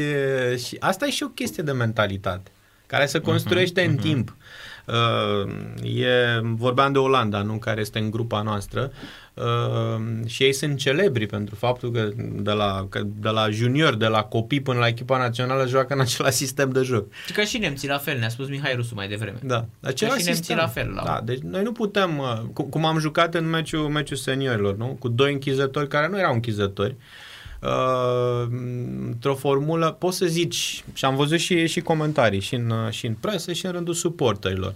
și 0.64 0.76
asta 0.78 1.06
e 1.06 1.10
și 1.10 1.22
o 1.22 1.28
chestie 1.28 1.62
de 1.62 1.72
mentalitate 1.72 2.50
care 2.86 3.06
se 3.06 3.18
construiește 3.18 3.82
uh-huh, 3.82 3.88
în 3.88 3.98
uh-huh. 3.98 4.02
timp. 4.02 4.36
Uh, 4.86 5.52
e, 6.00 6.40
vorbeam 6.42 6.92
de 6.92 6.98
Olanda, 6.98 7.42
nu 7.42 7.52
care 7.52 7.80
este 7.80 7.98
în 7.98 8.10
grupa 8.10 8.42
noastră 8.42 8.92
uh, 9.40 10.26
și 10.26 10.42
ei 10.42 10.52
sunt 10.52 10.78
celebri 10.78 11.26
pentru 11.26 11.54
faptul 11.54 11.90
că 11.90 12.08
de 12.16 12.50
la, 12.50 12.86
că 12.88 13.02
de 13.04 13.28
la 13.28 13.50
junior, 13.50 13.94
de 13.94 14.06
la 14.06 14.22
copii 14.22 14.60
până 14.60 14.78
la 14.78 14.86
echipa 14.86 15.18
națională 15.18 15.66
joacă 15.66 15.94
în 15.94 16.00
același 16.00 16.36
sistem 16.36 16.70
de 16.70 16.82
joc. 16.82 17.12
Și 17.26 17.32
că 17.32 17.42
și 17.42 17.58
nemții 17.58 17.88
la 17.88 17.98
fel, 17.98 18.18
ne-a 18.18 18.28
spus 18.28 18.48
Mihai 18.48 18.74
Rusu 18.74 18.94
mai 18.94 19.08
devreme. 19.08 19.38
Da, 19.42 19.64
același 19.80 20.20
și 20.20 20.26
nemții 20.26 20.54
la 20.54 20.66
fel. 20.66 20.92
La... 20.94 21.02
Da, 21.04 21.20
deci 21.24 21.38
noi 21.38 21.62
nu 21.62 21.72
putem, 21.72 22.18
uh, 22.18 22.40
cum, 22.52 22.64
cum 22.64 22.84
am 22.84 22.98
jucat 22.98 23.34
în 23.34 23.48
meciul, 23.48 23.88
meciul 23.88 24.16
seniorilor, 24.16 24.76
nu? 24.76 24.96
cu 24.98 25.08
doi 25.08 25.32
închizători 25.32 25.88
care 25.88 26.08
nu 26.08 26.18
erau 26.18 26.32
închizători, 26.32 26.90
uh, 26.90 27.30
uh, 27.60 28.48
într-o 29.06 29.34
formulă, 29.34 29.96
poți 29.98 30.16
să 30.16 30.26
zici, 30.26 30.84
și 30.92 31.04
am 31.04 31.16
văzut 31.16 31.38
și, 31.38 31.66
și 31.66 31.80
comentarii 31.80 32.40
și 32.40 32.54
în, 32.54 32.72
și 32.90 33.06
în 33.06 33.14
presă 33.20 33.52
și 33.52 33.66
în 33.66 33.72
rândul 33.72 33.94
suporterilor, 33.94 34.74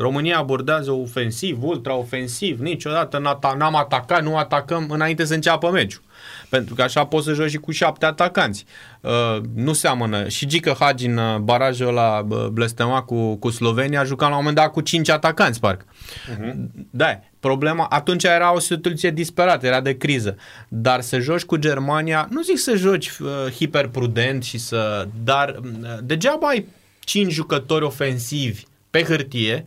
România 0.00 0.38
abordează 0.38 0.90
ofensiv, 0.90 1.62
ultra-ofensiv, 1.62 2.60
niciodată 2.60 3.38
n-am 3.56 3.76
atacat, 3.76 4.22
nu 4.22 4.36
atacăm 4.36 4.86
înainte 4.90 5.24
să 5.24 5.34
înceapă 5.34 5.70
meciul. 5.70 6.02
Pentru 6.48 6.74
că 6.74 6.82
așa 6.82 7.06
poți 7.06 7.26
să 7.26 7.32
joci 7.32 7.50
și 7.50 7.56
cu 7.56 7.70
șapte 7.70 8.06
atacanți. 8.06 8.64
Uh, 9.00 9.40
nu 9.54 9.72
seamănă. 9.72 10.28
Și 10.28 10.46
Gică 10.46 10.76
Hagi 10.78 11.06
în 11.06 11.16
uh, 11.16 11.36
barajul 11.38 11.92
la 11.92 12.26
uh, 12.28 12.46
blestema 12.46 13.02
cu, 13.02 13.34
cu 13.34 13.50
Slovenia 13.50 14.04
juca 14.04 14.24
la 14.24 14.30
un 14.30 14.38
moment 14.38 14.56
dat 14.56 14.72
cu 14.72 14.80
cinci 14.80 15.08
atacanți, 15.08 15.60
parcă. 15.60 15.84
Uh-huh. 15.84 16.54
Da, 16.90 17.20
problema, 17.40 17.84
atunci 17.84 18.24
era 18.24 18.54
o 18.54 18.58
situație 18.58 19.10
disperată, 19.10 19.66
era 19.66 19.80
de 19.80 19.96
criză. 19.96 20.36
Dar 20.68 21.00
să 21.00 21.18
joci 21.18 21.44
cu 21.44 21.56
Germania, 21.56 22.28
nu 22.30 22.42
zic 22.42 22.58
să 22.58 22.74
joci 22.74 23.08
uh, 23.08 23.28
hiperprudent 23.52 24.42
și 24.42 24.58
să... 24.58 25.08
Dar 25.24 25.60
uh, 25.62 25.88
degeaba 26.02 26.46
ai 26.46 26.66
cinci 27.00 27.32
jucători 27.32 27.84
ofensivi 27.84 28.62
pe 28.90 29.02
hârtie, 29.02 29.66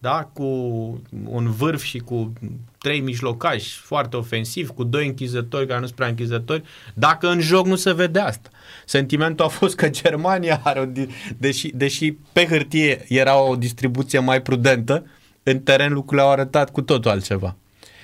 da? 0.00 0.30
cu 0.32 0.44
un 1.24 1.50
vârf 1.50 1.82
și 1.82 1.98
cu 1.98 2.32
trei 2.78 3.00
mijlocași 3.00 3.78
foarte 3.78 4.16
ofensiv, 4.16 4.68
cu 4.68 4.84
doi 4.84 5.06
închizători 5.06 5.66
care 5.66 5.78
nu 5.78 5.84
sunt 5.84 5.96
prea 5.96 6.08
închizători, 6.08 6.62
dacă 6.94 7.28
în 7.28 7.40
joc 7.40 7.66
nu 7.66 7.76
se 7.76 7.92
vede 7.92 8.18
asta. 8.18 8.50
Sentimentul 8.86 9.44
a 9.44 9.48
fost 9.48 9.74
că 9.74 9.88
Germania 9.88 10.60
are 10.64 10.80
o, 10.80 11.02
deși, 11.38 11.68
deși 11.68 12.12
pe 12.32 12.46
hârtie 12.46 13.04
era 13.08 13.42
o 13.42 13.56
distribuție 13.56 14.18
mai 14.18 14.42
prudentă, 14.42 15.06
în 15.42 15.60
teren 15.60 15.92
lucrurile 15.92 16.26
au 16.26 16.32
arătat 16.32 16.70
cu 16.70 16.82
totul 16.82 17.10
altceva 17.10 17.56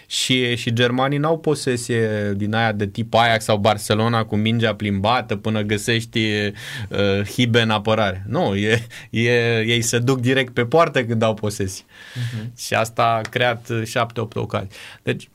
și, 0.06 0.56
și 0.56 0.72
germanii 0.72 1.18
n-au 1.18 1.38
posesie 1.38 2.32
din 2.36 2.54
aia 2.54 2.72
de 2.72 2.86
tip 2.86 3.14
Ajax 3.14 3.44
sau 3.44 3.56
Barcelona 3.56 4.24
cu 4.24 4.36
mingea 4.36 4.74
plimbată 4.74 5.36
până 5.36 5.62
găsești 5.62 6.18
uh, 6.18 7.26
hibe 7.30 7.60
în 7.60 7.70
apărare. 7.70 8.24
Nu, 8.28 8.54
e, 8.54 8.86
e, 9.10 9.60
ei 9.60 9.82
se 9.82 9.98
duc 9.98 10.20
direct 10.20 10.52
pe 10.52 10.64
poartă 10.64 11.04
când 11.04 11.22
au 11.22 11.34
posesie. 11.34 11.84
Uh-huh. 11.84 12.56
Și 12.56 12.74
asta 12.74 13.02
a 13.02 13.28
creat 13.28 13.68
7-8 13.82 14.32
ocazii. 14.34 14.70
Deci 15.02 15.28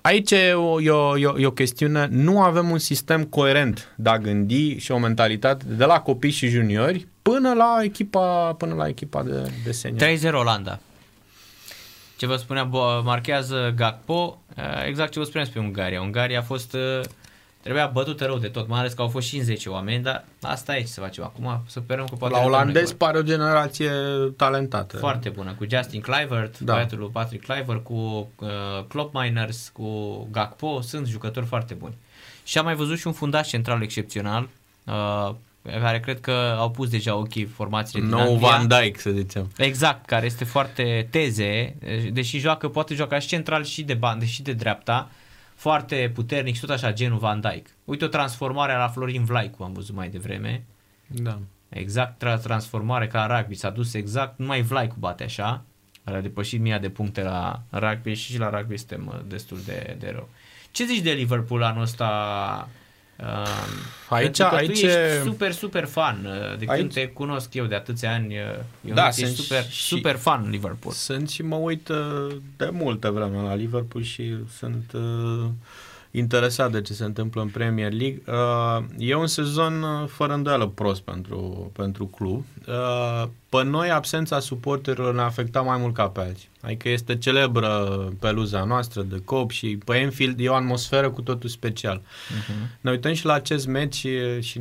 Aici 0.00 0.30
e 0.30 0.52
o, 0.52 0.80
e, 0.80 0.90
o, 0.90 1.38
e 1.38 1.46
o 1.46 1.50
chestiune, 1.50 2.08
nu 2.10 2.40
avem 2.40 2.70
un 2.70 2.78
sistem 2.78 3.24
coerent 3.24 3.94
de 3.96 4.08
a 4.08 4.18
gândi 4.18 4.78
și 4.78 4.90
o 4.90 4.98
mentalitate 4.98 5.64
de 5.68 5.84
la 5.84 6.00
copii 6.00 6.30
și 6.30 6.48
juniori 6.48 7.06
până 7.22 7.52
la 7.52 7.78
echipa, 7.82 8.54
până 8.58 8.74
la 8.74 8.88
echipa 8.88 9.22
de, 9.22 9.50
de 9.64 9.72
senior. 9.72 10.32
3-0 10.32 10.32
Olanda 10.32 10.80
ce 12.18 12.26
vă 12.26 12.36
spuneam, 12.36 12.70
marchează 13.04 13.72
Gakpo, 13.76 14.38
eh, 14.56 14.64
exact 14.86 15.12
ce 15.12 15.18
vă 15.18 15.24
spuneam 15.24 15.50
pe 15.52 15.58
Ungaria. 15.58 16.00
Ungaria 16.00 16.38
a 16.38 16.42
fost, 16.42 16.74
eh, 16.74 17.00
trebuia 17.62 17.86
bătută 17.86 18.24
rău 18.24 18.38
de 18.38 18.48
tot, 18.48 18.68
mai 18.68 18.78
ales 18.78 18.92
că 18.92 19.02
au 19.02 19.08
fost 19.08 19.26
și 19.26 19.36
în 19.36 19.44
10 19.44 19.68
oameni, 19.68 20.02
dar 20.02 20.24
asta 20.42 20.76
e 20.76 20.80
ce 20.80 20.86
să 20.86 21.00
facem 21.00 21.24
acum, 21.24 21.62
să 21.66 21.80
sperăm 21.84 22.06
că 22.06 22.14
poate... 22.14 22.34
La 22.34 22.44
olandez 22.44 22.92
pare 22.92 23.18
o 23.18 23.22
generație 23.22 23.90
talentată. 24.36 24.96
Foarte 24.96 25.28
bună, 25.28 25.54
cu 25.58 25.66
Justin 25.70 26.00
Clivert, 26.00 26.58
da. 26.58 26.72
băiatul 26.72 26.98
lui 26.98 27.08
Patrick 27.12 27.44
Clivert, 27.44 27.84
cu 27.84 28.28
uh, 28.38 28.48
Klopp 28.88 29.14
Miners, 29.14 29.70
cu 29.72 30.18
Gakpo, 30.30 30.80
sunt 30.80 31.06
jucători 31.06 31.46
foarte 31.46 31.74
buni. 31.74 31.94
Și 32.44 32.58
am 32.58 32.64
mai 32.64 32.74
văzut 32.74 32.98
și 32.98 33.06
un 33.06 33.12
fundaș 33.12 33.48
central 33.48 33.82
excepțional, 33.82 34.48
uh, 34.84 35.30
care 35.62 36.00
cred 36.00 36.20
că 36.20 36.56
au 36.58 36.70
pus 36.70 36.88
deja 36.88 37.16
ochii 37.16 37.44
formațiile 37.44 38.06
din 38.06 38.14
Nou 38.14 38.36
Van 38.36 38.68
Dijk, 38.68 39.00
să 39.00 39.10
zicem. 39.10 39.50
Exact, 39.56 40.06
care 40.06 40.26
este 40.26 40.44
foarte 40.44 41.08
teze, 41.10 41.76
deși 42.12 42.38
joacă, 42.38 42.68
poate 42.68 42.94
joaca 42.94 43.18
și 43.18 43.26
central 43.26 43.64
și 43.64 43.82
de 43.82 43.94
bandă 43.94 44.24
și 44.24 44.42
de 44.42 44.52
dreapta, 44.52 45.10
foarte 45.54 46.10
puternic 46.14 46.54
și 46.54 46.60
tot 46.60 46.70
așa, 46.70 46.92
genul 46.92 47.18
Van 47.18 47.40
Dijk. 47.40 47.68
Uite 47.84 48.04
o 48.04 48.08
transformare 48.08 48.72
la 48.72 48.88
Florin 48.88 49.24
Vlaicu, 49.24 49.62
am 49.62 49.72
văzut 49.72 49.94
mai 49.94 50.08
devreme. 50.08 50.64
Da. 51.06 51.38
Exact, 51.68 52.42
transformare 52.42 53.06
ca 53.06 53.26
rugby, 53.26 53.54
s-a 53.54 53.70
dus 53.70 53.94
exact, 53.94 54.38
numai 54.38 54.62
Vlaicu 54.62 54.96
bate 54.98 55.24
așa, 55.24 55.62
a 56.04 56.20
depășit 56.20 56.60
mia 56.60 56.78
de 56.78 56.88
puncte 56.88 57.22
la 57.22 57.62
rugby 57.70 58.14
și, 58.14 58.32
și 58.32 58.38
la 58.38 58.50
rugby 58.50 58.76
suntem 58.76 59.06
uh, 59.06 59.20
destul 59.26 59.58
de, 59.64 59.96
de 59.98 60.10
rău. 60.14 60.28
Ce 60.70 60.84
zici 60.84 61.02
de 61.02 61.10
Liverpool 61.10 61.62
anul 61.62 61.82
ăsta, 61.82 62.68
Uh, 62.68 62.77
aici, 64.08 64.40
aici 64.40 64.80
tu 64.80 64.86
ești 64.86 65.22
super, 65.24 65.52
super 65.52 65.84
fan. 65.84 66.24
Uh, 66.24 66.58
de 66.58 66.64
aici, 66.68 66.80
când 66.80 66.92
te 66.92 67.08
cunosc 67.08 67.54
eu 67.54 67.64
de 67.64 67.74
atâția 67.74 68.12
ani, 68.12 68.34
uh, 68.34 68.42
eu 68.88 68.94
da, 68.94 69.10
sunt 69.10 69.34
super, 69.34 69.64
și, 69.70 69.82
super 69.82 70.16
fan 70.16 70.50
Liverpool. 70.50 70.94
Sunt 70.94 71.28
și 71.28 71.42
mă 71.42 71.56
uit 71.56 71.88
uh, 71.88 72.36
de 72.56 72.68
multă 72.72 73.10
vreme 73.10 73.42
la 73.42 73.54
Liverpool 73.54 74.04
și 74.04 74.34
sunt 74.58 74.92
uh, 74.92 75.48
interesat 76.10 76.72
de 76.72 76.82
ce 76.82 76.92
se 76.92 77.04
întâmplă 77.04 77.42
în 77.42 77.48
Premier 77.48 77.92
League. 77.92 78.22
Uh, 78.26 78.84
e 78.98 79.14
un 79.14 79.26
sezon 79.26 79.82
uh, 79.82 80.08
fără 80.08 80.32
îndoială 80.32 80.66
prost 80.66 81.00
pentru, 81.00 81.70
pentru 81.76 82.06
club. 82.06 82.44
Uh, 82.68 83.28
pe 83.48 83.64
noi 83.64 83.90
absența 83.90 84.40
suporterilor 84.40 85.14
ne-a 85.14 85.24
afectat 85.24 85.64
mai 85.64 85.78
mult 85.78 85.94
ca 85.94 86.08
pe 86.08 86.20
alții. 86.20 86.48
Adică 86.60 86.88
este 86.88 87.18
celebră 87.18 87.68
peluza 88.20 88.64
noastră 88.64 89.02
de 89.02 89.22
cop 89.24 89.50
și 89.50 89.78
pe 89.84 89.96
Enfield 89.96 90.40
e 90.40 90.48
o 90.48 90.54
atmosferă 90.54 91.10
cu 91.10 91.20
totul 91.20 91.48
special. 91.48 92.00
Uh-huh. 92.00 92.80
Ne 92.80 92.90
uităm 92.90 93.12
și 93.12 93.24
la 93.24 93.32
acest 93.32 93.66
meci 93.66 93.94
și, 93.94 94.40
și 94.40 94.60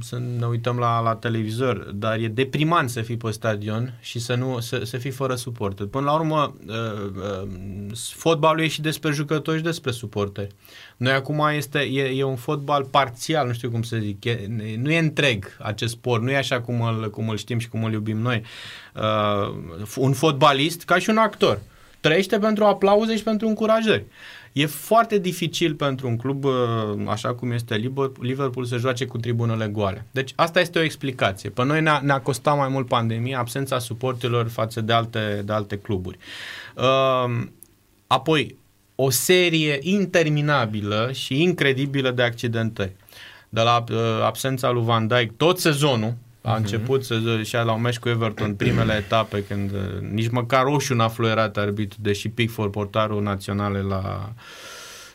să 0.00 0.22
ne 0.38 0.46
uităm 0.46 0.78
la, 0.78 1.00
la 1.00 1.14
televizor, 1.14 1.76
dar 1.94 2.18
e 2.18 2.28
deprimant 2.28 2.90
să 2.90 3.00
fii 3.00 3.16
pe 3.16 3.30
stadion 3.30 3.98
și 4.00 4.18
să, 4.18 4.34
nu, 4.34 4.60
să, 4.60 4.80
să 4.84 4.96
fii 4.96 5.10
fără 5.10 5.34
suporter. 5.34 5.86
Până 5.86 6.04
la 6.04 6.12
urmă, 6.12 6.54
uh, 6.66 6.74
uh, 7.42 7.48
fotbalul 8.14 8.60
e 8.60 8.68
și 8.68 8.80
despre 8.80 9.10
jucători 9.12 9.56
și 9.56 9.62
despre 9.62 9.90
suporteri. 9.90 10.54
Noi 10.96 11.12
acum 11.12 11.48
este, 11.56 11.78
e, 11.78 12.18
e 12.18 12.22
un 12.22 12.36
fotbal 12.36 12.84
parțial, 12.84 13.46
nu 13.46 13.52
știu 13.52 13.70
cum 13.70 13.82
să 13.82 13.96
zic, 13.96 14.24
e, 14.24 14.46
nu 14.80 14.90
e 14.90 14.98
întreg 14.98 15.56
acest 15.58 15.92
sport, 15.92 16.22
nu 16.22 16.30
e 16.30 16.36
așa 16.36 16.60
cum 16.60 16.80
îl, 16.80 17.10
cum 17.10 17.28
îl 17.28 17.36
știm 17.36 17.58
și 17.58 17.68
cum 17.68 17.84
îl 17.84 17.92
iubim 17.92 18.18
noi. 18.18 18.42
Uh, 18.94 19.54
un 19.96 20.12
fotbalist, 20.12 20.82
ca 20.82 20.98
și 20.98 21.10
un 21.10 21.16
actor, 21.16 21.60
trăiește 22.00 22.38
pentru 22.38 22.64
aplauze 22.64 23.16
și 23.16 23.22
pentru 23.22 23.48
încurajări. 23.48 24.04
E 24.52 24.66
foarte 24.66 25.18
dificil 25.18 25.74
pentru 25.74 26.08
un 26.08 26.16
club 26.16 26.44
uh, 26.44 26.52
așa 27.06 27.34
cum 27.34 27.50
este 27.50 27.92
Liverpool 28.20 28.64
să 28.64 28.76
joace 28.76 29.06
cu 29.06 29.18
tribunele 29.18 29.66
goale. 29.66 30.06
Deci 30.10 30.32
asta 30.36 30.60
este 30.60 30.78
o 30.78 30.82
explicație. 30.82 31.50
Pe 31.50 31.64
noi 31.64 31.80
ne-a, 31.80 32.00
ne-a 32.04 32.20
costat 32.20 32.56
mai 32.56 32.68
mult 32.68 32.88
pandemia, 32.88 33.38
absența 33.38 33.78
suportilor 33.78 34.48
față 34.48 34.80
de 34.80 34.92
alte, 34.92 35.42
de 35.44 35.52
alte 35.52 35.78
cluburi. 35.78 36.18
Uh, 36.76 37.42
apoi, 38.06 38.56
o 38.94 39.10
serie 39.10 39.78
interminabilă 39.80 41.10
și 41.12 41.42
incredibilă 41.42 42.10
de 42.10 42.22
accidentări. 42.22 42.92
De 43.48 43.60
la 43.60 43.84
uh, 43.90 43.96
absența 44.24 44.70
lui 44.70 44.84
Van 44.84 45.06
Dijk 45.06 45.36
tot 45.36 45.58
sezonul, 45.58 46.14
a 46.42 46.54
uh-huh. 46.54 46.56
început 46.56 47.04
să 47.04 47.40
și 47.42 47.54
la 47.54 47.72
un 47.72 47.80
meci 47.80 47.98
cu 47.98 48.08
Everton, 48.08 48.54
primele 48.62 48.94
etape, 48.94 49.44
când 49.44 49.72
uh, 49.72 50.08
nici 50.10 50.30
măcar 50.30 50.64
roșu 50.64 50.94
n-a 50.94 51.08
fluierat 51.08 51.56
arbitru, 51.56 51.98
deși 52.02 52.28
Pickford, 52.28 52.70
portarul 52.70 53.22
național 53.22 53.72
la, 53.72 54.32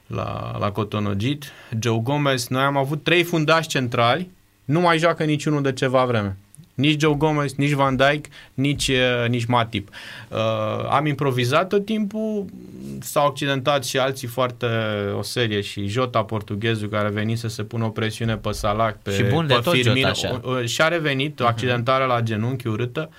la, 0.08 0.58
la 0.60 0.72
Cotonogit. 0.72 1.52
Joe 1.80 2.00
Gomez, 2.04 2.48
noi 2.48 2.64
am 2.64 2.78
avut 2.78 3.04
trei 3.04 3.24
fundași 3.24 3.68
centrali, 3.68 4.30
nu 4.66 4.80
mai 4.80 4.98
joacă 4.98 5.24
niciunul 5.24 5.62
de 5.62 5.74
ceva 5.74 6.06
vreme. 6.06 6.38
Nici 6.78 7.00
Joe 7.00 7.16
Gomez, 7.16 7.54
nici 7.54 7.72
Van 7.72 7.96
Dijk, 7.96 8.26
nici, 8.54 8.88
uh, 8.88 9.30
nici 9.30 9.46
Matip. 9.46 9.90
Uh, 10.30 10.38
am 10.90 11.06
improvizat 11.06 11.68
tot 11.68 11.86
timpul, 11.86 12.46
s-au 13.00 13.28
accidentat 13.28 13.86
și 13.86 13.98
alții 13.98 14.28
foarte 14.28 14.68
o 15.18 15.22
serie 15.22 15.62
și 15.62 15.88
Jota 15.88 16.24
portughezul 16.24 16.90
care 16.90 17.08
a 17.08 17.12
venit 17.12 17.38
să 17.38 17.48
se 17.48 17.64
pună 17.64 17.86
o 17.86 17.90
presiune 17.90 18.36
pe 18.36 18.52
Salah, 18.52 18.94
pe, 19.02 19.12
și 19.12 19.24
bun 19.24 19.48
pe 19.48 19.54
de 19.54 19.60
tot 19.64 19.74
Firmino, 19.74 20.08
Jota, 20.14 20.42
așa. 20.44 20.66
și 20.66 20.82
a 20.82 20.88
revenit, 20.88 21.40
o 21.40 21.44
mhm. 21.44 21.52
accidentare 21.52 22.04
uh-huh. 22.04 22.08
la 22.08 22.22
genunchi 22.22 22.68
urâtă. 22.68 23.10
Uh, 23.12 23.16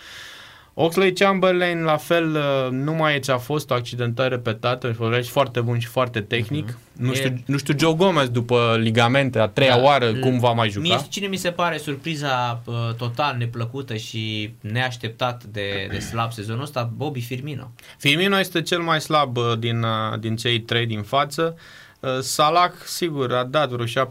Oxley 0.80 1.12
Chamberlain, 1.12 1.82
la 1.82 1.96
fel, 1.96 2.34
uh, 2.34 2.68
nu 2.70 2.92
mai 2.92 3.14
e 3.14 3.18
ce 3.18 3.32
a 3.32 3.38
fost 3.38 3.70
o 3.70 3.74
accidentare 3.74 4.28
repetată, 4.28 4.92
și 5.22 5.30
foarte 5.30 5.60
bun 5.60 5.78
și 5.78 5.86
foarte 5.86 6.20
tehnic. 6.20 6.70
Uh-huh. 6.70 6.92
Nu, 6.92 7.14
știu, 7.14 7.28
e... 7.28 7.42
nu 7.46 7.56
știu, 7.56 7.74
Joe 7.78 7.94
Gomez 7.94 8.28
după 8.28 8.76
ligamente, 8.80 9.38
a 9.38 9.46
treia 9.46 9.76
da. 9.76 9.82
oară, 9.82 10.14
cum 10.14 10.38
va 10.38 10.52
mai 10.52 10.70
juca? 10.70 10.88
Mie, 10.88 11.06
cine 11.08 11.26
mi 11.26 11.36
se 11.36 11.50
pare 11.50 11.76
surpriza 11.76 12.62
uh, 12.64 12.74
total 12.96 13.36
neplăcută 13.36 13.94
și 13.94 14.52
neașteptat 14.60 15.44
de, 15.44 15.88
de 15.90 15.98
slab 15.98 16.32
sezonul 16.32 16.62
ăsta, 16.62 16.90
Bobby 16.96 17.20
Firmino. 17.20 17.70
Firmino 17.98 18.38
este 18.38 18.62
cel 18.62 18.80
mai 18.80 19.00
slab 19.00 19.36
uh, 19.36 19.52
din, 19.58 19.82
uh, 19.82 20.18
din 20.20 20.36
cei 20.36 20.60
trei 20.60 20.86
din 20.86 21.02
față. 21.02 21.56
Uh, 22.00 22.18
Salah, 22.20 22.70
sigur, 22.84 23.34
a 23.34 23.44
dat 23.44 23.70
vreo 23.70 24.04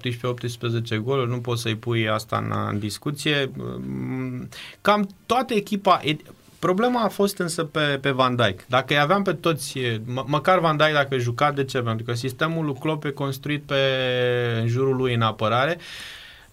17-18 0.99 1.02
goluri, 1.02 1.30
nu 1.30 1.39
poți 1.39 1.61
să-i 1.61 1.76
pui 1.76 2.10
asta 2.10 2.38
în, 2.38 2.53
în 2.69 2.80
discuție. 2.80 3.52
Cam 4.81 5.10
toată 5.26 5.53
echipa, 5.53 6.02
Problema 6.60 7.04
a 7.04 7.08
fost 7.08 7.38
însă 7.38 7.64
pe, 7.64 7.80
pe 8.02 8.10
Van 8.10 8.36
Dijk. 8.36 8.66
Dacă 8.68 8.94
îi 8.94 9.00
aveam 9.00 9.24
pe 9.24 9.34
toți, 9.34 9.80
mă, 10.06 10.24
măcar 10.28 10.60
Van 10.60 10.78
Dijk 10.78 10.94
dacă 10.94 11.18
juca, 11.18 11.52
de 11.52 11.64
ce? 11.64 11.80
Pentru 11.80 12.06
că 12.06 12.14
sistemul 12.14 12.66
lui 12.66 12.76
Klopp 12.80 13.06
e 13.06 13.10
construit 13.10 13.64
pe, 13.64 13.76
în 14.62 14.68
jurul 14.68 14.96
lui 14.96 15.14
în 15.14 15.22
apărare. 15.22 15.78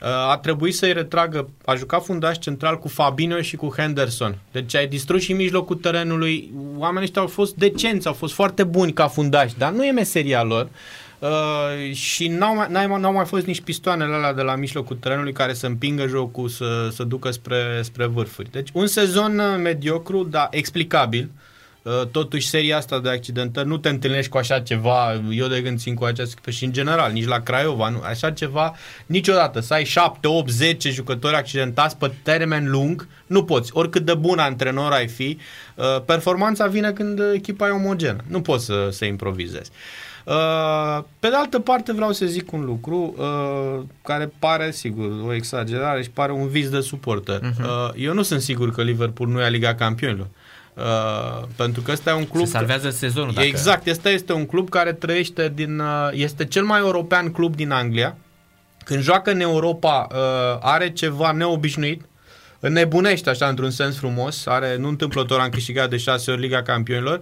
Uh, 0.00 0.08
a 0.08 0.36
trebuit 0.36 0.74
să-i 0.74 0.92
retragă, 0.92 1.48
a 1.64 1.74
jucat 1.74 2.04
fundaș 2.04 2.38
central 2.38 2.78
cu 2.78 2.88
Fabinho 2.88 3.40
și 3.40 3.56
cu 3.56 3.74
Henderson. 3.76 4.38
Deci 4.52 4.74
ai 4.74 4.86
distrus 4.86 5.22
și 5.22 5.32
mijlocul 5.32 5.76
terenului. 5.76 6.52
Oamenii 6.76 7.02
ăștia 7.02 7.22
au 7.22 7.28
fost 7.28 7.54
decenți, 7.54 8.06
au 8.06 8.12
fost 8.12 8.34
foarte 8.34 8.64
buni 8.64 8.92
ca 8.92 9.08
fundași, 9.08 9.58
dar 9.58 9.72
nu 9.72 9.84
e 9.84 9.90
meseria 9.90 10.42
lor. 10.42 10.64
Uh, 10.64 10.70
și 11.92 12.28
n-au 12.28 12.54
mai, 12.54 12.66
n-au, 12.70 12.98
n-au 12.98 13.12
mai 13.12 13.24
fost 13.24 13.46
nici 13.46 13.60
pistoanele 13.60 14.14
alea 14.14 14.32
de 14.32 14.42
la 14.42 14.54
mijlocul 14.54 14.96
terenului 14.96 15.32
care 15.32 15.52
să 15.52 15.66
împingă 15.66 16.06
jocul 16.06 16.48
să, 16.48 16.88
să 16.92 17.04
ducă 17.04 17.30
spre, 17.30 17.80
spre 17.82 18.06
vârfuri. 18.06 18.50
Deci 18.50 18.68
un 18.72 18.86
sezon 18.86 19.38
uh, 19.38 19.60
mediocru, 19.62 20.24
dar 20.24 20.48
explicabil. 20.50 21.30
Uh, 21.82 22.06
totuși, 22.10 22.48
seria 22.48 22.76
asta 22.76 23.00
de 23.00 23.08
accidentări, 23.08 23.68
nu 23.68 23.78
te 23.78 23.88
întâlnești 23.88 24.30
cu 24.30 24.38
așa 24.38 24.60
ceva, 24.60 25.22
eu 25.30 25.46
de 25.46 25.62
când 25.62 25.78
țin 25.78 25.94
cu 25.94 26.04
această 26.04 26.50
și 26.50 26.64
în 26.64 26.72
general, 26.72 27.12
nici 27.12 27.26
la 27.26 27.40
Craiova, 27.40 27.88
nu, 27.88 28.00
așa 28.00 28.30
ceva, 28.30 28.74
niciodată, 29.06 29.60
să 29.60 29.74
ai 29.74 29.84
7, 29.84 30.28
8, 30.28 30.50
10 30.50 30.90
jucători 30.90 31.34
accidentați 31.34 31.96
pe 31.96 32.12
termen 32.22 32.70
lung, 32.70 33.08
nu 33.26 33.44
poți, 33.44 33.70
oricât 33.74 34.04
de 34.04 34.14
bun 34.14 34.38
antrenor 34.38 34.92
ai 34.92 35.08
fi, 35.08 35.38
performanța 36.04 36.66
vine 36.66 36.92
când 36.92 37.20
echipa 37.34 37.66
e 37.68 37.70
omogenă, 37.70 38.24
nu 38.26 38.40
poți 38.40 38.64
să, 38.64 38.88
să 38.90 39.04
improvizezi. 39.04 39.70
Uh, 39.70 40.03
pe 41.18 41.28
de 41.28 41.34
altă 41.34 41.58
parte 41.58 41.92
vreau 41.92 42.12
să 42.12 42.26
zic 42.26 42.52
un 42.52 42.64
lucru 42.64 43.14
uh, 43.18 43.82
care 44.02 44.32
pare, 44.38 44.70
sigur, 44.70 45.10
o 45.26 45.32
exagerare 45.32 46.02
și 46.02 46.10
pare 46.10 46.32
un 46.32 46.48
vis 46.48 46.68
de 46.68 46.80
suporter. 46.80 47.40
Uh-huh. 47.40 47.94
Eu 47.96 48.12
nu 48.12 48.22
sunt 48.22 48.40
sigur 48.40 48.72
că 48.72 48.82
Liverpool 48.82 49.28
nu 49.28 49.40
ia 49.40 49.48
Liga 49.48 49.74
Campionilor. 49.74 50.26
Uh, 50.74 51.42
pentru 51.56 51.82
că 51.82 51.92
ăsta 51.92 52.10
e 52.10 52.12
un 52.12 52.26
club... 52.26 52.44
Se 52.44 52.50
salvează 52.50 52.90
sezonul. 52.90 53.32
Dacă... 53.32 53.46
Exact, 53.46 53.86
ăsta 53.86 54.10
este 54.10 54.32
un 54.32 54.46
club 54.46 54.68
care 54.68 54.92
trăiește 54.92 55.52
din... 55.54 55.78
Uh, 55.78 56.08
este 56.12 56.44
cel 56.44 56.64
mai 56.64 56.78
european 56.78 57.30
club 57.30 57.54
din 57.54 57.70
Anglia. 57.70 58.16
Când 58.84 59.02
joacă 59.02 59.30
în 59.30 59.40
Europa 59.40 60.06
uh, 60.10 60.16
are 60.60 60.90
ceva 60.90 61.32
neobișnuit, 61.32 62.02
nebunește 62.60 63.30
așa 63.30 63.46
într-un 63.46 63.70
sens 63.70 63.96
frumos, 63.96 64.46
are, 64.46 64.76
nu 64.76 64.88
întâmplător, 64.88 65.40
am 65.40 65.48
câștigat 65.48 65.90
de 65.90 65.96
șase 65.96 66.30
ori 66.30 66.40
Liga 66.40 66.62
Campionilor 66.62 67.20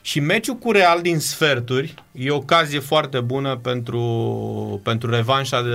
și 0.00 0.20
meciul 0.20 0.54
cu 0.54 0.72
Real 0.72 1.00
din 1.02 1.18
sferturi 1.18 1.94
e 2.12 2.30
o 2.30 2.36
ocazie 2.36 2.78
foarte 2.78 3.20
bună 3.20 3.56
pentru, 3.56 4.80
pentru 4.84 5.10
revanșa 5.10 5.62
de 5.62 5.70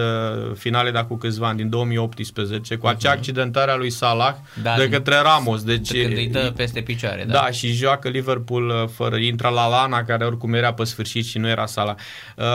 finale 0.56 0.92
de 0.92 0.98
acum 0.98 1.18
câțiva 1.18 1.48
ani, 1.48 1.58
din 1.58 1.70
2018, 1.70 2.76
cu 2.76 2.88
acea 2.88 3.14
uh-huh. 3.14 3.18
accidentare 3.18 3.72
a 3.72 3.76
lui 3.76 3.90
Salah 3.90 4.36
da, 4.62 4.76
de 4.78 4.90
către 4.90 5.16
Ramos. 5.16 5.64
Deci, 5.64 5.92
de 5.92 6.02
când 6.02 6.18
îi 6.18 6.28
dă 6.28 6.54
peste 6.56 6.82
picioare. 6.82 7.24
Da, 7.28 7.34
da 7.34 7.52
și 7.52 7.72
joacă 7.72 8.10
Liverpool 8.10 8.68
uh, 8.68 8.90
fără, 8.96 9.16
intră 9.16 9.50
la 9.50 9.68
Lana, 9.68 10.04
care 10.04 10.26
oricum 10.26 10.54
era 10.54 10.74
pe 10.74 10.84
sfârșit 10.84 11.26
și 11.26 11.38
nu 11.38 11.48
era 11.48 11.66
Salah. 11.66 11.96
Uh, 12.38 12.46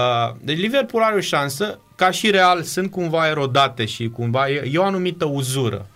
deci 0.41 0.59
Liverpool 0.59 1.03
are 1.03 1.17
o 1.17 1.21
șansă, 1.21 1.79
ca 1.97 2.11
și 2.11 2.31
Real 2.31 2.63
sunt 2.63 2.91
cumva 2.91 3.29
erodate 3.29 3.85
și 3.85 4.09
cumva 4.09 4.49
e, 4.49 4.71
e 4.73 4.79
o 4.79 4.85
anumită 4.85 5.25
uzură 5.25 5.87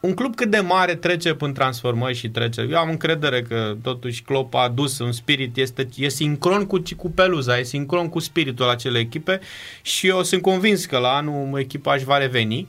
un 0.00 0.14
club 0.14 0.34
cât 0.34 0.50
de 0.50 0.58
mare 0.58 0.94
trece 0.94 1.34
prin 1.34 1.52
transformări 1.52 2.14
și 2.14 2.28
trece. 2.28 2.66
Eu 2.70 2.78
am 2.78 2.88
încredere 2.88 3.42
că 3.42 3.76
totuși 3.82 4.22
Klopp 4.22 4.54
a 4.54 4.58
adus 4.58 4.98
un 4.98 5.12
spirit, 5.12 5.56
este, 5.56 5.88
e 5.96 6.08
sincron 6.08 6.66
cu, 6.66 6.82
cu 6.96 7.10
peluza, 7.10 7.58
e 7.58 7.62
sincron 7.62 8.08
cu 8.08 8.18
spiritul 8.18 8.68
acelei 8.68 9.00
echipe 9.00 9.40
și 9.82 10.06
eu 10.06 10.22
sunt 10.22 10.42
convins 10.42 10.84
că 10.84 10.98
la 10.98 11.08
anul 11.08 11.58
echipa 11.58 11.94
își 11.94 12.04
va 12.04 12.18
reveni. 12.18 12.68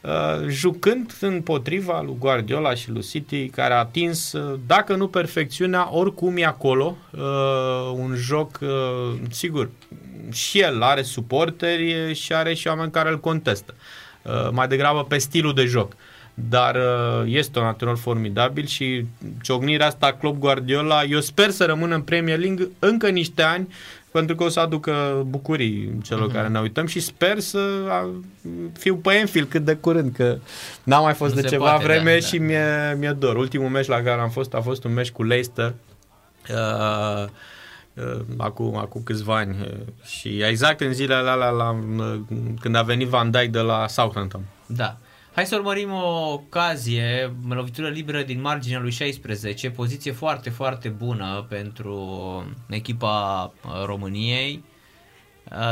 Uh, 0.00 0.48
jucând 0.48 1.16
împotriva 1.20 2.02
lui 2.02 2.16
Guardiola 2.18 2.74
și 2.74 2.90
lui 2.90 3.02
City, 3.02 3.48
care 3.48 3.74
a 3.74 3.78
atins, 3.78 4.32
uh, 4.32 4.58
dacă 4.66 4.94
nu 4.94 5.08
perfecțiunea, 5.08 5.94
oricum 5.94 6.36
e 6.36 6.44
acolo. 6.44 6.96
Uh, 7.10 7.20
un 7.92 8.14
joc, 8.14 8.58
uh, 8.62 9.18
sigur, 9.30 9.70
și 10.32 10.60
el 10.60 10.82
are 10.82 11.02
suporteri 11.02 12.14
și 12.14 12.34
are 12.34 12.54
și 12.54 12.66
oameni 12.66 12.90
care 12.90 13.08
îl 13.08 13.20
contestă. 13.20 13.74
Uh, 14.22 14.48
mai 14.52 14.68
degrabă 14.68 15.04
pe 15.04 15.18
stilul 15.18 15.54
de 15.54 15.64
joc. 15.64 15.92
Uh, 16.36 16.44
dar 16.50 16.74
uh, 16.74 17.22
este 17.26 17.58
un 17.58 17.64
antrenor 17.64 17.96
formidabil 17.96 18.66
și 18.66 19.04
ciocnirea 19.42 19.86
asta 19.86 20.12
Club 20.12 20.38
Guardiola, 20.38 21.02
eu 21.02 21.20
sper 21.20 21.50
să 21.50 21.64
rămână 21.64 21.94
în 21.94 22.02
Premier 22.02 22.38
League 22.38 22.68
încă 22.78 23.08
niște 23.08 23.42
ani 23.42 23.68
pentru 24.10 24.34
că 24.34 24.44
o 24.44 24.48
să 24.48 24.60
aducă 24.60 25.24
bucurii 25.28 25.98
celor 26.02 26.30
uh-huh. 26.30 26.32
care 26.32 26.48
ne 26.48 26.60
uităm 26.60 26.86
și 26.86 27.00
sper 27.00 27.38
să 27.38 27.60
fiu 28.72 28.96
pe 28.96 29.14
Enfield 29.14 29.48
cât 29.48 29.64
de 29.64 29.74
curând, 29.74 30.14
că 30.14 30.38
n-am 30.82 31.02
mai 31.02 31.14
fost 31.14 31.34
nu 31.34 31.40
de 31.40 31.48
ceva 31.48 31.70
poate, 31.70 31.84
vreme 31.84 32.12
da, 32.12 32.26
și 32.26 32.36
da. 32.36 32.44
Mi-e, 32.44 32.96
mi-e 32.98 33.12
dor. 33.12 33.36
Ultimul 33.36 33.68
meci 33.68 33.86
la 33.86 34.00
care 34.00 34.20
am 34.20 34.30
fost 34.30 34.54
a 34.54 34.60
fost 34.60 34.84
un 34.84 34.92
meci 34.92 35.10
cu 35.10 35.22
Leicester 35.22 35.74
uh, 36.50 37.24
uh, 37.94 38.20
acum, 38.36 38.76
acum 38.76 39.02
câțiva 39.02 39.36
ani 39.36 39.56
uh, 39.60 39.76
și 40.04 40.42
exact 40.42 40.80
în 40.80 40.92
zilele 40.92 41.28
alea 41.28 41.48
la, 41.48 41.70
uh, 41.96 42.18
când 42.60 42.74
a 42.74 42.82
venit 42.82 43.08
Van 43.08 43.30
Dijk 43.30 43.50
de 43.50 43.60
la 43.60 43.86
Southampton. 43.88 44.40
Da. 44.66 44.96
Hai 45.36 45.46
să 45.46 45.56
urmărim 45.56 45.92
o 45.92 46.32
ocazie, 46.32 47.36
lovitură 47.48 47.88
liberă 47.88 48.22
din 48.22 48.40
marginea 48.40 48.80
lui 48.80 48.90
16, 48.90 49.70
poziție 49.70 50.12
foarte, 50.12 50.50
foarte 50.50 50.88
bună 50.88 51.46
pentru 51.48 51.96
echipa 52.68 53.44
uh, 53.64 53.84
României. 53.84 54.64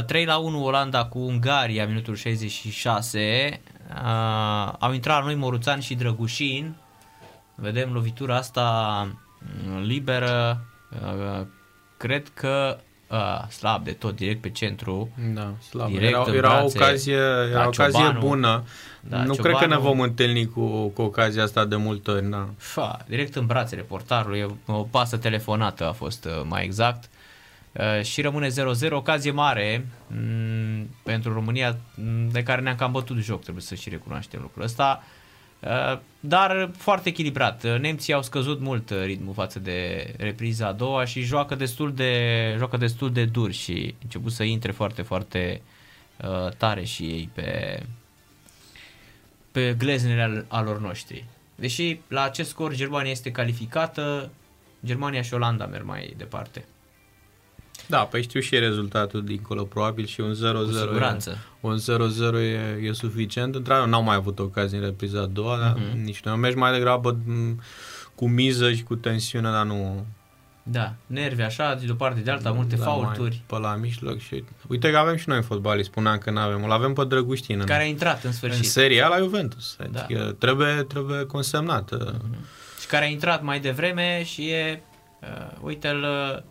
3 0.07 0.23
uh, 0.23 0.29
la 0.29 0.37
1 0.37 0.65
Olanda 0.65 1.05
cu 1.05 1.19
Ungaria, 1.19 1.87
minutul 1.87 2.15
66. 2.15 3.61
Uh, 3.91 4.73
au 4.79 4.93
intrat 4.93 5.19
la 5.19 5.25
noi 5.25 5.35
Moruțan 5.35 5.81
și 5.81 5.95
Drăgușin. 5.95 6.77
Vedem 7.55 7.93
lovitura 7.93 8.37
asta 8.37 9.09
mm, 9.67 9.83
liberă. 9.83 10.65
Cred 11.97 12.29
că 12.29 12.79
uh, 13.15 13.49
slab 13.49 13.85
de 13.85 13.93
tot, 13.93 14.17
direct 14.17 14.41
pe 14.41 14.51
centru. 14.51 15.11
Da, 15.35 15.53
slab. 15.69 15.91
Direct 15.91 16.27
era, 16.27 16.37
era 16.37 16.63
o 16.63 16.65
ocazie, 16.65 17.15
era 17.51 17.65
o 17.65 17.67
ocazie 17.67 18.17
bună. 18.19 18.65
Da, 19.01 19.17
nu 19.17 19.35
Ciobanu, 19.35 19.57
cred 19.57 19.69
că 19.69 19.75
ne 19.75 19.81
vom 19.81 20.01
întâlni 20.01 20.47
cu, 20.47 20.89
cu 20.89 21.03
ocazia 21.03 21.43
asta 21.43 21.65
de 21.65 21.77
multe 21.77 22.11
ori. 22.11 22.31
Da. 22.31 22.49
Fa, 22.57 22.99
direct 23.07 23.37
în 23.37 23.47
brațele 23.47 23.83
portarului, 23.83 24.47
o 24.67 24.73
pasă 24.73 25.17
telefonată 25.17 25.89
a 25.89 25.93
fost 25.93 26.25
uh, 26.25 26.43
mai 26.45 26.65
exact. 26.65 27.09
Uh, 27.73 28.03
și 28.03 28.21
rămâne 28.21 28.49
0-0, 28.49 28.53
ocazie 28.91 29.31
mare 29.31 29.79
m- 29.79 29.85
mm, 30.07 30.89
pentru 31.03 31.33
România 31.33 31.77
mm, 31.95 32.29
de 32.29 32.43
care 32.43 32.61
ne-am 32.61 32.77
cam 32.77 32.93
bătut 32.93 33.17
joc, 33.17 33.43
trebuie 33.43 33.63
să 33.63 33.75
și 33.75 33.89
recunoaștem 33.89 34.41
lucrul 34.43 34.63
ăsta. 34.63 35.03
Uh, 35.65 35.99
dar 36.21 36.71
foarte 36.77 37.09
echilibrat. 37.09 37.63
Uh, 37.65 37.79
nemții 37.79 38.13
au 38.13 38.23
scăzut 38.23 38.61
mult 38.61 38.91
uh, 38.91 39.03
ritmul 39.05 39.35
față 39.35 39.59
de 39.59 40.09
repriza 40.19 40.67
a 40.67 40.73
doua 40.73 41.05
și 41.05 41.21
joacă 41.21 41.55
destul 41.55 41.95
de, 41.95 42.55
joacă 42.57 42.77
destul 42.77 43.13
de 43.13 43.25
dur 43.25 43.53
și 43.53 43.95
început 44.03 44.33
să 44.33 44.43
intre 44.43 44.73
foarte, 44.73 45.03
foarte 45.03 45.63
uh, 46.25 46.53
tare 46.57 46.85
și 46.85 47.03
ei 47.03 47.31
pe, 47.33 47.83
pe 49.53 49.75
gleznele 49.79 50.45
alor 50.49 50.81
noștri. 50.81 51.25
Deși 51.55 51.99
la 52.09 52.23
acest 52.23 52.49
scor 52.49 52.75
Germania 52.75 53.11
este 53.11 53.31
calificată, 53.31 54.31
Germania 54.85 55.23
și 55.23 55.35
Olanda 55.35 55.67
merg 55.67 55.85
mai 55.85 56.15
departe. 56.17 56.65
Da, 57.87 57.99
păi 57.99 58.23
știu 58.23 58.41
și 58.41 58.59
rezultatul 58.59 59.25
dincolo, 59.25 59.63
probabil 59.63 60.07
și 60.07 60.21
un 60.21 60.35
0-0. 60.35 60.37
Cu 60.37 60.73
siguranță. 60.73 61.31
E, 61.31 61.37
un 61.61 61.79
0-0 61.79 62.35
e, 62.35 62.87
e 62.87 62.93
suficient. 62.93 63.55
Într-adevăr, 63.55 63.89
n-au 63.89 64.03
mai 64.03 64.17
avut 64.17 64.39
ocazii 64.39 64.79
în 64.79 64.85
repriza 64.85 65.21
a 65.21 65.27
doua, 65.27 65.59
uh-huh. 65.59 65.61
dar 65.61 65.77
mhm. 65.91 66.03
nici 66.03 66.21
noi 66.21 66.37
mergi 66.37 66.57
mai 66.57 66.73
degrabă 66.73 67.19
cu 68.15 68.29
miză 68.29 68.73
și 68.73 68.83
cu 68.83 68.95
tensiune, 68.95 69.51
dar 69.51 69.65
nu... 69.65 70.07
Da, 70.67 70.95
nervi 71.07 71.43
așa, 71.43 71.75
de 71.75 71.87
o 71.91 71.95
parte 71.95 72.21
de 72.21 72.31
alta, 72.31 72.51
multe 72.51 72.77
da, 72.77 72.85
faulturi. 72.85 73.43
Pe 73.47 73.59
la 73.59 73.75
mijloc 73.75 74.19
și... 74.19 74.45
Uite 74.69 74.91
că 74.91 74.97
avem 74.97 75.17
și 75.17 75.29
noi 75.29 75.43
fotbali, 75.43 75.85
spuneam 75.85 76.19
că 76.19 76.31
nu 76.31 76.39
avem. 76.39 76.65
Îl 76.65 76.71
avem 76.71 76.93
pe 76.93 77.05
Drăguștin. 77.05 77.65
Care 77.65 77.83
a 77.83 77.87
intrat 77.87 78.25
în 78.25 78.33
sfârșit. 78.33 78.59
În 78.59 78.69
seria 78.69 79.09
la 79.09 79.17
Juventus. 79.17 79.77
Da. 79.91 80.03
Adică 80.03 80.37
trebuie, 80.39 80.83
trebuie 80.89 81.25
consemnat. 81.25 81.97
Uh-huh. 81.97 82.81
Și 82.81 82.87
care 82.87 83.05
a 83.05 83.09
intrat 83.09 83.43
mai 83.43 83.61
devreme 83.61 84.23
și 84.25 84.49
e... 84.49 84.83
Uh, 85.21 85.57
uite-l... 85.61 86.03
Uh, 86.03 86.43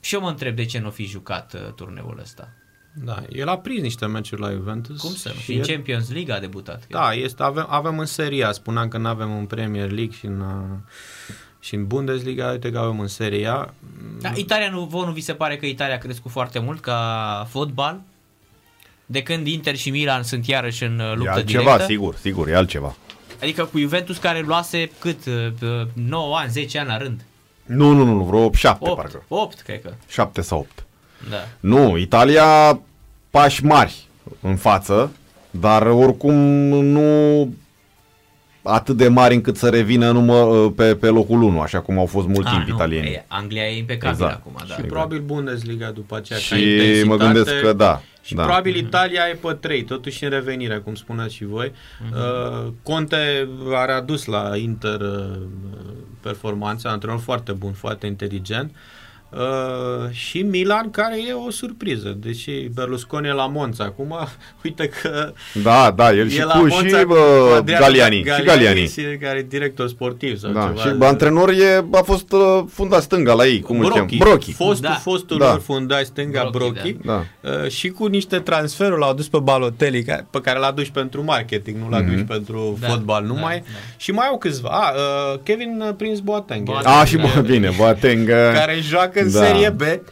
și 0.00 0.14
eu 0.14 0.20
mă 0.20 0.28
întreb 0.28 0.56
de 0.56 0.64
ce 0.64 0.78
nu 0.78 0.90
fi 0.90 1.04
jucat 1.04 1.54
uh, 1.54 1.72
turneul 1.72 2.18
ăsta. 2.22 2.48
Da, 2.92 3.22
el 3.28 3.48
a 3.48 3.58
prins 3.58 3.82
niște 3.82 4.06
meciuri 4.06 4.40
la 4.40 4.50
Juventus. 4.50 5.00
Cum 5.00 5.14
să 5.14 5.30
nu? 5.34 5.40
Și 5.40 5.52
în 5.52 5.62
Champions 5.62 6.12
League 6.12 6.34
a 6.34 6.40
debutat. 6.40 6.86
Da, 6.88 7.12
este, 7.12 7.42
avem, 7.42 7.66
avem 7.68 7.98
în 7.98 8.06
Serie 8.06 8.44
A. 8.44 8.52
Spuneam 8.52 8.88
că 8.88 8.98
nu 8.98 9.08
avem 9.08 9.36
în 9.36 9.46
Premier 9.46 9.90
League 9.90 10.16
și 10.16 10.26
în, 10.26 10.40
uh, 10.40 10.76
și 11.60 11.74
în 11.74 11.86
Bundesliga. 11.86 12.50
Uite 12.50 12.70
că 12.70 12.78
avem 12.78 13.00
în 13.00 13.06
Serie 13.06 13.46
A. 13.46 13.74
Da, 14.20 14.32
Italia 14.34 14.70
nu, 14.70 14.84
vă 14.84 15.04
nu 15.04 15.12
vi 15.12 15.20
se 15.20 15.34
pare 15.34 15.56
că 15.56 15.66
Italia 15.66 15.94
a 15.94 15.98
crescut 15.98 16.30
foarte 16.30 16.58
mult 16.58 16.80
ca 16.80 17.46
fotbal? 17.48 18.00
De 19.06 19.22
când 19.22 19.46
Inter 19.46 19.76
și 19.76 19.90
Milan 19.90 20.22
sunt 20.22 20.46
iarăși 20.46 20.84
în 20.84 20.98
uh, 20.98 21.12
luptă 21.14 21.30
e 21.30 21.34
altceva, 21.34 21.62
directă? 21.62 21.84
sigur, 21.84 22.14
sigur, 22.14 22.48
e 22.48 22.56
altceva. 22.56 22.96
Adică 23.42 23.64
cu 23.64 23.78
Juventus 23.78 24.16
care 24.16 24.40
luase 24.40 24.90
cât? 24.98 25.18
9 25.92 26.36
ani, 26.36 26.50
10 26.50 26.78
ani 26.78 26.88
la 26.88 26.96
rând. 26.96 27.24
Nu, 27.70 27.92
nu, 27.92 28.04
nu, 28.04 28.22
vreo 28.22 28.50
7 28.52 28.88
8, 28.88 28.96
parcă. 28.96 29.22
8, 29.28 29.60
cred 29.60 29.82
că. 29.82 29.92
7 30.08 30.40
sau 30.40 30.58
8. 30.58 30.84
Da. 31.30 31.36
Nu, 31.60 31.96
Italia 31.96 32.80
pași 33.30 33.64
mari 33.64 34.08
în 34.40 34.56
față, 34.56 35.10
dar 35.50 35.86
oricum 35.86 36.34
nu 36.84 37.48
atât 38.62 38.96
de 38.96 39.08
mari 39.08 39.34
încât 39.34 39.56
să 39.56 39.68
revină 39.68 40.10
număr, 40.10 40.72
pe, 40.72 40.94
pe 40.94 41.06
locul 41.06 41.42
1, 41.42 41.60
așa 41.60 41.80
cum 41.80 41.98
au 41.98 42.06
fost 42.06 42.26
mult 42.26 42.46
A, 42.46 42.50
timp 42.50 42.68
nu, 42.68 42.74
italienii. 42.74 43.12
E, 43.12 43.24
Anglia 43.28 43.62
e 43.62 43.78
impecabilă 43.78 44.26
exact. 44.26 44.46
acum, 44.46 44.52
da. 44.58 44.64
Și 44.64 44.70
exact. 44.70 44.88
probabil 44.88 45.20
Bundesliga 45.20 45.90
după 45.90 46.16
aceea 46.16 46.38
Și 46.38 47.02
mă 47.06 47.16
gândesc 47.16 47.60
că 47.60 47.72
da. 47.72 48.02
Și 48.22 48.34
da. 48.34 48.42
probabil 48.42 48.76
Italia 48.76 49.22
e 49.32 49.34
pe 49.34 49.52
3, 49.52 49.84
totuși 49.84 50.24
în 50.24 50.30
revenire, 50.30 50.76
cum 50.76 50.94
spuneați 50.94 51.34
și 51.34 51.44
voi. 51.44 51.68
Uh-huh. 51.68 52.64
Uh, 52.64 52.72
Conte 52.82 53.48
a 53.74 53.84
readus 53.84 54.24
la 54.24 54.56
Inter 54.56 55.00
uh, 55.00 55.40
performanța, 56.20 56.90
antrenor 56.90 57.18
foarte 57.18 57.52
bun, 57.52 57.72
foarte 57.72 58.06
inteligent. 58.06 58.70
Uh, 58.70 58.76
și 60.10 60.42
Milan, 60.42 60.90
care 60.90 61.16
e 61.28 61.32
o 61.32 61.50
surpriză. 61.50 62.16
Deși 62.20 62.50
Berlusconi 62.50 63.28
e 63.28 63.32
la 63.32 63.46
Monza 63.46 63.84
acum, 63.84 64.16
uite 64.64 64.88
că... 65.02 65.32
Da, 65.62 65.90
da, 65.96 66.12
el 66.12 66.28
și 66.28 66.40
cu 66.40 66.68
și 66.68 66.94
uh, 66.94 67.58
Galiani, 67.64 68.16
și 68.16 68.42
Galiani. 68.44 68.86
Și 68.86 69.02
care 69.20 69.38
e 69.38 69.42
director 69.42 69.88
sportiv 69.88 70.38
sau 70.38 70.52
da, 70.52 70.60
ceva. 70.60 70.80
Și 70.80 70.96
de... 70.96 71.06
antrenor 71.06 71.48
e, 71.48 71.84
a 71.92 72.02
fost 72.02 72.32
uh, 72.32 72.62
fundat 72.68 73.02
stânga 73.02 73.32
la 73.32 73.46
ei, 73.46 73.60
cum 73.60 73.78
Brochi. 73.78 73.98
îl 73.98 74.06
cheamă? 74.06 74.10
Brochi. 74.18 74.52
Fostul, 74.52 74.88
da. 74.88 74.94
fostul 74.94 75.38
da. 75.38 75.50
lor 75.50 75.60
fundat 75.60 76.04
stânga 76.04 76.48
Brochi. 76.52 76.72
Brochi 76.72 76.96
da. 77.04 77.24
Uh, 77.40 77.70
și 77.70 77.88
cu 77.88 78.06
niște 78.06 78.38
transferuri 78.38 79.00
l-au 79.00 79.14
dus 79.14 79.28
pe 79.28 79.38
Balotelli, 79.38 80.04
pe 80.30 80.40
care 80.42 80.58
l-a 80.58 80.70
dus 80.70 80.88
pentru 80.88 81.24
marketing, 81.24 81.76
nu 81.82 81.88
l-a 81.88 82.02
mm-hmm. 82.02 82.14
dus 82.14 82.22
pentru 82.28 82.78
da. 82.80 82.86
fotbal 82.86 83.22
da, 83.22 83.26
numai. 83.34 83.56
Da, 83.56 83.64
da. 83.64 83.78
Și 83.96 84.10
mai 84.10 84.26
au 84.26 84.38
câțiva. 84.38 84.68
Ah, 84.68 84.94
uh, 84.94 85.40
Kevin 85.42 85.94
Prince 85.96 86.20
Boateng. 86.22 86.64
Boateng. 86.64 86.94
Ah, 87.00 87.06
și 87.06 87.16
da. 87.16 87.40
bine, 87.40 87.70
Boateng. 87.76 88.28
care 88.28 88.78
joacă 88.80 89.19
în 89.20 89.30
da. 89.30 89.38
Serie 89.38 89.68
B 89.68 89.80
e... 89.80 90.02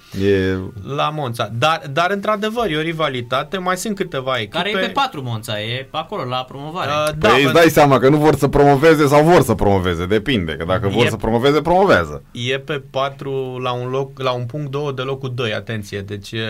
la 0.97 1.11
Monza. 1.11 1.51
Dar, 1.59 1.83
dar 1.93 2.11
într-adevăr, 2.11 2.71
e 2.71 2.77
o 2.77 2.81
rivalitate. 2.81 3.59
Mai 3.59 3.77
sunt 3.77 3.97
câteva 3.97 4.37
echipe. 4.37 4.57
Care 4.57 4.71
e 4.71 4.77
pe 4.77 4.93
patru 4.93 5.23
Monza, 5.23 5.61
e 5.61 5.89
acolo 5.91 6.25
la 6.25 6.37
promovare. 6.37 6.91
Uh, 6.91 7.19
da, 7.19 7.29
păi 7.29 7.45
îți 7.45 7.53
dai 7.53 7.69
seama 7.69 7.99
că 7.99 8.09
nu 8.09 8.17
vor 8.17 8.37
să 8.37 8.49
promoveze 8.49 9.07
sau 9.07 9.25
vor 9.25 9.43
să 9.43 9.55
promoveze, 9.55 10.07
depinde. 10.07 10.53
Că 10.53 10.65
dacă 10.65 10.89
vor 10.89 11.05
e, 11.05 11.09
să 11.09 11.17
promoveze, 11.17 11.61
promovează. 11.61 12.23
E 12.33 12.59
pe 12.59 12.83
patru 12.91 13.59
la 13.63 13.73
un, 13.73 13.89
loc, 13.89 14.21
la 14.21 14.31
un 14.31 14.45
punct 14.45 14.71
două 14.71 14.93
de 14.93 15.03
locul 15.03 15.33
2, 15.35 15.55
atenție. 15.55 16.01
Deci 16.01 16.33
uh, 16.33 16.41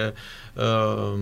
uh, 0.54 1.12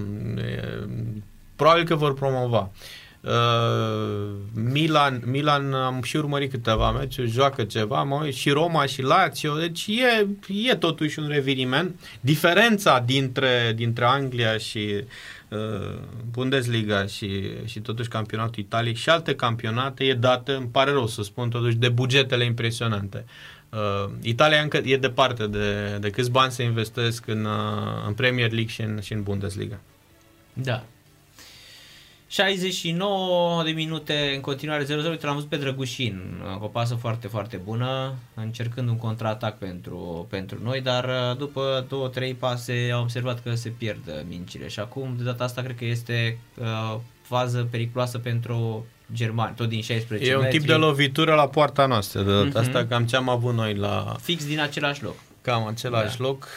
probabil 1.56 1.84
că 1.84 1.94
vor 1.94 2.14
promova. 2.14 2.70
Uh, 2.72 3.04
Uh, 3.26 4.30
Milan, 4.54 5.22
Milan 5.24 5.74
am 5.74 6.02
și 6.02 6.16
urmărit 6.16 6.50
câteva 6.50 6.90
meciuri, 6.90 7.30
joacă 7.30 7.64
ceva, 7.64 8.02
mă, 8.02 8.30
și 8.30 8.50
Roma 8.50 8.86
și 8.86 9.02
Lazio, 9.02 9.56
deci 9.56 9.86
e, 9.86 10.26
e 10.70 10.74
totuși 10.74 11.18
un 11.18 11.28
reviriment. 11.28 12.00
Diferența 12.20 13.02
dintre, 13.06 13.72
dintre 13.74 14.04
Anglia 14.04 14.58
și 14.58 15.04
uh, 15.48 15.98
Bundesliga 16.30 17.06
și, 17.06 17.42
și 17.64 17.80
totuși 17.80 18.08
campionatul 18.08 18.62
Italiei 18.62 18.94
și 18.94 19.08
alte 19.08 19.34
campionate 19.34 20.04
e 20.04 20.14
dată, 20.14 20.56
îmi 20.56 20.68
pare 20.68 20.90
rău 20.90 21.06
să 21.06 21.22
spun 21.22 21.48
totuși, 21.48 21.76
de 21.76 21.88
bugetele 21.88 22.44
impresionante. 22.44 23.24
Uh, 23.70 24.10
Italia 24.22 24.60
încă 24.60 24.76
e 24.84 24.96
departe 24.96 25.46
de, 25.46 25.96
de 26.00 26.10
câți 26.10 26.30
bani 26.30 26.52
se 26.52 26.62
investesc 26.62 27.26
în, 27.26 27.44
uh, 27.44 28.04
în 28.06 28.12
Premier 28.12 28.50
League 28.50 28.72
și 28.72 28.80
în, 28.80 29.00
și 29.00 29.12
în 29.12 29.22
Bundesliga. 29.22 29.78
Da, 30.52 30.84
69 32.28 33.62
de 33.62 33.70
minute 33.70 34.32
în 34.34 34.40
continuare 34.40 34.84
0-0. 34.84 34.86
Uite, 34.88 35.26
l-am 35.26 35.34
văzut 35.34 35.48
pe 35.48 35.56
Drăgușin, 35.56 36.42
o 36.60 36.66
pasă 36.66 36.94
foarte, 36.94 37.26
foarte 37.26 37.56
bună, 37.56 38.14
încercând 38.34 38.88
un 38.88 38.96
contraatac 38.96 39.58
pentru, 39.58 40.26
pentru 40.30 40.58
noi, 40.62 40.80
dar 40.80 41.04
uh, 41.04 41.36
după 41.36 41.86
2-3 42.32 42.36
pase 42.38 42.90
am 42.94 43.00
observat 43.00 43.42
că 43.42 43.54
se 43.54 43.68
pierd 43.68 44.24
mincile 44.28 44.68
și 44.68 44.80
acum, 44.80 45.14
de 45.16 45.22
data 45.22 45.44
asta, 45.44 45.62
cred 45.62 45.76
că 45.76 45.84
este 45.84 46.38
uh, 46.54 46.98
fază 47.22 47.68
periculoasă 47.70 48.18
pentru 48.18 48.86
Germani, 49.12 49.54
tot 49.54 49.68
din 49.68 49.82
16 49.82 50.30
E 50.30 50.34
un 50.34 50.42
metri. 50.42 50.58
tip 50.58 50.66
de 50.66 50.74
lovitură 50.74 51.34
la 51.34 51.48
poarta 51.48 51.86
noastră, 51.86 52.22
de 52.22 52.32
data 52.32 52.48
uh-huh. 52.48 52.66
asta 52.66 52.86
cam 52.86 53.06
ce 53.06 53.16
am 53.16 53.28
avut 53.28 53.54
noi 53.54 53.74
la... 53.74 54.16
Fix 54.20 54.46
din 54.46 54.60
același 54.60 55.02
loc. 55.02 55.14
Cam 55.40 55.66
același 55.66 56.16
da. 56.18 56.24
loc. 56.24 56.48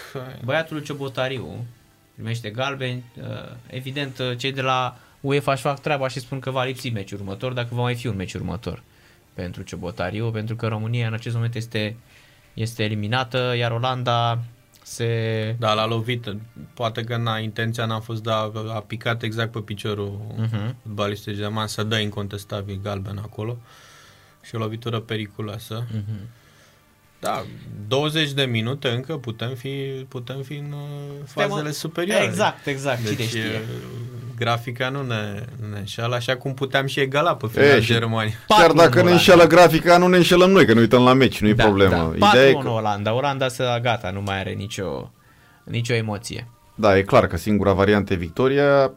Băiatul 0.44 0.84
Ciobotariu 0.84 1.66
primește 2.14 2.50
galbeni, 2.50 3.04
uh, 3.22 3.26
evident 3.68 4.20
uh, 4.20 4.38
cei 4.38 4.52
de 4.52 4.62
la 4.62 4.98
UEFA 5.22 5.52
își 5.52 5.62
fac 5.62 5.80
treaba 5.80 6.08
și 6.08 6.20
spun 6.20 6.40
că 6.40 6.52
va 6.52 6.64
lipsi 6.64 6.90
meciul 6.90 7.20
următor, 7.20 7.54
dacă 7.54 7.68
va 7.72 7.82
mai 7.82 7.96
fi 7.96 8.08
un 8.08 8.16
meci 8.16 8.34
următor 8.34 8.84
pentru 9.34 9.62
Ciobotariu, 9.62 10.32
pentru 10.32 10.56
că 10.56 10.68
România 10.68 11.08
în 11.08 11.14
acest 11.14 11.36
moment 11.36 11.56
este, 11.56 11.96
este 12.54 12.84
eliminată, 12.84 13.54
iar 13.58 13.72
Olanda 13.72 14.40
se... 14.84 15.56
Da, 15.60 15.74
l-a 15.74 15.86
lovit. 15.86 16.36
Poate 16.74 17.04
că 17.04 17.18
na, 17.18 17.38
intenția 17.38 17.86
n-a 17.86 18.00
fost, 18.00 18.24
dar 18.24 18.52
a 18.68 18.84
picat 18.88 19.24
exact 19.24 19.52
pe 19.52 19.60
piciorul 19.60 20.20
uh-huh. 20.42 20.74
balistei 20.84 21.36
german 21.36 21.68
să 21.68 21.84
dă 21.84 21.98
incontestabil 21.98 22.80
galben 22.84 23.18
acolo 23.18 23.58
și 24.42 24.56
o 24.56 24.58
lovitură 24.58 25.00
periculoasă. 25.00 25.86
Uh-huh. 25.86 26.39
Da, 27.20 27.46
20 27.88 28.32
de 28.32 28.44
minute 28.44 28.88
încă 28.88 29.18
putem 29.18 29.56
fi, 29.56 30.06
putem 30.08 30.42
fi 30.42 30.54
în 30.54 30.72
uh, 30.72 31.26
fazele 31.26 31.72
superioare. 31.72 32.24
Exact, 32.24 32.66
exact. 32.66 33.02
Deci, 33.02 33.14
Cine 33.14 33.28
știe? 33.28 33.42
Uh, 33.42 34.10
grafica 34.40 34.90
nu 34.90 35.04
ne, 35.04 35.44
ne 35.72 35.78
înșală, 35.78 36.16
așa 36.16 36.38
cum 36.38 36.54
puteam 36.54 36.86
și 36.86 37.00
egala 37.00 37.36
pe 37.36 37.48
final 37.48 37.80
Germania. 37.80 38.34
Chiar 38.48 38.72
dacă 38.72 39.04
ne 39.04 39.12
înșală 39.12 39.48
grafica, 39.48 39.98
nu 39.98 40.08
ne 40.08 40.18
înșelăm 40.18 40.52
noi, 40.52 40.66
că 40.66 40.74
ne 40.74 40.80
uităm 40.80 41.04
la 41.04 41.14
meci, 41.14 41.42
nu 41.42 41.48
e 41.48 41.54
da, 41.54 41.64
problemă. 41.64 42.14
Da. 42.18 42.28
4 42.28 42.58
că... 42.58 42.70
Olanda. 42.70 43.14
Olanda 43.14 43.48
să 43.48 43.80
gata, 43.82 44.10
nu 44.10 44.22
mai 44.22 44.40
are 44.40 44.52
nicio, 44.52 45.12
nicio 45.64 45.94
emoție. 45.94 46.48
Da, 46.76 46.98
e 46.98 47.02
clar 47.02 47.28
că 47.28 47.38
singura 47.38 47.74
variantă 47.74 48.14
e 48.14 48.16
victoria 48.16 48.92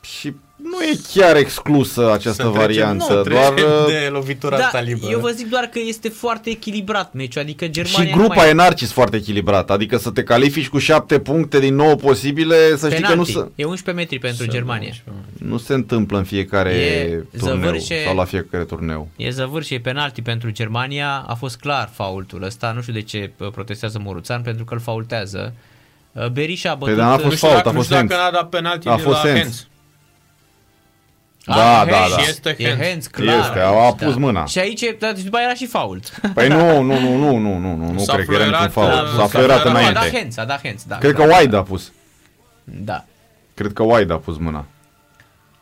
și 0.00 0.34
nu 0.62 0.82
e 0.82 0.98
chiar 1.14 1.36
exclusă 1.36 2.12
această 2.12 2.48
variantă, 2.48 3.14
nu, 3.14 3.22
doar 3.22 3.54
de 3.86 4.08
lovitura 4.10 4.56
da, 4.56 4.64
asta 4.64 4.80
liberă. 4.80 5.12
Eu 5.12 5.18
vă 5.18 5.30
zic 5.30 5.48
doar 5.48 5.64
că 5.64 5.78
este 5.86 6.08
foarte 6.08 6.50
echilibrat 6.50 7.12
meciul, 7.12 7.40
adică 7.40 7.66
Germania 7.66 8.10
Și 8.10 8.16
grupa 8.16 8.34
mai... 8.34 8.48
e 8.48 8.52
narcis 8.52 8.92
foarte 8.92 9.16
echilibrat, 9.16 9.70
adică 9.70 9.96
să 9.96 10.10
te 10.10 10.22
califici 10.22 10.68
cu 10.68 10.78
șapte 10.78 11.18
puncte 11.18 11.58
din 11.58 11.74
nouă 11.74 11.94
posibile, 11.94 12.76
să 12.76 12.88
Penalti. 12.88 12.94
știi 12.94 13.08
că 13.08 13.14
nu 13.14 13.24
se... 13.24 13.50
E 13.54 13.64
11 13.64 14.04
metri 14.04 14.18
pentru 14.18 14.46
Germania. 14.46 14.92
Nu 15.32 15.58
se 15.58 15.74
întâmplă 15.74 16.18
în 16.18 16.24
fiecare 16.24 16.70
e 16.70 17.24
turneu 17.38 17.62
zăvârșe, 17.62 18.02
sau 18.04 18.14
la 18.14 18.24
fiecare 18.24 18.64
turneu. 18.64 19.08
E 19.16 19.30
zăvâr 19.30 19.62
și 19.62 19.74
e 19.74 19.80
penalti 19.80 20.22
pentru 20.22 20.50
Germania, 20.50 21.24
a 21.26 21.34
fost 21.34 21.56
clar 21.56 21.90
faultul 21.92 22.42
ăsta, 22.42 22.72
nu 22.74 22.80
știu 22.80 22.92
de 22.92 23.02
ce 23.02 23.30
protestează 23.52 24.00
Moruțan, 24.04 24.42
pentru 24.42 24.64
că 24.64 24.74
îl 24.74 24.80
faultează. 24.80 25.54
Berisha 26.32 26.70
a 26.70 26.74
bătut... 26.74 26.94
Păi, 26.94 27.04
dar 27.04 27.12
a 27.12 27.18
fost 27.18 27.38
fault, 27.38 27.66
a 27.66 27.70
fost 27.70 27.74
Nu 27.74 27.82
știu 27.82 27.96
dacă 27.96 28.14
n-a 28.14 28.30
dat 28.30 28.48
penalti 28.48 28.88
a 28.88 28.96
fost 28.96 29.24
la 29.24 29.30
Hens. 29.30 29.66
Da, 31.46 31.84
da, 31.84 32.06
da. 32.16 32.22
Este 32.28 32.56
hands. 32.58 32.80
E 32.80 32.88
hands, 32.88 33.06
clar. 33.06 33.38
Este, 33.38 33.58
a 33.58 33.92
pus 33.92 34.12
da. 34.12 34.18
mâna. 34.18 34.44
Și 34.44 34.58
aici, 34.58 34.84
dar 34.98 35.12
după 35.12 35.36
aia 35.36 35.44
era 35.44 35.54
și 35.54 35.66
fault. 35.66 36.20
Păi 36.34 36.48
nu, 36.48 36.82
nu, 36.88 37.00
nu, 37.00 37.16
nu, 37.16 37.36
nu, 37.36 37.58
nu, 37.58 37.76
nu, 37.76 37.92
nu 37.92 38.04
cred 38.04 38.26
că 38.26 38.34
era 38.34 38.44
niciun 38.44 38.68
fault. 38.68 39.08
S-a 39.16 39.26
fluierat 39.26 39.64
înainte. 39.64 39.98
A 39.98 40.02
dat 40.02 40.12
hands, 40.12 40.36
a 40.36 40.44
dat 40.44 40.60
hands, 40.62 40.84
da. 40.84 40.98
Cred 40.98 41.14
că 41.14 41.22
Wide 41.22 41.56
a 41.56 41.62
pus. 41.62 41.92
Da. 42.64 43.04
Cred 43.54 43.72
că 43.72 43.82
Wide 43.82 44.12
a 44.12 44.16
pus 44.16 44.38
mâna. 44.38 44.64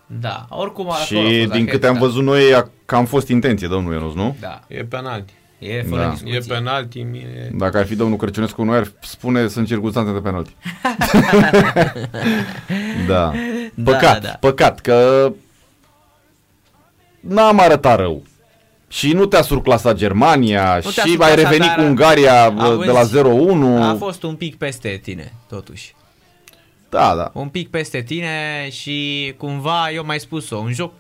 Da, 0.07 0.47
oricum 0.49 0.91
a 0.91 0.95
Și 0.95 1.49
din 1.53 1.67
câte 1.67 1.87
am 1.87 1.99
văzut 1.99 2.23
noi, 2.23 2.43
că 2.85 2.97
am 2.97 3.05
fost 3.05 3.29
intenție, 3.29 3.69
domnul 3.69 3.93
Ionuț, 3.93 4.15
nu? 4.15 4.37
Da. 4.41 4.61
E 4.67 4.85
penalti. 4.85 5.33
E 5.59 5.83
fără 5.83 6.19
da. 6.23 6.31
E 6.31 6.41
penalti. 6.49 6.99
E... 6.99 7.51
Dacă 7.53 7.79
ar 7.79 7.87
fi 7.87 7.95
domnul 7.95 8.17
Crăciunescu, 8.17 8.63
nu 8.63 8.73
ar 8.73 8.93
spune 9.01 9.49
sunt 9.49 9.67
circunstanțe 9.67 10.13
de 10.13 10.19
penalti. 10.19 10.57
da. 13.09 13.33
Păcat, 13.85 14.23
da, 14.23 14.29
da. 14.29 14.37
păcat 14.41 14.81
că 14.81 15.33
n-am 17.21 17.61
arătat 17.61 17.99
rău. 17.99 18.23
Și 18.89 19.13
nu 19.13 19.27
te-a 19.27 19.43
surclasat 19.43 19.97
Germania 19.97 20.81
nu 20.85 20.91
și 20.91 21.17
ai 21.19 21.35
revenit 21.35 21.75
cu 21.75 21.81
Ungaria 21.81 22.45
auzi, 22.45 22.87
de 22.87 22.93
la 22.93 23.03
0-1. 23.79 23.83
A 23.83 23.95
fost 23.99 24.23
un 24.23 24.35
pic 24.35 24.57
peste 24.57 25.01
tine, 25.03 25.33
totuși. 25.49 25.95
Da, 26.89 27.15
da. 27.15 27.31
Un 27.35 27.49
pic 27.49 27.71
peste 27.71 28.03
tine 28.03 28.69
și 28.71 29.35
cumva, 29.37 29.91
eu 29.91 30.05
mai 30.05 30.21
spus-o, 30.21 30.57
un 30.57 30.73
joc 30.73 30.93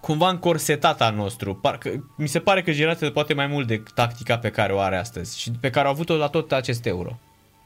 cumva 0.00 0.28
încorsetat 0.28 1.00
al 1.00 1.14
nostru. 1.14 1.54
Parcă, 1.54 2.12
mi 2.16 2.28
se 2.28 2.38
pare 2.38 2.62
că 2.62 2.72
generația 2.72 3.10
poate 3.10 3.34
mai 3.34 3.46
mult 3.46 3.66
de 3.66 3.82
tactica 3.94 4.38
pe 4.38 4.50
care 4.50 4.72
o 4.72 4.78
are 4.78 4.96
astăzi 4.96 5.40
și 5.40 5.50
pe 5.60 5.70
care 5.70 5.86
au 5.86 5.92
avut-o 5.92 6.14
la 6.14 6.26
tot 6.26 6.52
acest 6.52 6.86
euro. 6.86 7.18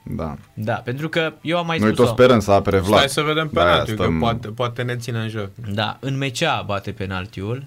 Da. 0.02 0.36
Da, 0.54 0.74
pentru 0.74 1.08
că 1.08 1.32
eu 1.40 1.58
am 1.58 1.66
mai 1.66 1.78
Noi 1.78 1.94
tot 1.94 2.08
sperăm 2.08 2.40
să 2.40 2.50
apere 2.50 2.78
Vlad. 2.78 2.98
Stai 2.98 3.08
să 3.08 3.22
vedem 3.22 3.48
penaltiul, 3.48 3.96
da, 3.96 4.02
stăm... 4.02 4.12
că 4.12 4.24
poate, 4.24 4.48
poate 4.48 4.82
ne 4.82 4.96
ține 4.96 5.18
în 5.18 5.28
joc. 5.28 5.50
Da, 5.72 5.96
în 6.00 6.16
mecea 6.16 6.62
bate 6.66 6.90
penaltiul. 6.92 7.64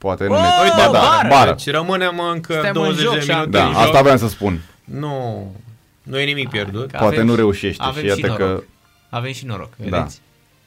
Poate 0.00 0.26
nu 0.26 0.34
oh, 0.34 0.40
ne... 0.40 0.48
Uite, 0.62 0.76
da, 0.76 0.90
da, 0.92 1.28
bară. 1.28 1.50
Deci 1.50 1.74
rămânem 1.74 2.20
încă 2.32 2.52
Suntem 2.52 2.72
20 2.72 3.04
în 3.04 3.10
de 3.10 3.24
minute 3.28 3.50
Da, 3.50 3.66
în 3.66 3.74
asta 3.74 4.02
vreau 4.02 4.16
să 4.16 4.28
spun. 4.28 4.60
Nu, 4.84 5.46
nu 6.02 6.18
e 6.18 6.24
nimic 6.24 6.48
pierdut. 6.48 6.90
Poate 6.90 7.04
avem, 7.14 7.26
nu 7.26 7.34
reușești 7.34 7.82
avem 7.84 8.02
și 8.02 8.08
iată 8.08 8.26
și 8.26 8.32
că... 8.36 8.62
Avem 9.08 9.32
și 9.32 9.46
noroc, 9.46 9.70
da. 9.76 9.96
vedeți? 9.96 10.20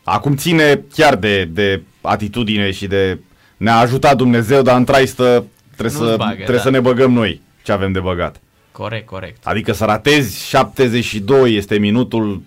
Acum 0.03 0.35
ține 0.35 0.83
chiar 0.93 1.15
de, 1.15 1.45
de 1.45 1.81
atitudine 2.01 2.71
și 2.71 2.87
de 2.87 3.19
ne-a 3.57 3.77
ajutat 3.77 4.15
Dumnezeu, 4.15 4.61
dar 4.61 4.77
în 4.77 4.85
traistă 4.85 5.45
trebuie, 5.75 5.97
să, 5.97 6.15
bagă, 6.17 6.33
trebuie 6.33 6.57
da. 6.57 6.63
să 6.63 6.69
ne 6.69 6.79
băgăm 6.79 7.11
noi 7.11 7.41
ce 7.63 7.71
avem 7.71 7.91
de 7.91 7.99
băgat. 7.99 8.39
Corect, 8.71 9.05
corect. 9.05 9.45
Adică 9.45 9.73
să 9.73 9.85
ratezi 9.85 10.47
72 10.47 11.55
este 11.55 11.77
minutul, 11.77 12.41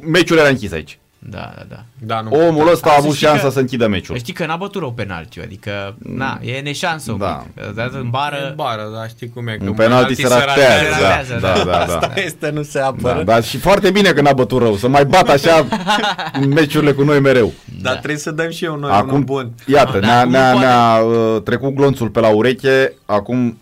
meciul 0.00 0.38
era 0.38 0.48
închis 0.48 0.72
aici. 0.72 0.98
Da, 1.30 1.52
da, 1.56 1.64
da. 1.68 1.84
da 1.98 2.20
nu, 2.20 2.46
Omul 2.46 2.68
ăsta 2.72 2.90
a 2.90 2.96
avut 2.98 3.14
șansa 3.14 3.42
că, 3.42 3.50
să 3.50 3.58
închidă 3.58 3.88
meciul. 3.88 4.16
Știi 4.16 4.32
că 4.32 4.46
n-a 4.46 4.56
bătut 4.56 4.80
rău 4.80 4.92
penaltiu, 4.92 5.42
adică 5.44 5.94
na, 5.98 6.38
e 6.42 6.60
neșansă 6.60 7.12
un 7.12 7.18
da. 7.18 7.44
pic. 7.54 7.74
Dat 7.74 7.92
în 7.92 8.10
bară... 8.10 8.36
În 8.48 8.54
bară, 8.54 8.82
da, 8.94 9.06
știi 9.06 9.30
cum 9.30 9.46
e. 9.46 9.56
Că 9.56 9.64
un 9.64 9.72
penalti 9.72 10.14
se 10.14 10.28
ratează. 10.28 11.38
Da, 11.40 11.48
da, 11.48 11.54
da, 11.54 11.64
da, 11.64 11.78
Asta 11.84 12.10
da. 12.14 12.20
este, 12.20 12.50
nu 12.50 12.62
se 12.62 12.78
apără. 12.78 13.16
Da, 13.16 13.22
dar 13.22 13.44
și 13.44 13.58
foarte 13.58 13.90
bine 13.90 14.12
că 14.12 14.20
n-a 14.20 14.32
bătut 14.32 14.60
rău, 14.60 14.76
să 14.76 14.88
mai 14.88 15.04
bat 15.04 15.28
așa 15.28 15.66
meciurile 16.54 16.92
cu 16.92 17.02
noi 17.02 17.20
mereu. 17.20 17.52
Dar 17.80 17.92
da. 17.92 17.98
trebuie 17.98 18.20
să 18.20 18.30
dăm 18.30 18.50
și 18.50 18.64
eu 18.64 18.76
noi 18.76 18.90
acum, 18.90 19.08
unul 19.08 19.24
bun. 19.24 19.52
Iată, 19.66 19.98
da, 19.98 20.06
ne-a, 20.06 20.24
ne-a, 20.24 20.58
ne-a 20.58 20.98
uh, 20.98 21.42
trecut 21.42 21.74
glonțul 21.74 22.08
pe 22.08 22.20
la 22.20 22.28
ureche, 22.28 22.92
acum 23.06 23.58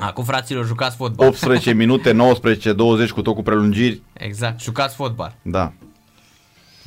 Acum, 0.00 0.24
fraților, 0.24 0.66
jucați 0.66 0.96
fotbal. 0.96 1.26
18 1.26 1.72
minute, 1.72 2.12
19, 2.12 2.72
20 2.72 3.10
cu 3.10 3.22
tot 3.22 3.34
cu 3.34 3.42
prelungiri. 3.42 4.02
Exact, 4.12 4.60
jucați 4.60 4.94
fotbal. 4.94 5.34
Da. 5.42 5.72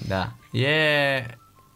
Da. 0.08 0.32
E... 0.52 0.68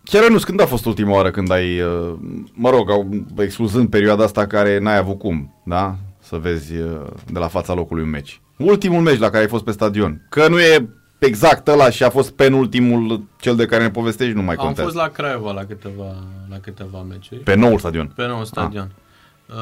Chiar 0.03 0.29
nu 0.29 0.37
când 0.37 0.61
a 0.61 0.65
fost 0.65 0.85
ultima 0.85 1.13
oară 1.13 1.31
când 1.31 1.51
ai, 1.51 1.81
uh, 1.81 2.13
mă 2.53 2.69
rog, 2.69 2.89
excluzând 3.37 3.89
perioada 3.89 4.23
asta 4.23 4.47
care 4.47 4.79
n-ai 4.79 4.97
avut 4.97 5.19
cum, 5.19 5.61
da? 5.65 5.95
Să 6.19 6.37
vezi 6.37 6.75
uh, 6.77 7.01
de 7.31 7.39
la 7.39 7.47
fața 7.47 7.73
locului 7.73 8.03
un 8.03 8.09
meci. 8.09 8.41
Ultimul 8.57 9.01
meci 9.01 9.19
la 9.19 9.29
care 9.29 9.43
ai 9.43 9.47
fost 9.47 9.63
pe 9.63 9.71
stadion. 9.71 10.25
Că 10.29 10.47
nu 10.47 10.59
e 10.59 10.89
exact 11.19 11.67
ăla 11.67 11.89
și 11.89 12.03
a 12.03 12.09
fost 12.09 12.31
penultimul, 12.31 13.23
cel 13.39 13.55
de 13.55 13.65
care 13.65 13.83
ne 13.83 13.89
povestești, 13.89 14.33
nu 14.33 14.41
mai 14.41 14.55
contează. 14.55 14.81
Am 14.81 14.87
fost 14.87 15.05
la 15.05 15.11
Craiova 15.11 15.51
la 15.51 15.65
câteva, 15.65 16.15
la 16.49 16.57
câteva 16.61 17.01
meciuri. 17.01 17.41
Pe 17.41 17.55
noul 17.55 17.79
stadion. 17.79 18.11
Pe 18.15 18.27
noul 18.27 18.45
stadion. 18.45 18.91
Ah. 18.95 19.02
Uh, 19.45 19.55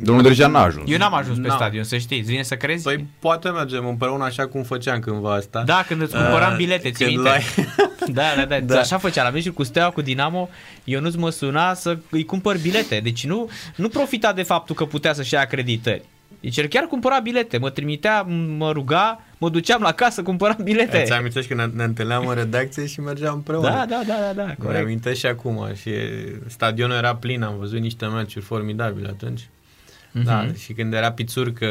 Domnul 0.00 0.22
Drăgea 0.22 0.46
n-a 0.46 0.62
ajuns. 0.62 0.90
Eu 0.90 0.98
n-am 0.98 1.14
ajuns 1.14 1.38
pe 1.38 1.48
stadion, 1.48 1.84
să 1.84 1.98
știți. 1.98 2.28
Vine 2.30 2.42
să 2.42 2.54
crezi? 2.54 2.82
Păi 2.82 3.06
poate 3.18 3.48
mergem 3.48 3.86
împreună 3.86 4.24
așa 4.24 4.46
cum 4.46 4.62
făceam 4.62 4.98
cândva 4.98 5.34
asta. 5.34 5.62
Da, 5.66 5.84
când 5.86 6.00
îți 6.00 6.14
cumpăram 6.14 6.50
uh, 6.50 6.56
bilete, 6.56 6.90
ți 6.90 7.04
minte? 7.04 7.42
da, 8.06 8.22
da, 8.36 8.44
da, 8.44 8.60
da. 8.74 8.78
Așa 8.78 8.98
făceam. 8.98 9.24
La 9.24 9.30
meciuri 9.30 9.54
cu 9.54 9.62
Steaua, 9.62 9.90
cu 9.90 10.00
Dinamo, 10.02 10.48
eu 10.84 11.00
nu-ți 11.00 11.18
mă 11.18 11.30
suna 11.30 11.74
să 11.74 11.98
îi 12.10 12.24
cumpăr 12.24 12.58
bilete. 12.58 13.00
Deci 13.00 13.26
nu, 13.26 13.50
nu 13.76 13.88
profita 13.88 14.32
de 14.32 14.42
faptul 14.42 14.74
că 14.74 14.84
putea 14.84 15.12
să-și 15.12 15.34
ia 15.34 15.40
acreditări. 15.40 16.02
Deci 16.40 16.56
el 16.56 16.66
chiar 16.66 16.84
cumpăra 16.84 17.18
bilete, 17.18 17.58
mă 17.58 17.70
trimitea, 17.70 18.22
mă 18.56 18.70
ruga, 18.72 19.20
mă 19.38 19.50
duceam 19.50 19.82
la 19.82 19.92
casă, 19.92 20.22
cumpăram 20.22 20.56
bilete. 20.62 21.00
Îți 21.00 21.12
amintești 21.12 21.54
când 21.54 21.60
ne, 21.60 21.76
ne 21.76 21.84
întâlneam 21.84 22.26
în 22.26 22.34
redacție 22.34 22.86
și 22.86 23.00
mergeam 23.00 23.34
împreună. 23.34 23.68
Da, 23.68 23.84
da, 23.88 24.02
da, 24.06 24.32
da, 24.34 24.42
da 24.42 24.54
corect. 24.58 24.82
amintesc 24.82 25.18
și 25.18 25.26
acum 25.26 25.68
și 25.74 25.90
stadionul 26.46 26.96
era 26.96 27.14
plin, 27.16 27.42
am 27.42 27.58
văzut 27.58 27.80
niște 27.80 28.06
meciuri 28.06 28.44
formidabile 28.44 29.08
atunci. 29.08 29.48
Mm-hmm. 30.08 30.24
Da, 30.24 30.46
și 30.58 30.72
când 30.72 30.92
era 30.92 31.12
pițurcă 31.12 31.66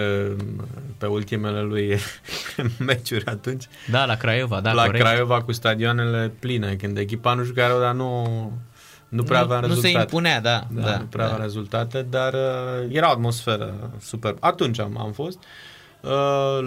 pe 0.97 1.05
ultimele 1.05 1.61
lui 1.61 1.97
meciuri 2.87 3.25
atunci. 3.25 3.63
Da, 3.89 4.05
la 4.05 4.15
Craiova, 4.15 4.59
da, 4.59 4.73
La 4.73 4.83
corect. 4.85 5.03
Craiova 5.03 5.41
cu 5.41 5.51
stadioanele 5.51 6.31
pline, 6.39 6.75
când 6.75 6.97
echipa 6.97 7.33
nu 7.33 7.43
juca 7.43 7.67
rău, 7.67 7.79
dar 7.79 7.93
nu, 7.93 8.51
nu 9.09 9.23
prea 9.23 9.39
avea 9.39 9.59
rezultate. 9.59 9.87
Nu 9.87 9.93
se 9.93 9.99
impunea, 9.99 10.41
da. 10.41 10.67
da, 10.69 10.81
da 10.81 10.97
nu 10.97 11.05
prea 11.05 11.25
da. 11.25 11.31
avea 11.33 11.43
rezultate, 11.43 12.01
dar 12.01 12.33
uh, 12.33 12.89
era 12.89 13.07
o 13.07 13.11
atmosferă 13.11 13.91
super. 13.99 14.35
Atunci 14.39 14.79
am, 14.79 14.97
am 14.99 15.11
fost. 15.11 15.37
Uh, 16.01 16.11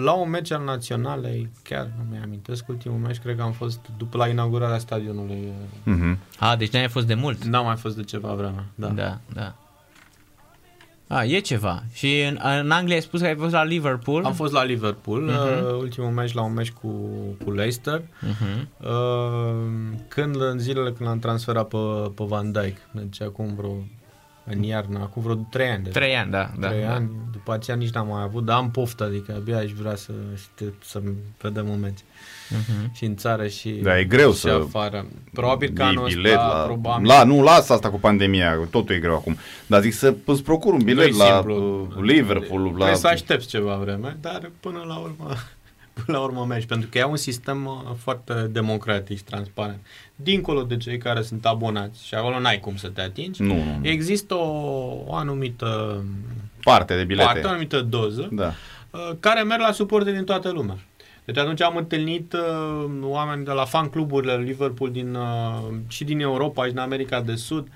la 0.03 0.11
un 0.11 0.29
meci 0.29 0.51
al 0.51 0.63
naționalei, 0.63 1.49
chiar 1.63 1.89
nu 1.97 2.03
mi 2.09 2.19
amintesc, 2.23 2.67
ultimul 2.67 2.97
meci 2.97 3.17
cred 3.17 3.35
că 3.35 3.41
am 3.41 3.51
fost 3.51 3.79
după 3.97 4.17
la 4.17 4.27
inaugurarea 4.27 4.77
stadionului. 4.77 5.51
Uh-huh. 5.87 6.17
A, 6.39 6.55
deci 6.55 6.71
n-ai 6.71 6.87
fost 6.87 7.07
de 7.07 7.13
mult. 7.13 7.43
N-am 7.43 7.65
mai 7.65 7.75
fost 7.75 7.95
de 7.95 8.03
ceva 8.03 8.33
vreme, 8.33 8.65
da. 8.75 8.87
Da, 8.87 9.17
da. 9.33 9.55
A, 11.11 11.25
e 11.25 11.39
ceva. 11.39 11.83
Și 11.93 12.21
în, 12.21 12.39
în 12.61 12.71
Anglia 12.71 12.95
ai 12.95 13.01
spus 13.01 13.19
că 13.19 13.25
ai 13.25 13.35
fost 13.35 13.53
la 13.53 13.63
Liverpool? 13.63 14.25
Am 14.25 14.33
fost 14.33 14.53
la 14.53 14.63
Liverpool, 14.63 15.29
uh-huh. 15.29 15.61
uh, 15.63 15.77
ultimul 15.77 16.09
meci 16.09 16.33
la 16.33 16.41
un 16.41 16.53
meci 16.53 16.71
cu, 16.71 16.87
cu 17.43 17.51
Leicester, 17.51 18.01
uh-huh. 18.01 18.67
uh, 18.77 19.55
când 20.07 20.41
în 20.41 20.59
zilele 20.59 20.91
când 20.91 21.09
l-am 21.09 21.19
transferat 21.19 21.67
pe, 21.67 21.77
pe 22.15 22.23
Van 22.23 22.51
Dijk, 22.51 22.77
deci 22.91 23.21
acum 23.21 23.55
vreo 23.55 23.75
în 24.45 24.63
iarnă, 24.63 24.99
acum 24.99 25.21
vreo 25.21 25.35
3 25.49 25.69
ani. 25.69 25.87
Trei 25.87 26.15
ani, 26.15 26.31
da. 26.31 26.51
3 26.59 26.81
da, 26.81 26.93
ani, 26.93 27.07
da. 27.07 27.29
după 27.31 27.53
aceea 27.53 27.77
nici 27.77 27.91
n-am 27.91 28.07
mai 28.07 28.23
avut, 28.23 28.45
dar 28.45 28.57
am 28.57 28.71
poftă, 28.71 29.03
adică 29.03 29.33
abia 29.35 29.57
aș 29.57 29.71
vrea 29.71 29.95
să, 29.95 30.11
să 30.83 31.01
vedem 31.41 31.69
un 31.69 31.79
meci. 31.79 31.99
Uh-huh. 32.51 32.91
Și 32.93 33.05
în 33.05 33.15
țară 33.15 33.47
și, 33.47 33.69
da, 33.69 33.99
e 33.99 34.03
greu 34.03 34.31
și 34.31 34.39
să 34.39 34.61
afară. 34.65 35.05
Probabil 35.33 35.71
că 35.73 35.83
anul 35.83 36.07
bilet 36.07 36.31
ăsta, 36.33 36.47
la, 36.47 36.63
probabil... 36.63 37.07
La, 37.07 37.23
nu, 37.23 37.41
lasă 37.41 37.73
asta 37.73 37.89
cu 37.89 37.99
pandemia, 37.99 38.67
totul 38.69 38.95
e 38.95 38.99
greu 38.99 39.15
acum. 39.15 39.37
Dar 39.67 39.81
zic 39.81 39.93
să 39.93 40.15
îți 40.25 40.43
procur 40.43 40.73
un 40.73 40.83
bilet 40.83 41.15
la 41.15 41.25
simplu. 41.25 41.87
Liverpool. 42.01 42.63
La... 42.63 42.71
Trebuie 42.71 42.95
să 42.95 43.07
aștepți 43.07 43.47
ceva 43.47 43.75
vreme, 43.75 44.17
dar 44.21 44.51
până 44.59 44.83
la 44.87 44.95
urmă 44.95 45.35
până 46.05 46.17
la 46.17 46.23
urmă 46.23 46.45
mergi, 46.45 46.65
pentru 46.65 46.89
că 46.91 46.97
e 46.97 47.03
un 47.03 47.17
sistem 47.17 47.65
uh, 47.65 47.95
foarte 47.97 48.33
democratic 48.51 49.17
și 49.17 49.23
transparent. 49.23 49.79
Dincolo 50.15 50.61
de 50.61 50.77
cei 50.77 50.97
care 50.97 51.21
sunt 51.21 51.45
abonați 51.45 52.05
și 52.05 52.15
acolo 52.15 52.39
n-ai 52.39 52.59
cum 52.59 52.75
să 52.75 52.87
te 52.87 53.01
atingi, 53.01 53.41
nu, 53.41 53.55
nu, 53.55 53.63
nu. 53.63 53.87
există 53.87 54.33
o, 54.33 54.47
o 55.05 55.15
anumită 55.15 56.03
parte 56.63 56.95
de 56.95 57.03
bilete, 57.03 57.25
parte, 57.25 57.47
o 57.47 57.49
anumită 57.49 57.81
doză, 57.81 58.29
da. 58.31 58.53
Uh, 58.89 59.11
care 59.19 59.43
merg 59.43 59.61
la 59.61 59.71
suporte 59.71 60.11
din 60.11 60.23
toată 60.23 60.49
lumea. 60.49 60.77
Deci 61.25 61.37
atunci 61.37 61.61
am 61.61 61.75
întâlnit 61.75 62.33
uh, 62.33 62.91
oameni 63.01 63.45
de 63.45 63.51
la 63.51 63.65
fan 63.65 63.89
cluburile 63.89 64.37
Liverpool 64.37 64.91
din, 64.91 65.15
uh, 65.15 65.73
și 65.87 66.03
din 66.03 66.19
Europa 66.19 66.63
și 66.63 66.69
din 66.69 66.79
America 66.79 67.21
de 67.21 67.35
Sud. 67.35 67.67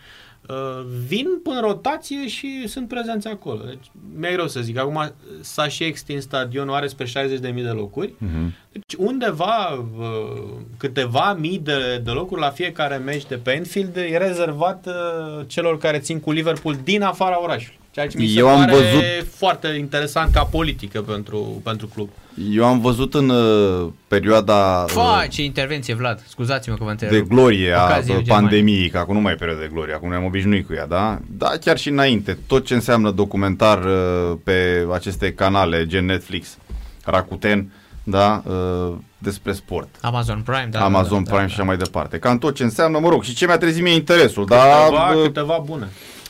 Uh, 0.50 0.86
vin 1.08 1.28
în 1.44 1.62
rotație 1.62 2.28
și 2.28 2.68
sunt 2.68 2.88
prezenți 2.88 3.28
acolo. 3.28 3.62
Deci 3.66 3.92
mi-e 4.16 4.32
greu 4.32 4.48
să 4.48 4.62
zic. 4.62 4.78
Acum 4.78 5.14
s-a 5.42 5.68
și 5.68 5.84
extins 5.84 6.24
stadionul, 6.24 6.76
are 6.76 6.88
spre 6.88 7.06
60.000 7.06 7.40
de 7.40 7.62
locuri. 7.62 8.14
Uh-huh. 8.14 8.52
Deci 8.72 8.94
undeva 8.98 9.86
uh, 9.98 10.54
câteva 10.78 11.34
mii 11.34 11.60
de, 11.60 12.02
de 12.04 12.12
locuri 12.12 12.42
la 12.42 12.50
fiecare 12.50 12.98
meci 12.98 13.26
de 13.26 13.36
pe 13.36 13.52
Enfield 13.52 13.96
e 13.96 14.18
rezervat 14.18 14.88
uh, 14.88 15.46
celor 15.48 15.78
care 15.78 16.00
țin 16.00 16.20
cu 16.20 16.32
Liverpool 16.32 16.78
din 16.84 17.02
afara 17.02 17.42
orașului. 17.44 17.80
Ceea 17.96 18.08
ce 18.08 18.18
mi 18.18 18.28
se 18.28 18.40
Eu 18.40 18.46
pare 18.46 18.60
am 18.60 18.70
văzut... 18.70 19.04
foarte 19.36 19.68
interesant 19.68 20.34
ca 20.34 20.44
politică 20.44 21.02
pentru, 21.02 21.62
pentru 21.64 21.88
club. 21.88 22.10
Eu 22.52 22.66
am 22.66 22.80
văzut 22.80 23.14
în 23.14 23.30
uh, 23.30 23.88
perioada... 24.08 24.86
Fă, 24.88 25.00
uh, 25.00 25.26
ce 25.30 25.44
intervenție, 25.44 25.94
Vlad, 25.94 26.24
scuzați-mă 26.28 26.76
că 26.76 26.84
vă 26.84 26.90
întreb. 26.90 27.10
De 27.10 27.22
glorie 27.22 27.72
a 27.72 28.02
pandemiei, 28.28 28.90
că 28.90 28.98
acum 28.98 29.14
nu 29.14 29.22
mai 29.22 29.32
e 29.32 29.36
perioada 29.36 29.62
de 29.62 29.70
glorie, 29.74 29.94
acum 29.94 30.10
ne-am 30.10 30.24
obișnuit 30.26 30.68
cu 30.68 30.74
ea, 30.74 30.86
da? 30.86 31.20
Da, 31.28 31.52
chiar 31.62 31.78
și 31.78 31.90
înainte, 31.90 32.38
tot 32.48 32.66
ce 32.66 32.74
înseamnă 32.74 33.12
documentar 33.12 33.86
uh, 33.86 34.38
pe 34.44 34.88
aceste 34.94 35.34
canale, 35.34 35.86
gen 35.86 36.06
Netflix, 36.06 36.58
Rakuten, 37.04 37.72
da, 38.04 38.44
uh, 38.46 38.94
despre 39.18 39.52
sport. 39.52 39.88
Amazon 40.02 40.42
Prime, 40.46 40.68
da. 40.72 40.80
Amazon 40.80 41.24
da, 41.24 41.30
Prime 41.30 41.42
da, 41.42 41.48
și 41.48 41.54
așa 41.54 41.64
mai 41.64 41.78
departe. 41.78 42.18
Cam 42.18 42.38
tot 42.38 42.56
ce 42.56 42.64
înseamnă, 42.64 43.00
mă 43.00 43.10
rog, 43.10 43.24
și 43.24 43.36
ce 43.36 43.46
mi-a 43.46 43.58
trezit 43.58 43.84
mie 43.84 43.94
interesul, 43.94 44.46
câteva, 44.46 44.90
dar... 44.92 45.16
Uh, 45.16 45.24
câteva 45.24 45.62
bune. 45.66 45.88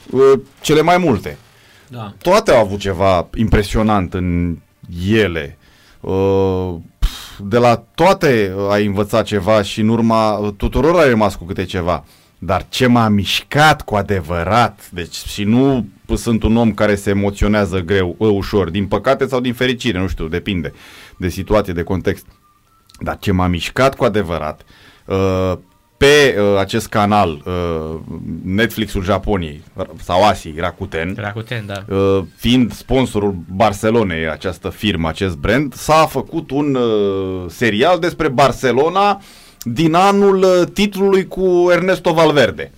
Uh, 0.10 0.40
cele 0.62 0.82
mai 0.82 0.98
multe. 0.98 1.38
Da. 1.88 2.14
Toate 2.22 2.52
au 2.52 2.60
avut 2.60 2.80
ceva 2.80 3.30
impresionant 3.36 4.14
în 4.14 4.58
ele. 5.10 5.58
Uh, 6.02 6.76
de 7.40 7.58
la 7.58 7.76
toate 7.96 8.54
ai 8.70 8.86
învățat 8.86 9.26
ceva 9.26 9.62
și 9.62 9.80
în 9.82 9.88
urma 9.88 10.54
tuturor 10.58 11.00
ai 11.00 11.10
rămas 11.10 11.36
cu 11.36 11.44
câte 11.44 11.64
ceva. 11.64 12.06
Dar 12.38 12.66
ce 12.70 12.88
m-a 12.88 13.08
mișcat 13.08 13.82
cu 13.82 13.96
adevărat, 13.96 14.90
deci 14.92 15.16
și 15.16 15.44
nu 15.44 15.88
sunt 16.16 16.44
un 16.44 16.58
om 16.58 16.74
care 16.74 16.96
se 16.96 17.10
emoționează 17.10 17.80
greu, 17.80 18.16
ușor, 18.18 18.70
din 18.70 18.88
păcate 18.88 19.28
sau 19.28 19.40
din 19.40 19.54
fericire, 19.54 20.00
nu 20.00 20.08
știu, 20.08 20.28
depinde 20.28 20.74
de 21.18 21.30
situație, 21.30 21.74
de 21.74 21.84
context. 21.84 22.26
Dar 23.00 23.18
ce 23.20 23.32
m-a 23.32 23.48
mișcat 23.48 23.96
cu 23.96 24.04
adevărat, 24.04 24.62
uh, 25.06 25.54
pe 26.06 26.40
uh, 26.40 26.58
acest 26.58 26.88
canal, 26.88 27.42
uh, 27.46 28.00
Netflixul 28.44 29.04
Japoniei 29.04 29.64
sau 30.04 30.24
Asii, 30.24 30.56
Rakuten, 30.58 31.16
Rakuten 31.18 31.66
da. 31.66 31.96
uh, 31.96 32.24
fiind 32.36 32.74
sponsorul 32.74 33.36
Barcelonei, 33.56 34.30
această 34.30 34.70
firmă, 34.70 35.08
acest 35.08 35.36
brand, 35.38 35.74
s-a 35.74 36.06
făcut 36.06 36.52
un 36.52 36.76
uh, 36.76 37.46
serial 37.48 38.00
despre 38.00 38.28
Barcelona 38.28 39.22
din 39.64 39.94
anul 39.94 40.38
uh, 40.38 40.68
titlului 40.74 41.28
cu 41.28 41.68
Ernesto 41.72 42.14
Valverde 42.14 42.72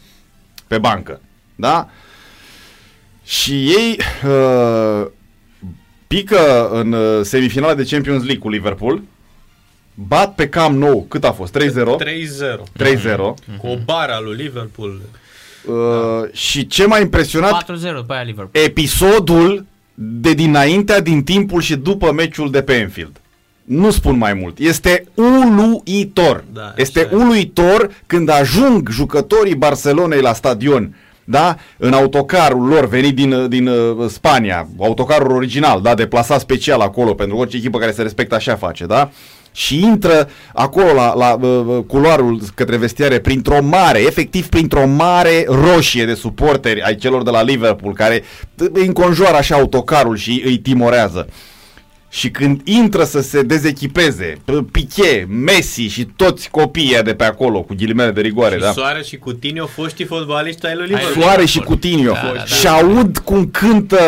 pe 0.68 0.78
bancă. 0.78 1.22
Da? 1.56 1.90
Și 3.24 3.54
ei 3.54 4.00
uh, 4.26 5.08
pică 6.08 6.70
în 6.70 6.92
uh, 6.92 7.20
semifinala 7.24 7.74
de 7.74 7.88
Champions 7.90 8.24
League 8.24 8.42
cu 8.42 8.50
Liverpool, 8.50 9.02
bat 10.00 10.36
pe 10.36 10.50
Cam 10.50 10.78
Nou, 10.78 11.06
cât 11.10 11.24
a 11.24 11.32
fost? 11.32 11.58
3-0? 11.58 11.62
3-0. 11.62 11.70
3-0. 12.84 13.16
Cu 13.58 13.68
o 13.68 13.76
bara 13.86 14.20
lui 14.20 14.36
Liverpool. 14.36 15.02
Uh, 15.66 16.32
și 16.32 16.68
ce 16.68 16.86
m-a 16.86 17.00
impresionat 17.00 17.64
4-0 17.64 17.66
pe 18.08 18.14
aia 18.14 18.24
Liverpool. 18.24 18.66
episodul 18.66 19.66
de 19.94 20.34
dinaintea, 20.34 21.02
din 21.02 21.24
timpul 21.24 21.62
și 21.62 21.76
după 21.76 22.12
meciul 22.12 22.52
de 22.52 22.62
pe 22.62 22.74
Enfield. 22.74 23.22
Nu 23.64 23.92
spun 23.92 24.18
mai 24.18 24.34
mult. 24.34 24.58
Este 24.58 25.04
uluitor. 25.14 26.44
Da, 26.54 26.74
este 26.76 27.00
așa 27.00 27.10
e. 27.12 27.16
uluitor 27.16 27.92
când 28.06 28.30
ajung 28.30 28.90
jucătorii 28.90 29.56
Barcelonei 29.56 30.22
la 30.22 30.34
stadion 30.34 30.96
da? 31.30 31.58
În 31.78 31.94
autocarul 31.94 32.68
lor 32.68 32.88
venit 32.88 33.16
din, 33.16 33.50
din 33.50 33.68
uh, 33.68 34.10
Spania, 34.10 34.68
autocarul 34.80 35.36
original, 35.36 35.82
da? 35.82 35.96
Deplasat 35.96 36.40
special 36.40 36.82
acolo, 36.82 37.14
pentru 37.14 37.38
orice 37.38 37.58
echipă 37.58 37.78
care 37.78 37.92
se 37.92 38.02
respectă 38.02 38.36
așa 38.36 38.56
face, 38.56 38.86
da? 38.86 39.10
Și 39.58 39.84
intră 39.84 40.30
acolo 40.54 40.94
la, 40.94 41.14
la 41.14 41.38
uh, 41.42 41.84
culoarul 41.88 42.42
către 42.56 42.78
vestiare 42.78 43.20
printr-o 43.20 43.62
mare, 43.62 44.00
efectiv 44.00 44.48
printr-o 44.48 44.88
mare 44.88 45.46
roșie 45.48 46.06
de 46.06 46.14
suporteri 46.14 46.82
ai 46.82 46.96
celor 46.96 47.24
de 47.24 47.30
la 47.30 47.42
Liverpool 47.42 47.94
care 47.94 48.24
îi 48.56 48.86
înconjoară 48.86 49.36
așa 49.38 49.56
autocarul 49.56 50.18
și 50.18 50.42
îi 50.46 50.58
timorează. 50.58 51.28
Și 52.18 52.32
când 52.32 52.62
intră 52.64 53.04
să 53.04 53.22
se 53.22 53.42
dezechipeze 53.42 54.38
Piqué, 54.72 55.26
Messi 55.30 55.82
și 55.82 56.08
toți 56.16 56.50
copiii 56.50 57.00
de 57.04 57.14
pe 57.14 57.24
acolo 57.24 57.62
cu 57.62 57.74
ghilimele 57.78 58.12
de 58.12 58.22
rigoare, 58.22 58.56
și 58.56 58.62
da? 58.62 58.72
Soare 58.72 59.04
și 59.04 59.18
Coutinho, 59.18 59.66
foști 59.66 60.06
fotbaliști 60.06 60.66
ai 60.66 60.76
lui 60.76 60.86
Liverpool. 60.86 61.24
Soare 61.24 61.46
și 61.46 61.60
Coutinho. 61.60 62.12
Da, 62.12 62.22
da, 62.26 62.34
da. 62.38 62.44
Și 62.44 62.68
aud 62.68 63.18
cum 63.18 63.46
cântă 63.46 64.00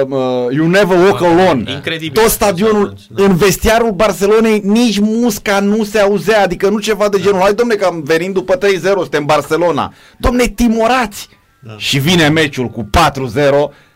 uh, 0.00 0.16
uh, 0.16 0.54
You 0.54 0.66
Never 0.66 0.98
Walk 0.98 1.22
Alone. 1.22 1.72
Incredibil. 1.72 2.22
Tot 2.22 2.30
stadionul, 2.30 2.94
da. 3.08 3.24
în 3.24 3.36
vestiarul 3.36 3.90
Barcelonei, 3.90 4.60
nici 4.64 4.98
musca 4.98 5.60
nu 5.60 5.84
se 5.84 5.98
auzea, 5.98 6.42
adică 6.42 6.68
nu 6.68 6.78
ceva 6.78 7.08
de 7.08 7.20
genul. 7.20 7.40
Hai, 7.40 7.54
domne, 7.54 7.74
că 7.74 7.84
am 7.84 8.02
venit 8.02 8.32
după 8.32 8.58
3-0, 8.58 8.58
suntem 8.80 9.20
în 9.20 9.26
Barcelona. 9.26 9.92
Domne, 10.18 10.46
timorați! 10.46 11.28
Da. 11.58 11.74
Și 11.76 11.98
vine 11.98 12.28
meciul 12.28 12.68
cu 12.68 12.90
4-0 12.96 13.89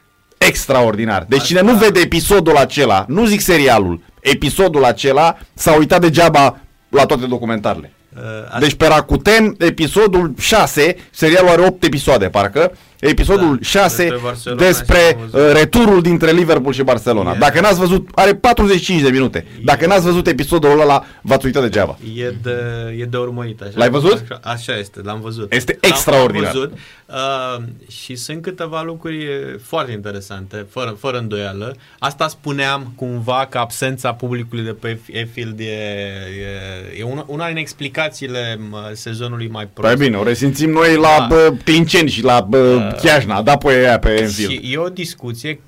extraordinar. 0.47 1.24
Deci 1.28 1.44
cine 1.44 1.60
nu 1.60 1.74
vede 1.74 2.00
episodul 2.00 2.56
acela, 2.56 3.05
nu 3.08 3.24
zic 3.24 3.40
serialul, 3.40 4.00
episodul 4.20 4.84
acela 4.84 5.39
s-a 5.55 5.73
uitat 5.73 6.00
degeaba 6.00 6.60
la 6.89 7.06
toate 7.06 7.26
documentarele. 7.26 7.92
Uh, 8.16 8.60
deci 8.60 8.74
pe 8.74 8.86
Rakuten, 8.86 9.55
episodul 9.58 10.34
6, 10.39 10.94
serialul 11.10 11.48
are 11.48 11.62
8 11.62 11.84
episoade, 11.84 12.28
parcă, 12.28 12.73
episodul 13.00 13.55
da, 13.55 13.62
6 13.62 14.08
despre, 14.08 14.55
despre 14.66 15.18
uh, 15.31 15.40
returul 15.52 16.02
dintre 16.02 16.31
Liverpool 16.31 16.73
și 16.73 16.82
Barcelona. 16.82 17.28
Yeah. 17.28 17.40
Dacă 17.40 17.60
n-ați 17.60 17.78
văzut, 17.78 18.08
are 18.14 18.34
45 18.34 19.00
de 19.00 19.10
minute. 19.10 19.47
Yeah. 19.50 19.64
Dacă 19.64 19.86
n-ați 19.86 20.05
văzut 20.05 20.26
episodul 20.26 20.81
ăla, 20.81 21.05
v-ați 21.23 21.47
uitat 21.47 21.62
degeaba. 21.62 21.98
E 22.14 22.34
de, 22.42 22.56
e 22.98 23.05
de 23.05 23.16
urmărit 23.16 23.60
așa. 23.60 23.73
L-ai 23.74 23.90
văzut? 23.90 24.12
Așa, 24.12 24.40
așa 24.42 24.78
este, 24.78 25.00
l-am 25.02 25.20
văzut. 25.20 25.52
Este 25.52 25.78
extraordinar. 25.81 26.42
L-am 26.42 26.52
văzut 26.52 26.73
uh, 27.06 27.62
și 27.89 28.16
sunt 28.16 28.42
câteva 28.42 28.82
lucruri 28.82 29.26
foarte 29.62 29.92
interesante, 29.92 30.66
fără, 30.70 30.97
fără 30.98 31.18
îndoială. 31.18 31.76
Asta 31.98 32.28
spuneam 32.28 32.92
cumva 32.97 33.47
că 33.50 33.58
absența 33.58 34.12
publicului 34.12 34.64
de 34.64 34.73
pe 34.73 34.98
Enfield 35.12 35.58
e, 35.58 35.64
e, 35.64 36.98
e 36.98 37.02
una, 37.02 37.24
una 37.26 37.47
din 37.47 37.56
explicațiile 37.56 38.58
sezonului 38.92 39.48
mai 39.48 39.68
prost. 39.73 39.94
Păi 39.94 40.06
bine, 40.06 40.16
o 40.16 40.23
resimțim 40.23 40.70
noi 40.70 40.97
la 40.97 41.16
da. 41.18 41.26
bă, 41.28 41.55
Clinceni 41.64 42.10
și 42.10 42.23
la 42.23 42.40
bă, 42.40 42.83
uh, 42.92 43.00
Chiajna, 43.00 43.42
da 43.42 43.56
pe 43.56 43.68
aia 43.68 43.98
pe 43.98 44.08
Enfield. 44.08 44.50
Și 44.50 44.72
e 44.72 44.76
o 44.76 44.88
discuție, 44.88 45.60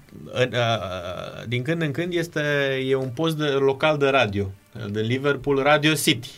din 1.47 1.62
când 1.62 1.83
în 1.83 1.91
când 1.91 2.12
este 2.12 2.41
e 2.89 2.95
un 2.95 3.09
post 3.15 3.36
de, 3.36 3.45
local 3.45 3.99
de 3.99 4.09
radio, 4.09 4.51
de 4.91 5.01
Liverpool 5.01 5.62
Radio 5.62 5.93
City, 5.93 6.28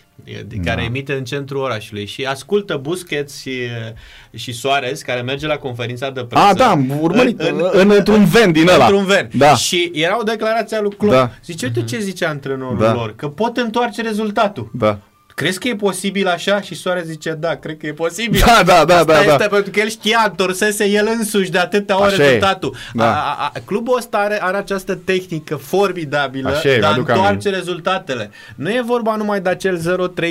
de 0.46 0.56
care 0.64 0.80
da. 0.80 0.86
emite 0.86 1.12
în 1.12 1.24
centrul 1.24 1.60
orașului 1.60 2.06
și 2.06 2.24
ascultă 2.24 2.76
Busquets 2.76 3.40
și, 3.40 3.52
și 4.34 4.52
Soares, 4.52 5.02
care 5.02 5.20
merge 5.20 5.46
la 5.46 5.56
conferința 5.56 6.10
de 6.10 6.24
presă. 6.24 6.44
Ah, 6.44 6.56
da, 6.56 6.70
am 6.70 7.00
urmărit, 7.00 7.40
în, 7.40 7.54
în, 7.56 7.70
în, 7.72 7.90
într-un 7.90 8.24
ven 8.24 8.52
din 8.52 8.68
ăla. 8.68 8.84
Într-un 8.84 9.04
ven. 9.04 9.30
Da. 9.32 9.54
Și 9.54 9.90
era 9.94 10.18
o 10.18 10.22
declarație 10.22 10.76
a 10.76 10.80
lui 10.80 10.96
Klopp. 10.96 11.14
Da. 11.14 11.30
Zice, 11.44 11.66
uite 11.66 11.82
ce 11.84 11.98
zice 11.98 12.24
antrenorul 12.24 12.78
da. 12.78 12.92
lor, 12.92 13.14
că 13.16 13.28
pot 13.28 13.56
întoarce 13.56 14.02
rezultatul. 14.02 14.70
Da. 14.72 14.98
Crezi 15.38 15.58
că 15.58 15.68
e 15.68 15.74
posibil 15.74 16.26
așa? 16.26 16.60
Și 16.60 16.74
Soare 16.74 17.02
zice, 17.06 17.36
da, 17.40 17.54
cred 17.54 17.76
că 17.76 17.86
e 17.86 17.92
posibil. 17.92 18.42
Da, 18.46 18.62
da, 18.64 18.84
da. 18.84 18.94
Asta 18.94 19.12
da, 19.12 19.18
este 19.18 19.36
da. 19.36 19.46
pentru 19.46 19.70
că 19.70 19.80
el 19.80 19.88
știa, 19.88 20.24
întorsese 20.26 20.84
el 20.84 21.08
însuși 21.18 21.50
de 21.50 21.58
atâtea 21.58 22.00
ori 22.00 22.16
rezultatul. 22.16 22.74
Da. 22.92 23.04
A, 23.04 23.36
a, 23.38 23.50
a, 23.54 23.60
clubul 23.64 23.96
ăsta 23.96 24.18
are, 24.18 24.38
are 24.42 24.56
această 24.56 24.94
tehnică 24.94 25.56
formidabilă 25.56 26.48
Așa 26.48 26.60
de 26.62 26.86
a 26.86 26.94
întoarce 26.96 27.50
rezultatele. 27.50 28.30
Nu 28.54 28.68
e 28.68 28.82
vorba 28.86 29.16
numai 29.16 29.40
de 29.40 29.48
acel 29.48 29.80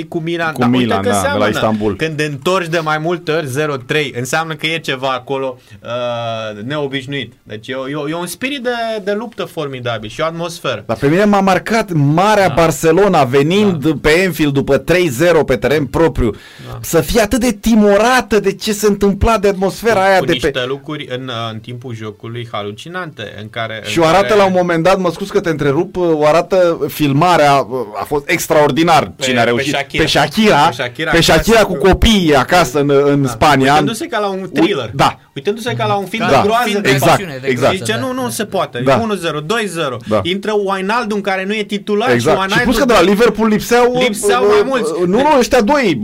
cu 0.08 0.18
Milan, 0.18 0.52
cu 0.52 0.60
dar 0.60 0.68
Milan, 0.68 0.98
uite 0.98 1.08
că 1.10 1.14
da, 1.22 1.32
de 1.32 1.38
la 1.38 1.46
Istanbul. 1.46 1.96
Când 1.96 2.20
întorci 2.20 2.68
de 2.68 2.78
mai 2.78 2.98
multe 2.98 3.32
ori 3.32 3.46
0-3, 3.46 4.14
înseamnă 4.14 4.54
că 4.54 4.66
e 4.66 4.78
ceva 4.78 5.08
acolo 5.08 5.58
uh, 5.82 6.62
neobișnuit. 6.64 7.32
Deci 7.42 7.68
e, 7.68 7.72
e, 7.72 8.10
e 8.10 8.14
un 8.14 8.26
spirit 8.26 8.62
de, 8.62 8.70
de 9.04 9.12
luptă 9.12 9.44
formidabil 9.44 10.10
și 10.10 10.20
o 10.20 10.24
atmosferă. 10.24 10.82
Dar 10.86 10.96
pe 10.96 11.08
mine 11.08 11.24
m-a 11.24 11.40
marcat 11.40 11.92
Marea 11.92 12.48
da. 12.48 12.54
Barcelona 12.54 13.24
venind 13.24 13.84
da. 13.84 13.92
pe 14.00 14.10
Enfield 14.22 14.52
după 14.52 14.78
3-0 14.98 15.44
pe 15.46 15.56
teren 15.56 15.78
teren 15.78 15.86
propriu, 15.86 16.30
da. 16.70 16.78
să 16.80 17.00
fie 17.00 17.20
atât 17.20 17.40
de 17.40 17.52
timorată 17.52 18.40
de 18.40 18.52
ce 18.52 18.72
se 18.72 18.86
întâmpla 18.86 19.38
de 19.38 19.48
atmosfera 19.48 20.04
aia 20.04 20.18
cu 20.18 20.24
de 20.24 20.32
niște 20.32 20.50
pe... 20.50 20.64
lucruri 20.66 21.06
în, 21.10 21.30
în 21.52 21.58
timpul 21.58 21.94
jocului 21.94 22.48
halucinante, 22.52 23.34
în 23.40 23.50
care... 23.50 23.82
Și 23.84 23.98
în 23.98 24.04
o 24.04 24.06
arată 24.06 24.26
care... 24.26 24.38
la 24.38 24.46
un 24.46 24.52
moment 24.56 24.82
dat, 24.82 24.98
mă 24.98 25.10
scuz 25.10 25.28
că 25.28 25.40
te 25.40 25.48
întrerup, 25.48 25.96
o 25.96 26.26
arată 26.26 26.86
filmarea, 26.88 27.66
a 28.00 28.04
fost 28.06 28.28
extraordinar 28.28 29.12
pe, 29.16 29.22
cine 29.22 29.40
a 29.40 29.44
reușit. 29.44 29.72
Pe 29.72 29.76
Shakira, 29.76 30.00
pe 30.00 30.06
Shakira, 30.06 30.66
pe 30.66 30.72
Shakira, 30.72 31.10
pe 31.10 31.20
Shakira 31.20 31.64
cu 31.64 31.74
copiii 31.74 32.34
acasă 32.34 32.80
în, 32.80 32.90
în 33.04 33.22
da. 33.22 33.28
Spania. 33.28 33.72
Uitându-se 33.72 34.06
ca 34.06 34.18
la 34.18 34.28
un 34.28 34.50
thriller. 34.52 34.90
Da. 34.94 35.18
Uitându-se 35.34 35.74
ca 35.74 35.86
la 35.86 35.94
un 35.94 36.04
film 36.04 36.26
da. 36.30 36.40
de 36.40 36.40
groază. 36.42 36.80
De 36.80 36.88
exact, 36.88 37.40
de 37.40 37.48
exact. 37.48 37.76
Zice, 37.76 37.96
nu, 38.00 38.12
nu 38.12 38.28
se 38.28 38.44
poate. 38.44 38.80
Da. 38.84 39.00
1-0, 39.00 39.04
2-0. 39.04 39.46
Da. 40.08 40.20
Intră 40.22 40.52
Wijnaldum 40.64 41.20
care 41.20 41.44
nu 41.44 41.54
e 41.54 41.62
titular 41.62 42.10
exact. 42.10 42.50
și 42.50 42.58
Și 42.58 42.64
plus 42.64 42.78
că 42.78 42.84
de 42.84 42.92
la 42.92 43.02
Liverpool 43.02 43.48
lipseau, 43.48 43.98
lipseau 43.98 44.46
mai 44.46 44.62
mulți. 44.64 44.87
Nu, 44.98 45.06
nu, 45.06 45.38
ăștia 45.38 45.60
doi, 45.60 46.00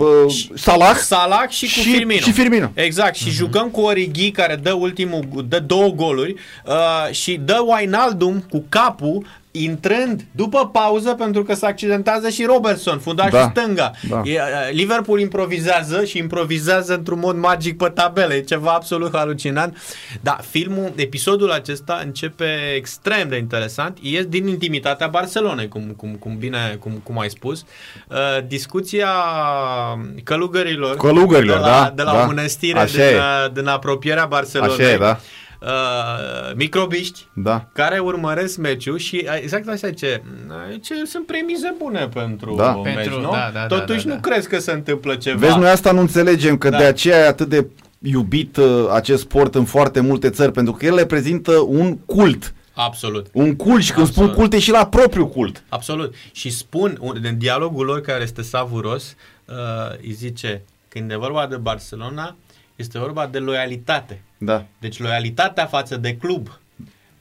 Salah, 0.54 0.96
Salah 0.96 1.48
și 1.48 1.64
cu 1.64 1.80
și, 1.80 1.90
Firmino. 1.90 2.20
Și 2.20 2.32
Firmino. 2.32 2.70
Exact, 2.74 3.14
și 3.14 3.28
uh-huh. 3.28 3.32
jucăm 3.32 3.68
cu 3.68 3.80
Origi 3.80 4.30
care 4.30 4.56
dă 4.62 4.72
ultimul, 4.72 5.44
dă 5.48 5.58
două 5.58 5.88
goluri 5.88 6.34
uh, 6.64 7.10
și 7.10 7.40
dă 7.44 7.64
Wijnaldum 7.66 8.44
cu 8.50 8.64
capul 8.68 9.26
intrând 9.56 10.24
după 10.30 10.68
pauză 10.68 11.14
pentru 11.14 11.42
că 11.42 11.54
se 11.54 11.66
accidentează 11.66 12.28
și 12.28 12.44
Robertson, 12.44 12.98
fundașul 12.98 13.38
da, 13.38 13.50
stânga. 13.54 13.90
Da. 14.08 14.22
E, 14.24 14.40
uh, 14.40 14.72
Liverpool 14.72 15.20
improvizează 15.20 16.04
și 16.04 16.18
improvizează 16.18 16.94
într-un 16.94 17.18
mod 17.18 17.36
magic 17.36 17.76
pe 17.76 17.88
tabele. 17.88 18.34
E 18.34 18.40
ceva 18.40 18.70
absolut 18.72 19.16
halucinant. 19.16 19.76
Da, 20.20 20.38
filmul, 20.50 20.92
episodul 20.96 21.50
acesta 21.50 22.00
începe 22.04 22.72
extrem 22.76 23.28
de 23.28 23.36
interesant. 23.36 23.98
E 24.02 24.22
din 24.22 24.46
intimitatea 24.46 25.06
Barcelonei, 25.06 25.68
cum, 25.68 25.94
cum, 25.96 26.14
cum 26.14 26.36
bine, 26.38 26.76
cum, 26.80 26.92
cum 27.02 27.18
ai 27.18 27.30
spus. 27.30 27.64
Uh, 28.08 28.16
discuția 28.46 29.08
călugărilor, 30.24 30.96
călugărilor 30.96 31.56
de 31.56 31.62
la, 31.62 31.68
da, 31.68 31.92
de 31.94 32.02
la 32.02 32.12
da. 32.12 32.22
o 32.22 32.26
mănăstire 32.26 32.84
din, 32.92 33.00
uh, 33.00 33.52
din 33.52 33.66
apropierea 33.66 34.26
Barcelonei. 34.26 34.84
Așa 34.84 34.92
e, 34.92 34.96
da 34.96 35.18
uh, 35.64 36.54
microbiști 36.56 37.28
da. 37.34 37.68
care 37.72 37.98
urmăresc 37.98 38.56
meciul 38.56 38.98
și 38.98 39.26
uh, 39.26 39.38
exact 39.40 39.68
asta 39.68 39.90
ce, 39.90 40.22
uh, 40.48 40.80
ce 40.82 41.04
sunt 41.04 41.26
premize 41.26 41.74
bune 41.78 42.08
pentru 42.14 42.54
da. 42.54 42.80
meci, 42.84 42.94
pentru, 42.94 43.20
nu? 43.20 43.30
Da, 43.30 43.50
da, 43.52 43.66
Totuși 43.66 44.04
da, 44.04 44.08
da, 44.08 44.14
nu 44.14 44.20
crezi 44.20 44.48
că 44.48 44.58
se 44.58 44.72
întâmplă 44.72 45.14
ceva. 45.14 45.38
Vezi, 45.38 45.58
noi 45.58 45.70
asta 45.70 45.92
nu 45.92 46.00
înțelegem, 46.00 46.58
că 46.58 46.68
da. 46.68 46.76
de 46.78 46.84
aceea 46.84 47.18
e 47.18 47.26
atât 47.26 47.48
de 47.48 47.66
iubit 47.98 48.56
uh, 48.56 48.88
acest 48.92 49.22
sport 49.22 49.54
în 49.54 49.64
foarte 49.64 50.00
multe 50.00 50.30
țări, 50.30 50.52
pentru 50.52 50.72
că 50.72 50.86
el 50.86 50.96
reprezintă 50.96 51.52
un 51.58 51.98
cult. 51.98 52.54
Absolut. 52.74 53.26
Un 53.32 53.56
cult 53.56 53.82
și 53.82 53.92
când 53.92 54.06
Absolut. 54.06 54.30
spun 54.30 54.40
cult 54.40 54.52
e 54.52 54.58
și 54.58 54.70
la 54.70 54.86
propriu 54.86 55.26
cult. 55.26 55.62
Absolut. 55.68 56.14
Și 56.32 56.50
spun, 56.50 56.98
în 57.22 57.38
dialogul 57.38 57.84
lor 57.84 58.00
care 58.00 58.22
este 58.22 58.42
savuros, 58.42 59.14
uh, 59.44 59.54
îi 60.02 60.12
zice, 60.12 60.62
când 60.88 61.10
e 61.10 61.16
vorba 61.16 61.46
de 61.46 61.56
Barcelona, 61.56 62.36
este 62.76 62.98
vorba 62.98 63.26
de 63.26 63.38
loialitate. 63.38 64.22
Da. 64.44 64.64
Deci 64.80 64.98
loialitatea 64.98 65.66
față 65.66 65.96
de 65.96 66.16
club, 66.16 66.48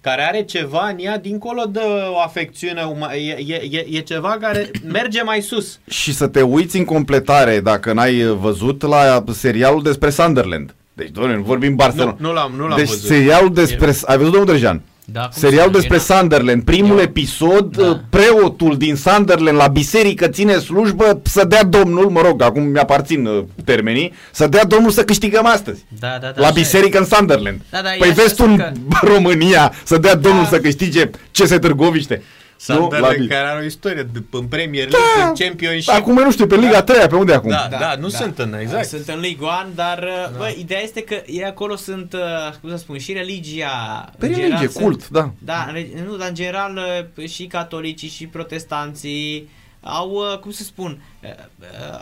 care 0.01 0.21
are 0.21 0.43
ceva 0.43 0.87
în 0.87 0.95
ea 0.99 1.17
dincolo 1.17 1.63
de 1.65 1.79
o 2.13 2.19
afecțiune, 2.19 2.81
e, 3.15 3.53
e, 3.71 3.85
e 3.89 3.99
ceva 3.99 4.37
care 4.41 4.71
merge 4.91 5.21
mai 5.21 5.41
sus. 5.41 5.79
Și 5.89 6.13
să 6.13 6.27
te 6.27 6.41
uiți 6.41 6.77
în 6.77 6.85
completare, 6.85 7.59
dacă 7.59 7.93
n-ai 7.93 8.23
văzut, 8.23 8.81
la 8.81 9.23
serialul 9.31 9.83
despre 9.83 10.09
Sunderland. 10.09 10.75
Deci, 10.93 11.09
doamne, 11.09 11.35
nu 11.35 11.41
vorbim 11.41 11.75
Barcelona. 11.75 12.15
Nu, 12.19 12.27
nu 12.27 12.33
l-am, 12.33 12.53
nu 12.55 12.67
l-am 12.67 12.77
deci, 12.77 12.87
văzut. 12.87 13.09
serialul 13.09 13.53
despre... 13.53 13.89
E... 13.89 13.95
Ai 14.05 14.17
văzut, 14.17 14.31
domnul 14.31 14.49
Drăjean? 14.49 14.81
Da, 15.05 15.29
Serialul 15.31 15.71
despre 15.71 15.97
Sunderland, 15.97 16.63
primul 16.63 16.97
Eu... 16.97 17.01
episod, 17.01 17.77
da. 17.77 18.01
preotul 18.09 18.77
din 18.77 18.95
Sunderland 18.95 19.57
la 19.57 19.67
biserică 19.67 20.27
ține 20.27 20.53
slujbă 20.53 21.21
să 21.23 21.45
dea 21.45 21.63
domnul, 21.63 22.09
mă 22.09 22.21
rog, 22.21 22.41
acum 22.41 22.63
mi-aparțin 22.63 23.25
uh, 23.25 23.43
termenii, 23.65 24.13
să 24.31 24.47
dea 24.47 24.65
domnul 24.65 24.91
să 24.91 25.03
câștigăm 25.03 25.45
astăzi. 25.45 25.85
Da, 25.99 26.17
da, 26.21 26.31
da, 26.35 26.41
la 26.41 26.49
biserică 26.49 26.97
e. 26.97 26.99
în 26.99 27.05
Sunderland. 27.05 27.61
Da, 27.69 27.81
da, 27.81 27.89
păi 27.97 28.11
vezi 28.11 28.35
tu 28.35 28.43
în 28.43 28.57
că... 28.57 28.71
România 29.01 29.73
să 29.83 29.97
dea 29.97 30.15
domnul 30.15 30.43
da. 30.43 30.49
să 30.49 30.59
câștige 30.59 31.09
CS 31.31 31.49
Târgoviște. 31.49 32.21
Sunderland 32.57 33.27
care 33.27 33.47
are 33.47 33.61
o 33.61 33.65
istorie 33.65 34.09
în 34.31 34.47
Premier 34.47 34.89
League, 34.89 35.09
da. 35.17 35.27
în 35.27 35.33
Championship. 35.35 35.93
Acum 35.93 36.13
nu 36.13 36.31
știu, 36.31 36.47
pe 36.47 36.55
Liga 36.55 36.71
da. 36.71 36.83
3 36.83 37.07
pe 37.07 37.15
unde 37.15 37.33
acum? 37.33 37.49
Da, 37.49 37.67
da, 37.71 37.77
da 37.77 37.95
nu 37.95 38.07
da. 38.07 38.17
sunt 38.17 38.39
în, 38.39 38.53
exact. 38.59 38.87
Sunt 38.87 39.07
în 39.07 39.19
Liga 39.19 39.63
1, 39.65 39.73
dar 39.75 39.99
da. 39.99 40.37
bă, 40.37 40.53
ideea 40.59 40.81
este 40.81 41.03
că 41.03 41.21
ei 41.25 41.45
acolo 41.45 41.75
sunt, 41.75 42.13
uh, 42.13 42.19
cum 42.61 42.69
să 42.69 42.77
spun, 42.77 42.97
și 42.97 43.13
religia. 43.13 44.09
Pe 44.17 44.27
religie, 44.27 44.67
cult, 44.67 45.01
sunt, 45.01 45.11
da. 45.11 45.31
Da, 45.37 45.71
nu, 46.05 46.15
dar 46.15 46.27
în 46.27 46.35
general 46.35 46.79
uh, 47.15 47.27
și 47.27 47.45
catolicii 47.45 48.09
și 48.09 48.27
protestanții 48.27 49.49
au, 49.83 50.09
uh, 50.09 50.39
cum 50.39 50.51
să 50.51 50.63
spun, 50.63 51.01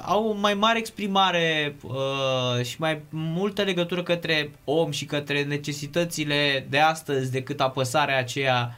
au 0.02 0.28
o 0.28 0.34
mai 0.34 0.54
mare 0.54 0.78
exprimare 0.78 1.76
uh, 1.82 2.66
și 2.66 2.76
mai 2.80 3.02
multă 3.10 3.62
legătură 3.62 4.04
către 4.04 4.52
om 4.64 4.92
și 4.92 5.06
către 5.06 5.44
necesitățile 5.44 6.66
de 6.70 6.80
astăzi 6.80 7.32
decât 7.32 7.60
apăsarea 7.60 8.18
aceea 8.18 8.76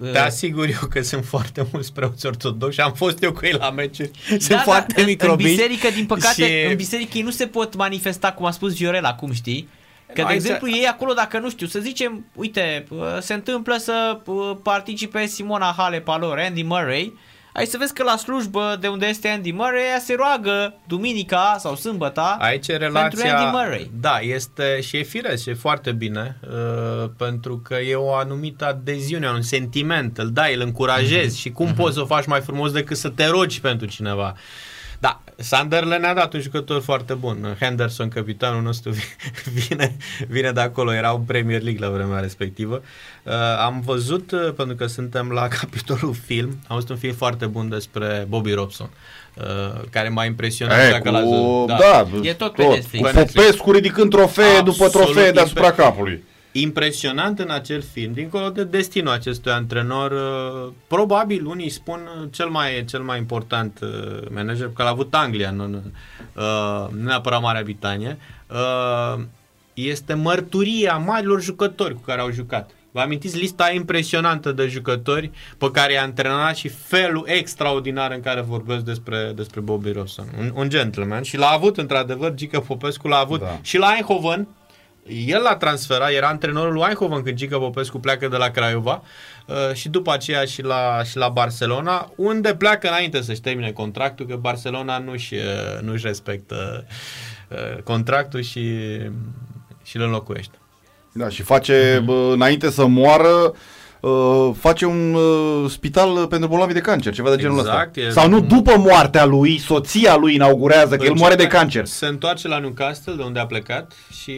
Uh, 0.00 0.10
Te 0.12 0.18
asigur 0.18 0.66
eu 0.66 0.88
că 0.90 1.02
sunt 1.02 1.24
foarte 1.24 1.66
mulți 1.72 1.92
preoți 1.92 2.26
ortodoxi, 2.26 2.80
am 2.80 2.92
fost 2.92 3.22
eu 3.22 3.32
cu 3.32 3.46
ei 3.46 3.52
la 3.52 3.70
meciuri, 3.70 4.10
sunt 4.28 4.48
da, 4.48 4.58
foarte 4.58 4.94
da, 5.00 5.06
microbici. 5.06 5.46
În 5.46 5.54
biserică, 5.54 5.88
din 5.94 6.06
păcate, 6.06 6.62
și... 6.62 6.66
în 6.70 6.76
biserică 6.76 7.16
ei 7.16 7.22
nu 7.22 7.30
se 7.30 7.46
pot 7.46 7.76
manifesta, 7.76 8.32
cum 8.32 8.46
a 8.46 8.50
spus 8.50 8.76
Viorel 8.76 9.04
acum, 9.04 9.32
știi? 9.32 9.68
Că, 10.14 10.24
de 10.28 10.34
exemplu, 10.34 10.68
ei 10.70 10.86
acolo, 10.86 11.12
dacă 11.12 11.38
nu 11.38 11.50
știu, 11.50 11.66
să 11.66 11.78
zicem, 11.78 12.26
uite, 12.34 12.84
se 13.20 13.34
întâmplă 13.34 13.76
să 13.76 14.20
participe 14.62 15.26
Simona 15.26 15.74
Halep, 15.76 16.08
alor, 16.08 16.38
Andy 16.38 16.62
Murray, 16.62 17.12
ai 17.56 17.66
să 17.66 17.76
vezi 17.78 17.92
că 17.92 18.02
la 18.02 18.16
slujbă 18.16 18.76
de 18.80 18.88
unde 18.88 19.06
este 19.06 19.28
Andy 19.28 19.52
Murray, 19.52 19.88
ea 19.92 19.98
se 19.98 20.14
roagă 20.14 20.74
duminica 20.86 21.56
sau 21.58 21.76
sâmbăta 21.76 22.36
Aici 22.40 22.66
relația, 22.66 23.08
pentru 23.08 23.36
Andy 23.36 23.56
Murray. 23.56 23.90
Da, 24.00 24.18
este 24.20 24.80
și 24.80 24.96
e 24.96 25.02
firesc 25.02 25.42
și 25.42 25.50
e 25.50 25.54
foarte 25.54 25.92
bine, 25.92 26.36
uh, 26.42 27.10
pentru 27.16 27.58
că 27.58 27.74
e 27.74 27.94
o 27.94 28.14
anumită 28.14 28.66
adeziune, 28.66 29.28
un 29.28 29.42
sentiment, 29.42 30.18
îl 30.18 30.30
dai, 30.30 30.54
îl 30.54 30.60
încurajezi 30.60 31.36
mm-hmm. 31.36 31.40
și 31.40 31.50
cum 31.50 31.72
mm-hmm. 31.72 31.76
poți 31.76 31.94
să 31.94 32.00
o 32.00 32.06
faci 32.06 32.26
mai 32.26 32.40
frumos 32.40 32.72
decât 32.72 32.96
să 32.96 33.08
te 33.08 33.26
rogi 33.26 33.60
pentru 33.60 33.86
cineva. 33.86 34.34
Da, 35.04 35.20
Sunderland 35.36 36.02
ne-a 36.02 36.14
dat 36.14 36.32
un 36.32 36.40
jucător 36.40 36.82
foarte 36.82 37.14
bun. 37.14 37.56
Henderson, 37.60 38.08
capitanul 38.08 38.62
nostru, 38.62 38.92
vine, 39.68 39.96
vine 40.28 40.52
de 40.52 40.60
acolo. 40.60 40.94
Era 40.94 41.12
un 41.12 41.20
Premier 41.20 41.62
League 41.62 41.86
la 41.86 41.92
vremea 41.92 42.20
respectivă. 42.20 42.82
Uh, 43.22 43.32
am 43.58 43.80
văzut, 43.84 44.30
uh, 44.30 44.52
pentru 44.56 44.76
că 44.76 44.86
suntem 44.86 45.30
la 45.30 45.48
capitolul 45.60 46.14
film, 46.26 46.48
am 46.48 46.74
văzut 46.74 46.88
un 46.88 46.96
film 46.96 47.14
foarte 47.14 47.46
bun 47.46 47.68
despre 47.68 48.26
Bobby 48.28 48.52
Robson. 48.52 48.90
Uh, 49.34 49.44
care 49.90 50.08
m-a 50.08 50.24
impresionat 50.24 50.86
e, 50.86 50.90
dacă 50.90 51.10
cu... 51.10 51.64
da, 51.66 51.76
da, 51.76 52.06
e 52.22 52.32
tot 52.32 52.54
pe 52.54 52.62
tot, 52.62 52.74
Netflix. 52.74 53.10
Cu 53.10 53.12
Popescu 53.14 53.70
ridicând 53.72 54.10
trofee 54.10 54.44
Absolut 54.44 54.76
după 54.76 54.88
trofee 54.88 55.30
deasupra 55.30 55.72
capului 55.72 56.24
impresionant 56.56 57.38
în 57.38 57.50
acel 57.50 57.82
film, 57.82 58.12
dincolo 58.12 58.48
de 58.48 58.64
destinul 58.64 59.12
acestui 59.12 59.52
antrenor, 59.52 60.10
uh, 60.10 60.72
probabil 60.86 61.46
unii 61.46 61.68
spun 61.68 62.28
cel 62.32 62.48
mai, 62.48 62.84
cel 62.84 63.00
mai 63.00 63.18
important 63.18 63.78
uh, 63.82 64.28
manager, 64.30 64.70
că 64.74 64.82
l-a 64.82 64.88
avut 64.88 65.14
Anglia, 65.14 65.50
nu, 65.50 65.66
nu 65.66 65.82
uh, 66.34 66.86
neapărat 67.02 67.40
Marea 67.40 67.62
Britanie, 67.62 68.18
este 69.74 70.14
mărturia 70.14 70.96
marilor 70.96 71.42
jucători 71.42 71.94
cu 71.94 72.00
care 72.00 72.20
au 72.20 72.30
jucat. 72.30 72.70
Vă 72.90 73.00
amintiți 73.00 73.38
lista 73.38 73.70
impresionantă 73.70 74.52
de 74.52 74.66
jucători 74.66 75.30
pe 75.58 75.70
care 75.70 75.92
i-a 75.92 76.02
antrenat 76.02 76.56
și 76.56 76.68
felul 76.68 77.24
extraordinar 77.26 78.12
în 78.12 78.20
care 78.20 78.40
vorbesc 78.40 78.84
despre, 78.84 79.32
despre 79.34 79.60
Bobby 79.60 79.90
Robson. 79.90 80.26
Un, 80.38 80.52
un 80.54 80.68
gentleman 80.68 81.22
și 81.22 81.36
l-a 81.36 81.48
avut 81.48 81.76
într-adevăr, 81.76 82.34
Gică 82.34 82.60
Popescu 82.60 83.08
l-a 83.08 83.18
avut 83.18 83.40
da. 83.40 83.58
și 83.62 83.78
la 83.78 83.92
Eindhoven, 83.94 84.48
el 85.06 85.42
l-a 85.42 85.56
transferat, 85.56 86.10
era 86.10 86.28
antrenorul 86.28 86.72
lui 86.72 86.82
Eindhoven 86.86 87.22
când 87.22 87.36
Gică 87.36 87.58
Popescu 87.58 87.98
pleacă 87.98 88.28
de 88.28 88.36
la 88.36 88.50
Craiova 88.50 89.02
uh, 89.46 89.74
și 89.74 89.88
după 89.88 90.12
aceea 90.12 90.44
și 90.44 90.62
la, 90.62 91.02
și 91.04 91.16
la 91.16 91.28
Barcelona, 91.28 92.12
unde 92.16 92.54
pleacă 92.54 92.88
înainte 92.88 93.22
să-și 93.22 93.40
termine 93.40 93.70
contractul, 93.70 94.26
că 94.26 94.36
Barcelona 94.36 94.98
nu-și, 94.98 95.34
uh, 95.34 95.80
nu-și 95.82 96.06
respectă 96.06 96.86
uh, 97.48 97.82
contractul 97.82 98.42
și, 98.42 98.76
și 99.82 99.96
îl 99.96 100.02
înlocuiește. 100.02 100.58
Da, 101.12 101.28
și 101.28 101.42
face, 101.42 102.00
mm-hmm. 102.00 102.32
înainte 102.32 102.70
să 102.70 102.86
moară, 102.86 103.54
uh, 104.04 104.54
face 104.58 104.86
un 104.86 105.14
uh, 105.14 105.70
spital 105.70 106.26
pentru 106.26 106.48
bolnavi 106.48 106.72
de 106.72 106.80
cancer, 106.80 107.12
ceva 107.12 107.30
de 107.30 107.36
genul 107.36 107.58
exact, 107.58 107.96
ăsta. 107.96 108.08
E... 108.08 108.10
Sau 108.10 108.28
nu, 108.28 108.40
după 108.40 108.76
moartea 108.76 109.24
lui, 109.24 109.58
soția 109.58 110.16
lui 110.16 110.34
inaugurează, 110.34 110.96
că 110.96 111.04
el 111.04 111.14
moare 111.14 111.34
de 111.34 111.46
cancer. 111.46 111.86
Se 111.86 112.06
întoarce 112.06 112.48
la 112.48 112.58
Newcastle, 112.58 113.14
de 113.14 113.22
unde 113.22 113.38
a 113.38 113.46
plecat 113.46 113.92
și 114.22 114.30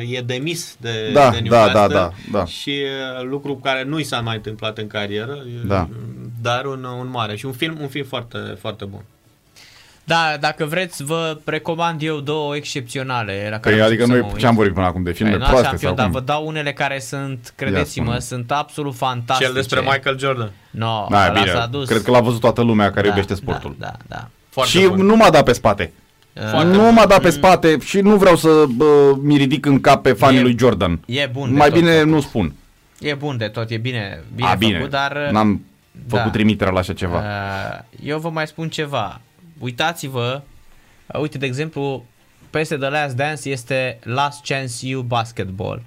uh, 0.00 0.16
e 0.16 0.20
demis 0.20 0.76
de, 0.80 1.10
da, 1.12 1.30
de 1.30 1.38
Newcastle. 1.38 1.72
Da, 1.72 1.86
da, 1.86 1.94
da, 1.94 2.12
da. 2.32 2.44
Și 2.44 2.70
uh, 2.70 3.26
lucru 3.28 3.56
care 3.56 3.84
nu 3.84 3.98
i 3.98 4.04
s-a 4.04 4.20
mai 4.20 4.36
întâmplat 4.36 4.78
în 4.78 4.86
carieră, 4.86 5.44
da. 5.66 5.88
dar 6.42 6.64
un, 6.64 6.84
un 7.00 7.08
mare. 7.10 7.36
Și 7.36 7.46
un 7.46 7.52
film, 7.52 7.76
un 7.80 7.88
film 7.88 8.06
foarte, 8.06 8.38
foarte 8.60 8.84
bun. 8.84 9.04
Da, 10.04 10.36
dacă 10.40 10.64
vreți, 10.64 11.04
vă 11.04 11.38
recomand 11.44 12.02
eu 12.02 12.20
două 12.20 12.56
excepționale. 12.56 13.48
La 13.50 13.58
care 13.58 13.74
păi, 13.74 13.84
adică 13.84 14.06
noi 14.06 14.32
ce 14.36 14.46
am 14.46 14.54
vorbit 14.54 14.74
până 14.74 14.86
acum 14.86 15.02
de 15.02 15.12
filme 15.12 15.30
păi, 15.30 15.40
proaste 15.40 15.66
șampion, 15.66 15.88
sau 15.88 15.94
dar 15.94 16.04
cum? 16.04 16.14
vă 16.14 16.20
dau 16.20 16.46
unele 16.46 16.72
care 16.72 16.98
sunt, 16.98 17.52
credeți-mă, 17.56 18.18
sunt 18.18 18.50
absolut 18.50 18.94
fantastice. 18.94 19.44
Cel 19.44 19.54
despre 19.54 19.80
Michael 19.80 20.18
Jordan. 20.18 20.50
No, 20.70 21.06
da, 21.10 21.28
bine. 21.34 21.50
S-a 21.50 21.66
dus. 21.66 21.88
Cred 21.88 22.02
că 22.02 22.10
l-a 22.10 22.20
văzut 22.20 22.40
toată 22.40 22.62
lumea 22.62 22.90
care 22.90 23.00
da, 23.00 23.08
iubește 23.08 23.34
sportul. 23.34 23.76
Da, 23.78 23.86
da, 23.86 24.16
da. 24.16 24.28
Foarte 24.48 24.70
și 24.70 24.86
bun. 24.86 25.06
nu 25.06 25.16
m-a 25.16 25.30
dat 25.30 25.44
pe 25.44 25.52
spate. 25.52 25.92
Foarte 26.50 26.76
nu 26.76 26.92
m-a 26.92 27.06
dat 27.06 27.20
pe 27.20 27.30
spate 27.30 27.78
și 27.84 28.00
nu 28.00 28.16
vreau 28.16 28.36
să 28.36 28.64
bă, 28.76 29.16
mi 29.20 29.36
ridic 29.36 29.66
în 29.66 29.80
cap 29.80 30.02
pe 30.02 30.12
fanii 30.12 30.38
e, 30.38 30.42
lui 30.42 30.56
Jordan. 30.58 31.00
E 31.06 31.26
bun 31.32 31.52
Mai 31.52 31.68
tot, 31.68 31.78
bine 31.78 31.98
tot. 31.98 32.06
nu 32.06 32.20
spun. 32.20 32.54
E 33.00 33.14
bun 33.14 33.36
de 33.36 33.46
tot, 33.46 33.70
e 33.70 33.76
bine, 33.76 34.24
bine 34.34 34.48
A, 34.48 34.50
făcut, 34.50 34.66
bine. 34.66 34.86
dar... 34.90 35.28
N-am 35.30 35.64
făcut 36.08 36.24
da. 36.24 36.30
trimitere 36.30 36.70
la 36.70 36.78
așa 36.78 36.92
ceva. 36.92 37.22
Eu 38.02 38.18
vă 38.18 38.30
mai 38.30 38.46
spun 38.46 38.68
ceva. 38.68 39.20
Uitați-vă 39.64 40.42
Uh, 41.06 41.20
uite, 41.20 41.38
de 41.38 41.46
exemplu, 41.46 42.04
peste 42.50 42.76
The 42.76 42.88
Last 42.88 43.16
Dance 43.16 43.50
este 43.50 43.98
Last 44.02 44.44
Chance 44.44 44.86
You 44.86 45.02
Basketball. 45.02 45.82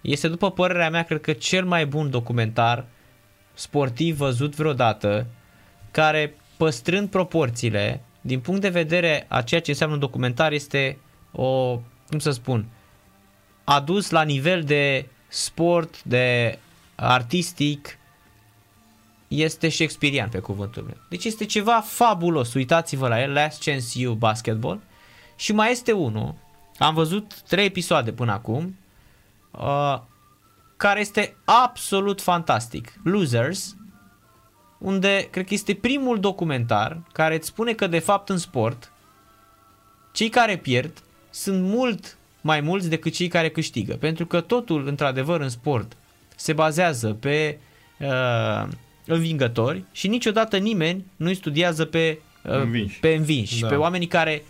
Este, 0.00 0.28
după 0.28 0.50
părerea 0.50 0.90
mea, 0.90 1.02
cred 1.02 1.20
că 1.20 1.32
cel 1.32 1.64
mai 1.64 1.86
bun 1.86 2.10
documentar 2.10 2.84
sportiv 3.54 4.16
văzut 4.16 4.54
vreodată, 4.54 5.26
care, 5.90 6.34
păstrând 6.56 7.08
proporțiile, 7.08 8.00
din 8.20 8.40
punct 8.40 8.60
de 8.60 8.68
vedere 8.68 9.26
a 9.28 9.42
ceea 9.42 9.60
ce 9.60 9.70
înseamnă 9.70 9.94
un 9.94 10.00
documentar, 10.00 10.52
este 10.52 10.98
o, 11.32 11.80
cum 12.08 12.18
să 12.18 12.30
spun, 12.30 12.66
adus 13.64 14.10
la 14.10 14.22
nivel 14.22 14.62
de 14.62 15.06
sport, 15.28 16.02
de 16.02 16.58
artistic, 16.94 17.98
este 19.28 19.68
Shakespearean 19.68 20.28
pe 20.28 20.38
cuvântul 20.38 20.82
meu. 20.82 20.96
Deci 21.08 21.24
este 21.24 21.44
ceva 21.44 21.80
fabulos, 21.80 22.54
uitați-vă 22.54 23.08
la 23.08 23.22
el, 23.22 23.32
Last 23.32 23.62
Chance 23.62 24.00
You 24.00 24.14
Basketball. 24.14 24.80
Și 25.36 25.52
mai 25.52 25.70
este 25.70 25.92
unul, 25.92 26.34
am 26.78 26.94
văzut 26.94 27.40
trei 27.40 27.64
episoade 27.64 28.12
până 28.12 28.32
acum, 28.32 28.76
uh, 29.50 30.00
care 30.76 31.00
este 31.00 31.36
absolut 31.44 32.20
fantastic. 32.20 32.92
Losers, 33.02 33.76
unde 34.78 35.28
cred 35.30 35.46
că 35.46 35.54
este 35.54 35.74
primul 35.74 36.20
documentar 36.20 37.02
care 37.12 37.34
îți 37.34 37.46
spune 37.46 37.72
că 37.72 37.86
de 37.86 37.98
fapt 37.98 38.28
în 38.28 38.38
sport 38.38 38.92
cei 40.12 40.28
care 40.28 40.56
pierd 40.56 41.02
sunt 41.30 41.62
mult 41.62 42.16
mai 42.40 42.60
mulți 42.60 42.88
decât 42.88 43.12
cei 43.12 43.28
care 43.28 43.50
câștigă. 43.50 43.94
Pentru 43.96 44.26
că 44.26 44.40
totul, 44.40 44.86
într-adevăr, 44.86 45.40
în 45.40 45.48
sport 45.48 45.96
se 46.36 46.52
bazează 46.52 47.14
pe 47.14 47.58
uh, 47.98 48.68
învingători 49.08 49.82
și 49.92 50.08
niciodată 50.08 50.56
nimeni 50.56 51.04
nu 51.16 51.32
studiază 51.32 51.84
pe 51.84 52.18
uh, 52.44 52.52
învinși, 52.52 53.00
pe 53.00 53.14
învinși 53.14 53.60
da. 53.60 53.68
pe 53.68 53.74
oamenii 53.74 54.06
care 54.06 54.42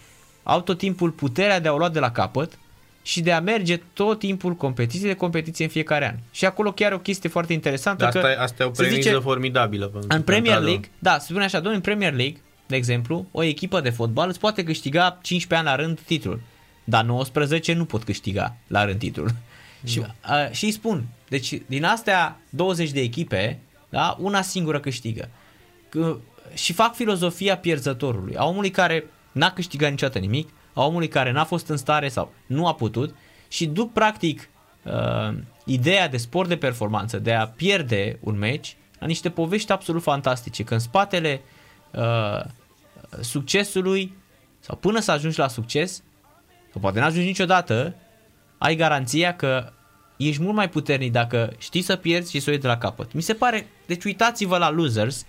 au 0.43 0.61
tot 0.61 0.79
timpul 0.79 1.11
puterea 1.11 1.61
de 1.61 1.69
a 1.69 1.73
o 1.73 1.77
lua 1.77 1.89
de 1.89 1.99
la 1.99 2.11
capăt 2.11 2.59
și 3.03 3.21
de 3.21 3.33
a 3.33 3.41
merge 3.41 3.81
tot 3.93 4.19
timpul 4.19 4.55
competiție 4.55 5.09
de 5.09 5.15
competiție 5.15 5.65
în 5.65 5.71
fiecare 5.71 6.09
an. 6.09 6.15
Și 6.31 6.45
acolo 6.45 6.73
chiar 6.73 6.93
o 6.93 6.99
chestie 6.99 7.29
foarte 7.29 7.53
interesantă. 7.53 8.07
asta, 8.07 8.21
că, 8.21 8.37
asta 8.39 8.63
e 8.63 8.67
o 8.67 8.71
premisă 8.71 9.01
zice, 9.01 9.19
formidabilă. 9.19 9.91
În 10.09 10.23
Premier 10.23 10.61
League, 10.61 10.91
da, 10.99 11.19
se 11.19 11.27
spune 11.29 11.45
așa, 11.45 11.57
domnule, 11.57 11.77
în 11.77 11.83
Premier 11.83 12.15
League, 12.15 12.41
de 12.67 12.77
exemplu, 12.77 13.27
o 13.31 13.43
echipă 13.43 13.81
de 13.81 13.91
fotbal 13.91 14.29
îți 14.29 14.39
poate 14.39 14.65
câștiga 14.65 15.19
15 15.23 15.69
ani 15.69 15.79
la 15.79 15.85
rând 15.85 16.01
titlul, 16.01 16.41
dar 16.85 17.05
19 17.05 17.73
nu 17.73 17.85
pot 17.85 18.05
câștiga 18.05 18.57
la 18.67 18.85
rând 18.85 18.99
titlul. 18.99 19.31
Și, 19.85 19.99
uh, 19.99 20.51
și 20.51 20.65
îi 20.65 20.71
spun, 20.71 21.05
deci 21.29 21.61
din 21.67 21.85
astea 21.85 22.41
20 22.51 22.91
de 22.91 23.01
echipe, 23.01 23.59
da? 23.89 24.17
Una 24.21 24.43
singură 24.43 24.81
câștigă. 24.81 25.29
Că, 25.89 26.17
și 26.55 26.73
fac 26.73 26.95
filozofia 26.95 27.59
pierzătorului, 27.59 28.37
a 28.37 28.45
omului 28.45 28.71
care 28.71 29.05
n-a 29.33 29.53
câștigat 29.53 29.91
niciodată 29.91 30.19
nimic, 30.19 30.49
a 30.73 30.85
omului 30.85 31.09
care 31.09 31.31
n-a 31.31 31.45
fost 31.45 31.69
în 31.69 31.77
stare 31.77 32.09
sau 32.09 32.33
nu 32.47 32.67
a 32.67 32.75
putut 32.75 33.15
și 33.49 33.67
duc 33.67 33.93
practic 33.93 34.49
uh, 34.83 35.39
ideea 35.65 36.09
de 36.09 36.17
sport 36.17 36.49
de 36.49 36.57
performanță, 36.57 37.19
de 37.19 37.33
a 37.33 37.49
pierde 37.49 38.19
un 38.21 38.39
meci, 38.39 38.77
la 38.99 39.07
niște 39.07 39.31
povești 39.31 39.73
absolut 39.73 40.03
fantastice, 40.03 40.65
că 40.65 40.75
în 40.75 40.81
spatele 40.81 41.41
uh, 41.91 42.45
succesului 43.21 44.17
sau 44.61 44.77
până 44.77 45.01
să 45.01 45.11
ajungi 45.11 45.39
la 45.39 45.49
succes, 45.49 46.03
sau 46.73 46.81
poate 46.81 47.01
n-ajungi 47.01 47.27
niciodată, 47.27 47.95
ai 48.59 48.77
garanția 48.77 49.37
că 49.37 49.73
ești 50.27 50.43
mult 50.43 50.55
mai 50.55 50.69
puternic 50.69 51.13
dacă 51.13 51.53
știi 51.59 51.83
să 51.83 51.97
pierzi 51.97 52.31
și 52.31 52.41
să 52.41 52.45
o 52.49 52.53
iei 52.53 52.61
de 52.61 52.67
la 52.67 52.79
capăt. 52.79 53.13
Mi 53.13 53.23
se 53.23 53.35
pare, 53.35 53.69
deci 53.87 54.05
uitați-vă 54.05 54.59
la 54.59 54.71
Losers, 54.71 55.25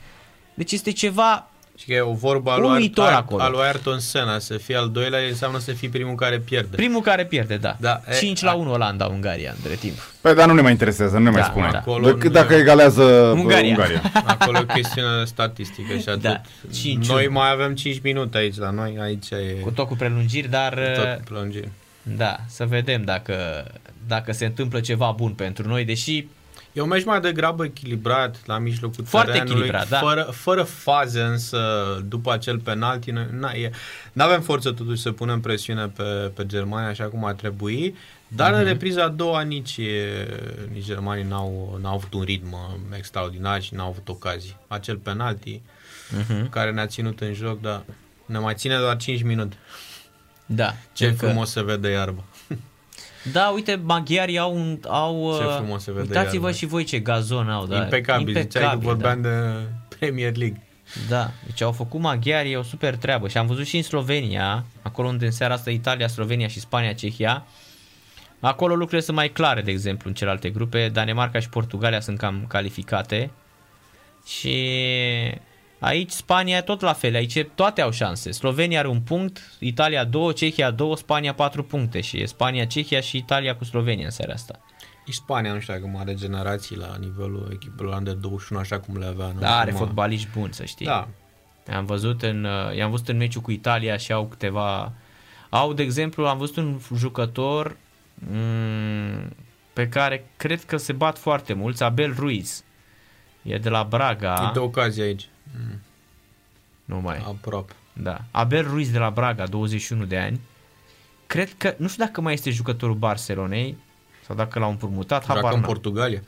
deci 0.54 0.72
este 0.72 0.92
ceva 0.92 1.50
și 1.80 1.86
că 1.86 1.94
e 1.94 2.02
o 2.02 2.14
vorbă 2.14 2.52
a 2.52 2.58
lui, 2.58 2.94
Ar- 2.96 3.14
acolo. 3.14 3.42
a 3.42 3.50
lui 3.50 3.62
Ayrton 3.62 4.00
Senna, 4.00 4.40
să 4.40 4.58
fie 4.58 4.76
al 4.76 4.90
doilea 4.90 5.20
înseamnă 5.20 5.60
să 5.60 5.72
fii 5.72 5.90
primul 5.90 6.16
care 6.16 6.40
pierde. 6.40 6.76
Primul 6.76 7.02
care 7.02 7.26
pierde, 7.26 7.58
da. 7.58 7.76
da 7.80 8.02
5 8.20 8.42
e, 8.42 8.46
la 8.46 8.54
1 8.54 8.72
Olanda, 8.72 9.06
Ungaria, 9.06 9.54
între 9.56 9.76
timp. 9.76 9.96
Păi, 10.22 10.36
dar 10.36 10.48
nu 10.48 10.54
ne 10.54 10.62
mai 10.62 10.72
interesează, 10.72 11.18
nu 11.18 11.24
ne 11.24 11.32
da, 11.32 11.38
mai 11.38 11.48
spune. 11.50 11.70
Da. 11.72 11.78
Acolo 11.78 12.12
Decât 12.12 12.32
dacă 12.32 12.54
egalează 12.54 13.04
Ungaria. 13.36 13.70
Ungaria. 13.70 14.02
Acolo 14.26 14.58
e 14.58 14.62
o 14.62 14.74
chestiune 14.74 15.26
statistică 15.26 15.98
și 15.98 16.10
atât. 16.10 16.22
Da. 16.22 16.42
5 16.74 17.08
noi 17.08 17.28
mai 17.28 17.52
avem 17.52 17.76
5 17.76 18.00
minute 18.04 18.38
aici 18.38 18.58
la 18.58 18.70
noi, 18.70 18.98
aici 19.02 19.30
e... 19.30 19.60
Cu 19.62 19.72
tot 19.72 19.88
cu 19.88 19.96
prelungiri, 19.96 20.50
dar... 20.50 20.74
Cu 20.74 21.02
tot 21.02 21.16
cu 21.16 21.24
prelungiri. 21.24 21.70
Da, 22.04 22.36
să 22.48 22.66
vedem 22.66 23.04
dacă, 23.04 23.66
dacă 24.08 24.32
se 24.32 24.46
întâmplă 24.46 24.80
ceva 24.80 25.12
bun 25.12 25.32
pentru 25.32 25.68
noi, 25.68 25.86
deși 25.86 26.28
E 26.74 26.82
un 26.82 26.88
meci 26.88 27.06
mai 27.06 27.22
degrabă 27.22 27.66
echilibrat 27.66 28.46
la 28.46 28.58
mijlocul 28.58 29.06
Foarte 29.06 29.32
terenului, 29.32 29.58
echilibrat, 29.58 29.90
da. 29.90 29.98
fără, 29.98 30.22
fără 30.22 30.64
faze 30.64 31.22
însă 31.22 31.60
după 32.08 32.34
acel 32.34 32.60
penalti. 32.60 33.12
Nu 34.14 34.24
avem 34.24 34.42
forță 34.42 34.72
totuși 34.72 35.02
să 35.02 35.12
punem 35.12 35.40
presiune 35.40 35.88
pe, 35.88 36.32
pe 36.36 36.46
Germania 36.46 36.88
așa 36.88 37.04
cum 37.04 37.26
ar 37.26 37.34
trebui, 37.34 37.96
Dar 38.28 38.54
uh-huh. 38.54 38.58
în 38.58 38.64
repriza 38.64 39.04
a 39.04 39.08
doua 39.08 39.42
nici, 39.42 39.80
nici 40.72 40.86
germanii 40.86 41.24
n-au, 41.24 41.80
n-au 41.82 41.94
avut 41.94 42.14
un 42.14 42.22
ritm 42.22 42.56
extraordinar 42.98 43.62
și 43.62 43.74
n-au 43.74 43.88
avut 43.88 44.10
ocazii. 44.10 44.58
Acel 44.68 44.96
penalti 44.96 45.62
uh-huh. 45.62 46.50
care 46.50 46.72
ne-a 46.72 46.88
ținut 46.88 47.22
în 47.22 47.34
joc, 47.34 47.62
dar 47.62 47.84
ne 48.26 48.38
mai 48.38 48.54
ține 48.56 48.78
doar 48.78 48.98
5 48.98 49.24
minute. 49.24 49.56
Da. 50.52 50.76
Ce 50.94 51.10
frumos 51.10 51.54
că... 51.54 51.60
se 51.60 51.66
vede 51.66 51.90
iarba. 51.90 52.24
Da, 53.32 53.48
uite, 53.48 53.80
maghiarii 53.84 54.38
au... 54.38 54.56
Un, 54.56 54.80
au 54.88 55.38
ce 55.38 55.44
frumos 55.44 55.84
se 55.84 55.92
vede 55.92 56.08
Uitați-vă 56.08 56.44
iarba. 56.44 56.58
și 56.58 56.66
voi 56.66 56.84
ce 56.84 57.00
gazon 57.00 57.50
au. 57.50 57.66
Da. 57.66 57.76
Impecabil, 57.76 58.28
Impecabil 58.28 58.50
ziceai 58.52 58.72
că 58.72 58.78
vorbeam 58.78 59.22
da. 59.22 59.30
de 59.30 59.54
Premier 60.00 60.36
League. 60.36 60.62
Da, 61.10 61.32
deci 61.46 61.62
au 61.62 61.72
făcut 61.72 62.00
maghiarii 62.00 62.56
o 62.56 62.64
super 62.64 62.96
treabă 62.96 63.28
și 63.28 63.38
am 63.38 63.48
văzut 63.48 63.66
și 63.66 63.78
în 63.78 63.84
Slovenia, 63.84 64.66
acolo 64.82 65.08
unde 65.08 65.26
în 65.26 65.32
seara 65.32 65.54
asta 65.54 65.70
Italia, 65.70 66.08
Slovenia 66.08 66.48
și 66.48 66.60
Spania, 66.60 66.94
Cehia, 66.94 67.46
acolo 68.40 68.74
lucrurile 68.74 69.02
sunt 69.02 69.18
mai 69.18 69.30
clare, 69.30 69.62
de 69.62 69.72
exemplu, 69.72 70.10
în 70.10 70.16
celelalte 70.16 70.50
grupe, 70.50 70.90
Danemarca 70.90 71.40
și 71.40 71.50
Portugalia 71.50 72.00
sunt 72.00 72.18
cam 72.18 72.46
calificate 72.48 73.32
și 74.26 74.58
aici 75.80 76.12
Spania 76.12 76.62
tot 76.62 76.82
la 76.82 76.94
fel, 76.94 77.16
aici 77.16 77.46
toate 77.56 77.82
au 77.82 77.92
șanse. 77.92 78.32
Slovenia 78.32 78.80
are 78.80 78.88
un 78.88 79.02
punct, 79.02 79.42
Italia 79.60 80.04
2, 80.04 80.34
Cehia 80.34 80.72
2, 80.72 80.98
Spania 80.98 81.34
4 81.34 81.64
puncte 81.64 82.02
și 82.02 82.22
e 82.22 82.26
Spania, 82.26 82.66
Cehia 82.66 83.00
și 83.00 83.18
Italia 83.18 83.56
cu 83.56 83.64
Slovenia 83.64 84.06
în 84.06 84.12
seara 84.12 84.34
asta. 84.34 84.60
Și 85.06 85.16
Spania, 85.16 85.54
nu 85.54 85.60
știu 85.60 85.74
dacă 85.74 85.88
mai 85.88 86.02
are 86.02 86.14
generații 86.14 86.76
la 86.76 86.96
nivelul 87.00 87.50
echipelor 87.54 88.02
de 88.02 88.14
21, 88.14 88.62
așa 88.62 88.80
cum 88.80 88.98
le 88.98 89.06
avea. 89.06 89.32
Nu? 89.34 89.40
Da, 89.40 89.58
are 89.58 89.72
fotbaliști 89.72 90.28
buni, 90.38 90.54
să 90.54 90.66
știi. 90.66 90.86
Da. 90.86 91.08
Am 91.76 91.86
văzut 91.86 92.22
în, 92.22 92.44
uh, 92.44 92.76
i-am 92.76 92.90
văzut 92.90 93.08
în 93.08 93.18
meciul 93.18 93.42
cu 93.42 93.52
Italia 93.52 93.98
și 93.98 94.12
au 94.12 94.26
câteva... 94.26 94.94
Au, 95.50 95.74
de 95.74 95.84
exemplu, 95.84 96.26
am 96.26 96.38
văzut 96.38 96.56
un 96.56 96.80
jucător 96.96 97.78
mm, 98.14 99.36
pe 99.74 99.88
care 99.88 100.30
cred 100.38 100.64
că 100.64 100.78
se 100.78 100.94
bat 100.94 101.18
foarte 101.18 101.54
mulți, 101.54 101.84
Abel 101.84 102.14
Ruiz. 102.18 102.64
E 103.42 103.58
de 103.58 103.70
la 103.70 103.84
Braga. 103.84 104.48
E 104.50 104.54
de 104.54 104.60
ocazie 104.60 105.04
aici. 105.04 105.30
Mm. 105.58 105.82
Nu 106.86 107.00
mai. 107.00 107.18
Aproape. 107.28 107.74
Da. 107.94 108.22
Abel 108.32 108.64
Ruiz 108.64 108.92
de 108.92 108.98
la 108.98 109.10
Braga, 109.10 109.48
21 109.48 110.06
de 110.06 110.18
ani. 110.18 110.40
Cred 111.28 111.54
că, 111.58 111.76
nu 111.78 111.88
știu 111.88 112.06
dacă 112.06 112.22
mai 112.22 112.34
este 112.34 112.50
jucătorul 112.50 112.96
Barcelonei, 112.96 113.78
sau 114.26 114.36
dacă 114.36 114.60
l-au 114.60 114.70
împrumutat, 114.70 115.26
Joacă 115.26 115.40
habar 115.40 115.58
în 115.58 115.62
Portugalia? 115.62 116.22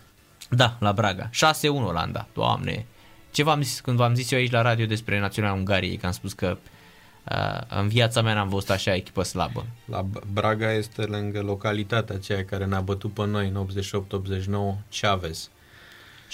Da, 0.49 0.77
la 0.79 0.93
Braga. 0.93 1.29
6-1 1.29 1.31
Olanda. 1.61 2.27
Doamne. 2.33 2.85
Ce 3.31 3.43
v-am 3.43 3.61
zis 3.61 3.79
când 3.79 3.97
v-am 3.97 4.15
zis 4.15 4.31
eu 4.31 4.39
aici 4.39 4.51
la 4.51 4.61
radio 4.61 4.85
despre 4.85 5.19
Naționala 5.19 5.53
Ungariei, 5.53 5.97
că 5.97 6.05
am 6.05 6.11
spus 6.11 6.33
că 6.33 6.57
uh, 7.31 7.77
în 7.79 7.87
viața 7.87 8.21
mea 8.21 8.33
n-am 8.33 8.49
văzut 8.49 8.69
așa 8.69 8.95
echipă 8.95 9.23
slabă. 9.23 9.65
La 9.85 10.05
Braga 10.33 10.73
este 10.73 11.03
lângă 11.03 11.41
localitatea 11.41 12.15
aceea 12.15 12.45
care 12.45 12.65
ne-a 12.65 12.81
bătut 12.81 13.13
pe 13.13 13.25
noi 13.25 13.47
în 13.53 13.67
88-89, 14.77 14.99
Chavez. 14.99 15.49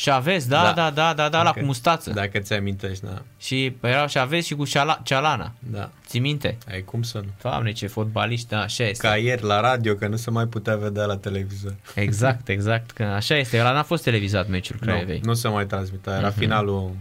Chavez, 0.04 0.48
da, 0.48 0.62
da, 0.62 0.74
da, 0.74 0.90
da, 0.92 1.14
da, 1.14 1.30
da 1.30 1.44
la 1.44 1.52
cu 1.52 1.64
mustață. 1.64 2.12
Dacă 2.12 2.40
ți 2.40 2.54
amintești, 2.54 3.06
da. 3.06 3.22
Și 3.38 3.76
erau 3.82 4.06
Chavez 4.14 4.44
și 4.44 4.56
cu 4.56 4.64
Cealana. 5.04 5.52
Da. 5.60 5.90
Ți 6.06 6.20
minte? 6.20 6.58
Ai 6.70 6.82
cum 6.82 7.02
să 7.02 7.18
nu. 7.18 7.30
Doamne, 7.42 7.72
ce 7.72 7.88
fotbaliști, 7.88 8.48
da, 8.48 8.62
așa 8.62 8.84
este. 8.84 9.08
Ca 9.08 9.18
ieri 9.18 9.44
la 9.44 9.60
radio, 9.60 9.96
că 9.96 10.08
nu 10.08 10.16
se 10.16 10.32
mai 10.32 10.46
putea 10.46 10.76
vedea 10.76 11.06
la 11.06 11.18
televizor. 11.18 11.76
Exact, 11.96 12.48
exact, 12.58 12.92
că 12.92 13.04
așa 13.04 13.38
este. 13.38 13.60
Ăla 13.60 13.72
n-a 13.72 13.84
fost 13.84 14.04
televizat 14.04 14.48
meciul 14.48 14.78
Craiovei. 14.80 15.20
Nu, 15.20 15.28
nu 15.28 15.34
se 15.34 15.48
mai 15.48 15.66
transmitea, 15.66 16.18
era 16.18 16.32
uh-huh. 16.32 16.38
finalul 16.38 16.96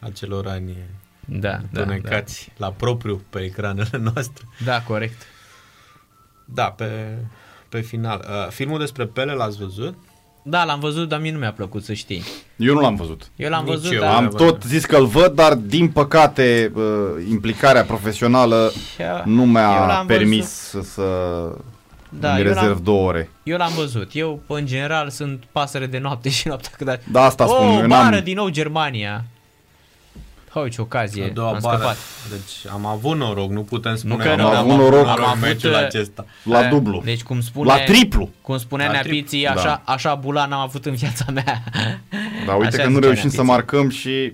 acelor 0.00 0.46
ani 0.46 0.76
da, 1.24 1.60
da, 1.72 1.84
da. 1.84 2.24
la 2.56 2.72
propriu 2.72 3.22
pe 3.30 3.38
ecranele 3.38 3.98
noastre. 4.12 4.44
Da, 4.64 4.82
corect. 4.82 5.22
Da, 6.44 6.70
pe, 6.70 7.18
pe 7.68 7.80
final. 7.80 8.24
Uh, 8.28 8.48
filmul 8.50 8.78
despre 8.78 9.06
Pele 9.06 9.32
l-ați 9.32 9.58
văzut? 9.58 9.98
Da, 10.42 10.64
l-am 10.64 10.80
văzut, 10.80 11.08
dar 11.08 11.20
mie 11.20 11.32
nu 11.32 11.38
mi-a 11.38 11.52
plăcut 11.52 11.84
să 11.84 11.92
știi. 11.92 12.22
Eu 12.56 12.74
nu 12.74 12.80
l-am 12.80 12.94
văzut. 12.94 13.30
Eu 13.36 13.50
l-am 13.50 13.64
Nici 13.64 13.72
văzut, 13.74 13.92
eu. 13.92 14.00
dar... 14.00 14.14
Am 14.14 14.28
tot 14.28 14.62
zis 14.62 14.84
că 14.84 14.96
îl 14.96 15.06
văd, 15.06 15.32
dar 15.34 15.54
din 15.54 15.88
păcate 15.88 16.72
uh, 16.74 16.82
implicarea 17.30 17.82
profesională 17.84 18.72
Eu- 18.98 19.22
nu 19.24 19.40
eu 19.40 19.46
mi-a 19.46 19.86
l-am 19.86 20.06
permis 20.06 20.46
să, 20.48 20.80
să 20.82 21.02
Da, 22.08 22.30
îmi 22.30 22.38
eu 22.38 22.46
rezerv 22.46 22.66
l-am- 22.68 22.80
două 22.82 23.08
ore. 23.08 23.30
Eu 23.42 23.56
l-am 23.56 23.72
văzut. 23.76 24.10
Eu, 24.12 24.40
în 24.46 24.66
general, 24.66 25.10
sunt 25.10 25.44
pasăre 25.52 25.86
de 25.86 25.98
noapte 25.98 26.28
și 26.28 26.48
noaptea 26.48 26.70
când... 26.78 27.00
Da, 27.12 27.24
asta 27.24 27.44
oh, 27.44 27.50
spun, 27.54 27.80
eu 27.80 27.86
bară 27.86 28.10
n-am- 28.10 28.24
din 28.24 28.34
nou 28.36 28.48
Germania. 28.48 29.24
Oh, 30.52 30.70
ce 30.70 30.80
ocazie, 30.80 31.24
A 31.24 31.28
doua 31.28 31.48
am 31.48 31.58
bară. 31.60 31.76
scăpat. 31.76 31.96
Deci 32.30 32.72
am 32.72 32.86
avut 32.86 33.16
noroc, 33.16 33.50
nu 33.50 33.62
putem 33.62 33.96
spune 33.96 34.16
că 34.16 34.22
că 34.28 34.34
nu, 34.36 34.46
am 34.46 34.54
am 34.54 34.70
avut 34.70 34.76
noroc. 34.84 35.06
am 35.06 35.18
Am 35.22 35.24
avut, 35.28 35.40
meciul 35.40 35.70
uh, 35.70 35.76
acesta. 35.78 36.24
La 36.44 36.62
Eh, 36.64 36.68
dublu. 36.70 37.00
Deci 37.04 37.22
cum 37.22 37.40
spune... 37.40 37.66
La 37.72 37.78
triplu. 37.78 38.30
Cum 38.42 38.58
spunea 38.58 38.86
La 38.86 38.92
Neapiții, 38.92 39.40
triplu, 39.42 39.60
așa, 39.60 39.82
da. 39.86 39.92
așa 39.92 40.14
bulan 40.14 40.52
am 40.52 40.60
avut 40.60 40.86
în 40.86 40.94
viața 40.94 41.24
mea. 41.32 41.62
Dar 42.46 42.56
uite 42.56 42.66
Așa 42.66 42.82
că 42.82 42.88
nu 42.88 42.94
zicea 42.94 43.06
reușim 43.06 43.30
să 43.30 43.42
Neapiții. 43.42 43.42
marcăm 43.44 43.88
și 43.88 44.32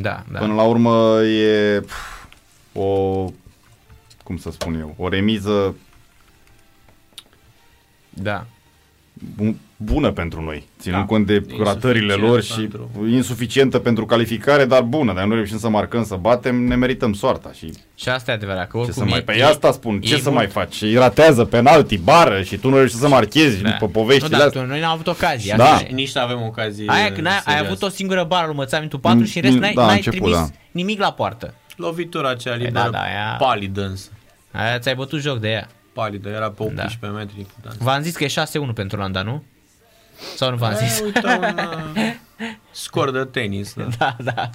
Da, 0.00 0.24
da. 0.32 0.38
până 0.38 0.54
la 0.54 0.62
urmă 0.62 1.20
e 1.22 1.80
pf, 1.80 1.94
o, 2.72 3.24
cum 4.24 4.36
să 4.36 4.50
spun 4.50 4.74
eu, 4.80 4.94
o 4.98 5.08
remiză 5.08 5.74
Da. 8.10 8.46
Bu- 9.76 9.92
bună 9.92 10.10
pentru 10.12 10.42
noi, 10.42 10.64
ținând 10.80 11.00
Da. 11.00 11.06
cont 11.08 11.26
de 11.26 11.32
Insuficient 11.34 11.66
ratările 11.66 12.12
lor 12.14 12.42
și 12.42 12.60
pentru- 12.60 13.06
insuficientă 13.10 13.78
pentru 13.78 14.06
calificare, 14.06 14.64
dar 14.64 14.82
bună. 14.82 15.12
Dar 15.14 15.24
nu 15.24 15.34
reușim 15.34 15.58
să 15.58 15.68
marcăm, 15.68 16.04
să 16.04 16.14
batem, 16.14 16.64
ne 16.66 16.74
merităm 16.74 17.12
soarta. 17.12 17.50
Și 17.52 17.72
Și 17.94 18.08
asta 18.08 18.30
e 18.30 18.34
adevărat, 18.34 18.68
că 18.68 18.76
ce 18.76 18.76
oricum 18.78 19.02
să 19.02 19.04
mai... 19.10 19.18
e, 19.18 19.22
Pe 19.22 19.42
asta 19.42 19.72
spun, 19.72 20.00
ce 20.00 20.14
e 20.14 20.16
să 20.16 20.22
mult. 20.30 20.34
mai 20.34 20.46
faci? 20.46 20.82
Îi 20.82 20.94
ratează 20.94 21.44
penalti, 21.44 21.98
bară 21.98 22.42
și 22.42 22.56
tu 22.56 22.68
nu 22.68 22.74
reușești 22.76 22.98
să 23.00 23.08
marchezi 23.08 23.62
Da. 23.62 23.70
după 23.70 23.88
poveștile 23.88 24.28
nu, 24.30 24.36
dar 24.38 24.46
astea. 24.46 24.60
tu, 24.62 24.66
noi 24.66 24.80
n-am 24.80 24.92
avut 24.92 25.06
ocazie. 25.06 25.54
Da. 25.56 25.64
așa 25.64 25.86
e. 25.88 25.92
Nici 25.92 26.14
nu 26.14 26.20
avem 26.20 26.42
ocazie 26.42 26.84
Aia 26.88 27.12
când 27.12 27.26
ai, 27.26 27.32
ai 27.32 27.40
serioase. 27.44 27.66
avut 27.66 27.82
o 27.82 27.88
singură 27.88 28.24
bară 28.24 28.46
lui 28.46 28.54
Mățami 28.56 28.88
tu 28.88 28.98
4 28.98 29.18
Mm, 29.18 29.24
și 29.24 29.36
în 29.36 29.42
rest 29.42 29.54
mm, 29.54 29.60
n-ai, 29.60 29.72
da, 29.74 29.86
n-ai 29.86 29.96
început, 29.96 30.18
trimis 30.20 30.36
da. 30.38 30.46
nimic 30.70 31.00
la 31.00 31.12
poartă. 31.12 31.54
Lovitura 31.76 32.28
aceea 32.30 32.54
E, 32.54 32.56
liberă, 32.56 32.84
da, 32.84 32.90
da, 32.90 32.98
aia- 32.98 33.36
palidă 33.38 33.84
însă. 33.86 34.08
Aia 34.52 34.78
ți-ai 34.78 34.94
bătut 34.94 35.20
joc 35.20 35.38
de 35.40 35.48
ea. 35.48 35.68
Palidă, 35.92 36.28
era 36.28 36.50
pe 36.50 36.62
18 36.62 37.06
metri. 37.18 37.46
Da. 37.62 37.70
V-am 37.78 38.02
zis 38.02 38.16
că 38.16 38.24
e 38.24 38.28
6-1 38.28 38.72
pentru 38.74 38.98
Landa, 38.98 39.22
nu? 39.22 39.44
Sau 40.36 40.50
nu 40.50 40.56
v-am 40.56 40.74
zis? 40.74 40.98
E, 40.98 41.02
uite 41.02 41.26
un 41.26 41.42
uh, 41.42 42.52
scor 42.74 43.10
de 43.10 43.28
tenis. 43.30 43.74
Da. 43.76 43.86
da, 43.98 44.16
da. 44.24 44.50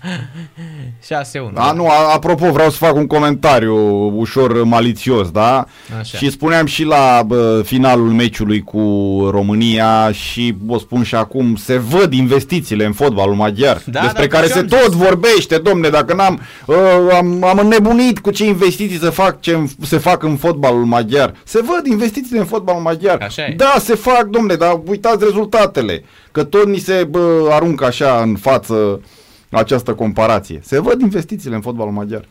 6-1. 1.21 1.53
A, 1.53 1.71
nu, 1.71 1.87
a, 1.87 2.13
apropo, 2.13 2.51
vreau 2.51 2.69
să 2.69 2.77
fac 2.77 2.95
un 2.95 3.07
comentariu 3.07 3.75
ușor 4.17 4.63
malițios, 4.63 5.31
da? 5.31 5.65
Așa. 5.99 6.17
Și 6.17 6.29
spuneam 6.31 6.65
și 6.65 6.83
la 6.83 7.23
bă, 7.25 7.61
finalul 7.65 8.09
meciului 8.09 8.63
cu 8.63 8.79
România 9.31 10.11
și 10.11 10.55
o 10.67 10.77
spun 10.77 11.03
și 11.03 11.15
acum, 11.15 11.55
se 11.55 11.77
văd 11.77 12.13
investițiile 12.13 12.85
în 12.85 12.93
fotbalul 12.93 13.35
maghiar, 13.35 13.81
Da, 13.85 13.99
despre 14.01 14.25
da, 14.25 14.35
care 14.35 14.47
ce 14.47 14.53
se 14.53 14.59
am 14.59 14.65
tot 14.65 14.91
zis? 14.91 15.01
vorbește, 15.01 15.57
domne, 15.57 15.89
dacă 15.89 16.13
n-am, 16.13 16.41
uh, 16.65 16.75
am, 17.13 17.43
am 17.43 17.57
înnebunit 17.57 18.19
cu 18.19 18.31
ce 18.31 18.45
investiții 18.45 18.97
se 18.97 19.09
fac, 19.09 19.41
ce 19.41 19.59
se 19.81 19.97
fac 19.97 20.23
în 20.23 20.35
fotbalul 20.35 20.85
maghiar. 20.85 21.33
Se 21.43 21.59
văd 21.61 21.85
investițiile 21.85 22.39
în 22.39 22.45
fotbalul 22.45 22.81
maghiar. 22.81 23.17
Așa 23.21 23.41
e. 23.45 23.53
Da, 23.57 23.73
se 23.79 23.95
fac, 23.95 24.23
domne, 24.23 24.55
dar 24.55 24.79
uitați 24.87 25.23
rezultatele, 25.23 26.03
că 26.31 26.43
tot 26.43 26.65
ni 26.67 26.77
se 26.77 27.07
bă, 27.09 27.47
aruncă 27.51 27.85
așa 27.85 28.08
în 28.17 28.35
față 28.35 29.01
această 29.51 29.93
comparație. 29.93 30.59
Se 30.63 30.79
văd 30.79 31.01
investițiile 31.01 31.55
în 31.55 31.61
fotbalul 31.61 31.93
maghiar. 31.93 32.25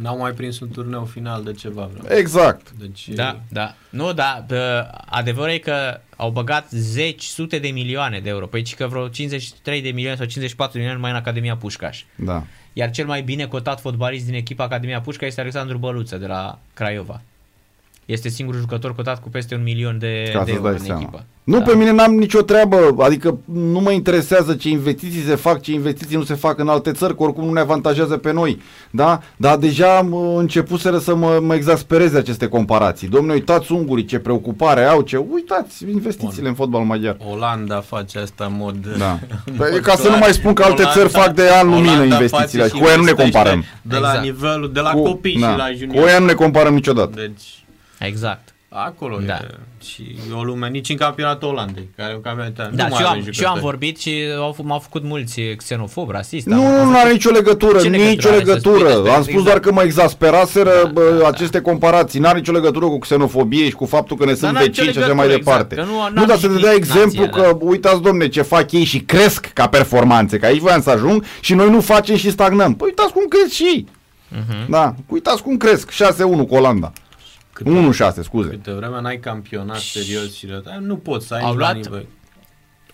N-au 0.00 0.18
mai 0.18 0.32
prins 0.32 0.60
un 0.60 0.68
turneu 0.68 1.04
final 1.04 1.42
de 1.42 1.52
ceva 1.52 1.90
vreme. 1.92 2.18
Exact. 2.20 2.70
Deci, 2.70 3.08
Da, 3.08 3.40
da. 3.48 3.74
Nu, 3.90 4.12
da, 4.12 4.44
bă, 4.48 4.88
adevărul 5.06 5.50
e 5.52 5.58
că 5.58 6.00
au 6.16 6.30
băgat 6.30 6.70
zeci, 6.70 7.22
sute 7.24 7.58
de 7.58 7.68
milioane 7.68 8.18
de 8.20 8.28
euro. 8.28 8.46
Păi 8.46 8.62
ci 8.62 8.74
că 8.74 8.86
vreo 8.86 9.08
53 9.08 9.82
de 9.82 9.90
milioane 9.90 10.16
sau 10.16 10.26
54 10.26 10.72
de 10.72 10.78
milioane 10.78 11.00
numai 11.02 11.16
în 11.16 11.22
Academia 11.22 11.56
Pușcaș. 11.56 12.04
Da. 12.14 12.44
Iar 12.72 12.90
cel 12.90 13.06
mai 13.06 13.22
bine 13.22 13.46
cotat 13.46 13.80
fotbalist 13.80 14.24
din 14.24 14.34
echipa 14.34 14.64
Academia 14.64 15.00
Pușcaș 15.00 15.28
este 15.28 15.40
Alexandru 15.40 15.78
Băluță 15.78 16.16
de 16.16 16.26
la 16.26 16.58
Craiova. 16.74 17.20
Este 18.12 18.28
singurul 18.28 18.60
jucător 18.60 18.94
cotat 18.94 19.20
cu 19.22 19.28
peste 19.28 19.54
un 19.54 19.62
milion 19.62 19.96
de, 19.98 20.30
Ca 20.32 20.38
de 20.44 20.50
să-ți 20.50 20.50
euro 20.50 20.62
dai 20.62 20.72
în 20.78 20.84
seama. 20.84 21.00
echipă. 21.00 21.24
Nu, 21.44 21.58
Da. 21.58 21.64
pe 21.64 21.76
mine 21.76 21.90
n-am 21.92 22.14
nicio 22.14 22.40
treabă, 22.42 22.94
adică 22.98 23.38
nu 23.52 23.80
mă 23.80 23.90
interesează 23.90 24.54
ce 24.54 24.68
investiții 24.68 25.22
se 25.22 25.34
fac, 25.34 25.60
ce 25.60 25.72
investiții 25.72 26.16
nu 26.16 26.22
se 26.24 26.34
fac 26.34 26.58
în 26.58 26.68
alte 26.68 26.92
țări, 26.92 27.16
că 27.16 27.22
oricum 27.22 27.44
nu 27.44 27.52
ne 27.52 27.60
avantajează 27.60 28.16
pe 28.16 28.32
noi, 28.32 28.60
da? 28.90 29.20
Dar 29.36 29.56
deja 29.56 29.96
am 29.96 30.12
uh, 30.12 30.34
începuseră 30.36 30.98
să 30.98 31.14
mă, 31.14 31.38
mă 31.42 31.54
exaspereze 31.54 32.18
aceste 32.18 32.46
comparații. 32.48 33.08
Domnule, 33.08 33.34
uitați 33.34 33.72
ungurii 33.72 34.04
ce 34.04 34.18
preocupare 34.18 34.84
au, 34.84 35.00
ce... 35.00 35.16
Uitați 35.16 35.84
investițiile 35.90 36.40
Bun. 36.40 36.48
în 36.48 36.54
fotbal 36.54 36.82
maghiar. 36.82 37.16
Olanda 37.32 37.80
face 37.80 38.18
asta 38.18 38.44
în 38.44 38.54
mod... 38.58 38.94
Da. 38.98 39.10
în 39.46 39.54
Păi, 39.56 39.68
mod 39.70 39.80
ca 39.80 39.94
să 39.94 40.00
clar. 40.02 40.12
nu 40.12 40.18
mai 40.18 40.32
spun 40.32 40.52
că 40.52 40.62
alte 40.62 40.82
țări 40.92 41.08
fac 41.08 41.34
de 41.34 41.48
an 41.60 41.68
lumină 41.68 41.90
Olanda 41.90 42.04
investițiile, 42.14 42.62
face 42.64 42.74
și 42.76 42.80
cu 42.82 42.86
aia 42.88 42.96
nu 42.96 43.02
ne 43.02 43.08
investește 43.10 43.38
comparăm. 43.38 43.64
De 43.82 43.96
la 43.96 44.08
Exact. 44.08 44.24
nivelul, 44.24 44.70
de 44.72 44.80
la 44.80 44.90
Cu- 44.90 45.02
copii 45.02 45.38
da. 45.40 45.50
și 45.50 45.56
la 45.56 45.64
Cu 45.64 45.74
junior. 45.78 46.06
aia 46.06 46.18
nu 46.18 46.24
ne 46.26 46.32
comparăm 46.32 46.74
niciodată. 46.74 47.10
Deci, 47.14 47.59
Exact. 48.00 48.54
Acolo 48.72 49.18
da. 49.26 49.34
e. 49.34 49.46
Și 49.84 50.16
o 50.36 50.42
lume, 50.42 50.68
nici 50.68 50.88
în 50.88 50.96
campionatul 50.96 51.48
Olandei, 51.48 51.90
care 51.96 52.12
e 52.12 52.14
un 52.14 52.20
campionat. 52.20 52.74
Da, 52.74 52.88
și 52.88 53.02
eu, 53.02 53.08
am, 53.08 53.26
și 53.30 53.42
eu 53.42 53.48
am 53.48 53.58
vorbit 53.60 53.98
și 53.98 54.14
au, 54.38 54.56
m-au 54.62 54.78
făcut 54.78 55.04
mulți 55.04 55.40
xenofob, 55.40 56.10
rasist. 56.10 56.46
Nu, 56.46 56.56
nu, 56.56 56.84
nu 56.84 56.98
are 56.98 57.12
nicio 57.12 57.30
legătură, 57.30 57.80
Ce 57.80 57.88
nicio 57.88 58.30
legătură. 58.30 58.76
legătură. 58.76 59.10
Am 59.10 59.22
spus 59.22 59.26
exact. 59.26 59.44
doar 59.44 59.60
că 59.60 59.72
mă 59.72 59.82
exasperaseră 59.82 60.70
da, 60.84 60.90
bă, 60.90 61.10
da, 61.10 61.16
da. 61.16 61.26
aceste 61.26 61.58
da. 61.58 61.70
comparații. 61.70 62.20
N-are 62.20 62.38
nicio 62.38 62.52
legătură 62.52 62.86
cu 62.86 62.98
xenofobie 62.98 63.64
și 63.64 63.74
cu 63.74 63.84
faptul 63.84 64.16
că 64.16 64.24
ne 64.24 64.34
sunt 64.34 64.58
vecini 64.58 64.92
și 64.92 64.98
așa 64.98 65.12
mai 65.12 65.26
exact, 65.26 65.44
departe. 65.44 65.74
Exact, 65.74 65.90
nu, 65.90 66.20
nu 66.20 66.26
dar 66.26 66.38
să 66.38 66.48
te 66.48 66.60
dea 66.60 66.72
exemplu 66.72 67.24
nația, 67.24 67.42
că, 67.42 67.56
da. 67.58 67.66
uitați, 67.66 68.02
domne, 68.02 68.28
ce 68.28 68.42
fac 68.42 68.72
ei 68.72 68.84
și 68.84 68.98
cresc 69.00 69.46
ca 69.46 69.68
performanțe, 69.68 70.38
că 70.38 70.46
aici 70.46 70.60
voiam 70.60 70.82
să 70.82 70.90
ajung 70.90 71.24
și 71.40 71.54
noi 71.54 71.70
nu 71.70 71.80
facem 71.80 72.16
și 72.16 72.30
stagnăm. 72.30 72.74
Păi 72.74 72.86
uitați 72.86 73.12
cum 73.12 73.24
cresc 73.28 73.52
și 73.52 73.62
ei. 73.62 73.86
Uh-huh. 74.32 74.66
Da, 74.68 74.94
uitați 75.06 75.42
cum 75.42 75.56
cresc, 75.56 75.90
6-1 75.90 75.96
cu 76.48 76.54
Olanda. 76.54 76.92
1-6, 77.64 78.22
scuze. 78.22 78.48
Câte 78.48 78.72
vreme 78.72 79.00
n-ai 79.00 79.18
campionat 79.18 79.78
serios 79.78 80.34
și 80.34 80.46
nu 80.80 80.96
poți 80.96 81.26
să 81.26 81.34
ai 81.34 81.42
Au 81.42 81.54
luat, 81.54 81.88
băi. 81.88 82.06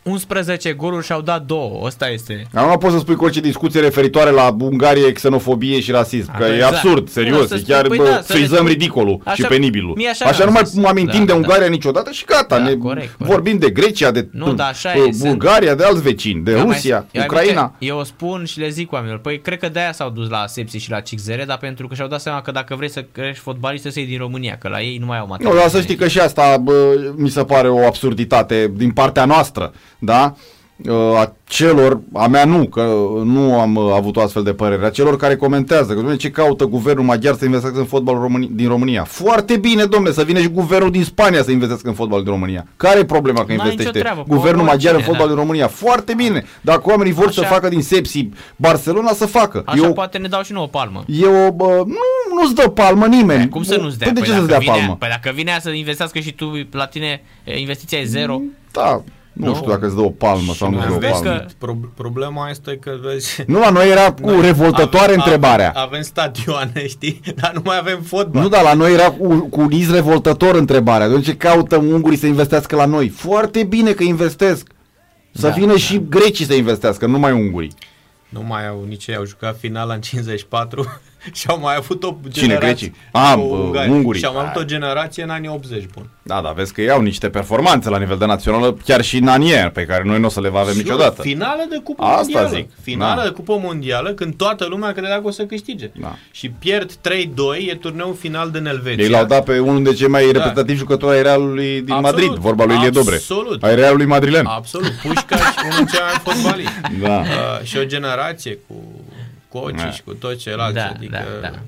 11 0.07 0.73
goluri 0.73 1.05
și 1.05 1.12
au 1.12 1.20
dat 1.20 1.43
două. 1.43 1.86
Asta 1.86 2.09
este. 2.09 2.47
Dar 2.52 2.68
nu 2.68 2.76
poți 2.76 2.93
să 2.93 2.99
spui 2.99 3.15
cu 3.15 3.25
orice 3.25 3.41
discuție 3.41 3.81
referitoare 3.81 4.31
la 4.31 4.57
Ungarie, 4.59 5.12
xenofobie 5.12 5.81
și 5.81 5.91
rasism. 5.91 6.36
Că 6.36 6.44
exact. 6.44 6.73
e 6.73 6.76
absurd, 6.76 7.09
serios. 7.09 7.51
e 7.51 7.62
chiar 7.67 7.86
păi 7.86 7.97
bă, 7.97 8.23
da, 8.28 8.44
zăm 8.44 8.67
ridicolul 8.67 9.20
așa, 9.25 9.35
și 9.35 9.43
penibilul. 9.43 9.99
Așa, 10.10 10.25
așa 10.25 10.44
nu 10.44 10.51
mai 10.51 10.62
mă 10.75 10.89
amintim 10.89 11.18
da, 11.18 11.25
de 11.25 11.33
da. 11.33 11.35
Ungaria 11.35 11.65
da. 11.65 11.70
niciodată 11.70 12.10
și 12.10 12.25
gata. 12.25 12.59
Da, 12.59 12.62
ne 12.62 12.75
corect, 12.75 12.83
corect. 12.83 13.15
Vorbim 13.18 13.59
de 13.59 13.70
Grecia, 13.70 14.10
de 14.10 14.28
nu, 14.33 14.52
da, 14.52 14.65
așa 14.65 14.94
e, 14.94 15.09
Bulgaria, 15.18 15.68
sunt... 15.68 15.78
de 15.78 15.85
alți 15.85 16.02
vecini, 16.02 16.43
de 16.43 16.55
Rusia, 16.55 17.07
mai, 17.15 17.25
Ucraina. 17.25 17.75
Eu 17.78 17.99
o 17.99 18.02
spun 18.02 18.44
și 18.44 18.59
le 18.59 18.68
zic 18.68 18.93
oamenilor. 18.93 19.20
Păi 19.20 19.41
cred 19.41 19.59
că 19.59 19.68
de-aia 19.68 19.93
s-au 19.93 20.10
dus 20.10 20.28
la 20.28 20.44
sepsi 20.47 20.76
și 20.76 20.91
la 20.91 21.01
Cixere, 21.01 21.44
dar 21.44 21.59
pentru 21.59 21.89
că 21.89 21.94
și-au 21.94 22.09
dat 22.09 22.20
seama 22.20 22.43
că 22.43 22.51
dacă 22.51 22.75
vrei 22.75 22.91
să 22.91 23.05
crești 23.12 23.43
fotbalist, 23.43 23.85
să 23.91 23.99
iei 23.99 24.09
din 24.09 24.18
România, 24.18 24.57
că 24.60 24.68
la 24.68 24.81
ei 24.81 24.97
nu 24.99 25.07
mai 25.07 25.18
au 25.18 25.26
materie. 25.26 25.52
Nu, 25.52 25.59
dar 25.59 25.68
să 25.68 25.81
știi 25.81 25.97
că 25.97 26.09
și 26.09 26.20
asta 26.20 26.57
bă, 26.57 26.99
mi 27.17 27.28
se 27.28 27.44
pare 27.44 27.68
o 27.68 27.86
absurditate 27.86 28.73
din 28.76 28.91
partea 28.91 29.25
noastră, 29.25 29.73
da? 29.99 30.34
Uh, 30.84 30.94
a 30.94 31.36
celor, 31.44 32.00
a 32.12 32.26
mea 32.26 32.44
nu, 32.44 32.65
că 32.65 32.81
nu 33.25 33.60
am 33.60 33.75
uh, 33.75 33.92
avut 33.94 34.16
o 34.16 34.20
astfel 34.20 34.42
de 34.42 34.52
părere, 34.52 34.86
a 34.86 34.91
celor 34.91 35.16
care 35.16 35.36
comentează, 35.36 35.86
că 35.89 35.94
domnule, 35.94 36.16
ce 36.16 36.31
caută 36.31 36.65
guvernul 36.65 37.05
maghiar 37.05 37.34
să 37.34 37.44
investească 37.44 37.78
în 37.78 37.84
fotbalul 37.84 38.20
Români- 38.20 38.50
din 38.50 38.68
România? 38.68 39.05
Foarte 39.05 39.57
bine, 39.57 39.84
domnule, 39.84 40.12
să 40.12 40.23
vină 40.23 40.41
și 40.41 40.49
guvernul 40.49 40.91
din 40.91 41.05
Spania 41.05 41.42
să 41.42 41.50
investească 41.50 41.89
în 41.89 41.94
fotbalul 41.94 42.25
din 42.25 42.33
România. 42.33 42.66
Care 42.76 42.99
e 42.99 43.05
problema 43.05 43.44
că 43.44 43.52
investește 43.52 43.99
treabă, 43.99 44.25
guvernul 44.28 44.65
maghiar 44.65 44.94
în 44.94 45.00
fotbalul 45.00 45.28
da. 45.28 45.34
din 45.34 45.42
România? 45.42 45.66
Foarte 45.66 46.15
bine. 46.15 46.44
Dacă 46.60 46.83
oamenii 46.84 47.12
vor 47.12 47.26
Așa. 47.26 47.42
să 47.42 47.47
facă 47.47 47.68
din 47.68 47.83
Sepsi 47.83 48.28
Barcelona, 48.57 49.12
să 49.12 49.26
facă. 49.26 49.62
Așa 49.66 49.84
eu, 49.84 49.92
poate 49.92 50.18
ne 50.18 50.28
dau 50.28 50.42
și 50.42 50.52
nouă 50.52 50.65
o 50.65 50.68
palmă. 50.68 51.05
Eu, 51.07 51.52
bă, 51.52 51.83
nu, 51.86 52.41
nu-ți 52.41 52.55
dă 52.55 52.68
palmă 52.68 53.07
nimeni. 53.07 53.39
Păi, 53.39 53.49
cum 53.49 53.62
să 53.62 53.76
nu-ți 53.76 53.99
dea? 53.99 54.12
Păi, 54.12 54.15
de 54.15 54.20
păi 54.20 54.28
ce 54.28 54.34
să-ți 54.34 54.49
dea 54.49 54.73
palmă? 54.73 54.97
Păi 54.99 55.08
dacă 55.08 55.31
vine 55.34 55.58
să 55.60 55.70
investească 55.70 56.18
și 56.18 56.33
tu, 56.33 56.66
la 56.70 56.86
tine 56.86 57.23
investiția 57.44 57.99
e 57.99 58.05
zero. 58.05 58.41
Da, 58.73 59.02
nu, 59.37 59.47
nu 59.47 59.55
știu 59.55 59.71
dacă 59.71 59.87
îți 59.87 59.95
dă 59.95 60.01
o 60.01 60.11
palmă 60.11 60.53
sau 60.53 60.71
nu 60.71 60.77
îți 60.77 60.87
dă 60.87 60.95
o 60.95 60.99
palmă. 60.99 61.31
Că 61.31 61.47
pro- 61.59 61.91
problema 61.95 62.51
este 62.51 62.77
că 62.77 62.99
vezi... 63.03 63.43
Nu, 63.47 63.59
la 63.59 63.71
noi 63.71 63.91
era 63.91 64.13
cu 64.13 64.31
noi 64.31 64.41
revoltătoare 64.41 65.13
avem, 65.13 65.23
întrebarea. 65.25 65.69
Avem, 65.69 65.83
avem 65.83 66.03
stadioane, 66.03 66.87
știi? 66.95 67.21
Dar 67.35 67.53
nu 67.55 67.61
mai 67.65 67.77
avem 67.79 68.03
fotbal. 68.03 68.43
Nu, 68.43 68.49
dar 68.49 68.63
la 68.63 68.75
noi 68.75 68.93
era 68.93 69.11
cu, 69.11 69.37
cu 69.37 69.67
iz 69.71 69.91
revoltător 69.91 70.55
întrebarea. 70.55 71.09
De 71.09 71.21
ce 71.21 71.37
caută 71.37 71.77
ungurii 71.77 72.19
să 72.19 72.27
investească 72.27 72.77
la 72.77 72.85
noi? 72.85 73.09
Foarte 73.09 73.65
bine 73.65 73.93
că 73.93 74.03
investesc. 74.03 74.67
Să 75.33 75.49
da, 75.49 75.53
vină 75.53 75.73
da. 75.73 75.79
și 75.79 76.07
grecii 76.09 76.45
să 76.45 76.55
investească, 76.55 77.07
nu 77.07 77.19
mai 77.19 77.33
ungurii. 77.33 77.73
Nu 78.29 78.43
mai 78.43 78.69
au 78.69 78.85
nici 78.89 79.07
ei, 79.07 79.17
au 79.17 79.25
jucat 79.25 79.59
finala 79.59 79.95
în 79.95 80.01
54 80.01 81.01
și 81.39 81.47
au 81.49 81.61
mai 81.61 81.75
avut 81.77 82.03
o 82.03 82.17
generație. 82.28 82.41
Cine, 82.41 82.57
grecii? 82.57 82.95
Ah, 83.12 83.35
ungurii. 83.89 84.20
Și 84.20 84.27
au 84.27 84.35
mai 84.35 84.45
avut 84.49 84.62
o 84.62 84.65
generație 84.65 85.23
în 85.23 85.31
anii 85.31 85.49
80, 85.49 85.86
bun. 85.95 86.09
Da, 86.23 86.41
da, 86.41 86.51
vezi 86.51 86.73
că 86.73 86.81
iau 86.81 87.01
niște 87.01 87.28
performanțe 87.28 87.89
la 87.89 87.99
nivel 87.99 88.19
de 88.19 88.25
națională, 88.25 88.77
chiar 88.85 89.03
și 89.03 89.17
în 89.17 89.28
anier, 89.28 89.70
pe 89.70 89.85
care 89.85 90.03
noi 90.05 90.19
nu 90.20 90.27
o 90.27 90.28
să 90.28 90.41
le 90.41 90.49
avem 90.49 90.65
Sure, 90.65 90.77
niciodată. 90.77 91.23
Finală 91.23 91.67
de 91.70 91.81
cupă 91.85 92.03
Asta 92.03 92.17
mondială. 92.19 92.49
zic. 92.49 92.69
Finală 92.83 93.20
da. 93.20 93.27
de 93.27 93.33
cupă 93.35 93.59
mondială, 93.62 94.12
când 94.12 94.35
toată 94.36 94.67
lumea 94.69 94.93
credea 94.93 95.20
că 95.20 95.27
o 95.27 95.31
să 95.31 95.45
câștige. 95.45 95.91
Da. 96.01 96.17
Și 96.31 96.49
pierd 96.49 96.93
3-2, 96.93 97.69
e 97.69 97.75
turneul 97.75 98.15
final 98.15 98.51
din 98.51 98.67
Elveția. 98.67 99.05
Ei 99.05 99.11
l-au 99.11 99.25
dat 99.25 99.45
pe 99.45 99.59
unul 99.59 99.75
dintre 99.75 99.93
cei 99.93 100.09
mai 100.09 100.20
da. 100.20 100.27
reprezentativi 100.27 100.78
jucători 100.78 101.17
ai 101.17 101.23
Realului 101.23 101.81
din 101.81 101.95
Absolut. 101.95 102.20
Madrid, 102.20 102.43
vorba 102.43 102.65
lui 102.65 102.77
Ilie 102.77 102.91
Dobre. 102.91 103.15
Absolut. 103.15 103.62
Ai 103.62 103.75
Realului 103.75 104.07
madrilen. 104.07 104.47
Absolut. 104.47 104.93
Pușca 105.03 105.36
și 105.36 105.59
unul 105.62 105.77
dintre 105.77 105.97
cei 105.97 106.05
mai 106.05 106.35
fotbaliști. 106.35 106.73
Da. 107.01 107.20
Uh, 107.20 107.62
și 107.62 107.77
o 107.77 107.85
generație 107.85 108.59
cu 108.67 108.75
Coci 109.60 109.76
da. 109.76 109.91
și 109.91 110.02
cu 110.02 110.15
tot 110.15 110.36
ceilalți. 110.36 110.75
Da, 110.75 110.86
adică 110.86 111.25
da, 111.41 111.49
da. 111.49 111.59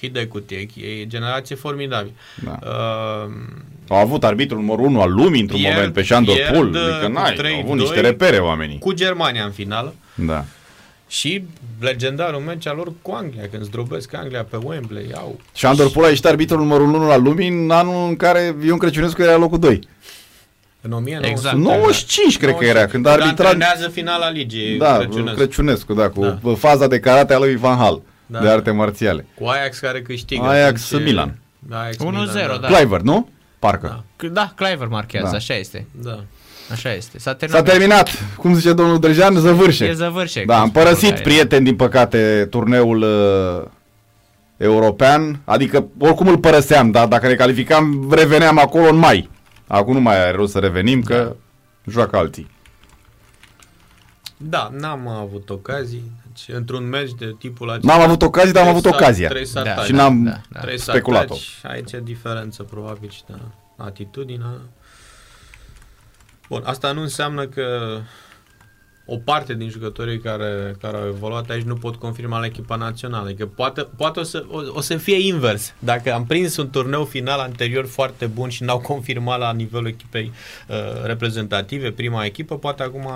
Hide 0.00 0.26
cu 0.26 0.40
Tech, 0.40 0.76
e 0.76 1.06
generație 1.06 1.56
formidabilă. 1.56 2.12
Da. 2.44 2.58
Uh, 2.62 3.30
au 3.88 3.96
avut 3.96 4.24
arbitrul 4.24 4.58
numărul 4.58 4.84
1 4.84 5.00
al 5.00 5.12
lumii 5.12 5.40
într-un 5.40 5.60
pierd, 5.60 5.74
moment 5.74 5.92
pe 5.92 6.02
Șandor 6.02 6.36
Pul, 6.52 6.76
adică 6.76 7.08
n-ai, 7.12 7.54
au 7.54 7.60
avut 7.60 7.78
niște 7.78 8.00
repere 8.00 8.38
oamenii. 8.38 8.78
Cu 8.78 8.92
Germania 8.92 9.44
în 9.44 9.50
finală. 9.50 9.94
Da. 10.14 10.44
Și 11.08 11.44
legendarul 11.80 12.40
meci 12.40 12.66
al 12.66 12.76
lor 12.76 12.92
cu 13.02 13.12
Anglia, 13.12 13.48
când 13.50 13.62
zdrobesc 13.64 14.14
Anglia 14.14 14.44
pe 14.44 14.58
Wembley, 14.62 15.12
au... 15.14 15.40
Șandor 15.54 15.90
Pul 15.90 16.04
a 16.04 16.08
ieșit 16.08 16.24
arbitrul 16.24 16.58
numărul 16.58 16.94
1 16.94 17.10
al 17.10 17.22
lumii 17.22 17.48
în 17.48 17.70
anul 17.70 18.08
în 18.08 18.16
care 18.16 18.56
Ion 18.64 18.78
Crăciunescu 18.78 19.22
era 19.22 19.36
locul 19.36 19.58
2. 19.58 19.88
În 20.86 20.92
1995, 20.92 21.32
exact, 21.32 21.56
95 21.56 22.36
cred 22.36 22.50
95, 22.50 22.58
că 22.58 22.78
era, 22.78 22.86
când 22.86 23.06
a 23.06 23.10
arbitrat... 23.10 23.92
finala 23.92 24.30
ligii 24.30 24.78
da, 24.78 24.96
Crăciunescu. 24.96 25.36
Crăciunescu, 25.36 25.94
da, 25.94 26.08
cu 26.08 26.38
da. 26.42 26.54
faza 26.54 26.86
de 26.86 26.98
karate 26.98 27.34
a 27.34 27.38
lui 27.38 27.56
Van 27.56 27.76
Hal 27.76 28.02
da. 28.26 28.40
de 28.40 28.48
arte 28.48 28.70
marțiale. 28.70 29.26
Cu 29.34 29.46
Ajax 29.46 29.78
care 29.78 30.02
câștigă. 30.02 30.44
Ajax 30.44 30.88
ce... 30.88 30.96
Milan. 30.96 31.38
1-0, 31.68 31.68
da. 32.00 32.58
da. 32.60 32.68
Cliver, 32.68 33.00
nu? 33.00 33.28
Parcă. 33.58 34.04
Da, 34.16 34.28
da 34.28 34.52
Cliver 34.56 34.86
marchează, 34.86 35.28
da. 35.30 35.36
așa 35.36 35.54
este. 35.54 35.86
Da. 36.02 36.24
Așa 36.72 36.92
este. 36.92 37.18
S-a 37.18 37.34
terminat. 37.34 37.66
S-a 37.66 37.72
terminat. 37.72 38.10
Cum 38.36 38.54
zice 38.54 38.72
domnul 38.72 38.98
Drăjean, 38.98 39.34
zăvârșe. 39.34 39.84
E 39.84 39.92
zăvârșe. 39.92 40.42
Da, 40.46 40.60
am 40.60 40.70
părăsit, 40.70 41.18
prieteni, 41.18 41.64
din 41.64 41.76
păcate, 41.76 42.46
turneul 42.50 43.02
uh, 43.02 43.70
european. 44.56 45.40
Adică, 45.44 45.86
oricum 45.98 46.28
îl 46.28 46.38
părăseam, 46.38 46.90
dar 46.90 47.06
dacă 47.06 47.26
ne 47.26 47.34
calificam, 47.34 48.08
reveneam 48.10 48.58
acolo 48.58 48.88
în 48.88 48.96
mai. 48.96 49.30
Acum 49.74 49.92
nu 49.92 50.00
mai 50.00 50.18
are 50.18 50.36
rost 50.36 50.52
să 50.52 50.58
revenim, 50.58 51.00
da. 51.00 51.14
că 51.14 51.36
joacă 51.86 52.16
alții. 52.16 52.50
Da, 54.36 54.70
n-am 54.72 55.08
avut 55.08 55.50
ocazii. 55.50 56.12
Deci, 56.26 56.56
într-un 56.56 56.88
meci 56.88 57.12
de 57.12 57.34
tipul 57.38 57.70
acesta... 57.70 57.92
N-am 57.92 58.02
avut 58.02 58.22
ocazii, 58.22 58.52
dar 58.52 58.62
am 58.62 58.68
avut 58.68 58.84
ocazia. 58.86 59.32
Da, 59.52 59.82
și 59.82 59.92
n-am 59.92 60.24
da, 60.24 60.40
da. 60.48 60.60
speculat-o. 60.76 61.34
Aici 61.62 61.92
e 61.92 62.00
diferență, 62.04 62.62
probabil, 62.62 63.10
și 63.10 63.22
de 63.26 63.34
atitudinea. 63.76 64.60
Bun, 66.48 66.62
asta 66.64 66.92
nu 66.92 67.00
înseamnă 67.00 67.46
că 67.46 67.98
o 69.06 69.16
parte 69.16 69.54
din 69.54 69.68
jucătorii 69.68 70.20
care, 70.20 70.76
care 70.80 70.96
au 70.96 71.06
evoluat 71.06 71.50
aici 71.50 71.62
nu 71.62 71.74
pot 71.74 71.96
confirma 71.96 72.38
la 72.38 72.46
echipa 72.46 72.76
națională. 72.76 73.26
Adică 73.26 73.46
poate, 73.46 73.86
poate 73.96 74.20
o, 74.20 74.22
să, 74.22 74.44
o, 74.48 74.60
o 74.72 74.80
să 74.80 74.96
fie 74.96 75.26
invers. 75.26 75.74
Dacă 75.78 76.12
am 76.12 76.26
prins 76.26 76.56
un 76.56 76.70
turneu 76.70 77.04
final 77.04 77.38
anterior 77.38 77.86
foarte 77.86 78.26
bun 78.26 78.48
și 78.48 78.62
n-au 78.62 78.78
confirmat 78.78 79.38
la 79.38 79.52
nivelul 79.52 79.86
echipei 79.86 80.32
uh, 80.68 80.76
reprezentative, 81.04 81.90
prima 81.90 82.24
echipă, 82.24 82.58
poate 82.58 82.82
acum 82.82 83.08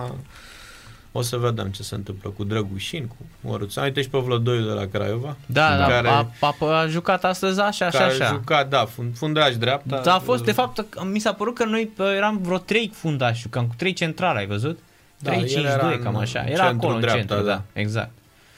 o 1.13 1.23
să 1.23 1.37
vedem 1.37 1.69
ce 1.69 1.83
se 1.83 1.95
întâmplă 1.95 2.31
cu 2.31 2.45
Drăgușin, 2.45 3.07
cu 3.07 3.17
Măruțan. 3.41 3.85
Uite 3.85 4.03
și 4.03 4.09
pe 4.09 4.19
Vlădoiu 4.19 4.67
de 4.67 4.73
la 4.73 4.87
Craiova. 4.87 5.37
Da, 5.47 5.77
da 5.77 5.87
care, 5.87 6.09
a, 6.09 6.27
a, 6.41 6.81
a, 6.81 6.87
jucat 6.87 7.25
astăzi 7.25 7.61
așa, 7.61 7.87
așa, 7.87 8.05
așa. 8.05 8.29
A 8.29 8.33
jucat, 8.33 8.69
da, 8.69 8.87
fundaș 9.15 9.57
dreapta. 9.57 10.01
Da, 10.05 10.15
a 10.15 10.19
fost, 10.19 10.45
de 10.45 10.53
fapt, 10.53 11.03
mi 11.05 11.19
s-a 11.19 11.33
părut 11.33 11.55
că 11.55 11.65
noi 11.65 11.91
eram 12.17 12.39
vreo 12.43 12.59
trei 12.59 12.91
fundași, 12.95 13.41
jucam 13.41 13.67
cu 13.67 13.75
trei 13.77 13.93
centrale, 13.93 14.39
ai 14.39 14.47
văzut? 14.47 14.79
3-5-2, 15.27 16.03
cam 16.03 16.17
așa. 16.17 16.45
Era 16.45 16.65
acolo 16.65 16.95
în 16.95 17.03
centru, 17.03 17.37
da. 17.37 17.43
da. 17.43 17.63
Exact. 17.73 18.11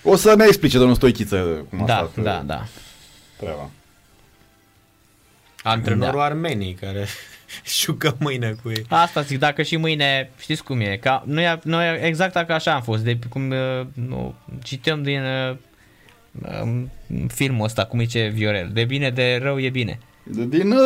O 0.03 0.17
să 0.17 0.35
ne 0.37 0.45
explice 0.47 0.79
domnul 0.79 0.97
Stoichiță 0.97 1.67
cum 1.71 1.83
a 1.83 1.87
da, 1.87 1.95
stat 1.95 2.25
da, 2.25 2.43
da. 2.47 2.65
treaba. 3.37 3.71
Antrenorul 5.63 6.19
da. 6.19 6.25
Armenii 6.25 6.75
care 6.75 7.07
jucă 7.83 8.17
mâine 8.19 8.57
cu 8.63 8.71
ei. 8.71 8.85
Asta 8.89 9.21
zic, 9.21 9.39
dacă 9.39 9.63
și 9.63 9.77
mâine, 9.77 10.31
știți 10.39 10.65
cum 10.65 10.81
e, 10.81 10.97
ca 10.97 11.23
noi, 11.27 11.59
noi 11.65 11.99
exact 12.03 12.33
dacă 12.33 12.53
așa 12.53 12.75
am 12.75 12.83
fost, 12.83 13.03
de 13.03 13.19
cum 13.29 13.51
uh, 13.51 13.87
nu, 13.93 14.35
cităm 14.63 15.03
din 15.03 15.23
uh, 15.23 15.57
um, 16.63 16.91
filmul 17.29 17.65
ăsta, 17.65 17.85
cum 17.85 17.99
zice 17.99 18.27
Viorel, 18.27 18.71
de 18.73 18.85
bine, 18.85 19.11
de 19.11 19.39
rău 19.43 19.61
e 19.61 19.69
bine. 19.69 19.99
Din 20.23 20.71
uh, 20.71 20.79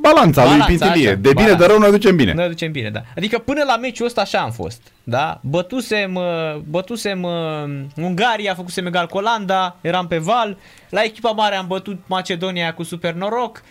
balanța, 0.00 0.42
balanța 0.42 0.66
lui 0.66 0.76
Pintilie. 0.76 1.08
Așa, 1.08 1.16
de 1.16 1.28
bine, 1.28 1.32
balanța. 1.32 1.58
de 1.58 1.66
rău, 1.66 1.78
noi 1.78 1.90
ducem 1.90 2.16
bine. 2.16 2.32
Noi 2.32 2.48
ducem 2.48 2.72
bine, 2.72 2.90
da. 2.90 3.02
Adică 3.16 3.38
până 3.38 3.62
la 3.66 3.76
meciul 3.76 4.06
ăsta 4.06 4.20
așa 4.20 4.38
am 4.38 4.50
fost. 4.50 4.80
Da? 5.04 5.40
Bătusem, 5.42 6.14
uh, 6.14 6.56
bătusem 6.68 7.22
uh, 7.22 8.04
Ungaria, 8.04 8.54
făcusem 8.54 8.86
egal 8.86 9.06
cu 9.06 9.16
Olanda, 9.16 9.76
eram 9.80 10.06
pe 10.06 10.18
val. 10.18 10.58
La 10.90 11.02
echipa 11.02 11.30
mare 11.30 11.54
am 11.54 11.66
bătut 11.66 11.98
Macedonia 12.06 12.74
cu 12.74 12.82
super 12.82 13.14
noroc. 13.14 13.62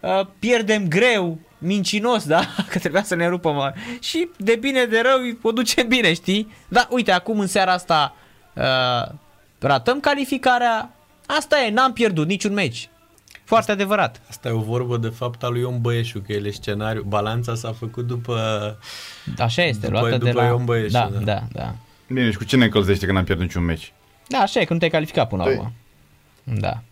Uh, 0.00 0.20
pierdem 0.38 0.88
greu, 0.88 1.38
mincinos, 1.58 2.26
da? 2.26 2.40
Că 2.70 2.78
trebuia 2.78 3.02
să 3.02 3.14
ne 3.14 3.28
rupăm. 3.28 3.74
Și 4.00 4.28
de 4.36 4.56
bine, 4.56 4.84
de 4.84 5.00
rău, 5.00 5.38
o 5.42 5.52
ducem 5.52 5.88
bine, 5.88 6.14
știi? 6.14 6.52
Da, 6.68 6.86
uite, 6.90 7.12
acum 7.12 7.38
în 7.38 7.46
seara 7.46 7.72
asta 7.72 8.14
uh, 8.54 9.14
ratăm 9.58 10.00
calificarea. 10.00 10.90
Asta 11.26 11.60
e, 11.60 11.70
n-am 11.70 11.92
pierdut 11.92 12.26
niciun 12.26 12.52
meci. 12.52 12.88
Foarte 13.48 13.72
adevărat. 13.72 14.20
Asta 14.28 14.48
e 14.48 14.52
o 14.52 14.60
vorbă 14.60 14.96
de 14.96 15.08
fapt 15.08 15.42
a 15.42 15.48
lui 15.48 15.60
Ion 15.60 15.80
Băieșu, 15.80 16.18
că 16.26 16.32
el 16.32 16.46
e 16.46 16.50
scenariu. 16.50 17.02
Balanța 17.02 17.54
s-a 17.54 17.72
făcut 17.72 18.06
după... 18.06 18.38
Așa 19.38 19.62
este, 19.62 19.86
după, 19.86 19.98
luată 20.00 20.16
după 20.16 20.24
de 20.24 20.32
la... 20.32 20.44
Ion 20.44 20.64
Băieșu. 20.64 20.92
Da, 20.92 21.10
da, 21.12 21.20
da, 21.20 21.42
da. 21.52 21.74
Bine, 22.06 22.30
și 22.30 22.36
cu 22.36 22.44
ce 22.44 22.56
ne 22.56 22.64
încălzește 22.64 23.06
că 23.06 23.12
n-am 23.12 23.24
pierdut 23.24 23.44
niciun 23.44 23.64
meci? 23.64 23.92
Da, 24.26 24.38
așa 24.38 24.60
e, 24.60 24.64
când 24.64 24.78
te-ai 24.78 24.90
calificat 24.90 25.28
până 25.28 25.42
la 25.42 25.48
Păi. 25.48 25.56
urmă. 25.58 25.72
Da. 26.60 26.82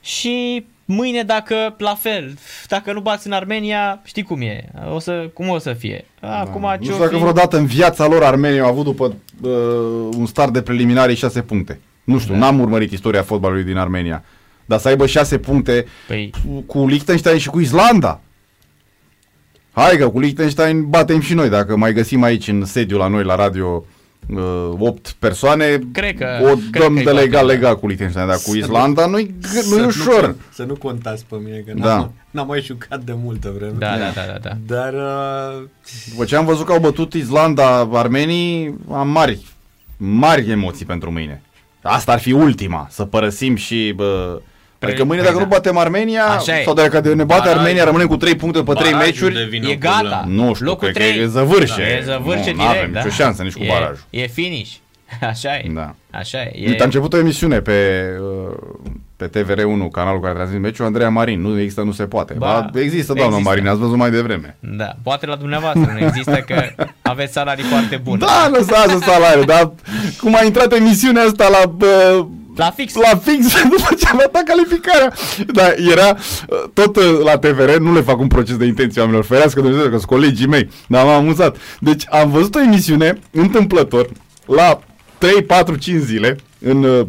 Și 0.00 0.66
mâine 0.84 1.22
dacă, 1.22 1.74
la 1.78 1.94
fel, 1.94 2.38
dacă 2.68 2.92
nu 2.92 3.00
bați 3.00 3.26
în 3.26 3.32
Armenia, 3.32 4.00
știi 4.04 4.22
cum 4.22 4.40
e, 4.40 4.70
o 4.92 4.98
să, 4.98 5.30
cum 5.34 5.48
o 5.48 5.58
să 5.58 5.72
fie. 5.72 6.04
Acum 6.20 6.60
Da. 6.60 6.70
Nu 6.70 6.84
ce-o 6.84 6.92
știu 6.92 7.04
dacă 7.04 7.14
fi- 7.14 7.20
vreodată 7.20 7.56
în 7.56 7.66
viața 7.66 8.06
lor 8.06 8.22
Armenia 8.22 8.62
au 8.62 8.68
avut 8.68 8.84
după 8.84 9.04
uh, 9.42 9.50
un 10.16 10.26
start 10.26 10.52
de 10.52 10.62
preliminare 10.62 11.14
6 11.14 11.42
puncte. 11.42 11.80
Nu 12.04 12.18
știu, 12.18 12.32
da. 12.34 12.38
n-am 12.40 12.60
urmărit 12.60 12.92
istoria 12.92 13.22
fotbalului 13.22 13.64
din 13.64 13.76
Armenia. 13.76 14.24
Dar 14.64 14.78
să 14.78 14.88
aibă 14.88 15.06
6 15.06 15.38
puncte 15.38 15.86
Păi, 16.06 16.30
cu 16.66 16.86
Liechtenstein 16.86 17.38
și 17.38 17.48
cu 17.48 17.60
Islanda. 17.60 18.20
Hai 19.72 19.96
că 19.96 20.08
cu 20.08 20.20
Liechtenstein 20.20 20.88
batem 20.88 21.20
și 21.20 21.34
noi, 21.34 21.48
dacă 21.48 21.76
mai 21.76 21.92
găsim 21.92 22.22
aici 22.22 22.48
în 22.48 22.64
sediu 22.64 22.96
la 22.96 23.06
noi 23.06 23.24
la 23.24 23.34
radio 23.34 23.84
uh, 24.28 24.72
8 24.78 25.16
persoane, 25.18 25.78
Cred 25.92 26.16
că- 26.16 26.38
o 26.42 26.44
cred 26.70 26.82
dăm 26.82 26.94
că-i 26.94 27.04
de 27.04 27.10
batem, 27.10 27.14
legal 27.24 27.46
da. 27.46 27.52
legal 27.52 27.78
cu 27.78 27.86
Liechtenstein, 27.86 28.26
dar 28.26 28.36
cu 28.36 28.50
Să 28.50 28.56
Islanda 28.56 29.06
nu-i, 29.06 29.34
Să 29.42 29.74
nu-i 29.76 29.84
ușor. 29.86 30.26
Nu, 30.26 30.36
să 30.52 30.62
nu 30.62 30.74
contați 30.74 31.24
pe 31.28 31.36
mine, 31.44 31.56
că 31.66 31.72
Da. 31.76 31.86
n-am, 31.96 32.12
n-am 32.30 32.46
mai 32.46 32.60
jucat 32.60 33.00
de 33.00 33.12
multă 33.22 33.52
vreme. 33.56 33.72
da, 33.78 33.96
da, 33.98 34.10
da, 34.14 34.22
da, 34.32 34.38
da. 34.38 34.56
Dar 34.66 34.92
uh, 34.92 35.62
După 36.10 36.24
ce 36.24 36.36
am 36.36 36.44
văzut 36.44 36.66
că 36.66 36.72
au 36.72 36.80
bătut 36.80 37.12
Islanda 37.14 37.88
armenii, 37.92 38.74
am 38.92 39.08
mari, 39.08 39.46
mari 39.96 40.50
emoții 40.50 40.86
pentru 40.86 41.10
mâine. 41.10 41.42
Asta 41.82 42.12
ar 42.12 42.18
fi 42.18 42.32
ultima, 42.32 42.86
să 42.90 43.04
părăsim 43.04 43.56
și... 43.56 43.92
Bă, 43.96 44.40
adică 44.78 45.04
mâine 45.04 45.22
dacă 45.22 45.34
da. 45.34 45.40
nu 45.40 45.46
batem 45.46 45.76
Armenia, 45.76 46.24
Așa 46.24 46.58
e. 46.58 46.62
sau 46.64 46.74
dacă 46.74 47.00
ne 47.14 47.24
bate 47.24 47.48
Baraj- 47.48 47.56
Armenia, 47.56 47.84
rămânem 47.84 48.06
cu 48.06 48.16
3 48.16 48.34
puncte 48.36 48.62
pe 48.62 48.72
3 48.72 48.90
barajul 48.90 49.12
meciuri, 49.12 49.34
devine 49.34 49.68
E 49.68 49.72
o 49.74 49.76
problemă. 49.78 50.08
gata. 50.08 50.24
nu 50.28 50.54
știu, 50.54 50.66
Locul 50.66 50.88
cred 50.88 51.06
că 51.06 51.10
trei. 51.12 51.22
e 51.22 51.26
zăvârșe. 51.26 51.82
E 51.82 52.02
zăvârșe 52.04 52.50
nu, 52.50 52.56
direct, 52.56 52.76
avem 52.78 52.92
da. 52.92 52.98
nicio 52.98 53.14
șansă 53.14 53.42
nici 53.42 53.52
cu 53.52 53.62
e, 53.62 53.66
barajul. 53.68 54.04
E 54.10 54.26
finish. 54.26 54.70
Așa 55.30 55.56
e. 55.56 55.70
Da. 55.74 55.94
Așa 56.10 56.38
e. 56.42 56.52
Uite, 56.54 56.78
a 56.78 56.82
e 56.82 56.84
început 56.84 57.12
o 57.12 57.18
emisiune 57.18 57.60
pe, 57.60 58.06
uh, 58.20 58.56
pe 59.20 59.40
TVR1, 59.40 59.90
canalul 59.92 60.20
care 60.20 60.34
transmite 60.34 60.60
meciul, 60.60 60.84
Andreea 60.84 61.08
Marin. 61.10 61.40
Nu 61.40 61.58
există, 61.58 61.82
nu 61.82 61.92
se 61.92 62.04
poate. 62.04 62.34
Ba, 62.38 62.68
Ba, 62.72 62.80
există, 62.80 63.12
doamna 63.12 63.36
există. 63.36 63.48
Marin, 63.48 63.66
ați 63.68 63.78
văzut 63.78 63.96
mai 63.96 64.10
devreme. 64.10 64.56
da, 64.60 64.92
poate 65.02 65.26
la 65.26 65.36
dumneavoastră 65.36 65.96
nu 65.98 66.06
există 66.06 66.44
că 66.46 66.62
aveți 67.02 67.32
salarii 67.32 67.64
foarte 67.64 67.96
bune. 68.04 68.18
Da, 68.18 68.48
lăsați 68.52 69.04
salariul, 69.04 69.44
dar 69.44 69.72
cum 70.20 70.34
a 70.34 70.44
intrat 70.44 70.72
emisiunea 70.72 71.22
asta 71.22 71.48
la... 71.48 71.86
Uh, 72.18 72.26
La 72.56 72.70
fix. 72.70 72.94
La 72.94 73.16
fix, 73.22 73.62
după 73.76 73.94
ce 73.98 74.06
am 74.08 74.22
dat 74.32 74.42
calificarea. 74.42 75.12
Da, 75.52 75.66
era 75.92 76.08
uh, 76.48 76.62
tot 76.74 76.96
uh, 76.96 77.04
la 77.24 77.38
TVR, 77.38 77.76
nu 77.78 77.92
le 77.92 78.00
fac 78.00 78.18
un 78.20 78.26
proces 78.26 78.56
de 78.56 78.64
intenție 78.64 79.00
oamenilor, 79.00 79.26
ferească 79.26 79.60
Dumnezeu, 79.60 79.84
că 79.84 79.96
sunt 79.96 80.04
colegii 80.04 80.46
mei, 80.46 80.70
dar 80.88 81.04
m-am 81.04 81.14
amuzat. 81.14 81.56
Deci 81.78 82.04
am 82.10 82.30
văzut 82.30 82.54
o 82.54 82.60
emisiune 82.60 83.18
întâmplător 83.30 84.08
la 84.46 84.80
3, 85.18 85.42
4, 85.42 85.76
5 85.76 86.00
zile 86.02 86.36
în 86.58 86.82
uh, 86.84 87.06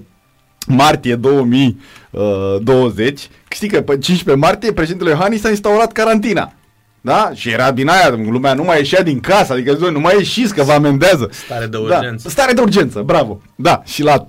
martie 0.68 1.16
2020. 1.16 3.30
Știi 3.50 3.68
că 3.68 3.82
pe 3.82 3.98
15 3.98 4.46
martie 4.46 4.74
președintele 4.74 5.10
Iohannis 5.10 5.44
a 5.44 5.50
instaurat 5.50 5.92
carantina. 5.92 6.54
Da? 7.02 7.32
Și 7.34 7.50
era 7.50 7.72
din 7.72 7.88
aia, 7.88 8.10
lumea 8.10 8.54
nu 8.54 8.64
mai 8.64 8.78
ieșea 8.78 9.04
din 9.04 9.20
casă, 9.20 9.54
adică 9.54 9.74
zice, 9.74 9.90
nu 9.90 10.00
mai 10.00 10.18
ieșiți 10.18 10.54
că 10.54 10.64
vă 10.64 10.72
amendează. 10.72 11.30
Stare 11.32 11.66
de 11.66 11.78
urgență. 11.78 12.24
Da, 12.24 12.30
stare 12.30 12.54
de 12.54 12.62
urgență, 12.62 13.02
bravo. 13.02 13.42
Da, 13.56 13.82
și 13.86 14.04
la 14.04 14.28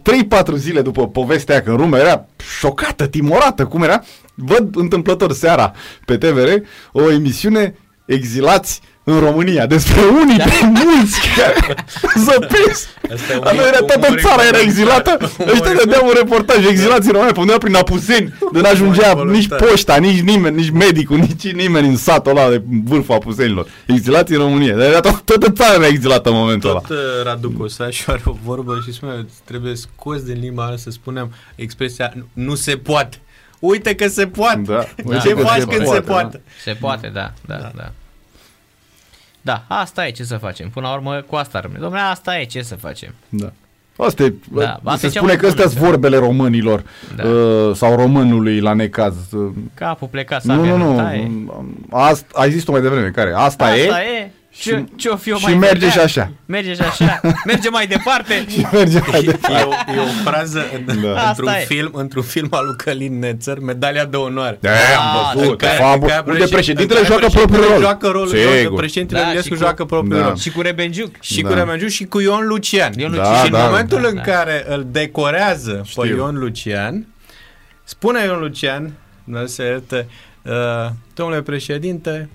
3-4 0.50 0.54
zile 0.54 0.82
după 0.82 1.08
povestea 1.08 1.54
aia, 1.54 1.64
că 1.64 1.72
lumea 1.72 2.00
era 2.00 2.26
șocată, 2.58 3.06
timorată, 3.06 3.64
cum 3.64 3.82
era, 3.82 4.02
văd 4.34 4.76
întâmplător 4.76 5.32
seara 5.32 5.72
pe 6.04 6.16
TVR 6.16 6.48
o 6.92 7.10
emisiune 7.10 7.74
Exilați 8.06 8.80
în 9.04 9.18
România, 9.20 9.66
despre 9.66 10.00
unii 10.22 10.36
Da. 10.36 10.44
de 10.44 10.58
mulți 10.62 11.18
care 11.36 11.74
zăpesc. 12.30 12.88
Asta 13.14 13.32
e 13.32 13.36
un 13.36 13.42
Dar 13.44 13.54
nu 13.54 13.60
era 13.60 13.78
umor 13.80 13.90
toată 13.90 14.14
țara 14.14 14.42
era 14.46 14.58
involuntar. 14.58 14.60
exilată. 14.60 15.18
Umor 15.38 15.52
Ăștia 15.52 15.72
dădeau 15.74 16.06
un 16.06 16.12
reportaj, 16.16 16.66
exilați 16.66 17.06
în 17.06 17.12
România, 17.12 17.32
pe 17.32 17.40
undeva 17.40 17.58
prin 17.58 17.74
Apuseni, 17.74 18.34
de 18.52 18.60
n-ajungea 18.60 19.08
involuntar. 19.08 19.36
nici 19.58 19.68
poșta, 19.70 19.96
nici 19.96 20.20
nimeni, 20.20 20.56
nici 20.56 20.70
medicul, 20.70 21.18
nici 21.18 21.52
nimeni 21.52 21.88
în 21.88 21.96
satul 21.96 22.36
ăla 22.36 22.48
de 22.48 22.62
vârful 22.84 23.14
Apusenilor. 23.14 23.66
Exilați 23.86 24.32
în 24.32 24.38
România. 24.38 24.76
Dar 24.76 24.86
era 24.86 25.00
to- 25.00 25.24
toată 25.24 25.50
țara 25.52 25.74
era 25.74 25.86
exilată 25.86 26.28
în 26.28 26.34
momentul 26.34 26.70
ăla. 26.70 26.78
Tot 26.78 26.90
uh, 26.90 26.96
Radu 27.24 27.50
Cosașu 27.50 28.10
are 28.10 28.22
o 28.24 28.34
vorbă 28.44 28.78
și 28.86 28.92
spune 28.92 29.26
trebuie 29.44 29.74
scos 29.76 30.22
din 30.22 30.38
limba 30.40 30.66
mea 30.66 30.76
să 30.76 30.90
spunem 30.90 31.32
expresia 31.54 32.12
"Nu- 32.14 32.28
nu 32.32 32.54
se 32.54 32.76
poate. 32.76 33.16
Uite 33.58 33.94
că 33.94 34.08
se 34.08 34.26
poate. 34.26 34.60
Da. 34.66 34.82
Ce 34.82 35.02
Uite 35.04 35.28
că 35.34 35.40
faci 35.40 35.58
se 35.60 35.66
când 35.66 35.84
poate, 35.84 35.94
se 35.94 36.00
da. 36.06 36.12
poate? 36.12 36.40
Se 36.64 36.76
poate, 36.80 37.10
da, 37.14 37.32
da, 37.46 37.70
da. 37.76 37.92
Da. 39.42 39.64
Da, 39.68 39.76
asta 39.76 40.06
e 40.06 40.10
ce 40.10 40.24
să 40.24 40.36
facem. 40.36 40.68
Până 40.70 40.86
la 40.88 40.94
urmă, 40.94 41.24
cu 41.26 41.36
asta 41.36 41.60
rămâne. 41.60 41.86
Dom'le, 41.86 42.10
asta 42.10 42.38
e 42.38 42.44
ce 42.44 42.62
să 42.62 42.74
facem. 42.74 43.14
Da. 43.28 43.52
Asta 43.96 44.22
e, 44.22 44.34
Da, 44.52 44.80
asta 44.84 44.96
se 44.96 45.06
e 45.06 45.08
cea 45.08 45.18
spune 45.18 45.32
mai 45.32 45.36
că 45.36 45.46
astea 45.46 45.64
bună, 45.64 45.76
sunt 45.76 45.84
vorbele 45.90 46.16
românilor 46.16 46.82
Da. 47.16 47.28
uh, 47.28 47.74
sau 47.76 47.96
românului 47.96 48.60
la 48.60 48.72
necaz. 48.72 49.14
Uh, 49.32 49.52
Capul 49.74 50.08
plecat, 50.08 50.44
nu, 50.44 50.64
nu, 50.64 50.76
nu. 50.76 50.96
taie. 50.96 51.30
Asta, 51.90 52.26
ai 52.32 52.50
zis-o 52.50 52.72
mai 52.72 52.80
devreme, 52.80 53.08
care? 53.08 53.32
Asta, 53.32 53.64
Asta 53.64 53.74
e, 53.74 54.18
e. 54.18 54.30
Ce, 54.58 54.84
ce 54.96 55.08
o 55.08 55.16
fi 55.16 55.32
o 55.32 55.36
și 55.36 55.44
mai 55.44 55.54
merge 55.54 55.74
vedea? 55.74 55.90
și 55.90 55.98
așa. 55.98 56.32
Merge 56.46 56.74
și 56.74 56.80
așa. 56.80 57.20
Merge 57.46 57.68
mai 57.70 57.86
departe. 57.86 58.44
și 58.52 58.66
merge 58.72 58.98
mai 59.10 59.22
departe. 59.22 59.58
E 59.60 59.92
o, 59.92 59.92
e 59.96 59.98
o 60.00 60.30
frază 60.30 60.64
în, 60.74 60.84
Da. 61.02 61.28
într-un, 61.28 61.48
Asta 61.48 61.60
e. 61.60 61.64
film, 61.64 61.90
într-un 61.94 62.22
film 62.22 62.48
al 62.50 62.64
lui 62.66 62.76
Călin 62.76 63.18
Nețăr, 63.18 63.58
medalia 63.60 64.04
de 64.04 64.16
onoare. 64.16 64.58
Da, 64.60 64.70
Ah, 64.70 64.76
am 64.98 65.32
văzut. 65.38 65.60
În 65.62 65.68
Fabul, 65.78 66.10
în 66.24 66.32
unde 66.32 66.44
președintele 66.46 66.98
în 67.00 67.04
care 67.06 67.18
joacă 67.20 67.26
președintele 67.26 67.46
propriul 67.46 67.72
rol. 67.72 67.80
Joacă 67.80 68.08
rolul, 68.08 68.28
Sigur. 68.58 68.78
președintele 68.78 69.20
Da, 69.20 69.26
Iliescu 69.26 69.46
și 69.48 69.54
cu- 69.54 69.64
joacă 69.64 69.84
propriul 69.84 70.20
Da. 70.20 70.26
rol. 70.26 70.36
Și 70.36 70.50
cu 70.50 70.60
Rebenjuc. 70.60 71.14
Și 71.20 71.40
Da. 71.42 71.48
cu 71.48 71.54
Remengiu 71.54 71.86
și 71.88 72.04
cu 72.04 72.20
Ion 72.20 72.46
Lucian. 72.46 72.92
Ion 72.96 73.10
Da, 73.10 73.16
Lucian. 73.16 73.36
și 73.38 73.44
în 73.46 73.52
da. 73.52 73.64
momentul 73.64 74.00
Da, 74.02 74.08
în 74.08 74.14
da. 74.14 74.20
care 74.20 74.64
îl 74.68 74.86
decorează 74.90 75.82
Știu. 75.86 76.02
pe 76.02 76.08
Ion 76.08 76.38
Lucian, 76.38 77.06
spune 77.84 78.24
Ion 78.24 78.38
Lucian, 78.40 78.92
nu 79.24 79.46
se 79.46 79.62
ierte, 79.64 80.06
uh, 80.42 80.52
domnule 81.14 81.42
președinte, 81.42 82.28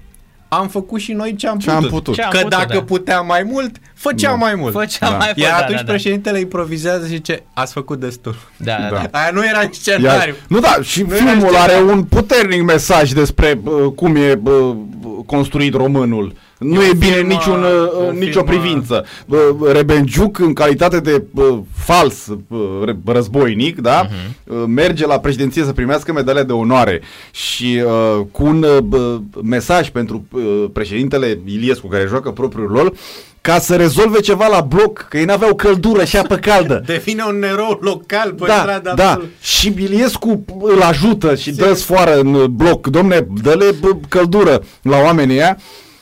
am 0.49 0.67
făcut 0.67 0.99
și 0.99 1.11
noi 1.13 1.35
ce 1.35 1.47
am 1.47 1.57
Ce 1.57 1.69
putut. 1.69 1.83
am 1.83 1.89
putut. 1.89 2.13
Ce 2.15 2.21
am 2.21 2.29
Că 2.29 2.37
putut, 2.37 2.51
dacă 2.51 2.73
da. 2.73 2.81
puteam 2.83 3.25
mai 3.25 3.43
mult, 3.43 3.75
făceam 3.93 4.39
Da. 4.39 4.45
mai 4.45 4.55
mult. 4.55 4.73
Făcea 4.73 5.09
Da. 5.09 5.15
mai 5.17 5.31
Iar 5.35 5.51
da, 5.51 5.57
atunci 5.57 5.77
da, 5.77 5.83
da. 5.83 5.91
președintele 5.91 6.39
improvizează 6.39 7.05
și 7.05 7.11
zice, 7.11 7.43
ați 7.53 7.73
făcut 7.73 7.99
destul. 7.99 8.35
Da, 8.57 8.77
da, 8.81 8.89
Da. 8.95 9.07
da. 9.11 9.19
Aia 9.19 9.29
nu 9.33 9.45
era 9.45 9.57
în 9.57 9.63
Iar, 9.63 9.73
scenariu. 9.73 10.35
nu 10.47 10.59
da, 10.59 10.77
și 10.81 11.01
Nu 11.01 11.15
era 11.15 11.25
filmul 11.25 11.49
nici 11.51 11.59
are 11.59 11.73
ceva. 11.73 11.91
un 11.91 12.03
puternic 12.03 12.61
mesaj 12.63 13.11
despre 13.11 13.61
uh, 13.63 13.91
cum 13.95 14.15
e 14.15 14.39
uh, 14.43 14.75
construit 15.25 15.73
românul. 15.73 16.33
Nu 16.59 16.81
e, 16.83 16.89
un 16.91 16.97
bine 16.97 17.11
film, 17.13 17.27
niciun, 17.27 17.63
uh, 17.63 17.69
uh, 18.01 18.07
un 18.07 18.17
nicio 18.17 18.43
film, 18.43 18.55
uh, 18.57 18.61
privință. 18.61 19.05
Uh, 19.25 19.37
Rebenjuc, 19.71 20.39
în 20.39 20.53
calitate 20.53 20.99
de 20.99 21.23
uh, 21.33 21.57
fals 21.75 22.27
uh, 22.47 22.59
re- 22.85 22.97
războinic, 23.05 23.79
da, 23.81 24.07
Mhm. 24.09 24.57
uh, 24.57 24.63
merge 24.67 25.05
la 25.05 25.19
președinție 25.19 25.63
să 25.63 25.71
primească 25.73 26.13
medalia 26.13 26.43
de 26.43 26.51
onoare 26.53 27.01
și 27.31 27.81
uh, 27.85 28.25
cu 28.31 28.45
un 28.45 28.63
uh, 28.63 28.77
bă, 28.83 29.19
mesaj 29.43 29.89
pentru 29.89 30.25
uh, 30.31 30.65
președintele 30.73 31.39
Iliescu, 31.45 31.87
care 31.87 32.05
joacă 32.07 32.31
propriul 32.31 32.67
rol, 32.75 32.93
ca 33.47 33.59
să 33.59 33.75
rezolve 33.75 34.19
ceva 34.19 34.47
la 34.47 34.61
bloc, 34.61 35.05
că 35.09 35.17
ei 35.17 35.25
n-aveau 35.25 35.55
căldură 35.55 36.03
și 36.03 36.17
apă 36.17 36.35
caldă. 36.35 36.83
Devine 36.85 37.23
un 37.23 37.43
erou 37.43 37.77
local 37.81 38.33
pe 38.33 38.45
Da, 38.47 38.53
strada 38.53 38.93
da. 38.93 39.09
absolut. 39.09 39.29
Și 39.41 39.73
Iliescu 39.77 40.45
îl 40.61 40.81
ajută 40.81 41.35
și 41.35 41.51
dă 41.51 41.73
sfoară 41.73 42.19
în 42.19 42.45
bloc. 42.55 42.87
Domne, 42.87 43.27
dă-le 43.41 43.65
bă, 43.79 43.89
căldură 44.09 44.63
la 44.81 44.97
oamenii 44.97 45.35
ăia. 45.35 45.57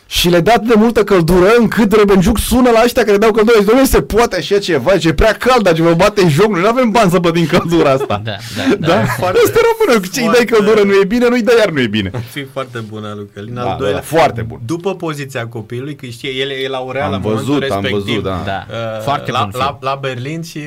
Și 0.07 0.29
le 0.29 0.39
dat 0.39 0.61
de 0.63 0.73
multă 0.77 1.03
căldură 1.03 1.47
încât 1.59 1.91
Rebenjuc 1.93 2.37
sună 2.39 2.69
la 2.69 2.81
ăștia 2.83 3.03
care 3.03 3.17
dau 3.17 3.31
căldură 3.31 3.57
și 3.59 3.65
domnule, 3.65 3.87
se 3.87 4.01
poate 4.01 4.35
așa 4.35 4.57
ceva, 4.59 4.97
ce 4.97 5.07
e 5.07 5.13
prea 5.13 5.31
cald, 5.33 5.63
dar 5.63 5.73
ce 5.73 5.81
vă 5.81 5.93
bate 5.93 6.27
joc, 6.29 6.51
noi 6.51 6.61
nu 6.61 6.67
avem 6.67 6.91
bani 6.91 7.11
să 7.11 7.19
din 7.33 7.45
căldura 7.47 7.89
asta. 7.91 8.21
Da, 8.23 8.31
da, 8.57 8.75
da. 8.79 8.87
Da? 8.87 9.03
Foarte- 9.05 9.39
Asta 9.45 9.59
română, 9.69 9.99
cu 9.99 10.07
ce 10.13 10.19
îi 10.19 10.25
dai 10.25 10.35
foarte- 10.35 10.45
căldură 10.45 10.81
nu 10.83 10.93
e 10.93 11.03
bine, 11.05 11.27
nu-i 11.29 11.41
dai 11.41 11.55
iar 11.59 11.69
nu 11.69 11.79
e 11.79 11.87
bine. 11.87 12.11
Fi 12.33 12.43
foarte 12.43 12.79
bună 12.89 13.13
lui 13.15 13.29
Călin. 13.33 13.53
Da, 13.53 13.61
Al 13.61 13.67
da, 13.67 13.75
doilea, 13.75 13.95
da, 13.99 14.17
foarte 14.17 14.41
bun. 14.41 14.59
După 14.65 14.95
poziția 14.95 15.47
copilului, 15.47 15.95
că 15.95 16.05
știe, 16.05 16.29
el 16.29 16.49
e 16.49 16.67
laureat 16.67 17.05
Am 17.05 17.11
la 17.11 17.17
văzut, 17.17 17.47
momentul 17.47 17.71
am 17.71 17.81
respectiv. 17.81 18.05
văzut, 18.05 18.23
da. 18.23 18.41
Da. 18.45 18.65
Uh, 18.69 19.01
Foarte 19.03 19.31
la, 19.31 19.39
bun 19.39 19.49
film. 19.51 19.63
la, 19.63 19.77
la 19.91 19.97
Berlin 20.01 20.41
și, 20.43 20.59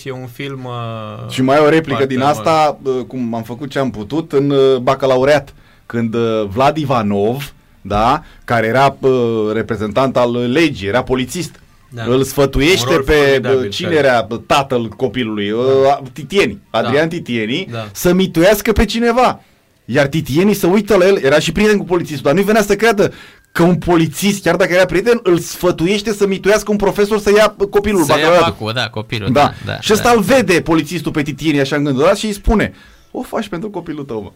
și 0.00 0.08
e 0.08 0.12
un 0.12 0.26
film 0.32 0.60
uh, 0.64 1.30
Și 1.30 1.42
mai 1.42 1.56
e 1.56 1.60
o 1.60 1.68
replică 1.68 1.88
foarte 1.96 2.06
din 2.14 2.18
mult. 2.18 2.30
asta, 2.30 2.78
uh, 2.82 2.92
cum 3.06 3.34
am 3.34 3.42
făcut 3.42 3.70
ce 3.70 3.78
am 3.78 3.90
putut, 3.90 4.32
în 4.32 4.50
uh, 4.50 4.76
bacalaureat, 4.76 5.54
când 5.86 6.14
uh, 6.14 6.44
Vlad 6.52 6.76
Ivanov, 6.76 7.53
da, 7.86 8.22
care 8.44 8.66
era 8.66 8.96
uh, 9.00 9.10
reprezentant 9.52 10.16
al 10.16 10.50
legii, 10.50 10.88
era 10.88 11.02
polițist, 11.02 11.54
Da. 11.88 12.02
îl 12.06 12.22
sfătuiește 12.22 12.86
Un 12.88 12.94
rol 12.94 13.02
pe 13.02 13.12
formidabil, 13.12 13.58
uh, 13.58 13.70
cine 13.70 13.88
chiar. 13.94 14.04
era 14.04 14.26
uh, 14.30 14.38
tatăl 14.46 14.88
copilului, 14.88 15.50
uh, 15.50 15.62
Titieni, 16.12 16.58
Adrian 16.70 17.08
Titieni, 17.08 17.68
Da. 17.70 17.88
să 17.92 18.12
mituiască 18.12 18.72
pe 18.72 18.84
cineva. 18.84 19.40
Iar 19.84 20.06
Titieni 20.06 20.54
să 20.54 20.66
uită 20.66 20.96
la 20.96 21.06
el, 21.06 21.18
era 21.22 21.38
și 21.38 21.52
prieten 21.52 21.76
cu 21.78 21.84
polițistul, 21.84 22.22
dar 22.24 22.34
nu-i 22.34 22.42
venea 22.44 22.62
să 22.62 22.76
creadă 22.76 23.12
că 23.52 23.62
un 23.62 23.76
polițist, 23.76 24.42
chiar 24.42 24.56
dacă 24.56 24.72
era 24.72 24.84
prieten, 24.84 25.20
îl 25.22 25.38
sfătuiește 25.38 26.12
să 26.12 26.26
mituiască 26.26 26.70
un 26.70 26.76
profesor 26.76 27.18
să 27.18 27.30
ia 27.36 27.56
copilul 27.70 28.02
Să 28.02 28.06
ia 28.10 28.14
bacalaureatul. 28.16 28.52
bacul, 28.58 28.72
da, 28.74 28.88
copilul. 28.88 29.32
Da. 29.32 29.40
Da, 29.40 29.52
da, 29.72 29.80
și 29.80 29.92
ăsta 29.92 30.08
da. 30.08 30.14
îl 30.14 30.20
vede 30.20 30.60
polițistul 30.60 31.12
pe 31.12 31.22
Titieni 31.22 31.60
așa 31.60 31.76
în 31.76 31.84
gândul 31.84 32.02
ăla 32.02 32.14
și 32.14 32.26
îi 32.26 32.32
spune 32.32 32.72
o 33.16 33.22
faci 33.22 33.48
pentru 33.48 33.70
copilul 33.70 34.04
tău, 34.04 34.22
mă. 34.22 34.32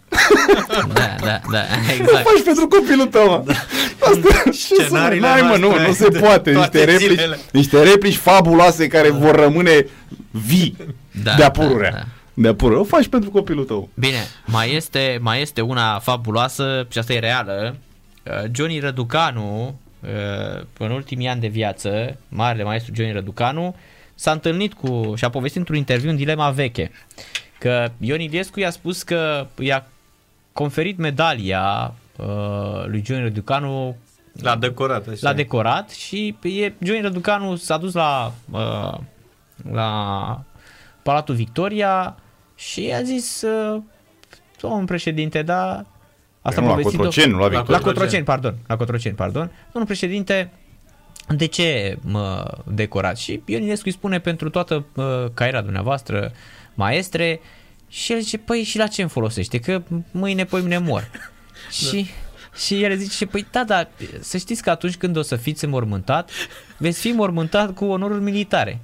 Da, 0.93 1.15
da, 1.21 1.41
da, 1.51 1.61
exact. 1.91 2.27
O 2.27 2.31
faci 2.31 2.45
pentru 2.45 2.69
copilul 2.69 3.07
tău, 3.07 3.29
mă. 3.29 3.43
Da. 3.47 3.53
Asta, 4.01 4.51
ce 4.77 4.87
să 4.89 5.17
N-ai, 5.21 5.41
mă, 5.43 5.57
nu, 5.59 5.87
nu 5.87 5.93
se 5.93 6.09
poate. 6.21 6.53
Niște 6.53 6.85
replici, 6.85 7.21
niște 7.53 7.83
replici 7.83 8.17
fabuloase 8.17 8.87
care 8.87 9.11
vor 9.11 9.35
rămâne 9.35 9.87
vii 10.31 10.77
da, 11.23 11.35
de-a 11.35 11.51
pururea. 11.51 11.91
Da, 11.91 11.97
da. 11.97 12.05
De-a 12.35 12.55
pururea. 12.55 12.81
O 12.81 12.85
faci 12.85 13.07
pentru 13.09 13.31
copilul 13.31 13.65
tău. 13.65 13.89
Bine, 13.95 14.27
mai 14.45 14.75
este, 14.75 15.19
mai 15.21 15.41
este 15.41 15.61
una 15.61 15.99
fabuloasă 15.99 16.87
și 16.91 16.99
asta 16.99 17.13
e 17.13 17.19
reală. 17.19 17.77
Uh, 18.25 18.51
Johnny 18.53 18.79
Răducanu, 18.79 19.79
uh, 20.01 20.63
în 20.79 20.91
ultimii 20.91 21.29
ani 21.29 21.41
de 21.41 21.49
viață, 21.49 22.17
marele 22.29 22.65
maestru 22.65 22.93
Johnny 22.97 23.13
Răducanu, 23.13 23.75
s-a 24.15 24.31
întâlnit 24.31 24.73
cu 24.75 25.13
și 25.17 25.25
a 25.25 25.31
povestit 25.31 25.59
într-un 25.59 25.77
interviu 25.77 26.11
în 26.11 26.17
Dilema 26.17 26.51
Veche 26.51 26.91
că 27.59 27.91
Ion 27.99 28.21
Iliescu 28.21 28.61
i-a 28.61 28.71
spus 28.71 29.03
că 29.03 29.47
i-a 29.59 29.87
conferit 30.53 30.99
medalia 30.99 31.95
uh, 32.17 32.85
lui 32.87 33.03
Johnny 33.07 33.25
Răducanu 33.25 33.97
L-a 34.41 34.57
decorat. 34.57 35.09
Așa. 35.09 35.19
L-a 35.21 35.33
decorat 35.33 35.91
și 35.91 36.37
e, 36.43 36.73
Johnny 36.79 37.03
Răducanu 37.03 37.57
s-a 37.57 37.79
dus 37.79 37.95
la, 37.95 38.33
uh, 38.51 38.99
la 39.73 40.41
Palatul 41.03 41.35
Victoria 41.35 42.17
și 42.55 42.93
a 42.95 43.03
zis 43.03 43.43
uh, 43.43 43.83
domnul 44.61 44.85
președinte, 44.85 45.43
da, 45.43 45.85
asta 46.43 46.61
nu, 46.61 46.69
la 46.69 46.75
Cotroceni, 46.75 47.33
nu 47.33 47.39
la 47.39 47.49
Victoria. 47.49 47.79
La 47.79 47.85
Cotroceni, 47.85 48.25
pardon, 48.25 48.55
la 48.67 48.77
Cotroceni, 48.77 49.15
pardon. 49.15 49.51
Domnul 49.73 49.87
președinte, 49.87 50.51
de 51.29 51.47
ce 51.47 51.99
mă 52.01 52.55
decorați? 52.65 53.23
Și 53.23 53.43
Ionescu 53.47 53.87
îi 53.87 53.93
spune 53.93 54.21
pentru 54.21 54.51
toată 54.51 54.87
uh, 54.95 55.05
cariera 55.35 55.61
dumneavoastră, 55.61 56.33
maestre, 56.79 57.41
și 57.89 58.13
el 58.13 58.21
zice, 58.21 58.39
păi 58.39 58.63
și 58.63 58.79
la 58.79 58.87
ce 58.87 59.01
îmi 59.01 59.11
folosește? 59.11 59.59
Că 59.59 59.83
mâine, 60.11 60.45
poi 60.45 60.61
mine 60.61 60.79
mor. 60.79 61.11
da. 61.13 61.19
Și 61.89 62.07
și 62.57 62.83
el 62.83 62.97
zice, 62.97 63.27
păi 63.27 63.47
da, 63.51 63.65
da, 63.65 63.89
să 64.21 64.37
știți 64.37 64.63
că 64.63 64.71
atunci 64.71 64.97
când 64.97 65.17
o 65.17 65.23
să 65.23 65.37
fiți 65.37 65.67
mormântat, 65.67 66.31
veți 66.77 67.01
fi 67.01 67.09
mormântat 67.13 67.75
cu 67.75 67.85
onoruri 67.85 68.23
militare. 68.23 68.81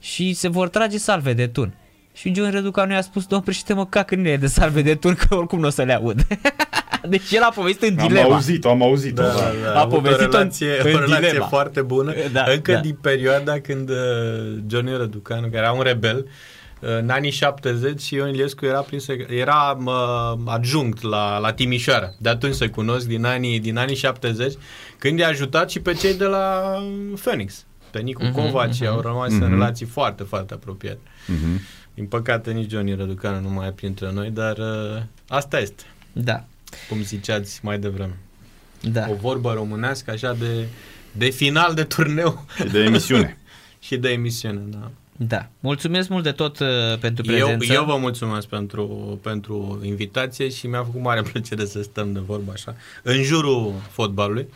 Și 0.00 0.32
se 0.32 0.48
vor 0.48 0.68
trage 0.68 0.98
salve 0.98 1.32
de 1.32 1.46
tun. 1.46 1.74
Și 2.12 2.34
John 2.34 2.50
Răducanu 2.50 2.92
i-a 2.92 3.00
spus, 3.00 3.26
domn 3.26 3.42
președinte, 3.42 3.74
mă 3.74 3.86
cac 3.86 4.10
în 4.10 4.22
de 4.22 4.46
salve 4.46 4.82
de 4.82 4.94
tun, 4.94 5.14
că 5.14 5.34
oricum 5.34 5.60
nu 5.60 5.66
o 5.66 5.70
să 5.70 5.82
le 5.82 5.94
aud. 5.94 6.26
Deci 7.08 7.32
el 7.32 7.42
a 7.42 7.50
povestit 7.54 7.88
în 7.88 8.06
dilema. 8.06 8.26
Am 8.26 8.32
auzit-o, 8.32 8.70
am 8.70 8.82
auzit-o. 8.82 9.22
Da, 9.22 9.28
da, 9.28 9.52
da. 9.64 9.80
A 9.80 9.86
povestit 9.86 10.26
o 10.26 10.30
relație, 10.30 10.80
în, 10.80 10.86
în 10.88 10.94
o 10.94 10.98
relație 10.98 11.26
dilema. 11.26 11.46
foarte 11.46 11.82
bună. 11.82 12.14
Da, 12.32 12.44
Încă 12.48 12.72
da. 12.72 12.80
din 12.80 12.98
perioada 13.00 13.60
când 13.60 13.90
uh, 13.90 13.96
Johnny 14.66 14.96
Răducanu, 14.96 15.40
care 15.46 15.56
era 15.56 15.72
un 15.72 15.82
rebel, 15.82 16.26
în 16.80 17.08
anii 17.08 17.30
70 17.30 18.00
și 18.00 18.14
Ion 18.14 18.28
Iliescu 18.28 18.64
era, 18.64 18.80
prins, 18.80 19.06
era 19.28 19.78
uh, 19.84 20.38
adjunct 20.44 21.02
la, 21.02 21.38
la 21.38 21.52
Timișoara. 21.52 22.12
De 22.18 22.28
atunci 22.28 22.54
se 22.54 22.68
cunosc 22.68 23.06
din 23.06 23.24
anii, 23.24 23.60
din 23.60 23.76
anii 23.76 23.96
70, 23.96 24.52
când 24.98 25.18
i-a 25.18 25.28
ajutat 25.28 25.70
și 25.70 25.80
pe 25.80 25.92
cei 25.92 26.14
de 26.14 26.24
la 26.24 26.76
Phoenix. 27.20 27.64
Pe 27.90 27.98
Nicu 27.98 28.22
uh-huh, 28.24 28.32
Covaci 28.32 28.82
uh-huh. 28.82 28.88
au 28.88 29.00
rămas 29.00 29.32
uh-huh. 29.32 29.42
în 29.42 29.48
relații 29.48 29.86
foarte, 29.86 30.22
foarte 30.22 30.54
apropiate. 30.54 31.00
Uh-huh. 31.02 31.60
Din 31.94 32.06
păcate 32.06 32.52
nici 32.52 32.70
Johnny 32.70 32.94
Răducanu 32.94 33.40
nu 33.40 33.48
mai 33.48 33.66
e 33.66 33.70
printre 33.70 34.12
noi, 34.12 34.30
dar 34.30 34.58
uh, 34.58 35.02
asta 35.28 35.58
este. 35.58 35.82
Da. 36.12 36.44
Cum 36.88 37.02
ziceați 37.02 37.60
mai 37.62 37.78
devreme. 37.78 38.18
Da. 38.80 39.06
O 39.10 39.14
vorbă 39.14 39.52
românească 39.52 40.10
așa 40.10 40.32
de, 40.32 40.66
de 41.12 41.30
final 41.30 41.74
de 41.74 41.84
turneu. 41.84 42.44
Și 42.56 42.64
de 42.64 42.78
emisiune. 42.78 43.38
și 43.86 43.96
de 43.96 44.08
emisiune, 44.08 44.60
da. 44.66 44.90
Da. 45.16 45.48
Mulțumesc 45.60 46.08
mult 46.08 46.22
de 46.22 46.32
tot 46.32 46.58
uh, 46.58 46.66
pentru 47.00 47.24
prezență. 47.24 47.72
Eu, 47.72 47.74
eu 47.74 47.84
vă 47.84 47.96
mulțumesc 47.96 48.46
pentru, 48.46 49.18
pentru 49.22 49.80
invitație 49.82 50.48
și 50.48 50.66
mi-a 50.66 50.82
făcut 50.84 51.00
mare 51.00 51.22
plăcere 51.32 51.64
să 51.64 51.82
stăm 51.82 52.12
de 52.12 52.20
vorbă 52.26 52.52
așa, 52.54 52.74
în 53.02 53.22
jurul 53.22 53.74
fotbalului. 53.90 54.48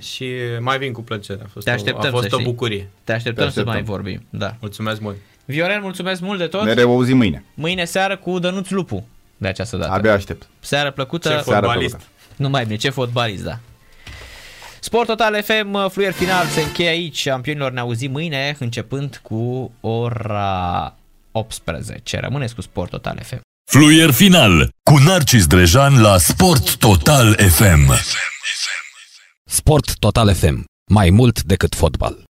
Și 0.00 0.30
mai 0.60 0.78
vin 0.78 0.92
cu 0.92 1.02
plăcere. 1.02 1.40
A 1.44 1.48
fost, 1.52 1.64
Te 1.64 1.70
așteptăm, 1.70 2.14
o, 2.14 2.16
a 2.16 2.20
fost 2.20 2.32
o 2.32 2.38
bucurie. 2.42 2.88
Te 3.04 3.12
așteptăm, 3.12 3.42
Te 3.44 3.48
așteptăm 3.48 3.72
să 3.72 3.78
mai 3.78 3.82
vorbim. 3.82 4.26
Da. 4.30 4.56
Mulțumesc 4.60 5.00
mult. 5.00 5.16
Viorel, 5.44 5.80
mulțumesc 5.80 6.20
mult 6.20 6.38
de 6.38 6.46
tot. 6.46 6.64
Ne 6.64 6.72
reauzim 6.72 7.16
mâine. 7.16 7.44
Mâine 7.54 7.84
seară 7.84 8.16
cu 8.16 8.38
Dănuț 8.38 8.68
Lupu. 8.68 9.06
De 9.36 9.48
această 9.48 9.76
dată. 9.76 9.92
Abia 9.92 10.12
aștept. 10.12 10.46
Seară 10.60 10.90
plăcută. 10.90 11.28
Ce 11.28 11.34
fotbalist. 11.34 12.00
Nu 12.36 12.48
mai 12.48 12.64
bine, 12.64 12.76
ce 12.76 12.90
fotbalist, 12.90 13.44
da. 13.44 13.58
Sport 14.84 15.06
Total 15.06 15.42
FM, 15.42 15.88
fluier 15.88 16.12
final 16.12 16.46
se 16.46 16.60
încheie 16.60 16.88
aici. 16.88 17.28
Campionilor 17.28 17.72
ne 17.72 17.80
auzim 17.80 18.10
mâine, 18.10 18.56
începând 18.58 19.20
cu 19.22 19.72
ora 19.80 20.96
18. 21.32 22.20
Rămâneți 22.20 22.54
cu 22.54 22.60
Sport 22.60 22.90
Total 22.90 23.18
FM. 23.22 23.40
Fluier 23.70 24.10
final 24.10 24.68
cu 24.90 24.98
Narcis 24.98 25.46
Drejan 25.46 26.00
la 26.00 26.18
Sport 26.18 26.76
Total 26.76 27.34
FM. 27.34 27.92
Sport 29.44 29.98
Total 29.98 30.34
FM. 30.34 30.64
Mai 30.90 31.10
mult 31.10 31.42
decât 31.42 31.74
fotbal. 31.74 32.24